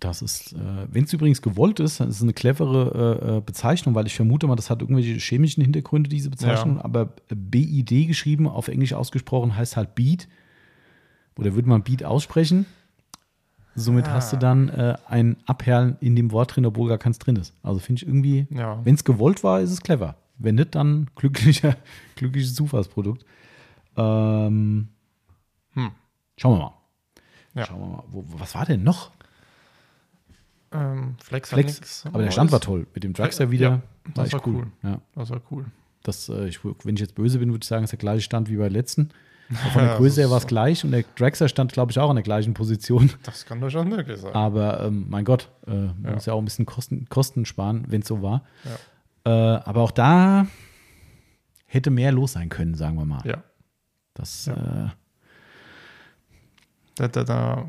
Das 0.00 0.22
ist, 0.22 0.54
äh, 0.54 0.56
wenn 0.90 1.04
es 1.04 1.12
übrigens 1.12 1.42
gewollt 1.42 1.78
ist, 1.78 2.00
dann 2.00 2.08
ist 2.08 2.16
es 2.16 2.22
eine 2.22 2.32
clevere 2.32 3.20
äh, 3.22 3.36
äh, 3.36 3.40
Bezeichnung, 3.42 3.94
weil 3.94 4.06
ich 4.06 4.14
vermute 4.16 4.46
mal, 4.46 4.56
das 4.56 4.70
hat 4.70 4.80
irgendwelche 4.80 5.12
chemischen 5.18 5.62
Hintergründe, 5.62 6.08
diese 6.08 6.30
Bezeichnung. 6.30 6.76
Ja. 6.76 6.84
Aber 6.84 7.12
BID 7.28 8.06
geschrieben, 8.08 8.48
auf 8.48 8.68
Englisch 8.68 8.94
ausgesprochen, 8.94 9.54
heißt 9.56 9.76
halt 9.76 9.94
Beat. 9.94 10.26
Oder 11.38 11.54
würde 11.54 11.68
man 11.68 11.82
Beat 11.82 12.02
aussprechen? 12.02 12.64
Somit 13.74 14.06
Ah. 14.08 14.14
hast 14.14 14.32
du 14.32 14.36
dann 14.38 14.68
äh, 14.70 14.96
ein 15.06 15.36
Abperlen 15.46 15.96
in 16.00 16.16
dem 16.16 16.32
Wort 16.32 16.56
drin, 16.56 16.64
obwohl 16.66 16.88
gar 16.88 16.98
keins 16.98 17.18
drin 17.18 17.36
ist. 17.36 17.54
Also 17.62 17.78
finde 17.78 18.02
ich 18.02 18.08
irgendwie, 18.08 18.46
ja. 18.50 18.84
wenn 18.84 18.94
es 18.94 19.04
gewollt 19.04 19.44
war, 19.44 19.60
ist 19.60 19.70
es 19.70 19.80
clever. 19.82 20.16
Wenn 20.38 20.54
nicht, 20.54 20.74
dann 20.74 21.08
glücklicher, 21.14 21.76
glückliches 22.16 22.54
Zufallsprodukt. 22.54 23.24
Ähm, 23.96 24.88
Hm. 25.74 25.90
Schauen 26.36 26.54
wir 26.54 26.58
mal. 26.64 26.72
Ja. 27.54 27.66
Schauen 27.66 27.80
wir 27.80 27.86
mal. 27.86 28.04
Wo- 28.08 28.24
was 28.38 28.54
war 28.54 28.64
denn 28.64 28.82
noch? 28.82 29.10
Ähm, 30.72 31.16
Flex, 31.22 31.48
Flex. 31.50 31.74
nix 31.80 32.06
Aber 32.06 32.22
der 32.22 32.30
Stand 32.30 32.52
war 32.52 32.60
toll. 32.60 32.86
Mit 32.94 33.02
dem 33.04 33.12
Dragster 33.12 33.50
wieder. 33.50 33.68
Ja, 33.70 33.82
war 34.14 34.24
das 34.24 34.32
war 34.32 34.46
cool. 34.46 34.66
Ja, 34.82 35.00
Das 35.14 35.30
war 35.30 35.40
cool. 35.50 35.64
das, 36.04 36.28
äh, 36.28 36.46
ich, 36.48 36.64
wenn 36.64 36.94
ich 36.94 37.00
jetzt 37.00 37.14
böse 37.14 37.38
bin, 37.38 37.50
würde 37.50 37.62
ich 37.64 37.68
sagen, 37.68 37.84
ist 37.84 37.90
der 37.90 37.98
gleiche 37.98 38.22
Stand 38.22 38.48
wie 38.48 38.56
bei 38.56 38.68
letzten. 38.68 39.10
Auch 39.52 39.72
Von 39.72 39.82
der 39.86 39.96
Größe 39.96 40.20
her 40.20 40.30
war 40.30 40.38
es 40.38 40.46
gleich 40.46 40.84
und 40.84 40.92
der 40.92 41.04
Dragster 41.16 41.48
stand, 41.48 41.72
glaube 41.72 41.90
ich, 41.90 41.98
auch 41.98 42.08
an 42.08 42.14
der 42.16 42.22
gleichen 42.22 42.54
Position. 42.54 43.10
Das 43.24 43.44
kann 43.46 43.60
durchaus 43.60 43.84
möglich 43.84 44.20
sein. 44.20 44.32
Aber 44.32 44.80
ähm, 44.84 45.06
mein 45.08 45.24
Gott, 45.24 45.50
äh, 45.66 45.70
man 45.72 46.04
Ja. 46.04 46.12
muss 46.12 46.26
ja 46.26 46.32
auch 46.34 46.38
ein 46.38 46.44
bisschen 46.44 46.66
Kosten, 46.66 47.06
Kosten 47.08 47.44
sparen, 47.44 47.84
wenn 47.88 48.02
es 48.02 48.08
so 48.08 48.22
war. 48.22 48.44
Ja. 49.24 49.56
Äh, 49.56 49.60
aber 49.64 49.80
auch 49.82 49.90
da 49.90 50.46
hätte 51.66 51.90
mehr 51.90 52.12
los 52.12 52.32
sein 52.32 52.48
können, 52.48 52.74
sagen 52.74 52.96
wir 52.96 53.04
mal. 53.04 53.22
Ja. 53.26 53.42
Das, 54.14 54.46
Ja. 54.46 54.86
äh, 54.86 54.88
Da, 56.96 57.08
da, 57.08 57.24
da, 57.24 57.68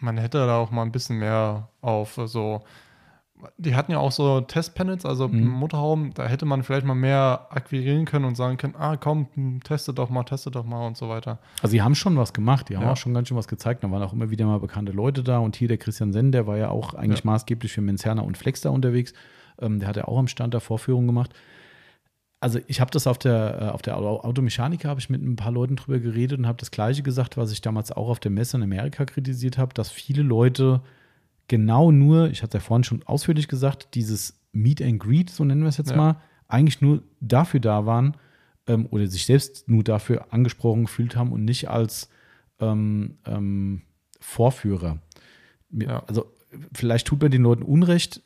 man 0.00 0.18
hätte 0.18 0.38
da 0.46 0.56
auch 0.58 0.70
mal 0.70 0.82
ein 0.82 0.92
bisschen 0.92 1.18
mehr 1.18 1.68
auf 1.80 2.18
so. 2.26 2.62
Die 3.56 3.74
hatten 3.74 3.90
ja 3.92 3.98
auch 3.98 4.12
so 4.12 4.42
Testpanels, 4.42 5.06
also 5.06 5.26
Mhm. 5.26 5.46
Motorhauben, 5.48 6.12
da 6.12 6.26
hätte 6.26 6.44
man 6.44 6.62
vielleicht 6.62 6.84
mal 6.84 6.94
mehr 6.94 7.46
akquirieren 7.48 8.04
können 8.04 8.26
und 8.26 8.34
sagen 8.36 8.58
können, 8.58 8.74
ah 8.78 8.98
komm, 8.98 9.28
hm, 9.34 9.62
teste 9.62 9.94
doch 9.94 10.10
mal, 10.10 10.24
teste 10.24 10.50
doch 10.50 10.64
mal 10.66 10.86
und 10.86 10.98
so 10.98 11.08
weiter. 11.08 11.38
Also 11.62 11.72
die 11.72 11.80
haben 11.80 11.94
schon 11.94 12.18
was 12.18 12.34
gemacht, 12.34 12.68
die 12.68 12.76
haben 12.76 12.82
Ja. 12.84 12.92
auch 12.92 12.98
schon 12.98 13.14
ganz 13.14 13.28
schön 13.28 13.38
was 13.38 13.48
gezeigt. 13.48 13.82
Da 13.82 13.90
waren 13.90 14.02
auch 14.02 14.12
immer 14.12 14.28
wieder 14.28 14.44
mal 14.44 14.60
bekannte 14.60 14.92
Leute 14.92 15.22
da 15.22 15.38
und 15.38 15.56
hier 15.56 15.68
der 15.68 15.78
Christian 15.78 16.12
Senn, 16.12 16.32
der 16.32 16.46
war 16.46 16.58
ja 16.58 16.68
auch 16.68 16.92
eigentlich 16.92 17.20
Ja. 17.24 17.30
maßgeblich 17.30 17.72
für 17.72 17.80
Menzerner 17.80 18.24
und 18.24 18.36
Flex 18.36 18.60
da 18.60 18.68
unterwegs. 18.68 19.14
Ähm, 19.58 19.78
der 19.78 19.88
hat 19.88 19.96
ja 19.96 20.04
auch 20.06 20.18
am 20.18 20.28
Stand 20.28 20.52
da 20.52 20.60
Vorführungen 20.60 21.06
gemacht. 21.06 21.32
Also 22.42 22.58
ich 22.68 22.80
habe 22.80 22.90
das 22.90 23.06
auf 23.06 23.18
der, 23.18 23.60
äh, 23.60 23.64
auf 23.66 23.82
der 23.82 23.98
Au- 23.98 24.20
Automechanika, 24.20 24.88
habe 24.88 24.98
ich 25.00 25.10
mit 25.10 25.22
ein 25.22 25.36
paar 25.36 25.52
Leuten 25.52 25.76
drüber 25.76 25.98
geredet 25.98 26.38
und 26.38 26.46
habe 26.46 26.56
das 26.58 26.70
gleiche 26.70 27.02
gesagt, 27.02 27.36
was 27.36 27.52
ich 27.52 27.60
damals 27.60 27.92
auch 27.92 28.08
auf 28.08 28.18
der 28.18 28.30
Messe 28.30 28.56
in 28.56 28.62
Amerika 28.62 29.04
kritisiert 29.04 29.58
habe, 29.58 29.74
dass 29.74 29.90
viele 29.90 30.22
Leute 30.22 30.80
genau 31.48 31.90
nur, 31.90 32.30
ich 32.30 32.42
hatte 32.42 32.56
es 32.56 32.62
ja 32.64 32.66
vorhin 32.66 32.84
schon 32.84 33.02
ausführlich 33.02 33.46
gesagt, 33.46 33.94
dieses 33.94 34.40
Meet 34.52 34.80
and 34.80 34.98
Greet, 35.00 35.28
so 35.30 35.44
nennen 35.44 35.62
wir 35.62 35.68
es 35.68 35.76
jetzt 35.76 35.90
Ja. 35.90 35.96
mal, 35.96 36.16
eigentlich 36.48 36.80
nur 36.80 37.02
dafür 37.20 37.60
da 37.60 37.84
waren 37.86 38.16
ähm, 38.66 38.86
oder 38.90 39.06
sich 39.06 39.26
selbst 39.26 39.68
nur 39.68 39.84
dafür 39.84 40.32
angesprochen 40.32 40.84
gefühlt 40.86 41.16
haben 41.16 41.32
und 41.32 41.44
nicht 41.44 41.68
als 41.68 42.08
ähm, 42.58 43.18
ähm, 43.26 43.82
Vorführer. 44.18 44.98
Ja. 45.70 46.04
Also 46.06 46.26
vielleicht 46.72 47.06
tut 47.06 47.20
man 47.20 47.30
den 47.30 47.42
Leuten 47.42 47.62
Unrecht. 47.62 48.22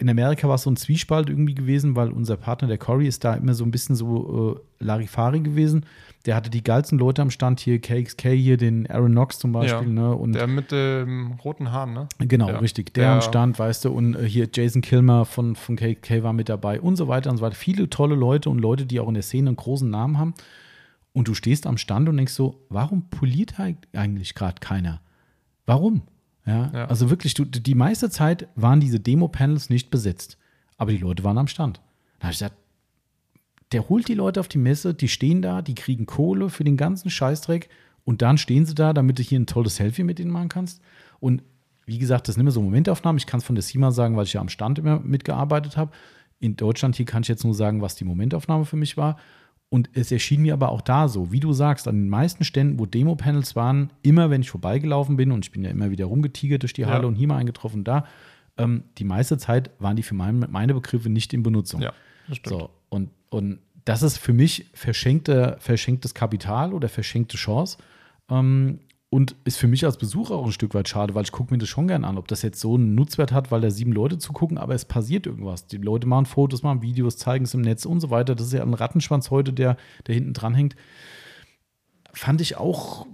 In 0.00 0.08
Amerika 0.08 0.46
war 0.48 0.54
es 0.54 0.62
so 0.62 0.70
ein 0.70 0.76
Zwiespalt 0.76 1.28
irgendwie 1.28 1.54
gewesen, 1.56 1.96
weil 1.96 2.10
unser 2.12 2.36
Partner, 2.36 2.68
der 2.68 2.78
Corey, 2.78 3.08
ist 3.08 3.24
da 3.24 3.34
immer 3.34 3.52
so 3.54 3.64
ein 3.64 3.72
bisschen 3.72 3.96
so 3.96 4.60
äh, 4.80 4.84
Larifari 4.84 5.40
gewesen. 5.40 5.84
Der 6.24 6.36
hatte 6.36 6.50
die 6.50 6.62
geilsten 6.62 6.98
Leute 7.00 7.20
am 7.20 7.30
Stand 7.30 7.58
hier, 7.58 7.80
KXK 7.80 8.28
hier, 8.30 8.56
den 8.58 8.88
Aaron 8.88 9.10
Knox 9.10 9.40
zum 9.40 9.50
Beispiel, 9.50 9.88
Ja. 9.88 9.92
ne? 9.94 10.14
Und 10.14 10.34
Der 10.34 10.46
mit 10.46 10.70
dem 10.70 11.32
roten 11.44 11.72
Haaren, 11.72 11.94
ne? 11.94 12.08
Genau, 12.20 12.48
Ja. 12.48 12.58
richtig. 12.58 12.94
Der, 12.94 13.04
Der- 13.04 13.12
am 13.14 13.22
Stand, 13.22 13.58
weißt 13.58 13.86
du, 13.86 13.90
und 13.90 14.14
äh, 14.14 14.28
hier 14.28 14.48
Jason 14.52 14.82
Kilmer 14.82 15.24
von, 15.24 15.56
von 15.56 15.74
KK 15.74 16.22
war 16.22 16.32
mit 16.32 16.48
dabei 16.48 16.80
und 16.80 16.94
so 16.94 17.08
weiter 17.08 17.30
und 17.30 17.38
so 17.38 17.42
weiter. 17.42 17.56
Viele 17.56 17.90
tolle 17.90 18.14
Leute 18.14 18.50
und 18.50 18.60
Leute, 18.60 18.86
die 18.86 19.00
auch 19.00 19.08
in 19.08 19.14
der 19.14 19.22
Szene 19.24 19.48
einen 19.48 19.56
großen 19.56 19.90
Namen 19.90 20.16
haben. 20.18 20.34
Und 21.12 21.26
du 21.26 21.34
stehst 21.34 21.66
am 21.66 21.76
Stand 21.76 22.08
und 22.08 22.16
denkst 22.18 22.34
so, 22.34 22.60
warum 22.68 23.08
poliert 23.10 23.54
eig- 23.58 23.76
eigentlich 23.96 24.34
gerade 24.36 24.60
keiner? 24.60 25.00
Warum? 25.66 26.02
Ja, 26.48 26.70
Ja. 26.74 26.84
also 26.86 27.10
wirklich, 27.10 27.34
du, 27.34 27.44
die 27.44 27.74
meiste 27.74 28.10
Zeit 28.10 28.48
waren 28.56 28.80
diese 28.80 29.00
Demo-Panels 29.00 29.70
nicht 29.70 29.90
besetzt. 29.90 30.38
Aber 30.76 30.92
die 30.92 30.98
Leute 30.98 31.24
waren 31.24 31.38
am 31.38 31.48
Stand. 31.48 31.80
Da 32.18 32.24
habe 32.24 32.32
ich 32.32 32.38
gesagt, 32.38 32.56
der 33.72 33.88
holt 33.88 34.08
die 34.08 34.14
Leute 34.14 34.40
auf 34.40 34.48
die 34.48 34.58
Messe, 34.58 34.94
die 34.94 35.08
stehen 35.08 35.42
da, 35.42 35.60
die 35.60 35.74
kriegen 35.74 36.06
Kohle 36.06 36.48
für 36.48 36.64
den 36.64 36.76
ganzen 36.76 37.10
Scheißdreck 37.10 37.68
und 38.04 38.22
dann 38.22 38.38
stehen 38.38 38.64
sie 38.64 38.74
da, 38.74 38.92
damit 38.92 39.18
du 39.18 39.22
hier 39.22 39.38
ein 39.38 39.46
tolles 39.46 39.76
Selfie 39.76 40.04
mit 40.04 40.18
denen 40.18 40.30
machen 40.30 40.48
kannst. 40.48 40.80
Und 41.20 41.42
wie 41.84 41.98
gesagt, 41.98 42.28
das 42.28 42.34
sind 42.34 42.42
immer 42.42 42.50
so 42.50 42.62
Momentaufnahmen. 42.62 43.18
Ich 43.18 43.26
kann 43.26 43.38
es 43.38 43.44
von 43.44 43.54
der 43.54 43.62
CIMA 43.62 43.90
sagen, 43.90 44.16
weil 44.16 44.24
ich 44.24 44.32
ja 44.32 44.40
am 44.40 44.48
Stand 44.48 44.78
immer 44.78 45.00
mitgearbeitet 45.00 45.76
habe. 45.76 45.90
In 46.38 46.56
Deutschland 46.56 46.96
hier 46.96 47.06
kann 47.06 47.22
ich 47.22 47.28
jetzt 47.28 47.44
nur 47.44 47.54
sagen, 47.54 47.82
was 47.82 47.96
die 47.96 48.04
Momentaufnahme 48.04 48.64
für 48.64 48.76
mich 48.76 48.96
war. 48.96 49.18
Und 49.70 49.90
es 49.92 50.10
erschien 50.10 50.40
mir 50.42 50.54
aber 50.54 50.70
auch 50.70 50.80
da 50.80 51.08
so, 51.08 51.30
wie 51.30 51.40
du 51.40 51.52
sagst, 51.52 51.88
an 51.88 51.96
den 51.96 52.08
meisten 52.08 52.42
Ständen, 52.44 52.78
wo 52.78 52.86
Demo-Panels 52.86 53.54
waren, 53.54 53.90
immer 54.02 54.30
wenn 54.30 54.40
ich 54.40 54.50
vorbeigelaufen 54.50 55.16
bin, 55.16 55.30
und 55.30 55.44
ich 55.44 55.52
bin 55.52 55.62
ja 55.62 55.70
immer 55.70 55.90
wieder 55.90 56.06
rumgetigert 56.06 56.62
durch 56.62 56.72
die 56.72 56.86
Halle 56.86 57.02
Ja. 57.02 57.08
und 57.08 57.16
hier 57.16 57.28
mal 57.28 57.36
eingetroffen, 57.36 57.84
da, 57.84 58.06
ähm, 58.56 58.84
die 58.96 59.04
meiste 59.04 59.36
Zeit 59.36 59.70
waren 59.78 59.96
die 59.96 60.02
für 60.02 60.14
mein, 60.14 60.46
meine 60.50 60.72
Begriffe 60.72 61.10
nicht 61.10 61.34
in 61.34 61.42
Benutzung. 61.42 61.82
Ja, 61.82 61.92
das 62.28 62.38
stimmt. 62.38 62.60
So, 62.60 62.70
und, 62.88 63.10
und 63.28 63.58
das 63.84 64.02
ist 64.02 64.16
für 64.16 64.32
mich 64.32 64.66
verschenkte, 64.72 65.56
verschenktes 65.60 66.14
Kapital 66.14 66.72
oder 66.72 66.88
verschenkte 66.88 67.36
Chance. 67.36 67.76
Ähm, 68.30 68.80
und 69.10 69.36
ist 69.44 69.56
für 69.56 69.68
mich 69.68 69.86
als 69.86 69.96
Besucher 69.96 70.34
auch 70.34 70.44
ein 70.44 70.52
Stück 70.52 70.74
weit 70.74 70.88
schade, 70.88 71.14
weil 71.14 71.24
ich 71.24 71.32
gucke 71.32 71.52
mir 71.52 71.58
das 71.58 71.68
schon 71.68 71.88
gern 71.88 72.04
an, 72.04 72.18
ob 72.18 72.28
das 72.28 72.42
jetzt 72.42 72.60
so 72.60 72.74
einen 72.74 72.94
Nutzwert 72.94 73.32
hat, 73.32 73.50
weil 73.50 73.62
da 73.62 73.70
sieben 73.70 73.92
Leute 73.92 74.18
zugucken, 74.18 74.58
aber 74.58 74.74
es 74.74 74.84
passiert 74.84 75.26
irgendwas. 75.26 75.66
Die 75.66 75.78
Leute 75.78 76.06
machen 76.06 76.26
Fotos, 76.26 76.62
machen 76.62 76.82
Videos, 76.82 77.16
zeigen 77.16 77.44
es 77.44 77.54
im 77.54 77.62
Netz 77.62 77.86
und 77.86 78.00
so 78.00 78.10
weiter. 78.10 78.34
Das 78.34 78.48
ist 78.48 78.52
ja 78.52 78.62
ein 78.62 78.74
Rattenschwanz 78.74 79.30
heute, 79.30 79.52
der, 79.52 79.78
der 80.06 80.14
hinten 80.14 80.34
dran 80.34 80.54
hängt. 80.54 80.76
Fand 82.12 82.42
ich 82.42 82.58
auch 82.58 83.06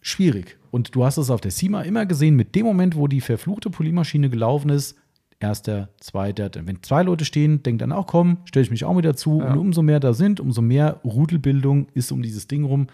schwierig. 0.00 0.58
Und 0.70 0.94
du 0.94 1.04
hast 1.04 1.18
es 1.18 1.28
auf 1.28 1.42
der 1.42 1.50
CIMA 1.50 1.82
immer 1.82 2.06
gesehen, 2.06 2.34
mit 2.34 2.54
dem 2.54 2.64
Moment, 2.64 2.96
wo 2.96 3.06
die 3.06 3.20
verfluchte 3.20 3.68
Polymaschine 3.68 4.30
gelaufen 4.30 4.70
ist, 4.70 4.96
erster, 5.40 5.90
zweiter, 6.00 6.50
wenn 6.54 6.82
zwei 6.82 7.02
Leute 7.02 7.26
stehen, 7.26 7.62
denkt 7.62 7.82
dann 7.82 7.92
auch, 7.92 8.06
komm, 8.06 8.38
stelle 8.44 8.64
ich 8.64 8.70
mich 8.70 8.84
auch 8.84 8.94
mit 8.94 9.04
dazu. 9.04 9.40
Ja. 9.40 9.52
Und 9.52 9.58
umso 9.58 9.82
mehr 9.82 10.00
da 10.00 10.14
sind, 10.14 10.40
umso 10.40 10.62
mehr 10.62 11.00
Rudelbildung 11.04 11.88
ist 11.92 12.12
um 12.12 12.22
dieses 12.22 12.48
Ding 12.48 12.64
rum. 12.64 12.86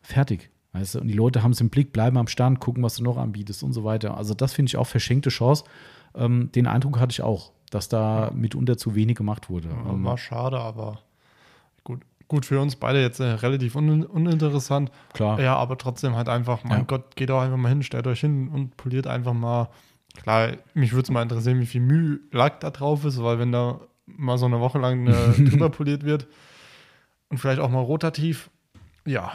Fertig. 0.00 0.50
Weißt 0.72 0.94
du? 0.94 1.00
Und 1.00 1.08
die 1.08 1.14
Leute 1.14 1.42
haben 1.42 1.52
es 1.52 1.60
im 1.60 1.70
Blick, 1.70 1.92
bleiben 1.92 2.16
am 2.18 2.26
Stand, 2.28 2.60
gucken, 2.60 2.82
was 2.82 2.96
du 2.96 3.02
noch 3.02 3.16
anbietest 3.16 3.62
und 3.62 3.72
so 3.72 3.84
weiter. 3.84 4.16
Also, 4.16 4.34
das 4.34 4.52
finde 4.52 4.70
ich 4.70 4.76
auch 4.76 4.86
verschenkte 4.86 5.30
Chance. 5.30 5.64
Ähm, 6.14 6.50
den 6.52 6.66
Eindruck 6.66 6.98
hatte 7.00 7.12
ich 7.12 7.22
auch, 7.22 7.52
dass 7.70 7.88
da 7.88 8.30
mitunter 8.34 8.76
zu 8.76 8.94
wenig 8.94 9.16
gemacht 9.16 9.48
wurde. 9.50 9.68
Ähm, 9.68 10.04
War 10.04 10.18
schade, 10.18 10.58
aber 10.58 11.00
gut. 11.84 12.02
Gut 12.28 12.44
für 12.44 12.60
uns 12.60 12.76
beide 12.76 13.00
jetzt 13.00 13.20
äh, 13.20 13.24
relativ 13.24 13.74
un 13.74 14.04
uninteressant. 14.04 14.90
klar. 15.14 15.40
Ja, 15.40 15.56
aber 15.56 15.78
trotzdem 15.78 16.14
halt 16.14 16.28
einfach, 16.28 16.62
mein 16.64 16.80
Ja. 16.80 16.84
Gott, 16.84 17.16
geht 17.16 17.30
doch 17.30 17.40
einfach 17.40 17.56
mal 17.56 17.70
hin, 17.70 17.82
stellt 17.82 18.06
euch 18.06 18.20
hin 18.20 18.48
und 18.48 18.76
poliert 18.76 19.06
einfach 19.06 19.32
mal. 19.32 19.70
Klar, 20.22 20.52
mich 20.74 20.92
würde 20.92 21.04
es 21.04 21.10
mal 21.10 21.22
interessieren, 21.22 21.58
wie 21.60 21.66
viel 21.66 21.80
Mühe 21.80 22.20
Lack 22.32 22.60
da 22.60 22.70
drauf 22.70 23.04
ist, 23.06 23.22
weil 23.22 23.38
wenn 23.38 23.52
da 23.52 23.80
mal 24.06 24.36
so 24.36 24.44
eine 24.46 24.60
Woche 24.60 24.78
lang 24.78 25.06
äh, 25.06 25.32
drüber 25.44 25.70
poliert 25.70 26.04
wird 26.04 26.26
und 27.30 27.38
vielleicht 27.38 27.60
auch 27.60 27.70
mal 27.70 27.80
rotativ, 27.80 28.50
ja, 29.06 29.32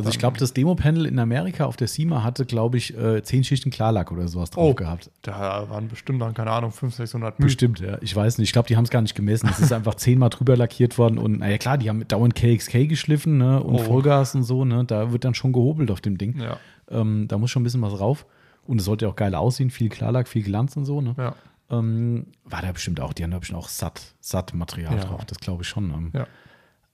Also 0.00 0.10
ich 0.10 0.18
glaube, 0.18 0.38
das 0.38 0.52
Demo-Panel 0.52 1.06
in 1.06 1.18
Amerika 1.18 1.64
auf 1.64 1.76
der 1.76 1.88
CIMA 1.88 2.22
hatte, 2.22 2.44
glaube 2.46 2.76
ich, 2.78 2.96
äh, 2.96 3.22
zehn 3.22 3.44
Schichten 3.44 3.70
Klarlack 3.70 4.10
oder 4.12 4.28
sowas 4.28 4.50
drauf 4.50 4.70
Oh. 4.70 4.74
gehabt. 4.74 5.10
da 5.22 5.68
waren 5.70 5.88
bestimmt 5.88 6.20
dann, 6.20 6.34
keine 6.34 6.50
Ahnung, 6.50 6.70
500, 6.72 6.96
600 7.08 7.38
Mühe. 7.38 7.46
Bestimmt, 7.46 7.80
ja. 7.80 7.98
Ich 8.00 8.14
weiß 8.14 8.38
nicht. 8.38 8.48
Ich 8.48 8.52
glaube, 8.52 8.68
die 8.68 8.76
haben 8.76 8.84
es 8.84 8.90
gar 8.90 9.02
nicht 9.02 9.14
gemessen. 9.14 9.48
Es 9.50 9.60
ist 9.60 9.72
einfach 9.72 9.94
zehnmal 9.94 10.30
drüber 10.30 10.56
lackiert 10.56 10.98
worden. 10.98 11.18
Und 11.18 11.38
naja, 11.40 11.58
klar, 11.58 11.78
die 11.78 11.88
haben 11.88 12.06
dauernd 12.08 12.34
KXK 12.34 12.86
geschliffen 12.88 13.38
ne? 13.38 13.62
und 13.62 13.74
Oh. 13.76 13.78
Vollgas 13.78 14.34
und 14.34 14.42
so. 14.42 14.64
Ne? 14.64 14.84
Da 14.84 15.12
wird 15.12 15.24
dann 15.24 15.34
schon 15.34 15.52
gehobelt 15.52 15.90
auf 15.90 16.00
dem 16.00 16.18
Ding. 16.18 16.38
Ja, 16.40 16.58
Ähm, 16.90 17.26
da 17.28 17.38
muss 17.38 17.50
schon 17.50 17.62
ein 17.62 17.64
bisschen 17.64 17.82
was 17.82 17.98
rauf. 18.00 18.26
Und 18.66 18.78
es 18.78 18.84
sollte 18.84 19.08
auch 19.08 19.16
geil 19.16 19.34
aussehen. 19.34 19.70
Viel 19.70 19.88
Klarlack, 19.88 20.28
viel 20.28 20.42
Glanz 20.42 20.76
und 20.76 20.84
so. 20.84 21.00
Ne? 21.00 21.14
ja, 21.18 21.34
Ähm, 21.70 22.26
war 22.44 22.62
da 22.62 22.72
bestimmt 22.72 23.00
auch. 23.00 23.12
Die 23.12 23.22
haben 23.22 23.30
da 23.30 23.38
bestimmt 23.38 23.58
auch 23.60 23.68
satt, 23.68 24.14
satt 24.20 24.54
Material 24.54 24.96
Ja. 24.96 25.04
drauf. 25.04 25.24
Das 25.24 25.38
glaube 25.38 25.62
ich 25.62 25.68
schon. 25.68 25.90
Ähm, 25.90 26.10
ja. 26.14 26.26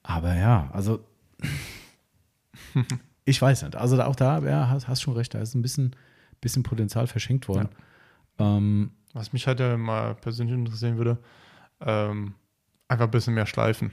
Aber 0.03 0.35
ja, 0.35 0.69
also 0.71 0.99
ich 3.25 3.41
weiß 3.41 3.63
nicht. 3.63 3.75
Also 3.75 4.01
auch 4.01 4.15
da, 4.15 4.39
ja, 4.39 4.69
hast, 4.69 4.87
hast 4.87 5.01
schon 5.01 5.15
recht, 5.15 5.33
da 5.33 5.39
ist 5.39 5.55
ein 5.55 5.61
bisschen, 5.61 5.95
bisschen 6.41 6.63
Potenzial 6.63 7.07
verschenkt 7.07 7.47
worden. 7.47 7.69
Ähm, 8.39 8.91
Was 9.13 9.33
mich 9.33 9.47
halt 9.47 9.59
ja 9.59 9.75
mal 9.77 10.15
persönlich 10.15 10.55
interessieren 10.55 10.97
würde, 10.97 11.17
ähm, 11.81 12.33
einfach 12.87 13.05
ein 13.05 13.11
bisschen 13.11 13.33
mehr 13.33 13.45
schleifen. 13.45 13.91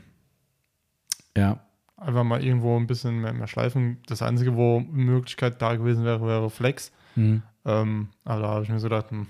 ja, 1.36 1.60
Einfach 1.96 2.24
mal 2.24 2.42
irgendwo 2.44 2.76
ein 2.76 2.86
bisschen 2.88 3.20
mehr, 3.20 3.32
mehr 3.32 3.46
schleifen. 3.46 3.98
Das 4.06 4.20
Einzige, 4.20 4.56
wo 4.56 4.80
Möglichkeit 4.80 5.62
da 5.62 5.76
gewesen 5.76 6.04
wäre, 6.04 6.26
wäre 6.26 6.50
Flex. 6.50 6.92
hm, 7.14 7.42
Ähm, 7.64 8.08
aber 8.24 8.40
da 8.42 8.48
habe 8.48 8.64
ich 8.64 8.68
mir 8.68 8.78
so 8.80 8.88
gedacht, 8.88 9.10
hm, 9.10 9.28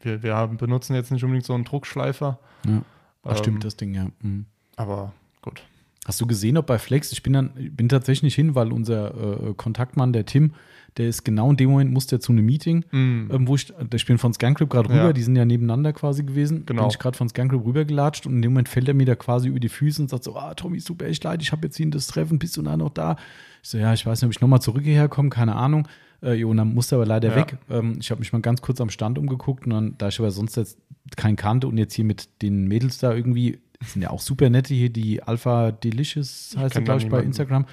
wir, 0.00 0.22
wir 0.22 0.34
haben, 0.36 0.56
benutzen 0.56 0.94
jetzt 0.94 1.10
nicht 1.10 1.22
unbedingt 1.24 1.44
so 1.44 1.54
einen 1.54 1.64
Druckschleifer. 1.64 2.38
ja. 2.66 2.82
Ach, 3.24 3.30
Ähm, 3.32 3.36
stimmt, 3.36 3.64
das 3.64 3.76
Ding, 3.76 3.94
ja. 3.94 4.06
Hm. 4.20 4.46
Aber 4.76 5.12
gut. 5.42 5.62
Hast 6.04 6.20
du 6.20 6.26
gesehen, 6.26 6.56
ob 6.56 6.66
bei 6.66 6.78
Flex, 6.78 7.12
ich 7.12 7.22
bin 7.22 7.32
dann, 7.32 7.50
bin 7.72 7.88
tatsächlich 7.88 8.22
nicht 8.24 8.34
hin, 8.34 8.54
weil 8.54 8.72
unser 8.72 9.48
äh, 9.50 9.54
Kontaktmann, 9.56 10.12
der 10.12 10.26
Tim, 10.26 10.52
der 10.96 11.08
ist 11.08 11.24
genau 11.24 11.50
in 11.50 11.56
dem 11.56 11.70
Moment, 11.70 11.92
musste 11.92 12.16
er 12.16 12.20
zu 12.20 12.30
einem 12.30 12.44
Meeting, 12.46 12.84
Mm, 12.92 13.28
ähm, 13.32 13.48
wo 13.48 13.56
ich, 13.56 13.72
ich 13.92 14.06
bin 14.06 14.18
von 14.18 14.32
Scancrip 14.32 14.70
gerade 14.70 14.88
rüber, 14.90 15.06
Ja. 15.06 15.12
die 15.12 15.22
sind 15.22 15.34
ja 15.34 15.44
nebeneinander 15.44 15.92
quasi 15.92 16.22
gewesen. 16.22 16.66
Genau. 16.66 16.82
Bin 16.82 16.90
ich 16.90 16.98
gerade 16.98 17.16
von 17.16 17.28
Scancrip 17.28 17.64
rübergelatscht 17.64 18.26
und 18.26 18.34
in 18.36 18.42
dem 18.42 18.52
Moment 18.52 18.68
fällt 18.68 18.86
er 18.86 18.94
mir 18.94 19.06
da 19.06 19.14
quasi 19.16 19.48
über 19.48 19.58
die 19.60 19.68
Füße 19.70 20.00
und 20.02 20.08
sagt 20.08 20.24
so, 20.24 20.36
ah, 20.36 20.54
Tommy, 20.54 20.80
mir 20.98 21.06
echt 21.06 21.24
leid, 21.24 21.42
ich 21.42 21.50
habe 21.52 21.66
jetzt 21.66 21.76
hier 21.76 21.90
das 21.90 22.06
Treffen, 22.06 22.38
bist 22.38 22.56
du 22.56 22.62
da 22.62 22.76
noch 22.76 22.90
da? 22.90 23.16
Ich 23.62 23.70
so, 23.70 23.78
ja, 23.78 23.92
ich 23.94 24.04
weiß 24.06 24.20
nicht, 24.20 24.26
ob 24.26 24.32
ich 24.32 24.40
nochmal 24.40 24.60
zurück 24.62 24.84
hierher 24.84 25.08
komme, 25.08 25.30
keine 25.30 25.56
Ahnung. 25.56 25.88
Äh, 26.22 26.34
jo, 26.34 26.50
und 26.50 26.58
dann 26.58 26.74
musste 26.74 26.94
er 26.94 26.98
aber 26.98 27.06
leider 27.06 27.30
Ja. 27.30 27.36
weg. 27.36 27.56
Ähm, 27.70 27.96
ich 27.98 28.10
habe 28.10 28.20
mich 28.20 28.32
mal 28.32 28.40
ganz 28.42 28.62
kurz 28.62 28.80
am 28.80 28.90
Stand 28.90 29.18
umgeguckt 29.18 29.64
und 29.64 29.70
dann, 29.70 29.94
da 29.98 30.08
ich 30.08 30.18
aber 30.20 30.30
sonst 30.30 30.56
jetzt 30.56 30.78
keinen 31.16 31.36
kannte 31.36 31.66
und 31.66 31.76
jetzt 31.76 31.94
hier 31.94 32.04
mit 32.04 32.28
den 32.42 32.68
Mädels 32.68 32.98
da 32.98 33.12
irgendwie, 33.14 33.58
sind 33.82 34.02
ja 34.02 34.10
auch 34.10 34.20
super 34.20 34.50
nette 34.50 34.74
hier, 34.74 34.90
die 34.90 35.22
Alpha 35.22 35.72
Delicious 35.72 36.54
heißt 36.56 36.74
kenn 36.74 36.84
glaube 36.84 37.02
ich, 37.02 37.08
bei. 37.08 37.22
Instagram. 37.22 37.66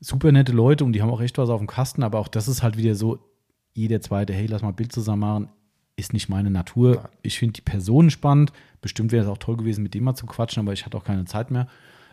Super 0.00 0.32
nette 0.32 0.52
Leute 0.52 0.84
und 0.84 0.92
die 0.92 1.02
haben 1.02 1.10
auch 1.10 1.20
echt 1.20 1.38
was 1.38 1.48
auf 1.48 1.60
dem 1.60 1.66
Kasten, 1.66 2.02
aber 2.02 2.18
auch 2.18 2.28
das 2.28 2.48
ist 2.48 2.62
halt 2.62 2.76
wieder 2.76 2.94
so, 2.94 3.20
jeder 3.74 4.00
zweite, 4.00 4.32
hey, 4.32 4.46
lass 4.46 4.62
mal 4.62 4.70
ein 4.70 4.76
Bild 4.76 4.92
zusammen 4.92 5.20
machen, 5.20 5.48
ist 5.96 6.12
nicht 6.12 6.28
meine 6.28 6.50
Natur. 6.50 6.96
Nein. 6.96 7.08
Ich 7.22 7.38
finde 7.38 7.54
die 7.54 7.60
Personen 7.60 8.10
spannend. 8.10 8.52
Bestimmt 8.80 9.12
wäre 9.12 9.24
es 9.24 9.30
auch 9.30 9.38
toll 9.38 9.56
gewesen, 9.56 9.82
mit 9.82 9.94
dem 9.94 10.04
mal 10.04 10.14
zu 10.14 10.26
quatschen, 10.26 10.60
aber 10.60 10.72
ich 10.72 10.84
hatte 10.84 10.96
auch 10.96 11.04
keine 11.04 11.24
Zeit 11.24 11.50
mehr. 11.50 11.68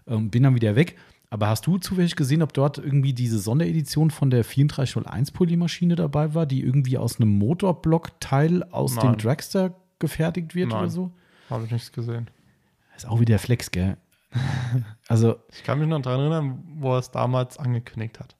Ähm, 0.07 0.29
bin 0.29 0.43
dann 0.43 0.55
wieder 0.55 0.75
weg. 0.75 0.97
Aber 1.31 1.47
hast 1.47 1.67
du 1.67 1.77
zufällig 1.77 2.15
gesehen, 2.15 2.41
ob 2.41 2.53
dort 2.53 2.79
irgendwie 2.79 3.13
diese 3.13 3.39
Sonderedition 3.39 4.09
von 4.09 4.29
der 4.29 4.43
3401 4.43 5.31
Polymaschine 5.31 5.95
dabei 5.95 6.33
war, 6.33 6.45
die 6.45 6.61
irgendwie 6.61 6.97
aus 6.97 7.19
einem 7.19 7.29
Motorblockteil 7.37 8.63
aus 8.63 8.95
dem 8.95 9.11
Nein. 9.11 9.17
Dragster 9.17 9.75
gefertigt 9.99 10.55
wird 10.55 10.69
Nein. 10.69 10.79
oder 10.79 10.89
so? 10.89 11.11
habe 11.49 11.65
ich 11.65 11.71
nichts 11.71 11.91
gesehen. 11.91 12.29
Ist 12.99 13.07
auch 13.07 13.19
wieder 13.21 13.39
Flex, 13.39 13.71
gell? 13.71 13.95
also, 15.07 15.37
Ich 15.51 15.63
kann 15.63 15.79
mich 15.79 15.87
noch 15.87 16.01
daran 16.01 16.19
erinnern, 16.19 16.63
wo 16.79 16.93
er 16.93 16.99
es 16.99 17.11
damals 17.11 17.57
angekündigt 17.57 18.19
hat. 18.19 18.35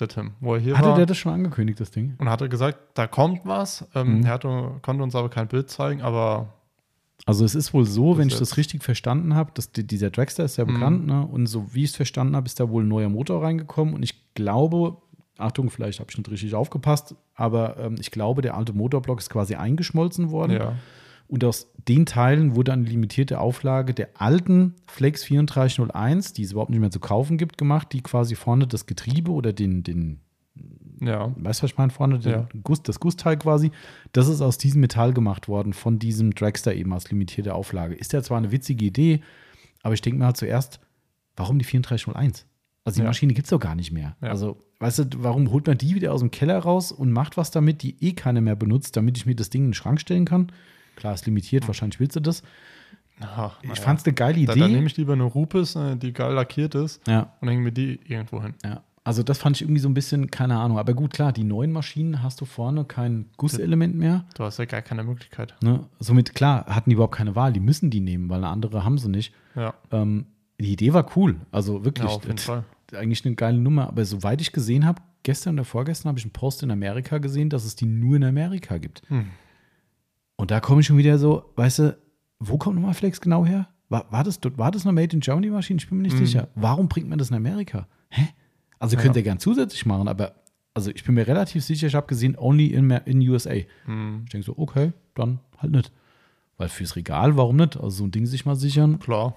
Der 0.00 0.08
Tim, 0.08 0.32
wo 0.40 0.54
er 0.54 0.60
hier 0.60 0.76
hatte 0.78 0.88
war. 0.88 0.96
der 0.96 1.06
das 1.06 1.18
schon 1.18 1.32
angekündigt, 1.32 1.78
das 1.80 1.90
Ding? 1.90 2.14
und 2.18 2.28
hatte 2.28 2.48
gesagt, 2.48 2.78
da 2.94 3.06
kommt 3.06 3.42
was. 3.44 3.84
Ähm, 3.94 4.18
Mhm. 4.20 4.24
Er 4.26 4.32
hatte, 4.32 4.70
konnte 4.82 5.02
uns 5.02 5.14
aber 5.14 5.28
kein 5.28 5.46
Bild 5.48 5.70
zeigen, 5.70 6.02
aber 6.02 6.52
Also 7.26 7.44
es 7.44 7.54
ist 7.54 7.72
wohl 7.74 7.84
so, 7.84 8.16
wenn 8.18 8.28
ich 8.28 8.38
das 8.38 8.56
richtig 8.56 8.82
verstanden 8.82 9.34
habe, 9.34 9.50
dass 9.54 9.70
die, 9.72 9.86
dieser 9.86 10.10
Dragster 10.10 10.44
ist 10.44 10.56
ja 10.56 10.64
Mhm. 10.64 10.74
bekannt, 10.74 11.06
ne? 11.06 11.26
Und 11.26 11.46
so 11.46 11.72
wie 11.74 11.84
ich 11.84 11.90
es 11.90 11.96
verstanden 11.96 12.34
habe, 12.36 12.46
ist 12.46 12.58
da 12.60 12.68
wohl 12.70 12.82
ein 12.84 12.88
neuer 12.88 13.08
Motor 13.08 13.42
reingekommen. 13.42 13.94
Und 13.94 14.02
ich 14.02 14.34
glaube, 14.34 14.96
Achtung, 15.38 15.68
vielleicht 15.70 16.00
habe 16.00 16.10
ich 16.10 16.16
nicht 16.18 16.30
richtig 16.30 16.54
aufgepasst, 16.54 17.14
aber 17.34 17.76
ähm, 17.78 17.96
ich 18.00 18.10
glaube, 18.10 18.40
der 18.42 18.56
alte 18.56 18.72
Motorblock 18.72 19.18
ist 19.20 19.30
quasi 19.30 19.54
eingeschmolzen 19.56 20.30
worden. 20.30 20.52
ja. 20.52 20.72
Und 21.28 21.42
aus 21.44 21.68
den 21.88 22.06
Teilen 22.06 22.54
wurde 22.56 22.72
eine 22.72 22.84
limitierte 22.84 23.40
Auflage 23.40 23.92
der 23.94 24.08
alten 24.14 24.74
Flex 24.86 25.22
3401, 25.24 26.32
die 26.32 26.42
es 26.42 26.52
überhaupt 26.52 26.70
nicht 26.70 26.80
mehr 26.80 26.90
zu 26.90 27.00
kaufen 27.00 27.36
gibt, 27.36 27.58
gemacht, 27.58 27.88
die 27.92 28.00
quasi 28.02 28.34
vorne 28.34 28.66
das 28.66 28.86
Getriebe 28.86 29.30
oder 29.30 29.52
den, 29.52 29.82
den 29.82 30.20
Ja. 31.00 31.32
Weißt 31.36 31.60
du, 31.60 31.64
was 31.64 31.70
ich 31.72 31.76
meine? 31.78 31.90
Vorne 31.90 32.18
den 32.18 32.32
Ja. 32.32 32.48
Guss, 32.62 32.82
das 32.82 33.00
Gussteil 33.00 33.36
quasi. 33.36 33.70
Das 34.12 34.28
ist 34.28 34.40
aus 34.40 34.56
diesem 34.58 34.80
Metall 34.80 35.12
gemacht 35.12 35.48
worden, 35.48 35.72
von 35.72 35.98
diesem 35.98 36.34
Dragster 36.34 36.74
eben 36.74 36.92
als 36.92 37.10
limitierte 37.10 37.54
Auflage. 37.54 37.94
Ist 37.94 38.12
ja 38.12 38.22
zwar 38.22 38.38
eine 38.38 38.50
witzige 38.52 38.84
Idee, 38.84 39.20
aber 39.82 39.92
ich 39.94 40.00
denke 40.00 40.18
mir 40.18 40.26
halt 40.26 40.36
zuerst, 40.38 40.80
warum 41.36 41.58
die 41.58 41.64
3401? 41.66 42.46
Also 42.84 42.96
die 42.96 43.02
Ja. 43.02 43.08
Maschine 43.08 43.34
gibt 43.34 43.46
es 43.46 43.50
doch 43.50 43.60
gar 43.60 43.74
nicht 43.74 43.92
mehr. 43.92 44.16
Ja. 44.22 44.28
Also, 44.28 44.56
weißt 44.78 44.98
du, 45.00 45.04
warum 45.18 45.50
holt 45.50 45.66
man 45.66 45.76
die 45.78 45.94
wieder 45.94 46.12
aus 46.12 46.20
dem 46.20 46.30
Keller 46.30 46.58
raus 46.58 46.92
und 46.92 47.12
macht 47.12 47.36
was 47.36 47.50
damit, 47.50 47.82
die 47.82 47.96
eh 48.02 48.12
keiner 48.12 48.40
mehr 48.40 48.56
benutzt, 48.56 48.96
damit 48.96 49.16
ich 49.18 49.26
mir 49.26 49.34
das 49.34 49.50
Ding 49.50 49.62
in 49.62 49.68
den 49.68 49.74
Schrank 49.74 50.00
stellen 50.00 50.24
kann? 50.24 50.52
Klar, 50.96 51.14
ist 51.14 51.26
limitiert, 51.26 51.66
wahrscheinlich 51.66 52.00
willst 52.00 52.16
du 52.16 52.20
das. 52.20 52.42
Ach, 53.20 53.58
Ich 53.62 53.68
naja. 53.68 53.80
fand 53.80 54.00
es 54.00 54.06
eine 54.06 54.14
geile 54.14 54.44
Da, 54.44 54.52
dann 54.54 54.58
nehme 54.70 54.78
Idee. 54.78 54.86
ich 54.86 54.96
lieber 54.96 55.12
eine 55.12 55.22
Rupes, 55.24 55.76
äh, 55.76 55.96
die 55.96 56.12
geil 56.12 56.32
lackiert 56.34 56.74
ist, 56.74 57.00
Ja, 57.06 57.32
und 57.40 57.48
hänge 57.48 57.62
mir 57.62 57.72
die 57.72 58.00
irgendwo 58.06 58.42
hin. 58.42 58.54
ja. 58.64 58.82
Also 59.06 59.22
das 59.22 59.36
fand 59.36 59.56
ich 59.56 59.60
irgendwie 59.62 59.82
so 59.82 59.88
ein 59.90 59.92
bisschen, 59.92 60.30
keine 60.30 60.58
Ahnung. 60.58 60.78
Aber 60.78 60.94
gut, 60.94 61.12
klar, 61.12 61.30
die 61.30 61.44
neuen 61.44 61.72
Maschinen 61.72 62.22
hast 62.22 62.40
du 62.40 62.46
vorne 62.46 62.86
kein 62.86 63.26
Gusselement 63.36 63.94
mehr. 63.94 64.24
Du 64.34 64.44
hast 64.44 64.58
ja 64.58 64.64
gar 64.64 64.80
keine 64.80 65.04
Möglichkeit. 65.04 65.54
Ne? 65.62 65.84
Somit, 66.00 66.34
klar, 66.34 66.64
hatten 66.66 66.88
die 66.88 66.94
überhaupt 66.94 67.14
keine 67.14 67.36
Wahl. 67.36 67.52
Die 67.52 67.60
müssen 67.60 67.90
die 67.90 68.00
nehmen, 68.00 68.30
weil 68.30 68.38
eine 68.38 68.48
andere 68.48 68.82
haben 68.82 68.96
sie 68.96 69.10
nicht. 69.10 69.34
Ja, 69.54 69.74
Ähm, 69.92 70.24
die 70.58 70.72
Idee 70.72 70.94
war 70.94 71.06
cool. 71.16 71.36
Also 71.52 71.84
wirklich, 71.84 72.08
ja 72.08 72.16
auf 72.16 72.22
jeden 72.24 72.36
das- 72.36 72.46
Fall. 72.46 72.64
eigentlich 72.96 73.26
eine 73.26 73.34
geile 73.34 73.58
Nummer. 73.58 73.88
Aber 73.88 74.06
soweit 74.06 74.40
ich 74.40 74.52
gesehen 74.52 74.86
habe, 74.86 75.02
gestern 75.22 75.56
oder 75.56 75.64
vorgestern 75.66 76.08
habe 76.08 76.18
ich 76.18 76.24
einen 76.24 76.32
Post 76.32 76.62
in 76.62 76.70
Amerika 76.70 77.18
gesehen, 77.18 77.50
dass 77.50 77.66
es 77.66 77.76
die 77.76 77.84
nur 77.84 78.16
in 78.16 78.24
Amerika 78.24 78.78
gibt. 78.78 79.02
Hm. 79.08 79.26
Und 80.36 80.50
da 80.50 80.60
komme 80.60 80.80
ich 80.80 80.86
schon 80.86 80.96
wieder 80.98 81.18
so, 81.18 81.44
weißt 81.56 81.78
du, 81.80 81.98
wo 82.40 82.58
kommt 82.58 82.76
nochmal 82.76 82.94
Flex 82.94 83.20
genau 83.20 83.44
her? 83.46 83.68
War, 83.88 84.10
war, 84.10 84.24
das, 84.24 84.40
war 84.56 84.70
das 84.70 84.84
eine 84.84 84.92
Made 84.92 85.14
in 85.14 85.20
Germany 85.20 85.48
Maschine? 85.50 85.78
Ich 85.78 85.88
bin 85.88 85.98
mir 85.98 86.02
nicht 86.04 86.14
Mhm. 86.18 86.26
sicher. 86.26 86.48
Warum 86.54 86.88
bringt 86.88 87.08
man 87.08 87.18
das 87.18 87.30
in 87.30 87.36
Amerika? 87.36 87.86
Hä? 88.08 88.28
Also 88.78 88.96
Ja. 88.96 89.02
könnt 89.02 89.16
ihr 89.16 89.22
gern 89.22 89.38
zusätzlich 89.38 89.86
machen, 89.86 90.08
aber 90.08 90.34
also 90.74 90.90
ich 90.90 91.04
bin 91.04 91.14
mir 91.14 91.26
relativ 91.28 91.62
sicher, 91.64 91.86
ich 91.86 91.94
habe 91.94 92.06
gesehen, 92.08 92.36
only 92.36 92.66
in, 92.66 92.90
in 92.90 93.20
USA. 93.28 93.54
Hm. 93.84 94.22
Ich 94.24 94.30
denke 94.30 94.44
so, 94.44 94.58
okay, 94.58 94.92
dann 95.14 95.38
halt 95.58 95.70
nicht. 95.72 95.92
Weil 96.56 96.68
fürs 96.68 96.96
Regal, 96.96 97.36
warum 97.36 97.56
nicht? 97.56 97.76
Also 97.76 97.90
so 97.90 98.04
ein 98.04 98.10
Ding 98.10 98.26
sich 98.26 98.44
mal 98.44 98.56
sichern. 98.56 98.98
Klar. 98.98 99.36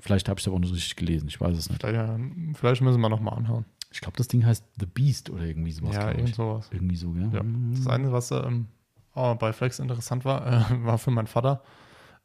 Vielleicht 0.00 0.28
habe 0.28 0.38
ich 0.38 0.44
es 0.44 0.48
aber 0.48 0.56
auch 0.56 0.60
nicht 0.60 0.74
richtig 0.74 0.96
gelesen, 0.96 1.28
ich 1.28 1.40
weiß 1.40 1.56
es 1.56 1.70
nicht. 1.70 1.80
Vielleicht, 1.80 1.94
ja, 1.96 2.18
vielleicht 2.54 2.82
müssen 2.82 3.00
wir 3.00 3.08
nochmal 3.08 3.34
anhauen. 3.38 3.64
Ich 3.90 4.00
glaube, 4.00 4.16
das 4.18 4.28
Ding 4.28 4.44
heißt 4.44 4.64
The 4.78 4.86
Beast 4.86 5.30
oder 5.30 5.44
irgendwie 5.44 5.72
sowas. 5.72 5.94
ja, 5.94 6.10
irgend 6.10 6.34
sowas. 6.34 6.68
Irgendwie 6.72 6.96
so, 6.96 7.12
gell? 7.12 7.30
Ja. 7.32 7.42
Mhm. 7.42 7.74
Das 7.76 7.86
eine, 7.86 8.12
was 8.12 8.30
ähm, 8.32 8.66
auch 9.14 9.34
bei 9.36 9.52
Flex 9.52 9.78
interessant 9.78 10.24
war, 10.24 10.46
äh, 10.46 10.64
war 10.84 10.98
für 10.98 11.10
meinen 11.10 11.26
Vater 11.26 11.62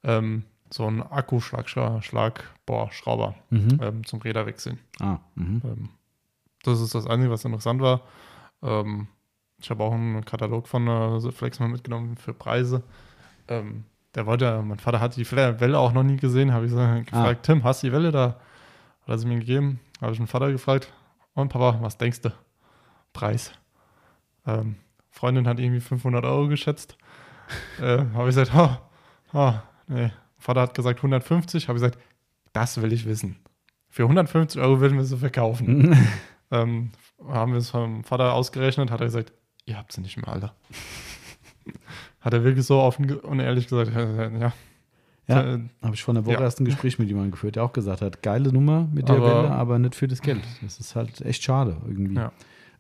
ähm, 0.04 0.44
so 0.72 0.86
ein 0.88 1.02
Akkuschlagbohrschrauber 1.02 3.36
Mhm. 3.50 3.80
ähm, 3.82 4.06
zum 4.06 4.22
Räderwechseln. 4.22 4.80
Ah, 5.00 5.18
mhm. 5.36 5.62
Ähm, 5.64 5.90
das 6.64 6.82
ist 6.82 6.94
das 6.96 7.08
Einzige, 7.08 7.32
was 7.32 7.46
interessant 7.46 7.82
war. 7.82 8.02
Ähm, 8.62 9.08
ich 9.62 9.70
habe 9.70 9.84
auch 9.84 9.94
einen 9.94 10.24
Katalog 10.26 10.68
von 10.68 10.88
äh, 10.88 11.32
Flex 11.32 11.60
mal 11.60 11.70
mitgenommen 11.70 12.18
für 12.18 12.34
Preise. 12.34 12.84
Ähm, 13.48 13.86
der 14.16 14.26
wollte, 14.26 14.62
mein 14.62 14.80
Vater 14.80 15.00
hat 15.00 15.16
die 15.16 15.30
Welle 15.32 15.78
auch 15.78 15.94
noch 15.94 16.04
nie 16.04 16.18
gesehen. 16.18 16.54
Habe 16.54 16.66
ich 16.66 16.72
so 16.72 16.78
gefragt, 16.78 17.46
Tim, 17.46 17.64
hast 17.64 17.84
du 17.84 17.88
die 17.88 17.94
Welle 17.94 18.12
da? 18.12 18.40
Hat 19.02 19.10
er 19.10 19.18
sie 19.18 19.28
mir 19.28 19.40
gegeben. 19.40 19.80
Habe 20.02 20.14
ich 20.14 20.20
meinen 20.20 20.28
Vater 20.28 20.52
gefragt, 20.52 20.92
und 21.34 21.50
Papa, 21.50 21.78
was 21.82 21.98
denkst 21.98 22.22
du? 22.22 22.32
Preis. 23.14 23.52
Ähm, 24.46 24.76
Freundin 25.20 25.48
hat 25.48 25.60
irgendwie 25.60 25.82
500 25.82 26.24
Euro 26.24 26.48
geschätzt. 26.48 26.96
äh, 27.82 27.98
habe 28.14 28.30
ich 28.30 28.36
gesagt, 28.36 28.52
oh, 28.56 28.70
oh, 29.38 29.54
nee. 29.88 30.12
Vater 30.38 30.62
hat 30.62 30.74
gesagt 30.74 31.00
150. 31.00 31.68
Habe 31.68 31.78
ich 31.78 31.84
gesagt, 31.84 32.00
das 32.54 32.82
will 32.82 32.94
ich 32.94 33.06
wissen. 33.06 33.36
Für 33.90 34.04
150 34.04 34.62
Euro 34.62 34.80
würden 34.80 34.98
wir 34.98 35.04
sie 35.06 35.18
verkaufen. 35.18 35.98
Ähm, 36.52 36.90
haben 37.28 37.52
wir 37.52 37.60
es 37.60 37.70
vom 37.70 38.04
Vater 38.04 38.34
ausgerechnet, 38.34 38.90
hat 38.90 39.02
er 39.02 39.06
gesagt, 39.06 39.34
ihr 39.66 39.78
habt 39.78 39.92
sie 39.92 40.02
nicht 40.02 40.18
mehr, 40.18 40.30
Alter. 40.30 40.56
hat 42.22 42.34
er 42.34 42.44
wirklich 42.44 42.66
so 42.66 42.80
offen 42.80 43.20
und 43.20 43.40
ehrlich 43.40 43.68
gesagt, 43.68 43.96
äh, 43.96 44.40
ja. 44.40 44.54
Ja, 45.28 45.44
Äh, 45.54 45.60
habe 45.84 45.94
ich 45.94 46.02
vor 46.02 46.16
einer 46.16 46.26
Woche 46.26 46.34
Ja. 46.34 46.42
erst 46.42 46.60
ein 46.60 46.66
Gespräch 46.66 46.98
mit 46.98 47.08
jemandem 47.08 47.30
geführt, 47.34 47.56
der 47.56 47.64
auch 47.66 47.72
gesagt 47.74 48.02
hat, 48.02 48.24
geile 48.24 48.52
Nummer 48.52 48.88
mit 48.92 49.08
der 49.10 49.18
Aber- 49.18 49.44
Welle, 49.44 49.52
aber 49.52 49.78
nicht 49.78 49.94
für 49.94 50.08
das 50.08 50.22
Geld. 50.24 50.42
Das 50.64 50.80
ist 50.80 50.96
halt 50.96 51.22
echt 51.22 51.44
schade 51.44 51.78
irgendwie. 51.86 52.16
Ja. 52.16 52.32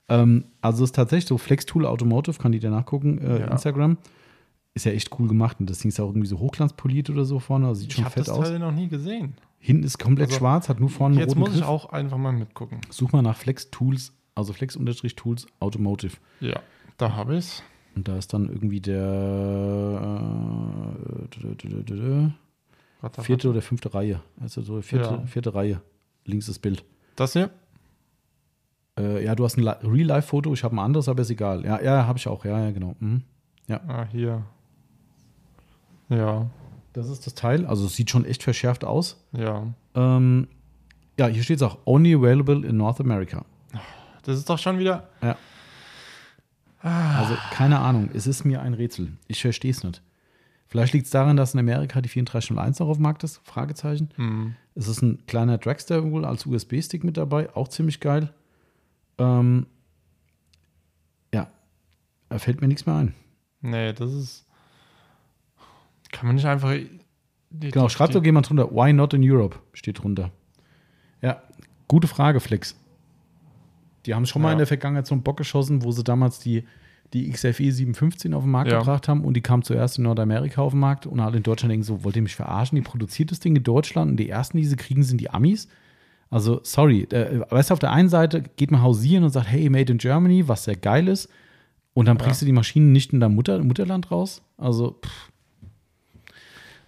Ähm, 0.10 0.45
also 0.61 0.84
ist 0.84 0.95
tatsächlich 0.95 1.27
so, 1.27 1.38
Flex 1.38 1.65
Tool 1.65 1.86
Automotive, 1.86 2.38
kann 2.40 2.52
die 2.52 2.60
da 2.60 2.69
nachgucken, 2.69 3.19
äh, 3.19 3.40
Ja. 3.41 3.48
Instagram. 3.48 3.98
Ist 4.76 4.86
ja 4.86 4.91
echt 4.91 5.18
cool 5.19 5.27
gemacht 5.27 5.57
und 5.60 5.69
das 5.69 5.80
Ding 5.80 5.90
ist 5.90 5.99
auch 5.99 6.10
irgendwie 6.10 6.27
so 6.27 6.40
hochglanzpoliert 6.40 7.10
oder 7.10 7.26
so 7.26 7.40
vorne, 7.40 7.68
also 7.68 7.81
sieht 7.81 7.90
Ich 7.90 7.95
schon 7.95 8.06
habe 8.06 8.14
fett 8.14 8.27
das 8.27 8.30
aus. 8.30 8.48
Teil 8.49 8.60
noch 8.60 8.72
nie 8.72 8.88
gesehen. 8.88 9.34
Hinten 9.57 9.84
ist 9.84 9.98
komplett 9.98 10.27
Also, 10.27 10.40
schwarz, 10.40 10.69
hat 10.69 10.80
nur 10.80 10.90
vorne 10.90 11.14
einen 11.14 11.19
Jetzt 11.22 11.30
roten 11.31 11.40
muss 11.40 11.49
ich 11.49 11.56
Griff. 11.57 11.68
auch 11.68 11.90
einfach 11.91 12.18
mal 12.18 12.31
mitgucken. 12.31 12.80
Such 12.90 13.11
mal 13.11 13.22
nach 13.22 13.36
Flex 13.36 13.72
Tools, 13.72 14.14
also 14.36 14.53
Flex-Tools 14.53 15.48
Automotive. 15.60 16.15
Ja, 16.40 16.60
da 16.98 17.15
habe 17.15 17.34
ich 17.34 17.40
es. 17.40 17.64
Und 17.95 18.07
da 18.07 18.15
ist 18.18 18.31
dann 18.34 18.48
irgendwie 18.48 18.80
der 18.80 19.02
äh, 23.10 23.22
vierte 23.22 23.49
oder 23.49 23.61
fünfte 23.61 23.94
Reihe. 23.94 24.22
Also 24.40 24.61
so 24.61 24.81
vierte, 24.81 25.10
Ja. 25.10 25.26
vierte 25.26 25.53
Reihe. 25.53 25.81
Links 26.26 26.45
das 26.45 26.60
Bild. 26.60 26.84
Das 27.15 27.34
hier? 27.34 27.49
Äh, 29.00 29.24
ja, 29.24 29.34
du 29.34 29.46
hast 29.46 29.58
ein 29.58 29.64
Li- 29.64 29.70
Real-Life-Foto, 29.84 30.54
ich 30.54 30.64
habe 30.64 30.76
ein 30.76 30.80
anderes, 30.80 31.08
aber 31.10 31.22
ist 31.22 31.30
egal. 31.32 31.64
Ja, 31.66 31.82
ja, 31.82 32.06
habe 32.06 32.20
ich 32.20 32.28
auch. 32.28 32.44
Ja, 32.46 32.60
ja, 32.66 32.72
genau. 32.72 32.96
Mhm. 33.00 33.24
Ah, 33.70 34.06
hier. 34.12 34.44
Ja, 36.10 36.48
Das 36.94 37.08
ist 37.10 37.26
das 37.28 37.36
Teil. 37.36 37.66
Also 37.66 37.86
es 37.86 37.96
sieht 37.96 38.10
schon 38.10 38.26
echt 38.26 38.44
verschärft 38.44 38.84
aus. 38.84 39.24
ja. 39.32 39.64
Ähm, 39.96 40.48
ja, 41.18 41.28
hier 41.28 41.44
steht 41.44 41.58
es 41.58 41.64
auch, 41.64 41.78
only 41.86 42.16
available 42.16 42.66
in 42.66 42.78
North 42.78 43.00
America. 43.02 43.44
Das 44.24 44.38
ist 44.38 44.50
doch 44.50 44.58
schon 44.58 44.80
wieder. 44.80 45.10
Also 46.82 47.36
keine 47.52 47.80
Ahnung, 47.80 48.10
es 48.14 48.26
ist 48.26 48.46
mir 48.46 48.62
ein 48.62 48.74
Rätsel. 48.74 49.12
Ich 49.28 49.42
verstehe 49.42 49.72
es 49.72 49.84
nicht. 49.84 50.02
Vielleicht 50.68 50.94
liegt 50.94 51.06
es 51.06 51.12
daran, 51.12 51.36
dass 51.36 51.54
in 51.54 51.60
Amerika 51.60 52.00
die 52.00 52.08
3401 52.10 52.80
noch 52.80 52.88
auf 52.88 52.98
dem 52.98 53.04
Markt 53.04 53.24
ist? 53.24 53.42
Fragezeichen. 53.44 54.10
Hm, 54.16 54.56
Es 54.76 54.88
ist 54.88 55.02
ein 55.02 55.26
kleiner 55.28 55.58
Dragster 55.58 56.10
wohl 56.12 56.24
als 56.26 56.46
USB-Stick 56.46 57.04
mit 57.04 57.18
dabei, 57.18 57.54
auch 57.56 57.68
ziemlich 57.68 58.00
geil. 58.00 58.32
Ähm, 59.20 59.66
ja, 61.34 61.48
da 62.30 62.40
fällt 62.40 62.62
mir 62.62 62.68
nichts 62.68 62.86
mehr 62.86 62.96
ein. 62.96 63.14
nee, 63.62 63.94
das 63.94 64.12
ist. 64.14 64.46
Kann 66.12 66.26
man 66.28 66.36
nicht 66.36 66.46
einfach. 66.46 66.72
Die, 67.52 67.70
Genau, 67.72 67.88
die- 67.88 67.94
schreibt 67.94 68.16
doch 68.16 68.24
jemand 68.24 68.50
drunter. 68.50 68.72
Why 68.72 68.94
not 68.94 69.14
in 69.14 69.22
Europe? 69.24 69.58
Steht 69.74 70.02
drunter. 70.02 70.32
Ja, 71.22 71.41
gute 71.88 72.08
Frage, 72.08 72.40
Flex. 72.40 72.76
Die 74.06 74.14
haben 74.16 74.26
schon 74.26 74.41
mal 74.41 74.50
Ja. 74.50 74.54
in 74.54 74.58
der 74.60 74.68
Vergangenheit 74.68 75.06
so 75.08 75.14
einen 75.14 75.24
Bock 75.24 75.38
geschossen, 75.38 75.84
wo 75.84 75.91
sie 75.91 76.04
damals 76.04 76.40
die, 76.40 76.64
die 77.14 77.30
XFE 77.30 77.72
715 77.72 78.34
auf 78.34 78.44
den 78.44 78.52
Markt 78.52 78.72
Ja. 78.72 78.80
gebracht 78.80 79.08
haben 79.08 79.24
und 79.24 79.34
die 79.36 79.41
kam 79.41 79.62
zuerst 79.64 79.98
in 79.98 80.04
Nordamerika 80.06 80.62
auf 80.62 80.72
den 80.74 80.80
Markt 80.80 81.06
und 81.06 81.20
alle 81.20 81.38
in 81.38 81.44
Deutschland 81.44 81.72
denken 81.72 81.84
so, 81.84 82.04
wollt 82.04 82.16
ihr 82.16 82.22
mich 82.22 82.36
verarschen? 82.36 82.76
Die 82.76 82.82
produziert 82.82 83.32
das 83.32 83.40
Ding 83.40 83.56
in 83.56 83.64
Deutschland 83.64 84.12
und 84.12 84.18
die 84.18 84.30
ersten, 84.30 84.58
die 84.58 84.66
sie 84.66 84.76
kriegen, 84.78 85.04
sind 85.04 85.20
die 85.22 85.30
Amis. 85.30 85.68
Also, 86.32 86.60
sorry, 86.64 87.04
äh, 87.12 87.42
weißt 87.50 87.70
du, 87.70 87.74
auf 87.74 87.80
der 87.80 87.92
einen 87.92 88.10
Seite 88.10 88.44
geht 88.56 88.70
man 88.72 88.82
hausieren 88.84 89.24
und 89.24 89.32
sagt, 89.32 89.48
hey, 89.48 89.70
made 89.70 89.92
in 89.92 89.98
Germany, 89.98 90.48
was 90.48 90.64
sehr 90.66 90.76
geil 90.76 91.08
ist. 91.08 91.28
Und 91.94 92.06
dann 92.08 92.18
bringst 92.18 92.42
du 92.42 92.46
die 92.46 92.52
Maschinen 92.52 92.92
nicht 92.92 93.14
in 93.14 93.20
dein 93.20 93.34
Mutter, 93.34 93.62
Mutterland 93.64 94.12
raus. 94.12 94.42
Also, 94.58 95.00
pff. 95.04 95.32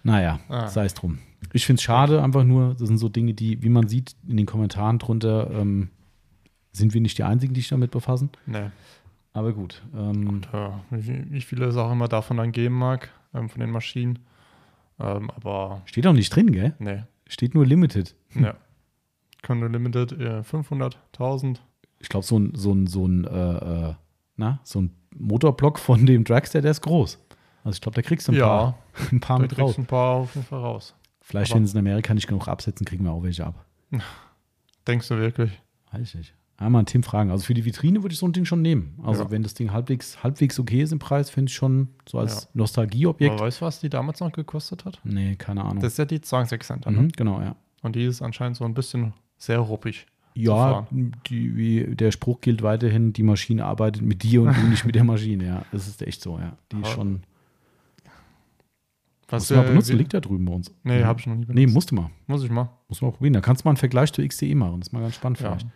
naja, 0.02 0.40
Ah. 0.48 0.68
sei 0.68 0.84
es 0.84 0.94
drum. 0.94 1.18
Ich 1.52 1.66
finde 1.66 1.78
es 1.80 1.82
schade, 1.82 2.22
einfach 2.22 2.44
nur, 2.44 2.74
das 2.78 2.88
sind 2.88 2.98
so 2.98 3.08
Dinge, 3.08 3.34
die, 3.34 3.62
wie 3.62 3.68
man 3.68 3.88
sieht 3.88 4.14
in 4.28 4.36
den 4.36 4.46
Kommentaren 4.46 4.98
drunter, 4.98 5.50
ähm, 5.50 5.90
sind 6.72 6.94
wir 6.94 7.00
nicht 7.00 7.18
die 7.18 7.24
Einzigen, 7.24 7.52
die 7.52 7.60
sich 7.60 7.68
damit 7.70 7.90
befassen. 7.90 8.30
Nee. 8.46 8.70
Aber 9.34 9.52
gut. 9.52 9.82
Ähm, 9.94 10.42
Ja, 10.52 10.80
wie, 10.90 11.24
wie 11.30 11.40
viele 11.40 11.66
es 11.66 11.76
auch 11.76 11.90
immer 11.92 12.08
davon 12.08 12.36
dann 12.36 12.52
geben 12.52 12.76
mag, 12.78 13.10
ähm, 13.34 13.48
von 13.48 13.60
den 13.60 13.70
Maschinen. 13.70 14.20
Ähm, 15.00 15.30
aber 15.30 15.82
steht 15.84 16.06
auch 16.06 16.12
nicht 16.12 16.34
drin, 16.34 16.52
gell? 16.52 16.74
nee. 16.78 17.02
Steht 17.28 17.54
nur 17.54 17.64
Limited. 17.66 18.14
Ja. 18.34 18.54
Können 19.42 19.72
Limited 19.72 20.12
äh, 20.12 20.42
500, 20.42 20.98
1000. 21.12 21.62
Ich 21.98 22.08
glaube, 22.08 22.24
so 22.26 22.38
ein, 22.38 22.52
so 22.54 22.72
ein, 22.72 22.86
so 22.86 23.06
ein, 23.06 23.24
äh, 23.24 23.88
äh, 23.90 23.94
na, 24.36 24.60
so 24.64 24.80
ein 24.82 24.90
Motorblock 25.16 25.78
von 25.78 26.06
dem 26.06 26.24
Dragster, 26.24 26.60
der 26.62 26.70
ist 26.70 26.80
groß. 26.80 27.18
Also 27.64 27.76
ich 27.76 27.80
glaube, 27.80 27.94
da 27.96 28.02
kriegst 28.02 28.26
du 28.28 28.32
ein 28.32 28.38
Ja, 28.38 28.46
paar, 28.46 28.78
ein 29.12 29.20
paar 29.20 29.38
mit 29.38 29.56
raus. 29.58 29.78
ein 29.78 29.86
paar 29.86 30.16
auf 30.16 30.34
jeden 30.34 30.46
Fall 30.46 30.60
raus. 30.60 30.94
Vielleicht, 31.20 31.52
aber- 31.52 31.60
wenn 31.60 31.66
sie 31.66 31.72
in 31.74 31.78
Amerika 31.78 32.14
nicht 32.14 32.26
genug 32.26 32.48
absetzen, 32.48 32.84
kriegen 32.86 33.04
wir 33.04 33.12
auch 33.12 33.22
welche 33.22 33.46
ab. 33.46 33.64
Denkst 34.86 35.08
du 35.08 35.16
wirklich? 35.18 35.52
Weiß 35.92 36.02
ich 36.02 36.14
nicht. 36.14 36.34
Ja, 36.60 36.68
mal 36.70 36.78
einen 36.80 36.86
Tim 36.86 37.02
fragen. 37.02 37.30
Also 37.30 37.44
für 37.44 37.54
die 37.54 37.64
Vitrine 37.64 38.02
würde 38.02 38.12
ich 38.12 38.18
so 38.18 38.26
ein 38.26 38.32
Ding 38.32 38.44
schon 38.44 38.62
nehmen. 38.62 38.98
Also 39.04 39.24
Ja. 39.24 39.30
wenn 39.30 39.42
das 39.42 39.54
Ding 39.54 39.72
halbwegs, 39.72 40.22
halbwegs 40.22 40.58
okay 40.60 40.82
ist 40.82 40.92
im 40.92 40.98
Preis, 40.98 41.30
finde 41.30 41.50
ich 41.50 41.54
schon 41.54 41.88
so 42.08 42.18
als 42.18 42.44
Ja. 42.44 42.48
Nostalgieobjekt. 42.54 43.34
Aber 43.34 43.46
weißt 43.46 43.60
du, 43.60 43.64
was 43.64 43.80
die 43.80 43.88
damals 43.88 44.20
noch 44.20 44.30
gekostet 44.32 44.84
hat? 44.84 45.00
Nee, 45.04 45.34
keine 45.36 45.62
Ahnung. 45.64 45.80
Das 45.82 45.92
ist 45.92 45.98
ja 45.98 46.04
die 46.04 46.20
20 46.20 46.62
Cent. 46.62 46.86
Ne? 46.86 46.92
mhm, 46.92 47.08
genau, 47.12 47.40
ja. 47.40 47.56
Und 47.82 47.96
die 47.96 48.04
ist 48.04 48.22
anscheinend 48.22 48.56
so 48.56 48.64
ein 48.64 48.74
bisschen 48.74 49.12
sehr 49.42 49.58
ruppig. 49.58 50.06
Ja, 50.34 50.86
die, 51.26 51.56
wie, 51.56 51.94
der 51.96 52.10
Spruch 52.10 52.40
gilt 52.40 52.62
weiterhin, 52.62 53.12
die 53.12 53.22
Maschine 53.22 53.64
arbeitet 53.66 54.00
mit 54.02 54.22
dir 54.22 54.42
und 54.42 54.56
du 54.56 54.60
nicht 54.62 54.84
mit 54.86 54.94
der 54.94 55.04
Maschine, 55.04 55.44
ja. 55.46 55.62
Das 55.72 55.86
ist 55.88 56.00
echt 56.00 56.22
so, 56.22 56.38
ja. 56.38 56.56
Die 56.72 56.80
ist 56.80 56.88
schon. 56.88 57.22
Was 59.28 59.48
du 59.48 59.54
mal 59.56 59.64
äh, 59.64 59.68
benutzen, 59.68 59.94
wie- 59.94 59.98
liegt 59.98 60.14
da 60.14 60.20
drüben 60.20 60.44
bei 60.44 60.52
uns. 60.52 60.70
Nee, 60.84 61.00
Mhm. 61.00 61.04
habe 61.06 61.20
ich 61.20 61.26
noch 61.26 61.34
nie 61.34 61.44
benutzt. 61.44 61.54
Nee, 61.56 61.66
musst 61.66 61.90
du 61.90 61.94
mal. 61.94 62.10
Muss 62.26 62.44
ich 62.44 62.50
mal. 62.50 62.68
Muss 62.88 63.00
man 63.02 63.10
auch 63.10 63.14
probieren. 63.16 63.32
Da 63.34 63.40
kannst 63.40 63.62
du 63.64 63.68
mal 63.68 63.70
einen 63.70 63.76
Vergleich 63.78 64.12
zur 64.12 64.24
XDE 64.26 64.54
machen. 64.54 64.80
Das 64.80 64.88
ist 64.88 64.92
mal 64.92 65.00
ganz 65.00 65.14
spannend 65.16 65.40
Ja. 65.40 65.48
vielleicht. 65.56 65.66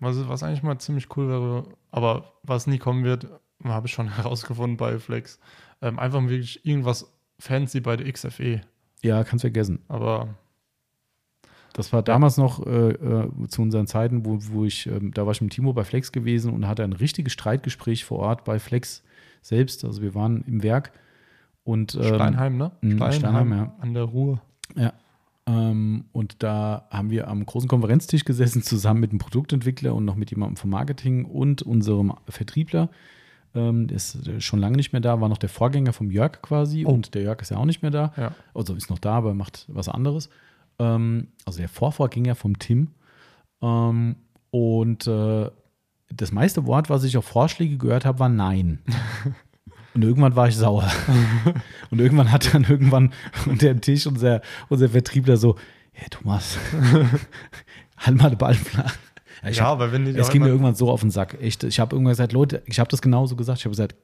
Was, 0.00 0.28
was 0.28 0.42
eigentlich 0.42 0.62
mal 0.62 0.78
ziemlich 0.78 1.14
cool 1.16 1.28
wäre, 1.28 1.64
aber 1.90 2.32
was 2.42 2.66
nie 2.66 2.78
kommen 2.78 3.04
wird, 3.04 3.28
habe 3.64 3.86
ich 3.86 3.92
schon 3.92 4.08
herausgefunden 4.16 4.76
bei 4.78 4.98
Flex. 4.98 5.38
Ähm, 5.82 5.98
einfach 5.98 6.22
wirklich 6.22 6.64
irgendwas 6.66 7.12
fancy 7.38 7.80
bei 7.80 7.96
der 7.96 8.10
XFE. 8.10 8.62
Ja, 9.02 9.24
kannst 9.24 9.42
vergessen. 9.42 9.80
Aber 9.88 10.28
Das 11.72 11.92
war 11.92 12.02
damals 12.02 12.36
noch 12.36 12.66
äh, 12.66 12.90
äh, 12.90 13.28
zu 13.48 13.62
unseren 13.62 13.86
Zeiten, 13.86 14.24
wo, 14.26 14.38
wo 14.52 14.64
ich, 14.64 14.86
ähm, 14.86 15.12
da 15.14 15.24
war 15.24 15.32
ich 15.32 15.40
mit 15.40 15.52
Timo 15.52 15.72
bei 15.72 15.84
Flex 15.84 16.10
gewesen 16.12 16.52
und 16.52 16.66
hatte 16.66 16.82
ein 16.82 16.92
richtiges 16.92 17.32
Streitgespräch 17.32 18.04
vor 18.04 18.18
Ort 18.18 18.44
bei 18.44 18.58
Flex 18.58 19.02
selbst. 19.42 19.84
Also 19.84 20.02
wir 20.02 20.14
waren 20.14 20.42
im 20.46 20.62
Werk 20.62 20.92
und 21.64 21.94
ähm, 21.94 22.02
Steinheim, 22.02 22.56
ne? 22.56 22.72
mh, 22.80 23.12
Steinheim, 23.12 23.52
ja. 23.52 23.74
An 23.80 23.94
der 23.94 24.04
Ruhr. 24.04 24.40
Ähm, 25.46 26.04
und 26.12 26.42
da 26.42 26.86
haben 26.90 27.10
wir 27.10 27.28
am 27.28 27.44
großen 27.46 27.68
Konferenztisch 27.68 28.24
gesessen, 28.24 28.62
zusammen 28.62 29.00
mit 29.00 29.10
einem 29.10 29.18
Produktentwickler 29.18 29.94
und 29.94 30.04
noch 30.04 30.16
mit 30.16 30.30
jemandem 30.30 30.56
vom 30.56 30.70
Marketing 30.70 31.24
und 31.24 31.62
unserem 31.62 32.12
Vertriebler. 32.28 32.88
Ähm, 33.54 33.88
der 33.88 33.96
ist 33.96 34.26
äh, 34.28 34.40
schon 34.40 34.60
lange 34.60 34.76
nicht 34.76 34.92
mehr 34.92 35.00
da, 35.00 35.20
war 35.20 35.28
noch 35.28 35.38
der 35.38 35.48
Vorgänger 35.48 35.92
vom 35.92 36.10
Jörg 36.10 36.40
quasi 36.42 36.84
Oh. 36.86 36.90
und 36.90 37.14
der 37.14 37.22
Jörg 37.22 37.40
ist 37.42 37.50
ja 37.50 37.56
auch 37.56 37.64
nicht 37.64 37.82
mehr 37.82 37.90
da. 37.90 38.12
Ja. 38.16 38.32
Also 38.54 38.74
ist 38.74 38.90
noch 38.90 38.98
da, 38.98 39.14
aber 39.14 39.34
macht 39.34 39.64
was 39.68 39.88
anderes. 39.88 40.28
Ähm, 40.80 41.28
also 41.44 41.58
der 41.58 41.68
Vorvorgänger 41.68 42.34
vom 42.34 42.58
Tim. 42.58 42.88
Ähm, 43.62 44.16
und 44.50 45.06
äh, 45.06 45.50
das 46.12 46.32
meiste 46.32 46.66
Wort, 46.66 46.90
was 46.90 47.04
ich 47.04 47.16
auf 47.16 47.24
Vorschläge 47.26 47.76
gehört 47.76 48.04
habe, 48.04 48.18
war 48.18 48.28
Nein. 48.28 48.80
Und 49.92 50.02
irgendwann 50.04 50.36
war 50.36 50.46
ich 50.46 50.56
sauer. 50.56 50.88
Und 51.90 51.98
irgendwann 52.00 52.30
hat 52.30 52.54
dann 52.54 52.62
irgendwann 52.62 53.12
unter 53.46 53.66
dem 53.66 53.80
Tisch 53.80 54.06
unser, 54.06 54.40
unser 54.68 54.88
Vertriebler 54.88 55.36
so, 55.36 55.56
hey 55.90 56.06
Thomas, 56.08 56.58
halt 57.98 58.16
mal 58.16 58.30
den 58.30 58.38
Ball 58.38 58.54
flach. 58.54 58.94
ich 59.48 59.56
Ja, 59.56 59.64
hab- 59.64 59.72
aber 59.72 59.90
wenn 59.90 60.04
die 60.04 60.12
es 60.12 60.30
ging 60.30 60.42
mir 60.42 60.48
irgendwann 60.48 60.76
so 60.76 60.90
auf 60.92 61.00
den 61.00 61.10
Sack. 61.10 61.36
Echt, 61.40 61.64
ich 61.64 61.80
habe 61.80 61.96
irgendwann 61.96 62.12
gesagt, 62.12 62.32
Leute, 62.32 62.62
ich 62.66 62.78
habe 62.78 62.88
das 62.88 63.02
genauso 63.02 63.34
gesagt. 63.34 63.58
Ich 63.58 63.64
habe 63.64 63.72
gesagt, 63.72 63.96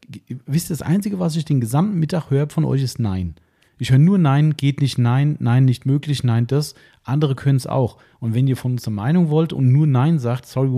wisst 0.46 0.70
ihr, 0.70 0.76
das 0.76 0.82
Einzige, 0.82 1.20
was 1.20 1.36
ich 1.36 1.44
den 1.44 1.60
gesamten 1.60 2.00
Mittag 2.00 2.30
höre 2.30 2.48
von 2.50 2.64
euch, 2.64 2.82
ist 2.82 2.98
Nein. 2.98 3.36
Ich 3.78 3.90
höre 3.90 3.98
nur 3.98 4.18
Nein, 4.18 4.56
geht 4.56 4.80
nicht, 4.80 4.98
Nein, 4.98 5.36
Nein, 5.38 5.64
nicht 5.64 5.86
möglich, 5.86 6.24
Nein, 6.24 6.46
das. 6.46 6.74
Andere 7.04 7.34
können 7.34 7.56
es 7.56 7.66
auch. 7.66 7.98
Und 8.20 8.34
wenn 8.34 8.48
ihr 8.48 8.56
von 8.56 8.72
uns 8.72 8.86
eine 8.86 8.96
Meinung 8.96 9.30
wollt 9.30 9.52
und 9.52 9.70
nur 9.70 9.86
Nein 9.86 10.18
sagt, 10.18 10.46
sorry, 10.46 10.68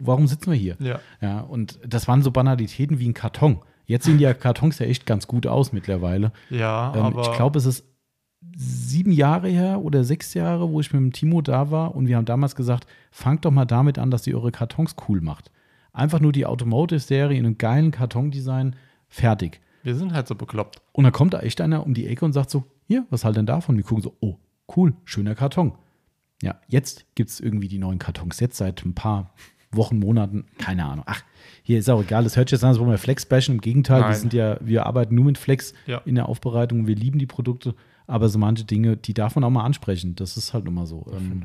warum 0.00 0.26
sitzen 0.26 0.50
wir 0.50 0.58
hier? 0.58 0.76
Ja. 0.80 1.00
Ja, 1.20 1.40
und 1.40 1.78
das 1.86 2.08
waren 2.08 2.22
so 2.22 2.30
Banalitäten 2.30 2.98
wie 2.98 3.08
ein 3.08 3.14
Karton. 3.14 3.60
Jetzt 3.86 4.04
sehen 4.04 4.18
die 4.18 4.24
ja 4.24 4.34
Kartons 4.34 4.78
ja 4.78 4.86
echt 4.86 5.06
ganz 5.06 5.26
gut 5.26 5.46
aus 5.46 5.72
mittlerweile. 5.72 6.32
Ja, 6.50 6.92
Ähm, 6.94 7.02
aber 7.02 7.22
ich 7.22 7.32
glaube, 7.32 7.58
es 7.58 7.66
ist 7.66 7.84
sieben 8.56 9.12
Jahre 9.12 9.48
her 9.48 9.80
oder 9.82 10.04
sechs 10.04 10.34
Jahre, 10.34 10.70
wo 10.70 10.80
ich 10.80 10.92
mit 10.92 11.00
dem 11.00 11.12
Timo 11.12 11.42
da 11.42 11.70
war 11.70 11.94
und 11.94 12.06
wir 12.08 12.16
haben 12.16 12.24
damals 12.24 12.54
gesagt, 12.56 12.86
fangt 13.10 13.44
doch 13.44 13.50
mal 13.50 13.64
damit 13.64 13.98
an, 13.98 14.10
dass 14.10 14.26
ihr 14.26 14.36
eure 14.36 14.52
Kartons 14.52 14.96
cool 15.08 15.20
macht. 15.20 15.50
Einfach 15.92 16.20
nur 16.20 16.32
die 16.32 16.46
Automotive-Serie 16.46 17.38
in 17.38 17.46
einem 17.46 17.58
geilen 17.58 17.90
Kartondesign, 17.90 18.76
fertig. 19.08 19.60
Wir 19.82 19.94
sind 19.94 20.12
halt 20.12 20.28
so 20.28 20.34
bekloppt. 20.34 20.80
Und 20.92 21.04
dann 21.04 21.12
kommt 21.12 21.34
da 21.34 21.40
echt 21.40 21.60
einer 21.60 21.84
um 21.84 21.94
die 21.94 22.06
Ecke 22.06 22.24
und 22.24 22.32
sagt 22.32 22.50
so, 22.50 22.64
hier, 22.86 23.06
was 23.10 23.24
halt 23.24 23.36
denn 23.36 23.46
davon? 23.46 23.76
Wir 23.76 23.84
gucken 23.84 24.02
so, 24.02 24.16
oh, 24.20 24.36
cool, 24.76 24.94
schöner 25.04 25.34
Karton. 25.34 25.72
Ja, 26.42 26.60
jetzt 26.68 27.06
gibt 27.14 27.30
es 27.30 27.40
irgendwie 27.40 27.68
die 27.68 27.78
neuen 27.78 27.98
Kartons. 27.98 28.40
Jetzt 28.40 28.56
seit 28.56 28.84
ein 28.84 28.94
paar 28.94 29.32
Wochen, 29.70 29.98
Monaten, 29.98 30.44
keine 30.58 30.84
Ahnung. 30.84 31.04
Ach, 31.08 31.22
hier 31.62 31.78
ist 31.78 31.88
auch 31.88 32.02
egal. 32.02 32.24
Das 32.24 32.36
hört 32.36 32.48
sich 32.48 32.56
jetzt 32.56 32.64
an, 32.64 32.70
als 32.70 32.78
wollen 32.78 32.90
wir 32.90 32.98
Flex 32.98 33.24
bashen. 33.24 33.54
Im 33.54 33.60
Gegenteil, 33.60 34.00
wir 34.02 34.08
Nein. 34.08 34.18
sind 34.18 34.32
ja, 34.32 34.58
wir 34.60 34.84
arbeiten 34.86 35.14
nur 35.14 35.24
mit 35.24 35.38
Flex 35.38 35.72
Ja. 35.86 35.98
in 36.04 36.16
der 36.16 36.28
Aufbereitung. 36.28 36.86
Wir 36.86 36.96
lieben 36.96 37.18
die 37.18 37.26
Produkte. 37.26 37.74
Aber 38.06 38.28
so 38.28 38.38
manche 38.38 38.64
Dinge, 38.64 38.96
die 38.96 39.14
darf 39.14 39.36
man 39.36 39.44
auch 39.44 39.50
mal 39.50 39.64
ansprechen. 39.64 40.16
Das 40.16 40.36
ist 40.36 40.52
halt 40.52 40.64
nun 40.64 40.74
mal 40.74 40.86
so. 40.86 41.06
Ähm, 41.12 41.44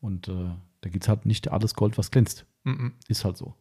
und 0.00 0.26
äh, 0.28 0.32
da 0.80 0.88
gibt 0.90 1.04
es 1.04 1.08
halt 1.08 1.26
nicht 1.26 1.52
alles 1.52 1.74
Gold, 1.74 1.98
was 1.98 2.10
glänzt. 2.10 2.46
Mhm. 2.64 2.94
Ist 3.08 3.24
halt 3.24 3.36
so. 3.36 3.54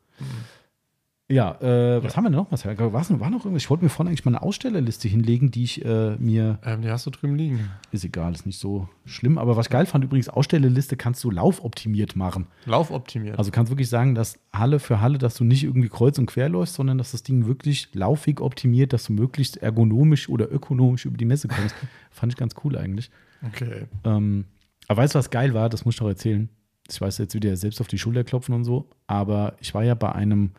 Ja, 1.32 1.56
äh, 1.62 2.04
was 2.04 2.18
haben 2.18 2.26
wir 2.26 2.30
denn 2.30 2.40
noch? 2.40 2.52
Was 2.52 2.66
war, 2.66 2.78
war 2.78 3.30
noch 3.30 3.46
irgendwas? 3.46 3.64
Ich 3.64 3.70
wollte 3.70 3.86
mir 3.86 3.90
vorhin 3.90 4.10
eigentlich 4.10 4.26
mal 4.26 4.36
eine 4.36 4.42
Ausstellerliste 4.42 5.08
hinlegen, 5.08 5.50
die 5.50 5.64
ich 5.64 5.86
äh, 5.86 6.18
mir 6.18 6.60
Ähm, 6.66 6.82
die 6.82 6.90
hast 6.90 7.06
du 7.06 7.10
drüben 7.10 7.36
liegen. 7.36 7.70
ist 7.92 8.04
egal, 8.04 8.34
ist 8.34 8.46
nicht 8.46 8.60
so 8.60 8.90
schlimm. 9.06 9.38
Aber 9.38 9.56
was 9.56 9.68
ich 9.68 9.72
geil 9.72 9.86
fand, 9.86 10.04
übrigens, 10.04 10.28
Ausstellerliste 10.28 10.98
kannst 10.98 11.24
du 11.24 11.32
laufoptimiert 11.32 12.18
machen. 12.18 12.48
Laufoptimiert. 12.66 13.40
Also 13.40 13.50
kannst 13.52 13.72
wirklich 13.72 13.88
sagen, 13.88 14.14
dass 14.14 14.40
Halle 14.52 14.80
für 14.80 15.00
Halle, 15.00 15.18
dass 15.18 15.36
du 15.36 15.46
nicht 15.46 15.64
irgendwie 15.64 15.88
kreuz 15.88 16.18
und 16.18 16.26
quer 16.26 16.50
läufst, 16.50 16.76
sondern 16.76 16.98
dass 16.98 17.12
das 17.12 17.24
Ding 17.24 17.48
wirklich 17.48 17.88
laufig 17.94 18.42
optimiert, 18.42 18.92
dass 18.92 19.06
du 19.06 19.14
möglichst 19.14 19.56
ergonomisch 19.56 20.28
oder 20.28 20.52
ökonomisch 20.52 21.06
über 21.06 21.18
die 21.18 21.26
Messe 21.26 21.48
kommst. 21.48 21.76
Fand 22.12 22.34
ich 22.34 22.38
ganz 22.38 22.56
cool 22.66 22.78
eigentlich. 22.78 23.10
okay. 23.48 23.86
Ähm, 24.04 24.46
aber 24.90 25.04
weißt 25.04 25.16
du, 25.16 25.20
was 25.20 25.30
geil 25.30 25.54
war? 25.54 25.70
Das 25.70 25.86
muss 25.86 25.96
ich 25.96 26.02
noch 26.02 26.10
erzählen. 26.10 26.50
Ich 26.90 27.00
weiß 27.00 27.20
jetzt 27.20 27.36
wieder 27.36 27.56
selbst 27.56 27.80
auf 27.80 27.88
die 27.88 27.98
Schulter 27.98 28.26
klopfen 28.26 28.54
und 28.54 28.66
so. 28.66 28.90
Aber 29.08 29.56
ich 29.62 29.74
war 29.74 29.86
ja 29.86 29.96
bei 29.96 30.12
einem 30.12 30.52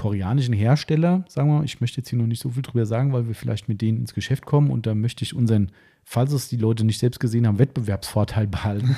koreanischen 0.00 0.54
Hersteller, 0.54 1.24
sagen 1.28 1.48
wir 1.50 1.58
mal, 1.58 1.64
ich 1.64 1.80
möchte 1.80 1.98
jetzt 1.98 2.08
hier 2.08 2.18
noch 2.18 2.26
nicht 2.26 2.40
so 2.40 2.50
viel 2.50 2.62
drüber 2.62 2.86
sagen, 2.86 3.12
weil 3.12 3.26
wir 3.26 3.34
vielleicht 3.34 3.68
mit 3.68 3.80
denen 3.82 3.98
ins 3.98 4.14
Geschäft 4.14 4.46
kommen 4.46 4.70
und 4.70 4.86
da 4.86 4.94
möchte 4.94 5.24
ich 5.24 5.34
unseren, 5.34 5.72
falls 6.04 6.32
es 6.32 6.48
die 6.48 6.56
Leute 6.56 6.84
nicht 6.84 6.98
selbst 6.98 7.20
gesehen 7.20 7.46
haben, 7.46 7.58
Wettbewerbsvorteil 7.58 8.46
behalten. 8.56 8.96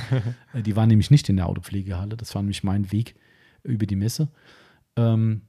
Äh, 0.54 0.62
die 0.62 0.76
waren 0.76 0.88
nämlich 0.88 1.10
nicht 1.10 1.28
in 1.28 1.36
der 1.36 1.48
Autopflegehalle, 1.48 2.16
das 2.16 2.34
war 2.34 2.42
nämlich 2.42 2.62
mein 2.62 2.92
Weg 2.92 3.16
über 3.64 3.86
die 3.86 3.96
Messe. 3.96 4.28
Ähm, 4.96 5.42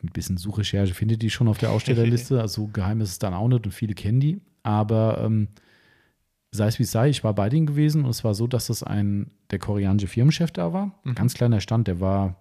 mit 0.00 0.10
ein 0.10 0.12
bisschen 0.12 0.36
Suchrecherche 0.36 0.94
findet 0.94 1.22
die 1.22 1.30
schon 1.30 1.48
auf 1.48 1.58
der 1.58 1.70
Ausstellerliste, 1.70 2.40
also 2.40 2.68
geheim 2.68 3.00
ist 3.00 3.10
es 3.10 3.18
dann 3.18 3.34
auch 3.34 3.48
nicht 3.48 3.66
und 3.66 3.72
viele 3.72 3.94
kennen 3.94 4.20
die, 4.20 4.40
aber 4.62 5.20
ähm, 5.24 5.48
sei 6.52 6.68
es 6.68 6.78
wie 6.78 6.84
es 6.84 6.92
sei, 6.92 7.08
ich 7.08 7.24
war 7.24 7.34
bei 7.34 7.48
denen 7.48 7.66
gewesen 7.66 8.04
und 8.04 8.10
es 8.10 8.22
war 8.22 8.34
so, 8.34 8.46
dass 8.46 8.68
es 8.70 8.84
ein, 8.84 9.32
der 9.50 9.58
koreanische 9.58 10.06
Firmenchef 10.06 10.52
da 10.52 10.72
war, 10.72 11.00
Mhm. 11.02 11.14
ganz 11.16 11.34
kleiner 11.34 11.60
Stand, 11.60 11.88
der 11.88 11.98
war 11.98 12.36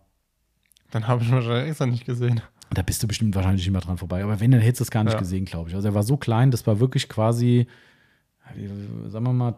Dann 0.92 1.08
habe 1.08 1.24
ich 1.24 1.32
wahrscheinlich 1.32 1.70
extra 1.70 1.86
nicht 1.86 2.06
gesehen. 2.06 2.42
da 2.74 2.82
bist 2.82 3.02
du 3.04 3.08
bestimmt 3.08 3.36
wahrscheinlich 3.36 3.68
immer 3.68 3.80
dran 3.80 3.98
vorbei. 3.98 4.24
Aber 4.24 4.40
wenn, 4.40 4.52
dann 4.52 4.62
hättest 4.62 4.82
du 4.82 4.84
es 4.84 4.92
gar 4.92 5.04
nicht 5.04 5.14
Ja. 5.14 5.20
gesehen, 5.20 5.46
glaube 5.46 5.70
ich. 5.70 5.76
Also 5.76 5.88
er 5.88 5.94
war 5.94 6.04
so 6.04 6.18
klein, 6.18 6.52
das 6.52 6.66
war 6.68 6.80
wirklich 6.80 7.08
quasi, 7.10 7.68
sagen 9.08 9.26
wir 9.26 9.34
mal, 9.34 9.56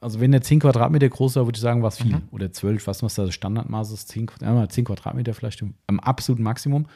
also 0.00 0.20
wenn 0.20 0.30
der 0.30 0.42
10 0.42 0.60
Quadratmeter 0.60 1.08
groß 1.08 1.36
war, 1.36 1.46
würde 1.46 1.56
ich 1.56 1.60
sagen, 1.62 1.82
war 1.82 1.88
es 1.88 1.98
viel. 1.98 2.12
Mhm. 2.16 2.28
Oder 2.30 2.52
12, 2.52 2.86
was 2.86 3.02
was 3.02 3.14
da 3.16 3.24
das 3.24 3.34
Standardmaß 3.34 3.90
ist, 3.92 4.08
10, 4.08 4.26
Quad- 4.26 4.42
ja, 4.42 4.68
10 4.68 4.84
Quadratmeter 4.84 5.34
vielleicht 5.34 5.60
im- 5.62 5.74
am 5.88 5.98
absoluten 5.98 6.42
Maximum. 6.44 6.86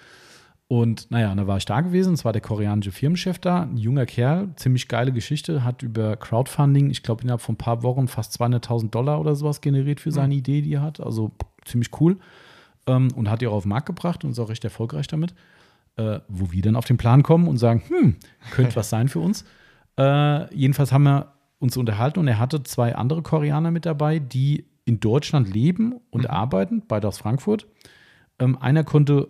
Und 0.69 1.11
naja, 1.11 1.35
da 1.35 1.47
war 1.47 1.59
ich 1.59 1.65
da 1.67 1.81
gewesen. 1.81 2.15
Es 2.15 2.25
war 2.25 2.33
der 2.33 2.41
koreanische 2.41 2.93
Firmenchef 2.93 3.39
da, 3.39 3.63
ein 3.65 3.77
junger 3.77 4.07
Kerl, 4.07 4.51
ziemlich 4.57 4.89
geile 4.89 5.13
Geschichte, 5.13 5.65
hat 5.65 5.83
über 5.83 6.17
Crowdfunding, 6.17 6.91
ich 6.91 7.03
glaube, 7.03 7.23
innerhalb 7.23 7.43
von 7.43 7.55
ein 7.57 7.59
paar 7.59 7.83
Wochen 7.83 8.07
fast 8.09 8.41
200.000 8.41 8.91
Dollar 8.91 9.21
oder 9.21 9.35
sowas 9.35 9.61
generiert 9.61 10.01
für 10.01 10.13
seine 10.13 10.35
Idee, 10.35 10.63
die 10.63 10.73
er 10.75 10.83
hat. 10.83 11.01
Also 11.01 11.33
ziemlich 11.67 11.91
cool. 12.01 12.19
Ähm, 12.87 13.09
und 13.15 13.31
hat 13.31 13.41
die 13.41 13.47
auch 13.47 13.53
auf 13.53 13.65
den 13.65 13.71
Markt 13.71 13.87
gebracht 13.87 14.25
und 14.25 14.31
ist 14.31 14.39
auch 14.39 14.49
recht 14.49 14.65
erfolgreich 14.65 15.07
damit. 15.07 15.35
Äh, 15.97 16.21
wo 16.27 16.53
wir 16.53 16.63
dann 16.63 16.77
auf 16.77 16.87
den 16.87 16.97
Plan 16.97 17.23
kommen 17.23 17.47
und 17.47 17.59
sagen, 17.59 17.83
hm, 17.87 18.17
könnte 18.51 18.77
was 18.77 18.89
sein 18.89 19.09
für 19.09 19.21
uns. 19.21 19.45
Äh, 19.99 20.55
jedenfalls 20.55 20.91
haben 20.91 21.03
wir 21.03 21.35
uns 21.59 21.77
unterhalten 21.77 22.19
und 22.19 22.29
er 22.29 22.39
hatte 22.39 22.63
zwei 22.63 22.95
andere 22.95 23.21
Koreaner 23.21 23.71
mit 23.71 23.85
dabei, 23.85 24.19
die 24.19 24.65
in 24.85 25.01
Deutschland 25.01 25.53
leben 25.53 26.01
und 26.11 26.31
arbeiten, 26.31 26.83
beide 26.89 27.09
aus 27.09 27.19
Frankfurt. 27.19 27.67
Ähm, 28.39 28.57
einer 28.57 28.85
konnte 28.85 29.29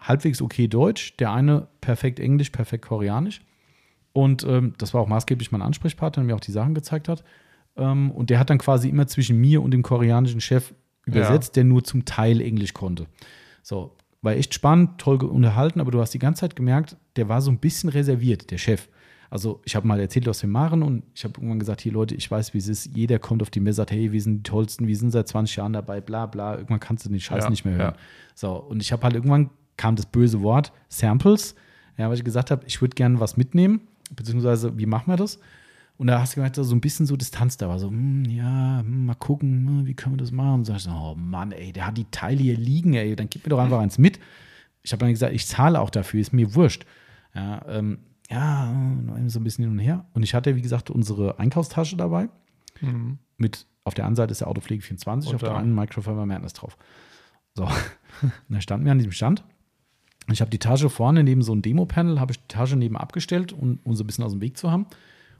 halbwegs 0.00 0.40
okay 0.40 0.66
Deutsch, 0.66 1.16
der 1.18 1.32
eine 1.32 1.68
perfekt 1.80 2.20
Englisch, 2.20 2.50
perfekt 2.50 2.86
Koreanisch. 2.86 3.42
Und 4.12 4.44
ähm, 4.44 4.74
das 4.78 4.94
war 4.94 5.02
auch 5.02 5.08
maßgeblich 5.08 5.52
mein 5.52 5.62
Ansprechpartner, 5.62 6.22
der 6.22 6.26
mir 6.26 6.34
auch 6.34 6.40
die 6.40 6.52
Sachen 6.52 6.74
gezeigt 6.74 7.08
hat. 7.08 7.22
Ähm, 7.76 8.10
und 8.10 8.30
der 8.30 8.38
hat 8.38 8.50
dann 8.50 8.58
quasi 8.58 8.88
immer 8.88 9.06
zwischen 9.06 9.38
mir 9.38 9.62
und 9.62 9.72
dem 9.72 9.82
koreanischen 9.82 10.40
Chef 10.40 10.72
übersetzt, 11.08 11.56
der 11.56 11.64
nur 11.64 11.84
zum 11.84 12.04
Teil 12.04 12.40
Englisch 12.40 12.74
konnte. 12.74 13.06
So, 13.62 13.96
war 14.22 14.32
echt 14.32 14.54
spannend, 14.54 14.98
toll 14.98 15.22
unterhalten, 15.24 15.80
aber 15.80 15.90
du 15.90 16.00
hast 16.00 16.12
die 16.14 16.18
ganze 16.18 16.40
Zeit 16.40 16.56
gemerkt, 16.56 16.96
der 17.16 17.28
war 17.28 17.40
so 17.40 17.50
ein 17.50 17.58
bisschen 17.58 17.88
reserviert, 17.88 18.50
der 18.50 18.58
Chef. 18.58 18.88
Also 19.30 19.60
ich 19.64 19.76
habe 19.76 19.86
mal 19.86 20.00
erzählt, 20.00 20.26
was 20.26 20.40
wir 20.42 20.48
machen 20.48 20.82
und 20.82 21.02
ich 21.14 21.22
habe 21.24 21.34
irgendwann 21.36 21.58
gesagt, 21.58 21.82
hier 21.82 21.92
Leute, 21.92 22.14
ich 22.14 22.30
weiß, 22.30 22.54
wie 22.54 22.58
es 22.58 22.68
ist. 22.68 22.86
Jeder 22.96 23.18
kommt 23.18 23.42
auf 23.42 23.50
die 23.50 23.60
Messe, 23.60 23.76
sagt, 23.76 23.90
hey, 23.90 24.10
wir 24.10 24.22
sind 24.22 24.38
die 24.38 24.42
Tollsten, 24.50 24.86
wir 24.86 24.96
sind 24.96 25.10
seit 25.10 25.28
20 25.28 25.56
Jahren 25.56 25.74
dabei, 25.74 26.00
bla 26.00 26.24
bla. 26.26 26.54
Irgendwann 26.54 26.80
kannst 26.80 27.04
du 27.04 27.10
den 27.10 27.20
Scheiß 27.20 27.44
Ja, 27.44 27.50
nicht 27.50 27.64
mehr 27.64 27.74
hören. 27.74 27.94
ja. 27.94 28.00
So, 28.34 28.52
und 28.56 28.80
ich 28.80 28.90
habe 28.90 29.02
halt 29.02 29.14
irgendwann 29.14 29.50
kam 29.76 29.96
das 29.96 30.06
böse 30.06 30.40
Wort 30.42 30.72
Samples, 30.88 31.54
ja, 31.98 32.08
weil 32.08 32.16
ich 32.16 32.24
gesagt 32.24 32.50
habe, 32.50 32.62
ich 32.66 32.80
würde 32.80 32.94
gerne 32.94 33.20
was 33.20 33.36
mitnehmen, 33.36 33.82
beziehungsweise 34.16 34.78
wie 34.78 34.86
machen 34.86 35.12
wir 35.12 35.16
das? 35.16 35.38
Und 35.98 36.06
da 36.06 36.20
hast 36.20 36.32
du 36.32 36.36
gemerkt, 36.36 36.54
so 36.54 36.74
ein 36.74 36.80
bisschen 36.80 37.06
so 37.06 37.16
Distanz 37.16 37.56
da 37.56 37.68
war. 37.68 37.80
So, 37.80 37.88
hm, 37.88 38.24
ja, 38.24 38.80
hm, 38.80 39.06
mal 39.06 39.14
gucken, 39.14 39.66
hm, 39.66 39.86
wie 39.86 39.94
können 39.94 40.14
wir 40.14 40.18
das 40.18 40.30
machen? 40.30 40.60
Und 40.60 40.64
sag 40.64 40.76
ich 40.76 40.84
so, 40.84 40.90
oh 40.90 41.16
Mann, 41.16 41.50
ey, 41.50 41.72
der 41.72 41.86
hat 41.86 41.98
die 41.98 42.06
Teile 42.10 42.40
hier 42.40 42.56
liegen, 42.56 42.94
ey, 42.94 43.16
dann 43.16 43.28
gib 43.28 43.44
mir 43.44 43.50
doch 43.50 43.58
einfach 43.58 43.80
eins 43.80 43.98
mit. 43.98 44.20
Ich 44.82 44.92
habe 44.92 45.00
dann 45.00 45.10
gesagt, 45.10 45.34
ich 45.34 45.46
zahle 45.46 45.80
auch 45.80 45.90
dafür, 45.90 46.20
ist 46.20 46.32
mir 46.32 46.54
wurscht. 46.54 46.86
Ja, 47.34 47.62
ähm, 47.68 47.98
ja, 48.30 48.72
so 49.26 49.40
ein 49.40 49.44
bisschen 49.44 49.64
hin 49.64 49.72
und 49.72 49.80
her. 49.80 50.06
Und 50.14 50.22
ich 50.22 50.34
hatte, 50.34 50.54
wie 50.54 50.62
gesagt, 50.62 50.88
unsere 50.88 51.40
Einkaufstasche 51.40 51.96
dabei. 51.96 52.28
Mhm. 52.80 53.18
Mit, 53.36 53.66
auf 53.82 53.94
der 53.94 54.06
einen 54.06 54.16
Seite 54.16 54.30
ist 54.30 54.40
der 54.40 54.48
Autopflege 54.48 54.82
24, 54.82 55.30
Und 55.30 55.34
auf 55.34 55.42
der 55.42 55.56
einen 55.56 55.74
Microfiber 55.74 56.26
Madness 56.26 56.52
drauf. 56.52 56.76
So, 57.54 57.64
und 57.64 57.72
da 58.48 58.60
standen 58.60 58.84
wir 58.84 58.92
an 58.92 58.98
diesem 58.98 59.12
Stand. 59.12 59.42
Und 60.28 60.34
ich 60.34 60.40
habe 60.40 60.50
die 60.50 60.58
Tasche 60.58 60.90
vorne 60.90 61.24
neben 61.24 61.42
so 61.42 61.52
einem 61.52 61.62
Demo-Panel, 61.62 62.20
habe 62.20 62.32
ich 62.32 62.38
die 62.38 62.48
Tasche 62.48 62.76
neben 62.76 62.96
abgestellt, 62.96 63.52
um, 63.52 63.80
um 63.82 63.96
so 63.96 64.04
ein 64.04 64.06
bisschen 64.06 64.24
aus 64.24 64.32
dem 64.32 64.42
Weg 64.42 64.56
zu 64.56 64.70
haben. 64.70 64.86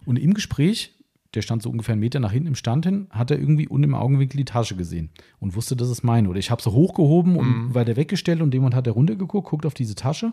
Und 0.08 0.16
im 0.18 0.32
Gespräch 0.34 0.94
der 1.34 1.42
stand 1.42 1.62
so 1.62 1.68
ungefähr 1.68 1.92
einen 1.92 2.00
Meter 2.00 2.20
nach 2.20 2.32
hinten 2.32 2.48
im 2.48 2.54
Stand 2.54 2.86
hin, 2.86 3.06
hat 3.10 3.30
er 3.30 3.38
irgendwie 3.38 3.68
unten 3.68 3.84
im 3.84 3.94
Augenwinkel 3.94 4.38
die 4.38 4.46
Tasche 4.46 4.74
gesehen 4.76 5.10
und 5.40 5.54
wusste, 5.54 5.76
das 5.76 5.90
ist 5.90 6.02
meine. 6.02 6.26
Oder 6.30 6.38
ich 6.38 6.50
habe 6.50 6.62
sie 6.62 6.72
hochgehoben 6.72 7.36
und 7.36 7.46
Mhm. 7.68 7.74
weiter 7.74 7.96
weggestellt 7.96 8.40
und 8.40 8.54
jemand 8.54 8.74
hat 8.74 8.86
er 8.86 8.94
runtergeguckt, 8.94 9.46
guckt 9.46 9.66
auf 9.66 9.74
diese 9.74 9.94
Tasche 9.94 10.32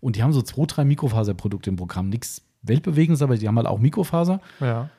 und 0.00 0.16
die 0.16 0.22
haben 0.24 0.32
so 0.32 0.42
zwei, 0.42 0.64
drei 0.66 0.84
Mikrofaserprodukte 0.84 1.70
im 1.70 1.76
Programm. 1.76 2.08
Nichts 2.08 2.42
Weltbewegendes, 2.62 3.22
aber 3.22 3.36
die 3.36 3.46
haben 3.46 3.56
halt 3.56 3.68
auch 3.68 3.78
Mikrofaser. 3.78 4.40
Ja. 4.58 4.90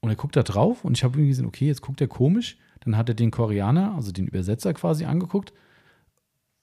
Und 0.00 0.10
er 0.10 0.16
guckt 0.16 0.34
da 0.34 0.42
drauf 0.42 0.84
und 0.84 0.96
ich 0.98 1.04
habe 1.04 1.14
irgendwie 1.14 1.28
gesehen, 1.28 1.46
okay, 1.46 1.68
jetzt 1.68 1.80
guckt 1.80 2.00
er 2.00 2.08
komisch. 2.08 2.58
Dann 2.80 2.96
hat 2.96 3.08
er 3.08 3.14
den 3.14 3.30
Koreaner, 3.30 3.94
also 3.94 4.10
den 4.10 4.26
Übersetzer 4.26 4.74
quasi 4.74 5.04
angeguckt, 5.04 5.52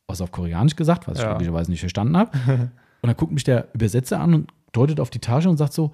was 0.07 0.19
auf 0.19 0.31
Koreanisch 0.34 0.76
gesagt, 0.76 1.07
was 1.07 1.18
ich 1.19 1.23
Ja. 1.23 1.31
möglicherweise 1.31 1.72
nicht 1.72 1.80
verstanden 1.80 2.18
habe. 2.18 2.31
und 3.02 3.07
dann 3.07 3.15
guckt 3.15 3.31
mich 3.31 3.45
der 3.45 3.69
Übersetzer 3.73 4.19
an 4.19 4.34
und 4.34 4.52
deutet 4.73 4.99
auf 4.99 5.10
die 5.10 5.19
Tasche 5.19 5.49
und 5.49 5.56
sagt 5.56 5.72
so, 5.72 5.94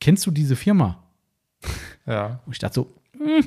kennst 0.00 0.26
du 0.26 0.30
diese 0.30 0.56
Firma? 0.56 1.02
Ja. 2.06 2.40
Und 2.46 2.52
ich 2.52 2.58
dachte 2.58 2.74
so, 2.74 2.94
hm, 3.12 3.46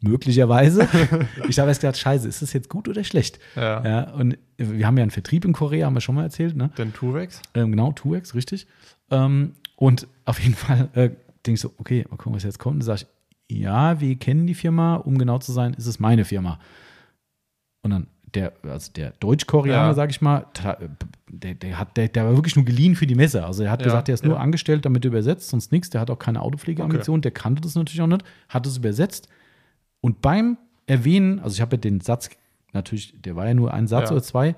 möglicherweise. 0.00 0.88
ich 1.48 1.58
habe 1.58 1.70
erst 1.70 1.80
gedacht, 1.80 1.98
scheiße, 1.98 2.28
ist 2.28 2.42
das 2.42 2.52
jetzt 2.52 2.68
gut 2.68 2.88
oder 2.88 3.04
schlecht? 3.04 3.38
Ja. 3.56 3.84
Ja, 3.84 4.10
und 4.12 4.38
wir 4.56 4.86
haben 4.86 4.96
ja 4.98 5.02
einen 5.02 5.10
Vertrieb 5.10 5.44
in 5.44 5.52
Korea, 5.52 5.86
haben 5.86 5.94
wir 5.94 6.00
schon 6.00 6.14
mal 6.14 6.24
erzählt, 6.24 6.56
ne? 6.56 6.70
Den 6.76 6.92
Turex? 6.92 7.40
Ähm, 7.54 7.70
genau, 7.70 7.90
2X, 7.90 8.34
richtig. 8.34 8.66
Ähm, 9.10 9.54
und 9.76 10.06
auf 10.24 10.38
jeden 10.38 10.54
Fall 10.54 10.88
äh, 10.94 11.10
denke 11.46 11.54
ich 11.54 11.60
so, 11.60 11.72
okay, 11.78 12.04
mal 12.10 12.16
gucken, 12.16 12.34
was 12.34 12.42
jetzt 12.42 12.58
kommt. 12.58 12.76
Und 12.76 12.82
sage 12.82 13.02
ich, 13.48 13.58
ja, 13.58 14.00
wir 14.00 14.16
kennen 14.16 14.46
die 14.46 14.54
Firma, 14.54 14.96
um 14.96 15.18
genau 15.18 15.38
zu 15.38 15.52
sein, 15.52 15.74
ist 15.74 15.86
es 15.86 15.98
meine 16.00 16.24
Firma. 16.24 16.58
Und 17.82 17.90
dann 17.90 18.06
der, 18.34 18.52
also 18.62 18.90
der 18.92 19.12
Deutsch-Koreaner, 19.20 19.88
Ja. 19.88 19.94
sag 19.94 20.10
ich 20.10 20.20
mal, 20.20 20.46
ta- 20.54 20.78
der, 21.30 21.54
der, 21.54 21.78
hat, 21.78 21.96
der, 21.96 22.08
der 22.08 22.24
war 22.24 22.34
wirklich 22.34 22.56
nur 22.56 22.64
geliehen 22.64 22.96
für 22.96 23.06
die 23.06 23.14
Messe. 23.14 23.44
Also 23.44 23.62
er 23.62 23.70
hat 23.70 23.80
Ja, 23.80 23.86
gesagt, 23.86 24.08
der 24.08 24.14
ist 24.14 24.24
nur 24.24 24.34
ja. 24.36 24.40
angestellt, 24.40 24.84
damit 24.84 25.04
er 25.04 25.08
übersetzt, 25.08 25.48
sonst 25.50 25.72
nichts. 25.72 25.90
Der 25.90 26.00
hat 26.00 26.10
auch 26.10 26.18
keine 26.18 26.40
Autopflegeambition, 26.42 27.20
der 27.22 27.30
kannte 27.32 27.60
das 27.62 27.74
natürlich 27.74 28.00
auch 28.00 28.06
nicht, 28.06 28.24
hat 28.48 28.66
es 28.66 28.76
übersetzt. 28.76 29.28
Und 30.00 30.20
beim 30.20 30.56
Erwähnen, 30.86 31.38
also 31.40 31.54
ich 31.54 31.60
habe 31.60 31.76
ja 31.76 31.80
den 31.80 32.00
Satz, 32.00 32.30
natürlich, 32.72 33.14
der 33.20 33.36
war 33.36 33.46
ja 33.46 33.54
nur 33.54 33.72
ein 33.72 33.86
Satz 33.86 34.10
oder 34.10 34.22
zwei, 34.22 34.54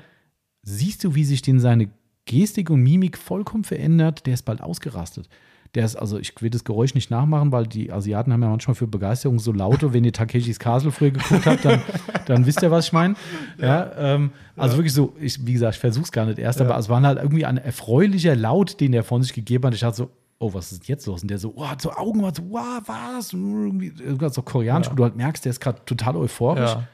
siehst 0.63 1.05
du, 1.05 1.15
wie 1.15 1.25
sich 1.25 1.43
den 1.43 1.61
seine 1.61 1.91
Gestik 2.27 2.71
und 2.71 2.81
Mimik 2.83 3.19
vollkommen 3.19 3.65
verändert, 3.65 4.25
der 4.27 4.35
ist 4.35 4.45
bald 4.45 4.63
ausgerastet. 4.63 5.29
Der 5.75 5.85
ist, 5.85 5.97
also 5.97 6.19
ich 6.19 6.33
will 6.41 6.51
das 6.51 6.63
Geräusch 6.63 6.95
nicht 6.95 7.11
nachmachen, 7.11 7.51
weil 7.51 7.67
die 7.67 7.91
Asiaten 7.93 8.33
haben 8.33 8.43
ja 8.43 8.49
manchmal 8.49 8.77
für 8.77 8.87
Begeisterung 8.87 9.39
so 9.41 9.51
laute, 9.53 9.93
wenn 9.93 10.05
ihr 10.05 10.13
Takeshis 10.13 10.59
Castle 10.61 10.93
früher 10.93 11.11
geguckt 11.11 11.47
habt, 11.47 11.65
dann, 11.65 11.83
dann 12.27 12.47
wisst 12.47 12.63
ihr, 12.63 12.71
was 12.71 12.87
ich 12.87 12.93
meine. 12.93 13.15
Ja, 13.59 13.91
ähm, 13.97 14.31
also 14.57 14.77
wirklich 14.77 14.93
so, 14.93 15.15
ich, 15.21 15.45
wie 15.45 15.53
gesagt, 15.53 15.75
ich 15.75 15.81
versuch's 15.81 16.13
gar 16.13 16.27
nicht 16.27 16.39
erst, 16.39 16.61
Ja. 16.61 16.67
aber 16.67 16.79
es 16.79 16.89
war 16.89 17.03
halt 17.03 17.19
irgendwie 17.19 17.45
ein 17.45 17.57
erfreulicher 17.59 18.37
Laut, 18.37 18.81
den 18.81 18.93
er 18.93 19.03
von 19.03 19.23
sich 19.23 19.33
gegeben 19.33 19.65
hat. 19.67 19.75
Ich 19.75 19.81
dachte 19.81 19.97
so, 19.97 20.11
oh, 20.39 20.55
was 20.55 20.71
ist 20.71 20.87
jetzt 20.87 21.07
los? 21.07 21.23
Und 21.23 21.29
der 21.31 21.39
so, 21.39 21.53
oh, 21.57 21.67
hat 21.67 21.83
so 21.83 21.91
Augen, 21.93 22.23
war 22.23 22.33
so, 22.35 22.43
wow, 22.51 22.81
was? 22.87 23.33
Irgendwie, 23.33 23.89
irgendwas 23.99 24.35
so 24.35 24.43
koreanisch, 24.43 24.87
Ja. 24.87 24.93
wo 24.93 24.97
du 24.97 25.03
halt 25.05 25.17
merkst, 25.17 25.45
der 25.45 25.51
ist 25.51 25.61
gerade 25.61 25.81
total 25.87 26.17
euphorisch. 26.17 26.71
Ja. 26.71 26.87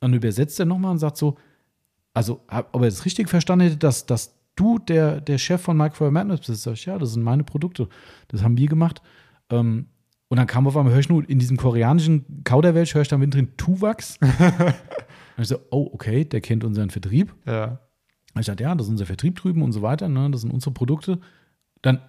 Dann 0.00 0.14
übersetzt 0.14 0.60
er 0.60 0.66
nochmal 0.66 0.92
und 0.92 0.98
sagt 0.98 1.16
so, 1.16 1.36
also, 2.14 2.40
ob 2.72 2.82
er 2.82 2.88
es 2.88 3.04
richtig 3.04 3.28
verstanden 3.28 3.64
hätte, 3.66 3.76
dass, 3.78 4.06
dass 4.06 4.34
du 4.58 4.78
der, 4.78 5.20
der 5.20 5.38
Chef 5.38 5.60
von 5.60 5.76
Micro 5.76 6.10
Madness 6.10 6.40
bist, 6.40 6.62
sag 6.62 6.74
ich, 6.74 6.86
ja, 6.86 6.98
das 6.98 7.12
sind 7.12 7.22
meine 7.22 7.44
Produkte. 7.44 7.88
Das 8.28 8.42
haben 8.42 8.56
wir 8.56 8.68
gemacht. 8.68 9.02
Ähm, 9.50 9.86
und 10.28 10.36
dann 10.36 10.46
kam 10.46 10.66
auf 10.66 10.76
einmal, 10.76 10.92
höre 10.92 11.00
ich 11.00 11.08
nur 11.08 11.28
in 11.28 11.38
diesem 11.38 11.56
koreanischen 11.56 12.42
Kauderwelsch, 12.44 12.94
höre 12.94 13.02
ich 13.02 13.08
dann 13.08 13.30
drin 13.30 13.56
Tuwachs. 13.56 14.18
und 14.20 15.42
ich 15.42 15.48
so, 15.48 15.58
oh, 15.70 15.88
okay, 15.92 16.24
der 16.24 16.40
kennt 16.40 16.64
unseren 16.64 16.90
Vertrieb. 16.90 17.34
Ja. 17.46 17.80
Und 18.34 18.40
ich 18.40 18.46
dachte, 18.46 18.64
ja, 18.64 18.74
das 18.74 18.86
ist 18.86 18.90
unser 18.90 19.06
Vertrieb 19.06 19.36
drüben 19.36 19.62
und 19.62 19.72
so 19.72 19.80
weiter, 19.80 20.08
ne? 20.08 20.30
das 20.30 20.42
sind 20.42 20.52
unsere 20.52 20.72
Produkte. 20.72 21.18
Dann 21.80 22.00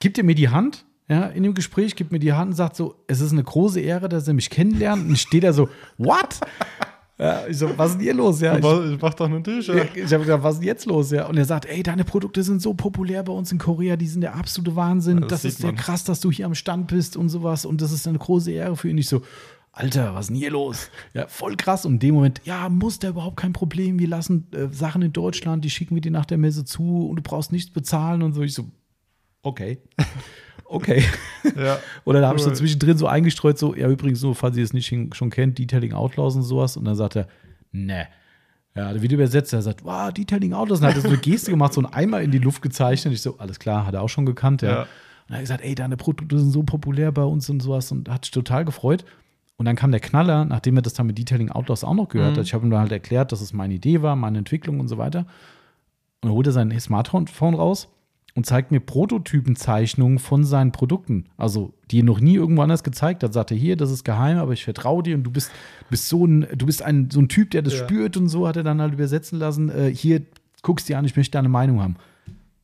gibt 0.00 0.18
er 0.18 0.24
mir 0.24 0.34
die 0.34 0.50
Hand, 0.50 0.84
ja, 1.08 1.26
in 1.26 1.42
dem 1.42 1.54
Gespräch, 1.54 1.96
gibt 1.96 2.12
mir 2.12 2.18
die 2.18 2.32
Hand 2.32 2.50
und 2.50 2.56
sagt 2.56 2.76
so, 2.76 3.04
es 3.06 3.20
ist 3.20 3.32
eine 3.32 3.44
große 3.44 3.80
Ehre, 3.80 4.08
dass 4.08 4.28
er 4.28 4.34
mich 4.34 4.50
kennenlernt. 4.50 5.06
Und 5.06 5.12
ich 5.12 5.22
stehe 5.22 5.40
da 5.40 5.52
so, 5.52 5.68
what? 5.98 6.40
Ja, 7.16 7.46
ich 7.46 7.58
so, 7.58 7.70
was 7.76 7.90
ist 7.90 7.96
denn 7.98 8.02
hier 8.02 8.14
los? 8.14 8.40
Ja, 8.40 8.58
ich, 8.58 8.64
ich 8.64 9.00
mach 9.00 9.14
doch 9.14 9.26
eine 9.26 9.40
Tisch. 9.42 9.68
ja, 9.68 9.84
ich 9.94 10.12
habe 10.12 10.24
gesagt, 10.24 10.42
was 10.42 10.54
ist 10.54 10.60
denn 10.60 10.66
jetzt 10.66 10.86
los? 10.86 11.12
Ja, 11.12 11.26
und 11.26 11.36
er 11.36 11.44
sagt, 11.44 11.66
ey, 11.66 11.82
deine 11.82 12.04
Produkte 12.04 12.42
sind 12.42 12.60
so 12.60 12.74
populär 12.74 13.22
bei 13.22 13.32
uns 13.32 13.52
in 13.52 13.58
Korea, 13.58 13.96
die 13.96 14.08
sind 14.08 14.22
der 14.22 14.34
absolute 14.34 14.74
Wahnsinn. 14.74 15.18
Ja, 15.18 15.26
das 15.26 15.42
das 15.42 15.52
ist 15.52 15.62
ja 15.62 15.70
krass, 15.72 16.02
dass 16.02 16.20
du 16.20 16.32
hier 16.32 16.46
am 16.46 16.56
Stand 16.56 16.88
bist 16.88 17.16
und 17.16 17.28
sowas. 17.28 17.66
Und 17.66 17.80
das 17.80 17.92
ist 17.92 18.08
eine 18.08 18.18
große 18.18 18.50
Ehre 18.50 18.76
für 18.76 18.88
ihn. 18.88 18.98
Ich 18.98 19.08
so, 19.08 19.22
Alter, 19.70 20.14
was 20.14 20.22
ist 20.22 20.28
denn 20.30 20.36
hier 20.36 20.50
los? 20.50 20.90
Ja, 21.14 21.26
voll 21.28 21.56
krass. 21.56 21.84
Und 21.84 21.94
in 21.94 21.98
dem 22.00 22.14
Moment, 22.14 22.40
ja, 22.44 22.68
muss 22.68 22.98
da 22.98 23.08
überhaupt 23.08 23.36
kein 23.36 23.52
Problem. 23.52 23.98
Wir 23.98 24.08
lassen 24.08 24.46
äh, 24.52 24.68
Sachen 24.72 25.02
in 25.02 25.12
Deutschland, 25.12 25.64
die 25.64 25.70
schicken 25.70 25.94
wir 25.94 26.00
dir 26.00 26.12
nach 26.12 26.26
der 26.26 26.38
Messe 26.38 26.64
zu 26.64 27.08
und 27.08 27.16
du 27.16 27.22
brauchst 27.22 27.52
nichts 27.52 27.70
bezahlen 27.72 28.22
und 28.22 28.34
so. 28.34 28.42
Ich 28.42 28.54
so, 28.54 28.66
okay. 29.42 29.78
Okay. 30.74 31.02
Ja. 31.56 31.78
Oder 32.04 32.20
da 32.22 32.28
habe 32.28 32.38
ich 32.38 32.42
so 32.42 32.48
Cool. 32.50 32.56
zwischendrin 32.56 32.96
so 32.96 33.06
eingestreut, 33.06 33.58
so, 33.58 33.74
ja, 33.74 33.86
übrigens 33.88 34.18
so, 34.18 34.32
falls 34.32 34.56
ihr 34.56 34.64
es 34.64 34.72
nicht 34.72 34.86
schon- 35.14 35.30
kennt, 35.30 35.58
Detailing 35.58 35.92
Outlaws 35.92 36.36
und 36.36 36.42
sowas. 36.42 36.76
Und 36.78 36.84
dann 36.86 36.94
sagt 36.96 37.16
er, 37.16 37.28
ne. 37.70 38.06
Ja, 38.74 38.92
der 38.92 39.02
Video 39.02 39.16
übersetzt, 39.16 39.52
er 39.52 39.62
sagt, 39.62 39.84
wow, 39.84 40.10
Detailing 40.12 40.52
Outlaws. 40.54 40.80
Und 40.80 40.86
hat 40.86 40.96
er 40.96 41.02
so 41.02 41.08
eine 41.08 41.18
Geste 41.18 41.50
gemacht, 41.50 41.74
so 41.74 41.80
einen 41.82 41.92
Eimer 41.92 42.22
in 42.22 42.30
die 42.30 42.38
Luft 42.38 42.60
gezeichnet. 42.62 43.12
Ich 43.14 43.20
so, 43.22 43.38
alles 43.38 43.58
klar, 43.60 43.86
hat 43.86 43.94
er 43.94 44.02
auch 44.02 44.08
schon 44.08 44.26
gekannt, 44.26 44.62
ja. 44.62 44.68
Ja. 44.70 44.80
Und 44.82 44.88
er 45.28 45.34
hat 45.34 45.40
gesagt, 45.42 45.64
ey, 45.64 45.74
deine 45.74 45.96
Produkte 45.96 46.38
sind 46.38 46.50
so 46.50 46.62
populär 46.64 47.12
bei 47.12 47.22
uns 47.22 47.48
und 47.50 47.60
sowas 47.60 47.92
und 47.92 48.08
hat 48.08 48.24
sich 48.24 48.32
total 48.32 48.64
gefreut. 48.64 49.04
Und 49.56 49.66
dann 49.66 49.76
kam 49.76 49.90
der 49.92 50.00
Knaller, 50.00 50.44
nachdem 50.46 50.76
er 50.76 50.82
das 50.82 50.94
dann 50.94 51.06
mit 51.06 51.16
Detailing 51.18 51.50
Outlaws 51.50 51.84
auch 51.84 51.94
noch 51.94 52.08
gehört 52.08 52.32
Mhm. 52.34 52.38
hat. 52.38 52.46
Ich 52.46 52.54
habe 52.54 52.66
ihm 52.66 52.70
dann 52.70 52.80
halt 52.80 52.90
erklärt, 52.92 53.30
dass 53.30 53.40
es 53.42 53.52
meine 53.52 53.74
Idee 53.74 54.02
war, 54.02 54.16
meine 54.16 54.38
Entwicklung 54.38 54.80
und 54.80 54.88
so 54.88 54.98
weiter. 54.98 55.26
Und 56.22 56.46
er 56.46 56.52
sein 56.52 56.70
Smartphone 56.80 57.54
raus 57.54 57.88
und 58.36 58.44
zeigt 58.46 58.72
mir 58.72 58.80
Prototypenzeichnungen 58.80 60.18
von 60.18 60.44
seinen 60.44 60.72
Produkten. 60.72 61.26
Also, 61.36 61.72
die 61.90 62.00
er 62.00 62.04
noch 62.04 62.20
nie 62.20 62.34
irgendwo 62.34 62.62
anders 62.62 62.82
gezeigt 62.82 63.22
hat. 63.22 63.32
Sagt 63.32 63.52
er, 63.52 63.56
hier, 63.56 63.76
das 63.76 63.90
ist 63.90 64.04
geheim, 64.04 64.38
aber 64.38 64.52
ich 64.52 64.64
vertraue 64.64 65.02
dir 65.02 65.14
und 65.16 65.22
du 65.22 65.30
bist, 65.30 65.50
bist 65.88 66.08
so 66.08 66.26
ein, 66.26 66.46
du 66.54 66.66
bist 66.66 66.82
ein, 66.82 67.10
so 67.10 67.20
ein 67.20 67.28
Typ, 67.28 67.52
der 67.52 67.62
das 67.62 67.74
Ja. 67.74 67.84
spürt 67.84 68.16
und 68.16 68.28
so, 68.28 68.48
hat 68.48 68.56
er 68.56 68.64
dann 68.64 68.80
halt 68.80 68.92
übersetzen 68.92 69.38
lassen. 69.38 69.68
Äh, 69.68 69.94
hier, 69.94 70.22
guckst 70.62 70.88
dir 70.88 70.98
an, 70.98 71.04
ich 71.04 71.16
möchte 71.16 71.32
deine 71.32 71.48
Meinung 71.48 71.80
haben. 71.80 71.96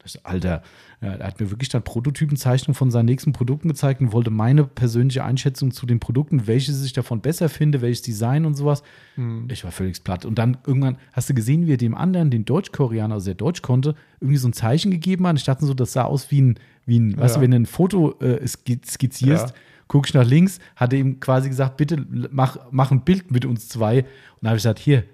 Das, 0.03 0.25
Alter, 0.25 0.63
ja, 1.03 1.09
er 1.15 1.27
hat 1.27 1.41
mir 1.41 1.51
wirklich 1.51 1.69
dann 1.69 1.83
Prototypenzeichnungen 1.83 2.75
von 2.75 2.91
seinen 2.91 3.05
nächsten 3.05 3.33
Produkten 3.35 3.69
gezeigt 3.69 4.01
und 4.01 4.13
wollte 4.13 4.31
meine 4.31 4.65
persönliche 4.65 5.25
Einschätzung 5.25 5.73
zu 5.73 5.85
den 5.85 6.01
Produkten, 6.01 6.47
welches 6.47 6.83
ich 6.85 6.95
davon 6.95 7.21
besser 7.21 7.51
finde, 7.51 7.83
welches 7.83 8.01
Design 8.01 8.47
und 8.47 8.55
sowas. 8.55 8.83
Hm. 9.17 9.47
Ich 9.51 9.63
war 9.63 9.73
völlig 9.73 10.03
platt. 10.03 10.25
Und 10.25 10.39
dann 10.39 10.57
irgendwann 10.67 10.97
hast 11.13 11.29
du 11.29 11.35
gesehen, 11.35 11.67
wie 11.67 11.75
er 11.75 11.77
dem 11.77 11.95
anderen, 11.95 12.31
den 12.31 12.47
Deutsch-Koreaner, 12.47 13.15
also 13.15 13.27
der 13.27 13.35
Deutsch 13.35 13.61
konnte, 13.61 13.95
irgendwie 14.21 14.39
so 14.39 14.49
ein 14.49 14.55
Zeichen 14.55 14.91
gegeben 14.91 15.27
hat. 15.27 15.37
Ich 15.37 15.45
dachte 15.45 15.67
so, 15.67 15.75
das 15.75 15.93
sah 15.93 16.05
aus 16.05 16.31
wie 16.31 16.41
ein, 16.41 16.59
wie 16.87 16.99
ein 16.99 17.19
weißt 17.19 17.37
du, 17.37 17.41
Ja. 17.41 17.43
wenn 17.43 17.51
du 17.51 17.57
ein 17.59 17.67
Foto 17.67 18.19
äh, 18.21 18.47
ski- 18.49 18.81
skizzierst, 18.83 19.49
Ja. 19.51 19.55
guck 19.87 20.07
ich 20.09 20.15
nach 20.15 20.25
links, 20.25 20.61
hat 20.77 20.95
er 20.95 20.99
ihm 21.01 21.21
quasi 21.21 21.51
gesagt, 21.51 21.77
bitte 21.77 22.03
mach, 22.31 22.57
mach 22.71 22.91
ein 22.91 23.03
Bild 23.05 23.31
mit 23.31 23.45
uns 23.45 23.69
zwei. 23.69 23.99
Und 23.99 24.07
dann 24.41 24.49
habe 24.51 24.57
ich 24.57 24.63
gesagt, 24.63 24.79
hier, 24.79 25.05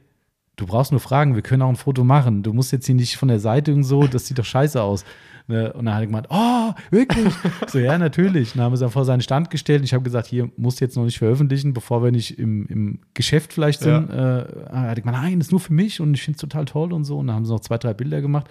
du 0.57 0.67
brauchst 0.67 0.91
nur 0.91 1.01
fragen, 1.01 1.35
wir 1.35 1.43
können 1.43 1.63
auch 1.63 1.69
ein 1.69 1.77
Foto 1.77 2.05
machen. 2.05 2.43
Du 2.43 2.53
musst 2.53 2.73
jetzt 2.73 2.87
hier 2.87 2.95
nicht 2.95 3.17
von 3.17 3.29
der 3.29 3.41
Seite 3.41 3.73
und 3.75 3.85
so, 3.85 4.07
das 4.07 4.27
sieht 4.27 4.39
doch 4.39 4.45
scheiße 4.45 4.83
aus. 4.83 5.05
Ne? 5.49 5.73
Und 5.75 5.85
dann 5.85 5.95
hat 5.95 6.03
er 6.03 6.07
gemeint, 6.07 6.27
oh, 6.31 6.73
wirklich? 6.91 7.33
so, 7.69 7.79
ja, 7.79 7.97
natürlich. 7.99 8.51
Und 8.53 8.57
dann 8.57 8.65
haben 8.65 8.73
wir 8.73 8.77
es 8.77 8.81
dann 8.81 8.91
vor 8.91 9.05
seinen 9.05 9.21
Stand 9.21 9.49
gestellt. 9.51 9.81
Und 9.81 9.85
ich 9.85 9.95
habe 9.95 10.03
gesagt, 10.03 10.27
hier 10.27 10.51
musst 10.57 10.81
du 10.81 10.85
jetzt 10.85 10.97
noch 10.97 11.05
nicht 11.05 11.19
veröffentlichen, 11.19 11.73
bevor 11.73 12.03
wir 12.03 12.11
nicht 12.11 12.39
im, 12.39 12.67
im 12.67 12.99
Geschäft 13.15 13.53
vielleicht 13.53 13.81
sind. 13.81 14.11
Äh, 14.11 14.45
hat 14.73 14.89
er 14.89 14.95
gemeint, 14.97 15.19
nein, 15.19 15.39
das 15.39 15.49
ist 15.49 15.53
nur 15.53 15.61
für 15.61 15.73
mich 15.73 16.01
und 16.01 16.15
ich 16.15 16.23
finde 16.23 16.37
es 16.37 16.41
total 16.41 16.65
toll 16.65 16.93
und 16.93 17.05
so. 17.05 17.19
Und 17.19 17.29
dann 17.29 17.37
haben 17.37 17.45
sie 17.45 17.53
noch 17.53 17.61
zwei, 17.61 17.79
drei 17.79 17.95
Bilder 17.95 18.21
gemacht. 18.21 18.49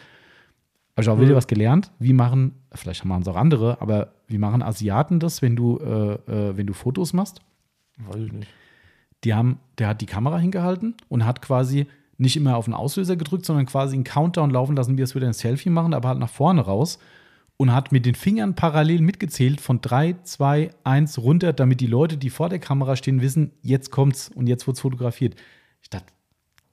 Habe 0.96 1.02
ich 1.04 1.10
auch 1.10 1.20
wieder 1.20 1.32
Mhm. 1.32 1.36
was 1.36 1.48
gelernt. 1.48 1.92
Wie 2.00 2.14
machen, 2.14 2.54
vielleicht 2.74 3.04
machen 3.04 3.24
es 3.24 3.28
auch 3.28 3.36
andere, 3.36 3.82
aber 3.82 4.14
wie 4.28 4.38
machen 4.38 4.62
Asiaten 4.62 5.20
das, 5.20 5.42
wenn 5.42 5.58
du, 5.58 5.78
äh, 5.80 6.14
äh, 6.32 6.56
wenn 6.58 6.66
du 6.68 6.72
Fotos 6.74 7.12
machst? 7.12 7.42
Weiß 7.98 8.22
ich 8.22 8.32
nicht. 8.32 8.48
Die 9.24 9.34
haben, 9.34 9.60
der 9.78 9.88
hat 9.88 10.02
die 10.02 10.06
Kamera 10.06 10.38
hingehalten 10.38 10.96
und 11.10 11.26
hat 11.26 11.42
quasi 11.42 11.88
nicht 12.18 12.38
immer 12.38 12.56
auf 12.58 12.66
den 12.66 12.74
Auslöser 12.74 13.16
gedrückt, 13.16 13.46
sondern 13.46 13.66
quasi 13.66 13.96
einen 13.96 14.04
Countdown 14.04 14.50
laufen 14.50 14.76
lassen, 14.76 14.98
wie 14.98 15.02
es 15.02 15.16
wieder 15.16 15.28
ein 15.28 15.34
Selfie 15.34 15.70
machen, 15.70 15.94
aber 15.94 16.10
halt 16.10 16.20
nach 16.20 16.30
vorne 16.30 16.62
raus 16.62 17.00
und 17.58 17.74
hat 17.74 17.92
mit 17.92 18.06
den 18.06 18.16
Fingern 18.16 18.56
parallel 18.56 19.02
mitgezählt 19.02 19.62
von 19.62 19.82
3, 19.82 20.18
2, 20.24 20.70
1 20.84 21.18
runter, 21.20 21.54
damit 21.54 21.82
die 21.82 21.88
Leute, 21.88 22.18
die 22.18 22.30
vor 22.30 22.50
der 22.50 22.60
Kamera 22.60 22.96
stehen, 22.96 23.22
wissen, 23.22 23.52
jetzt 23.62 23.92
kommt's 23.92 24.30
und 24.30 24.48
jetzt 24.48 24.68
wird's 24.68 24.82
fotografiert. 24.82 25.36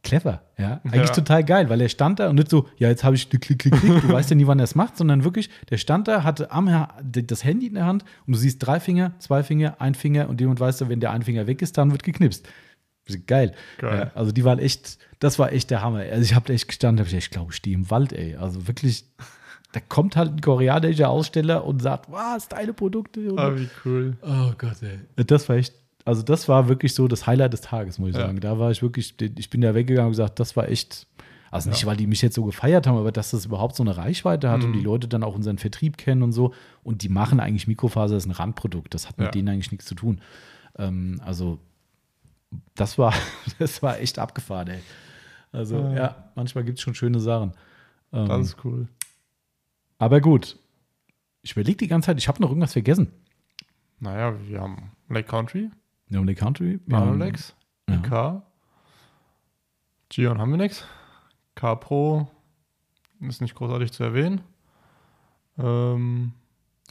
Clever, 0.03 0.43
ja. 0.59 0.81
Eigentlich 0.85 1.09
Ja. 1.11 1.15
total 1.15 1.45
geil, 1.45 1.69
weil 1.71 1.81
er 1.81 1.89
stand 1.89 2.19
da 2.19 2.29
und 2.29 2.35
nicht 2.35 2.51
so, 2.51 2.69
ja, 2.77 2.89
jetzt 2.89 3.05
habe 3.05 3.15
ich 3.15 3.31
klick, 3.31 3.43
klick, 3.43 3.59
klick, 3.61 3.73
klick. 3.75 4.03
Du 4.03 4.09
weißt 4.13 4.31
ja 4.31 4.37
nie, 4.37 4.47
wann 4.49 4.59
er 4.59 4.65
es 4.65 4.75
macht, 4.75 4.97
sondern 4.97 5.23
wirklich, 5.23 5.49
der 5.71 5.79
stand 5.79 6.09
da, 6.09 6.25
hatte 6.25 6.51
am, 6.51 6.69
das 7.05 7.45
Handy 7.45 7.67
in 7.69 7.75
der 7.75 7.87
Hand 7.87 8.05
und 8.27 8.33
du 8.35 8.39
siehst 8.39 8.67
drei 8.67 8.81
Finger, 8.81 9.13
zwei 9.21 9.43
Finger, 9.45 9.77
ein 9.81 9.95
Finger 9.95 10.29
und 10.29 10.41
jemand 10.41 10.59
weißt 10.59 10.81
du, 10.81 10.89
wenn 10.89 10.99
der 11.01 11.13
ein 11.13 11.23
Finger 11.23 11.47
weg 11.47 11.63
ist, 11.63 11.79
dann 11.79 11.93
wird 11.93 12.03
geknipst. 12.03 12.49
Geil. 13.27 13.53
Geil. 13.79 13.99
Ja, 13.99 14.11
also 14.19 14.33
die 14.33 14.45
waren 14.45 14.59
echt, 14.59 14.99
das 15.19 15.39
war 15.39 15.53
echt 15.53 15.71
der 15.71 15.83
Hammer. 15.83 15.99
Also 16.01 16.23
ich 16.23 16.35
habe 16.35 16.53
echt 16.53 16.69
gestanden, 16.69 17.01
hab 17.01 17.09
ich, 17.09 17.15
echt, 17.15 17.27
ich 17.27 17.31
glaube, 17.31 17.51
ich 17.53 17.57
stehe 17.57 17.75
im 17.77 17.91
Wald, 17.91 18.13
ey. 18.13 18.37
Also 18.37 18.67
wirklich, 18.69 19.05
da 19.73 19.81
kommt 19.81 20.17
halt 20.17 20.33
ein 20.33 20.41
koreanischer 20.41 21.09
Aussteller 21.11 21.65
und 21.65 21.83
sagt, 21.83 22.11
was, 22.13 22.49
deine 22.49 22.73
Produkte. 22.73 23.33
Und 23.33 23.39
Ah, 23.39 23.57
wie 23.57 23.69
cool. 23.85 24.17
Oh 24.23 24.53
Gott, 24.57 24.83
ey. 24.83 25.01
Das 25.27 25.49
war 25.49 25.57
echt, 25.57 25.75
also 26.05 26.23
das 26.23 26.49
war 26.49 26.69
wirklich 26.69 26.95
so 26.95 27.09
das 27.09 27.27
Highlight 27.27 27.53
des 27.53 27.61
Tages, 27.63 27.99
muss 27.99 28.11
ich 28.11 28.17
Ja. 28.17 28.23
sagen. 28.27 28.41
Da 28.41 28.59
war 28.59 28.71
ich 28.71 28.83
wirklich, 28.83 29.15
ich 29.21 29.51
bin 29.51 29.61
da 29.61 29.75
weggegangen 29.75 30.07
und 30.09 30.13
gesagt, 30.13 30.39
das 30.41 30.57
war 30.57 30.69
echt, 30.69 31.07
Also 31.55 31.69
nicht, 31.69 31.83
Ja. 31.83 31.89
weil 31.89 31.99
die 31.99 32.07
mich 32.07 32.23
jetzt 32.23 32.35
so 32.35 32.45
gefeiert 32.45 32.87
haben, 32.87 32.97
aber 32.97 33.13
dass 33.13 33.33
das 33.33 33.45
überhaupt 33.45 33.77
so 33.77 33.83
eine 33.83 33.95
Reichweite 33.99 34.49
hat 34.49 34.65
und 34.65 34.71
Mhm. 34.71 34.73
die 34.79 34.81
Leute 34.81 35.07
dann 35.07 35.23
auch 35.23 35.35
unseren 35.35 35.59
Vertrieb 35.59 35.99
kennen 35.99 36.23
und 36.23 36.33
so. 36.33 36.55
Und 36.83 37.03
die 37.03 37.11
machen 37.11 37.41
eigentlich 37.41 37.67
Mikrofaser, 37.69 38.17
ist 38.17 38.25
ein 38.25 38.31
Randprodukt. 38.31 38.95
Das 38.95 39.07
hat 39.07 39.19
mit 39.19 39.27
Ja. 39.27 39.31
denen 39.33 39.51
eigentlich 39.51 39.71
nichts 39.71 39.85
zu 39.85 39.95
tun. 39.95 40.23
Ähm, 40.79 41.21
also, 41.23 41.59
das 42.75 42.97
war, 42.97 43.13
das 43.59 43.83
war 43.83 44.01
echt 44.01 44.19
abgefahren, 44.19 44.69
ey. 44.69 44.81
Also, 45.53 45.77
Ja. 45.77 45.93
ja, 45.95 46.33
manchmal 46.37 46.65
gibt 46.65 46.79
es 46.79 46.83
schon 46.83 46.95
schöne 46.95 47.21
Sachen. 47.21 47.53
Ähm, 48.15 48.29
Das 48.29 48.47
ist 48.47 48.65
cool. 48.65 48.89
aber 49.99 50.23
gut. 50.23 50.57
Ich 51.43 51.53
überlege 51.53 51.77
die 51.77 51.89
ganze 51.89 52.07
Zeit, 52.07 52.19
ich 52.19 52.29
habe 52.29 52.41
noch 52.41 52.49
irgendwas 52.49 52.73
vergessen. 52.73 53.13
Naja, 54.01 54.35
wir 54.49 54.61
haben 54.63 54.93
Lake 55.11 55.29
Country, 55.29 55.71
Wir 56.13 56.19
haben 56.19 56.27
Lake 56.27 56.41
Country. 56.41 56.79
Wir 56.85 56.97
haben, 56.99 57.19
Manolex, 57.19 57.55
ja. 57.89 57.95
IK, 57.97 58.43
Gion 60.11 60.39
haben 60.39 60.51
wir 60.51 60.59
nichts. 60.59 60.85
K 61.55 61.75
Pro 61.75 62.29
ist 63.21 63.41
nicht 63.41 63.55
großartig 63.55 63.93
zu 63.93 64.03
erwähnen. 64.03 64.43
Ähm, 65.59 66.33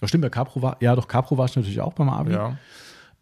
Ja, 0.02 0.08
stimmt, 0.08 0.24
bei 0.24 0.30
Capro 0.30 0.64
war, 0.64 0.78
ja, 0.82 0.96
doch, 0.96 1.08
Capro 1.08 1.38
war 1.38 1.46
ich 1.46 1.56
natürlich 1.56 1.82
auch 1.82 1.94
beim 1.94 2.10
Avi. 2.10 2.32
ja, 2.34 2.58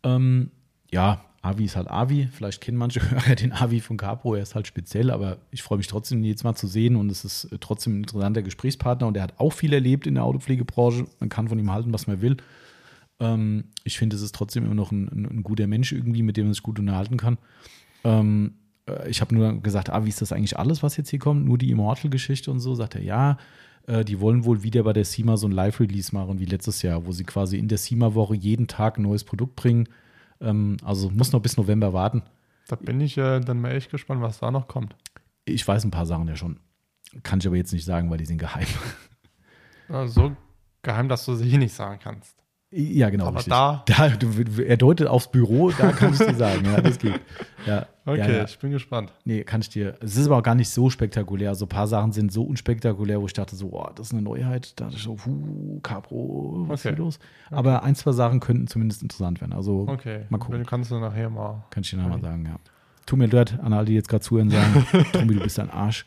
Ähm, 0.03 0.51
ja, 0.89 1.19
Avi 1.41 1.65
ist 1.65 1.76
halt 1.76 1.89
Avi. 1.89 2.30
Vielleicht 2.31 2.61
kennen 2.61 2.77
manche 2.77 3.01
Hörer 3.11 3.35
den 3.35 3.51
Avi 3.51 3.81
von 3.81 3.97
Capro. 3.97 4.35
Er 4.35 4.43
ist 4.43 4.55
halt 4.55 4.67
speziell, 4.67 5.11
aber 5.11 5.39
ich 5.51 5.63
freue 5.63 5.80
mich 5.80 5.88
trotzdem, 5.88 6.19
ihn 6.19 6.26
jetzt 6.26 6.45
mal 6.45 6.55
zu 6.55 6.67
sehen. 6.67 6.95
Und 6.95 7.09
es 7.11 7.26
ist 7.26 7.43
äh, 7.45 7.57
trotzdem 7.59 7.95
ein 7.95 8.03
interessanter 8.03 8.41
Gesprächspartner. 8.41 9.05
Und 9.05 9.17
er 9.17 9.23
hat 9.23 9.38
auch 9.38 9.51
viel 9.51 9.73
erlebt 9.73 10.07
in 10.07 10.15
der 10.15 10.23
Autopflegebranche. 10.23 11.07
Man 11.19 11.27
kann 11.27 11.49
von 11.49 11.59
ihm 11.59 11.73
halten, 11.73 11.91
was 11.91 12.07
man 12.07 12.21
will. 12.21 12.38
Ähm, 13.19 13.65
ich 13.83 13.97
finde, 13.97 14.15
es 14.15 14.21
ist 14.21 14.35
trotzdem 14.35 14.65
immer 14.65 14.75
noch 14.75 14.91
ein, 14.91 15.07
ein, 15.09 15.25
ein 15.25 15.43
guter 15.43 15.67
Mensch 15.67 15.91
irgendwie, 15.91 16.23
mit 16.23 16.37
dem 16.37 16.45
man 16.45 16.53
sich 16.53 16.63
gut 16.63 16.79
unterhalten 16.79 17.17
kann. 17.17 17.37
Ähm, 18.03 18.55
äh, 18.87 19.09
ich 19.09 19.21
habe 19.21 19.35
nur 19.35 19.61
gesagt, 19.61 19.89
ah, 19.89 20.05
wie 20.05 20.09
ist 20.09 20.21
das 20.21 20.31
eigentlich 20.31 20.57
alles, 20.57 20.83
was 20.83 20.97
jetzt 20.97 21.09
hier 21.09 21.19
kommt? 21.19 21.45
Nur 21.45 21.57
die 21.57 21.71
Immortal-Geschichte 21.71 22.51
und 22.51 22.59
so. 22.59 22.75
Sagt 22.75 22.95
er, 22.95 23.01
ja, 23.01 23.37
äh, 23.87 24.05
die 24.05 24.19
wollen 24.19 24.45
wohl 24.45 24.63
wieder 24.63 24.83
bei 24.83 24.93
der 24.93 25.05
SEMA 25.05 25.37
so 25.37 25.47
ein 25.47 25.51
Live-Release 25.51 26.13
machen 26.13 26.39
wie 26.39 26.45
letztes 26.45 26.81
Jahr, 26.81 27.05
wo 27.05 27.11
sie 27.11 27.23
quasi 27.23 27.57
in 27.57 27.67
der 27.67 27.77
SEMA-Woche 27.77 28.35
jeden 28.35 28.67
Tag 28.67 28.97
ein 28.97 29.03
neues 29.03 29.23
Produkt 29.23 29.55
bringen. 29.55 29.89
Ähm, 30.41 30.77
also 30.83 31.09
muss 31.09 31.31
noch 31.31 31.41
bis 31.41 31.57
November 31.57 31.93
warten. 31.93 32.23
da 32.67 32.75
bin 32.75 33.01
ich 33.01 33.17
äh, 33.17 33.39
dann 33.39 33.59
mal 33.59 33.71
echt 33.71 33.91
gespannt, 33.91 34.21
was 34.21 34.39
da 34.39 34.51
noch 34.51 34.67
kommt. 34.67 34.95
Ich 35.45 35.67
weiß 35.67 35.83
ein 35.83 35.91
paar 35.91 36.05
Sachen 36.05 36.27
ja 36.27 36.35
schon. 36.35 36.59
Kann 37.23 37.39
ich 37.39 37.47
aber 37.47 37.55
jetzt 37.55 37.73
nicht 37.73 37.85
sagen, 37.85 38.09
weil 38.09 38.19
die 38.19 38.25
sind 38.25 38.37
geheim. 38.37 38.67
Also 39.89 40.21
so 40.21 40.37
geheim, 40.83 41.09
dass 41.09 41.25
du 41.25 41.33
sie 41.33 41.57
nicht 41.57 41.73
sagen 41.73 41.99
kannst. 41.99 42.35
Ja, 42.71 43.09
genau. 43.09 43.25
Aber 43.27 43.37
richtig. 43.37 43.51
da- 43.51 43.83
da 43.85 44.09
du, 44.09 44.61
er 44.61 44.77
deutet 44.77 45.07
aufs 45.07 45.29
Büro, 45.31 45.71
da 45.71 45.91
kann 45.91 46.13
ich 46.13 46.19
dir 46.19 46.33
sagen, 46.35 46.65
ja, 46.65 46.79
das 46.81 46.99
geht. 46.99 47.19
Ja, 47.65 47.85
Okay, 48.05 48.37
ja, 48.37 48.43
ich 48.45 48.57
bin 48.57 48.71
gespannt. 48.71 49.13
Nee, 49.23 49.43
kann 49.43 49.61
ich 49.61 49.69
dir. 49.69 49.95
Es 50.01 50.15
ist 50.17 50.25
aber 50.25 50.37
auch 50.37 50.43
gar 50.43 50.55
nicht 50.55 50.69
so 50.69 50.89
spektakulär. 50.89 51.53
So 51.53 51.65
ein 51.65 51.69
paar 51.69 51.85
Sachen 51.87 52.11
sind 52.11 52.31
so 52.31 52.43
unspektakulär, 52.43 53.21
wo 53.21 53.27
ich 53.27 53.33
dachte, 53.33 53.55
so, 53.55 53.67
oh, 53.71 53.87
das 53.95 54.07
ist 54.07 54.13
eine 54.13 54.23
Neuheit. 54.23 54.73
Da 54.79 54.85
dachte 54.85 54.97
ich 54.97 55.03
so, 55.03 55.15
huh, 55.25 55.79
Capro, 55.83 56.65
was 56.67 56.79
ist 56.79 56.85
Okay. 56.87 56.95
hier 56.95 57.03
los? 57.05 57.19
Aber 57.51 57.83
ein, 57.83 57.93
zwei 57.95 58.11
Sachen 58.11 58.39
könnten 58.39 58.65
zumindest 58.67 59.03
interessant 59.03 59.41
werden. 59.41 59.53
Also 59.53 59.85
Okay, 59.87 60.21
mal 60.29 60.39
gucken. 60.39 60.65
kannst 60.65 60.89
du 60.89 60.97
nachher 60.99 61.29
mal. 61.29 61.65
Kann 61.69 61.83
ich 61.83 61.89
dir 61.91 61.97
nochmal 61.97 62.19
sagen, 62.21 62.45
ja. 62.45 62.55
Tut 63.05 63.19
mir 63.19 63.27
leid 63.27 63.59
an 63.61 63.73
alle, 63.73 63.85
die 63.85 63.93
jetzt 63.93 64.09
gerade 64.09 64.23
zuhören, 64.23 64.49
sagen, 64.49 64.85
Tommy, 65.13 65.35
du 65.35 65.41
bist 65.41 65.59
ein 65.59 65.69
Arsch. 65.69 66.05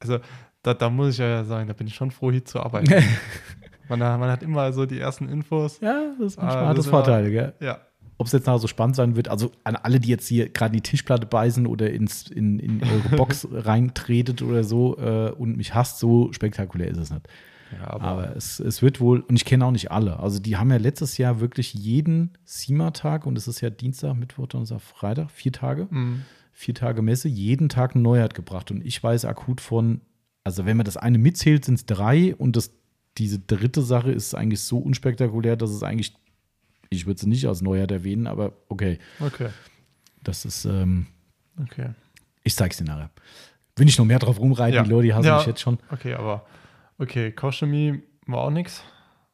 Also 0.00 0.18
da, 0.62 0.72
da 0.72 0.88
muss 0.88 1.10
ich 1.14 1.18
ja 1.18 1.44
sagen, 1.44 1.68
da 1.68 1.74
bin 1.74 1.86
ich 1.86 1.94
schon 1.94 2.10
froh, 2.10 2.30
hier 2.30 2.44
zu 2.44 2.60
arbeiten. 2.60 2.90
man, 3.88 3.98
man 3.98 4.30
hat 4.30 4.42
immer 4.42 4.72
so 4.72 4.86
die 4.86 4.98
ersten 4.98 5.28
Infos. 5.28 5.80
ja, 5.80 6.12
das 6.18 6.32
ist 6.32 6.36
manchmal 6.38 6.64
Ah, 6.64 6.68
hat 6.68 6.78
das 6.78 6.84
das 6.84 6.90
Vorteile, 6.90 7.30
gell? 7.30 7.52
Ja, 7.60 7.80
Ob 8.18 8.26
es 8.26 8.32
jetzt 8.32 8.46
nachher 8.46 8.58
so 8.58 8.68
spannend 8.68 8.96
sein 8.96 9.16
wird, 9.16 9.28
also 9.28 9.50
an 9.64 9.76
alle, 9.76 10.00
die 10.00 10.08
jetzt 10.08 10.26
hier 10.28 10.48
gerade 10.48 10.72
die 10.72 10.80
Tischplatte 10.80 11.26
beißen 11.26 11.66
oder 11.66 11.90
ins, 11.90 12.30
in, 12.30 12.58
in 12.58 12.82
eure 12.82 13.08
Box 13.16 13.46
reintretet 13.50 14.42
oder 14.42 14.64
so 14.64 14.96
äh, 14.98 15.30
und 15.32 15.56
mich 15.56 15.74
hasst, 15.74 15.98
so 15.98 16.32
spektakulär 16.32 16.88
ist 16.88 16.98
es 16.98 17.10
nicht. 17.10 17.26
ja 17.72 17.88
aber, 17.90 18.02
Aber 18.04 18.36
es, 18.36 18.60
es 18.60 18.82
wird 18.82 19.00
wohl, 19.00 19.20
und 19.20 19.36
ich 19.36 19.44
kenne 19.44 19.64
auch 19.66 19.70
nicht 19.72 19.90
alle. 19.90 20.20
Also 20.20 20.38
die 20.38 20.56
haben 20.56 20.70
ja 20.70 20.76
letztes 20.76 21.18
Jahr 21.18 21.40
wirklich 21.40 21.74
jeden 21.74 22.38
SEMA-Tag, 22.44 23.26
und 23.26 23.36
es 23.36 23.48
ist 23.48 23.60
ja 23.60 23.70
Dienstag, 23.70 24.14
Mittwoch, 24.14 24.46
Donnerstag, 24.46 24.80
Freitag, 24.80 25.30
vier 25.30 25.52
Tage, 25.52 25.88
mh, 25.90 26.18
vier 26.52 26.74
Tage 26.74 27.02
Messe, 27.02 27.28
jeden 27.28 27.68
Tag 27.68 27.94
eine 27.94 28.02
Neuheit 28.02 28.34
gebracht. 28.34 28.70
Und 28.70 28.84
ich 28.86 29.02
weiß 29.02 29.24
akut 29.24 29.60
von, 29.60 30.00
also 30.44 30.66
wenn 30.66 30.76
man 30.76 30.84
das 30.84 30.96
eine 30.96 31.18
mitzählt, 31.18 31.64
sind 31.64 31.74
es 31.74 31.86
drei 31.86 32.34
und 32.36 32.54
das, 32.54 32.70
diese 33.18 33.38
dritte 33.38 33.82
Sache 33.82 34.10
ist 34.12 34.34
eigentlich 34.34 34.60
so 34.60 34.78
unspektakulär, 34.78 35.56
dass 35.56 35.70
es 35.70 35.82
eigentlich, 35.82 36.14
ich 36.90 37.06
würde 37.06 37.20
sie 37.20 37.28
nicht 37.28 37.46
als 37.46 37.62
Neuheit 37.62 37.90
erwähnen, 37.90 38.26
aber 38.26 38.52
okay, 38.68 38.98
okay, 39.20 39.48
das 40.22 40.44
ist, 40.44 40.64
ähm, 40.64 41.06
okay. 41.60 41.90
ich 42.42 42.54
zeig's 42.56 42.76
dir 42.78 42.84
nachher. 42.84 43.10
Will 43.76 43.88
ich 43.88 43.98
noch 43.98 44.04
mehr 44.04 44.18
drauf 44.18 44.38
rumreiten, 44.38 44.74
Ja. 44.76 44.82
die 44.84 44.90
Leute, 44.90 45.06
die 45.06 45.14
hassen 45.14 45.26
Ja. 45.26 45.36
mich 45.38 45.46
jetzt 45.46 45.60
schon. 45.60 45.78
Okay, 45.90 46.14
aber 46.14 46.46
okay, 46.98 47.32
Kochchemie 47.32 48.02
war 48.26 48.38
auch 48.40 48.50
nichts. 48.50 48.82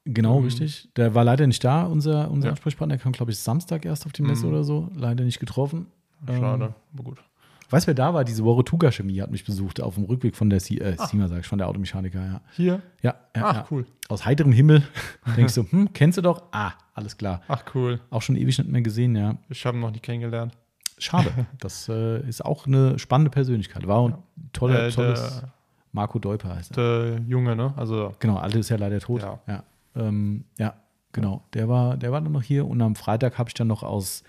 Genau, 0.06 0.38
Mhm. 0.40 0.44
richtig. 0.46 0.88
Der 0.96 1.14
war 1.14 1.24
leider 1.24 1.46
nicht 1.46 1.62
da, 1.62 1.82
unser, 1.84 2.30
unser 2.30 2.46
Ja. 2.48 2.50
Ansprechpartner. 2.52 2.96
Der 2.96 3.02
kam, 3.02 3.12
glaube 3.12 3.32
ich, 3.32 3.38
Samstag 3.38 3.84
erst 3.84 4.06
auf 4.06 4.12
die 4.12 4.22
Messe 4.22 4.46
Mhm. 4.46 4.52
oder 4.52 4.64
so. 4.64 4.88
Leider 4.94 5.24
nicht 5.24 5.40
getroffen. 5.40 5.86
Schade, 6.26 6.64
Ähm, 6.66 6.74
aber 6.94 7.04
gut. 7.04 7.18
Weißt 7.70 7.86
du, 7.86 7.88
wer 7.88 7.94
da 7.94 8.12
war? 8.14 8.24
Diese 8.24 8.44
Woche 8.44 8.64
Tuga 8.64 8.90
Chemie 8.90 9.20
hat 9.20 9.30
mich 9.30 9.44
besucht 9.44 9.80
auf 9.80 9.94
dem 9.94 10.04
Rückweg 10.04 10.36
von 10.36 10.50
der 10.50 10.58
äh, 10.58 10.96
SEMA, 10.96 11.28
sag 11.28 11.40
ich, 11.40 11.46
von 11.46 11.58
der 11.58 11.68
Automechaniker, 11.68 12.18
ja. 12.24 12.40
Hier? 12.52 12.82
Ja, 13.02 13.14
ja, 13.34 13.42
Ach, 13.44 13.54
ja. 13.54 13.66
cool. 13.70 13.86
Aus 14.08 14.24
heiterem 14.26 14.52
Himmel. 14.52 14.82
Denkst 15.36 15.54
du, 15.54 15.62
hm, 15.70 15.92
kennst 15.92 16.18
du 16.18 16.22
doch? 16.22 16.42
Ah, 16.52 16.72
alles 16.94 17.16
klar. 17.16 17.42
Ach, 17.48 17.62
cool. 17.74 18.00
Auch 18.10 18.22
schon 18.22 18.36
ewig 18.36 18.58
nicht 18.58 18.70
mehr 18.70 18.82
gesehen, 18.82 19.14
ja. 19.16 19.36
Ich 19.48 19.64
habe 19.64 19.76
ihn 19.76 19.80
noch 19.80 19.92
nie 19.92 20.00
kennengelernt. 20.00 20.52
Schade. 20.98 21.30
Das 21.58 21.88
äh, 21.88 22.20
ist 22.28 22.44
auch 22.44 22.66
eine 22.66 22.98
spannende 22.98 23.30
Persönlichkeit. 23.30 23.86
War 23.86 24.08
ein 24.08 24.14
toller, 24.52 24.86
Äh, 24.88 24.90
tolles. 24.90 25.40
der, 25.40 25.52
Marco 25.92 26.18
Deuper 26.18 26.54
heißt 26.56 26.76
er. 26.76 27.04
der 27.08 27.20
Junge, 27.26 27.56
ne? 27.56 27.72
Also, 27.76 28.14
Genau, 28.18 28.36
Alte 28.36 28.58
ist 28.58 28.68
ja 28.68 28.76
leider 28.76 29.00
tot. 29.00 29.22
Ja. 29.22 29.38
Ja, 29.46 29.62
ähm, 29.96 30.44
ja 30.58 30.74
genau. 31.12 31.42
Der 31.54 31.68
war, 31.68 31.96
der 31.96 32.12
war 32.12 32.20
dann 32.20 32.32
noch 32.32 32.42
hier 32.42 32.66
und 32.66 32.80
am 32.82 32.94
Freitag 32.96 33.38
habe 33.38 33.48
ich 33.48 33.54
dann 33.54 33.66
noch 33.68 33.82
aus 33.82 34.22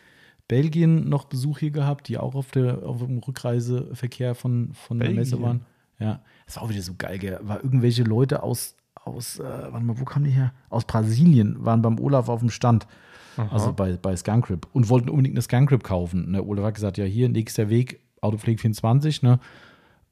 Belgien 0.51 1.07
noch 1.07 1.23
Besuch 1.23 1.59
hier 1.59 1.71
gehabt, 1.71 2.09
die 2.09 2.17
auch 2.17 2.35
auf, 2.35 2.51
der, 2.51 2.83
auf 2.83 2.99
dem 3.05 3.19
Rückreiseverkehr 3.19 4.35
von, 4.35 4.73
von 4.73 4.99
der 4.99 5.11
Messe 5.11 5.41
waren. 5.41 5.61
Ja, 5.97 6.19
das 6.45 6.57
war 6.57 6.63
auch 6.63 6.69
wieder 6.69 6.81
so 6.81 6.95
geil. 6.97 7.19
Gell? 7.19 7.39
War 7.41 7.63
irgendwelche 7.63 8.03
Leute 8.03 8.43
aus, 8.43 8.75
aus 8.95 9.39
äh, 9.39 9.43
warte 9.43 9.85
mal, 9.85 9.97
wo 9.97 10.03
kamen 10.03 10.25
die 10.25 10.31
her? 10.31 10.51
Aus 10.69 10.83
Brasilien 10.83 11.63
waren 11.63 11.81
beim 11.81 11.97
Olaf 12.01 12.27
auf 12.27 12.41
dem 12.41 12.49
Stand. 12.49 12.85
Also 13.37 13.71
bei, 13.71 13.93
bei 13.93 14.13
Skunkrip 14.17 14.67
und 14.73 14.89
wollten 14.89 15.09
unbedingt 15.09 15.35
eine 15.35 15.41
Skunkrip 15.41 15.85
kaufen. 15.85 16.33
Der 16.33 16.45
Olaf 16.45 16.65
hat 16.65 16.75
gesagt, 16.75 16.97
ja, 16.97 17.05
hier, 17.05 17.29
nächster 17.29 17.69
Weg, 17.69 18.01
Autopflege 18.19 18.59
24, 18.59 19.23
ne? 19.23 19.39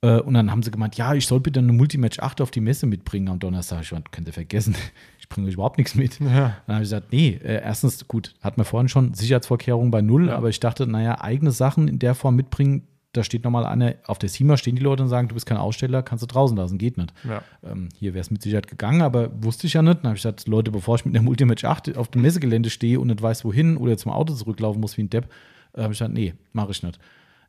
Äh, 0.01 0.19
Und 0.21 0.34
dann 0.34 0.49
haben 0.51 0.63
sie 0.63 0.71
gemeint, 0.71 0.95
ja, 0.95 1.13
ich 1.13 1.27
soll 1.27 1.39
bitte 1.39 1.59
eine 1.59 1.73
Multimatch 1.73 2.19
8 2.19 2.41
auf 2.41 2.51
die 2.51 2.61
Messe 2.61 2.85
mitbringen 2.85 3.27
am 3.27 3.39
Donnerstag. 3.39 3.81
Ich 3.81 3.91
meinte, 3.91 4.09
könnt 4.11 4.27
ihr 4.27 4.34
vergessen, 4.34 4.76
ich 5.19 5.27
bringe 5.27 5.47
euch 5.47 5.53
überhaupt 5.55 5.77
nichts 5.77 5.95
mit. 5.95 6.19
ja. 6.19 6.27
Dann 6.67 6.76
habe 6.76 6.84
ich 6.84 6.89
gesagt, 6.89 7.11
nee, 7.11 7.39
äh, 7.43 7.61
erstens, 7.61 8.07
gut, 8.07 8.34
hat 8.41 8.57
man 8.57 8.65
vorhin 8.65 8.88
schon 8.89 9.13
Sicherheitsvorkehrungen 9.13 9.91
bei 9.91 10.01
Null, 10.01 10.27
Ja. 10.30 10.38
aber 10.38 10.49
ich 10.49 10.59
dachte, 10.59 10.88
naja, 10.88 11.21
eigene 11.21 11.51
Sachen 11.51 11.88
in 11.88 11.99
der 11.99 12.15
Form 12.15 12.35
mitbringen, 12.35 12.84
da 13.13 13.23
steht 13.23 13.43
nochmal 13.43 13.65
einer, 13.65 13.95
auf 14.05 14.19
der 14.19 14.30
SEMA 14.30 14.55
stehen 14.55 14.76
die 14.76 14.84
Leute 14.84 15.01
und 15.01 15.09
sagen, 15.09 15.27
du 15.30 15.34
bist 15.34 15.47
kein 15.47 15.57
Aussteller, 15.57 16.03
kannst 16.03 16.21
du 16.21 16.27
draußen 16.27 16.55
lassen, 16.55 16.77
geht 16.77 16.95
nicht. 16.97 17.11
ja. 17.27 17.41
Ähm, 17.63 17.89
hier 17.97 18.13
wäre 18.13 18.21
es 18.21 18.30
mit 18.30 18.41
Sicherheit 18.43 18.67
gegangen, 18.67 19.01
aber 19.01 19.31
wusste 19.43 19.65
ich 19.65 19.73
ja 19.73 19.81
nicht. 19.81 19.97
Dann 19.97 20.09
habe 20.09 20.15
ich 20.15 20.21
gesagt, 20.21 20.47
Leute, 20.47 20.69
bevor 20.69 20.95
ich 20.95 21.05
mit 21.05 21.15
einer 21.15 21.23
Multimatch 21.23 21.65
8 21.65 21.97
auf 21.97 22.09
dem 22.09 22.21
Messegelände 22.21 22.69
stehe 22.69 22.99
und 22.99 23.07
nicht 23.07 23.21
weiß, 23.21 23.43
wohin 23.45 23.77
oder 23.77 23.97
zum 23.97 24.11
Auto 24.11 24.35
zurücklaufen 24.35 24.80
muss 24.80 24.95
wie 24.97 25.01
ein 25.03 25.09
Depp, 25.09 25.26
äh, 25.73 25.81
habe 25.81 25.91
ich 25.93 25.97
gesagt, 25.99 26.13
nee, 26.13 26.35
mache 26.53 26.69
ich 26.71 26.84
nicht. 26.84 26.99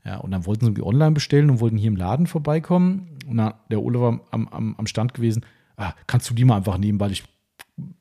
Ja, 0.04 0.16
und 0.18 0.30
dann 0.30 0.46
wollten 0.46 0.64
sie 0.64 0.68
irgendwie 0.68 0.84
online 0.86 1.12
bestellen 1.12 1.50
und 1.50 1.60
wollten 1.60 1.76
hier 1.76 1.88
im 1.88 1.96
Laden 1.96 2.26
vorbeikommen. 2.26 3.18
Und 3.26 3.36
dann 3.36 3.54
der 3.70 3.82
Ole 3.82 4.00
war 4.00 4.20
am, 4.30 4.48
am, 4.48 4.74
am 4.76 4.86
Stand 4.86 5.14
gewesen, 5.14 5.44
ah, 5.76 5.92
kannst 6.06 6.28
du 6.30 6.34
die 6.34 6.44
mal 6.44 6.56
einfach 6.56 6.78
nehmen, 6.78 7.00
weil 7.00 7.12
ich 7.12 7.24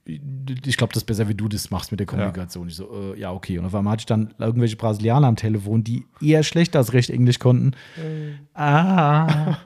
ich 0.06 0.78
glaube, 0.78 0.94
das 0.94 1.04
ist 1.04 1.08
besser, 1.08 1.28
wie 1.30 1.36
du 1.36 1.48
das 1.48 1.72
machst 1.72 1.92
mit 1.92 2.00
der 2.00 2.08
Kommunikation. 2.08 2.68
Ich 2.68 2.76
so, 2.76 3.14
äh, 3.14 3.20
ja, 3.20 3.32
okay. 3.32 3.60
Und 3.60 3.66
auf 3.66 3.76
einmal 3.76 3.94
hatte 3.94 4.02
ich 4.02 4.06
dann 4.08 4.34
irgendwelche 4.38 4.76
Brasilianer 4.76 5.28
am 5.28 5.36
Telefon, 5.36 5.84
die 5.84 6.06
eher 6.22 6.44
schlecht 6.44 6.76
als 6.76 6.94
recht 6.94 7.10
Englisch 7.10 7.40
konnten. 7.40 7.72
Ah. 8.54 9.58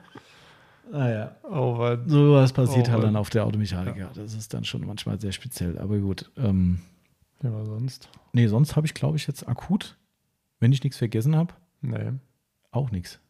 naja. 0.92 1.36
Oh, 1.42 1.78
weil, 1.78 2.02
So 2.06 2.34
was 2.34 2.52
passiert 2.52 2.88
Oh, 2.88 2.92
halt 2.92 3.04
dann 3.04 3.16
auf 3.16 3.30
der 3.30 3.44
Automechaniker. 3.46 4.10
Das 4.14 4.34
ist 4.34 4.52
dann 4.54 4.64
schon 4.64 4.86
manchmal 4.86 5.20
sehr 5.20 5.32
speziell. 5.32 5.78
Aber 5.78 5.98
gut. 5.98 6.30
Ähm, 6.36 6.80
ja, 7.42 7.50
aber 7.50 7.64
sonst? 7.64 8.08
nee, 8.32 8.46
sonst 8.46 8.76
habe 8.76 8.86
ich, 8.86 8.94
glaube 8.94 9.16
ich, 9.16 9.26
jetzt 9.26 9.48
akut, 9.48 9.96
wenn 10.60 10.72
ich 10.72 10.82
nichts 10.82 10.98
vergessen 10.98 11.36
habe, 11.36 11.54
Nee. 11.90 12.12
auch 12.70 12.90
nichts. 12.90 13.20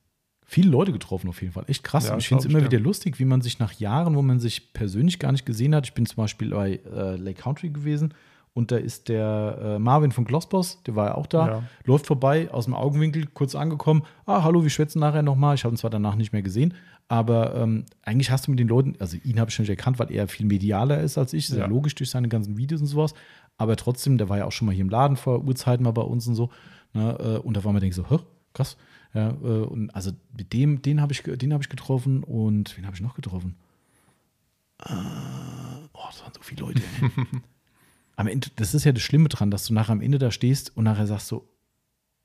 Viele 0.46 0.70
Leute 0.70 0.92
getroffen 0.92 1.28
auf 1.28 1.40
jeden 1.40 1.54
Fall. 1.54 1.64
Echt 1.68 1.82
krass. 1.84 2.08
Ja, 2.08 2.16
ich 2.18 2.28
finde 2.28 2.44
es 2.46 2.50
immer 2.50 2.62
wieder 2.62 2.78
lustig, 2.78 3.18
wie 3.18 3.24
man 3.24 3.40
sich 3.40 3.58
nach 3.58 3.72
Jahren, 3.72 4.14
wo 4.14 4.22
man 4.22 4.40
sich 4.40 4.72
persönlich 4.74 5.18
gar 5.18 5.32
nicht 5.32 5.46
gesehen 5.46 5.74
hat. 5.74 5.86
Ich 5.86 5.94
bin 5.94 6.04
zum 6.04 6.16
Beispiel 6.16 6.50
bei 6.50 6.80
äh, 6.84 7.16
Lake 7.16 7.40
Country 7.42 7.70
gewesen 7.70 8.12
und 8.52 8.70
da 8.70 8.76
ist 8.76 9.08
der 9.08 9.58
äh, 9.62 9.78
Marvin 9.78 10.12
von 10.12 10.24
Glossboss, 10.26 10.82
der 10.84 10.94
war 10.96 11.06
ja 11.08 11.14
auch 11.14 11.26
da, 11.26 11.48
Ja. 11.48 11.62
läuft 11.84 12.06
vorbei, 12.06 12.50
aus 12.52 12.66
dem 12.66 12.74
Augenwinkel, 12.74 13.26
kurz 13.32 13.54
angekommen. 13.54 14.02
Ah, 14.26 14.42
hallo, 14.44 14.62
wir 14.62 14.70
schwätzen 14.70 15.00
nachher 15.00 15.22
nochmal. 15.22 15.54
Ich 15.54 15.64
habe 15.64 15.74
ihn 15.74 15.78
zwar 15.78 15.90
danach 15.90 16.14
nicht 16.14 16.32
mehr 16.34 16.42
gesehen, 16.42 16.74
aber 17.08 17.54
ähm, 17.56 17.86
eigentlich 18.02 18.30
hast 18.30 18.46
du 18.46 18.50
mit 18.50 18.60
den 18.60 18.68
Leuten, 18.68 18.94
also 19.00 19.16
ihn 19.24 19.40
habe 19.40 19.48
ich 19.48 19.54
schon 19.56 19.62
nicht 19.64 19.70
erkannt, 19.70 19.98
weil 19.98 20.12
er 20.12 20.28
viel 20.28 20.46
medialer 20.46 21.00
ist 21.00 21.16
als 21.18 21.32
ich. 21.32 21.48
Ist 21.48 21.54
ja 21.56 21.62
Ja. 21.62 21.66
logisch 21.66 21.94
durch 21.94 22.10
seine 22.10 22.28
ganzen 22.28 22.56
Videos 22.58 22.82
und 22.82 22.86
sowas. 22.86 23.14
Aber 23.56 23.76
trotzdem, 23.76 24.18
der 24.18 24.28
war 24.28 24.38
ja 24.38 24.44
auch 24.44 24.52
schon 24.52 24.66
mal 24.66 24.72
hier 24.72 24.82
im 24.84 24.90
Laden 24.90 25.16
vor 25.16 25.42
Urzeiten 25.42 25.84
mal 25.84 25.92
bei 25.92 26.02
uns 26.02 26.26
und 26.28 26.34
so. 26.34 26.50
Ne? 26.92 27.16
äh, 27.18 27.38
Und 27.38 27.56
da 27.56 27.64
war 27.64 27.72
man 27.72 27.80
denkt 27.80 27.94
so, 27.96 28.08
hä, 28.10 28.18
krass. 28.54 28.76
Ja, 29.12 29.30
äh, 29.30 29.32
und 29.66 29.90
also 29.94 30.12
mit 30.36 30.52
dem, 30.52 30.80
den 30.82 31.00
habe 31.00 31.12
ich, 31.12 31.22
den 31.22 31.52
habe 31.52 31.62
ich 31.62 31.68
getroffen 31.68 32.24
und 32.24 32.76
wen 32.76 32.86
habe 32.86 32.96
ich 32.96 33.02
noch 33.02 33.14
getroffen? 33.14 33.54
Äh, 34.84 34.92
oh, 35.92 36.00
das 36.06 36.22
waren 36.22 36.32
so 36.34 36.42
viele 36.42 36.62
Leute. 36.62 36.82
am 38.16 38.26
Ende, 38.26 38.48
das 38.56 38.74
ist 38.74 38.84
ja 38.84 38.92
das 38.92 39.02
Schlimme 39.02 39.28
dran, 39.28 39.50
dass 39.50 39.66
du 39.66 39.74
nachher 39.74 39.92
am 39.92 40.00
Ende 40.00 40.18
da 40.18 40.30
stehst 40.30 40.76
und 40.76 40.84
nachher 40.84 41.06
sagst 41.06 41.28
so, 41.28 41.48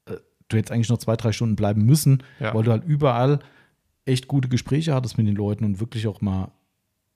äh, 0.06 0.16
du 0.48 0.58
hättest 0.58 0.72
eigentlich 0.72 0.90
noch 0.90 0.98
zwei, 0.98 1.16
drei 1.16 1.32
Stunden 1.32 1.56
bleiben 1.56 1.86
müssen, 1.86 2.24
Ja. 2.40 2.54
weil 2.54 2.64
du 2.64 2.72
halt 2.72 2.84
überall 2.86 3.40
echt 4.06 4.28
gute 4.28 4.50
Gespräche 4.50 4.94
hattest 4.94 5.18
mit 5.18 5.28
den 5.28 5.36
Leuten 5.36 5.64
und 5.66 5.80
wirklich 5.80 6.08
auch 6.08 6.22
mal 6.22 6.52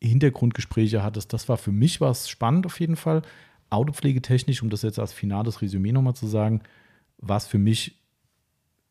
Hintergrundgespräche 0.01 1.01
hattest. 1.01 1.33
Das 1.33 1.49
war 1.49 1.57
für 1.57 1.71
mich 1.71 2.01
was 2.01 2.29
spannend 2.29 2.65
auf 2.65 2.79
jeden 2.79 2.95
Fall. 2.97 3.21
Autopflegetechnisch, 3.69 4.61
um 4.61 4.69
das 4.69 4.83
jetzt 4.83 4.99
als 4.99 5.13
finales 5.13 5.61
Resümee 5.61 5.91
nochmal 5.91 6.13
zu 6.15 6.27
sagen, 6.27 6.61
war 7.17 7.37
es 7.37 7.47
für 7.47 7.57
mich, 7.57 7.97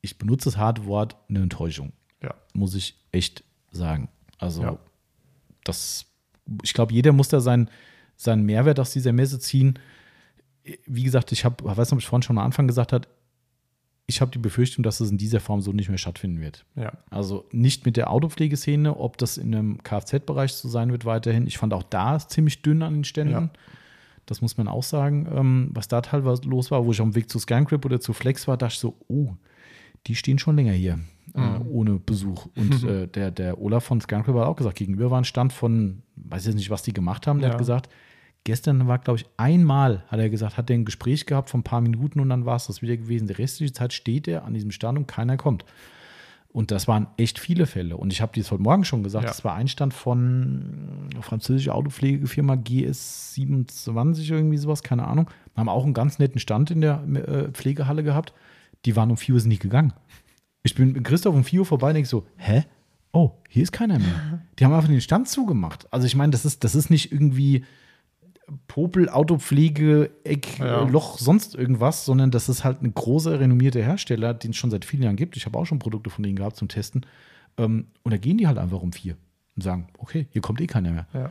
ich 0.03 0.19
benutze 0.19 0.51
das 0.51 0.57
harte 0.59 0.85
Wort, 0.85 1.17
eine 1.29 1.41
Enttäuschung 1.43 1.93
Ja. 2.23 2.35
muss 2.55 2.75
ich 2.75 2.97
echt 3.13 3.43
sagen. 3.71 4.09
Also, 4.39 4.63
Ja. 4.63 4.79
das, 5.65 6.05
ich 6.63 6.75
glaube, 6.75 6.93
jeder 6.93 7.13
muss 7.13 7.29
da 7.29 7.41
seinen, 7.41 7.71
seinen 8.17 8.45
Mehrwert 8.45 8.79
aus 8.81 8.93
dieser 8.93 9.13
Messe 9.13 9.39
ziehen. 9.39 9.79
Wie 10.87 11.03
gesagt, 11.05 11.33
ich 11.33 11.45
habe, 11.45 11.65
weiß 11.65 11.77
nicht, 11.79 11.93
ob 11.93 11.99
ich 12.01 12.07
vorhin 12.07 12.23
schon 12.23 12.39
am 12.39 12.45
Anfang 12.45 12.67
gesagt 12.67 12.93
habe, 12.93 13.09
ich 14.07 14.21
habe 14.21 14.31
die 14.33 14.39
Befürchtung, 14.39 14.83
dass 14.83 15.01
es 15.01 15.11
in 15.11 15.17
dieser 15.19 15.41
Form 15.41 15.61
so 15.63 15.73
nicht 15.73 15.89
mehr 15.89 15.97
stattfinden 15.99 16.41
wird. 16.41 16.65
Ja. 16.75 16.93
Also 17.09 17.47
nicht 17.53 17.87
mit 17.87 17.97
der 17.97 18.11
Autopflegeszene, 18.11 18.97
ob 18.97 19.17
das 19.17 19.39
in 19.39 19.55
einem 19.55 19.83
Kfz-Bereich 19.83 20.53
so 20.53 20.69
sein 20.69 20.91
wird 20.91 21.05
weiterhin. 21.05 21.47
Ich 21.47 21.57
fand 21.59 21.73
auch 21.73 21.85
da 21.85 22.19
ziemlich 22.19 22.63
dünn 22.63 22.83
an 22.83 22.95
den 22.95 23.05
Ständen. 23.05 23.33
Ja. 23.33 23.51
Das 24.27 24.41
muss 24.43 24.57
man 24.57 24.69
auch 24.69 24.83
sagen. 24.83 25.27
Ähm, 25.33 25.71
was 25.73 25.89
da 25.89 26.01
teilweise 26.01 26.43
los 26.43 26.71
war, 26.71 26.85
wo 26.85 26.91
ich 26.91 26.99
dem 26.99 27.15
Weg 27.15 27.31
zu 27.31 27.39
ScanCrip 27.39 27.85
oder 27.85 28.01
zu 28.01 28.13
Flex 28.13 28.47
war, 28.49 28.57
dachte 28.57 28.75
ich 28.75 28.81
so, 28.81 28.97
oh, 29.09 29.35
die 30.07 30.15
stehen 30.17 30.39
schon 30.39 30.57
länger 30.57 30.73
hier 30.73 30.99
äh, 31.35 31.41
Mhm. 31.41 31.67
ohne 31.71 31.99
Besuch. 31.99 32.47
Und 32.57 32.85
äh, 32.85 33.07
der, 33.09 33.31
der 33.31 33.61
Olaf 33.61 33.85
von 33.85 34.01
ScanCrip 34.01 34.35
hat 34.35 34.47
auch 34.47 34.57
gesagt, 34.57 34.77
gegenüber 34.79 35.11
war 35.11 35.21
ein 35.21 35.25
Stand 35.25 35.53
von, 35.53 36.03
weiß 36.17 36.47
jetzt 36.47 36.57
nicht, 36.57 36.71
was 36.71 36.83
die 36.83 36.93
gemacht 36.93 37.27
haben, 37.27 37.39
der 37.41 37.49
Ja. 37.49 37.53
hat 37.55 37.59
gesagt, 37.59 37.89
gestern 38.45 38.87
war, 38.89 38.99
glaube 38.99 39.21
ich, 39.21 39.27
einmal, 39.37 40.05
hat 40.09 40.19
er 40.19 40.29
gesagt, 40.29 40.57
hat 40.59 40.69
er 40.69 40.75
ein 40.75 40.85
Gespräch 40.85 41.27
gehabt 41.27 41.49
von 41.51 41.61
ein 41.61 41.65
paar 41.65 41.81
Minuten 41.81 42.21
und 42.21 42.29
dann 42.29 42.45
war 42.45 42.57
es 42.57 42.67
das 42.67 42.83
wieder 42.83 42.97
gewesen. 42.97 43.29
Die 43.29 43.35
restliche 43.35 43.73
Zeit 43.73 43.93
steht 43.93 44.27
er 44.29 44.45
an 44.45 44.53
diesem 44.55 44.73
Stand 44.73 44.99
und 44.99 45.07
keiner 45.07 45.37
kommt. 45.37 45.65
Und 46.49 46.71
das 46.71 46.87
waren 46.87 47.07
echt 47.17 47.39
viele 47.39 47.65
Fälle. 47.65 47.97
Und 47.97 48.13
ich 48.13 48.21
habe 48.21 48.33
dies 48.35 48.51
heute 48.51 48.63
Morgen 48.63 48.85
schon 48.85 49.03
gesagt, 49.03 49.25
Ja. 49.25 49.31
das 49.31 49.43
war 49.43 49.55
ein 49.55 49.69
Stand 49.69 49.95
von 49.95 51.09
äh, 51.17 51.23
französische 51.23 51.73
Autopflegefirma 51.75 52.55
GS27, 52.57 54.31
irgendwie 54.33 54.59
sowas, 54.59 54.83
keine 54.83 55.07
Ahnung. 55.07 55.31
Haben 55.57 55.69
auch 55.69 55.85
einen 55.85 55.95
ganz 55.95 56.19
netten 56.19 56.41
Stand 56.41 56.71
in 56.71 56.81
der 56.81 57.03
äh, 57.15 57.51
Pflegehalle 57.53 58.03
gehabt. 58.03 58.33
Die 58.85 58.97
waren 58.97 59.11
um 59.11 59.17
4 59.17 59.35
Uhr 59.35 59.41
sind 59.41 59.49
nicht 59.49 59.63
gegangen. 59.63 59.93
Ich 60.63 60.75
bin 60.75 60.93
mit 60.93 61.05
Christoph 61.05 61.35
um 61.35 61.45
4 61.45 61.61
Uhr 61.61 61.67
vorbei 61.67 61.89
und 61.89 61.95
denke 61.95 62.09
so, 62.09 62.27
hä? 62.37 62.65
Oh, 63.13 63.33
hier 63.49 63.63
ist 63.63 63.73
keiner 63.73 63.99
mehr. 63.99 64.43
Die 64.59 64.65
haben 64.65 64.73
einfach 64.73 64.89
den 64.89 65.01
Stand 65.01 65.29
zugemacht. 65.29 65.87
Also 65.93 66.07
ich 66.07 66.17
meine, 66.17 66.31
das 66.31 66.45
ist, 66.45 66.65
das 66.65 66.75
ist 66.75 66.89
nicht 66.89 67.13
irgendwie 67.13 67.65
Popel, 68.69 69.09
Autopflege, 69.09 70.11
Eck, 70.25 70.59
Ja. 70.59 70.83
Loch, 70.85 71.19
sonst 71.19 71.55
irgendwas, 71.55 72.05
sondern 72.05 72.31
das 72.31 72.49
ist 72.49 72.65
halt 72.65 72.83
ein 72.83 72.95
großer, 72.95 73.39
renommierter 73.41 73.83
Hersteller, 73.83 74.35
den 74.35 74.51
es 74.51 74.57
schon 74.57 74.71
seit 74.71 74.85
vielen 74.85 75.03
Jahren 75.03 75.17
gibt. 75.17 75.37
Ich 75.37 75.47
habe 75.47 75.59
auch 75.59 75.65
schon 75.65 75.79
Produkte 75.79 76.11
von 76.11 76.23
denen 76.23 76.37
gehabt 76.37 76.57
zum 76.57 76.69
Testen. 76.69 77.07
Ähm, 77.59 77.87
und 78.03 78.13
da 78.13 78.17
gehen 78.17 78.39
die 78.39 78.47
halt 78.47 78.59
einfach 78.59 78.81
um 78.81 78.93
vier 78.93 79.17
und 79.57 79.63
sagen, 79.63 79.89
okay, 79.99 80.27
hier 80.31 80.43
kommt 80.43 80.61
eh 80.61 80.67
keiner 80.67 80.91
mehr. 80.91 81.07
Ja. 81.13 81.31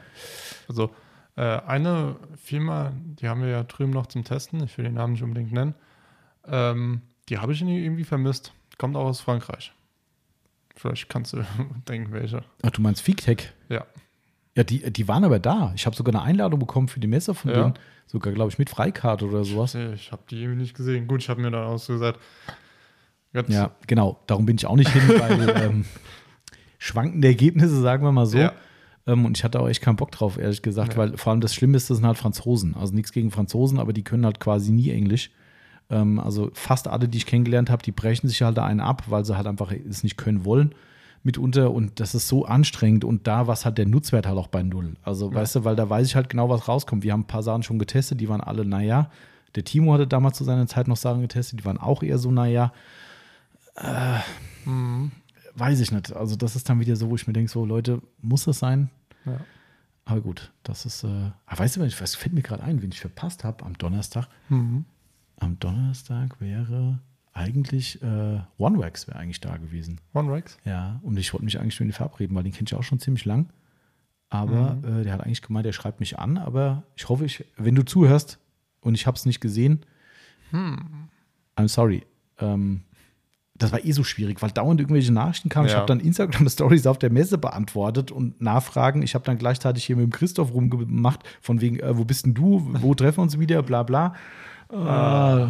Also 0.68 0.92
äh, 1.36 1.42
eine 1.42 2.16
Firma, 2.36 2.92
die 3.20 3.28
haben 3.28 3.42
wir 3.42 3.50
ja 3.50 3.64
drüben 3.64 3.92
noch 3.92 4.08
zum 4.08 4.24
Testen, 4.24 4.64
ich 4.64 4.78
will 4.78 4.86
den 4.86 4.96
Namen 4.96 5.14
nicht 5.14 5.24
unbedingt 5.24 5.52
nennen, 5.52 5.74
ähm, 6.48 7.02
die 7.32 7.40
habe 7.40 7.54
ich 7.54 7.62
irgendwie 7.62 8.04
vermisst. 8.04 8.54
Kommt 8.78 8.96
auch 8.96 9.06
aus 9.06 9.22
Frankreich. 9.22 9.72
Vielleicht 10.76 11.10
kannst 11.10 11.34
du 11.34 11.44
denken, 11.88 12.12
welche. 12.12 12.44
Ach, 12.62 12.70
du 12.72 12.82
meinst 12.82 13.02
Feedtech? 13.02 13.52
Ja. 13.70 13.86
Ja, 14.56 14.64
die, 14.64 14.92
die 14.92 15.08
waren 15.08 15.24
aber 15.24 15.40
da. 15.40 15.72
Ich 15.76 15.86
habe 15.86 15.96
sogar 15.96 16.14
eine 16.14 16.24
Einladung 16.24 16.60
bekommen 16.60 16.90
für 16.90 17.00
die 17.00 17.08
Messe 17.08 17.34
von 17.34 17.50
Ja. 17.52 17.62
denen. 17.64 17.74
Sogar, 18.08 18.34
glaube 18.34 18.52
ich, 18.52 18.60
mit 18.60 18.70
Freikarte 18.70 19.26
oder 19.26 19.46
sowas. 19.46 19.74
Nee, 19.74 19.94
Ich 19.94 20.12
habe 20.12 20.22
die 20.30 20.42
irgendwie 20.42 20.60
nicht 20.62 20.76
gesehen. 20.76 21.08
Gut, 21.08 21.22
ich 21.22 21.30
habe 21.30 21.42
mir 21.42 21.50
dann 21.52 21.64
auch 21.64 21.78
so 21.78 21.94
gesagt, 21.94 22.20
jetzt, 23.34 23.50
Ja, 23.50 23.72
genau. 23.88 24.20
Darum 24.28 24.46
bin 24.46 24.58
ich 24.58 24.66
auch 24.66 24.76
nicht 24.76 24.90
hin, 24.92 25.02
weil 25.20 25.50
ähm, 25.64 25.86
schwankende 26.80 27.30
Ergebnisse, 27.30 27.80
sagen 27.80 28.04
wir 28.04 28.12
mal 28.12 28.26
so. 28.26 28.38
Ja. 28.40 28.52
Ähm, 29.08 29.24
und 29.26 29.38
ich 29.38 29.44
hatte 29.46 29.60
auch 29.62 29.70
echt 29.70 29.82
keinen 29.82 29.96
Bock 29.96 30.12
drauf, 30.12 30.38
ehrlich 30.38 30.62
gesagt, 30.62 30.94
Ja. 30.94 31.00
weil 31.00 31.18
vor 31.18 31.32
allem 31.32 31.40
das 31.42 31.56
Schlimme 31.56 31.78
ist, 31.78 31.90
das 31.90 31.98
sind 31.98 32.06
halt 32.06 32.18
Franzosen. 32.18 32.76
Also 32.76 32.94
nichts 32.94 33.14
gegen 33.14 33.32
Franzosen, 33.32 33.80
aber 33.80 33.94
die 33.94 34.04
können 34.04 34.26
halt 34.26 34.40
quasi 34.42 34.72
nie 34.74 34.90
Englisch. 34.92 35.32
Ähm, 35.92 36.20
also 36.20 36.50
fast 36.54 36.88
alle, 36.88 37.08
die 37.08 37.20
ich 37.20 37.26
kennengelernt 37.26 37.70
habe, 37.70 37.84
die 37.84 37.92
brechen 37.92 38.28
sich 38.28 38.42
halt 38.42 38.58
da 38.58 38.66
einen 38.66 38.80
ab, 38.80 39.04
weil 39.08 39.26
sie 39.26 39.38
halt 39.38 39.46
einfach 39.46 39.72
es 39.72 40.04
nicht 40.04 40.18
können 40.18 40.46
wollen 40.46 40.74
mitunter. 41.24 41.72
Und 41.72 42.00
das 42.00 42.16
ist 42.16 42.28
so 42.28 42.46
anstrengend. 42.46 43.04
Und 43.04 43.28
da 43.28 43.46
was 43.48 43.66
hat 43.66 43.78
der 43.78 43.86
Nutzwert 43.86 44.26
halt 44.26 44.38
auch 44.38 44.48
bei 44.48 44.64
Null. 44.64 44.96
Also, 45.04 45.34
weißt 45.34 45.56
du, 45.58 45.64
weil 45.66 45.76
da 45.76 45.90
weiß 45.90 46.08
ich 46.08 46.16
halt 46.16 46.30
genau, 46.30 46.50
was 46.50 46.68
rauskommt. 46.68 47.04
Wir 47.04 47.14
haben 47.14 47.22
ein 47.22 47.28
paar 47.28 47.44
Sachen 47.44 47.64
schon 47.64 47.78
getestet, 47.78 48.20
die 48.20 48.30
waren 48.30 48.42
alle, 48.42 48.66
naja. 48.66 49.12
Der 49.56 49.66
Timo 49.66 49.94
hatte 49.94 50.08
damals 50.08 50.38
zu 50.38 50.46
seiner 50.46 50.66
Zeit 50.66 50.88
noch 50.88 50.98
Sachen 50.98 51.22
getestet, 51.22 51.60
die 51.60 51.66
waren 51.66 51.78
auch 51.78 52.04
eher 52.04 52.18
so, 52.18 52.32
naja. 52.32 52.72
Mhm. 54.66 55.12
Weiß 55.56 55.80
ich 55.82 55.92
nicht. 55.92 56.14
Also, 56.16 56.36
das 56.36 56.56
ist 56.56 56.70
dann 56.70 56.80
wieder 56.80 56.96
so, 56.96 57.10
wo 57.10 57.16
ich 57.16 57.28
mir 57.28 57.34
denke: 57.34 57.52
so, 57.52 57.66
Leute, 57.66 58.02
muss 58.22 58.46
das 58.46 58.60
sein? 58.60 58.90
Ja. 59.26 59.38
Aber 60.06 60.22
gut, 60.22 60.52
das 60.64 60.86
ist. 60.86 61.04
Äh, 61.04 61.32
ah, 61.46 61.58
weißt 61.58 61.78
du, 61.78 61.82
was 61.82 62.16
fällt 62.16 62.34
mir 62.34 62.42
gerade 62.42 62.64
ein, 62.64 62.82
wen 62.82 62.92
ich 62.92 63.02
verpasst 63.02 63.44
habe 63.44 63.66
am 63.66 63.78
Donnerstag? 63.78 64.28
Mhm. 64.50 64.86
Am 65.42 65.58
Donnerstag 65.60 66.40
wäre 66.40 67.00
eigentlich 67.34 68.02
äh, 68.04 68.40
OneWax 68.60 69.08
wäre 69.08 69.18
eigentlich 69.18 69.40
da 69.42 69.58
gewesen. 69.58 70.00
One 70.14 70.32
Rex? 70.32 70.58
Ja, 70.66 71.00
und 71.02 71.18
ich 71.18 71.34
wollte 71.34 71.46
mich 71.46 71.60
eigentlich 71.60 71.80
mit 71.80 71.90
ihm 71.90 71.94
verabreden, 71.94 72.36
weil 72.36 72.44
den 72.44 72.52
kennt 72.52 72.72
ich 72.72 72.78
auch 72.78 72.84
schon 72.84 73.00
ziemlich 73.00 73.26
lang. 73.26 73.50
Aber 74.30 74.78
äh, 74.84 75.04
der 75.04 75.14
hat 75.14 75.22
eigentlich 75.22 75.42
gemeint, 75.42 75.66
der 75.66 75.72
schreibt 75.74 76.00
mich 76.00 76.20
an. 76.20 76.38
Aber 76.38 76.84
ich 76.96 77.10
hoffe, 77.10 77.26
ich, 77.26 77.44
wenn 77.58 77.74
du 77.76 77.84
zuhörst 77.84 78.38
und 78.82 78.94
ich 78.96 79.08
habe 79.08 79.18
es 79.18 79.26
nicht 79.26 79.42
gesehen, 79.42 79.82
I'm 80.54 81.68
sorry. 81.68 82.04
Ähm, 82.40 82.82
das 83.56 83.72
war 83.72 83.84
eh 83.86 83.92
so 83.92 84.04
schwierig, 84.04 84.42
weil 84.42 84.52
dauernd 84.52 84.80
irgendwelche 84.80 85.12
Nachrichten 85.14 85.50
kamen. 85.50 85.68
Ich 85.68 85.72
Ja. 85.74 85.80
habe 85.80 85.88
dann 85.88 86.00
Instagram-Stories 86.00 86.88
auf 86.88 86.98
der 87.00 87.12
Messe 87.12 87.38
beantwortet 87.38 88.12
und 88.12 88.42
Nachfragen. 88.42 89.02
Ich 89.04 89.16
habe 89.16 89.24
dann 89.26 89.38
gleichzeitig 89.38 89.86
hier 89.86 89.96
mit 89.96 90.04
dem 90.04 90.12
Christoph 90.12 90.54
rumgemacht, 90.54 91.22
von 91.42 91.62
wegen, 91.62 91.80
äh, 91.80 91.98
wo 91.98 92.04
bist 92.06 92.26
denn 92.26 92.34
du? 92.34 92.68
Wo 92.82 92.94
treffen 92.96 93.18
wir 93.20 93.24
uns 93.24 93.40
wieder? 93.40 93.62
Bla 93.64 93.84
bla. 93.84 94.16
Äh, 94.72 95.48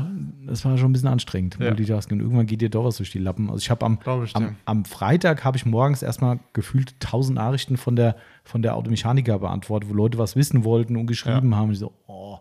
das 0.47 0.65
war 0.65 0.77
schon 0.77 0.89
ein 0.89 0.93
bisschen 0.93 1.07
anstrengend, 1.09 1.57
Ja. 1.59 1.67
Multitasking. 1.67 2.17
Und 2.17 2.23
irgendwann 2.23 2.47
geht 2.47 2.61
dir 2.61 2.69
doch 2.69 2.83
was 2.85 2.97
durch 2.97 3.11
die 3.11 3.19
Lappen. 3.19 3.49
Also 3.49 3.59
ich 3.59 3.69
habe 3.69 3.85
am, 3.85 3.99
ich 4.25 4.35
am, 4.35 4.55
am 4.65 4.85
Freitag 4.85 5.43
habe 5.45 5.57
ich 5.57 5.65
morgens 5.65 6.01
erstmal 6.01 6.39
gefühlt 6.53 6.99
tausend 6.99 7.35
Nachrichten 7.35 7.77
von 7.77 7.95
der, 7.95 8.15
von 8.43 8.61
der 8.61 8.75
Automechaniker 8.75 9.37
beantwortet, 9.39 9.89
wo 9.89 9.93
Leute 9.93 10.17
was 10.17 10.35
wissen 10.35 10.63
wollten 10.63 10.95
und 10.97 11.05
geschrieben 11.07 11.55
haben. 11.55 11.67
Und 11.67 11.73
ich 11.73 11.79
so, 11.79 11.93
oh. 12.07 12.39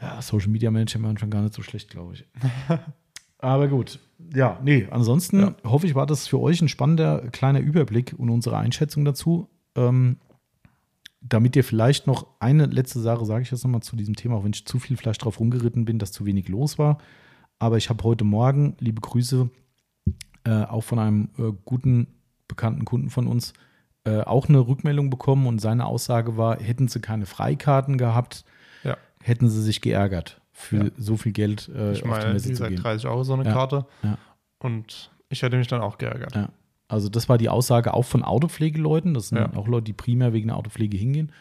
Ja, 0.00 0.20
Social 0.20 0.48
Media 0.48 0.70
Management 0.70 1.20
schon 1.20 1.30
gar 1.30 1.42
nicht 1.42 1.54
so 1.54 1.62
schlecht, 1.62 1.90
glaube 1.90 2.14
ich. 2.14 2.26
Aber 3.38 3.68
gut. 3.68 3.98
Ja, 4.34 4.58
nee, 4.62 4.88
ansonsten 4.90 5.40
Ja. 5.40 5.54
hoffe 5.64 5.86
ich, 5.86 5.94
war 5.94 6.06
das 6.06 6.26
für 6.26 6.40
euch 6.40 6.60
ein 6.60 6.68
spannender 6.68 7.28
kleiner 7.32 7.60
Überblick 7.60 8.14
und 8.16 8.28
unsere 8.30 8.56
Einschätzung 8.58 9.04
dazu. 9.04 9.48
Ähm, 9.74 10.16
damit 11.28 11.56
ihr 11.56 11.64
vielleicht 11.64 12.06
noch 12.06 12.26
eine 12.40 12.66
letzte 12.66 13.00
Sache, 13.00 13.24
sage 13.24 13.42
ich 13.42 13.50
jetzt 13.50 13.64
nochmal 13.64 13.82
zu 13.82 13.96
diesem 13.96 14.14
Thema, 14.16 14.36
auch 14.36 14.44
wenn 14.44 14.52
ich 14.52 14.64
zu 14.66 14.78
viel 14.78 14.96
vielleicht 14.96 15.24
drauf 15.24 15.40
rumgeritten 15.40 15.84
bin, 15.84 15.98
dass 15.98 16.12
zu 16.12 16.24
wenig 16.26 16.48
los 16.48 16.78
war. 16.78 16.98
Aber 17.58 17.76
ich 17.78 17.88
habe 17.88 18.04
heute 18.04 18.24
Morgen, 18.24 18.76
liebe 18.80 19.00
Grüße, 19.00 19.48
äh, 20.44 20.50
auch 20.64 20.82
von 20.82 20.98
einem 20.98 21.28
äh, 21.38 21.52
guten, 21.64 22.06
bekannten 22.48 22.84
Kunden 22.84 23.10
von 23.10 23.26
uns, 23.26 23.54
äh, 24.04 24.20
auch 24.20 24.48
eine 24.48 24.60
Rückmeldung 24.68 25.10
bekommen 25.10 25.46
und 25.46 25.58
seine 25.60 25.86
Aussage 25.86 26.36
war, 26.36 26.60
hätten 26.60 26.86
sie 26.88 27.00
keine 27.00 27.26
Freikarten 27.26 27.98
gehabt, 27.98 28.44
Ja. 28.84 28.96
hätten 29.22 29.48
sie 29.48 29.62
sich 29.62 29.80
geärgert, 29.80 30.40
für 30.52 30.84
Ja. 30.84 30.90
so 30.96 31.16
viel 31.16 31.32
Geld 31.32 31.68
äh, 31.74 31.92
Ich 31.92 31.98
auf 31.98 32.02
die 32.04 32.08
meine, 32.10 32.32
Messe 32.34 32.50
wie 32.50 32.54
zu 32.54 32.68
gehen. 32.68 32.76
30 32.76 33.06
Euro 33.08 33.24
so 33.24 33.32
eine 33.34 33.44
Ja. 33.44 33.52
Karte. 33.52 33.86
Und 34.58 35.10
ich 35.28 35.42
hätte 35.42 35.56
mich 35.56 35.66
dann 35.66 35.80
auch 35.80 35.98
geärgert. 35.98 36.34
Ja. 36.36 36.50
Also 36.88 37.08
das 37.08 37.28
war 37.28 37.38
die 37.38 37.48
Aussage 37.48 37.94
auch 37.94 38.04
von 38.04 38.22
Autopflegeleuten. 38.22 39.14
Das 39.14 39.28
sind 39.28 39.38
Ja. 39.38 39.52
auch 39.56 39.66
Leute, 39.68 39.84
die 39.84 39.92
primär 39.92 40.32
wegen 40.32 40.48
der 40.48 40.56
Autopflege 40.56 40.96
hingehen. 40.96 41.32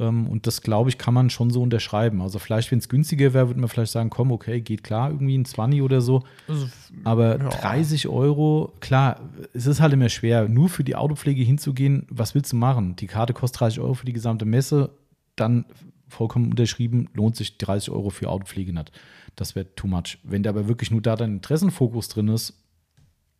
Ähm, 0.00 0.28
Und 0.28 0.46
das, 0.46 0.62
glaube 0.62 0.90
ich, 0.90 0.98
kann 0.98 1.12
man 1.14 1.28
schon 1.30 1.50
so 1.50 1.60
unterschreiben. 1.62 2.20
Also 2.22 2.38
vielleicht, 2.38 2.70
wenn 2.70 2.78
es 2.78 2.88
günstiger 2.88 3.32
wäre, 3.34 3.48
würde 3.48 3.58
man 3.60 3.68
vielleicht 3.68 3.90
sagen, 3.92 4.10
komm, 4.10 4.30
okay, 4.30 4.60
geht 4.60 4.84
klar, 4.84 5.10
irgendwie 5.10 5.36
ein 5.36 5.44
20 5.44 5.82
oder 5.82 6.00
so. 6.00 6.22
Also, 6.46 6.68
Aber 7.04 7.38
Ja. 7.38 7.48
30 7.48 8.06
Euro, 8.08 8.72
klar, 8.80 9.20
es 9.54 9.66
ist 9.66 9.80
halt 9.80 9.92
immer 9.92 10.08
schwer, 10.08 10.48
nur 10.48 10.68
für 10.68 10.84
die 10.84 10.94
Autopflege 10.94 11.42
hinzugehen. 11.42 12.06
Was 12.10 12.34
willst 12.36 12.52
du 12.52 12.56
machen? 12.56 12.94
Die 12.96 13.06
Karte 13.08 13.32
kostet 13.32 13.60
30 13.60 13.80
Euro 13.80 13.94
für 13.94 14.06
die 14.06 14.12
gesamte 14.12 14.44
Messe, 14.44 14.90
dann 15.36 15.64
vollkommen 16.08 16.50
unterschrieben, 16.50 17.08
lohnt 17.14 17.36
sich 17.36 17.58
30 17.58 17.90
Euro 17.90 18.10
für 18.10 18.28
Autopflege 18.30 18.72
nicht. 18.72 18.92
Das 19.36 19.54
wäre 19.56 19.66
too 19.74 19.86
much. 19.88 20.18
Wenn 20.22 20.42
da 20.44 20.50
aber 20.50 20.66
wirklich 20.68 20.90
nur 20.90 21.02
da 21.02 21.16
dein 21.16 21.34
Interessenfokus 21.34 22.08
drin 22.08 22.28
ist, 22.28 22.54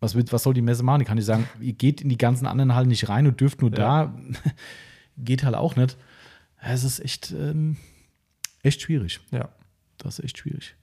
was, 0.01 0.15
wird, 0.15 0.33
was 0.33 0.43
soll 0.43 0.55
die 0.55 0.63
Messe 0.63 0.83
machen? 0.83 1.01
Die 1.01 1.05
kann 1.05 1.17
nicht 1.17 1.25
sagen, 1.27 1.49
ihr 1.61 1.73
geht 1.73 2.01
in 2.01 2.09
die 2.09 2.19
ganzen 2.19 2.47
anderen 2.47 2.75
Hallen 2.75 2.89
nicht 2.89 3.09
rein 3.09 3.27
und 3.27 3.41
dürft 3.41 3.61
nur 3.63 3.71
Ja. 3.71 4.07
da. 4.07 4.15
geht 5.19 5.43
halt 5.45 5.55
auch 5.57 5.75
nicht. 5.77 5.97
Es 6.61 6.85
ist 6.85 7.01
echt, 7.01 7.33
ähm, 7.33 7.77
echt 8.63 8.81
schwierig. 8.83 9.21
ja. 9.31 9.49
Das 9.99 10.19
ist 10.21 10.25
echt 10.25 10.39
schwierig. 10.39 10.77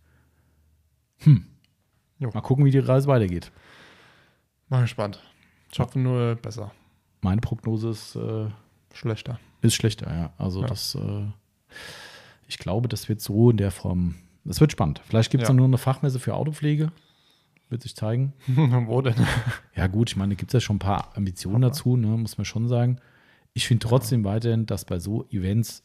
Jo. 1.26 2.30
Mal 2.34 2.42
gucken, 2.42 2.66
wie 2.66 2.72
die 2.72 2.80
Reise 2.80 3.08
weitergeht. 3.08 3.52
Mal 4.70 4.82
gespannt. 4.82 5.22
Ich 5.72 5.80
hoffe 5.80 6.00
nur 6.00 6.36
besser. 6.36 6.72
Meine 7.22 7.42
Prognose 7.42 7.90
ist, 7.90 8.16
äh, 8.16 8.48
Schlechter. 8.94 9.40
ist 9.62 9.76
schlechter, 9.76 10.14
ja. 10.14 10.34
Also 10.38 10.62
Ja. 10.62 10.68
das, 10.68 10.96
äh, 10.96 11.26
ich 12.48 12.58
glaube, 12.58 12.88
das 12.88 13.10
wird 13.10 13.22
so 13.22 13.50
in 13.52 13.58
der 13.58 13.72
Form, 13.72 14.16
das 14.44 14.60
wird 14.62 14.72
spannend. 14.72 15.02
Vielleicht 15.06 15.32
gibt 15.32 15.44
es 15.44 15.48
Ja. 15.48 15.50
dann 15.50 15.58
nur 15.58 15.66
eine 15.68 15.78
Fachmesse 15.78 16.20
für 16.20 16.34
Autopflege. 16.36 16.92
Wird 17.70 17.82
sich 17.82 17.96
zeigen. 17.96 18.34
Wo 18.48 19.02
denn? 19.02 19.16
Ja, 19.76 19.88
gut, 19.88 20.12
ich 20.12 20.16
meine, 20.16 20.36
da 20.36 20.40
gibt 20.40 20.52
es 20.52 20.54
ja 20.54 20.60
schon 20.60 20.78
ein 20.78 20.80
paar 20.80 21.16
Ambitionen 21.18 21.62
dazu, 21.62 21.98
ne, 21.98 22.08
muss 22.08 22.38
man 22.38 22.46
schon 22.46 22.68
sagen. 22.68 23.00
Ich 23.54 23.68
finde 23.68 23.88
trotzdem 23.88 24.24
weiterhin, 24.24 24.66
dass 24.66 24.86
bei 24.86 25.00
so 25.00 25.26
Events 25.30 25.84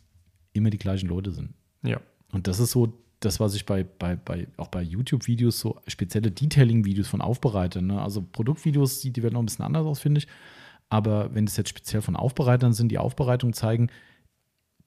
immer 0.52 0.70
die 0.70 0.78
gleichen 0.78 1.08
Leute 1.08 1.30
sind. 1.32 1.54
Ja. 1.82 2.00
Und 2.32 2.46
das 2.46 2.60
ist 2.60 2.72
so 2.72 2.92
das, 3.20 3.38
was 3.38 3.54
ich 3.54 3.66
bei, 3.66 3.84
bei, 3.84 4.16
bei 4.16 4.48
auch 4.56 4.68
bei 4.68 4.82
YouTube-Videos, 4.82 5.60
so 5.60 5.80
spezielle 5.86 6.30
Detailing-Videos 6.30 7.08
von 7.08 7.20
Aufbereitern, 7.20 7.86
ne? 7.86 8.00
also 8.00 8.22
Produktvideos, 8.22 9.00
die, 9.00 9.12
die 9.12 9.22
werden 9.22 9.34
noch 9.34 9.42
ein 9.42 9.46
bisschen 9.46 9.64
anders 9.64 9.86
aus, 9.86 10.00
finde 10.00 10.18
ich. 10.18 10.26
Aber 10.88 11.34
wenn 11.34 11.44
es 11.44 11.56
jetzt 11.56 11.68
speziell 11.68 12.02
von 12.02 12.16
Aufbereitern 12.16 12.72
sind, 12.72 12.88
die 12.88 12.98
Aufbereitung 12.98 13.52
zeigen, 13.52 13.90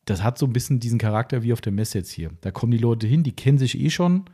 das 0.05 0.21
hat 0.21 0.37
so 0.37 0.45
ein 0.45 0.53
bisschen 0.53 0.79
diesen 0.79 0.99
Charakter 0.99 1.43
wie 1.43 1.53
auf 1.53 1.61
der 1.61 1.71
Messe 1.71 1.99
jetzt 1.99 2.11
hier. 2.11 2.31
Da 2.41 2.51
kommen 2.51 2.71
die 2.71 2.77
Leute 2.77 3.07
hin, 3.07 3.23
die 3.23 3.31
kennen 3.31 3.57
sich 3.57 3.79
eh 3.79 3.89
schon, 3.89 4.25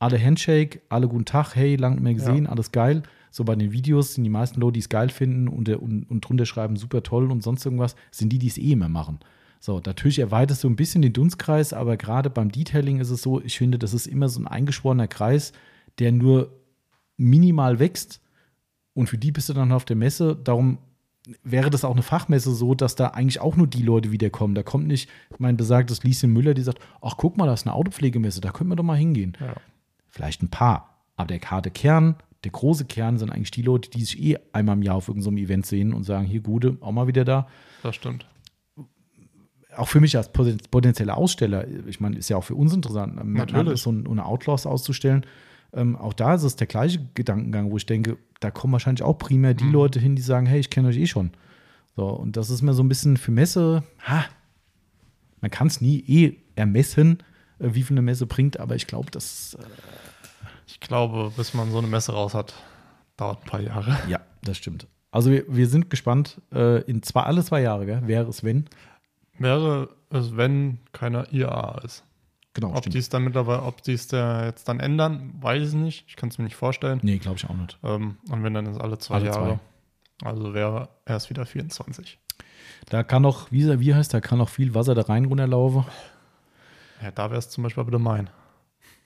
alle 0.00 0.20
Handshake, 0.20 0.80
alle 0.88 1.06
guten 1.06 1.26
Tag, 1.26 1.54
hey, 1.54 1.76
lang 1.76 1.94
nicht 1.94 2.02
mehr 2.02 2.14
gesehen, 2.14 2.46
alles 2.46 2.72
geil. 2.72 3.02
So 3.30 3.44
bei 3.44 3.54
den 3.54 3.70
Videos 3.70 4.14
sind 4.14 4.24
die 4.24 4.30
meisten 4.30 4.60
Leute, 4.60 4.72
die 4.72 4.80
es 4.80 4.88
geil 4.88 5.10
finden 5.10 5.46
und, 5.46 5.68
und, 5.68 6.10
und 6.10 6.20
drunter 6.22 6.46
schreiben, 6.46 6.76
super 6.76 7.02
toll 7.02 7.30
und 7.30 7.42
sonst 7.42 7.64
irgendwas, 7.64 7.94
sind 8.10 8.32
die, 8.32 8.38
die 8.38 8.48
es 8.48 8.58
eh 8.58 8.72
immer 8.72 8.88
machen. 8.88 9.20
So, 9.60 9.80
natürlich 9.84 10.18
erweiterst 10.18 10.64
du 10.64 10.70
ein 10.70 10.76
bisschen 10.76 11.02
den 11.02 11.12
Dunstkreis, 11.12 11.74
aber 11.74 11.98
gerade 11.98 12.30
beim 12.30 12.50
Detailing 12.50 12.98
ist 12.98 13.10
es 13.10 13.20
so, 13.20 13.42
ich 13.42 13.58
finde, 13.58 13.78
das 13.78 13.92
ist 13.92 14.06
immer 14.06 14.30
so 14.30 14.40
ein 14.40 14.48
eingeschworener 14.48 15.06
Kreis, 15.06 15.52
der 15.98 16.12
nur 16.12 16.50
minimal 17.18 17.78
wächst 17.78 18.22
und 18.94 19.08
für 19.08 19.18
die 19.18 19.32
bist 19.32 19.50
du 19.50 19.52
dann 19.52 19.70
auf 19.70 19.84
der 19.84 19.96
Messe. 19.96 20.34
Darum 20.34 20.78
wäre 21.44 21.68
das 21.68 21.84
auch 21.84 21.92
eine 21.92 22.02
Fachmesse 22.02 22.54
so, 22.54 22.74
dass 22.74 22.94
da 22.96 23.08
eigentlich 23.08 23.42
auch 23.42 23.54
nur 23.54 23.66
die 23.66 23.82
Leute 23.82 24.10
wiederkommen. 24.10 24.54
Da 24.54 24.62
kommt 24.62 24.86
nicht 24.86 25.10
mein 25.38 25.58
besagtes 25.58 26.02
Lieschen 26.04 26.32
Müller, 26.32 26.54
die 26.54 26.62
sagt, 26.62 26.80
ach 27.02 27.18
guck 27.18 27.36
mal, 27.36 27.46
das 27.46 27.60
ist 27.60 27.66
eine 27.66 27.76
Autopflegemesse, 27.76 28.40
da 28.40 28.50
können 28.50 28.70
wir 28.70 28.76
doch 28.76 28.82
mal 28.82 28.96
hingehen. 28.96 29.36
Ja. 29.38 29.56
Vielleicht 30.10 30.42
ein 30.42 30.48
paar, 30.50 30.98
aber 31.16 31.28
der 31.28 31.40
harte 31.40 31.70
Kern, 31.70 32.16
der 32.44 32.50
große 32.52 32.84
Kern 32.86 33.18
sind 33.18 33.30
eigentlich 33.30 33.50
die 33.50 33.62
Leute, 33.62 33.90
die 33.90 34.02
sich 34.04 34.20
eh 34.22 34.38
einmal 34.52 34.76
im 34.76 34.82
Jahr 34.82 34.96
auf 34.96 35.08
irgendeinem 35.08 35.36
Event 35.38 35.66
sehen 35.66 35.92
und 35.94 36.04
sagen, 36.04 36.26
hier 36.26 36.40
Gute, 36.40 36.76
auch 36.80 36.92
mal 36.92 37.06
wieder 37.06 37.24
da 37.24 37.46
Das 37.82 37.94
stimmt. 37.96 38.26
auch 39.76 39.88
für 39.88 40.00
mich 40.00 40.16
als 40.16 40.32
poten- 40.32 40.58
potenzieller 40.70 41.16
Aussteller, 41.16 41.66
ich 41.86 42.00
meine, 42.00 42.16
ist 42.16 42.28
ja 42.28 42.36
auch 42.36 42.44
für 42.44 42.54
uns 42.54 42.72
interessant, 42.74 43.18
ähm, 43.20 43.34
Natürlich. 43.34 43.80
so 43.82 43.92
ein- 43.92 44.06
eine 44.06 44.24
Outlaws 44.24 44.66
auszustellen. 44.66 45.24
Ähm, 45.72 45.94
auch 45.96 46.12
da 46.14 46.34
ist 46.34 46.42
es 46.42 46.56
der 46.56 46.66
gleiche 46.66 47.06
Gedankengang, 47.14 47.70
wo 47.70 47.76
ich 47.76 47.86
denke, 47.86 48.16
da 48.40 48.50
kommen 48.50 48.72
wahrscheinlich 48.72 49.02
auch 49.04 49.14
primär 49.18 49.52
Mhm. 49.52 49.58
die 49.58 49.68
Leute 49.70 50.00
hin, 50.00 50.16
die 50.16 50.22
sagen, 50.22 50.46
hey, 50.46 50.58
ich 50.58 50.70
kenne 50.70 50.88
euch 50.88 50.96
eh 50.96 51.06
schon. 51.06 51.30
So, 51.94 52.06
und 52.08 52.36
das 52.36 52.50
ist 52.50 52.62
mir 52.62 52.72
so 52.72 52.82
ein 52.82 52.88
bisschen 52.88 53.16
für 53.16 53.30
Messe, 53.30 53.84
ha, 54.00 54.24
man 55.40 55.50
kann 55.50 55.68
es 55.68 55.80
nie 55.80 56.00
eh 56.08 56.36
ermessen, 56.56 57.18
wie 57.60 57.82
viel 57.82 57.94
eine 57.94 58.02
Messe 58.02 58.26
bringt, 58.26 58.58
aber 58.58 58.74
ich 58.74 58.86
glaube, 58.86 59.10
das, 59.10 59.54
äh, 59.60 59.64
Ich 60.66 60.80
glaube, 60.80 61.32
bis 61.36 61.54
man 61.54 61.70
so 61.70 61.78
eine 61.78 61.86
Messe 61.86 62.12
raus 62.12 62.34
hat, 62.34 62.54
dauert 63.16 63.42
ein 63.42 63.46
paar 63.48 63.60
Jahre. 63.60 63.98
ja, 64.08 64.20
das 64.42 64.56
stimmt. 64.56 64.86
Also 65.12 65.30
wir, 65.30 65.44
wir 65.48 65.66
sind 65.68 65.90
gespannt, 65.90 66.40
äh, 66.52 66.82
in 66.82 67.02
zwei, 67.02 67.22
alle 67.22 67.42
zwei 67.44 67.60
Jahre, 67.62 67.84
gell, 67.86 68.06
wäre 68.06 68.28
es, 68.28 68.44
wenn. 68.44 68.66
Wäre 69.38 69.88
es, 70.10 70.36
wenn 70.36 70.78
keiner 70.92 71.32
IAA 71.32 71.80
ist. 71.84 72.04
Genau, 72.52 72.74
Ob 72.74 72.82
die 72.82 72.98
es 72.98 73.08
dann 73.08 73.22
mittlerweile, 73.24 73.62
ob 73.62 73.82
die 73.82 73.92
es 73.92 74.08
da 74.08 74.44
jetzt 74.46 74.68
dann 74.68 74.80
ändern, 74.80 75.34
weiß 75.40 75.68
ich 75.68 75.74
nicht. 75.74 76.04
Ich 76.08 76.16
kann 76.16 76.30
es 76.30 76.38
mir 76.38 76.44
nicht 76.44 76.56
vorstellen. 76.56 76.98
Nee, 77.02 77.18
glaube 77.18 77.36
ich 77.38 77.44
auch 77.48 77.54
nicht. 77.54 77.78
Ähm, 77.84 78.18
und 78.28 78.42
wenn 78.42 78.54
dann 78.54 78.66
ist 78.66 78.80
alle 78.80 78.98
zwei 78.98 79.16
Alle 79.16 79.26
Jahre. 79.26 79.60
Also 80.24 80.52
wäre 80.52 80.88
erst 81.06 81.30
wieder 81.30 81.46
24. 81.46 82.18
Da 82.88 83.02
kann 83.04 83.22
noch, 83.22 83.50
wie, 83.52 83.78
wie 83.80 83.94
heißt, 83.94 84.12
da 84.12 84.20
kann 84.20 84.38
noch 84.38 84.48
viel 84.48 84.74
Wasser 84.74 84.94
da 84.94 85.02
rein 85.02 85.26
runterlaufen. 85.26 85.84
Ja, 87.02 87.10
da 87.10 87.30
wäre 87.30 87.38
es 87.38 87.48
zum 87.50 87.64
Beispiel 87.64 87.86
wieder 87.86 87.98
mein. 87.98 88.30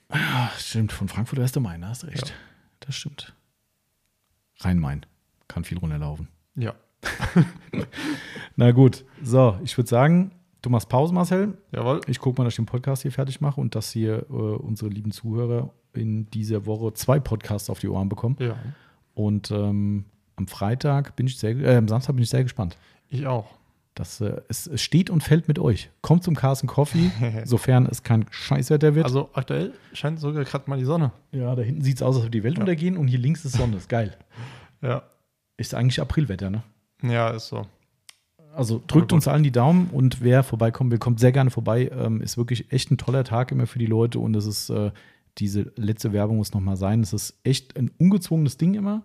Ach, 0.09 0.57
stimmt, 0.59 0.91
von 0.91 1.07
Frankfurt 1.07 1.39
erst 1.39 1.55
der 1.55 1.61
Main, 1.61 1.81
da 1.81 1.89
hast 1.89 2.03
du 2.03 2.07
recht. 2.07 2.29
Ja. 2.29 2.35
Das 2.81 2.95
stimmt. 2.95 3.33
Rhein-Main. 4.59 5.05
Kann 5.47 5.63
viel 5.63 5.77
runterlaufen. 5.77 6.27
Ja. 6.55 6.73
Na 8.55 8.71
gut, 8.71 9.05
so, 9.21 9.59
ich 9.63 9.77
würde 9.77 9.89
sagen, 9.89 10.31
du 10.61 10.69
machst 10.69 10.89
Pause, 10.89 11.13
Marcel. 11.13 11.57
Jawohl. 11.71 12.01
Ich 12.07 12.19
gucke 12.19 12.39
mal, 12.39 12.45
dass 12.45 12.53
ich 12.53 12.57
den 12.57 12.65
Podcast 12.65 13.01
hier 13.03 13.11
fertig 13.11 13.41
mache 13.41 13.59
und 13.59 13.75
dass 13.75 13.91
hier 13.91 14.25
äh, 14.29 14.33
unsere 14.33 14.89
lieben 14.89 15.11
Zuhörer 15.11 15.71
in 15.93 16.29
dieser 16.29 16.65
Woche 16.65 16.93
zwei 16.93 17.19
Podcasts 17.19 17.69
auf 17.69 17.79
die 17.79 17.87
Ohren 17.87 18.09
bekommen. 18.09 18.37
Ja. 18.39 18.55
Und 19.13 19.51
ähm, 19.51 20.05
am 20.35 20.47
Freitag 20.47 21.15
bin 21.15 21.27
ich 21.27 21.37
sehr, 21.37 21.55
äh, 21.57 21.75
am 21.75 21.87
Samstag 21.87 22.13
bin 22.13 22.23
ich 22.23 22.29
sehr 22.29 22.43
gespannt. 22.43 22.77
Ich 23.09 23.25
auch. 23.25 23.47
Das, 23.95 24.19
äh, 24.19 24.41
es, 24.49 24.67
es 24.67 24.81
steht 24.81 25.09
und 25.09 25.23
fällt 25.23 25.47
mit 25.47 25.57
euch. 25.57 25.89
Kommt 26.01 26.23
zum 26.23 26.35
Carson 26.35 26.67
Coffee, 26.67 27.11
sofern 27.45 27.85
es 27.85 28.03
kein 28.03 28.25
Scheißwetter 28.29 28.93
wird. 28.93 29.05
Also 29.05 29.29
aktuell 29.33 29.73
scheint 29.93 30.19
sogar 30.19 30.43
gerade 30.43 30.69
mal 30.69 30.77
die 30.77 30.83
Sonne. 30.83 31.11
ja, 31.31 31.55
da 31.55 31.61
hinten 31.61 31.81
sieht 31.81 31.95
es 31.97 32.03
aus, 32.03 32.15
als 32.15 32.25
würde 32.25 32.37
die 32.37 32.43
Welt 32.43 32.59
untergehen 32.59 32.97
und 32.97 33.07
hier 33.07 33.19
links 33.19 33.45
ist 33.45 33.53
Sonne. 33.53 33.77
Ist 33.77 33.89
geil. 33.89 34.17
Ja. 34.81 35.03
Ist 35.57 35.73
eigentlich 35.73 36.01
Aprilwetter, 36.01 36.49
ne? 36.49 36.63
Ja, 37.01 37.29
ist 37.29 37.47
so. 37.47 37.65
Also 38.53 38.81
drückt 38.85 39.13
uns 39.13 39.27
allen 39.27 39.43
die 39.43 39.51
Daumen 39.51 39.89
und 39.91 40.21
wer 40.21 40.43
vorbeikommen 40.43 40.91
will, 40.91 40.97
kommt 40.97 41.19
sehr 41.21 41.31
gerne 41.31 41.49
vorbei. 41.49 41.89
Ähm, 41.93 42.21
ist 42.21 42.37
wirklich 42.37 42.71
echt 42.73 42.91
ein 42.91 42.97
toller 42.97 43.23
Tag 43.23 43.51
immer 43.51 43.67
für 43.67 43.79
die 43.79 43.85
Leute 43.85 44.19
und 44.19 44.35
es 44.35 44.45
ist, 44.45 44.69
äh, 44.69 44.91
diese 45.37 45.71
letzte 45.75 46.11
Werbung 46.11 46.37
muss 46.37 46.53
nochmal 46.53 46.77
sein. 46.77 47.01
Es 47.01 47.13
ist 47.13 47.39
echt 47.43 47.77
ein 47.77 47.91
ungezwungenes 47.97 48.57
Ding 48.57 48.73
immer. 48.73 49.03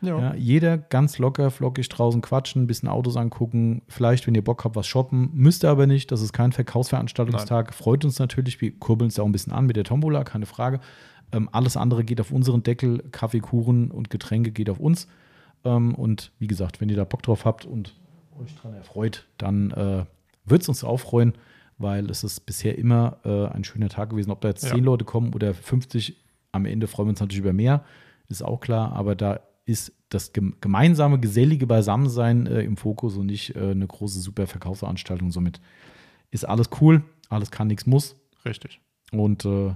Ja, 0.00 0.34
jeder 0.34 0.78
ganz 0.78 1.18
locker, 1.18 1.50
flockig 1.50 1.88
draußen 1.88 2.20
quatschen, 2.22 2.62
ein 2.62 2.66
bisschen 2.66 2.88
Autos 2.88 3.16
angucken, 3.16 3.82
vielleicht, 3.88 4.26
wenn 4.26 4.34
ihr 4.34 4.44
Bock 4.44 4.64
habt, 4.64 4.76
was 4.76 4.86
shoppen. 4.86 5.30
Müsst 5.34 5.64
ihr 5.64 5.70
aber 5.70 5.86
nicht, 5.86 6.12
das 6.12 6.22
ist 6.22 6.32
kein 6.32 6.52
Verkaufsveranstaltungstag. 6.52 7.74
Freut 7.74 8.04
uns 8.04 8.18
natürlich, 8.18 8.60
wir 8.60 8.78
kurbeln 8.78 9.08
es 9.08 9.14
da 9.14 9.22
auch 9.22 9.26
ein 9.26 9.32
bisschen 9.32 9.52
an 9.52 9.66
mit 9.66 9.76
der 9.76 9.84
Tombola, 9.84 10.24
keine 10.24 10.46
Frage. 10.46 10.80
Ähm, 11.32 11.48
alles 11.52 11.76
andere 11.76 12.04
geht 12.04 12.20
auf 12.20 12.30
unseren 12.30 12.62
Deckel, 12.62 13.04
Kaffee, 13.10 13.40
Kuchen 13.40 13.90
und 13.90 14.08
Getränke 14.10 14.50
geht 14.52 14.70
auf 14.70 14.78
uns. 14.80 15.08
Ähm, 15.64 15.94
und 15.94 16.32
wie 16.38 16.46
gesagt, 16.46 16.80
wenn 16.80 16.88
ihr 16.88 16.96
da 16.96 17.04
Bock 17.04 17.22
drauf 17.22 17.44
habt 17.44 17.66
und 17.66 17.94
euch 18.40 18.54
dran 18.54 18.74
erfreut, 18.74 19.26
dann 19.36 19.70
äh, 19.72 20.04
wird 20.44 20.62
es 20.62 20.68
uns 20.68 20.84
auch 20.84 20.98
freuen, 20.98 21.34
weil 21.76 22.08
es 22.10 22.24
ist 22.24 22.46
bisher 22.46 22.78
immer 22.78 23.18
äh, 23.24 23.46
ein 23.48 23.64
schöner 23.64 23.88
Tag 23.88 24.10
gewesen. 24.10 24.30
Ob 24.30 24.40
da 24.40 24.48
jetzt 24.48 24.64
Ja. 24.64 24.70
10 24.74 24.84
Leute 24.84 25.04
kommen 25.04 25.34
oder 25.34 25.54
50, 25.54 26.16
am 26.52 26.64
Ende 26.64 26.86
freuen 26.86 27.08
wir 27.08 27.10
uns 27.10 27.20
natürlich 27.20 27.40
über 27.40 27.52
mehr, 27.52 27.84
ist 28.28 28.42
auch 28.42 28.60
klar, 28.60 28.92
aber 28.92 29.14
da 29.14 29.40
ist 29.68 29.92
das 30.08 30.32
gem- 30.32 30.56
gemeinsame, 30.60 31.18
gesellige 31.20 31.66
Beisammensein 31.66 32.46
äh, 32.46 32.62
im 32.62 32.76
Fokus 32.76 33.16
und 33.16 33.26
nicht 33.26 33.54
äh, 33.54 33.70
eine 33.70 33.86
große 33.86 34.20
super 34.20 34.46
Verkaufsveranstaltung. 34.46 35.30
Somit 35.30 35.60
ist 36.30 36.44
alles 36.48 36.70
cool, 36.80 37.02
alles 37.28 37.50
kann, 37.50 37.68
nichts 37.68 37.86
muss. 37.86 38.16
Richtig. 38.44 38.80
Und 39.12 39.44
äh, 39.44 39.74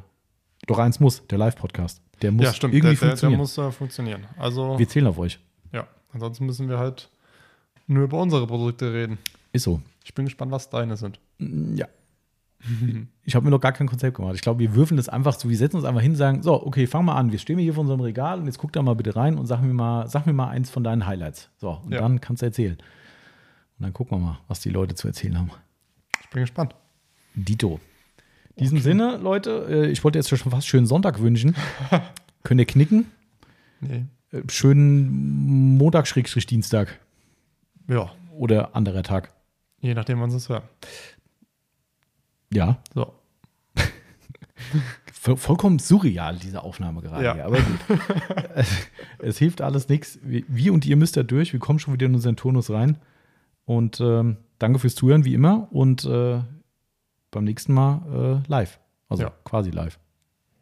doch 0.66 0.78
eins 0.78 1.00
muss, 1.00 1.26
der 1.26 1.38
Live-Podcast. 1.38 2.00
Der 2.22 2.32
muss 2.32 2.44
ja, 2.46 2.54
stimmt. 2.54 2.74
irgendwie 2.74 2.94
der, 2.96 3.00
der, 3.00 3.00
der 3.00 3.08
funktionieren. 3.08 3.38
muss 3.38 3.58
äh, 3.58 3.70
funktionieren. 3.72 4.26
Also, 4.38 4.78
wir 4.78 4.88
zählen 4.88 5.06
auf 5.06 5.18
euch. 5.18 5.38
ja. 5.72 5.86
Ansonsten 6.14 6.44
müssen 6.46 6.68
wir 6.68 6.78
halt 6.78 7.08
nur 7.86 8.04
über 8.04 8.20
unsere 8.20 8.46
Produkte 8.46 8.92
reden. 8.92 9.18
Ist 9.52 9.64
so. 9.64 9.80
Ich 10.04 10.14
bin 10.14 10.26
gespannt, 10.26 10.52
was 10.52 10.68
deine 10.70 10.96
sind. 10.96 11.18
Ja. 11.38 11.88
Ich 13.24 13.36
habe 13.36 13.44
mir 13.44 13.50
noch 13.52 13.60
gar 13.60 13.70
kein 13.72 13.86
Konzept 13.86 14.16
gemacht. 14.16 14.34
Ich 14.34 14.40
glaube, 14.40 14.58
wir 14.58 14.74
würfeln 14.74 14.96
das 14.96 15.08
einfach 15.08 15.34
so, 15.38 15.48
wir 15.48 15.56
setzen 15.56 15.76
uns 15.76 15.84
einfach 15.84 16.00
hin 16.00 16.12
und 16.12 16.16
sagen, 16.16 16.42
so, 16.42 16.66
okay, 16.66 16.88
fang 16.88 17.04
mal 17.04 17.14
an. 17.16 17.30
Wir 17.30 17.38
stehen 17.38 17.56
hier 17.58 17.72
vor 17.74 17.82
unserem 17.82 18.00
Regal 18.00 18.40
und 18.40 18.46
jetzt 18.46 18.58
guck 18.58 18.72
da 18.72 18.82
mal 18.82 18.96
bitte 18.96 19.14
rein 19.14 19.38
und 19.38 19.46
sag 19.46 19.62
mir 19.62 19.72
mal, 19.72 20.08
sag 20.08 20.26
mir 20.26 20.32
mal 20.32 20.48
eins 20.48 20.70
von 20.70 20.82
deinen 20.82 21.06
Highlights. 21.06 21.48
So, 21.58 21.70
und 21.84 21.92
Ja. 21.92 22.00
dann 22.00 22.20
kannst 22.20 22.42
du 22.42 22.46
erzählen. 22.46 22.76
Und 23.78 23.82
dann 23.84 23.92
gucken 23.92 24.18
wir 24.18 24.24
mal, 24.24 24.38
was 24.48 24.58
die 24.60 24.70
Leute 24.70 24.94
zu 24.96 25.06
erzählen 25.06 25.38
haben. 25.38 25.50
Ich 26.20 26.30
bin 26.30 26.42
gespannt. 26.42 26.74
Dito. 27.34 27.78
In 28.56 28.64
diesem 28.64 28.78
Sinne, 28.80 29.16
Leute, 29.18 29.66
äh, 29.70 29.86
ich 29.90 30.02
wollte 30.04 30.18
jetzt 30.18 30.28
schon 30.28 30.50
fast 30.50 30.66
schönen 30.66 30.86
Sonntag 30.86 31.20
wünschen. 31.20 31.54
Könnt 32.42 32.60
ihr 32.60 32.66
knicken? 32.66 33.06
Nee. 33.80 34.04
Äh, 34.32 34.42
Schönen 34.50 35.78
Montag-Dienstag 35.78 36.98
Ja. 37.88 38.10
oder 38.36 38.74
anderer 38.74 39.02
Tag. 39.04 39.32
Je 39.80 39.94
nachdem, 39.94 40.20
wann 40.20 40.30
sie 40.30 40.36
es 40.38 40.48
hören. 40.48 40.64
Ja, 42.52 42.78
So. 42.94 43.12
Voll- 45.12 45.36
vollkommen 45.36 45.78
surreal, 45.78 46.36
diese 46.38 46.62
Aufnahme 46.62 47.00
gerade. 47.00 47.24
Ja. 47.24 47.34
hier, 47.34 47.44
Aber 47.46 47.58
gut. 47.60 48.64
es, 49.18 49.38
hilft 49.38 49.60
alles 49.60 49.88
nichts. 49.88 50.18
Wir, 50.22 50.42
wir 50.48 50.72
und 50.72 50.84
ihr 50.86 50.96
müsst 50.96 51.16
da 51.16 51.22
durch. 51.22 51.52
Wir 51.52 51.60
kommen 51.60 51.78
schon 51.78 51.94
wieder 51.94 52.06
in 52.06 52.14
unseren 52.14 52.36
Turnus 52.36 52.70
rein. 52.70 52.98
Und 53.64 54.00
ähm, 54.00 54.38
danke 54.58 54.78
fürs 54.80 54.94
Zuhören, 54.96 55.24
wie 55.24 55.34
immer. 55.34 55.68
Und 55.70 56.04
äh, 56.04 56.40
beim 57.30 57.44
nächsten 57.44 57.72
Mal 57.72 58.42
äh, 58.44 58.48
live. 58.50 58.80
Also 59.08 59.24
Ja. 59.24 59.32
quasi 59.44 59.70
live. 59.70 59.98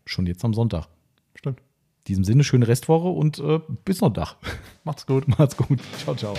Schon 0.04 0.26
jetzt 0.26 0.44
am 0.44 0.52
Sonntag. 0.54 0.88
Stimmt. 1.34 1.60
In 1.60 2.04
diesem 2.08 2.24
Sinne, 2.24 2.44
schöne 2.44 2.68
Restwoche 2.68 3.08
und 3.08 3.38
äh, 3.38 3.60
bis 3.84 3.98
Sonntag. 3.98 4.36
Macht's 4.84 5.06
gut. 5.06 5.26
Macht's 5.38 5.56
gut. 5.56 5.80
Ciao, 5.98 6.14
ciao. 6.14 6.34